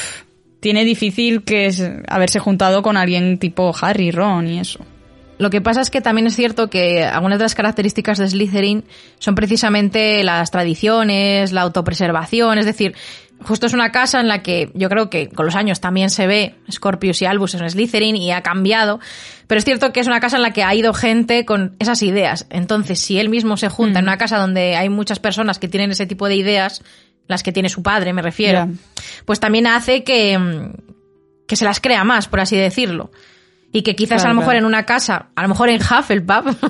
tiene 0.59 0.85
difícil 0.85 1.43
que 1.43 1.67
es 1.67 1.83
haberse 2.07 2.39
juntado 2.39 2.81
con 2.81 2.97
alguien 2.97 3.37
tipo 3.37 3.73
Harry, 3.79 4.09
Ron 4.09 4.47
y 4.47 4.59
eso. 4.59 4.83
Lo 5.37 5.49
que 5.49 5.61
pasa 5.61 5.81
es 5.81 5.89
que 5.89 5.99
también 5.99 6.27
es 6.27 6.35
cierto 6.35 6.69
que 6.69 7.03
algunas 7.03 7.37
de 7.37 7.45
las 7.45 7.53
características 7.53 8.17
de 8.17 8.29
Slytherin 8.29 8.85
son 9.19 9.35
precisamente 9.35 10.23
las 10.23 10.51
tradiciones, 10.51 11.51
la 11.51 11.61
autopreservación, 11.61 12.57
es 12.59 12.65
decir, 12.65 12.95
justo 13.43 13.65
es 13.65 13.73
una 13.73 13.91
casa 13.91 14.19
en 14.19 14.27
la 14.27 14.41
que 14.41 14.71
yo 14.73 14.89
creo 14.89 15.09
que 15.09 15.29
con 15.29 15.45
los 15.45 15.55
años 15.55 15.79
también 15.79 16.09
se 16.09 16.27
ve 16.27 16.55
Scorpius 16.71 17.21
y 17.21 17.25
Albus 17.25 17.55
en 17.55 17.69
Slytherin 17.69 18.15
y 18.15 18.31
ha 18.31 18.41
cambiado, 18.41 18.99
pero 19.47 19.59
es 19.59 19.65
cierto 19.65 19.93
que 19.93 19.99
es 19.99 20.07
una 20.07 20.19
casa 20.19 20.37
en 20.37 20.41
la 20.41 20.51
que 20.51 20.63
ha 20.63 20.73
ido 20.73 20.93
gente 20.93 21.45
con 21.45 21.75
esas 21.79 22.01
ideas. 22.03 22.47
Entonces, 22.49 22.99
si 22.99 23.19
él 23.19 23.29
mismo 23.29 23.57
se 23.57 23.69
junta 23.69 23.99
en 23.99 24.05
una 24.05 24.17
casa 24.17 24.37
donde 24.37 24.75
hay 24.75 24.89
muchas 24.89 25.19
personas 25.19 25.59
que 25.59 25.67
tienen 25.67 25.91
ese 25.91 26.05
tipo 26.05 26.27
de 26.27 26.35
ideas, 26.35 26.81
las 27.27 27.43
que 27.43 27.51
tiene 27.51 27.69
su 27.69 27.83
padre, 27.83 28.13
me 28.13 28.21
refiero, 28.21 28.69
pues 29.25 29.39
también 29.39 29.67
hace 29.67 30.03
que, 30.03 30.37
mm, 30.37 30.73
que 31.47 31.55
se 31.55 31.65
las 31.65 31.79
crea 31.79 32.03
más, 32.03 32.27
por 32.27 32.39
así 32.39 32.57
decirlo. 32.57 33.11
Y 33.71 33.81
que 33.81 33.95
quizás 33.95 34.21
Claro, 34.21 34.29
a 34.29 34.33
lo 34.33 34.39
mejor 34.39 34.53
claro. 34.53 34.59
en 34.59 34.65
una 34.65 34.85
casa, 34.85 35.27
a 35.35 35.41
lo 35.41 35.49
mejor 35.49 35.69
en 35.69 35.81
Hufflepuff, 35.81 36.63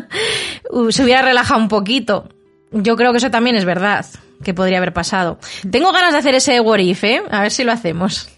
uh, 0.70 0.90
se 0.90 1.04
hubiera 1.04 1.22
relajado 1.22 1.60
un 1.60 1.68
poquito. 1.68 2.28
Yo 2.72 2.96
creo 2.96 3.12
que 3.12 3.18
eso 3.18 3.30
también 3.30 3.56
es 3.56 3.64
verdad, 3.64 4.04
que 4.44 4.54
podría 4.54 4.78
haber 4.78 4.92
pasado. 4.92 5.38
Tengo 5.70 5.92
ganas 5.92 6.12
de 6.12 6.18
hacer 6.18 6.34
ese 6.34 6.60
what 6.60 6.78
if, 6.78 7.02
¿eh? 7.04 7.22
A 7.30 7.42
ver 7.42 7.50
si 7.50 7.64
lo 7.64 7.72
hacemos. 7.72 8.28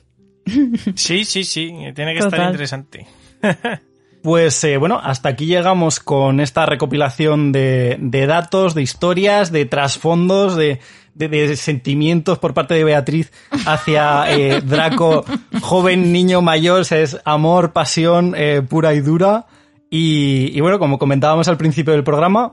Sí, 0.97 1.25
sí, 1.25 1.45
sí, 1.45 1.69
tiene 1.95 2.13
que 2.15 2.21
estar 2.21 2.51
interesante. 2.51 3.07
Pues 4.23 4.63
eh, 4.65 4.77
bueno, 4.77 5.01
hasta 5.03 5.31
aquí 5.31 5.47
llegamos 5.47 5.99
con 5.99 6.41
esta 6.41 6.67
recopilación 6.67 7.53
de, 7.53 7.97
de 8.01 8.27
datos, 8.27 8.75
de 8.75 8.83
historias, 8.83 9.51
de 9.51 9.65
trasfondos, 9.65 10.57
de, 10.57 10.79
de- 11.15 11.29
de 11.29 11.57
sentimientos 11.57 12.39
por 12.39 12.53
parte 12.53 12.75
de 12.75 12.85
Beatriz 12.85 13.33
hacia 13.65 14.25
eh, 14.31 14.61
Draco, 14.61 15.25
joven, 15.63 16.13
niño, 16.13 16.43
mayor, 16.43 16.81
o 16.83 16.85
sea, 16.85 16.99
es 17.01 17.17
amor, 17.25 17.73
pasión 17.73 18.35
eh, 18.37 18.61
pura 18.61 18.93
y 18.93 19.01
dura. 19.01 19.47
Y, 19.89 20.51
y 20.55 20.61
bueno, 20.61 20.79
como 20.79 20.99
comentábamos 20.99 21.49
al 21.49 21.57
principio 21.57 21.95
del 21.95 22.05
programa, 22.05 22.53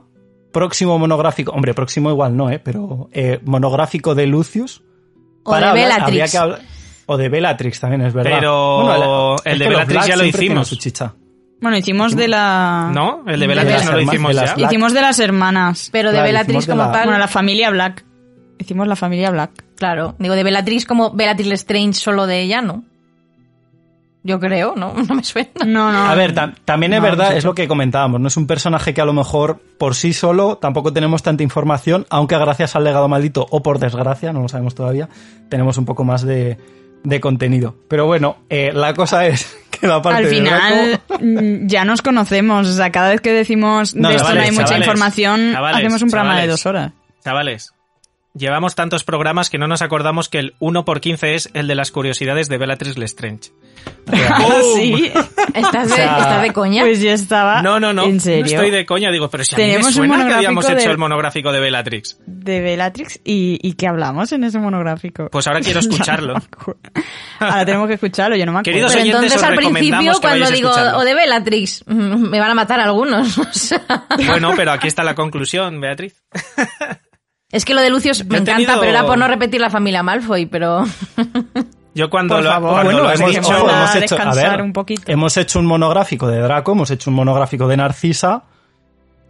próximo 0.52 0.98
monográfico, 0.98 1.52
hombre, 1.52 1.74
próximo 1.74 2.10
igual 2.10 2.36
no, 2.36 2.50
¿eh? 2.50 2.58
pero 2.58 3.08
eh, 3.12 3.40
monográfico 3.44 4.14
de 4.14 4.26
Lucius. 4.26 4.82
O 5.44 5.52
de 5.52 5.56
hablar- 5.58 5.74
Bellatrix. 5.74 6.02
habría 6.06 6.28
que 6.28 6.38
hablar- 6.38 6.60
o 7.06 7.16
de 7.16 7.28
Bellatrix 7.30 7.80
también, 7.80 8.02
es 8.02 8.12
verdad. 8.12 8.32
Pero 8.38 9.36
el 9.44 9.58
de 9.58 9.68
Bellatrix 9.68 10.06
ya 10.06 10.16
lo 10.16 10.24
hicimos. 10.24 10.68
su 10.68 10.76
chicha. 10.76 11.14
Bueno, 11.60 11.76
hicimos 11.76 12.14
de 12.14 12.28
la... 12.28 12.90
¿No? 12.94 13.24
El 13.26 13.40
de 13.40 13.46
Bellatrix 13.46 13.84
no 13.86 13.92
lo 13.92 14.00
hicimos 14.02 14.34
ya. 14.34 14.54
Hicimos 14.56 14.92
de 14.92 15.00
las 15.00 15.18
hermanas. 15.18 15.88
Pero 15.90 16.10
de 16.10 16.16
Claro, 16.16 16.26
Bellatrix 16.28 16.66
como 16.66 16.82
la- 16.82 16.92
tal. 16.92 17.04
Bueno, 17.04 17.18
la 17.18 17.26
familia 17.28 17.70
Black. 17.70 18.04
Hicimos 18.58 18.86
la 18.86 18.94
familia 18.96 19.30
Black. 19.30 19.64
Claro. 19.76 20.14
Digo, 20.18 20.34
de 20.34 20.44
Bellatrix 20.44 20.84
como 20.84 21.12
Bellatrix 21.14 21.48
Lestrange 21.48 21.94
solo 21.94 22.26
de 22.26 22.42
ella, 22.42 22.60
¿no? 22.60 22.84
Yo 24.24 24.40
creo, 24.40 24.74
¿no? 24.76 24.94
No 25.08 25.14
me 25.14 25.22
suena. 25.24 25.48
No, 25.66 25.92
no. 25.92 26.06
A 26.06 26.14
ver, 26.14 26.34
tam- 26.34 26.54
también 26.64 26.92
es 26.94 27.00
No, 27.00 27.06
verdad, 27.06 27.24
no 27.26 27.30
sé. 27.32 27.38
es 27.38 27.44
lo 27.44 27.54
que 27.54 27.68
comentábamos, 27.68 28.20
no 28.20 28.28
es 28.28 28.36
un 28.36 28.46
personaje 28.46 28.92
que 28.94 29.00
a 29.00 29.04
lo 29.04 29.12
mejor 29.12 29.60
por 29.78 29.94
sí 29.94 30.12
solo 30.12 30.56
tampoco 30.58 30.92
tenemos 30.92 31.22
tanta 31.22 31.42
información, 31.42 32.06
aunque 32.10 32.36
gracias 32.36 32.74
al 32.76 32.84
legado 32.84 33.08
maldito, 33.08 33.46
o 33.50 33.62
por 33.62 33.78
desgracia, 33.78 34.32
no 34.32 34.40
lo 34.42 34.48
sabemos 34.48 34.74
todavía, 34.74 35.08
tenemos 35.48 35.78
un 35.78 35.84
poco 35.84 36.04
más 36.04 36.22
de, 36.22 36.58
de 37.04 37.20
contenido. 37.20 37.76
Pero 37.88 38.06
bueno, 38.06 38.38
eh, 38.50 38.72
la 38.74 38.92
cosa 38.94 39.26
es 39.26 39.56
que 39.70 39.86
la 39.86 40.02
parte 40.02 40.18
Al 40.18 40.24
de 40.24 40.30
final 40.30 41.00
Draco- 41.08 41.24
mm, 41.24 41.66
ya 41.68 41.84
nos 41.84 42.02
conocemos. 42.02 42.66
O 42.68 42.72
sea, 42.72 42.90
cada 42.90 43.10
vez 43.10 43.20
que 43.20 43.32
decimos 43.32 43.94
No, 43.94 44.08
de 44.08 44.16
esto 44.16 44.34
no 44.34 44.40
hay 44.40 44.50
mucha 44.50 44.64
chavales, 44.64 44.86
información, 44.86 45.52
chavales, 45.52 45.76
hacemos 45.78 46.02
un 46.02 46.10
programa 46.10 46.40
de 46.40 46.46
dos 46.48 46.66
horas. 46.66 46.92
Chavales, 47.24 47.72
llevamos 48.34 48.74
tantos 48.74 49.04
programas 49.04 49.50
que 49.50 49.58
no 49.58 49.66
nos 49.68 49.82
acordamos 49.82 50.28
que 50.28 50.38
el 50.38 50.54
1 50.58 50.84
por 50.84 51.00
15 51.00 51.34
es 51.34 51.50
el 51.54 51.66
de 51.66 51.74
las 51.74 51.90
curiosidades 51.90 52.48
de 52.48 52.58
Bellatrix 52.58 52.96
Lestrange. 52.98 53.50
sí. 54.76 55.10
¿Estás 55.54 55.88
de, 55.88 55.92
O 55.92 55.96
sea, 55.96 56.18
¿estás 56.18 56.42
de 56.42 56.52
coña? 56.52 56.82
Pues 56.82 57.00
yo 57.00 57.10
estaba. 57.10 57.62
No, 57.62 57.78
no, 57.80 57.92
no. 57.92 58.04
¿En 58.04 58.14
No 58.16 58.20
serio? 58.20 58.44
estoy 58.44 58.70
de 58.70 58.84
coña, 58.86 59.10
digo, 59.10 59.28
pero 59.30 59.44
si 59.44 59.54
a 59.54 59.58
mí 59.58 59.64
me 59.64 59.68
Tenemos 59.70 59.86
un 59.88 59.94
suena 59.94 60.12
que 60.14 60.18
monográfico 60.18 60.36
habíamos 60.48 60.66
de- 60.66 60.72
hecho 60.74 60.90
el 60.90 60.98
monográfico 60.98 61.52
de 61.52 61.60
Bellatrix. 61.60 62.18
De 62.26 62.60
Bellatrix. 62.60 63.20
¿Y, 63.24 63.58
¿Y 63.62 63.72
qué 63.74 63.86
hablamos 63.86 64.32
en 64.32 64.44
ese 64.44 64.58
monográfico? 64.58 65.28
Pues 65.30 65.46
ahora 65.46 65.60
quiero 65.60 65.80
escucharlo. 65.80 66.34
No 66.34 66.76
ahora 67.40 67.64
tenemos 67.64 67.88
que 67.88 67.94
escucharlo, 67.94 68.36
yo 68.36 68.46
no 68.46 68.52
me 68.52 68.58
acuerdo. 68.60 68.72
Queridos 68.72 68.92
Pero 68.92 69.02
oyentes, 69.02 69.22
entonces 69.32 69.38
os 69.42 69.48
al 69.48 69.56
principio 69.56 70.12
que 70.12 70.20
cuando 70.20 70.50
digo 70.50 70.70
o 70.70 71.04
de 71.04 71.14
Bellatrix, 71.14 71.84
mm, 71.86 72.28
me 72.28 72.40
van 72.40 72.50
a 72.50 72.54
matar 72.54 72.80
algunos. 72.80 73.38
Bueno, 74.26 74.52
pero 74.56 74.72
aquí 74.72 74.88
está 74.88 75.02
la 75.04 75.14
conclusión, 75.14 75.80
Beatriz. 75.80 76.22
Es 77.50 77.64
que 77.64 77.72
lo 77.74 77.80
de 77.80 77.88
Lucius 77.90 78.24
me 78.26 78.38
encanta, 78.38 78.56
tenido- 78.56 78.80
pero 78.80 78.90
era 78.92 79.06
por 79.06 79.16
no 79.18 79.26
repetir 79.26 79.60
la 79.60 79.70
familia 79.70 80.02
Malfoy, 80.02 80.46
pero... 80.46 80.84
Yo 81.94 82.10
cuando 82.10 82.34
Por 82.36 82.44
lo, 82.44 82.50
favor. 82.50 82.70
cuando 82.72 82.92
Bueno, 82.92 83.08
lo 83.08 83.12
hemos, 83.14 83.20
a 83.34 83.38
hemos 83.38 83.48
hecho, 83.48 83.68
a 83.68 83.94
descansar 84.00 84.50
ver, 84.58 84.62
un 84.62 84.72
poquito. 84.72 85.02
hemos 85.10 85.36
hecho 85.36 85.58
un 85.58 85.66
monográfico 85.66 86.28
de 86.28 86.38
Draco, 86.40 86.72
hemos 86.72 86.90
hecho 86.90 87.10
un 87.10 87.16
monográfico 87.16 87.66
de 87.66 87.76
Narcisa 87.78 88.42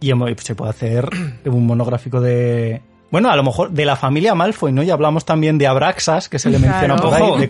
y 0.01 0.11
hemos- 0.11 0.29
se 0.41 0.53
puede 0.55 0.69
hacer 0.71 1.09
un 1.45 1.65
monográfico 1.65 2.19
de... 2.21 2.81
Bueno, 3.09 3.31
a 3.31 3.35
lo 3.35 3.43
mejor 3.43 3.71
de 3.71 3.85
la 3.85 3.95
familia 3.95 4.35
Malfoy, 4.35 4.71
¿no? 4.71 4.83
Y 4.83 4.91
hablamos 4.91 5.25
también 5.25 5.57
de 5.57 5.65
Abraxas, 5.65 6.29
que 6.29 6.37
se 6.37 6.49
le 6.51 6.59
menciona 6.59 6.95
Claro. 6.95 7.01
por 7.09 7.13
ahí. 7.15 7.47
De. 7.47 7.49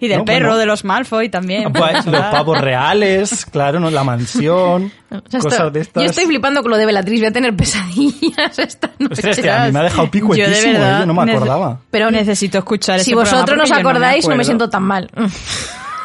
Y 0.00 0.08
del 0.08 0.18
No, 0.18 0.24
perro, 0.24 0.46
bueno. 0.46 0.58
de 0.58 0.66
los 0.66 0.84
Malfoy 0.84 1.28
también. 1.28 1.72
Pues, 1.72 2.06
los 2.06 2.20
pavos 2.22 2.60
reales, 2.60 3.46
claro, 3.46 3.80
¿no? 3.80 3.90
La 3.90 4.04
mansión, 4.04 4.92
o 5.10 5.22
sea, 5.28 5.40
cosas 5.40 5.52
esto- 5.52 5.70
de 5.70 5.80
estas. 5.80 6.02
Yo 6.02 6.10
estoy 6.10 6.26
flipando 6.26 6.62
con 6.62 6.70
lo 6.70 6.76
de 6.76 6.86
Bellatrix, 6.86 7.20
voy 7.20 7.28
a 7.28 7.32
tener 7.32 7.54
pesadillas 7.56 8.58
esta 8.58 8.90
noche. 8.98 9.12
Ostras, 9.14 9.40
que 9.40 9.50
a 9.50 9.64
mí 9.66 9.72
me 9.72 9.78
ha 9.80 9.82
dejado 9.84 10.04
Yo 10.04 10.10
picuetísimo, 10.10 10.54
de 10.54 10.72
verdad 10.78 10.96
¿eh? 10.96 11.00
yo 11.00 11.06
no 11.06 11.14
me 11.14 11.32
acordaba. 11.32 11.80
Pero 11.90 12.10
necesito 12.10 12.58
escuchar 12.58 13.00
si 13.00 13.10
ese 13.10 13.14
vosotros 13.14 13.56
no 13.56 13.62
os 13.64 13.70
porque 13.70 13.82
yo 13.82 13.88
acordáis, 13.88 14.24
no, 14.24 14.28
me 14.28 14.34
acuerdo. 14.34 14.44
siento 14.44 14.68
tan 14.70 14.82
mal. 14.82 15.10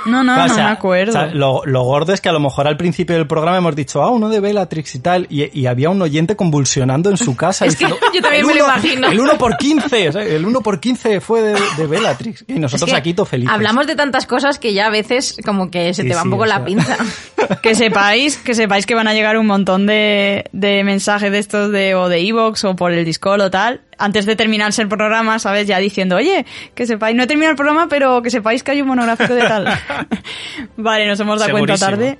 No, 0.06 0.24
no, 0.24 0.36
no 0.36 0.46
o 0.46 0.50
sea, 0.50 0.66
me 0.66 0.72
acuerdo. 0.72 1.12
o 1.12 1.14
sea, 1.14 1.26
lo, 1.28 1.62
lo 1.66 1.84
gordo 1.84 2.14
es 2.14 2.22
que 2.22 2.30
a 2.30 2.32
lo 2.32 2.40
mejor 2.40 2.68
al 2.68 2.78
principio 2.78 3.16
del 3.16 3.28
programa 3.28 3.58
hemos 3.58 3.76
dicho, 3.76 4.02
ah, 4.02 4.10
uno 4.10 4.30
de 4.30 4.40
Bellatrix 4.40 4.96
y 4.96 5.00
tal, 5.00 5.28
y, 5.30 5.60
y 5.60 5.66
había 5.66 5.90
un 5.90 6.02
oyente 6.02 6.36
convulsionando 6.36 7.10
en 7.10 7.18
su 7.18 7.36
casa. 7.36 7.66
Es 7.70 7.76
que 7.76 7.86
diciendo, 7.86 8.08
yo 8.14 8.22
también 8.22 8.42
"El 8.42 8.48
me 8.48 8.56
lo 8.56 8.66
uno- 8.66 8.74
imagino". 8.74 9.08
El 9.12 9.20
1 9.20 9.38
por 9.38 9.58
15, 9.58 10.10
o 10.10 10.12
sea, 10.12 10.24
el 10.24 10.46
1 10.46 10.62
por 10.62 10.80
15 10.80 11.20
fue 11.22 11.42
de, 11.42 11.60
de 11.78 11.88
Bellatrix. 11.88 12.46
Y 12.48 12.54
nosotros 12.54 12.88
Es 12.90 12.94
que 12.94 13.00
aquí 13.00 13.14
todo 13.14 13.26
felices. 13.26 13.54
Hablamos 13.54 13.88
de 13.88 13.96
tantas 13.96 14.26
cosas 14.26 14.58
que 14.60 14.74
ya 14.74 14.88
a 14.88 14.90
veces 14.90 15.38
como 15.46 15.70
que 15.70 15.94
se 15.94 16.04
Sí, 16.04 16.08
te 16.10 16.16
va 16.16 16.24
un 16.24 16.30
poco 16.32 16.46
la 16.46 16.64
pinza. 16.64 16.98
que 17.62 17.76
sepáis, 17.76 18.38
que 18.38 18.54
sepáis 18.56 18.86
que 18.86 18.96
van 18.96 19.08
a 19.08 19.14
llegar 19.14 19.38
un 19.38 19.48
montón 19.48 19.86
de, 19.86 20.46
de 20.54 20.84
mensajes 20.84 21.32
de 21.32 21.40
estos 21.40 21.72
de 21.72 21.96
o 21.96 22.08
de 22.10 22.20
Evox 22.28 22.64
o 22.66 22.76
por 22.76 22.92
el 22.94 23.04
Discord 23.06 23.42
o 23.42 23.50
tal, 23.52 23.82
antes 24.00 24.26
de 24.26 24.36
terminarse 24.36 24.82
el 24.82 24.88
programa, 24.88 25.38
¿sabes? 25.40 25.68
Ya 25.68 25.78
diciendo, 25.78 26.16
oye, 26.16 26.46
que 26.74 26.88
sepáis, 26.88 27.16
no 27.16 27.24
he 27.24 27.28
terminado 27.28 27.52
el 27.52 27.58
programa, 27.58 27.88
pero 27.90 28.22
que 28.22 28.30
sepáis 28.32 28.64
que 28.64 28.72
hay 28.72 28.82
un 28.82 28.88
monográfico 28.88 29.34
de 29.36 29.42
tal. 29.42 29.68
vale, 30.78 31.08
nos 31.08 31.20
hemos 31.20 31.40
dado 31.40 31.52
cuenta 31.52 31.78
tarde, 31.78 32.18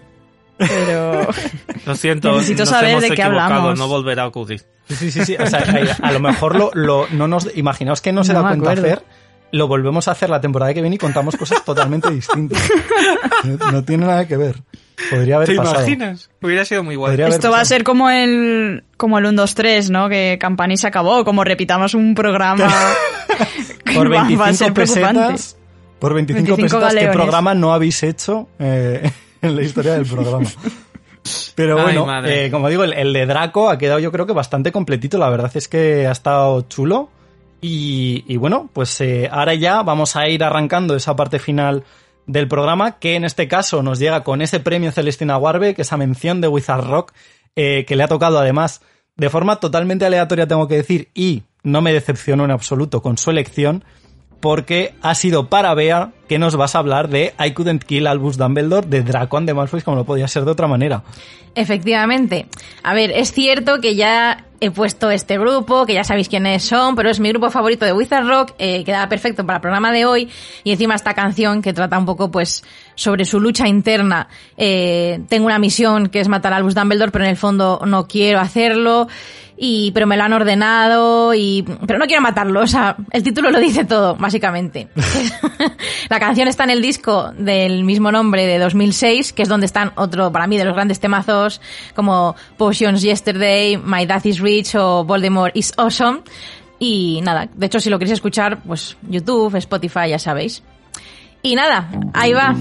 pero... 0.58 1.28
Lo 1.86 1.96
siento, 1.96 2.32
Necesito 2.36 2.62
nos 2.64 2.70
saber 2.70 2.92
hemos 2.92 3.04
de 3.04 3.12
qué 3.12 3.24
hablamos. 3.24 3.80
No 3.80 3.88
volverá 3.88 4.24
a 4.24 4.28
ocurrir. 4.28 4.62
Sí, 4.88 5.12
sí, 5.12 5.24
sí. 5.26 5.36
O 5.40 5.46
sea, 5.48 5.60
a, 6.02 6.08
a 6.08 6.12
lo 6.12 6.20
mejor 6.20 6.56
lo, 6.56 6.72
lo- 6.74 7.08
no 7.12 7.28
nos, 7.28 7.56
imaginaos 7.56 8.02
que 8.02 8.12
no 8.12 8.24
se 8.24 8.34
No 8.34 8.42
da 8.42 8.48
cuenta 8.50 8.72
acuerdo. 8.72 8.86
hacer, 8.94 9.04
lo 9.52 9.68
volvemos 9.68 10.08
a 10.08 10.12
hacer 10.12 10.30
la 10.30 10.42
temporada 10.42 10.74
que 10.74 10.82
viene 10.82 10.96
y 10.96 11.00
contamos 11.00 11.36
cosas 11.38 11.64
totalmente 11.64 12.10
distintas. 12.12 12.60
No, 13.44 13.72
no 13.72 13.84
tiene 13.84 14.06
nada 14.06 14.28
que 14.28 14.36
ver. 14.38 14.56
Podría 15.10 15.36
haber 15.38 15.48
¿Te 15.50 15.56
pasado. 15.56 15.78
imaginas? 15.80 16.30
Hubiera 16.42 16.66
sido 16.66 16.84
muy 16.84 16.96
guay. 16.96 17.12
Podría 17.12 17.28
Esto 17.28 17.52
va 17.52 17.62
a 17.62 17.66
ser 17.66 17.84
como 17.84 18.10
el 18.10 18.84
como 18.98 19.18
el 19.20 19.26
1, 19.26 19.42
2, 19.42 19.56
3, 19.56 19.90
¿no? 19.92 20.10
Que 20.10 20.38
Campani 20.40 20.78
se 20.78 20.88
acabó, 20.88 21.24
como 21.24 21.44
repitamos 21.44 21.94
un 21.94 22.16
programa. 22.16 22.68
por 23.96 24.08
va- 24.14 24.24
25 24.24 24.40
va 24.42 24.48
a 24.48 24.54
ser 24.54 24.74
preocupante. 24.74 25.20
pesetas, 25.22 25.58
por 26.00 26.14
25, 26.14 26.56
25 26.56 26.80
pesetas, 26.80 26.96
¿qué 27.06 27.12
programa 27.12 27.54
no 27.54 27.74
habéis 27.74 28.04
hecho 28.04 28.48
eh, 28.60 29.10
en 29.42 29.56
la 29.56 29.62
historia 29.62 29.94
del 29.94 30.06
programa? 30.06 30.50
Pero 31.56 31.82
bueno, 31.82 32.08
eh, 32.26 32.50
como 32.50 32.70
digo, 32.70 32.84
el, 32.84 32.94
el 32.94 33.14
de 33.14 33.26
Draco 33.26 33.70
ha 33.70 33.78
quedado 33.78 34.00
yo 34.00 34.12
creo 34.12 34.26
que 34.26 34.34
bastante 34.34 34.72
completito. 34.72 35.18
La 35.18 35.30
verdad 35.30 35.52
es 35.54 35.68
que 35.68 36.08
ha 36.08 36.12
estado 36.12 36.62
chulo. 36.62 37.10
Y, 37.62 38.24
y 38.28 38.38
bueno, 38.38 38.70
pues 38.72 39.02
eh, 39.02 39.28
ahora 39.30 39.54
ya 39.54 39.82
vamos 39.84 40.16
a 40.16 40.30
ir 40.30 40.44
arrancando 40.46 40.96
esa 40.96 41.16
parte 41.18 41.40
final 41.40 41.84
del 42.30 42.48
programa, 42.48 43.00
que 43.00 43.16
en 43.16 43.26
este 43.26 43.48
caso 43.48 43.82
nos 43.82 43.98
llega 43.98 44.24
con 44.24 44.44
ese 44.44 44.60
premio 44.60 44.92
Celestina 44.92 45.38
Warbeck, 45.38 45.80
esa 45.80 45.98
mención 45.98 46.42
de 46.42 46.48
Wizard 46.48 46.86
Rock, 46.86 47.12
eh, 47.56 47.86
que 47.88 47.96
le 47.96 48.04
ha 48.04 48.08
tocado 48.08 48.38
además 48.38 48.82
de 49.16 49.32
forma 49.32 49.60
totalmente 49.60 50.06
aleatoria, 50.06 50.48
tengo 50.48 50.68
que 50.68 50.76
decir, 50.76 51.10
y 51.16 51.42
no 51.64 51.82
me 51.82 51.92
decepcionó 51.92 52.46
en 52.46 52.52
absoluto 52.52 53.02
con 53.02 53.18
su 53.18 53.32
elección, 53.32 53.84
porque 54.40 54.94
ha 55.02 55.16
sido 55.16 55.48
para 55.48 55.74
Bea 55.74 56.11
que 56.28 56.40
nos 56.40 56.56
vas 56.56 56.76
a 56.76 56.80
hablar 56.80 57.10
de 57.10 57.34
I 57.44 57.52
Couldn't 57.52 57.84
Kill 57.84 58.07
Albus 58.07 58.38
Dumbledore 58.38 58.88
de 58.88 59.02
Draco 59.02 59.38
and 59.38 59.48
the 59.48 59.53
Malfoys, 59.53 59.84
como 59.84 59.98
no 59.98 60.06
podía 60.06 60.28
ser 60.28 60.45
de 60.45 60.52
otra 60.52 60.68
manera. 60.68 61.03
Efectivamente. 61.56 62.48
A 62.84 62.94
ver, 62.94 63.11
es 63.11 63.32
cierto 63.32 63.82
que 63.82 63.95
ya 63.95 64.45
he 64.61 64.72
puesto 64.72 65.10
este 65.10 65.38
grupo, 65.38 65.86
que 65.86 65.94
ya 65.94 66.03
sabéis 66.03 66.30
quiénes 66.30 66.64
son, 66.64 66.95
pero 66.95 67.10
es 67.10 67.20
mi 67.20 67.30
grupo 67.30 67.49
favorito 67.49 67.86
de 67.86 67.94
Wizard 67.94 68.28
Rock, 68.28 68.53
eh, 68.60 68.84
queda 68.84 69.07
perfecto 69.07 69.45
para 69.45 69.57
el 69.57 69.61
programa 69.61 69.91
de 69.91 70.06
hoy, 70.06 70.30
y 70.64 70.72
encima 70.72 70.95
esta 70.95 71.14
canción 71.14 71.61
que 71.61 71.74
trata 71.74 71.98
un 71.98 72.06
poco, 72.06 72.30
pues, 72.30 72.64
sobre 72.95 73.26
su 73.26 73.40
lucha 73.40 73.68
interna. 73.68 74.28
Eh, 74.57 75.22
tengo 75.30 75.45
una 75.45 75.60
misión 75.60 76.07
que 76.07 76.20
es 76.20 76.28
matar 76.28 76.53
a 76.53 76.57
Albus 76.57 76.76
Dumbledore, 76.76 77.11
pero 77.11 77.24
en 77.24 77.32
el 77.32 77.38
fondo 77.38 77.82
no 77.86 78.07
quiero 78.07 78.40
hacerlo, 78.40 79.07
y, 79.61 79.91
pero 79.91 80.07
me 80.07 80.15
lo 80.15 80.23
han 80.23 80.31
ordenado, 80.31 81.34
y, 81.34 81.65
pero 81.86 81.99
no 81.99 82.06
quiero 82.06 82.22
matarlo, 82.22 82.61
o 82.61 82.68
sea, 82.68 82.95
el 83.11 83.23
título 83.23 83.52
lo 83.52 83.60
dice 83.60 83.84
todo, 83.84 84.15
básicamente. 84.15 84.88
La 86.10 86.18
canción 86.18 86.48
está 86.48 86.64
en 86.64 86.69
el 86.69 86.81
disco 86.81 87.31
del 87.38 87.84
mismo 87.84 88.10
nombre 88.10 88.45
de 88.48 88.57
2006, 88.57 89.34
que 89.34 89.44
es 89.44 89.49
donde 89.49 89.65
están 89.65 89.91
otro, 89.95 90.31
para 90.31 90.48
mí, 90.48 90.57
de 90.57 90.64
los 90.64 90.73
grandes 90.73 91.02
temazos, 91.02 91.60
como 91.94 92.38
Potions 92.57 93.02
Yesterday, 93.02 93.76
My 93.77 94.06
Dad 94.06 94.23
is 94.23 94.40
Rich 94.40 94.76
o 94.76 95.03
Voldemort 95.03 95.56
is 95.57 95.73
Awesome. 95.76 96.22
Y 96.80 97.19
nada, 97.22 97.49
de 97.53 97.65
hecho, 97.65 97.81
si 97.81 97.90
lo 97.90 97.99
queréis 97.99 98.14
escuchar, 98.14 98.64
pues 98.64 98.95
YouTube, 99.10 99.56
Spotify, 99.56 100.10
ya 100.10 100.19
sabéis. 100.19 100.64
Y 101.41 101.56
nada, 101.56 101.90
ahí 102.14 102.31
va. 102.31 102.56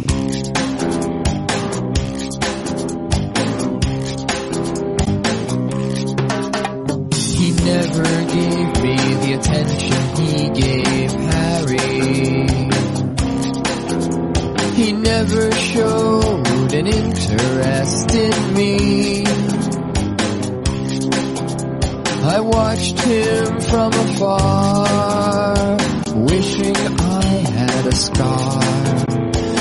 Interest 16.89 18.15
in 18.15 18.55
me. 18.55 19.25
I 22.25 22.41
watched 22.41 23.01
him 23.01 23.61
from 23.61 23.93
afar, 23.93 25.77
wishing 26.15 26.77
I 26.77 27.25
had 27.59 27.87
a 27.87 27.95
scar. 27.95 28.63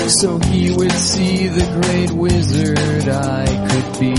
So 0.10 0.40
he 0.40 0.72
would 0.72 0.92
see 0.92 1.48
the 1.48 1.66
great 1.82 2.12
wizard 2.12 3.10
I 3.10 3.46
could 3.70 4.00
be. 4.00 4.16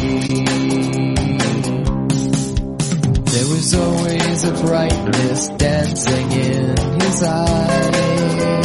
There 3.32 3.48
was 3.54 3.74
always 3.74 4.44
a 4.44 4.52
brightness 4.66 5.48
dancing 5.48 6.32
in 6.32 6.76
his 7.00 7.22
eyes. 7.22 8.57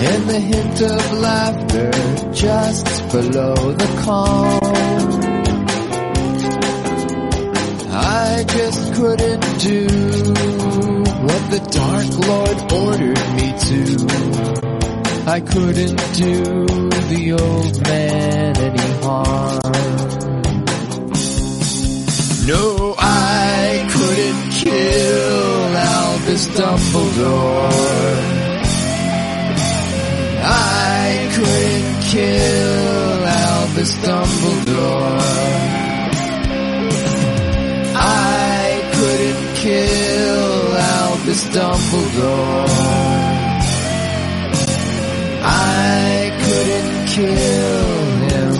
And 0.00 0.30
the 0.30 0.38
hint 0.38 0.80
of 0.80 1.12
laughter 1.18 1.90
just 2.32 2.86
below 3.10 3.54
the 3.72 4.02
calm. 4.04 4.60
I 7.90 8.44
just 8.46 8.94
couldn't 8.94 9.58
do 9.58 9.86
what 11.26 11.42
the 11.50 11.60
Dark 11.78 12.10
Lord 12.28 12.58
ordered 12.72 13.24
me 13.34 13.48
to. 13.68 13.82
I 15.28 15.40
couldn't 15.40 16.00
do 16.14 16.66
the 17.12 17.32
old 17.32 17.82
man 17.82 18.56
any 18.56 18.88
harm. 19.02 19.60
No, 22.46 22.94
I 22.96 23.88
couldn't 23.92 24.50
kill 24.52 25.76
Albus 25.76 26.46
Dumbledore. 26.56 28.37
I 30.50 31.28
couldn't 31.34 32.02
kill 32.04 33.24
Albus 33.26 33.92
Dumbledore. 33.98 35.20
I 37.94 38.90
couldn't 38.94 39.54
kill 39.56 40.76
Albus 40.76 41.44
Dumbledore. 41.54 42.68
I 45.44 46.32
couldn't 46.44 46.96
kill 47.16 47.88
him. 48.28 48.52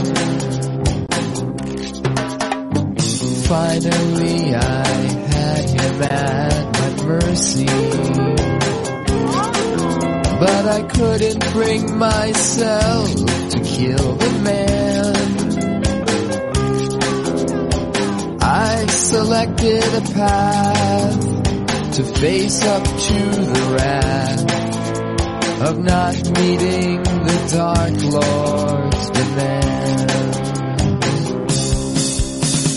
Finally, 3.49 4.55
I 4.55 4.87
had 5.33 5.65
him 5.71 6.03
at 6.03 6.65
my 6.73 6.91
mercy. 7.07 8.28
I 10.69 10.83
couldn't 10.83 11.53
bring 11.53 11.99
myself 11.99 13.15
to 13.15 13.61
kill 13.65 14.13
the 14.17 14.31
man. 14.45 15.17
I 18.43 18.87
selected 18.87 19.83
a 19.95 20.01
path 20.13 21.21
to 21.95 22.05
face 22.05 22.63
up 22.67 22.85
to 22.85 23.19
the 23.55 23.77
wrath 23.77 24.43
of 25.63 25.79
not 25.79 26.17
meeting 26.39 27.03
the 27.03 27.39
Dark 27.51 28.03
Lord's 28.13 29.11
demand. 29.11 30.11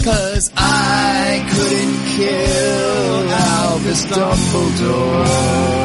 Cause 0.05 0.51
I 0.55 1.45
couldn't 1.51 2.05
kill 2.15 3.31
Albus 3.33 4.05
Dumbledore. 4.05 5.81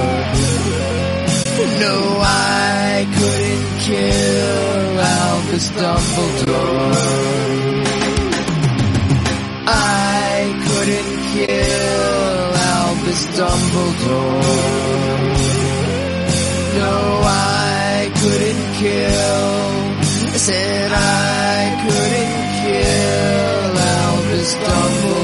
No, 1.78 1.94
I 2.22 3.06
couldn't 3.18 3.68
kill 3.86 4.98
Albus 4.98 5.66
Dumbledore. 5.80 6.94
I 9.68 10.54
couldn't 10.66 11.14
kill 11.32 12.54
Albus 12.76 13.22
Dumbledore. 13.38 14.86
No, 16.80 16.94
I 17.24 18.10
couldn't 18.20 18.64
kill. 18.80 19.66
I 20.32 20.38
said 20.48 20.90
I 20.92 21.60
couldn't 21.84 22.36
kill 22.62 23.72
Albus 24.00 24.50
Dumbledore. 24.64 25.15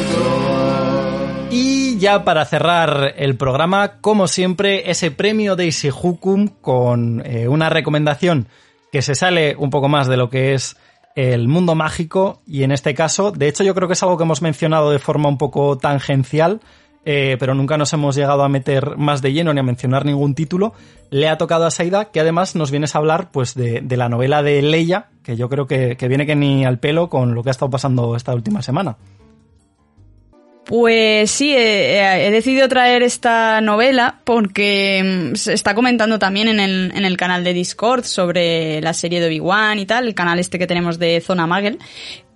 Ya 2.03 2.25
para 2.25 2.45
cerrar 2.45 3.15
el 3.17 3.37
programa, 3.37 4.01
como 4.01 4.27
siempre, 4.27 4.91
ese 4.91 5.13
premio 5.13 5.55
Daisy 5.55 5.91
Hukum 5.91 6.49
con 6.49 7.23
eh, 7.25 7.47
una 7.47 7.71
recomendación 7.71 8.49
que 8.91 9.03
se 9.03 9.15
sale 9.15 9.55
un 9.57 9.71
poco 9.71 9.89
más 9.89 10.09
de 10.09 10.17
lo 10.17 10.29
que 10.29 10.53
es 10.53 10.77
el 11.15 11.47
mundo 11.47 11.77
mágico 11.77 12.43
y 12.45 12.65
en 12.65 12.73
este 12.73 12.93
caso, 12.95 13.31
de 13.31 13.47
hecho 13.47 13.63
yo 13.63 13.77
creo 13.77 13.87
que 13.87 13.95
es 13.95 14.03
algo 14.03 14.17
que 14.17 14.25
hemos 14.25 14.43
mencionado 14.43 14.91
de 14.91 14.99
forma 14.99 15.29
un 15.29 15.39
poco 15.39 15.79
tangencial, 15.79 16.61
eh, 17.05 17.37
pero 17.39 17.55
nunca 17.55 17.79
nos 17.79 17.93
hemos 17.93 18.17
llegado 18.17 18.43
a 18.43 18.49
meter 18.49 18.97
más 18.97 19.23
de 19.23 19.33
lleno 19.33 19.55
ni 19.55 19.61
a 19.61 19.63
mencionar 19.63 20.05
ningún 20.05 20.35
título, 20.35 20.75
le 21.11 21.29
ha 21.29 21.39
tocado 21.39 21.67
a 21.67 21.71
Saida, 21.71 22.07
que 22.07 22.19
además 22.19 22.57
nos 22.57 22.73
vienes 22.73 22.97
a 22.97 22.99
hablar 22.99 23.31
pues 23.31 23.55
de, 23.55 23.81
de 23.81 23.97
la 23.97 24.09
novela 24.09 24.43
de 24.43 24.61
Leia, 24.61 25.11
que 25.23 25.37
yo 25.37 25.49
creo 25.49 25.69
que, 25.69 25.97
que 25.97 26.09
viene 26.09 26.27
que 26.27 26.35
ni 26.35 26.65
al 26.65 26.81
pelo 26.81 27.09
con 27.09 27.37
lo 27.37 27.45
que 27.45 27.51
ha 27.51 27.53
estado 27.53 27.71
pasando 27.71 28.17
esta 28.17 28.35
última 28.35 28.61
semana. 28.61 28.97
Pues 30.65 31.31
sí, 31.31 31.53
he, 31.57 32.31
decidido 32.31 32.69
traer 32.69 33.03
esta 33.03 33.61
novela 33.61 34.21
porque 34.23 35.31
mm, 35.33 35.35
se 35.35 35.53
está 35.55 35.75
comentando 35.75 36.21
también 36.21 36.47
en 36.47 36.61
el, 36.61 36.93
en 36.95 37.05
el 37.05 37.17
canal 37.17 37.43
de 37.43 37.53
Discord 37.53 38.05
sobre 38.05 38.81
la 38.81 38.93
serie 38.93 39.21
de 39.21 39.27
Obi-Wan 39.27 39.81
y 39.81 39.87
tal, 39.87 40.07
el 40.07 40.15
canal 40.15 40.39
este 40.39 40.61
que 40.61 40.69
tenemos 40.69 41.01
de 41.01 41.21
Zona 41.21 41.49
Magel. 41.49 41.79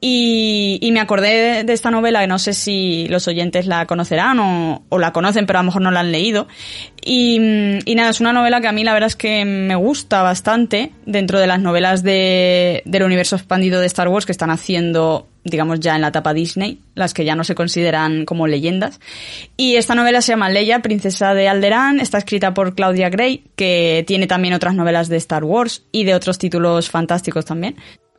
Y, 0.00 0.88
me 0.92 1.00
acordé 1.00 1.64
de, 1.64 1.72
esta 1.72 1.90
novela, 1.90 2.20
que 2.20 2.26
no 2.26 2.38
sé 2.38 2.52
si 2.52 3.08
los 3.08 3.26
oyentes 3.28 3.66
la 3.66 3.86
conocerán 3.86 4.38
o, 4.38 4.98
la 4.98 5.12
conocen, 5.12 5.46
pero 5.46 5.58
a 5.58 5.62
lo 5.62 5.66
mejor 5.66 5.82
no 5.82 5.90
la 5.90 6.00
han 6.00 6.12
leído. 6.12 6.46
Y, 7.02 7.40
y, 7.84 7.94
nada, 7.94 8.10
es 8.10 8.20
una 8.20 8.32
novela 8.32 8.60
que 8.60 8.68
a 8.68 8.72
mí 8.72 8.84
la 8.84 8.92
verdad 8.92 9.08
es 9.08 9.16
que 9.16 9.44
me 9.44 9.74
gusta 9.74 10.22
bastante 10.22 10.92
dentro 11.06 11.40
de 11.40 11.46
las 11.46 11.60
novelas 11.60 12.02
de, 12.02 12.82
del 12.84 13.04
universo 13.04 13.36
expandido 13.36 13.80
de 13.80 13.86
Star 13.86 14.08
Wars 14.08 14.26
que 14.26 14.32
están 14.32 14.50
haciendo 14.50 15.28
digamos 15.46 15.80
ya 15.80 15.94
en 15.94 16.02
la 16.02 16.08
etapa 16.08 16.34
Disney, 16.34 16.80
las 16.94 17.14
que 17.14 17.24
ya 17.24 17.34
no 17.34 17.44
se 17.44 17.54
consideran 17.54 18.24
como 18.24 18.46
leyendas. 18.46 19.00
Y 19.56 19.76
esta 19.76 19.94
novela 19.94 20.20
se 20.20 20.32
llama 20.32 20.50
Leia, 20.50 20.82
princesa 20.82 21.34
de 21.34 21.48
Alderaan, 21.48 22.00
está 22.00 22.18
escrita 22.18 22.52
por 22.52 22.74
Claudia 22.74 23.08
Gray, 23.08 23.44
que 23.56 24.04
tiene 24.06 24.26
también 24.26 24.54
otras 24.54 24.74
novelas 24.74 25.08
de 25.08 25.16
Star 25.16 25.44
Wars 25.44 25.84
y 25.92 26.04
de 26.04 26.14
otros 26.14 26.38
títulos 26.38 26.90
fantásticos 26.90 27.44
también. 27.44 27.76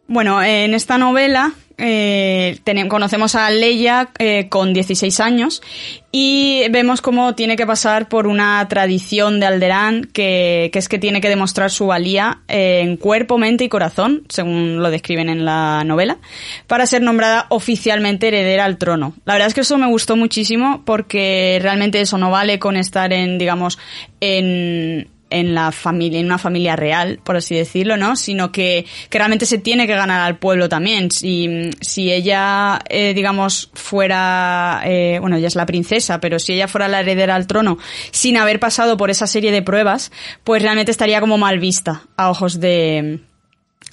Bueno, 0.08 0.42
en 0.42 0.74
esta 0.74 0.98
novela 0.98 1.54
eh, 1.78 2.58
tenemos, 2.64 2.90
conocemos 2.90 3.36
a 3.36 3.50
Leia 3.52 4.10
eh, 4.18 4.48
con 4.50 4.74
16 4.74 5.20
años 5.20 5.62
y 6.12 6.64
vemos 6.72 7.02
cómo 7.02 7.36
tiene 7.36 7.56
que 7.56 7.68
pasar 7.68 8.08
por 8.08 8.26
una 8.26 8.66
tradición 8.70 9.40
de 9.40 9.46
Alderaan 9.46 10.06
que, 10.06 10.70
que 10.72 10.80
es 10.80 10.88
que 10.90 10.98
tiene 10.98 11.20
que 11.20 11.28
demostrar 11.28 11.70
su 11.70 11.88
valía 11.88 12.40
eh, 12.48 12.80
en 12.82 12.96
cuerpo, 12.96 13.38
mente 13.38 13.66
y 13.66 13.70
corazón, 13.70 14.24
según 14.30 14.82
lo 14.82 14.90
describen 14.90 15.28
en 15.28 15.44
la 15.44 15.84
novela, 15.84 16.18
para 16.68 16.86
ser 16.86 17.02
nombrada 17.02 17.46
oficialmente 17.50 18.30
heredera 18.30 18.64
al 18.64 18.78
trono. 18.78 19.14
La 19.26 19.34
verdad 19.34 19.50
es 19.50 19.54
que 19.54 19.62
eso 19.62 19.78
me 19.78 19.88
gustó 19.88 20.16
muchísimo 20.16 20.84
porque 20.86 21.60
realmente 21.62 22.00
eso 22.00 22.18
no 22.18 22.32
vale 22.32 22.60
con 22.60 22.78
estar 22.78 23.12
en, 23.12 23.38
digamos, 23.38 23.78
en 24.22 25.10
en 25.30 25.54
la 25.54 25.72
familia, 25.72 26.20
en 26.20 26.26
una 26.26 26.38
familia 26.38 26.76
real, 26.76 27.20
por 27.24 27.38
así 27.38 27.56
decirlo, 27.56 27.98
¿no? 27.98 28.16
Sino 28.16 28.52
que, 28.52 28.86
que 29.10 29.18
realmente 29.18 29.46
se 29.46 29.58
tiene 29.58 29.88
que 29.88 29.96
ganar 29.96 30.22
al 30.22 30.38
pueblo 30.38 30.70
también. 30.70 31.12
Si, 31.12 31.72
si 31.82 32.12
ella, 32.12 32.80
eh, 32.90 33.14
digamos, 33.14 33.70
fuera, 33.74 34.82
eh, 34.86 35.18
bueno, 35.20 35.38
ella 35.38 35.48
es 35.48 35.56
la 35.56 35.66
princesa, 35.66 36.20
pero 36.20 36.40
si 36.40 36.54
ella 36.54 36.68
fuera 36.68 36.88
la 36.88 37.02
heredera 37.02 37.36
al 37.36 37.48
trono 37.48 37.78
sin 38.12 38.38
haber 38.38 38.60
pasado 38.60 38.98
por 38.98 39.10
esa 39.10 39.28
serie 39.28 39.52
de 39.52 39.62
pruebas, 39.62 40.12
pues 40.44 40.62
realmente 40.62 40.92
estaría 40.92 41.20
como 41.20 41.38
mal 41.38 41.60
vista 41.60 42.04
a 42.16 42.30
ojos 42.30 42.60
de, 42.60 43.20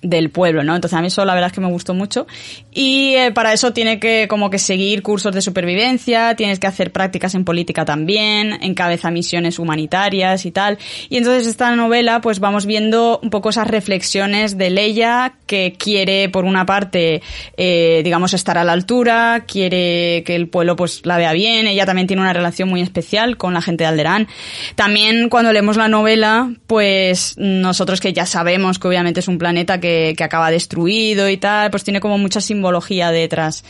del 0.05 0.31
pueblo, 0.31 0.63
¿no? 0.63 0.75
Entonces 0.75 0.97
a 0.97 1.01
mí 1.01 1.09
eso 1.09 1.25
la 1.25 1.35
verdad 1.35 1.49
es 1.49 1.55
que 1.55 1.61
me 1.61 1.71
gustó 1.71 1.95
mucho 1.95 2.27
y 2.73 3.15
eh, 3.15 3.33
para 3.33 3.53
eso 3.53 3.73
tiene 3.73 3.99
que 3.99 4.27
como 4.29 4.51
que 4.51 4.59
seguir 4.59 5.03
cursos 5.03 5.35
de 5.35 5.41
supervivencia, 5.41 6.37
tienes 6.37 6.61
que 6.61 6.67
hacer 6.67 6.93
prácticas 6.93 7.35
en 7.35 7.45
política 7.45 7.87
también, 7.87 8.59
encabeza 8.63 9.11
misiones 9.11 9.59
humanitarias 9.59 10.45
y 10.45 10.51
tal. 10.51 10.79
Y 11.09 11.17
entonces 11.17 11.47
esta 11.47 11.75
novela 11.75 12.21
pues 12.21 12.39
vamos 12.39 12.67
viendo 12.67 13.19
un 13.23 13.31
poco 13.31 13.49
esas 13.49 13.67
reflexiones 13.67 14.59
de 14.59 14.71
Leia 14.71 15.35
que 15.47 15.75
quiere 15.79 16.29
por 16.29 16.45
una 16.45 16.67
parte 16.67 17.23
eh, 17.57 18.03
digamos 18.05 18.35
estar 18.35 18.59
a 18.59 18.65
la 18.65 18.73
altura, 18.73 19.45
quiere 19.49 20.23
que 20.27 20.37
el 20.37 20.49
pueblo 20.49 20.77
pues 20.77 21.01
la 21.05 21.17
vea 21.17 21.33
bien, 21.33 21.67
ella 21.67 21.87
también 21.87 22.07
tiene 22.07 22.21
una 22.21 22.35
relación 22.35 22.69
muy 22.69 22.83
especial 22.83 23.39
con 23.39 23.55
la 23.55 23.63
gente 23.63 23.85
de 23.85 23.89
Alderaan. 23.89 24.29
También 24.75 25.31
cuando 25.31 25.51
leemos 25.51 25.79
la 25.79 25.89
novela 25.89 26.53
pues 26.67 27.37
nosotros 27.39 28.01
que 28.01 28.13
ya 28.13 28.27
sabemos 28.27 28.79
que 28.79 28.89
obviamente 28.89 29.21
es 29.21 29.29
un 29.29 29.39
planeta 29.39 29.81
que 29.81 29.94
que, 30.17 30.25
acaba 30.25 30.51
destruido 30.51 31.29
y 31.29 31.37
tal, 31.37 31.71
pues 31.71 31.85
tiene 31.85 32.01
como 32.01 32.19
mucha 32.19 32.41
simbología 32.41 33.11
detrás. 33.11 33.65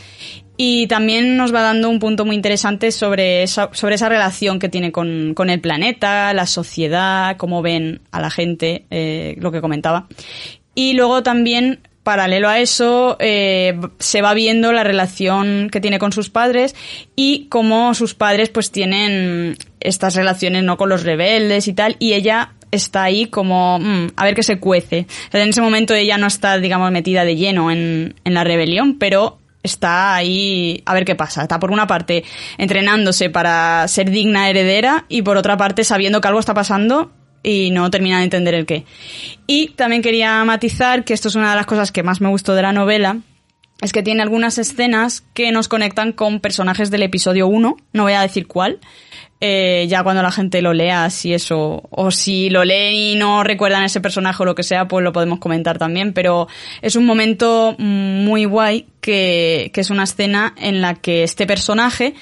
Y 0.57 0.87
también 0.87 1.35
nos 1.35 1.53
va 1.53 1.61
dando 1.61 1.89
un 1.89 1.99
punto 1.99 2.23
muy 2.23 2.35
interesante 2.35 2.91
sobre 2.91 3.43
esa, 3.43 3.69
sobre 3.73 3.95
esa 3.95 4.07
relación 4.07 4.57
que 4.57 4.69
tiene 4.69 4.91
con, 4.91 5.35
el 5.37 5.59
planeta, 5.59 6.33
la 6.33 6.45
sociedad, 6.45 7.35
cómo 7.37 7.61
ven 7.61 8.01
a 8.11 8.21
la 8.21 8.29
gente, 8.29 8.85
eh, 8.89 9.35
lo 9.39 9.51
que 9.51 9.61
comentaba. 9.61 10.07
Y 10.73 10.93
luego 10.93 11.23
también 11.23 11.81
paralelo 12.03 12.47
a 12.47 12.59
eso, 12.59 13.17
eh, 13.19 13.77
se 13.97 14.21
va 14.21 14.35
viendo 14.35 14.71
la 14.71 14.83
relación 14.83 15.69
que 15.71 15.81
tiene 15.81 15.97
con 15.97 16.13
sus 16.13 16.29
padres 16.29 16.75
y 17.15 17.47
cómo 17.49 17.95
sus 17.95 18.13
padres 18.13 18.49
pues 18.49 18.71
tienen 18.71 19.57
estas 19.79 20.15
relaciones 20.15 20.63
no 20.63 20.77
con 20.77 20.87
los 20.87 21.03
rebeldes 21.03 21.67
y 21.67 21.73
tal, 21.73 21.95
y 21.97 22.13
ella 22.13 22.53
está 22.75 23.03
ahí 23.03 23.27
como 23.27 23.79
mm, 23.79 24.07
a 24.15 24.23
ver 24.23 24.35
qué 24.35 24.43
se 24.43 24.59
cuece. 24.59 25.07
En 25.31 25.49
ese 25.49 25.61
momento 25.61 25.93
ella 25.93 26.17
no 26.17 26.27
está, 26.27 26.57
digamos, 26.57 26.91
metida 26.91 27.25
de 27.25 27.35
lleno 27.35 27.71
en, 27.71 28.15
en 28.23 28.33
la 28.33 28.43
rebelión, 28.43 28.97
pero 28.97 29.39
está 29.63 30.15
ahí 30.15 30.81
a 30.85 30.93
ver 30.93 31.05
qué 31.05 31.15
pasa. 31.15 31.41
Está 31.41 31.59
por 31.59 31.71
una 31.71 31.87
parte 31.87 32.23
entrenándose 32.57 33.29
para 33.29 33.87
ser 33.87 34.11
digna 34.11 34.49
heredera 34.49 35.05
y 35.09 35.21
por 35.23 35.37
otra 35.37 35.57
parte 35.57 35.83
sabiendo 35.83 36.21
que 36.21 36.27
algo 36.27 36.39
está 36.39 36.53
pasando 36.53 37.11
y 37.43 37.71
no 37.71 37.89
termina 37.91 38.19
de 38.19 38.25
entender 38.25 38.55
el 38.55 38.65
qué. 38.65 38.85
Y 39.47 39.69
también 39.69 40.01
quería 40.01 40.43
matizar 40.45 41.03
que 41.03 41.13
esto 41.13 41.27
es 41.27 41.35
una 41.35 41.51
de 41.51 41.55
las 41.55 41.65
cosas 41.65 41.91
que 41.91 42.03
más 42.03 42.21
me 42.21 42.29
gustó 42.29 42.55
de 42.55 42.63
la 42.63 42.73
novela, 42.73 43.17
es 43.81 43.91
que 43.91 44.03
tiene 44.03 44.23
algunas 44.23 44.57
escenas 44.57 45.23
que 45.33 45.51
nos 45.51 45.67
conectan 45.67 46.13
con 46.13 46.39
personajes 46.39 46.91
del 46.91 47.03
episodio 47.03 47.47
1, 47.47 47.77
no 47.93 48.03
voy 48.03 48.13
a 48.13 48.21
decir 48.21 48.47
cuál, 48.47 48.79
eh, 49.47 49.85
ya 49.87 50.01
cuando 50.01 50.23
la 50.23 50.31
gente 50.31 50.59
lo 50.63 50.73
lea, 50.73 51.07
si 51.11 51.31
eso, 51.31 51.83
o 51.91 52.09
si 52.09 52.49
lo 52.49 52.65
leen 52.65 52.95
y 52.95 53.15
no 53.15 53.43
recuerdan 53.43 53.83
ese 53.83 54.01
personaje 54.01 54.41
o 54.41 54.45
lo 54.45 54.55
que 54.55 54.63
sea, 54.63 54.87
pues 54.87 55.03
lo 55.03 55.13
podemos 55.13 55.37
comentar 55.37 55.77
también, 55.77 56.13
pero 56.13 56.47
es 56.81 56.95
un 56.95 57.05
momento 57.05 57.75
muy 57.77 58.45
guay 58.45 58.87
que, 59.01 59.69
que 59.71 59.81
es 59.81 59.91
una 59.91 60.05
escena 60.05 60.55
en 60.57 60.81
la 60.81 60.95
que 60.95 61.21
este 61.21 61.45
personaje, 61.45 62.15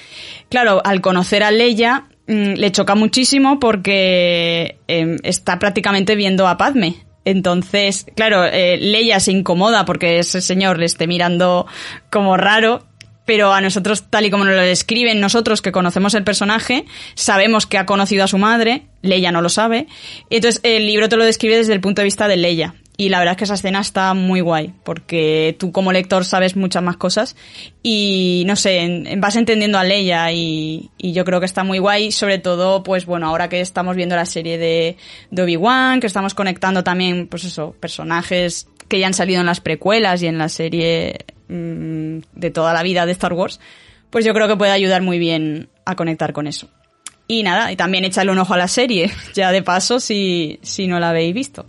claro, 0.50 0.82
al 0.84 1.00
conocer 1.00 1.44
a 1.44 1.52
Leia, 1.52 2.08
mm, 2.28 2.56
le 2.56 2.72
choca 2.74 2.94
muchísimo 2.96 3.58
porque 3.58 4.80
eh, 4.90 5.18
está 5.24 5.60
prácticamente 5.60 6.18
viendo 6.18 6.46
a 6.46 6.58
Padme. 6.58 7.06
Entonces, 7.24 8.06
claro, 8.18 8.44
eh, 8.44 8.78
Leia 8.78 9.22
se 9.22 9.32
incomoda 9.32 9.86
porque 9.86 10.20
ese 10.20 10.42
señor 10.42 10.78
le 10.78 10.88
esté 10.88 11.08
mirando 11.08 11.68
como 12.10 12.36
raro 12.36 12.84
pero 13.26 13.54
a 13.54 13.62
nosotros, 13.62 14.10
tal 14.10 14.26
y 14.26 14.32
como 14.32 14.46
nos 14.46 14.56
lo 14.56 14.62
describen, 14.62 15.20
nosotros 15.20 15.62
que 15.62 15.72
conocemos 15.72 16.14
el 16.14 16.24
personaje, 16.24 16.86
sabemos 17.16 17.66
que 17.66 17.78
ha 17.78 17.86
conocido 17.86 18.24
a 18.24 18.28
su 18.28 18.38
madre, 18.38 18.84
Leia 19.02 19.32
no 19.32 19.42
lo 19.42 19.50
sabe, 19.50 19.88
entonces 20.30 20.62
el 20.64 20.88
libro 20.88 21.10
te 21.10 21.18
lo 21.18 21.26
describe 21.26 21.58
desde 21.58 21.74
el 21.74 21.82
punto 21.82 22.02
de 22.02 22.06
vista 22.06 22.28
de 22.28 22.38
Leia. 22.38 22.76
Y 22.96 23.10
la 23.10 23.18
verdad 23.18 23.34
es 23.34 23.38
que 23.38 23.44
esa 23.46 23.56
escena 23.56 23.80
está 23.80 24.14
muy 24.14 24.42
guay, 24.42 24.72
porque 24.84 25.56
tú 25.58 25.72
como 25.72 25.92
lector 25.92 26.26
sabes 26.26 26.56
muchas 26.56 26.84
más 26.84 26.96
cosas. 26.98 27.36
Y 27.82 28.44
no 28.46 28.56
sé, 28.56 29.18
vas 29.18 29.36
entendiendo 29.36 29.80
a 29.80 29.84
Leia 29.84 30.32
y, 30.32 30.92
y 31.00 31.12
yo 31.12 31.26
creo 31.26 31.40
que 31.40 31.48
está 31.48 31.64
muy 31.64 31.80
guay, 31.80 32.12
sobre 32.12 32.38
todo, 32.38 32.84
pues 32.84 33.08
bueno, 33.08 33.28
ahora 33.28 33.50
que 33.50 33.62
estamos 33.62 33.96
viendo 33.96 34.16
la 34.16 34.28
serie 34.28 34.60
de, 34.60 34.98
de 35.32 35.42
Obi-Wan, 35.42 36.02
que 36.02 36.08
estamos 36.08 36.36
conectando 36.36 36.84
también, 36.84 37.28
pues 37.28 37.46
eso, 37.46 37.76
personajes 37.80 38.68
que 38.88 39.00
ya 39.00 39.08
han 39.08 39.16
salido 39.16 39.40
en 39.40 39.48
las 39.48 39.60
precuelas 39.60 40.22
y 40.22 40.28
en 40.28 40.38
la 40.38 40.50
serie 40.50 41.26
mmm, 41.54 42.20
de 42.34 42.52
toda 42.52 42.74
la 42.74 42.84
vida 42.84 43.06
de 43.06 43.12
Star 43.14 43.34
Wars, 43.34 43.60
pues 44.10 44.26
yo 44.26 44.34
creo 44.34 44.48
que 44.48 44.56
puede 44.58 44.72
ayudar 44.72 45.02
muy 45.02 45.20
bien 45.20 45.70
a 45.86 45.96
conectar 45.96 46.34
con 46.34 46.48
eso. 46.48 46.68
Y 47.28 47.44
nada, 47.44 47.72
y 47.72 47.76
también 47.76 48.04
echarle 48.06 48.32
un 48.32 48.38
ojo 48.40 48.54
a 48.54 48.58
la 48.58 48.68
serie, 48.68 49.10
ya 49.34 49.52
de 49.52 49.62
paso 49.64 50.00
si, 50.00 50.60
si 50.62 50.88
no 50.88 51.00
la 51.00 51.10
habéis 51.12 51.34
visto. 51.34 51.66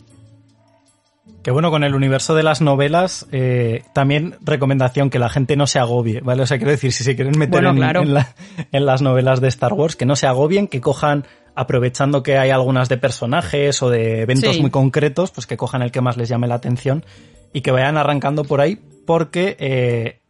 Que 1.42 1.50
bueno, 1.50 1.70
con 1.70 1.84
el 1.84 1.94
universo 1.94 2.34
de 2.34 2.42
las 2.42 2.62
novelas, 2.62 3.26
eh, 3.30 3.82
también 3.92 4.36
recomendación 4.40 5.10
que 5.10 5.18
la 5.18 5.28
gente 5.28 5.56
no 5.56 5.66
se 5.66 5.78
agobie, 5.78 6.20
¿vale? 6.20 6.42
O 6.42 6.46
sea, 6.46 6.56
quiero 6.56 6.70
decir, 6.70 6.90
si 6.92 7.04
se 7.04 7.14
quieren 7.16 7.38
meter 7.38 7.50
Bueno, 7.52 7.70
en, 7.70 7.76
claro. 7.76 8.00
en 8.02 8.14
la- 8.14 8.34
en 8.72 8.86
las 8.86 9.02
novelas 9.02 9.40
de 9.42 9.48
Star 9.48 9.74
Wars, 9.74 9.94
que 9.94 10.06
no 10.06 10.16
se 10.16 10.26
agobien, 10.26 10.68
que 10.68 10.80
cojan, 10.80 11.26
aprovechando 11.54 12.22
que 12.22 12.38
hay 12.38 12.48
algunas 12.50 12.88
de 12.88 12.96
personajes 12.96 13.82
o 13.82 13.90
de 13.90 14.22
eventos 14.22 14.54
Sí. 14.56 14.60
muy 14.62 14.70
concretos, 14.70 15.30
pues 15.32 15.46
que 15.46 15.56
cojan 15.58 15.82
el 15.82 15.92
que 15.92 16.00
más 16.00 16.16
les 16.16 16.28
llame 16.30 16.48
la 16.48 16.54
atención 16.56 17.04
y 17.52 17.60
que 17.60 17.70
vayan 17.70 17.96
arrancando 17.98 18.44
por 18.44 18.60
ahí, 18.62 18.78
porque 19.04 19.56
eh, 19.58 20.20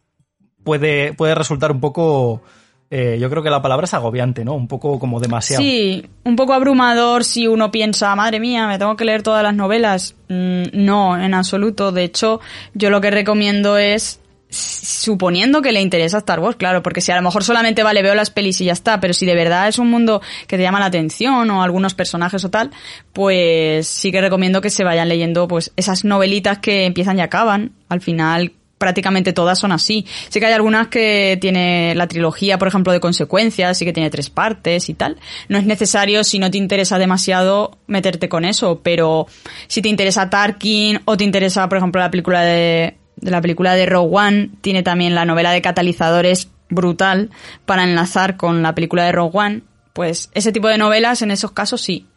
puede, 0.63 1.13
puede 1.13 1.35
resultar 1.35 1.71
un 1.71 1.79
poco, 1.79 2.41
eh, 2.89 3.17
yo 3.19 3.29
creo 3.29 3.43
que 3.43 3.49
la 3.49 3.61
palabra 3.61 3.85
es 3.85 3.93
agobiante, 3.93 4.43
¿no? 4.43 4.53
Un 4.53 4.67
poco 4.67 4.99
como 4.99 5.19
demasiado. 5.19 5.63
Sí, 5.63 6.05
un 6.23 6.35
poco 6.35 6.53
abrumador 6.53 7.23
si 7.23 7.47
uno 7.47 7.71
piensa, 7.71 8.15
madre 8.15 8.39
mía, 8.39 8.67
me 8.67 8.77
tengo 8.77 8.95
que 8.95 9.05
leer 9.05 9.23
todas 9.23 9.43
las 9.43 9.55
novelas. 9.55 10.15
Mm, 10.27 10.63
no, 10.73 11.17
en 11.17 11.33
absoluto. 11.33 11.91
De 11.91 12.03
hecho, 12.03 12.41
yo 12.73 12.89
lo 12.89 12.99
que 12.99 13.11
recomiendo 13.11 13.77
es 13.77 14.19
suponiendo 14.49 15.61
que 15.61 15.71
le 15.71 15.81
interesa 15.81 16.19
Star 16.19 16.39
Wars, 16.39 16.55
claro, 16.55 16.81
porque 16.81 17.01
si 17.01 17.11
a 17.11 17.15
lo 17.15 17.21
mejor 17.21 17.43
solamente 17.43 17.83
vale 17.83 18.01
veo 18.01 18.15
las 18.15 18.29
pelis 18.29 18.61
y 18.61 18.65
ya 18.65 18.73
está, 18.73 18.99
pero 18.99 19.13
si 19.13 19.25
de 19.25 19.35
verdad 19.35 19.67
es 19.67 19.79
un 19.79 19.89
mundo 19.89 20.21
que 20.47 20.57
te 20.57 20.63
llama 20.63 20.79
la 20.79 20.85
atención 20.85 21.49
o 21.49 21.63
algunos 21.63 21.93
personajes 21.93 22.45
o 22.45 22.49
tal, 22.49 22.71
pues 23.11 23.87
sí 23.87 24.11
que 24.11 24.21
recomiendo 24.21 24.61
que 24.61 24.69
se 24.69 24.83
vayan 24.83 25.09
leyendo 25.09 25.47
pues 25.47 25.71
esas 25.75 26.05
novelitas 26.05 26.59
que 26.59 26.85
empiezan 26.85 27.17
y 27.17 27.21
acaban. 27.21 27.73
Al 27.89 28.01
final 28.01 28.53
prácticamente 28.77 29.33
todas 29.33 29.59
son 29.59 29.71
así. 29.71 30.05
Sí 30.29 30.39
que 30.39 30.45
hay 30.45 30.53
algunas 30.53 30.87
que 30.87 31.37
tiene 31.39 31.93
la 31.95 32.07
trilogía, 32.07 32.57
por 32.57 32.67
ejemplo, 32.67 32.91
de 32.93 32.99
consecuencias, 32.99 33.77
sí 33.77 33.85
que 33.85 33.93
tiene 33.93 34.09
tres 34.09 34.29
partes 34.29 34.89
y 34.89 34.93
tal. 34.93 35.17
No 35.49 35.57
es 35.57 35.65
necesario, 35.65 36.23
si 36.23 36.39
no 36.39 36.51
te 36.51 36.57
interesa 36.57 36.97
demasiado, 36.97 37.77
meterte 37.87 38.29
con 38.29 38.45
eso, 38.45 38.81
pero 38.83 39.27
si 39.67 39.81
te 39.81 39.89
interesa 39.89 40.29
Tarkin 40.29 41.01
o 41.05 41.17
te 41.17 41.23
interesa, 41.23 41.67
por 41.69 41.77
ejemplo, 41.77 42.01
la 42.01 42.11
película 42.11 42.41
de, 42.41 42.97
de 43.15 43.31
la 43.31 43.41
película 43.41 43.75
de 43.75 43.85
Rogue 43.85 44.15
One, 44.15 44.49
tiene 44.61 44.83
también 44.83 45.15
la 45.15 45.25
novela 45.25 45.51
de 45.51 45.61
catalizadores 45.61 46.49
brutal 46.69 47.29
para 47.65 47.83
enlazar 47.83 48.37
con 48.37 48.61
la 48.61 48.75
película 48.75 49.05
de 49.05 49.11
Rogue 49.11 49.37
One, 49.37 49.61
pues 49.93 50.29
ese 50.33 50.51
tipo 50.51 50.67
de 50.67 50.77
novelas 50.77 51.21
en 51.21 51.31
esos 51.31 51.51
casos 51.51 51.81
sí. 51.81 52.07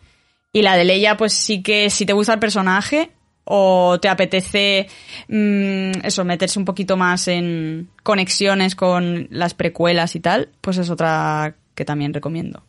Y 0.53 0.63
la 0.63 0.77
de 0.77 0.85
Leia, 0.85 1.17
pues 1.17 1.35
sí 1.35 1.63
que 1.63 1.91
si 1.91 2.07
te 2.07 2.15
gusta 2.15 2.33
el 2.33 2.39
personaje, 2.39 3.11
o 3.51 3.99
te 4.01 4.09
apetece 4.09 4.87
mm, 5.29 6.05
eso, 6.05 6.25
meterse 6.25 6.59
un 6.59 6.65
poquito 6.67 6.97
más 6.97 7.29
en 7.29 7.89
conexiones 8.03 8.75
con 8.75 9.27
las 9.31 9.55
precuelas 9.55 10.15
y 10.17 10.21
tal, 10.21 10.51
pues 10.61 10.77
es 10.79 10.91
otra 10.91 11.55
que 11.75 11.85
también 11.85 12.13
recomiendo. 12.13 12.63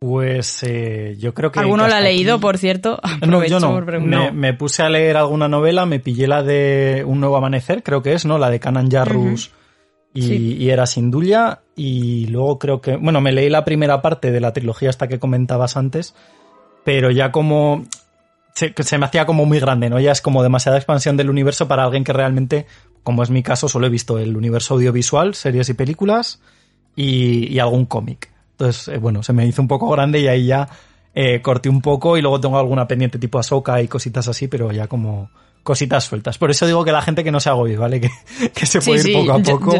Pues 0.00 0.64
eh, 0.64 1.14
yo 1.18 1.32
creo 1.32 1.52
que... 1.52 1.60
¿Alguno 1.60 1.86
la 1.86 1.98
ha 1.98 2.00
leído, 2.00 2.34
aquí- 2.34 2.42
por 2.42 2.58
cierto? 2.58 3.00
No, 3.26 3.44
yo 3.44 3.60
no. 3.60 3.70
por. 3.72 4.00
Me, 4.00 4.32
me 4.32 4.52
puse 4.54 4.82
a 4.82 4.88
leer 4.88 5.16
alguna 5.16 5.46
novela, 5.46 5.86
me 5.86 6.00
pillé 6.00 6.26
la 6.26 6.42
de 6.42 7.04
Un 7.06 7.20
Nuevo 7.20 7.36
Amanecer, 7.36 7.82
creo 7.84 8.02
que 8.02 8.14
es, 8.14 8.24
¿no? 8.26 8.36
La 8.38 8.50
de 8.50 8.58
Canan 8.58 8.90
Jarrus 8.90 9.52
y, 10.12 10.22
Sí. 10.22 10.56
y 10.58 10.70
era 10.70 10.86
Sindulia. 10.86 11.60
Y 11.76 12.26
luego 12.26 12.58
creo 12.58 12.80
que... 12.80 12.96
Bueno, 12.96 13.20
me 13.20 13.30
leí 13.30 13.48
la 13.48 13.64
primera 13.64 14.02
parte 14.02 14.32
de 14.32 14.40
la 14.40 14.52
trilogía 14.52 14.90
hasta 14.90 15.06
que 15.06 15.20
comentabas 15.20 15.76
antes, 15.76 16.14
pero 16.84 17.10
ya 17.12 17.30
como... 17.30 17.84
Se, 18.54 18.98
me 18.98 19.06
hacía 19.06 19.26
como 19.26 19.46
muy 19.46 19.60
grande, 19.60 19.88
¿no? 19.88 19.98
Ya 19.98 20.12
es 20.12 20.20
como 20.20 20.42
demasiada 20.42 20.78
expansión 20.78 21.16
del 21.16 21.30
universo 21.30 21.68
para 21.68 21.84
alguien 21.84 22.04
que 22.04 22.12
realmente, 22.12 22.66
como 23.02 23.22
es 23.22 23.30
mi 23.30 23.42
caso, 23.42 23.68
solo 23.68 23.86
he 23.86 23.90
visto 23.90 24.18
el 24.18 24.36
universo 24.36 24.74
audiovisual, 24.74 25.34
series 25.34 25.68
y 25.68 25.74
películas 25.74 26.40
y, 26.94 27.52
y 27.52 27.58
algún 27.58 27.86
cómic. 27.86 28.30
Entonces, 28.52 28.88
eh, 28.88 28.98
bueno, 28.98 29.22
se 29.22 29.32
me 29.32 29.46
hizo 29.46 29.62
un 29.62 29.68
poco 29.68 29.88
grande 29.90 30.20
y 30.20 30.28
ahí 30.28 30.46
ya 30.46 30.68
eh, 31.14 31.42
corté 31.42 31.68
un 31.68 31.82
poco 31.82 32.16
y 32.16 32.22
luego 32.22 32.40
tengo 32.40 32.58
alguna 32.58 32.86
pendiente 32.86 33.18
tipo 33.18 33.38
Ahsoka 33.38 33.82
y 33.82 33.88
cositas 33.88 34.28
así, 34.28 34.48
pero 34.48 34.72
ya 34.72 34.86
como 34.86 35.30
cositas 35.62 36.04
sueltas. 36.04 36.38
Por 36.38 36.50
eso 36.50 36.66
digo 36.66 36.84
que 36.84 36.92
la 36.92 37.02
gente 37.02 37.22
que 37.24 37.30
no 37.30 37.38
se 37.40 37.48
agobie, 37.48 37.76
¿vale? 37.76 38.00
Que, 38.00 38.10
que 38.54 38.66
se 38.66 38.80
puede 38.80 39.08
ir 39.10 39.16
poco 39.16 39.32
a 39.32 39.38
yo- 39.42 39.58
poco. 39.60 39.74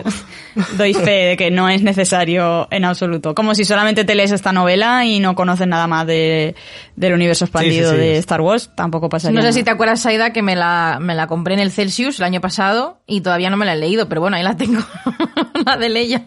yo 0.56 0.62
doy 0.76 0.94
fe 0.94 1.10
de 1.10 1.36
que 1.36 1.50
no 1.50 1.68
es 1.68 1.82
necesario 1.82 2.68
en 2.70 2.84
absoluto. 2.84 3.34
Como 3.34 3.54
si 3.54 3.64
solamente 3.64 4.04
te 4.04 4.14
lees 4.14 4.30
esta 4.30 4.52
novela 4.52 5.04
y 5.04 5.18
no 5.20 5.34
conoces 5.34 5.66
nada 5.66 5.86
más 5.86 6.06
de, 6.06 6.54
del 6.96 7.12
universo 7.14 7.44
expandido 7.46 7.90
sí, 7.90 7.96
sí. 7.96 8.00
de 8.02 8.16
Star 8.18 8.40
Wars, 8.40 8.70
tampoco 8.76 9.08
pasaría 9.08 9.34
No 9.34 9.40
sé 9.42 9.48
nada. 9.48 9.52
si 9.52 9.64
te 9.64 9.70
acuerdas, 9.70 10.00
Saida, 10.00 10.32
que 10.32 10.42
me 10.42 10.54
la, 10.56 10.98
me 11.00 11.14
la 11.14 11.26
compré 11.26 11.54
en 11.54 11.60
el 11.60 11.72
Celsius 11.72 12.18
el 12.20 12.24
año 12.24 12.40
pasado 12.40 13.00
y 13.06 13.20
todavía 13.20 13.50
no 13.50 13.56
me 13.56 13.66
la 13.66 13.74
he 13.74 13.78
leído, 13.78 14.08
pero 14.08 14.20
bueno, 14.20 14.36
ahí 14.36 14.42
la 14.42 14.56
tengo. 14.56 14.80
la 15.66 15.76
de 15.76 15.88
Leia. 15.88 16.22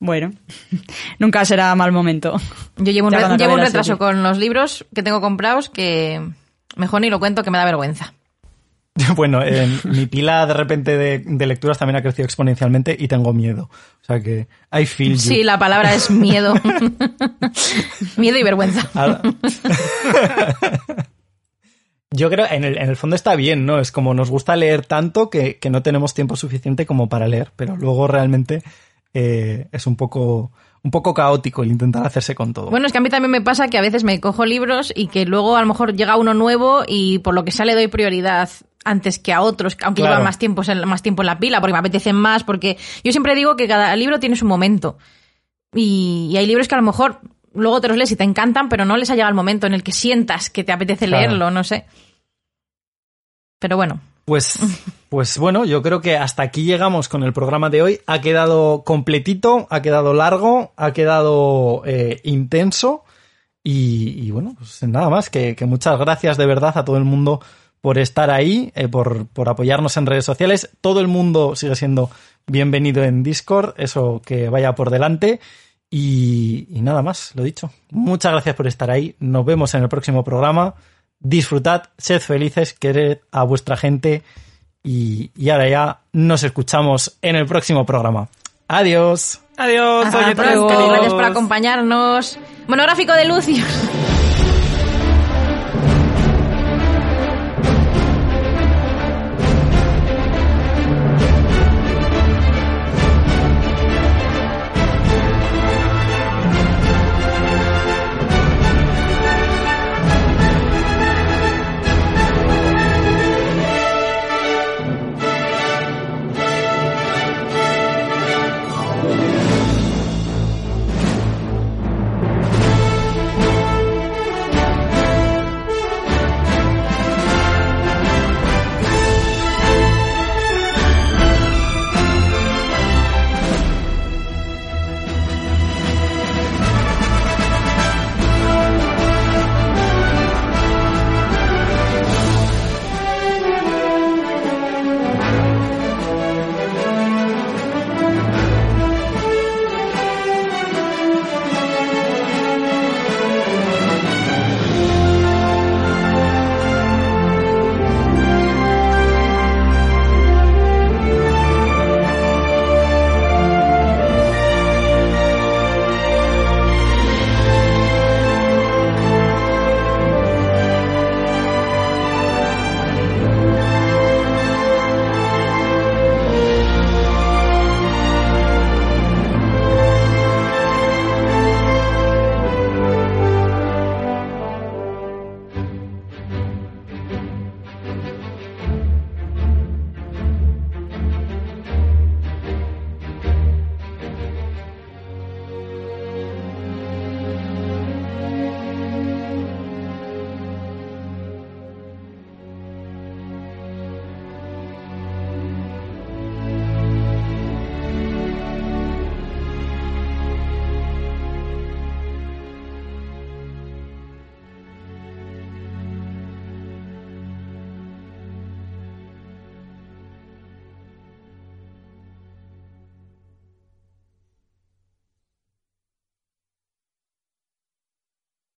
Bueno, 0.00 0.30
nunca 1.18 1.44
será 1.44 1.74
mal 1.74 1.90
momento. 1.90 2.36
Yo 2.76 2.92
llevo 2.92 3.08
un, 3.08 3.14
re- 3.14 3.36
llevo 3.36 3.56
retraso 3.56 3.82
serie. 3.94 3.98
con 3.98 4.22
los 4.22 4.38
libros 4.38 4.86
que 4.94 5.02
tengo 5.02 5.20
comprados 5.20 5.68
que 5.68 6.22
mejor 6.76 7.00
ni 7.00 7.10
lo 7.10 7.18
cuento 7.18 7.42
que 7.42 7.50
me 7.50 7.58
da 7.58 7.64
vergüenza. 7.64 8.14
Bueno, 9.14 9.42
eh, 9.42 9.68
mi 9.84 10.06
pila 10.06 10.46
de 10.46 10.54
repente 10.54 10.96
de, 10.96 11.18
de 11.20 11.46
lecturas 11.46 11.78
también 11.78 11.96
ha 11.96 12.02
crecido 12.02 12.24
exponencialmente 12.24 12.96
y 12.98 13.06
tengo 13.08 13.32
miedo. 13.32 13.70
O 14.02 14.04
sea 14.04 14.20
que 14.20 14.48
I 14.72 14.86
feel 14.86 15.12
you. 15.12 15.18
Sí, 15.18 15.44
la 15.44 15.58
palabra 15.58 15.94
es 15.94 16.10
miedo. 16.10 16.54
miedo 18.16 18.38
y 18.38 18.42
vergüenza. 18.42 18.90
Yo 22.10 22.30
creo, 22.30 22.46
en 22.50 22.64
el, 22.64 22.78
en 22.78 22.88
el 22.88 22.96
fondo 22.96 23.14
está 23.16 23.36
bien, 23.36 23.66
¿no? 23.66 23.78
Es 23.78 23.92
como 23.92 24.14
nos 24.14 24.30
gusta 24.30 24.56
leer 24.56 24.86
tanto 24.86 25.28
que, 25.28 25.58
que 25.58 25.68
no 25.68 25.82
tenemos 25.82 26.14
tiempo 26.14 26.36
suficiente 26.36 26.86
como 26.86 27.10
para 27.10 27.28
leer, 27.28 27.52
pero 27.54 27.76
luego 27.76 28.08
realmente 28.08 28.62
eh, 29.12 29.66
es 29.72 29.86
un 29.86 29.96
poco, 29.96 30.52
un 30.88 30.90
poco 30.90 31.12
caótico 31.12 31.62
el 31.62 31.70
intentar 31.70 32.06
hacerse 32.06 32.34
con 32.34 32.54
todo. 32.54 32.70
Bueno, 32.70 32.86
es 32.86 32.92
que 32.92 32.98
a 32.98 33.00
mí 33.02 33.10
también 33.10 33.30
me 33.30 33.42
pasa 33.42 33.68
que 33.68 33.76
a 33.76 33.82
veces 33.82 34.04
me 34.04 34.20
cojo 34.20 34.46
libros 34.46 34.90
y 34.96 35.08
que 35.08 35.26
luego 35.26 35.54
a 35.54 35.60
lo 35.60 35.66
mejor 35.66 35.94
llega 35.94 36.16
uno 36.16 36.32
nuevo 36.32 36.82
y 36.88 37.18
por 37.18 37.34
lo 37.34 37.44
que 37.44 37.52
sale 37.52 37.74
doy 37.74 37.88
prioridad 37.88 38.48
antes 38.86 39.18
que 39.18 39.34
a 39.34 39.42
otros, 39.42 39.76
aunque 39.82 40.00
Claro. 40.00 40.14
llevan 40.14 40.24
más 40.24 40.38
tiempo, 40.38 40.62
en- 40.66 40.88
más 40.88 41.02
tiempo 41.02 41.20
en 41.22 41.26
la 41.26 41.38
pila, 41.38 41.60
porque 41.60 41.74
me 41.74 41.78
apetecen 41.80 42.16
más, 42.16 42.42
porque 42.42 42.78
yo 43.04 43.12
siempre 43.12 43.34
digo 43.34 43.54
que 43.54 43.68
cada 43.68 43.94
libro 43.96 44.18
tiene 44.18 44.34
su 44.34 44.46
momento. 44.46 44.96
Y, 45.74 46.30
y 46.32 46.36
hay 46.38 46.46
libros 46.46 46.68
que 46.68 46.74
a 46.74 46.78
lo 46.78 46.84
mejor 46.84 47.20
luego 47.52 47.82
te 47.82 47.88
los 47.88 47.98
lees 47.98 48.10
y 48.12 48.16
te 48.16 48.24
encantan, 48.24 48.70
pero 48.70 48.86
no 48.86 48.96
les 48.96 49.10
ha 49.10 49.14
llegado 49.14 49.28
el 49.28 49.34
momento 49.34 49.66
en 49.66 49.74
el 49.74 49.82
que 49.82 49.92
sientas 49.92 50.48
que 50.48 50.64
te 50.64 50.72
apetece 50.72 51.06
Claro. 51.06 51.26
leerlo, 51.28 51.50
no 51.50 51.64
sé. 51.64 51.84
Pero 53.58 53.76
bueno, 53.76 54.00
Pues, 54.28 54.58
pues 55.08 55.38
bueno, 55.38 55.64
yo 55.64 55.80
creo 55.80 56.02
que 56.02 56.18
hasta 56.18 56.42
aquí 56.42 56.64
llegamos 56.64 57.08
con 57.08 57.22
el 57.22 57.32
programa 57.32 57.70
de 57.70 57.80
hoy. 57.80 58.00
Ha 58.06 58.20
quedado 58.20 58.84
completito, 58.84 59.66
ha 59.70 59.80
quedado 59.80 60.12
largo, 60.12 60.74
ha 60.76 60.92
quedado 60.92 61.80
eh, 61.86 62.20
intenso. 62.24 63.04
Y, 63.64 64.30
bueno, 64.30 64.54
pues 64.58 64.82
nada 64.82 65.08
más, 65.08 65.30
que, 65.30 65.56
que 65.56 65.64
muchas 65.64 65.98
gracias 65.98 66.36
de 66.36 66.44
verdad 66.44 66.76
a 66.76 66.84
todo 66.84 66.98
el 66.98 67.04
mundo 67.04 67.40
por 67.80 67.96
estar 67.96 68.30
ahí, 68.30 68.70
eh, 68.74 68.86
por, 68.86 69.26
por 69.28 69.48
apoyarnos 69.48 69.96
en 69.96 70.04
redes 70.04 70.26
sociales. 70.26 70.68
Todo 70.82 71.00
el 71.00 71.08
mundo 71.08 71.56
sigue 71.56 71.74
siendo 71.74 72.10
bienvenido 72.46 73.04
en 73.04 73.22
Discord, 73.22 73.76
eso 73.78 74.20
que 74.22 74.50
vaya 74.50 74.74
por 74.74 74.90
delante. 74.90 75.40
Y, 75.88 76.68
y 76.68 76.82
nada 76.82 77.00
más, 77.00 77.32
lo 77.34 77.44
dicho. 77.44 77.70
Muchas 77.92 78.32
gracias 78.32 78.54
por 78.56 78.66
estar 78.66 78.90
ahí. 78.90 79.16
Nos 79.20 79.46
vemos 79.46 79.72
en 79.72 79.84
el 79.84 79.88
próximo 79.88 80.22
programa. 80.22 80.74
Disfrutad, 81.20 81.84
sed 81.98 82.20
felices, 82.20 82.72
quered 82.74 83.18
a 83.32 83.42
vuestra 83.42 83.76
gente. 83.76 84.22
Y, 84.82 85.30
y 85.36 85.50
ahora 85.50 85.68
ya 85.68 86.00
nos 86.12 86.42
escuchamos 86.44 87.18
en 87.22 87.36
el 87.36 87.46
próximo 87.46 87.84
programa. 87.84 88.28
Adiós. 88.68 89.40
Adiós, 89.56 90.06
hasta 90.06 90.18
oye, 90.18 90.34
gracias 90.34 91.14
por 91.14 91.24
acompañarnos. 91.24 92.38
Monográfico 92.68 93.12
de 93.12 93.24
Lucius. 93.24 93.66